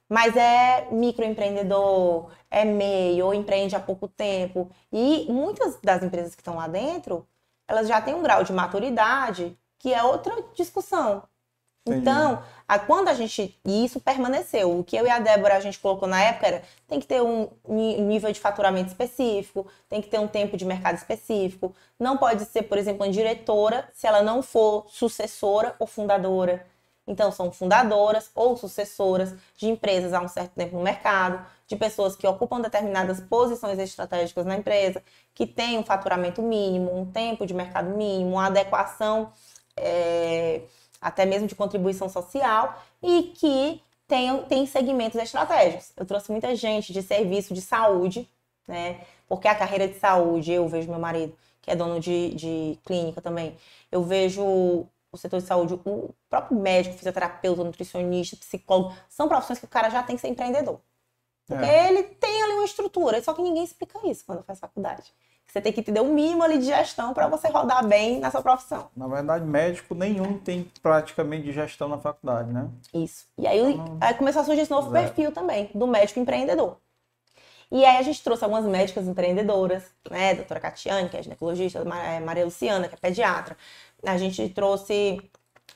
mas 0.09 0.37
é 0.37 0.89
microempreendedor, 0.93 2.31
é 2.51 2.65
meio, 2.65 3.27
ou 3.27 3.35
empreende 3.35 3.75
há 3.75 3.81
pouco 3.81 4.07
tempo. 4.09 4.71
E 4.93 5.27
muitas 5.33 5.81
das 5.83 6.03
empresas 6.03 6.35
que 6.35 6.43
estão 6.43 6.57
lá 6.57 6.69
dentro, 6.69 7.27
elas 7.67 7.89
já 7.89 8.01
têm 8.01 8.15
um 8.15 8.23
grau 8.23 8.45
de 8.45 8.53
maturidade 8.53 9.59
que 9.79 9.93
é 9.93 10.03
outra 10.05 10.45
discussão. 10.55 11.23
Então, 11.85 12.43
a, 12.69 12.79
quando 12.79 13.09
a 13.09 13.15
gente. 13.15 13.59
E 13.65 13.85
isso 13.85 14.01
permaneceu. 14.01 14.79
O 14.79 14.85
que 14.85 14.97
eu 14.97 15.05
e 15.05 15.11
a 15.11 15.19
Débora 15.19 15.57
a 15.57 15.61
gente 15.61 15.79
colocou 15.79 16.09
na 16.09 16.23
época 16.23 16.47
era: 16.47 16.63
tem 16.87 17.01
que 17.01 17.07
ter 17.07 17.21
um 17.21 17.49
nível 17.67 18.33
de 18.33 18.39
faturamento 18.39 18.89
específico, 18.89 19.67
tem 19.89 20.01
que 20.01 20.09
ter 20.09 20.19
um 20.21 20.29
tempo 20.29 20.57
de 20.57 20.65
mercado 20.65 20.97
específico. 20.97 21.75
Não 21.99 22.17
pode 22.17 22.45
ser, 22.45 22.63
por 22.63 22.79
exemplo, 22.79 23.05
uma 23.05 23.13
diretora 23.13 23.89
se 23.93 24.07
ela 24.07 24.23
não 24.23 24.43
for 24.43 24.87
sucessora 24.89 25.75
ou 25.79 25.87
fundadora. 25.87 26.65
Então, 27.05 27.33
são 27.33 27.51
fundadoras 27.51 28.31
ou 28.33 28.57
sucessoras 28.57 29.35
de 29.57 29.69
empresas 29.69 30.13
há 30.13 30.21
um 30.21 30.29
certo 30.29 30.53
tempo 30.53 30.77
no 30.77 30.83
mercado, 30.85 31.45
de 31.67 31.75
pessoas 31.75 32.15
que 32.15 32.25
ocupam 32.29 32.61
determinadas 32.61 33.21
posições 33.21 33.77
estratégicas 33.81 34.47
na 34.47 34.57
empresa, 34.57 35.03
que 35.35 35.45
têm 35.45 35.79
um 35.79 35.85
faturamento 35.85 36.41
mínimo, 36.41 36.97
um 36.97 37.05
tempo 37.05 37.45
de 37.45 37.53
mercado 37.53 37.91
mínimo, 37.97 38.35
uma 38.35 38.47
adequação. 38.47 39.33
É 39.77 40.63
até 41.03 41.27
mesmo 41.27 41.49
de 41.49 41.55
contribuição 41.55 42.09
social, 42.09 42.81
e 43.03 43.35
que 43.35 43.83
tem, 44.07 44.43
tem 44.45 44.67
segmentos 44.67 45.21
estratégicos. 45.21 45.93
Eu 45.97 46.07
trouxe 46.07 46.31
muita 46.31 46.55
gente 46.55 46.93
de 46.93 47.03
serviço 47.03 47.53
de 47.53 47.61
saúde, 47.61 48.29
né? 48.69 49.01
Porque 49.29 49.49
a 49.49 49.55
carreira 49.55 49.89
de 49.89 49.99
saúde, 49.99 50.53
eu 50.53 50.69
vejo 50.69 50.89
meu 50.89 51.01
marido, 51.01 51.37
que 51.61 51.71
é 51.71 51.77
dono 51.77 51.99
de, 51.99 52.35
de 52.35 52.79
clínica 52.85 53.21
também, 53.21 53.57
eu 53.91 54.03
vejo 54.03 54.43
o 55.13 55.17
setor 55.17 55.41
de 55.41 55.47
saúde, 55.47 55.75
o 55.75 56.15
próprio 56.31 56.59
médico, 56.59 56.97
fisioterapeuta, 56.97 57.63
nutricionista, 57.63 58.37
psicólogo, 58.37 58.95
são 59.09 59.29
profissões 59.29 59.59
que 59.59 59.67
o 59.67 59.69
cara 59.69 59.91
já 59.91 60.03
tem 60.03 60.17
que 60.17 60.23
ser 60.23 60.29
empreendedor. 60.29 60.81
Porque 61.47 61.65
é. 61.65 61.89
ele 61.89 62.03
tem 62.05 62.43
ali 62.43 62.53
uma 62.55 62.65
estrutura, 62.65 63.23
só 63.23 63.35
que 63.35 63.43
ninguém 63.43 63.65
explica 63.65 63.99
isso 64.07 64.25
quando 64.25 64.43
faz 64.43 64.59
faculdade. 64.59 65.13
Você 65.53 65.61
tem 65.61 65.71
que 65.71 65.81
entender 65.81 66.01
o 66.01 66.07
mínimo 66.07 66.43
ali 66.43 66.57
de 66.57 66.65
gestão 66.65 67.13
para 67.13 67.29
você 67.29 67.47
rodar 67.49 67.87
bem 67.87 68.19
na 68.19 68.31
sua 68.31 68.41
profissão. 68.41 68.89
Na 68.97 69.07
verdade, 69.07 69.45
médico 69.45 69.95
nenhum 69.95 70.39
tem 70.39 70.73
praticamente 70.83 71.45
de 71.45 71.53
gestão 71.53 71.89
na 71.89 71.99
faculdade, 71.99 72.51
né? 72.51 72.71
Isso. 72.95 73.27
E 73.37 73.47
aí, 73.47 73.75
então, 73.75 73.99
aí 74.01 74.15
começou 74.15 74.41
a 74.41 74.45
surgir 74.47 74.63
esse 74.63 74.71
novo 74.71 74.91
zero. 74.91 75.05
perfil 75.05 75.31
também, 75.31 75.71
do 75.75 75.87
médico 75.87 76.19
empreendedor. 76.19 76.79
E 77.71 77.85
aí 77.85 77.99
a 77.99 78.03
gente 78.03 78.25
trouxe 78.25 78.43
algumas 78.45 78.65
médicas 78.65 79.07
empreendedoras, 79.07 79.85
né? 80.11 80.35
Doutora 80.37 80.59
Catiane, 80.59 81.11
que 81.11 81.19
é 81.19 81.23
ginecologista, 81.23 81.81
é, 81.81 82.19
Maria 82.19 82.47
Luciana, 82.47 82.89
que 82.89 82.95
é 82.95 82.99
pediatra. 82.99 83.55
A 84.07 84.17
gente 84.17 84.49
trouxe 84.49 85.21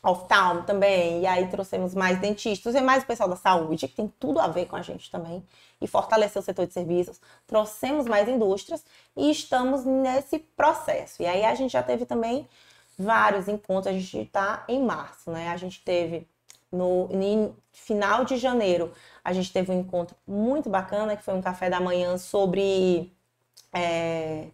oftalmo 0.07 0.62
também, 0.62 1.23
e 1.23 1.27
aí 1.27 1.49
trouxemos 1.49 1.95
mais 1.95 2.20
dentistas 2.20 2.74
e 2.74 2.81
mais 2.81 3.03
o 3.03 3.07
pessoal 3.07 3.28
da 3.28 3.37
saúde, 3.37 3.89
que 3.89 3.97
tem 3.97 4.12
tudo 4.20 4.39
a 4.39 4.47
ver 4.47 4.66
com 4.66 4.77
a 4.77 4.83
gente 4.83 5.11
também, 5.11 5.45
e 5.81 5.87
fortalecer 5.87 6.41
o 6.41 6.45
setor 6.45 6.66
de 6.66 6.73
serviços. 6.73 7.20
Trouxemos 7.47 8.07
mais 8.07 8.28
indústrias 8.28 8.85
e 9.16 9.31
estamos 9.31 9.85
nesse 9.85 10.39
processo. 10.39 11.23
E 11.23 11.27
aí 11.27 11.45
a 11.45 11.55
gente 11.55 11.73
já 11.73 11.83
teve 11.83 12.07
também 12.07 12.49
vários 12.99 13.49
encontros, 13.49 13.89
a 13.89 13.99
gente 13.99 14.19
está 14.19 14.65
em 14.69 14.83
março, 14.83 15.31
né? 15.31 15.49
A 15.49 15.57
gente 15.57 15.83
teve 15.83 16.27
no, 16.70 17.09
no, 17.09 17.57
final 17.73 18.24
de 18.24 18.37
janeiro, 18.37 18.93
a 19.24 19.33
gente 19.33 19.53
teve 19.53 19.70
um 19.70 19.81
encontro 19.81 20.16
muito 20.27 20.70
bacana, 20.70 21.16
que 21.16 21.23
foi 21.23 21.35
um 21.35 21.43
café 21.43 21.69
da 21.69 21.81
manhã 21.81 22.16
sobre 22.16 23.12
é, 23.73 24.49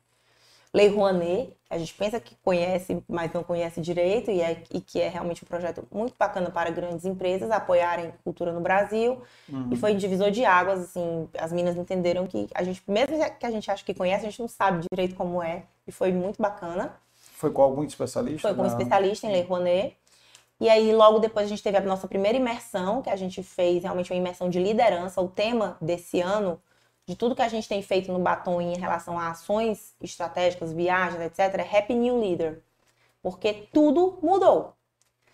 Lei 0.72 0.88
Rouanet, 0.88 1.54
a 1.72 1.78
gente 1.78 1.94
pensa 1.94 2.20
que 2.20 2.36
conhece, 2.44 3.02
mas 3.08 3.32
não 3.32 3.42
conhece 3.42 3.80
direito, 3.80 4.30
e, 4.30 4.42
é, 4.42 4.62
e 4.70 4.78
que 4.78 5.00
é 5.00 5.08
realmente 5.08 5.42
um 5.42 5.46
projeto 5.46 5.82
muito 5.90 6.14
bacana 6.18 6.50
para 6.50 6.68
grandes 6.70 7.06
empresas 7.06 7.50
apoiarem 7.50 8.12
cultura 8.22 8.52
no 8.52 8.60
Brasil. 8.60 9.22
Uhum. 9.48 9.70
E 9.72 9.76
foi 9.76 9.94
divisor 9.94 10.30
de 10.30 10.44
águas, 10.44 10.80
assim, 10.80 11.26
as 11.38 11.50
minas 11.50 11.74
entenderam 11.74 12.26
que 12.26 12.46
a 12.54 12.62
gente, 12.62 12.82
mesmo 12.86 13.16
que 13.40 13.46
a 13.46 13.50
gente 13.50 13.70
acha 13.70 13.82
que 13.82 13.94
conhece, 13.94 14.26
a 14.26 14.28
gente 14.28 14.40
não 14.40 14.48
sabe 14.48 14.86
direito 14.92 15.14
como 15.14 15.42
é, 15.42 15.62
e 15.86 15.90
foi 15.90 16.12
muito 16.12 16.40
bacana. 16.42 16.94
Foi 17.14 17.50
com 17.50 17.62
algum 17.62 17.82
especialista? 17.82 18.48
Foi 18.48 18.54
com 18.54 18.62
um 18.64 18.66
especialista 18.66 19.26
em 19.26 19.32
Lei 19.32 19.42
Rouanet. 19.42 19.96
E 20.60 20.68
aí, 20.68 20.92
logo 20.92 21.20
depois, 21.20 21.46
a 21.46 21.48
gente 21.48 21.62
teve 21.62 21.78
a 21.78 21.80
nossa 21.80 22.06
primeira 22.06 22.36
imersão, 22.36 23.00
que 23.00 23.08
a 23.08 23.16
gente 23.16 23.42
fez 23.42 23.82
realmente 23.82 24.12
uma 24.12 24.18
imersão 24.18 24.50
de 24.50 24.60
liderança. 24.60 25.22
O 25.22 25.28
tema 25.28 25.78
desse 25.80 26.20
ano 26.20 26.60
de 27.12 27.16
tudo 27.16 27.34
que 27.36 27.42
a 27.42 27.48
gente 27.48 27.68
tem 27.68 27.82
feito 27.82 28.10
no 28.10 28.18
Batom 28.18 28.58
em 28.60 28.74
relação 28.78 29.18
a 29.18 29.28
ações 29.30 29.94
estratégicas, 30.00 30.72
viagens, 30.72 31.20
etc., 31.20 31.38
é 31.60 31.78
Happy 31.78 31.94
New 31.94 32.18
Leader. 32.18 32.60
porque 33.22 33.68
tudo 33.72 34.18
mudou. 34.20 34.72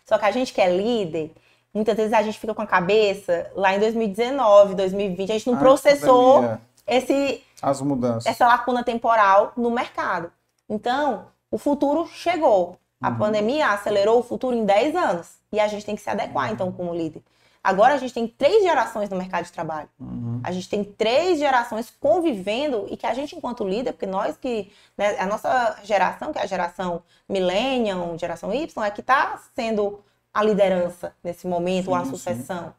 Só 0.04 0.18
que 0.18 0.24
a 0.26 0.30
gente 0.30 0.52
que 0.52 0.60
é 0.60 0.68
líder, 0.76 1.32
muitas 1.72 1.96
vezes 1.96 2.12
a 2.12 2.20
gente 2.22 2.38
fica 2.38 2.52
com 2.52 2.60
a 2.60 2.66
cabeça 2.66 3.50
lá 3.54 3.74
em 3.74 3.78
2019, 3.80 4.74
2020, 4.74 5.30
a 5.30 5.34
gente 5.34 5.46
não 5.46 5.54
Ah, 5.54 5.58
processou 5.60 6.34
pandemia. 6.34 6.60
esse, 6.86 7.42
As 7.62 7.80
mudanças. 7.80 8.26
essa 8.26 8.46
lacuna 8.46 8.84
temporal 8.84 9.52
no 9.56 9.70
mercado. 9.70 10.30
Então, 10.68 11.26
o 11.50 11.56
futuro 11.56 12.06
chegou. 12.08 12.76
A 13.00 13.08
Uhum. 13.10 13.16
pandemia 13.18 13.68
acelerou 13.68 14.18
o 14.18 14.22
futuro 14.22 14.54
em 14.54 14.66
10 14.66 14.94
anos. 14.94 15.38
E 15.52 15.58
a 15.60 15.66
gente 15.68 15.86
tem 15.86 15.94
que 15.94 16.02
se 16.02 16.10
adequar, 16.10 16.52
então, 16.52 16.70
como 16.72 16.92
líder. 16.94 17.22
Agora 17.62 17.94
a 17.94 17.98
gente 17.98 18.14
tem 18.14 18.26
três 18.26 18.62
gerações 18.62 19.10
no 19.10 19.16
mercado 19.16 19.44
de 19.44 19.52
trabalho. 19.52 19.88
Uhum. 19.98 20.40
A 20.42 20.52
gente 20.52 20.68
tem 20.68 20.84
três 20.84 21.38
gerações 21.38 21.90
convivendo 22.00 22.86
e 22.88 22.96
que 22.96 23.06
a 23.06 23.12
gente, 23.12 23.36
enquanto 23.36 23.66
líder, 23.66 23.92
porque 23.92 24.06
nós 24.06 24.36
que. 24.36 24.72
né, 24.96 25.18
a 25.18 25.26
nossa 25.26 25.78
geração, 25.82 26.32
que 26.32 26.38
é 26.38 26.42
a 26.42 26.46
geração 26.46 27.02
Millennium, 27.28 28.16
geração 28.18 28.52
Y, 28.52 28.84
é 28.84 28.90
que 28.90 29.00
está 29.00 29.38
sendo 29.54 30.00
a 30.32 30.42
liderança 30.42 31.14
nesse 31.22 31.46
momento, 31.46 31.88
ou 31.88 31.94
a 31.94 32.00
Sim, 32.00 32.04
sim. 32.04 32.10
sucessão. 32.10 32.74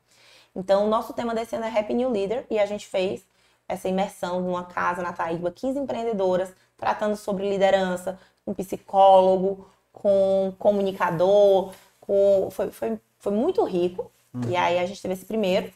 Então, 0.55 0.85
o 0.85 0.89
nosso 0.89 1.13
tema 1.13 1.33
desse 1.35 1.55
ano 1.55 1.65
é 1.65 1.79
Happy 1.79 1.93
New 1.93 2.09
Leader 2.09 2.45
e 2.49 2.57
a 2.57 2.65
gente 2.65 2.87
fez 2.87 3.25
essa 3.67 3.87
imersão 3.87 4.41
numa 4.41 4.63
casa 4.63 5.01
na 5.01 5.13
Taíba, 5.13 5.51
15 5.51 5.79
empreendedoras, 5.79 6.51
tratando 6.77 7.15
sobre 7.15 7.47
liderança, 7.49 8.19
com 8.43 8.53
psicólogo, 8.53 9.67
com 9.93 10.53
comunicador, 10.57 11.71
com... 11.99 12.49
Foi, 12.51 12.71
foi, 12.71 12.99
foi 13.19 13.31
muito 13.31 13.63
rico. 13.63 14.11
E 14.47 14.55
aí 14.55 14.77
a 14.79 14.85
gente 14.85 15.01
teve 15.01 15.13
esse 15.13 15.25
primeiro. 15.25 15.71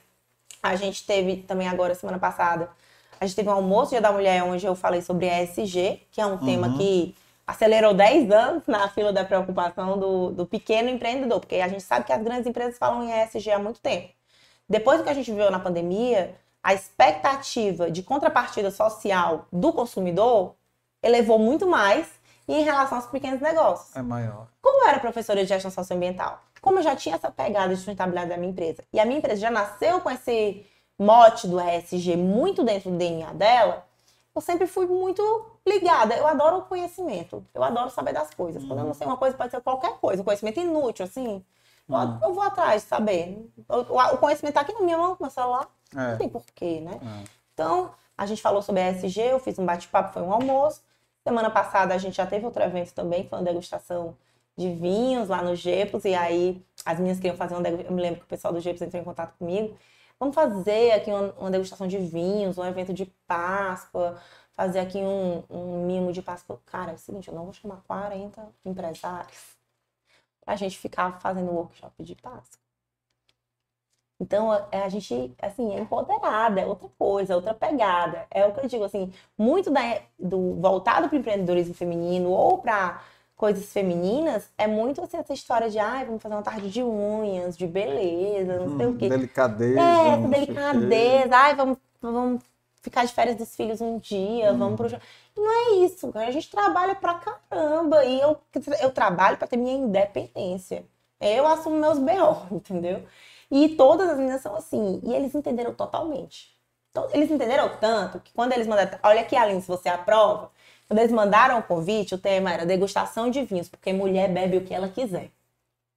A 0.62 0.76
gente 0.76 1.06
teve 1.06 1.38
também 1.38 1.68
agora, 1.68 1.94
semana 1.96 2.20
passada, 2.20 2.70
a 3.20 3.26
gente 3.26 3.36
teve 3.36 3.50
um 3.50 3.54
almoço 3.54 3.92
Dia 3.92 4.02
da 4.02 4.12
Mulher, 4.12 4.44
onde 4.44 4.66
eu 4.66 4.76
falei 4.76 5.02
sobre 5.02 5.28
ESG, 5.28 6.02
que 6.12 6.22
é 6.22 6.26
um 6.26 6.38
tema 6.38 6.78
que 6.78 7.16
acelerou 7.46 7.94
10 7.94 8.32
anos 8.32 8.64
na 8.68 8.88
fila 8.90 9.12
da 9.12 9.26
preocupação 9.26 9.98
do, 9.98 10.32
do 10.32 10.46
pequeno 10.46 10.90
empreendedor, 10.90 11.40
porque 11.40 11.56
a 11.56 11.68
gente 11.68 11.84
sabe 11.84 12.06
que 12.06 12.14
as 12.14 12.22
grandes 12.22 12.48
empresas 12.48 12.78
falam 12.78 13.04
em 13.04 13.12
ESG 13.12 13.52
há 13.52 13.60
muito 13.60 13.80
tempo. 13.80 14.10
Depois 14.68 15.00
do 15.00 15.04
que 15.04 15.10
a 15.10 15.14
gente 15.14 15.32
viu 15.32 15.52
na 15.52 15.60
pandemia, 15.60 16.36
a 16.64 16.74
expectativa 16.74 17.92
de 17.92 18.02
contrapartida 18.02 18.72
social 18.72 19.48
do 19.52 19.74
consumidor 19.74 20.56
elevou 21.02 21.38
muito 21.38 21.68
mais 21.68 22.08
em 22.48 22.64
relação 22.64 22.98
aos 22.98 23.08
pequenos 23.08 23.42
negócios. 23.42 23.96
É 23.96 24.02
maior. 24.02 24.48
Como 24.62 24.84
eu 24.84 24.90
era 24.90 25.00
professora 25.00 25.42
de 25.42 25.50
gestão 25.50 25.70
socioambiental, 25.70 26.42
como 26.64 26.80
eu 26.80 26.84
já 26.84 26.96
tinha 26.96 27.16
essa 27.16 27.30
pegada 27.30 27.70
de 27.70 27.76
sustentabilidade 27.76 28.30
da 28.30 28.38
minha 28.38 28.50
empresa, 28.52 28.84
e 28.92 29.00
a 29.00 29.06
minha 29.06 29.18
empresa 29.20 29.40
já 29.42 29.52
nasceu 29.52 30.00
com 30.02 30.10
esse 30.10 30.66
mote 30.98 31.46
do 31.48 31.60
ESG 31.60 32.16
muito 32.16 32.64
dentro 32.64 32.90
do 32.90 32.98
DNA 32.98 33.34
dela, 33.34 33.86
eu 34.34 34.42
sempre 34.42 34.66
fui 34.66 34.88
muito 34.88 35.22
ligada. 35.68 36.16
Eu 36.16 36.26
adoro 36.26 36.58
o 36.58 36.62
conhecimento, 36.64 37.46
eu 37.54 37.64
adoro 37.64 37.90
saber 37.92 38.14
das 38.14 38.34
coisas. 38.34 38.64
Quando 38.64 38.80
eu 38.80 38.86
não 38.86 38.94
sei 38.94 39.06
uma 39.06 39.18
coisa, 39.18 39.38
pode 39.38 39.52
ser 39.52 39.62
qualquer 39.62 39.94
coisa, 40.00 40.22
um 40.22 40.26
conhecimento 40.26 40.60
inútil, 40.60 41.06
assim. 41.06 41.44
eu- 41.90 41.96
Uhum. 41.96 42.20
Eu 42.24 42.34
vou 42.34 42.42
atrás 42.44 42.82
de 42.84 42.88
saber. 42.88 43.52
O, 43.68 44.18
conhecimento 44.18 44.54
tá 44.56 44.62
aqui 44.62 44.72
na 44.74 44.80
minha 44.80 44.98
mão, 44.98 45.10
no 45.12 45.18
meu 45.20 45.30
celular. 45.30 45.68
Não 45.94 46.02
É. 46.12 46.16
tem 46.16 46.30
porquê, 46.30 46.80
né? 46.80 46.98
É. 47.04 47.24
Então, 47.54 47.92
a 48.18 48.26
gente 48.26 48.42
falou 48.42 48.62
sobre 48.62 48.82
ESG, 48.82 49.20
eu 49.20 49.40
fiz 49.40 49.60
um 49.60 49.66
bate-papo, 49.66 50.14
foi 50.14 50.22
um 50.24 50.32
almoço. 50.32 50.82
Semana 51.26 51.50
passada 51.50 51.94
a 51.94 51.98
gente 51.98 52.16
já 52.16 52.26
teve 52.26 52.46
outro 52.46 52.64
evento 52.64 52.94
também, 52.94 53.28
foi 53.28 53.38
uma 53.38 53.44
degustação 53.44 54.16
de 54.58 54.74
vinhos 54.74 55.30
lá 55.30 55.42
no 55.42 55.56
Gepos, 55.56 56.06
e 56.06 56.14
aí 56.14 56.66
as 56.86 56.98
meninas 56.98 57.20
queriam 57.20 57.38
fazer 57.38 57.56
uma 57.56 57.68
eu 57.68 57.92
me 57.92 58.02
lembro 58.02 58.20
que 58.20 58.26
o 58.26 58.30
pessoal 58.30 58.54
do 58.54 58.60
Gepos 58.60 58.82
entrou 58.82 59.02
em 59.02 59.06
contato 59.06 59.38
comigo. 59.38 59.78
Vamos 60.20 60.36
fazer 60.36 60.92
aqui 60.92 61.12
uma, 61.12 61.52
degustação 61.52 61.88
de 61.88 61.98
vinhos, 61.98 62.58
um 62.58 62.66
evento 62.66 62.94
de 62.94 63.06
Páscoa, 63.28 64.22
fazer 64.54 64.80
aqui 64.80 65.00
um, 65.00 65.44
um 65.50 65.86
mimo 65.86 66.14
de 66.14 66.22
Páscoa. 66.22 66.62
Cara, 66.66 66.92
é 66.92 66.96
o 66.96 66.98
seguinte, 66.98 67.28
eu 67.28 67.36
não 67.36 67.44
vou 67.46 67.54
chamar 67.54 67.82
40 67.88 68.48
empresários 68.66 69.58
pra 70.42 70.56
gente 70.56 70.78
ficar 70.78 71.20
fazendo 71.20 71.52
workshop 71.52 72.04
de 72.04 72.16
Páscoa. 72.16 72.64
Então, 74.20 74.54
é 74.72 74.84
a 74.84 74.90
gente, 74.90 75.34
assim, 75.42 75.74
é 75.76 75.80
empoderada, 75.80 76.62
é 76.62 76.66
outra 76.66 76.88
coisa, 76.98 77.34
é 77.34 77.36
outra 77.36 77.54
pegada. 77.54 78.26
É 78.32 78.46
o 78.46 78.54
que 78.54 78.62
eu 78.62 78.68
digo, 78.70 78.84
assim, 78.86 79.12
muito 79.38 79.70
da, 79.70 79.82
do 80.18 80.56
voltado 80.62 81.10
para 81.10 81.16
o 81.18 81.20
empreendedorismo 81.20 81.74
feminino 81.74 82.30
ou 82.30 82.60
para 82.60 83.04
coisas 83.36 83.72
femininas, 83.72 84.50
é 84.58 84.68
muito 84.68 85.02
assim, 85.02 85.18
essa 85.18 85.34
história 85.34 85.70
de, 85.70 85.80
ai, 85.80 86.06
vamos 86.06 86.22
fazer 86.22 86.36
uma 86.36 86.44
tarde 86.44 86.70
de 86.70 86.84
unhas, 86.84 87.58
de 87.58 87.68
beleza, 87.68 88.60
não 88.60 88.78
sei 88.78 88.86
o 88.86 88.96
quê. 88.98 89.10
Delicadeza. 89.10 89.80
É, 89.80 90.08
essa 90.10 90.28
delicadeza, 90.28 91.36
ai, 91.36 91.56
vamos, 91.56 91.78
vamos 92.02 92.42
ficar 92.82 93.06
de 93.06 93.14
férias 93.14 93.36
dos 93.36 93.56
filhos 93.56 93.82
um 93.82 93.98
dia, 93.98 94.54
vamos 94.54 94.76
pro... 94.78 95.00
Não 95.36 95.52
é 95.52 95.86
isso, 95.86 96.12
cara. 96.12 96.28
a 96.28 96.32
gente 96.32 96.50
trabalha 96.50 96.96
pra 96.96 97.16
caramba 97.16 98.06
e 98.06 98.20
eu, 98.20 98.38
eu 98.82 98.92
trabalho 98.92 99.38
pra 99.38 99.48
ter 99.48 99.58
minha 99.58 99.74
independência. 99.74 100.86
Eu 101.20 101.48
assumo 101.48 101.78
meus 101.78 101.98
B.O., 102.00 102.46
entendeu? 102.56 103.04
E 103.50 103.70
todas 103.70 104.10
as 104.10 104.18
meninas 104.18 104.42
são 104.42 104.56
assim, 104.56 105.00
e 105.04 105.14
eles 105.14 105.34
entenderam 105.34 105.74
totalmente. 105.74 106.54
Então, 106.92 107.10
Eles 107.12 107.32
entenderam 107.32 107.70
tanto 107.80 108.20
que 108.20 108.32
quando 108.34 108.54
eles 108.54 108.68
mandaram, 108.68 109.00
olha 109.02 109.22
aqui, 109.22 109.36
Aline, 109.36 109.62
se 109.62 109.68
você 109.68 109.90
aprova, 109.90 110.52
quando 110.94 111.00
eles 111.00 111.12
mandaram 111.12 111.58
o 111.58 111.64
convite, 111.64 112.14
o 112.14 112.20
tema 112.20 112.54
era 112.54 112.68
degustação 112.68 113.28
de 113.28 113.44
vinhos, 113.44 113.68
porque 113.68 113.92
mulher 113.92 114.30
bebe 114.30 114.58
o 114.58 114.64
que 114.64 114.76
ela 114.76 114.88
quiser. 114.88 115.32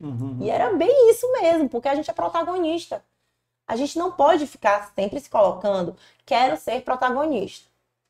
Uhum. 0.01 0.39
E 0.41 0.49
era 0.49 0.73
bem 0.73 1.11
isso 1.11 1.31
mesmo, 1.33 1.69
porque 1.69 1.87
a 1.87 1.95
gente 1.95 2.11
é 2.11 2.15
protagonista. 2.15 3.05
A 3.69 3.77
gente 3.77 3.99
não 3.99 4.11
pode 4.11 4.47
ficar 4.47 4.91
sempre 4.95 5.21
se 5.21 5.29
colocando, 5.29 5.95
quero 6.25 6.57
ser 6.57 6.81
protagonista, 6.81 7.69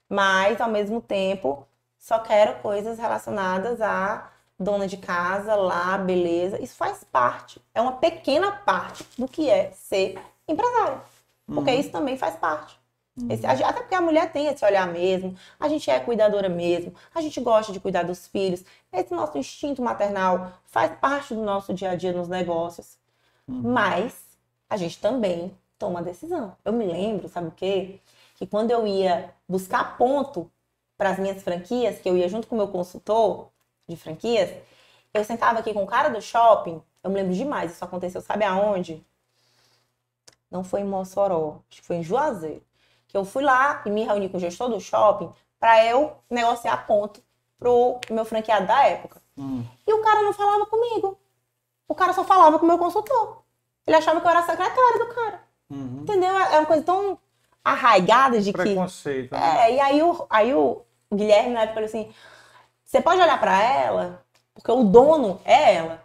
mas 0.09 0.61
ao 0.61 0.71
mesmo 0.71 1.01
tempo 1.01 1.67
só 1.99 2.21
quero 2.21 2.61
coisas 2.61 3.01
relacionadas 3.01 3.81
a 3.81 4.31
dona 4.57 4.87
de 4.87 4.97
casa, 4.97 5.57
lá, 5.57 5.99
beleza. 5.99 6.63
Isso 6.63 6.77
faz 6.77 7.03
parte, 7.03 7.61
é 7.75 7.81
uma 7.81 7.95
pequena 7.95 8.53
parte 8.53 9.05
do 9.19 9.27
que 9.27 9.51
é 9.51 9.73
ser 9.73 10.17
empresária, 10.47 11.01
porque 11.47 11.73
isso 11.75 11.91
também 11.91 12.17
faz 12.17 12.37
parte. 12.37 12.79
Esse- 13.29 13.47
até 13.47 13.81
porque 13.81 13.95
a 13.95 14.01
mulher 14.01 14.31
tem 14.33 14.47
esse 14.47 14.65
olhar 14.65 14.87
mesmo, 14.93 15.37
a 15.59 15.69
gente 15.69 15.91
é 15.91 15.99
cuidadora 16.01 16.49
mesmo, 16.49 16.95
a 17.15 17.21
gente 17.21 17.41
gosta 17.41 17.73
de 17.73 17.81
cuidar 17.81 18.03
dos 18.05 18.27
filhos, 18.27 18.65
esse 18.93 19.13
nosso 19.15 19.37
instinto 19.39 19.83
maternal 19.83 20.53
faz 20.67 20.93
parte 20.99 21.35
do 21.35 21.43
nosso 21.43 21.75
dia 21.75 21.91
a 21.91 21.97
dia 21.97 22.13
nos 22.13 22.29
negócios. 22.29 22.99
Mas 23.63 24.15
a 24.69 24.77
gente 24.77 25.01
também 25.01 25.57
toma 25.79 26.03
decisão. 26.03 26.57
Eu 26.65 26.73
me 26.73 26.87
lembro, 26.87 27.29
sabe 27.29 27.49
o 27.49 27.53
quê? 27.53 28.01
Que 28.37 28.47
quando 28.47 28.71
eu 28.71 28.87
ia 28.87 29.33
buscar 29.49 29.97
ponto 29.99 30.51
para 30.97 31.11
as 31.11 31.19
minhas 31.19 31.43
franquias, 31.43 31.99
que 32.01 32.09
eu 32.09 32.17
ia 32.17 32.29
junto 32.29 32.47
com 32.49 32.55
o 32.55 32.59
meu 32.59 32.69
consultor 32.69 33.49
de 33.89 33.97
franquias, 33.97 34.51
eu 35.15 35.25
sentava 35.25 35.59
aqui 35.61 35.73
com 35.75 35.83
o 35.85 35.87
cara 35.87 36.09
do 36.09 36.21
shopping, 36.21 36.83
eu 37.03 37.11
me 37.11 37.17
lembro 37.17 37.35
demais, 37.35 37.73
isso 37.73 37.85
aconteceu, 37.85 38.21
sabe 38.21 38.45
aonde? 38.45 39.05
Não 40.51 40.65
foi 40.65 40.81
em 40.81 40.85
Mossoró, 40.85 41.61
acho 41.71 41.81
que 41.81 41.87
foi 41.87 41.97
em 41.97 42.03
Juazeiro. 42.03 42.61
Eu 43.17 43.25
fui 43.25 43.43
lá 43.43 43.83
e 43.85 43.91
me 43.91 44.05
reuni 44.05 44.29
com 44.29 44.37
o 44.37 44.41
gestor 44.41 44.69
do 44.69 44.81
shopping 44.81 45.33
para 45.59 45.85
eu 45.85 46.13
negociar 46.31 46.87
ponto 46.87 47.23
pro 47.59 47.99
meu 48.11 48.25
franqueado 48.25 48.67
da 48.67 48.85
época. 48.85 49.21
Hum. 49.37 49.65
E 49.87 49.93
o 49.93 50.03
cara 50.03 50.23
não 50.23 50.33
falava 50.33 50.67
comigo. 50.67 51.19
O 51.89 51.95
cara 51.95 52.13
só 52.13 52.25
falava 52.25 52.59
com 52.59 52.65
o 52.65 52.69
meu 52.69 52.79
consultor. 52.79 53.43
Ele 53.87 53.97
achava 53.97 54.21
que 54.21 54.27
eu 54.27 54.31
era 54.31 54.43
secretária 54.43 54.99
do 54.99 55.15
cara. 55.15 55.41
Uhum. 55.71 56.01
Entendeu? 56.03 56.37
É 56.37 56.59
uma 56.59 56.67
coisa 56.67 56.83
tão 56.83 57.19
arraigada 57.65 58.41
de 58.41 58.53
que. 58.53 58.59
Preconceito. 58.59 59.33
né? 59.33 59.71
É, 59.71 59.75
e 59.75 59.81
aí 59.81 60.03
o, 60.03 60.27
aí 60.29 60.55
o 60.55 60.83
Guilherme 61.13 61.51
na 61.51 61.63
época 61.63 61.75
falou 61.75 61.87
assim: 61.87 62.13
você 62.85 63.01
pode 63.01 63.21
olhar 63.21 63.39
pra 63.39 63.63
ela, 63.63 64.25
porque 64.55 64.71
o 64.71 64.85
dono 64.85 65.41
é 65.45 65.75
ela. 65.75 66.03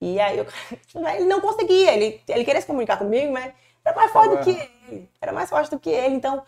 E 0.00 0.20
aí 0.20 0.40
o 0.40 0.44
cara, 0.44 1.16
ele 1.16 1.26
não 1.26 1.40
conseguia, 1.40 1.92
ele, 1.92 2.22
ele 2.28 2.44
queria 2.44 2.60
se 2.60 2.66
comunicar 2.66 2.98
comigo, 2.98 3.32
mas 3.32 3.52
era 3.84 3.96
mais 3.96 4.12
forte 4.12 4.36
do 4.36 4.44
que 4.44 4.70
Era 5.20 5.32
mais 5.32 5.50
forte 5.50 5.70
do 5.70 5.78
que 5.78 5.90
ele. 5.90 6.14
Então, 6.14 6.42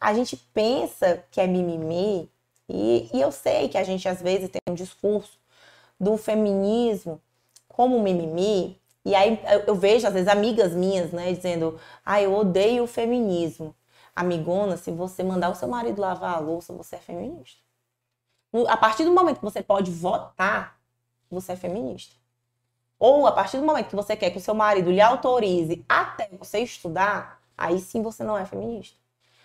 a 0.00 0.12
gente 0.14 0.36
pensa 0.54 1.24
que 1.30 1.40
é 1.40 1.46
mimimi, 1.46 2.30
e, 2.68 3.08
e 3.12 3.20
eu 3.20 3.30
sei 3.32 3.68
que 3.68 3.78
a 3.78 3.84
gente 3.84 4.08
às 4.08 4.20
vezes 4.20 4.50
tem 4.50 4.60
um 4.68 4.74
discurso 4.74 5.38
do 5.98 6.16
feminismo 6.16 7.20
como 7.68 8.00
mimimi, 8.02 8.80
e 9.04 9.14
aí 9.14 9.40
eu- 9.66 9.74
vejo 9.74 10.06
às 10.06 10.12
vezes 10.14 10.28
amigas 10.28 10.72
minhas, 10.74 11.12
né, 11.12 11.32
dizendo, 11.32 11.78
ah, 12.04 12.20
eu 12.20 12.34
odeio 12.34 12.84
o 12.84 12.86
feminismo. 12.86 13.74
Amigona, 14.14 14.76
se 14.76 14.90
você 14.90 15.22
mandar 15.22 15.50
o 15.50 15.54
seu 15.54 15.68
marido 15.68 16.00
lavar 16.00 16.34
a 16.36 16.38
louça, 16.40 16.72
você 16.72 16.96
é 16.96 16.98
feminista. 16.98 17.60
A 18.68 18.76
partir 18.76 19.04
do 19.04 19.12
momento 19.12 19.38
que 19.38 19.44
você 19.44 19.62
pode 19.62 19.90
votar, 19.90 20.78
você 21.30 21.52
é 21.52 21.56
feminista. 21.56 22.14
Ou 22.98 23.26
a 23.26 23.32
partir 23.32 23.58
do 23.58 23.64
momento 23.66 23.88
que 23.88 23.96
você 23.96 24.16
quer 24.16 24.30
que 24.30 24.38
o 24.38 24.40
seu 24.40 24.54
marido 24.54 24.90
lhe 24.90 25.00
autorize 25.00 25.84
até 25.88 26.28
você 26.38 26.60
estudar, 26.60 27.42
aí 27.56 27.78
sim 27.80 28.02
você 28.02 28.22
não 28.24 28.36
é 28.36 28.44
feminista. 28.44 28.96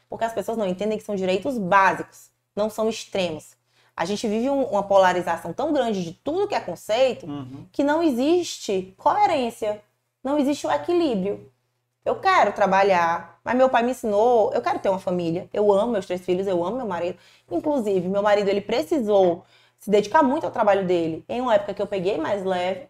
Porque 0.09 0.25
as 0.25 0.33
pessoas 0.33 0.57
não 0.57 0.67
entendem 0.67 0.97
que 0.97 1.03
são 1.03 1.15
direitos 1.15 1.57
básicos, 1.57 2.29
não 2.55 2.69
são 2.69 2.89
extremos. 2.89 3.55
A 3.95 4.05
gente 4.05 4.27
vive 4.27 4.49
um- 4.49 4.63
uma 4.65 4.83
polarização 4.83 5.53
tão 5.53 5.71
grande 5.73 6.03
de 6.03 6.13
tudo 6.13 6.47
que 6.47 6.55
é 6.55 6.59
conceito 6.59 7.25
Uhum. 7.25 7.65
que 7.71 7.83
não 7.83 8.01
existe 8.03 8.93
coerência, 8.97 9.81
não 10.23 10.37
existe 10.37 10.65
o 10.67 10.71
equilíbrio. 10.71 11.51
Eu 12.03 12.15
quero 12.19 12.51
trabalhar, 12.53 13.39
mas 13.43 13.55
meu 13.55 13.69
pai 13.69 13.83
me 13.83 13.91
ensinou, 13.91 14.51
eu 14.53 14.61
quero 14.61 14.79
ter 14.79 14.89
uma 14.89 14.97
família. 14.99 15.47
Eu 15.53 15.71
amo 15.71 15.91
meus 15.91 16.05
três 16.07 16.21
filhos, 16.21 16.47
eu 16.47 16.63
amo 16.65 16.77
meu 16.77 16.87
marido. 16.87 17.17
Inclusive, 17.49 18.07
meu 18.09 18.23
marido 18.23 18.49
ele 18.49 18.61
precisou 18.61 19.43
se 19.79 19.89
dedicar 19.91 20.23
muito 20.23 20.45
ao 20.45 20.51
trabalho 20.51 20.85
dele. 20.85 21.23
Em 21.29 21.41
uma 21.41 21.53
época 21.55 21.73
que 21.75 21.81
eu 21.81 21.87
peguei 21.87 22.17
mais 22.17 22.43
leve, 22.43 22.87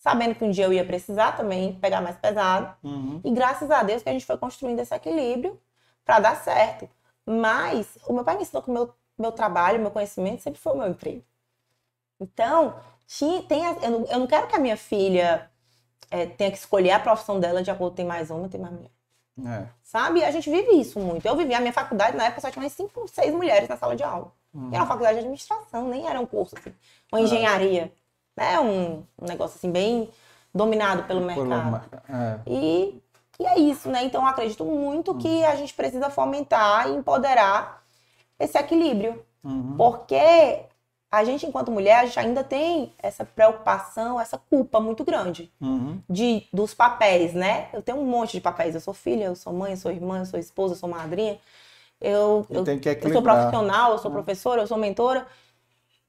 sabendo 0.00 0.34
que 0.34 0.42
um 0.42 0.50
dia 0.50 0.64
eu 0.64 0.72
ia 0.72 0.84
precisar 0.84 1.32
também 1.32 1.74
pegar 1.74 2.00
mais 2.00 2.16
pesado. 2.16 2.74
Uhum. 2.82 3.20
E 3.22 3.30
graças 3.30 3.70
a 3.70 3.82
Deus 3.82 4.02
que 4.02 4.08
a 4.08 4.12
gente 4.12 4.24
foi 4.24 4.36
construindo 4.38 4.80
esse 4.80 4.94
equilíbrio 4.94 5.60
para 6.04 6.18
dar 6.18 6.36
certo. 6.36 6.88
Mas 7.24 7.86
o 8.08 8.12
meu 8.14 8.24
pai 8.24 8.36
me 8.36 8.42
ensinou 8.42 8.62
que 8.62 8.70
o 8.70 8.72
meu, 8.72 8.92
meu 9.16 9.30
trabalho, 9.30 9.78
meu 9.78 9.90
conhecimento 9.90 10.42
sempre 10.42 10.58
foi 10.58 10.72
o 10.72 10.78
meu 10.78 10.88
emprego. 10.88 11.22
Então, 12.18 12.74
tinha, 13.06 13.42
tem, 13.42 13.62
eu, 13.62 13.90
não, 13.90 14.04
eu 14.06 14.18
não 14.18 14.26
quero 14.26 14.46
que 14.46 14.56
a 14.56 14.58
minha 14.58 14.76
filha 14.76 15.48
é, 16.10 16.24
tenha 16.26 16.50
que 16.50 16.56
escolher 16.56 16.92
a 16.92 16.98
profissão 16.98 17.38
dela 17.38 17.62
de 17.62 17.70
acordo 17.70 17.90
com 17.90 17.96
tem 17.96 18.06
mais 18.06 18.30
homem, 18.30 18.48
tem 18.48 18.60
mais 18.60 18.72
mulher. 18.72 18.90
É. 19.46 19.66
Sabe? 19.82 20.24
A 20.24 20.30
gente 20.30 20.50
vive 20.50 20.80
isso 20.80 20.98
muito. 20.98 21.26
Eu 21.26 21.36
vivi 21.36 21.52
a 21.54 21.60
minha 21.60 21.72
faculdade, 21.72 22.16
na 22.16 22.24
época 22.24 22.40
só 22.40 22.50
tinha 22.50 22.62
umas 22.62 22.72
5, 22.72 23.06
6 23.06 23.34
mulheres 23.34 23.68
na 23.68 23.76
sala 23.76 23.94
de 23.94 24.02
aula. 24.02 24.32
Uhum. 24.52 24.68
Era 24.68 24.82
uma 24.82 24.86
faculdade 24.86 25.14
de 25.14 25.20
administração, 25.20 25.88
nem 25.88 26.08
era 26.08 26.18
um 26.18 26.26
curso 26.26 26.56
assim. 26.58 26.72
Uma 27.12 27.20
engenharia. 27.20 27.92
Né? 28.40 28.58
Um, 28.58 29.02
um 29.20 29.26
negócio 29.28 29.56
assim, 29.58 29.70
bem 29.70 30.08
dominado 30.52 31.02
pelo 31.02 31.20
mercado. 31.20 31.82
É. 32.08 32.38
E, 32.46 33.00
e 33.38 33.46
é 33.46 33.58
isso, 33.58 33.90
né? 33.90 34.02
Então 34.04 34.22
eu 34.22 34.26
acredito 34.26 34.64
muito 34.64 35.14
que 35.16 35.44
a 35.44 35.54
gente 35.54 35.74
precisa 35.74 36.08
fomentar 36.08 36.88
e 36.88 36.92
empoderar 36.96 37.84
esse 38.38 38.56
equilíbrio. 38.58 39.22
Uhum. 39.44 39.74
Porque 39.76 40.62
a 41.12 41.24
gente, 41.24 41.44
enquanto 41.44 41.70
mulher, 41.70 41.98
a 41.98 42.06
gente 42.06 42.18
ainda 42.18 42.42
tem 42.42 42.94
essa 42.98 43.24
preocupação, 43.24 44.18
essa 44.18 44.38
culpa 44.38 44.80
muito 44.80 45.04
grande 45.04 45.52
Uhum. 45.60 46.00
de, 46.08 46.46
dos 46.52 46.72
papéis, 46.72 47.34
né? 47.34 47.68
Eu 47.74 47.82
tenho 47.82 47.98
um 47.98 48.04
monte 48.04 48.32
de 48.32 48.40
papéis. 48.40 48.74
Eu 48.74 48.80
sou 48.80 48.94
filha, 48.94 49.24
eu 49.24 49.36
sou 49.36 49.52
mãe, 49.52 49.72
eu 49.72 49.76
sou 49.76 49.90
irmã, 49.92 50.20
eu 50.20 50.26
sou 50.26 50.40
esposa, 50.40 50.74
eu 50.74 50.78
sou 50.78 50.88
madrinha. 50.88 51.38
Eu, 52.00 52.46
eu, 52.48 52.64
que 52.64 53.06
eu 53.06 53.12
sou 53.12 53.22
profissional, 53.22 53.92
eu 53.92 53.98
sou 53.98 54.10
Uhum. 54.10 54.14
professora, 54.16 54.62
eu 54.62 54.66
sou 54.66 54.78
mentora. 54.78 55.26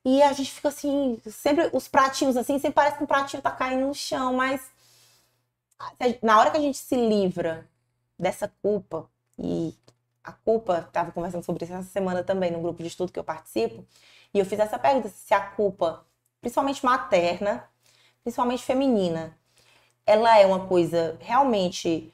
E 0.03 0.21
a 0.23 0.33
gente 0.33 0.51
fica 0.51 0.69
assim, 0.69 1.21
sempre 1.29 1.69
os 1.73 1.87
pratinhos 1.87 2.35
assim, 2.35 2.57
sempre 2.57 2.73
parece 2.73 2.97
que 2.97 3.03
um 3.03 3.07
pratinho 3.07 3.41
tá 3.41 3.51
caindo 3.51 3.85
no 3.85 3.93
chão, 3.93 4.33
mas 4.33 4.71
na 6.21 6.39
hora 6.39 6.51
que 6.51 6.57
a 6.57 6.61
gente 6.61 6.77
se 6.77 6.95
livra 6.95 7.67
dessa 8.17 8.51
culpa, 8.61 9.09
e 9.37 9.75
a 10.23 10.31
culpa, 10.31 10.85
estava 10.87 11.11
conversando 11.11 11.43
sobre 11.43 11.65
isso 11.65 11.73
essa 11.73 11.89
semana 11.89 12.23
também 12.23 12.51
no 12.51 12.61
grupo 12.61 12.81
de 12.81 12.87
estudo 12.87 13.11
que 13.11 13.19
eu 13.19 13.23
participo, 13.23 13.85
e 14.33 14.39
eu 14.39 14.45
fiz 14.45 14.59
essa 14.59 14.79
pergunta, 14.79 15.09
se 15.09 15.33
a 15.33 15.41
culpa, 15.41 16.05
principalmente 16.39 16.85
materna, 16.85 17.67
principalmente 18.23 18.63
feminina, 18.63 19.37
ela 20.05 20.37
é 20.37 20.45
uma 20.45 20.67
coisa 20.67 21.17
realmente 21.19 22.13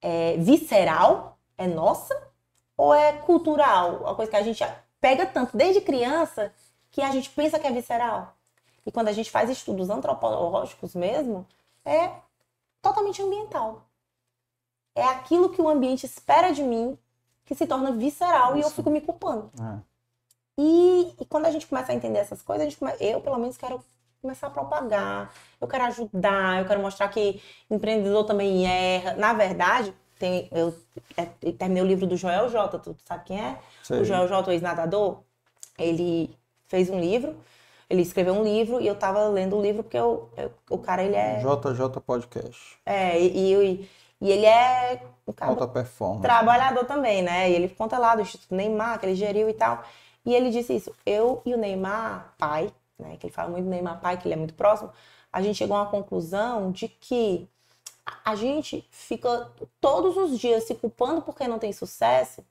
é, 0.00 0.36
visceral, 0.36 1.38
é 1.58 1.66
nossa, 1.66 2.30
ou 2.76 2.94
é 2.94 3.12
cultural? 3.12 4.02
Uma 4.02 4.14
coisa 4.14 4.30
que 4.30 4.36
a 4.36 4.42
gente 4.42 4.64
pega 5.00 5.26
tanto 5.26 5.56
desde 5.56 5.80
criança 5.80 6.52
que 6.92 7.02
a 7.02 7.10
gente 7.10 7.28
pensa 7.30 7.58
que 7.58 7.66
é 7.66 7.72
visceral. 7.72 8.36
E 8.86 8.92
quando 8.92 9.08
a 9.08 9.12
gente 9.12 9.30
faz 9.30 9.50
estudos 9.50 9.90
antropológicos 9.90 10.94
mesmo, 10.94 11.46
é 11.84 12.10
totalmente 12.80 13.20
ambiental. 13.22 13.82
É 14.94 15.04
aquilo 15.04 15.48
que 15.48 15.60
o 15.62 15.68
ambiente 15.68 16.04
espera 16.06 16.52
de 16.52 16.62
mim 16.62 16.96
que 17.44 17.54
se 17.54 17.66
torna 17.66 17.90
visceral 17.92 18.56
e 18.56 18.60
eu 18.60 18.70
fico 18.70 18.90
me 18.90 19.00
culpando. 19.00 19.50
É. 19.60 19.78
E, 20.58 21.14
e 21.20 21.24
quando 21.24 21.46
a 21.46 21.50
gente 21.50 21.66
começa 21.66 21.92
a 21.92 21.94
entender 21.94 22.18
essas 22.18 22.42
coisas, 22.42 22.66
a 22.66 22.68
gente 22.68 22.78
come- 22.78 22.94
eu, 23.00 23.20
pelo 23.20 23.38
menos, 23.38 23.56
quero 23.56 23.82
começar 24.20 24.48
a 24.48 24.50
propagar. 24.50 25.32
Eu 25.60 25.66
quero 25.66 25.84
ajudar, 25.84 26.60
eu 26.60 26.66
quero 26.66 26.80
mostrar 26.80 27.08
que 27.08 27.42
empreendedor 27.70 28.24
também 28.24 28.66
erra. 28.66 29.14
Na 29.14 29.32
verdade, 29.32 29.94
tem, 30.18 30.48
eu 30.52 30.76
é, 31.16 31.24
terminei 31.52 31.82
o 31.82 31.86
livro 31.86 32.06
do 32.06 32.16
Joel 32.16 32.48
J. 32.50 32.78
Tu 32.78 32.94
sabe 33.04 33.24
quem 33.24 33.40
é? 33.40 33.58
Sei. 33.82 34.00
O 34.00 34.04
Joel 34.04 34.28
J, 34.28 34.50
o 34.50 34.52
ex-nadador. 34.52 35.22
Ele 35.78 36.36
fez 36.72 36.88
um 36.88 36.98
livro, 36.98 37.36
ele 37.90 38.00
escreveu 38.02 38.32
um 38.34 38.42
livro 38.42 38.80
e 38.80 38.86
eu 38.86 38.94
tava 39.04 39.28
lendo 39.28 39.56
o 39.58 39.62
livro 39.62 39.82
porque 39.82 39.98
eu- 39.98 40.30
eu- 40.36 40.50
o 40.70 40.78
cara, 40.78 41.02
ele 41.04 41.14
é... 41.14 41.38
JJ 41.40 42.00
Podcast. 42.00 42.78
É, 42.86 43.20
e, 43.20 43.26
e, 43.52 43.90
e 44.22 44.30
ele 44.32 44.46
é 44.46 45.02
um 45.28 45.32
cara 45.34 45.50
Alta 45.52 45.68
performance. 45.68 46.22
trabalhador 46.22 46.84
também, 46.86 47.22
né? 47.22 47.50
E 47.50 47.54
ele 47.54 47.68
conta 47.68 47.98
lá 47.98 48.14
do 48.16 48.22
Instituto 48.22 48.54
Neymar, 48.54 48.98
que 48.98 49.04
ele 49.06 49.14
geriu 49.14 49.48
e 49.50 49.52
tal. 49.52 49.84
E 50.24 50.34
ele 50.34 50.48
disse 50.50 50.74
isso, 50.74 50.90
eu 51.04 51.42
e 51.44 51.52
o 51.52 51.58
Neymar, 51.58 52.32
pai, 52.38 52.72
né? 52.98 53.16
Que 53.18 53.26
ele 53.26 53.34
fala 53.34 53.50
muito 53.50 53.64
do 53.64 53.70
Neymar 53.70 54.00
pai, 54.00 54.16
que 54.16 54.26
ele 54.26 54.34
é 54.34 54.38
muito 54.38 54.54
próximo, 54.54 54.90
a 55.30 55.42
gente 55.42 55.56
chegou 55.56 55.76
a 55.76 55.82
uma 55.82 55.90
conclusão 55.90 56.72
de 56.72 56.88
que 56.88 57.46
a- 58.06 58.30
a 58.32 58.34
gente 58.34 58.86
fica 58.90 59.50
todos 59.80 60.16
os 60.16 60.38
dias 60.38 60.64
se 60.64 60.74
culpando 60.74 61.20
porque 61.20 61.46
não 61.46 61.58
tem 61.58 61.72
sucesso, 61.72 62.42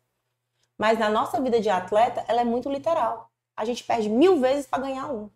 mas 0.77 0.99
na 0.99 1.09
nossa 1.09 1.41
vida 1.41 1.59
de 1.59 1.69
atleta, 1.69 2.23
ela 2.27 2.41
é 2.41 2.45
muito 2.45 2.69
literal. 2.69 3.30
A 3.55 3.65
gente 3.65 3.83
perde 3.83 4.09
mil 4.09 4.39
vezes 4.39 4.65
para 4.65 4.83
ganhar 4.83 5.07
um. 5.07 5.29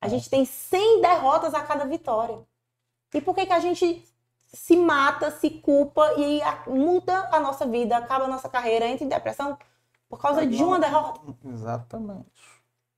A 0.00 0.08
gente 0.08 0.30
tem 0.30 0.44
100 0.44 1.00
derrotas 1.00 1.54
a 1.54 1.62
cada 1.62 1.84
vitória. 1.84 2.46
E 3.12 3.20
por 3.20 3.34
que, 3.34 3.46
que 3.46 3.52
a 3.52 3.60
gente 3.60 4.06
se 4.46 4.76
mata, 4.76 5.30
se 5.30 5.50
culpa 5.50 6.14
e 6.16 6.40
muda 6.68 7.28
a 7.32 7.40
nossa 7.40 7.66
vida, 7.66 7.96
acaba 7.96 8.24
a 8.24 8.28
nossa 8.28 8.48
carreira, 8.48 8.86
entra 8.86 9.04
em 9.04 9.08
depressão 9.08 9.58
por 10.08 10.20
causa 10.20 10.42
É 10.42 10.46
de 10.46 10.62
uma 10.62 10.78
derrota? 10.78 11.20
Exatamente. 11.44 12.30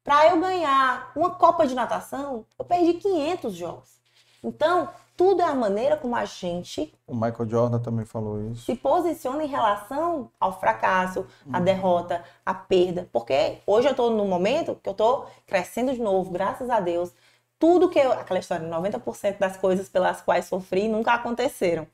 Para 0.04 0.28
eu 0.28 0.40
ganhar 0.40 1.12
uma 1.16 1.34
Copa 1.34 1.66
de 1.66 1.74
natação, 1.74 2.46
eu 2.58 2.64
perdi 2.64 2.94
500 2.94 3.54
jogos. 3.54 4.00
Então, 4.42 4.90
tudo 5.18 5.42
é 5.42 5.44
a 5.44 5.54
maneira 5.54 5.96
como 5.96 6.14
a 6.14 6.24
gente 6.24 6.94
O 7.04 7.12
Michael 7.12 7.50
Jordan 7.50 7.80
também 7.80 8.04
falou 8.04 8.40
isso. 8.52 8.62
se 8.62 8.76
posiciona 8.76 9.42
em 9.42 9.48
relação 9.48 10.30
ao 10.38 10.58
fracasso, 10.60 11.26
à 11.52 11.58
derrota, 11.58 12.22
à 12.46 12.54
perda. 12.54 13.08
Porque 13.12 13.58
hoje 13.66 13.88
eu 13.88 13.94
tô 13.96 14.10
num 14.10 14.28
momento 14.28 14.78
que 14.80 14.88
eu 14.88 14.94
tô 14.94 15.26
crescendo 15.44 15.92
de 15.92 16.00
novo, 16.00 16.30
graças 16.30 16.70
a 16.70 16.78
Deus. 16.78 17.12
Tudo 17.58 17.88
que 17.88 17.98
eu. 17.98 18.12
Aquela 18.12 18.38
história, 18.38 18.68
90% 18.68 19.38
das 19.38 19.56
coisas 19.56 19.88
pelas 19.88 20.20
quais 20.20 20.44
sofri 20.44 20.86
nunca 20.86 21.12
aconteceram. 21.12 21.84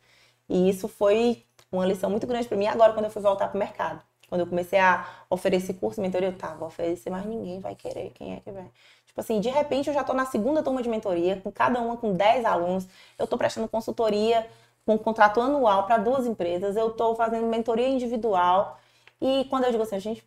E 0.46 0.68
isso 0.68 0.86
foi 0.86 1.42
uma 1.72 1.86
lição 1.86 2.10
muito 2.10 2.26
grande 2.26 2.46
para 2.46 2.58
mim 2.58 2.66
agora, 2.66 2.92
quando 2.92 3.06
eu 3.06 3.10
fui 3.10 3.22
voltar 3.22 3.48
pro 3.48 3.58
mercado. 3.58 4.02
Quando 4.28 4.42
eu 4.42 4.46
comecei 4.46 4.78
a 4.78 5.06
oferecer 5.30 5.74
curso, 5.74 6.00
mentoria, 6.02 6.28
eu 6.28 6.36
tava, 6.36 6.66
oferecer, 6.66 7.08
mas 7.08 7.24
ninguém 7.24 7.58
vai 7.60 7.74
querer. 7.74 8.10
Quem 8.10 8.34
é 8.34 8.40
que 8.40 8.50
vai? 8.50 8.70
Tipo 9.14 9.20
assim, 9.20 9.38
de 9.38 9.48
repente 9.48 9.86
eu 9.86 9.94
já 9.94 10.02
tô 10.02 10.12
na 10.12 10.26
segunda 10.26 10.60
turma 10.60 10.82
de 10.82 10.88
mentoria, 10.88 11.40
com 11.40 11.52
cada 11.52 11.80
uma 11.80 11.96
com 11.96 12.12
10 12.12 12.44
alunos. 12.44 12.88
Eu 13.16 13.28
tô 13.28 13.38
prestando 13.38 13.68
consultoria 13.68 14.44
com 14.84 14.94
um 14.94 14.98
contrato 14.98 15.40
anual 15.40 15.84
para 15.86 15.98
duas 15.98 16.26
empresas. 16.26 16.74
Eu 16.74 16.90
tô 16.90 17.14
fazendo 17.14 17.46
mentoria 17.46 17.86
individual. 17.88 18.76
E 19.20 19.44
quando 19.48 19.64
eu 19.64 19.70
digo 19.70 19.84
assim, 19.84 20.00
gente, 20.00 20.26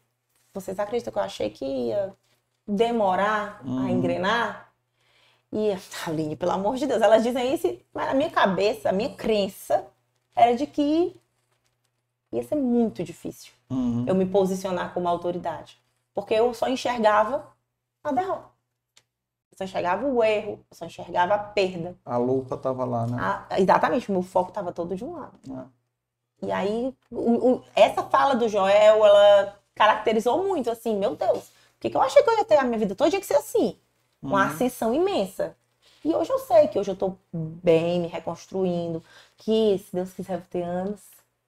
vocês 0.54 0.80
acreditam 0.80 1.12
que 1.12 1.20
eu 1.20 1.24
achei 1.24 1.50
que 1.50 1.66
ia 1.66 2.14
demorar 2.66 3.60
a 3.62 3.66
Uhum. 3.66 3.90
engrenar? 3.90 4.72
E, 5.52 5.72
Aline, 6.08 6.38
pelo 6.38 6.52
amor 6.54 6.78
de 6.78 6.86
Deus, 6.88 7.02
elas 7.02 7.24
dizem 7.24 7.54
isso, 7.54 7.78
mas 7.94 8.10
a 8.10 8.14
minha 8.14 8.30
cabeça, 8.30 8.90
a 8.90 8.94
minha 8.94 9.14
crença 9.16 9.86
era 10.34 10.56
de 10.56 10.66
que 10.66 11.20
ia 12.32 12.44
ser 12.44 12.56
muito 12.56 13.04
difícil 13.04 13.54
Uhum. 13.70 14.06
eu 14.08 14.16
me 14.16 14.26
posicionar 14.26 14.94
como 14.94 15.08
autoridade. 15.10 15.78
Porque 16.14 16.34
eu 16.34 16.54
só 16.54 16.70
enxergava 16.70 17.48
a 18.04 18.12
derrota. 18.14 18.57
Só 19.58 19.64
enxergava 19.64 20.06
o 20.06 20.24
erro, 20.24 20.60
só 20.72 20.86
enxergava 20.86 21.34
a 21.34 21.40
perda. 21.40 21.96
A 22.06 22.18
lupa 22.18 22.56
tava 22.56 22.86
lá, 22.86 23.08
né? 23.08 23.18
A- 23.20 23.60
exatamente, 23.60 24.08
o 24.10 24.12
meu 24.12 24.22
foco 24.22 24.50
estava 24.50 24.72
todo 24.72 24.96
de 24.96 25.04
um 25.04 25.14
lado. 25.14 25.40
É. 25.50 26.46
E 26.46 26.52
aí, 26.52 26.94
o- 27.10 27.54
o- 27.56 27.64
essa 27.76 28.04
fala 28.04 28.36
do 28.36 28.48
Joel, 28.48 29.04
ela 29.04 29.60
caracterizou 29.74 30.44
muito, 30.44 30.70
assim, 30.70 30.96
meu 30.96 31.16
Deus, 31.16 31.46
por 31.46 31.80
que, 31.82 31.90
que 31.90 31.98
eu 31.98 32.02
achei 32.02 32.22
que 32.22 32.30
eu 32.30 32.38
ia 32.38 32.46
ter 32.46 32.58
a 32.58 32.64
minha 32.64 32.78
vida 32.78 32.94
toda 32.94 33.10
tinha 33.10 33.20
que 33.20 33.26
ser 33.26 33.36
assim? 33.38 33.76
Uma 34.22 34.42
Uhum. 34.44 34.48
ascensão 34.48 34.94
imensa. 34.94 35.56
E 36.06 36.14
hoje 36.14 36.32
eu 36.32 36.40
sei 36.40 36.68
que 36.68 36.78
hoje 36.78 36.92
eu 36.92 36.96
tô 36.96 37.14
bem, 37.34 38.00
me 38.02 38.08
reconstruindo, 38.08 39.04
que 39.38 39.80
se 39.80 39.96
Deus 39.96 40.14
quiser 40.14 40.36
eu 40.36 40.40
vou 40.40 40.48
ter 40.50 40.62
anos 40.62 41.02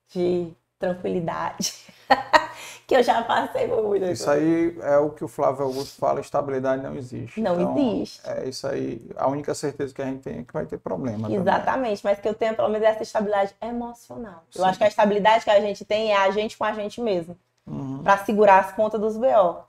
de 0.09 0.51
tranquilidade. 0.79 1.73
que 2.87 2.95
eu 2.95 3.03
já 3.03 3.21
passei 3.23 3.67
por 3.67 3.83
muita 3.83 4.11
Isso 4.11 4.29
aí 4.31 4.75
é 4.81 4.97
o 4.97 5.11
que 5.11 5.23
o 5.23 5.27
Flávio 5.27 5.63
Augusto 5.65 5.99
fala, 5.99 6.19
estabilidade 6.21 6.81
não 6.81 6.95
existe. 6.95 7.39
Não 7.39 7.53
Então, 7.61 7.77
existe. 7.77 8.21
É 8.27 8.49
isso 8.49 8.67
aí. 8.67 9.01
A 9.15 9.27
única 9.27 9.53
certeza 9.53 9.93
que 9.93 10.01
a 10.01 10.05
gente 10.05 10.21
tem 10.23 10.39
é 10.39 10.43
que 10.43 10.53
vai 10.53 10.65
ter 10.65 10.79
problema. 10.79 11.23
também. 11.23 11.37
Exatamente, 11.37 12.03
mas 12.03 12.19
que 12.19 12.27
eu 12.27 12.33
tenho 12.33 12.55
pelo 12.55 12.69
menos 12.69 12.87
essa 12.87 13.03
estabilidade 13.03 13.53
emocional. 13.61 14.43
Eu 14.55 14.63
Sim. 14.63 14.69
acho 14.69 14.77
que 14.79 14.83
a 14.85 14.87
estabilidade 14.87 15.43
que 15.43 15.51
a 15.51 15.59
gente 15.61 15.85
tem 15.85 16.11
é 16.11 16.17
a 16.17 16.31
gente 16.31 16.57
com 16.57 16.63
a 16.63 16.73
gente 16.73 16.99
mesmo, 17.01 17.37
Uhum. 17.67 18.01
Pra 18.01 18.17
segurar 18.17 18.59
as 18.59 18.71
contas 18.71 18.99
dos 18.99 19.15
BO. 19.15 19.63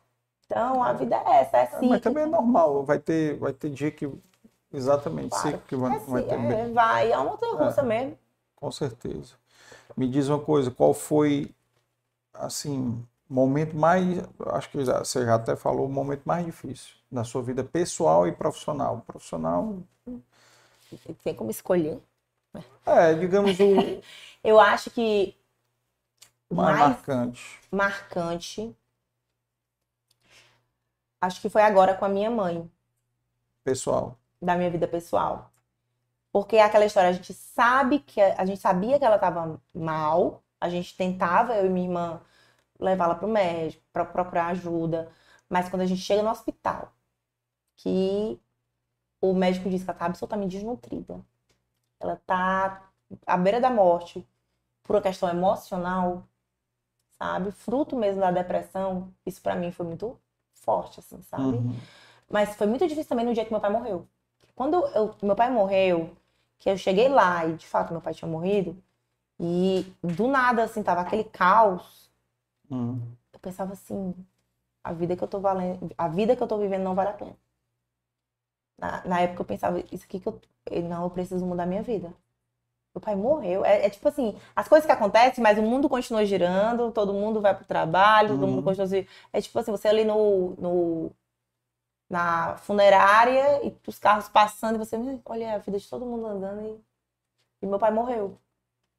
Então 0.47 0.83
a 0.83 0.93
vida 0.95 1.17
é 1.17 1.41
essa, 1.43 1.59
é 1.59 1.61
É, 1.61 1.67
cíclica. 1.67 1.89
mas 1.89 2.01
também 2.01 2.23
é 2.23 2.27
normal. 2.27 2.83
Vai 2.85 2.99
ter, 2.99 3.37
vai 3.39 3.53
ter 3.53 3.69
dia 3.71 3.91
que. 3.91 4.11
Exatamente, 4.73 5.31
Claro. 5.31 5.49
ciclo 5.49 5.63
que 5.69 5.77
vai, 5.77 5.97
É, 5.97 5.99
vai 5.99 6.23
sim, 6.23 6.29
ter. 6.29 6.35
é, 6.53 6.69
vai, 6.69 7.13
é 7.13 7.17
uma 7.17 7.31
montanha 7.33 7.55
russa 7.55 7.83
mesmo. 7.83 8.17
Com 8.57 8.71
certeza. 8.71 9.35
Me 9.97 10.09
diz 10.09 10.29
uma 10.29 10.39
coisa, 10.39 10.71
qual 10.71 10.95
foi, 10.95 11.55
assim, 12.35 13.05
o 13.29 13.35
momento 13.35 13.77
mais, 13.77 14.19
acho 14.47 14.71
que 14.71 14.79
você 14.79 15.25
já 15.25 15.35
até 15.35 15.57
falou, 15.57 15.87
o 15.87 15.93
momento 15.93 16.23
mais 16.25 16.45
difícil 16.45 16.95
da 17.11 17.25
sua 17.25 17.43
vida 17.43 17.65
pessoal 17.65 18.27
e 18.27 18.33
profissional. 18.33 19.03
Profissional, 19.07 19.79
Tem 21.23 21.35
como 21.35 21.51
escolher. 21.51 22.01
é, 22.87 23.15
digamos, 23.15 23.59
o 23.59 23.65
Eu 24.43 24.59
acho 24.59 24.91
que 24.91 25.37
mais 26.51 26.79
mais 26.79 26.91
marcante. 26.97 27.61
marcante 27.71 28.77
Acho 31.21 31.41
que 31.43 31.51
foi 31.51 31.61
agora 31.63 31.95
com 31.95 32.05
a 32.07 32.09
minha 32.09 32.31
mãe. 32.31 32.71
Pessoal. 33.63 34.17
Da 34.41 34.57
minha 34.57 34.71
vida 34.71 34.89
pessoal. 34.89 35.53
Porque 36.33 36.57
é 36.57 36.63
aquela 36.63 36.85
história, 36.85 37.11
a 37.11 37.13
gente 37.13 37.35
sabe 37.35 38.01
que 38.01 38.21
a 38.21 38.45
gente 38.45 38.61
sabia 38.61 38.99
que 38.99 39.05
ela 39.05 39.17
estava 39.17 39.61
mal, 39.75 40.43
a 40.61 40.69
gente 40.69 40.97
tentava, 40.97 41.55
eu 41.57 41.67
e 41.67 41.69
minha 41.69 41.87
irmã, 41.87 42.21
levá-la 42.79 43.15
para 43.15 43.27
o 43.27 43.31
médico, 43.31 43.83
para 43.93 44.05
procurar 44.05 44.47
ajuda. 44.49 45.11
Mas 45.49 45.69
quando 45.69 45.83
a 45.83 45.87
gente 45.87 46.01
chega 46.01 46.23
no 46.23 46.31
hospital, 46.31 46.93
que 47.77 48.41
o 49.21 49.35
médico 49.35 49.69
diz 49.69 49.83
que 49.83 49.91
ela 49.91 49.97
está 49.97 50.07
absolutamente 50.07 50.57
desnutrida, 50.57 51.21
ela 51.99 52.15
está 52.15 52.91
à 53.27 53.37
beira 53.37 53.61
da 53.61 53.71
morte 53.71 54.27
por 54.83 54.97
uma 54.97 55.03
questão 55.03 55.29
emocional, 55.29 56.25
sabe? 57.13 57.51
Fruto 57.53 57.97
mesmo 57.97 58.21
da 58.21 58.31
depressão, 58.31 59.13
isso 59.27 59.43
para 59.43 59.57
mim 59.57 59.73
foi 59.73 59.87
muito 59.87 60.19
forte, 60.55 61.01
assim, 61.01 61.21
sabe? 61.23 61.59
Uhum. 61.59 61.77
Mas 62.29 62.55
foi 62.57 62.67
muito 62.67 62.87
difícil 62.87 63.09
também 63.09 63.27
no 63.27 63.35
dia 63.35 63.45
que 63.45 63.51
meu 63.51 63.61
pai 63.61 63.71
morreu. 63.71 64.07
Quando 64.55 64.87
eu, 64.95 65.15
meu 65.23 65.35
pai 65.35 65.51
morreu, 65.51 66.17
que 66.61 66.71
eu 66.71 66.77
cheguei 66.79 67.09
lá 67.09 67.45
e 67.47 67.57
de 67.57 67.67
fato 67.67 67.93
meu 67.93 68.01
pai 68.01 68.15
tinha 68.15 68.31
morrido, 68.31 68.81
e 69.41 69.93
do 70.03 70.29
nada, 70.29 70.65
assim, 70.65 70.83
tava 70.83 71.01
aquele 71.01 71.25
caos, 71.25 72.11
uhum. 72.71 73.01
eu 73.33 73.41
pensava 73.41 73.73
assim, 73.73 74.15
a 74.85 74.93
vida 74.93 75.17
que 75.17 75.25
eu 75.25 75.29
tô 75.29 75.41
valendo, 75.41 75.91
a 75.97 76.09
vida 76.09 76.37
que 76.37 76.43
eu 76.43 76.47
tô 76.47 76.59
vivendo 76.59 76.83
não 76.83 76.95
vale 76.95 77.11
a 77.11 77.15
pena. 77.15 77.37
Na, 78.79 79.03
na 79.07 79.21
época 79.21 79.43
eu 79.43 79.47
pensava, 79.47 79.81
isso 79.93 80.05
aqui 80.05 80.21
que 80.21 80.27
eu. 80.29 80.41
Não, 80.89 81.05
eu 81.05 81.11
preciso 81.11 81.45
mudar 81.45 81.67
minha 81.67 81.83
vida. 81.83 82.13
Meu 82.95 83.01
pai 83.01 83.15
morreu. 83.15 83.65
É, 83.65 83.87
é, 83.87 83.91
tipo 83.91 84.09
assim, 84.09 84.37
as 84.55 84.69
coisas 84.69 84.87
que 84.87 84.93
acontecem, 84.93 85.43
mas 85.43 85.59
o 85.59 85.63
mundo 85.63 85.89
continua 85.89 86.25
girando, 86.25 86.91
todo 86.93 87.13
mundo 87.13 87.41
vai 87.41 87.55
pro 87.55 87.65
trabalho, 87.65 88.31
uhum. 88.31 88.41
todo 88.41 88.49
mundo 88.49 88.59
uhum. 88.59 88.77
continua. 88.77 89.07
É 89.33 89.41
tipo 89.41 89.59
assim, 89.59 89.71
você 89.71 89.89
ali 89.89 90.05
no, 90.05 90.55
no, 90.59 91.13
na 92.11 92.57
funerária 92.57 93.65
e 93.65 93.75
os 93.87 93.99
carros 93.99 94.29
passando, 94.29 94.75
e 94.75 94.79
você 94.79 94.97
olha 95.25 95.55
a 95.55 95.59
vida 95.59 95.79
de 95.79 95.89
todo 95.89 96.05
mundo 96.05 96.27
andando 96.27 96.61
e, 96.63 96.81
e 97.63 97.67
meu 97.67 97.79
pai 97.79 97.93
morreu. 97.93 98.37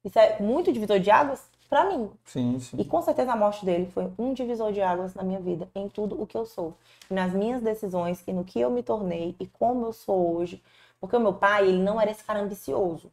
Isso 0.02 0.18
é 0.18 0.40
muito 0.40 0.72
divisor 0.72 0.98
de 0.98 1.10
águas 1.10 1.48
para 1.68 1.84
mim. 1.84 2.10
Sim, 2.24 2.58
sim. 2.58 2.76
E 2.78 2.84
com 2.84 3.00
certeza 3.02 3.32
a 3.32 3.36
morte 3.36 3.64
dele 3.64 3.86
foi 3.86 4.10
um 4.18 4.32
divisor 4.32 4.72
de 4.72 4.80
águas 4.80 5.14
na 5.14 5.22
minha 5.22 5.38
vida, 5.38 5.70
em 5.74 5.88
tudo 5.88 6.20
o 6.20 6.26
que 6.26 6.36
eu 6.36 6.46
sou, 6.46 6.74
nas 7.08 7.32
minhas 7.32 7.62
decisões 7.62 8.24
e 8.26 8.32
no 8.32 8.44
que 8.44 8.58
eu 8.58 8.70
me 8.70 8.82
tornei 8.82 9.36
e 9.38 9.46
como 9.46 9.86
eu 9.86 9.92
sou 9.92 10.36
hoje. 10.36 10.62
Porque 10.98 11.16
o 11.16 11.20
meu 11.20 11.34
pai, 11.34 11.68
ele 11.68 11.78
não 11.78 12.00
era 12.00 12.10
esse 12.10 12.24
cara 12.24 12.40
ambicioso. 12.40 13.12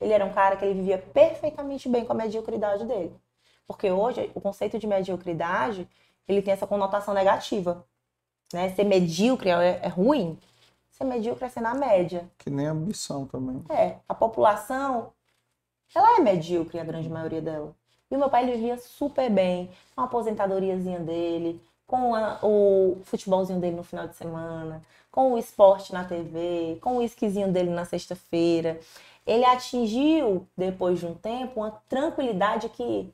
Ele 0.00 0.12
era 0.12 0.24
um 0.24 0.32
cara 0.32 0.56
que 0.56 0.64
ele 0.64 0.74
vivia 0.74 0.98
perfeitamente 0.98 1.88
bem 1.88 2.04
com 2.04 2.12
a 2.12 2.16
mediocridade 2.16 2.84
dele. 2.84 3.14
Porque 3.66 3.90
hoje 3.90 4.30
o 4.34 4.40
conceito 4.40 4.78
de 4.78 4.86
mediocridade, 4.86 5.88
ele 6.28 6.42
tem 6.42 6.52
essa 6.52 6.66
conotação 6.66 7.14
negativa. 7.14 7.86
Né? 8.54 8.70
Ser 8.70 8.84
medíocre 8.84 9.50
é, 9.50 9.80
é 9.82 9.88
ruim. 9.88 10.38
Ser 10.90 11.04
medíocre 11.04 11.44
é 11.44 11.48
ser 11.48 11.60
na 11.60 11.74
média. 11.74 12.28
Que 12.38 12.48
nem 12.48 12.66
ambição 12.66 13.26
também. 13.26 13.62
É. 13.68 13.96
A 14.08 14.14
população, 14.14 15.10
ela 15.94 16.16
é 16.16 16.20
medíocre, 16.20 16.78
a 16.78 16.84
grande 16.84 17.08
maioria 17.08 17.42
dela. 17.42 17.74
E 18.10 18.16
o 18.16 18.18
meu 18.18 18.30
pai 18.30 18.44
ele 18.44 18.52
vivia 18.52 18.78
super 18.78 19.28
bem, 19.28 19.70
com 19.94 20.02
a 20.02 20.04
aposentadoriazinha 20.04 21.00
dele, 21.00 21.60
com 21.86 22.14
a, 22.14 22.38
o 22.42 22.98
futebolzinho 23.04 23.58
dele 23.58 23.76
no 23.76 23.82
final 23.82 24.06
de 24.06 24.14
semana, 24.14 24.82
com 25.10 25.32
o 25.32 25.38
esporte 25.38 25.92
na 25.92 26.04
TV, 26.04 26.78
com 26.80 26.98
o 26.98 27.02
esquisinho 27.02 27.52
dele 27.52 27.70
na 27.70 27.84
sexta-feira 27.84 28.80
ele 29.26 29.44
atingiu, 29.44 30.46
depois 30.56 31.00
de 31.00 31.06
um 31.06 31.14
tempo, 31.14 31.60
uma 31.60 31.70
tranquilidade 31.88 32.68
que 32.68 33.10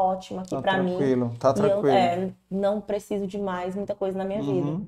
ótima 0.00 0.42
aqui 0.42 0.50
tá 0.50 0.62
para 0.62 0.82
mim. 0.82 0.92
Tá 1.38 1.52
tranquilo, 1.52 1.88
eu, 1.88 1.94
é, 1.94 2.30
não 2.50 2.80
preciso 2.80 3.26
de 3.26 3.38
mais 3.38 3.74
muita 3.74 3.94
coisa 3.94 4.16
na 4.18 4.24
minha 4.24 4.40
uhum. 4.40 4.76
vida. 4.76 4.86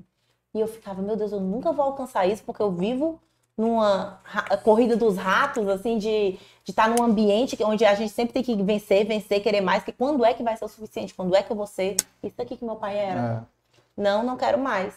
E 0.53 0.59
eu 0.59 0.67
ficava, 0.67 1.01
meu 1.01 1.15
Deus, 1.15 1.31
eu 1.31 1.39
nunca 1.39 1.71
vou 1.71 1.85
alcançar 1.85 2.25
isso 2.25 2.43
porque 2.43 2.61
eu 2.61 2.71
vivo 2.71 3.19
numa 3.57 4.21
corrida 4.63 4.95
dos 4.95 5.17
ratos, 5.17 5.67
assim, 5.67 5.97
de 5.97 6.37
estar 6.67 6.83
tá 6.83 6.89
num 6.89 7.03
ambiente 7.03 7.57
onde 7.63 7.83
a 7.85 7.95
gente 7.95 8.11
sempre 8.11 8.33
tem 8.33 8.43
que 8.43 8.61
vencer, 8.63 9.05
vencer, 9.05 9.41
querer 9.41 9.61
mais, 9.61 9.83
que 9.83 9.91
quando 9.91 10.23
é 10.23 10.33
que 10.33 10.43
vai 10.43 10.55
ser 10.55 10.65
o 10.65 10.67
suficiente? 10.67 11.13
Quando 11.13 11.35
é 11.35 11.41
que 11.41 11.51
eu 11.51 11.55
vou 11.55 11.65
ser? 11.65 11.95
Isso 12.21 12.39
aqui 12.39 12.55
que 12.55 12.63
meu 12.63 12.75
pai 12.75 12.97
era. 12.97 13.47
É. 13.47 14.01
Não, 14.01 14.23
não 14.23 14.37
quero 14.37 14.59
mais. 14.59 14.93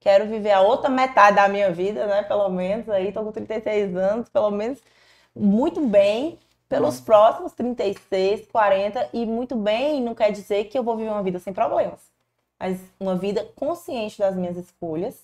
Quero 0.00 0.26
viver 0.26 0.52
a 0.52 0.62
outra 0.62 0.88
metade 0.88 1.36
da 1.36 1.46
minha 1.46 1.70
vida, 1.70 2.06
né? 2.06 2.22
Pelo 2.22 2.48
menos. 2.48 2.88
Aí 2.88 3.12
tô 3.12 3.22
com 3.22 3.32
36 3.32 3.94
anos, 3.94 4.30
pelo 4.30 4.50
menos 4.50 4.78
muito 5.36 5.86
bem 5.86 6.38
pelos 6.70 7.00
uhum. 7.00 7.04
próximos 7.04 7.52
36, 7.52 8.46
40 8.46 9.10
e 9.12 9.26
muito 9.26 9.56
bem 9.56 10.00
não 10.00 10.14
quer 10.14 10.30
dizer 10.30 10.66
que 10.66 10.78
eu 10.78 10.84
vou 10.84 10.96
viver 10.96 11.10
uma 11.10 11.22
vida 11.22 11.40
sem 11.40 11.52
problemas, 11.52 12.00
mas 12.56 12.80
uma 13.00 13.16
vida 13.16 13.44
consciente 13.56 14.16
das 14.16 14.36
minhas 14.36 14.56
escolhas 14.56 15.20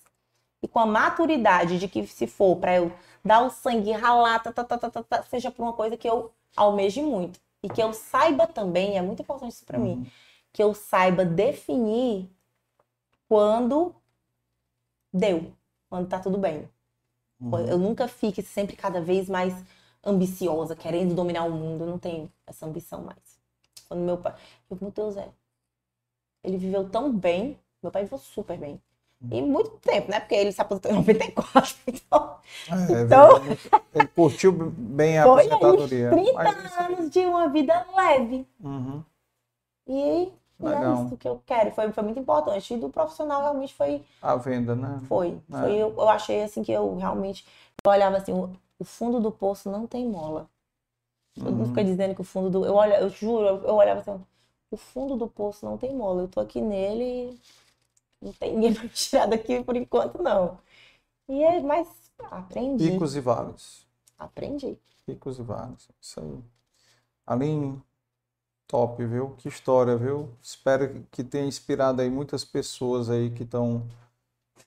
e 0.60 0.66
com 0.66 0.80
a 0.80 0.86
maturidade 0.86 1.78
de 1.78 1.86
que 1.86 2.04
se 2.04 2.26
for 2.26 2.56
para 2.56 2.74
eu 2.74 2.92
dar 3.24 3.42
o 3.42 3.50
sangue, 3.50 3.92
ralar, 3.92 4.40
tá, 4.40 4.52
tá, 4.52 4.64
tá, 4.64 4.76
tá, 4.76 4.90
tá, 4.90 5.02
tá, 5.04 5.22
seja 5.22 5.48
por 5.52 5.62
uma 5.62 5.72
coisa 5.72 5.96
que 5.96 6.08
eu 6.08 6.32
almeje 6.56 7.00
muito 7.00 7.38
e 7.62 7.68
que 7.68 7.80
eu 7.80 7.92
saiba 7.92 8.48
também, 8.48 8.98
é 8.98 9.02
muito 9.02 9.22
importante 9.22 9.52
isso 9.52 9.64
para 9.64 9.78
uhum. 9.78 9.84
mim, 9.84 10.12
que 10.52 10.60
eu 10.60 10.74
saiba 10.74 11.24
definir 11.24 12.28
quando 13.28 13.94
deu, 15.12 15.52
quando 15.88 16.08
tá 16.08 16.18
tudo 16.18 16.38
bem. 16.38 16.68
Uhum. 17.40 17.58
Eu 17.68 17.78
nunca 17.78 18.08
fique 18.08 18.42
sempre 18.42 18.74
cada 18.74 19.00
vez 19.00 19.28
mais 19.28 19.54
ambiciosa, 20.06 20.76
querendo 20.76 21.14
dominar 21.14 21.44
o 21.44 21.50
mundo. 21.50 21.84
Eu 21.84 21.88
não 21.88 21.98
tenho 21.98 22.30
essa 22.46 22.64
ambição 22.64 23.02
mais. 23.02 23.38
Quando 23.88 24.00
meu 24.00 24.16
pai. 24.16 24.34
Eu, 24.70 24.78
meu 24.80 24.90
Deus, 24.90 25.16
é. 25.16 25.28
Ele 26.42 26.56
viveu 26.56 26.88
tão 26.88 27.12
bem. 27.12 27.58
Meu 27.82 27.90
pai 27.90 28.04
viveu 28.04 28.18
super 28.18 28.56
bem. 28.56 28.80
E 29.30 29.42
muito 29.42 29.70
tempo, 29.78 30.10
né? 30.10 30.20
Porque 30.20 30.34
ele 30.34 30.52
se 30.52 30.60
aposentou 30.60 30.90
em 30.90 30.94
94. 30.94 31.76
Então. 31.86 32.36
É, 32.70 33.02
então 33.02 33.42
ele 33.94 34.06
curtiu 34.08 34.52
bem 34.52 35.18
a 35.18 35.24
foi 35.24 35.46
aposentadoria. 35.46 36.10
30 36.10 36.32
Mas, 36.32 36.78
anos 36.78 37.10
de 37.10 37.20
uma 37.20 37.48
vida 37.48 37.86
leve. 37.96 38.46
Uhum. 38.62 39.02
E 39.88 40.32
Legal. 40.60 41.02
é 41.02 41.06
isso 41.06 41.16
que 41.16 41.28
eu 41.28 41.42
quero. 41.44 41.70
Foi, 41.72 41.90
foi 41.90 42.04
muito 42.04 42.20
importante. 42.20 42.74
E 42.74 42.76
do 42.76 42.88
profissional 42.88 43.42
realmente 43.42 43.74
foi. 43.74 44.04
A 44.22 44.36
venda, 44.36 44.76
né? 44.76 45.00
Foi. 45.08 45.38
É. 45.52 45.58
foi 45.58 45.72
eu, 45.74 45.94
eu 45.96 46.08
achei 46.08 46.42
assim 46.42 46.62
que 46.62 46.70
eu 46.70 46.96
realmente. 46.96 47.44
Eu 47.84 47.90
olhava 47.90 48.16
assim, 48.18 48.32
o, 48.78 48.84
fundo 48.84 49.20
do 49.20 49.30
poço 49.30 49.70
não 49.70 49.86
tem 49.86 50.06
mola. 50.06 50.48
Todo 51.34 51.52
mundo 51.52 51.68
fica 51.68 51.80
uhum. 51.80 51.86
dizendo 51.86 52.14
que 52.14 52.20
o 52.20 52.24
fundo 52.24 52.50
do. 52.50 52.64
Eu, 52.64 52.74
olha, 52.74 53.00
eu 53.00 53.10
juro, 53.10 53.46
eu, 53.46 53.62
eu 53.64 53.74
olhava 53.74 54.00
assim, 54.00 54.24
o 54.70 54.76
fundo 54.76 55.16
do 55.16 55.28
poço 55.28 55.66
não 55.66 55.76
tem 55.76 55.94
mola. 55.94 56.22
Eu 56.22 56.28
tô 56.28 56.40
aqui 56.40 56.60
nele 56.60 57.38
e 58.22 58.24
não 58.24 58.32
tem 58.32 58.54
ninguém 58.54 58.72
pra 58.74 58.88
tirar 58.88 59.26
daqui 59.26 59.62
por 59.62 59.76
enquanto, 59.76 60.22
não. 60.22 60.58
E 61.28 61.42
é, 61.42 61.60
mas 61.60 61.88
aprendi. 62.30 62.90
Picos 62.90 63.16
e 63.16 63.20
vales. 63.20 63.86
Aprendi. 64.18 64.78
Picos 65.04 65.38
e 65.38 65.42
vales. 65.42 65.88
Isso 66.00 66.20
aí. 66.20 66.38
Aline, 67.26 67.82
Top, 68.66 69.04
viu? 69.04 69.30
Que 69.38 69.48
história, 69.48 69.96
viu? 69.96 70.28
Espero 70.42 71.06
que 71.12 71.22
tenha 71.22 71.46
inspirado 71.46 72.02
aí 72.02 72.10
muitas 72.10 72.44
pessoas 72.44 73.08
aí 73.08 73.30
que 73.30 73.44
estão 73.44 73.86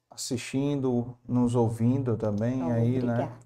assistindo, 0.09 1.17
nos 1.27 1.53
ouvindo 1.53 2.15
também 2.15 2.63
oh, 2.63 2.71
aí, 2.71 3.01
né? 3.01 3.13
obrigada. 3.13 3.25
né? 3.25 3.37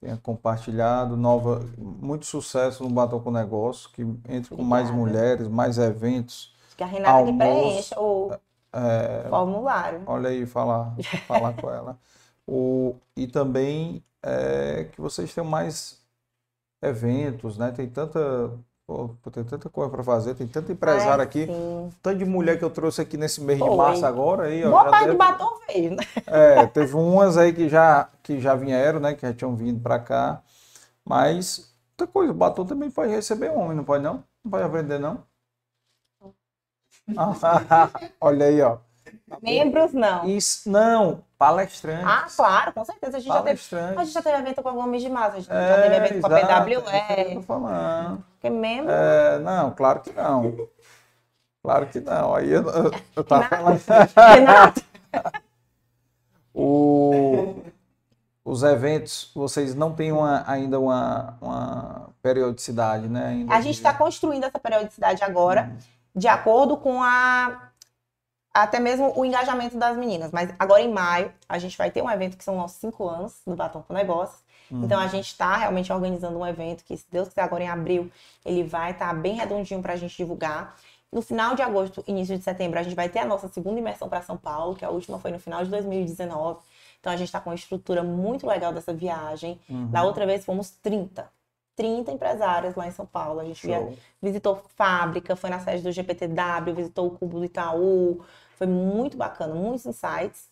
Tenha 0.00 0.16
compartilhado, 0.16 1.16
nova, 1.16 1.60
muito 1.76 2.24
sucesso 2.24 2.84
no 2.84 2.90
Batom 2.90 3.20
com 3.20 3.32
Negócio, 3.32 3.90
que 3.90 4.02
entre 4.02 4.54
obrigada. 4.54 4.56
com 4.56 4.62
mais 4.62 4.90
mulheres, 4.90 5.48
mais 5.48 5.76
eventos. 5.76 6.54
Que 6.76 6.84
a 6.84 6.86
Renata 6.86 7.10
almoço, 7.10 7.32
que 7.32 7.38
preencha 7.38 8.00
o 8.00 8.32
é, 8.72 9.28
formulário. 9.28 10.02
Olha 10.06 10.30
aí, 10.30 10.46
falar, 10.46 10.94
falar 11.26 11.52
com 11.54 11.70
ela. 11.70 11.98
O, 12.50 12.96
e 13.14 13.26
também 13.26 14.02
é, 14.22 14.84
que 14.84 15.02
vocês 15.02 15.34
tenham 15.34 15.46
mais 15.46 16.02
eventos, 16.80 17.58
né? 17.58 17.70
Tem 17.70 17.86
tanta 17.86 18.58
Pô, 18.88 19.10
tem 19.30 19.44
tanta 19.44 19.68
coisa 19.68 19.90
para 19.90 20.02
fazer, 20.02 20.34
tem 20.34 20.48
tanto 20.48 20.72
empresário 20.72 21.20
Ai, 21.20 21.26
aqui, 21.26 21.44
sim. 21.44 21.90
tanto 22.02 22.16
de 22.16 22.24
mulher 22.24 22.58
que 22.58 22.64
eu 22.64 22.70
trouxe 22.70 23.02
aqui 23.02 23.18
nesse 23.18 23.38
mês 23.38 23.58
Foi. 23.58 23.68
de 23.68 23.76
março 23.76 24.06
agora. 24.06 24.44
Aí, 24.44 24.64
ó, 24.64 24.70
Boa 24.70 24.86
parte 24.86 25.00
deve... 25.00 25.12
do 25.12 25.18
batom 25.18 25.60
veio, 25.66 25.90
né? 25.90 26.04
É, 26.26 26.66
teve 26.66 26.96
umas 26.96 27.36
aí 27.36 27.52
que 27.52 27.68
já, 27.68 28.08
que 28.22 28.40
já 28.40 28.54
vieram, 28.54 28.98
né? 28.98 29.12
Que 29.12 29.26
já 29.26 29.34
tinham 29.34 29.54
vindo 29.54 29.78
para 29.78 29.98
cá. 29.98 30.40
Mas, 31.04 31.70
outra 31.90 32.10
coisa, 32.10 32.32
o 32.32 32.34
batom 32.34 32.64
também 32.64 32.90
pode 32.90 33.10
receber 33.10 33.50
homem, 33.50 33.76
não 33.76 33.84
pode 33.84 34.02
não? 34.02 34.24
Não 34.42 34.50
pode 34.50 34.64
aprender 34.64 34.98
não? 34.98 35.22
olha 38.18 38.46
aí, 38.46 38.62
ó. 38.62 38.78
Membros, 39.42 39.92
não. 39.92 40.26
Isso, 40.26 40.70
não, 40.70 41.22
palestrantes. 41.38 42.04
Ah, 42.04 42.26
claro, 42.34 42.72
com 42.72 42.84
certeza. 42.84 43.16
A 43.16 43.20
gente, 43.20 43.32
já 43.32 43.42
teve, 43.42 43.60
a 43.76 44.04
gente 44.04 44.12
já 44.12 44.22
teve 44.22 44.38
evento 44.38 44.62
com 44.62 44.68
alguns 44.68 45.00
de 45.00 45.08
massa, 45.08 45.36
a 45.36 45.40
gente 45.40 45.52
é, 45.52 45.68
já 45.68 45.82
teve 45.82 45.96
evento 45.96 46.14
exato, 46.14 46.46
com 46.46 46.52
a 46.52 46.60
PWE. 46.60 46.96
É 46.96 47.34
tô 47.34 47.42
falando. 47.42 48.24
Porque 48.32 48.50
membro... 48.50 48.90
É, 48.90 49.38
não, 49.38 49.70
claro 49.70 50.00
que 50.00 50.12
não. 50.12 50.68
Claro 51.62 51.86
que 51.86 52.00
não. 52.00 52.34
Aí 52.34 52.50
eu, 52.50 52.68
eu, 52.68 52.90
eu 53.14 53.24
tava 53.24 53.44
falando... 53.44 53.80
Renato. 54.34 54.82
o, 56.52 57.62
os 58.44 58.62
eventos, 58.64 59.30
vocês 59.34 59.76
não 59.76 59.94
têm 59.94 60.10
uma, 60.10 60.42
ainda 60.44 60.80
uma, 60.80 61.38
uma 61.40 62.08
periodicidade, 62.20 63.08
né? 63.08 63.28
Ainda 63.28 63.54
a 63.54 63.60
gente 63.60 63.76
está 63.76 63.94
construindo 63.94 64.44
essa 64.44 64.58
periodicidade 64.58 65.22
agora, 65.22 65.70
hum. 65.72 65.78
de 66.16 66.26
acordo 66.26 66.76
com 66.76 67.00
a 67.00 67.67
até 68.62 68.80
mesmo 68.80 69.12
o 69.16 69.24
engajamento 69.24 69.76
das 69.76 69.96
meninas. 69.96 70.30
Mas 70.32 70.52
agora 70.58 70.82
em 70.82 70.92
maio, 70.92 71.32
a 71.48 71.58
gente 71.58 71.76
vai 71.76 71.90
ter 71.90 72.02
um 72.02 72.10
evento 72.10 72.36
que 72.36 72.44
são 72.44 72.56
nossos 72.56 72.78
cinco 72.78 73.08
anos 73.08 73.40
do 73.46 73.54
Batom 73.54 73.82
com 73.82 73.94
Negócios. 73.94 74.40
Uhum. 74.70 74.84
Então 74.84 75.00
a 75.00 75.06
gente 75.06 75.26
está 75.26 75.56
realmente 75.56 75.92
organizando 75.92 76.38
um 76.38 76.46
evento 76.46 76.84
que, 76.84 76.96
se 76.96 77.06
Deus 77.10 77.28
quiser, 77.28 77.42
agora 77.42 77.64
em 77.64 77.68
abril, 77.68 78.10
ele 78.44 78.62
vai 78.64 78.90
estar 78.90 79.08
tá 79.08 79.14
bem 79.14 79.34
redondinho 79.34 79.80
para 79.80 79.94
a 79.94 79.96
gente 79.96 80.16
divulgar. 80.16 80.76
No 81.10 81.22
final 81.22 81.54
de 81.54 81.62
agosto, 81.62 82.04
início 82.06 82.36
de 82.36 82.44
setembro, 82.44 82.78
a 82.78 82.82
gente 82.82 82.94
vai 82.94 83.08
ter 83.08 83.20
a 83.20 83.24
nossa 83.24 83.48
segunda 83.48 83.78
imersão 83.78 84.08
para 84.08 84.20
São 84.20 84.36
Paulo, 84.36 84.74
que 84.74 84.84
a 84.84 84.90
última 84.90 85.18
foi 85.18 85.30
no 85.30 85.38
final 85.38 85.64
de 85.64 85.70
2019. 85.70 86.60
Então 87.00 87.12
a 87.12 87.16
gente 87.16 87.28
está 87.28 87.40
com 87.40 87.50
uma 87.50 87.56
estrutura 87.56 88.02
muito 88.02 88.46
legal 88.46 88.72
dessa 88.72 88.92
viagem. 88.92 89.58
Uhum. 89.68 89.90
Da 89.90 90.02
outra 90.02 90.26
vez 90.26 90.44
fomos 90.44 90.70
30. 90.70 91.30
30 91.76 92.10
empresárias 92.10 92.74
lá 92.74 92.88
em 92.88 92.90
São 92.90 93.06
Paulo. 93.06 93.38
A 93.40 93.44
gente 93.44 93.64
via, 93.64 93.88
visitou 94.20 94.60
fábrica, 94.76 95.36
foi 95.36 95.48
na 95.48 95.60
sede 95.60 95.82
do 95.82 95.92
GPTW, 95.92 96.74
visitou 96.74 97.06
o 97.06 97.10
Cubo 97.12 97.38
do 97.38 97.44
Itaú. 97.44 98.20
Foi 98.58 98.66
muito 98.66 99.16
bacana, 99.16 99.54
muitos 99.54 99.86
insights. 99.86 100.48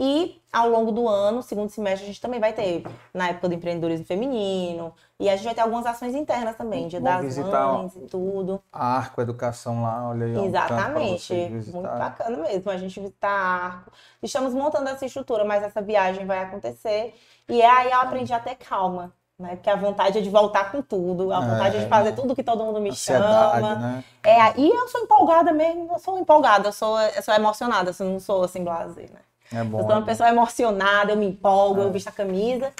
E 0.00 0.40
ao 0.52 0.68
longo 0.68 0.92
do 0.92 1.08
ano, 1.08 1.42
segundo 1.42 1.70
semestre, 1.70 2.04
a 2.04 2.06
gente 2.06 2.20
também 2.20 2.38
vai 2.38 2.52
ter, 2.52 2.84
na 3.12 3.30
época 3.30 3.48
do 3.48 3.54
empreendedorismo 3.54 4.06
feminino, 4.06 4.94
e 5.18 5.28
a 5.28 5.34
gente 5.34 5.46
vai 5.46 5.56
ter 5.56 5.62
algumas 5.62 5.84
ações 5.86 6.14
internas 6.14 6.54
também, 6.54 6.88
Vou 6.88 7.00
das 7.00 7.36
mães 7.36 7.96
e 7.96 8.00
tudo. 8.02 8.62
A 8.72 8.96
Arco 8.96 9.20
Educação 9.20 9.82
lá, 9.82 10.08
olha 10.08 10.26
aí. 10.26 10.46
Exatamente, 10.46 11.34
muito 11.72 11.82
bacana 11.82 12.36
mesmo, 12.36 12.70
a 12.70 12.76
gente 12.76 13.00
visitar 13.00 13.28
a 13.28 13.64
Arco. 13.64 13.92
Estamos 14.22 14.54
montando 14.54 14.88
essa 14.88 15.04
estrutura, 15.04 15.44
mas 15.44 15.64
essa 15.64 15.82
viagem 15.82 16.24
vai 16.26 16.44
acontecer, 16.44 17.16
e 17.48 17.60
aí 17.60 17.90
eu 17.90 18.00
aprendi 18.00 18.32
a 18.32 18.38
ter 18.38 18.54
calma. 18.54 19.12
Né? 19.38 19.50
Porque 19.54 19.70
a 19.70 19.76
vontade 19.76 20.18
é 20.18 20.20
de 20.20 20.28
voltar 20.28 20.72
com 20.72 20.82
tudo, 20.82 21.32
a 21.32 21.38
vontade 21.38 21.76
é, 21.76 21.80
é 21.80 21.82
de 21.84 21.88
fazer 21.88 22.12
tudo 22.12 22.34
que 22.34 22.42
todo 22.42 22.64
mundo 22.64 22.80
me 22.80 22.92
chama. 22.92 23.76
Né? 23.76 24.04
É, 24.24 24.60
e 24.60 24.68
eu 24.68 24.88
sou 24.88 25.00
empolgada 25.00 25.52
mesmo, 25.52 25.88
eu 25.92 25.98
sou 26.00 26.18
empolgada, 26.18 26.68
eu 26.68 26.72
sou, 26.72 27.00
eu 27.00 27.22
sou 27.22 27.32
emocionada, 27.32 27.94
eu 27.96 28.06
não 28.06 28.18
sou 28.18 28.42
assim, 28.42 28.64
blazer, 28.64 29.08
né? 29.12 29.20
É 29.52 29.62
bom, 29.62 29.78
eu 29.78 29.84
sou 29.84 29.92
uma 29.92 30.02
é 30.02 30.04
pessoa 30.04 30.28
emocionada, 30.28 31.12
eu 31.12 31.16
me 31.16 31.26
empolgo, 31.26 31.80
é. 31.80 31.84
eu 31.84 31.92
visto 31.92 32.08
a 32.08 32.12
camisa. 32.12 32.72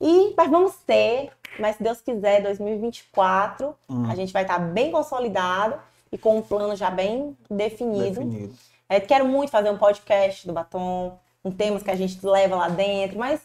E, 0.00 0.34
mas 0.36 0.48
vamos 0.48 0.76
ter, 0.86 1.32
mas 1.58 1.76
se 1.76 1.82
Deus 1.82 2.00
quiser, 2.00 2.42
2024, 2.42 3.74
hum. 3.90 4.08
a 4.08 4.14
gente 4.14 4.32
vai 4.32 4.42
estar 4.42 4.58
bem 4.60 4.92
consolidado 4.92 5.80
e 6.12 6.16
com 6.16 6.38
um 6.38 6.42
plano 6.42 6.76
já 6.76 6.90
bem 6.90 7.36
definido. 7.50 8.20
definido. 8.20 8.54
É, 8.88 9.00
quero 9.00 9.26
muito 9.26 9.50
fazer 9.50 9.68
um 9.68 9.76
podcast 9.76 10.46
do 10.46 10.52
Batom, 10.52 11.18
com 11.42 11.50
temas 11.50 11.82
que 11.82 11.90
a 11.90 11.96
gente 11.96 12.24
leva 12.24 12.54
lá 12.54 12.68
dentro, 12.68 13.18
mas 13.18 13.40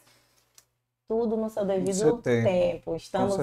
tudo 1.07 1.37
no 1.37 1.49
seu 1.49 1.65
devido 1.65 2.17
tempo. 2.21 2.95
Estamos 2.95 3.37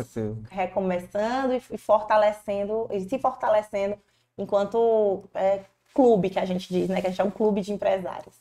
recomeçando 0.50 1.54
e 1.54 1.78
fortalecendo, 1.78 2.88
e 2.90 3.00
se 3.00 3.18
fortalecendo 3.18 3.96
enquanto 4.36 5.24
é, 5.34 5.60
clube 5.94 6.30
que 6.30 6.38
a 6.38 6.44
gente 6.44 6.72
diz, 6.72 6.88
né? 6.88 7.00
Que 7.00 7.06
a 7.06 7.10
gente 7.10 7.20
é 7.20 7.24
um 7.24 7.30
clube 7.30 7.60
de 7.60 7.72
empresários. 7.72 8.34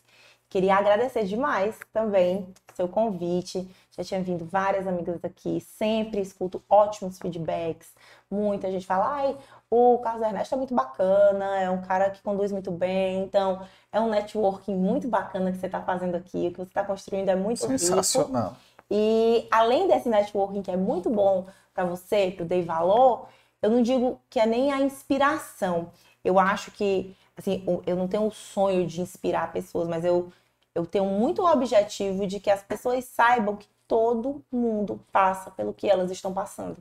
Queria 0.50 0.76
agradecer 0.76 1.26
demais 1.26 1.78
também 1.94 2.52
seu 2.74 2.88
convite. 2.88 3.70
Já 3.92 4.04
tinha 4.04 4.24
vindo 4.24 4.46
várias 4.46 4.88
amigas 4.88 5.24
aqui, 5.24 5.60
sempre 5.62 6.22
escuto 6.22 6.64
ótimos 6.68 7.20
feedbacks. 7.20 7.90
Muita 8.32 8.72
gente 8.72 8.86
fala, 8.86 9.14
ai, 9.14 9.38
o 9.70 10.00
Carlos 10.00 10.24
Ernesto 10.24 10.56
é 10.56 10.58
muito 10.58 10.74
bacana, 10.74 11.60
é 11.60 11.70
um 11.70 11.82
cara 11.82 12.10
que 12.10 12.22
conduz 12.24 12.52
muito 12.52 12.72
bem. 12.72 13.24
Então, 13.24 13.62
é 13.92 14.00
um 14.00 14.10
networking 14.10 14.76
muito 14.76 15.08
bacana 15.08 15.52
que 15.52 15.58
você 15.58 15.66
está 15.66 15.82
fazendo 15.82 16.16
aqui, 16.16 16.48
o 16.48 16.52
que 16.52 16.58
você 16.58 16.64
está 16.64 16.84
construindo 16.84 17.30
é 17.30 17.36
muito 17.36 17.60
Sensacional. 17.60 18.50
Rico. 18.50 18.69
E 18.90 19.48
além 19.52 19.88
desse 19.88 20.10
networking 20.10 20.62
que 20.62 20.72
é 20.72 20.78
muito 20.78 21.10
bom 21.10 21.48
para 21.74 21.86
você, 21.86 22.32
para 22.32 22.44
o 22.44 22.48
Dei 22.48 22.64
Valor, 22.64 23.28
eu 23.62 23.70
não 23.70 23.82
digo 23.82 24.20
que 24.30 24.40
é 24.40 24.46
nem 24.46 24.72
a 24.72 24.82
inspiração. 24.82 25.92
Eu 26.24 26.40
acho 26.40 26.72
que, 26.72 27.16
assim, 27.38 27.64
eu 27.86 27.96
não 27.96 28.08
tenho 28.08 28.26
o 28.26 28.32
sonho 28.32 28.88
de 28.88 29.02
inspirar 29.02 29.52
pessoas, 29.52 29.88
mas 29.88 30.04
eu, 30.04 30.32
eu 30.74 30.86
tenho 30.86 31.06
muito 31.06 31.42
o 31.42 31.52
objetivo 31.52 32.26
de 32.26 32.40
que 32.40 32.50
as 32.50 32.64
pessoas 32.64 33.06
saibam 33.06 33.56
que 33.56 33.68
todo 33.88 34.44
mundo 34.52 35.00
passa 35.12 35.52
pelo 35.52 35.74
que 35.74 35.90
elas 35.90 36.12
estão 36.12 36.34
passando. 36.34 36.78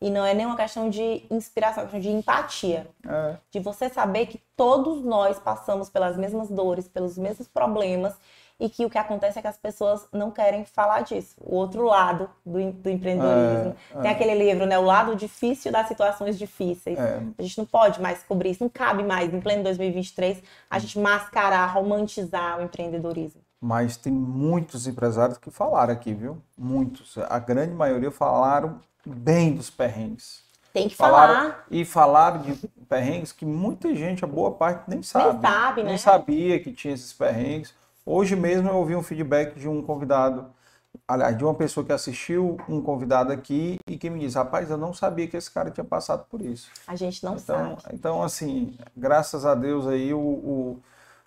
E 0.00 0.10
não 0.10 0.24
é 0.24 0.34
nem 0.34 0.44
uma 0.44 0.56
questão 0.56 0.90
de 0.90 1.24
inspiração, 1.30 1.82
é 1.82 1.86
uma 1.86 1.92
questão 1.92 2.12
de 2.12 2.16
empatia. 2.16 2.86
É. 3.08 3.36
De 3.50 3.60
você 3.60 3.88
saber 3.88 4.26
que 4.26 4.42
todos 4.56 5.02
nós 5.02 5.38
passamos 5.38 5.88
pelas 5.88 6.16
mesmas 6.16 6.50
dores, 6.50 6.88
pelos 6.88 7.16
mesmos 7.16 7.48
problemas 7.48 8.14
e 8.58 8.68
que 8.68 8.84
o 8.84 8.90
que 8.90 8.98
acontece 8.98 9.38
é 9.38 9.42
que 9.42 9.48
as 9.48 9.56
pessoas 9.56 10.06
não 10.12 10.30
querem 10.30 10.64
falar 10.64 11.00
disso. 11.00 11.34
O 11.40 11.56
outro 11.56 11.84
lado 11.84 12.30
do, 12.46 12.72
do 12.72 12.90
empreendedorismo. 12.90 13.74
É, 13.94 14.00
Tem 14.00 14.10
é. 14.10 14.14
aquele 14.14 14.34
livro, 14.34 14.64
né? 14.64 14.78
O 14.78 14.84
lado 14.84 15.16
difícil 15.16 15.72
das 15.72 15.88
situações 15.88 16.38
difíceis. 16.38 16.98
É. 16.98 17.20
A 17.36 17.42
gente 17.42 17.58
não 17.58 17.66
pode 17.66 18.00
mais 18.00 18.22
cobrir 18.22 18.50
isso, 18.50 18.62
não 18.62 18.70
cabe 18.70 19.02
mais, 19.02 19.32
em 19.32 19.40
pleno 19.40 19.64
2023, 19.64 20.42
a 20.70 20.78
gente 20.78 20.98
mascarar, 20.98 21.66
romantizar 21.66 22.58
o 22.58 22.62
empreendedorismo. 22.62 23.40
Mas 23.60 23.96
tem 23.96 24.12
muitos 24.12 24.86
empresários 24.86 25.38
que 25.38 25.50
falaram 25.50 25.92
aqui, 25.92 26.12
viu? 26.12 26.38
Muitos. 26.56 27.16
A 27.18 27.38
grande 27.38 27.74
maioria 27.74 28.10
falaram 28.10 28.78
bem 29.04 29.54
dos 29.54 29.70
perrengues. 29.70 30.44
Tem 30.72 30.88
que 30.88 30.96
falaram, 30.96 31.34
falar. 31.34 31.64
E 31.70 31.84
falaram 31.84 32.42
de 32.42 32.54
perrengues 32.88 33.32
que 33.32 33.46
muita 33.46 33.94
gente, 33.94 34.24
a 34.24 34.28
boa 34.28 34.50
parte, 34.50 34.82
nem 34.88 35.02
sabe. 35.02 35.32
Nem 35.32 35.40
sabe, 35.40 35.82
né? 35.82 35.88
Nem 35.90 35.98
sabia 35.98 36.60
que 36.60 36.72
tinha 36.72 36.92
esses 36.92 37.12
perrengues 37.12 37.72
Hoje 38.06 38.36
mesmo 38.36 38.68
eu 38.68 38.76
ouvi 38.76 38.94
um 38.94 39.02
feedback 39.02 39.58
de 39.58 39.68
um 39.68 39.80
convidado, 39.80 40.46
aliás, 41.08 41.36
de 41.36 41.42
uma 41.42 41.54
pessoa 41.54 41.84
que 41.84 41.92
assistiu 41.92 42.58
um 42.68 42.82
convidado 42.82 43.32
aqui 43.32 43.78
e 43.88 43.96
que 43.96 44.10
me 44.10 44.20
disse, 44.20 44.36
rapaz, 44.36 44.70
eu 44.70 44.76
não 44.76 44.92
sabia 44.92 45.26
que 45.26 45.36
esse 45.36 45.50
cara 45.50 45.70
tinha 45.70 45.84
passado 45.84 46.26
por 46.28 46.42
isso. 46.42 46.70
A 46.86 46.94
gente 46.94 47.24
não 47.24 47.36
então, 47.36 47.78
sabe. 47.80 47.94
Então, 47.94 48.22
assim, 48.22 48.76
graças 48.94 49.46
a 49.46 49.54
Deus 49.54 49.86
aí 49.86 50.12
o, 50.12 50.18
o, 50.18 50.82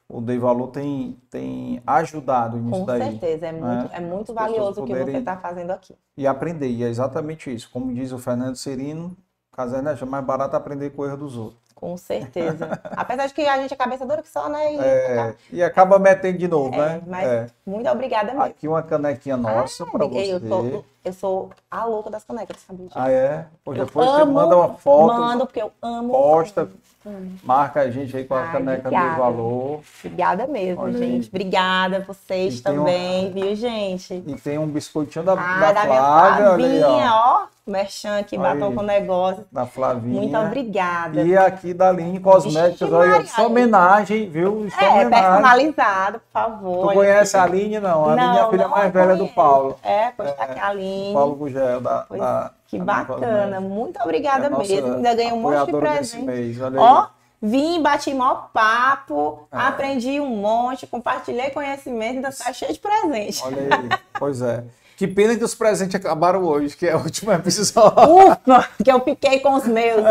o 0.07 0.21
Dei 0.21 0.37
Valor 0.37 0.67
tem, 0.67 1.17
tem 1.31 1.81
ajudado 1.85 2.57
nisso 2.57 2.79
Com 2.79 2.85
daí. 2.85 3.01
Com 3.01 3.09
certeza, 3.11 3.47
é 3.47 3.51
né? 3.51 3.59
muito, 3.59 3.93
é 3.95 3.99
muito 3.99 4.33
valioso 4.33 4.83
o 4.83 4.85
que 4.85 4.95
você 4.95 5.17
está 5.17 5.35
fazendo 5.35 5.71
aqui. 5.71 5.95
E 6.15 6.27
aprender, 6.27 6.69
e 6.69 6.83
é 6.83 6.87
exatamente 6.87 7.53
isso. 7.53 7.69
Como 7.71 7.91
diz 7.91 8.11
o 8.11 8.19
Fernando 8.19 8.55
Serino, 8.55 9.17
Casanet 9.51 10.01
é 10.01 10.05
mais 10.05 10.23
barato 10.23 10.55
aprender 10.55 10.91
com 10.91 11.01
o 11.01 11.05
erro 11.07 11.17
dos 11.17 11.35
outros. 11.35 11.66
Com 11.79 11.95
certeza. 11.95 12.79
Apesar 12.97 13.27
de 13.27 13.33
que 13.35 13.45
a 13.45 13.57
gente 13.61 13.71
é 13.71 13.77
cabeça 13.77 14.03
dura 14.03 14.23
que 14.23 14.29
só, 14.29 14.49
né? 14.49 14.73
E, 14.73 14.79
é, 14.79 15.13
acaba... 15.13 15.35
e 15.51 15.63
acaba 15.63 15.99
metendo 15.99 16.39
de 16.39 16.47
novo, 16.47 16.73
é, 16.73 16.77
né? 16.77 17.01
Mas 17.05 17.27
é. 17.27 17.47
muito 17.65 17.87
obrigada 17.87 18.31
mesmo. 18.31 18.43
Aqui 18.43 18.67
uma 18.67 18.81
canequinha 18.81 19.37
nossa 19.37 19.83
ah, 19.83 19.87
para 19.91 20.07
você. 20.07 20.33
Eu 20.33 20.39
sou, 20.39 20.85
eu 21.05 21.13
sou 21.13 21.49
a 21.69 21.85
louca 21.85 22.09
das 22.09 22.23
canecas, 22.23 22.57
sabe? 22.61 22.89
Ah, 22.95 23.11
é? 23.11 23.45
Depois 23.63 23.91
você 23.91 24.25
manda 24.25 24.57
uma 24.57 24.73
foto. 24.73 25.13
Mando, 25.13 25.45
porque 25.45 25.61
eu 25.61 25.71
amo. 25.79 26.13
Posta, 26.13 26.67
amo. 27.05 27.31
marca 27.43 27.81
a 27.81 27.91
gente 27.91 28.17
aí 28.17 28.25
com 28.25 28.33
a 28.33 28.41
Ai, 28.41 28.51
caneca 28.53 28.87
obrigada. 28.87 29.09
do 29.11 29.21
valor. 29.21 29.81
Obrigada 30.03 30.47
mesmo, 30.47 30.81
Olha 30.81 30.97
gente. 30.97 31.25
Aí. 31.25 31.29
Obrigada 31.29 31.97
a 31.97 31.99
vocês 31.99 32.59
também, 32.59 33.27
um... 33.27 33.33
viu, 33.33 33.55
gente? 33.55 34.15
E 34.25 34.35
tem 34.35 34.57
um 34.57 34.65
biscoitinho 34.65 35.23
da, 35.23 35.33
ah, 35.33 35.59
da, 35.59 35.71
da 35.73 35.85
Flávia, 35.85 36.53
aí, 36.55 37.07
ó. 37.07 37.56
Merchan 37.69 38.19
aqui, 38.19 38.37
batom 38.37 38.73
com 38.73 38.81
negócio. 38.81 39.45
Da 39.51 39.65
Flavinha. 39.65 40.21
Muito 40.21 40.37
obrigada. 40.37 41.21
E 41.21 41.35
aqui 41.35 41.73
da 41.73 41.89
Aline 41.89 42.19
Cosméticos, 42.19 42.91
olha, 42.91 43.25
sua 43.25 43.47
homenagem, 43.47 44.29
viu? 44.29 44.69
Sua 44.69 44.83
é, 44.83 44.89
homenagem. 44.89 45.09
personalizado, 45.11 46.19
por 46.19 46.31
favor. 46.31 46.87
Tu 46.87 46.93
conhece 46.93 47.37
a 47.37 47.43
Aline, 47.43 47.79
não? 47.79 48.05
A 48.05 48.13
Aline 48.13 48.37
é 48.37 48.41
a 48.41 48.49
filha 48.49 48.67
mais 48.67 48.93
velha 48.93 49.15
do 49.15 49.27
Paulo. 49.27 49.77
É, 49.83 50.11
pois 50.15 50.29
é, 50.29 50.31
tá 50.33 50.43
aqui 50.43 50.59
a 50.59 50.67
Aline. 50.67 51.13
Paulo 51.13 51.35
Gugel, 51.35 51.81
da, 51.81 52.05
pois, 52.07 52.21
da 52.21 52.51
Que 52.67 52.79
bacana, 52.79 53.59
muito 53.59 53.99
obrigada 54.01 54.47
é 54.47 54.49
mesmo. 54.49 54.95
Ainda 54.95 55.15
ganhei 55.15 55.33
um 55.33 55.41
monte 55.41 55.65
de 55.65 55.77
presente. 55.77 56.59
Ó. 56.77 57.07
Vim, 57.39 57.83
bati 57.83 58.13
mó 58.15 58.33
papo, 58.51 59.47
é. 59.51 59.57
aprendi 59.57 60.19
um 60.19 60.37
monte, 60.37 60.87
compartilhei 60.87 61.51
conhecimento, 61.51 62.15
ainda 62.15 62.31
tá 62.31 62.51
cheio 62.51 62.73
de 62.73 62.79
presente. 62.79 63.43
Olha 63.45 63.57
aí, 63.61 63.89
pois 64.17 64.41
é. 64.41 64.63
Que 64.97 65.07
pena 65.07 65.37
que 65.37 65.43
os 65.43 65.53
presentes 65.53 65.93
acabaram 65.93 66.43
hoje, 66.43 66.75
que 66.75 66.87
é 66.87 66.95
o 66.95 67.03
último 67.03 67.29
episódio. 67.31 68.31
Ufa, 68.31 68.67
que 68.83 68.91
eu 68.91 68.99
fiquei 69.03 69.39
com 69.41 69.53
os 69.53 69.67
meus. 69.67 70.01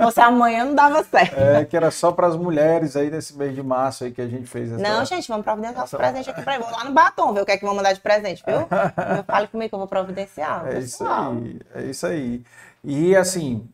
Você 0.00 0.20
amanhã 0.20 0.64
não 0.64 0.74
dava 0.74 1.04
certo. 1.04 1.38
É, 1.38 1.64
que 1.64 1.76
era 1.76 1.92
só 1.92 2.10
para 2.10 2.26
as 2.26 2.34
mulheres 2.34 2.96
aí 2.96 3.08
nesse 3.08 3.38
mês 3.38 3.54
de 3.54 3.62
março 3.62 4.02
aí 4.02 4.10
que 4.10 4.20
a 4.20 4.26
gente 4.26 4.48
fez. 4.48 4.72
Essa... 4.72 4.82
Não, 4.82 5.04
gente, 5.04 5.28
vamos 5.28 5.44
providenciar 5.44 5.84
essa... 5.84 5.96
os 5.96 6.00
presentes 6.00 6.28
aqui 6.28 6.42
para 6.42 6.58
Vou 6.58 6.68
lá 6.72 6.82
no 6.82 6.92
batom, 6.92 7.32
ver 7.32 7.42
o 7.42 7.46
que 7.46 7.52
é 7.52 7.56
que 7.56 7.64
vão 7.64 7.76
mandar 7.76 7.92
de 7.92 8.00
presente, 8.00 8.42
viu? 8.44 8.66
Fale 9.24 9.46
comigo 9.46 9.68
que 9.68 9.74
eu 9.76 9.78
vou 9.78 9.86
providenciar. 9.86 10.66
É 10.66 10.80
isso 10.80 11.04
aí, 11.04 11.60
é 11.72 11.82
isso 11.84 12.04
aí. 12.04 12.42
E 12.82 13.14
assim, 13.14 13.68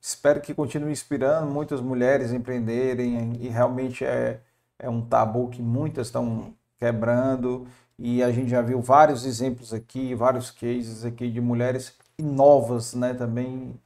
espero 0.00 0.40
que 0.40 0.54
continue 0.54 0.92
inspirando 0.92 1.50
muitas 1.50 1.82
mulheres 1.82 2.32
a 2.32 2.36
empreenderem 2.36 3.36
e 3.38 3.48
realmente 3.48 4.02
é, 4.02 4.40
é 4.78 4.88
um 4.88 5.02
tabu 5.02 5.50
que 5.50 5.60
muitas 5.60 6.06
estão 6.06 6.54
quebrando 6.78 7.66
e 8.02 8.22
a 8.22 8.32
gente 8.32 8.48
já 8.50 8.62
viu 8.62 8.80
vários 8.80 9.26
exemplos 9.26 9.74
aqui, 9.74 10.14
vários 10.14 10.50
cases 10.50 11.04
aqui 11.04 11.30
de 11.30 11.38
mulheres 11.40 11.94
novas, 12.18 12.94
né, 12.94 13.12
também 13.12 13.78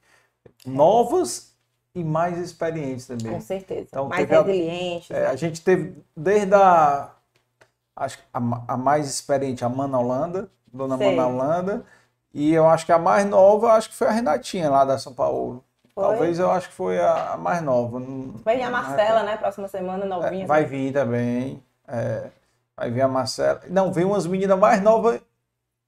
novas 0.65 1.53
e 1.93 2.01
mais 2.01 2.37
experientes 2.37 3.05
também. 3.05 3.33
Com 3.33 3.41
certeza. 3.41 3.87
Então, 3.89 4.07
mais 4.07 4.27
resilientes. 4.27 5.11
A, 5.11 5.15
é, 5.17 5.27
a 5.27 5.35
gente 5.35 5.61
teve 5.61 6.01
desde 6.15 6.55
a 6.55 7.11
acho 7.95 8.17
a, 8.33 8.39
a 8.73 8.77
mais 8.77 9.07
experiente 9.09 9.65
a 9.65 9.69
Mana 9.69 9.99
Holanda, 9.99 10.49
Dona 10.73 10.97
Sei. 10.97 11.13
Mana 11.15 11.27
Holanda, 11.27 11.85
e 12.33 12.53
eu 12.53 12.67
acho 12.67 12.85
que 12.85 12.91
a 12.93 12.99
mais 12.99 13.25
nova, 13.25 13.73
acho 13.73 13.89
que 13.89 13.95
foi 13.95 14.07
a 14.07 14.11
Renatinha 14.11 14.69
lá 14.69 14.85
da 14.85 14.97
São 14.97 15.13
Paulo. 15.13 15.63
Foi. 15.93 16.03
Talvez 16.03 16.39
eu 16.39 16.51
acho 16.51 16.69
que 16.69 16.73
foi 16.75 16.99
a 16.99 17.37
mais 17.37 17.61
nova. 17.61 17.99
Vir 17.99 18.41
a 18.47 18.53
é- 18.53 18.69
Marcela, 18.69 19.23
né? 19.23 19.37
Próxima 19.37 19.67
semana, 19.67 20.03
É, 20.05 20.07
novinha. 20.07 20.45
vai 20.47 20.65
vir 20.65 20.91
também. 20.93 21.63
é, 21.87 22.29
vai 22.77 22.91
vir 22.91 23.01
a 23.01 23.07
Marcela. 23.07 23.61
Não, 23.69 23.91
vem 23.91 24.05
umas 24.05 24.25
meninas 24.27 24.57
mais 24.59 24.81
novas 24.81 25.21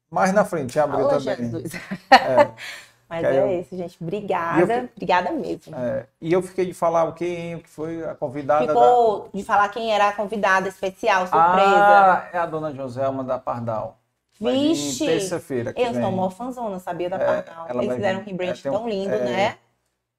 mais 0.10 0.32
na 0.34 0.46
frente, 0.46 0.80
abriu 0.80 1.06
Fala, 1.08 1.20
também. 1.20 1.36
Jesus. 1.36 1.74
É, 2.12 2.50
Mas 3.10 3.24
aí 3.24 3.38
é 3.38 3.42
eu- 3.42 3.62
isso, 3.62 3.76
gente. 3.78 3.98
Obrigada. 4.02 4.74
eu 4.74 4.90
Obrigada 4.96 5.32
mesmo. 5.32 5.76
é, 5.76 6.06
e 6.22 6.32
eu 6.34 6.42
fiquei 6.42 6.66
de 6.66 6.74
falar 6.74 7.06
o 7.06 7.14
quem, 7.14 7.56
o 7.56 7.60
que 7.62 7.70
foi 7.70 8.04
a 8.04 8.14
convidada 8.16 8.66
da. 8.68 8.74
Ficou 8.74 9.30
de 9.34 9.44
falar 9.44 9.70
quem 9.70 9.94
era 9.94 10.10
a 10.10 10.14
convidada 10.14 10.68
especial, 10.68 11.22
surpresa. 11.28 11.44
Ah, 11.78 12.30
é 12.34 12.38
a 12.38 12.46
dona 12.46 12.74
Joselma 12.74 13.24
da 13.24 13.38
Pardal. 13.40 13.98
Vixe! 14.40 15.06
Terça-feira. 15.06 15.74
Eu 15.76 15.86
sou 15.86 15.94
vem. 15.94 16.04
uma 16.06 16.30
fanzona, 16.30 16.80
sabia 16.80 17.10
da 17.10 17.16
É, 17.16 17.42
Pardal. 17.42 17.68
Eles 17.82 17.96
fizeram 17.96 18.20
um 18.20 18.24
rebrand 18.24 18.50
É, 18.64 18.70
um- 18.70 18.74
tão 18.74 18.90
lindo, 18.90 19.14
é, 19.16 19.20
né? 19.24 19.58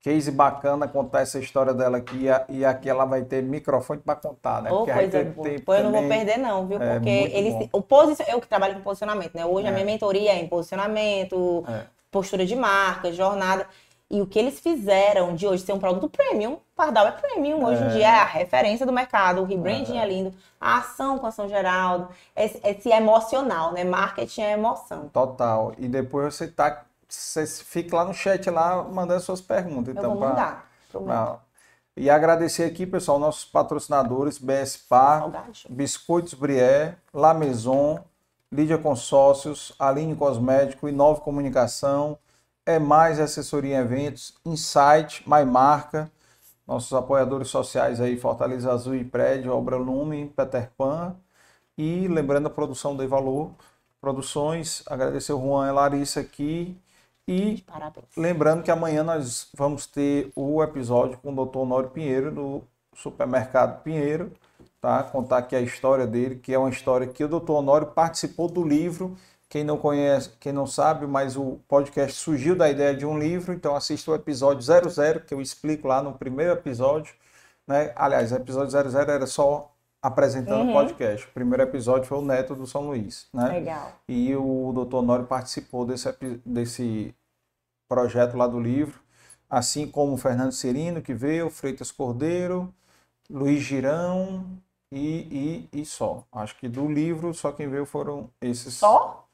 Case 0.01 0.31
bacana 0.31 0.87
contar 0.87 1.23
essa 1.23 1.39
história 1.41 1.75
dela 1.75 1.99
aqui 1.99 2.25
e, 2.49 2.65
a- 2.65 2.71
aqui 2.71 2.89
ela 2.89 3.05
vai 3.05 3.23
ter 3.23 3.43
microfone 3.43 4.01
para 4.01 4.15
contar, 4.15 4.63
né? 4.63 4.71
Ô, 4.71 4.79
Porque 4.79 4.93
coisa 4.93 5.11
tem- 5.11 5.31
boa. 5.33 5.49
tem 5.49 5.59
Pô, 5.59 5.75
eu 5.75 5.85
não 5.85 5.93
vou 5.93 6.09
perder, 6.09 6.39
não, 6.39 6.67
viu? 6.69 6.81
É, 6.81 6.95
Porque 6.95 7.51
bom. 7.53 7.69
O 7.79 7.83
posicion... 7.83 8.25
Eu 8.29 8.41
que 8.41 8.47
trabalho 8.47 8.75
com 8.77 8.81
posicionamento, 8.83 9.35
né? 9.35 9.45
Hoje 9.45 9.67
a 9.67 9.71
É. 9.71 9.73
minha 9.73 9.85
mentoria 9.85 10.31
é 10.33 10.37
em 10.39 10.47
posicionamento, 10.47 11.65
É. 11.69 11.83
postura 12.13 12.47
de 12.47 12.55
marca, 12.55 13.13
jornada. 13.13 13.67
E 14.11 14.23
o 14.23 14.27
que 14.27 14.39
eles 14.39 14.59
fizeram 14.61 15.35
de 15.35 15.47
hoje 15.47 15.65
ser 15.65 15.73
um 15.73 15.79
produto 15.79 16.09
premium, 16.09 16.59
Pardal 16.75 17.09
é 17.09 17.11
premium. 17.11 17.63
Hoje 17.67 17.83
em 17.83 17.87
É. 17.87 17.91
dia 17.91 18.07
é 18.07 18.21
a 18.21 18.25
referência 18.25 18.87
do 18.87 18.93
mercado, 18.93 19.43
o 19.43 19.45
rebranding 19.45 19.99
é. 19.99 20.07
lindo, 20.07 20.33
a 20.61 20.79
ação 20.79 21.19
com 21.19 21.27
a 21.27 21.31
São 21.33 21.49
Geraldo, 21.49 22.09
esse, 22.37 22.59
esse 22.65 22.89
emocional, 22.89 23.73
né? 23.73 23.83
Marketing 23.85 24.43
é 24.43 24.53
emoção. 24.53 25.09
Total. 25.13 25.73
E 25.77 25.89
depois 25.89 26.35
você 26.37 26.47
tá. 26.47 26.85
Você 27.09 27.47
fica 27.47 27.97
lá 27.97 28.05
no 28.05 28.13
chat 28.13 28.49
lá 28.51 28.83
mandando 28.85 29.21
suas 29.23 29.41
perguntas. 29.41 29.89
Eu 29.95 29.99
Então, 29.99 30.11
vou 30.11 30.19
pra- 30.21 30.29
mandar. 30.29 30.71
prometo. 30.91 31.09
pra- 31.17 31.39
E 31.97 32.09
agradecer 32.09 32.63
aqui, 32.65 32.87
pessoal, 32.87 33.19
nossos 33.19 33.45
patrocinadores, 33.45 34.39
BS 34.39 34.79
Par, 34.89 35.21
Saudade. 35.23 35.67
Biscoitos 35.69 36.35
Brié, 36.35 36.95
La 37.13 37.35
Maison, 37.35 37.99
Lídia 38.53 38.79
Consórcios, 38.79 39.73
Aline 39.79 40.15
Cosmético, 40.15 40.89
Inove 40.89 41.21
Comunicação, 41.23 42.19
É 42.65 42.79
Mais 42.79 43.19
Assessoria 43.19 43.77
em 43.77 43.81
Eventos, 43.81 44.35
Insight, 44.45 45.27
My 45.29 45.43
Marca, 45.45 46.11
nossos 46.67 46.93
apoiadores 46.93 47.49
sociais 47.49 47.99
aí, 47.99 48.19
Fortaleza 48.19 48.71
Azul 48.71 48.95
e 48.95 49.03
Prédio, 49.03 49.55
Obra 49.55 49.77
Lume, 49.79 50.27
Peter 50.37 50.71
Pan, 50.77 51.17
e 51.79 52.07
lembrando 52.07 52.47
a 52.47 52.51
produção 52.51 52.95
Dei 52.95 53.07
Valor 53.07 53.53
Produções, 54.03 54.83
agradecer 54.87 55.33
o 55.33 55.41
Juan 55.41 55.67
e 55.67 55.71
a 55.71 55.73
Larissa 55.73 56.21
aqui, 56.21 56.79
e. 57.29 57.65
Lembrando 58.17 58.63
que 58.63 58.71
amanhã 58.71 59.05
nós 59.05 59.49
vamos 59.55 59.87
ter 59.87 60.33
o 60.35 60.63
episódio 60.63 61.19
com 61.19 61.33
o 61.33 61.47
Dr. 61.47 61.59
Honório 61.59 61.91
Pinheiro, 61.91 62.31
do 62.33 62.63
Supermercado 62.95 63.83
Pinheiro, 63.83 64.33
tá? 64.81 65.03
Contar 65.03 65.39
aqui 65.39 65.55
a 65.55 65.61
história 65.61 66.07
dele, 66.07 66.37
que 66.37 66.53
é 66.55 66.59
uma 66.59 66.71
história 66.71 67.07
que 67.07 67.23
o 67.23 67.29
Dr. 67.29 67.53
Honório 67.53 67.89
participou 67.89 68.49
do 68.49 68.65
livro. 68.67 69.17
Quem 69.49 69.65
não 69.65 69.79
conhece, 69.79 70.31
quem 70.41 70.53
não 70.53 70.67
sabe, 70.67 71.07
mas 71.07 71.37
o 71.37 71.59
podcast 71.69 72.13
surgiu 72.19 72.55
da 72.57 72.69
ideia 72.69 72.95
de 72.95 73.07
um 73.07 73.19
livro, 73.19 73.53
então 73.55 73.75
assista 73.75 74.11
o 74.11 74.15
episódio 74.15 74.61
00, 74.63 75.21
que 75.21 75.33
eu 75.33 75.41
explico 75.41 75.89
lá 75.89 76.03
no 76.03 76.13
primeiro 76.13 76.53
episódio, 76.53 77.15
né? 77.67 77.93
Aliás, 77.97 78.31
o 78.33 78.37
episódio 78.37 78.71
00 78.71 79.11
era 79.11 79.27
só 79.27 79.71
apresentando 80.03 80.61
o 80.65 80.67
Uhum. 80.67 80.73
podcast. 80.75 81.27
O 81.27 81.31
primeiro 81.33 81.63
episódio 81.63 82.07
foi 82.07 82.19
o 82.19 82.23
Neto 82.23 82.55
do 82.55 82.67
São 82.67 82.87
Luís, 82.89 83.27
né? 83.33 83.49
Legal. 83.49 83.93
E 84.07 84.37
o 84.37 84.71
Dr. 84.73 84.97
Honório 84.97 85.25
participou 85.27 85.87
desse, 85.87 86.13
desse 86.45 87.15
projeto 87.89 88.37
lá 88.37 88.47
do 88.47 88.61
livro, 88.61 89.01
assim 89.49 89.89
como 89.89 90.13
o 90.15 90.19
Fernando 90.19 90.53
Serino, 90.53 91.01
que 91.03 91.15
veio, 91.15 91.51
Freitas 91.51 91.91
Cordeiro, 91.91 92.73
Luiz 93.31 93.61
Girão 93.63 94.45
e, 94.93 95.67
e, 95.73 95.81
e 95.81 95.85
só. 95.85 96.25
Acho 96.33 96.57
que 96.57 96.69
do 96.69 96.87
livro, 96.91 97.33
só 97.35 97.51
quem 97.53 97.69
veio 97.69 97.87
foram 97.87 98.29
esses. 98.41 98.75
Só? 98.75 99.27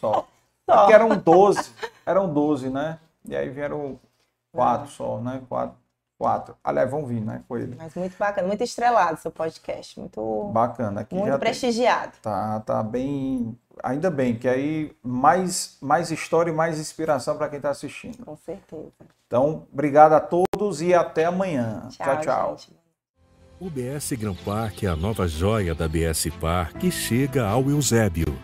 Só. 0.00 0.26
Só. 0.70 0.76
Porque 0.82 0.92
eram 0.92 1.16
12, 1.16 1.72
eram 2.06 2.32
12, 2.32 2.70
né? 2.70 3.00
E 3.24 3.34
aí 3.34 3.48
vieram 3.50 3.98
quatro 4.52 4.88
só, 4.88 5.18
né? 5.20 5.42
Quatro. 5.48 5.76
Quatro. 6.16 6.56
Aliás, 6.62 6.88
vão 6.88 7.04
vir, 7.04 7.20
né? 7.20 7.42
Com 7.48 7.56
ele. 7.56 7.74
Mas 7.76 7.92
muito 7.96 8.16
bacana, 8.16 8.46
muito 8.46 8.62
estrelado 8.62 9.18
seu 9.18 9.32
podcast. 9.32 9.98
Muito, 9.98 10.50
Bacana. 10.52 11.00
Aqui 11.00 11.16
muito 11.16 11.30
tem- 11.30 11.38
prestigiado. 11.40 12.12
Tá, 12.22 12.60
tá 12.60 12.82
bem. 12.84 13.58
Ainda 13.82 14.10
bem, 14.10 14.34
que 14.36 14.48
aí 14.48 14.92
mais, 15.02 15.78
mais 15.80 16.10
história 16.10 16.50
e 16.50 16.54
mais 16.54 16.78
inspiração 16.78 17.36
para 17.36 17.48
quem 17.48 17.56
está 17.56 17.70
assistindo. 17.70 18.24
Com 18.24 18.36
certeza. 18.36 18.92
Então, 19.26 19.66
obrigado 19.72 20.12
a 20.12 20.20
todos 20.20 20.82
e 20.82 20.92
até 20.92 21.24
amanhã. 21.24 21.88
Tchau, 21.90 22.20
tchau. 22.20 22.56
gente. 22.58 22.80
O 23.60 23.68
BS 23.68 24.12
Gran 24.14 24.34
Park 24.34 24.84
é 24.84 24.86
a 24.86 24.96
nova 24.96 25.28
joia 25.28 25.74
da 25.74 25.86
BS 25.86 26.30
Par 26.40 26.72
que 26.72 26.90
chega 26.90 27.46
ao 27.46 27.68
Eusébio. 27.68 28.34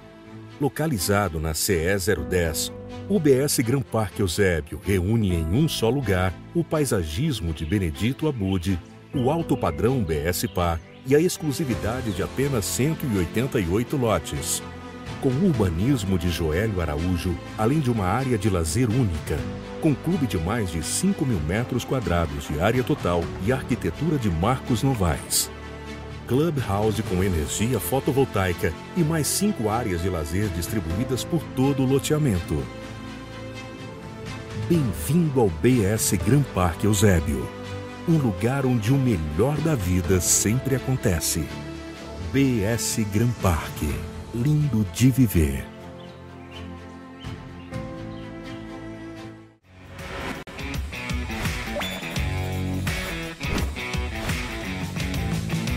Localizado 0.61 1.41
na 1.41 1.55
CE 1.55 1.97
010, 1.97 2.71
o 3.09 3.19
BS 3.19 3.61
Gran 3.61 3.81
Park 3.81 4.19
Eusébio 4.19 4.79
reúne 4.83 5.35
em 5.35 5.47
um 5.47 5.69
só 5.69 5.89
lugar 5.89 6.35
o 6.55 6.63
paisagismo 6.63 7.53
de 7.53 7.65
Benedito 7.65 8.29
Abude, 8.29 8.79
o 9.15 9.31
alto 9.31 9.57
padrão 9.57 10.05
BS 10.05 10.47
Par 10.55 10.79
e 11.07 11.17
a 11.17 11.21
exclusividade 11.21 12.13
de 12.13 12.23
apenas 12.23 12.65
188 12.67 13.97
lotes. 13.97 14.63
Com 15.21 15.31
o 15.31 15.47
urbanismo 15.47 16.19
de 16.19 16.31
Joélio 16.31 16.81
Araújo, 16.81 17.35
além 17.57 17.81
de 17.81 17.91
uma 17.91 18.05
área 18.05 18.37
de 18.37 18.51
lazer 18.51 18.89
única, 18.91 19.39
com 19.81 19.95
clube 19.95 20.27
de 20.27 20.39
mais 20.39 20.71
de 20.71 20.83
5 20.83 21.25
mil 21.25 21.41
metros 21.41 21.85
quadrados 21.85 22.47
de 22.47 22.61
área 22.61 22.83
total 22.85 23.25
e 23.45 23.53
arquitetura 23.53 24.19
de 24.19 24.31
Marcos 24.31 24.83
Novaes. 24.83 25.51
Clubhouse 26.27 27.03
com 27.05 27.23
energia 27.23 27.79
fotovoltaica 27.79 28.73
e 28.97 29.01
mais 29.03 29.27
cinco 29.27 29.69
áreas 29.69 30.03
de 30.03 30.09
lazer 30.09 30.49
distribuídas 30.49 31.23
por 31.23 31.41
todo 31.55 31.83
o 31.83 31.87
loteamento. 31.87 32.63
Bem-vindo 34.69 35.41
ao 35.41 35.49
BS 35.49 36.17
Gran 36.27 36.43
Parque 36.53 36.87
Eusébio, 36.87 37.49
um 38.09 38.19
lugar 38.19 38.67
onde 38.67 38.93
o 38.93 38.97
melhor 38.97 39.57
da 39.59 39.77
vida 39.77 40.21
sempre 40.21 40.75
acontece. 40.75 41.47
BS 42.33 43.07
Gran 43.13 43.31
Parque, 43.41 43.95
lindo 44.43 44.85
de 44.95 45.11
viver. 45.11 45.76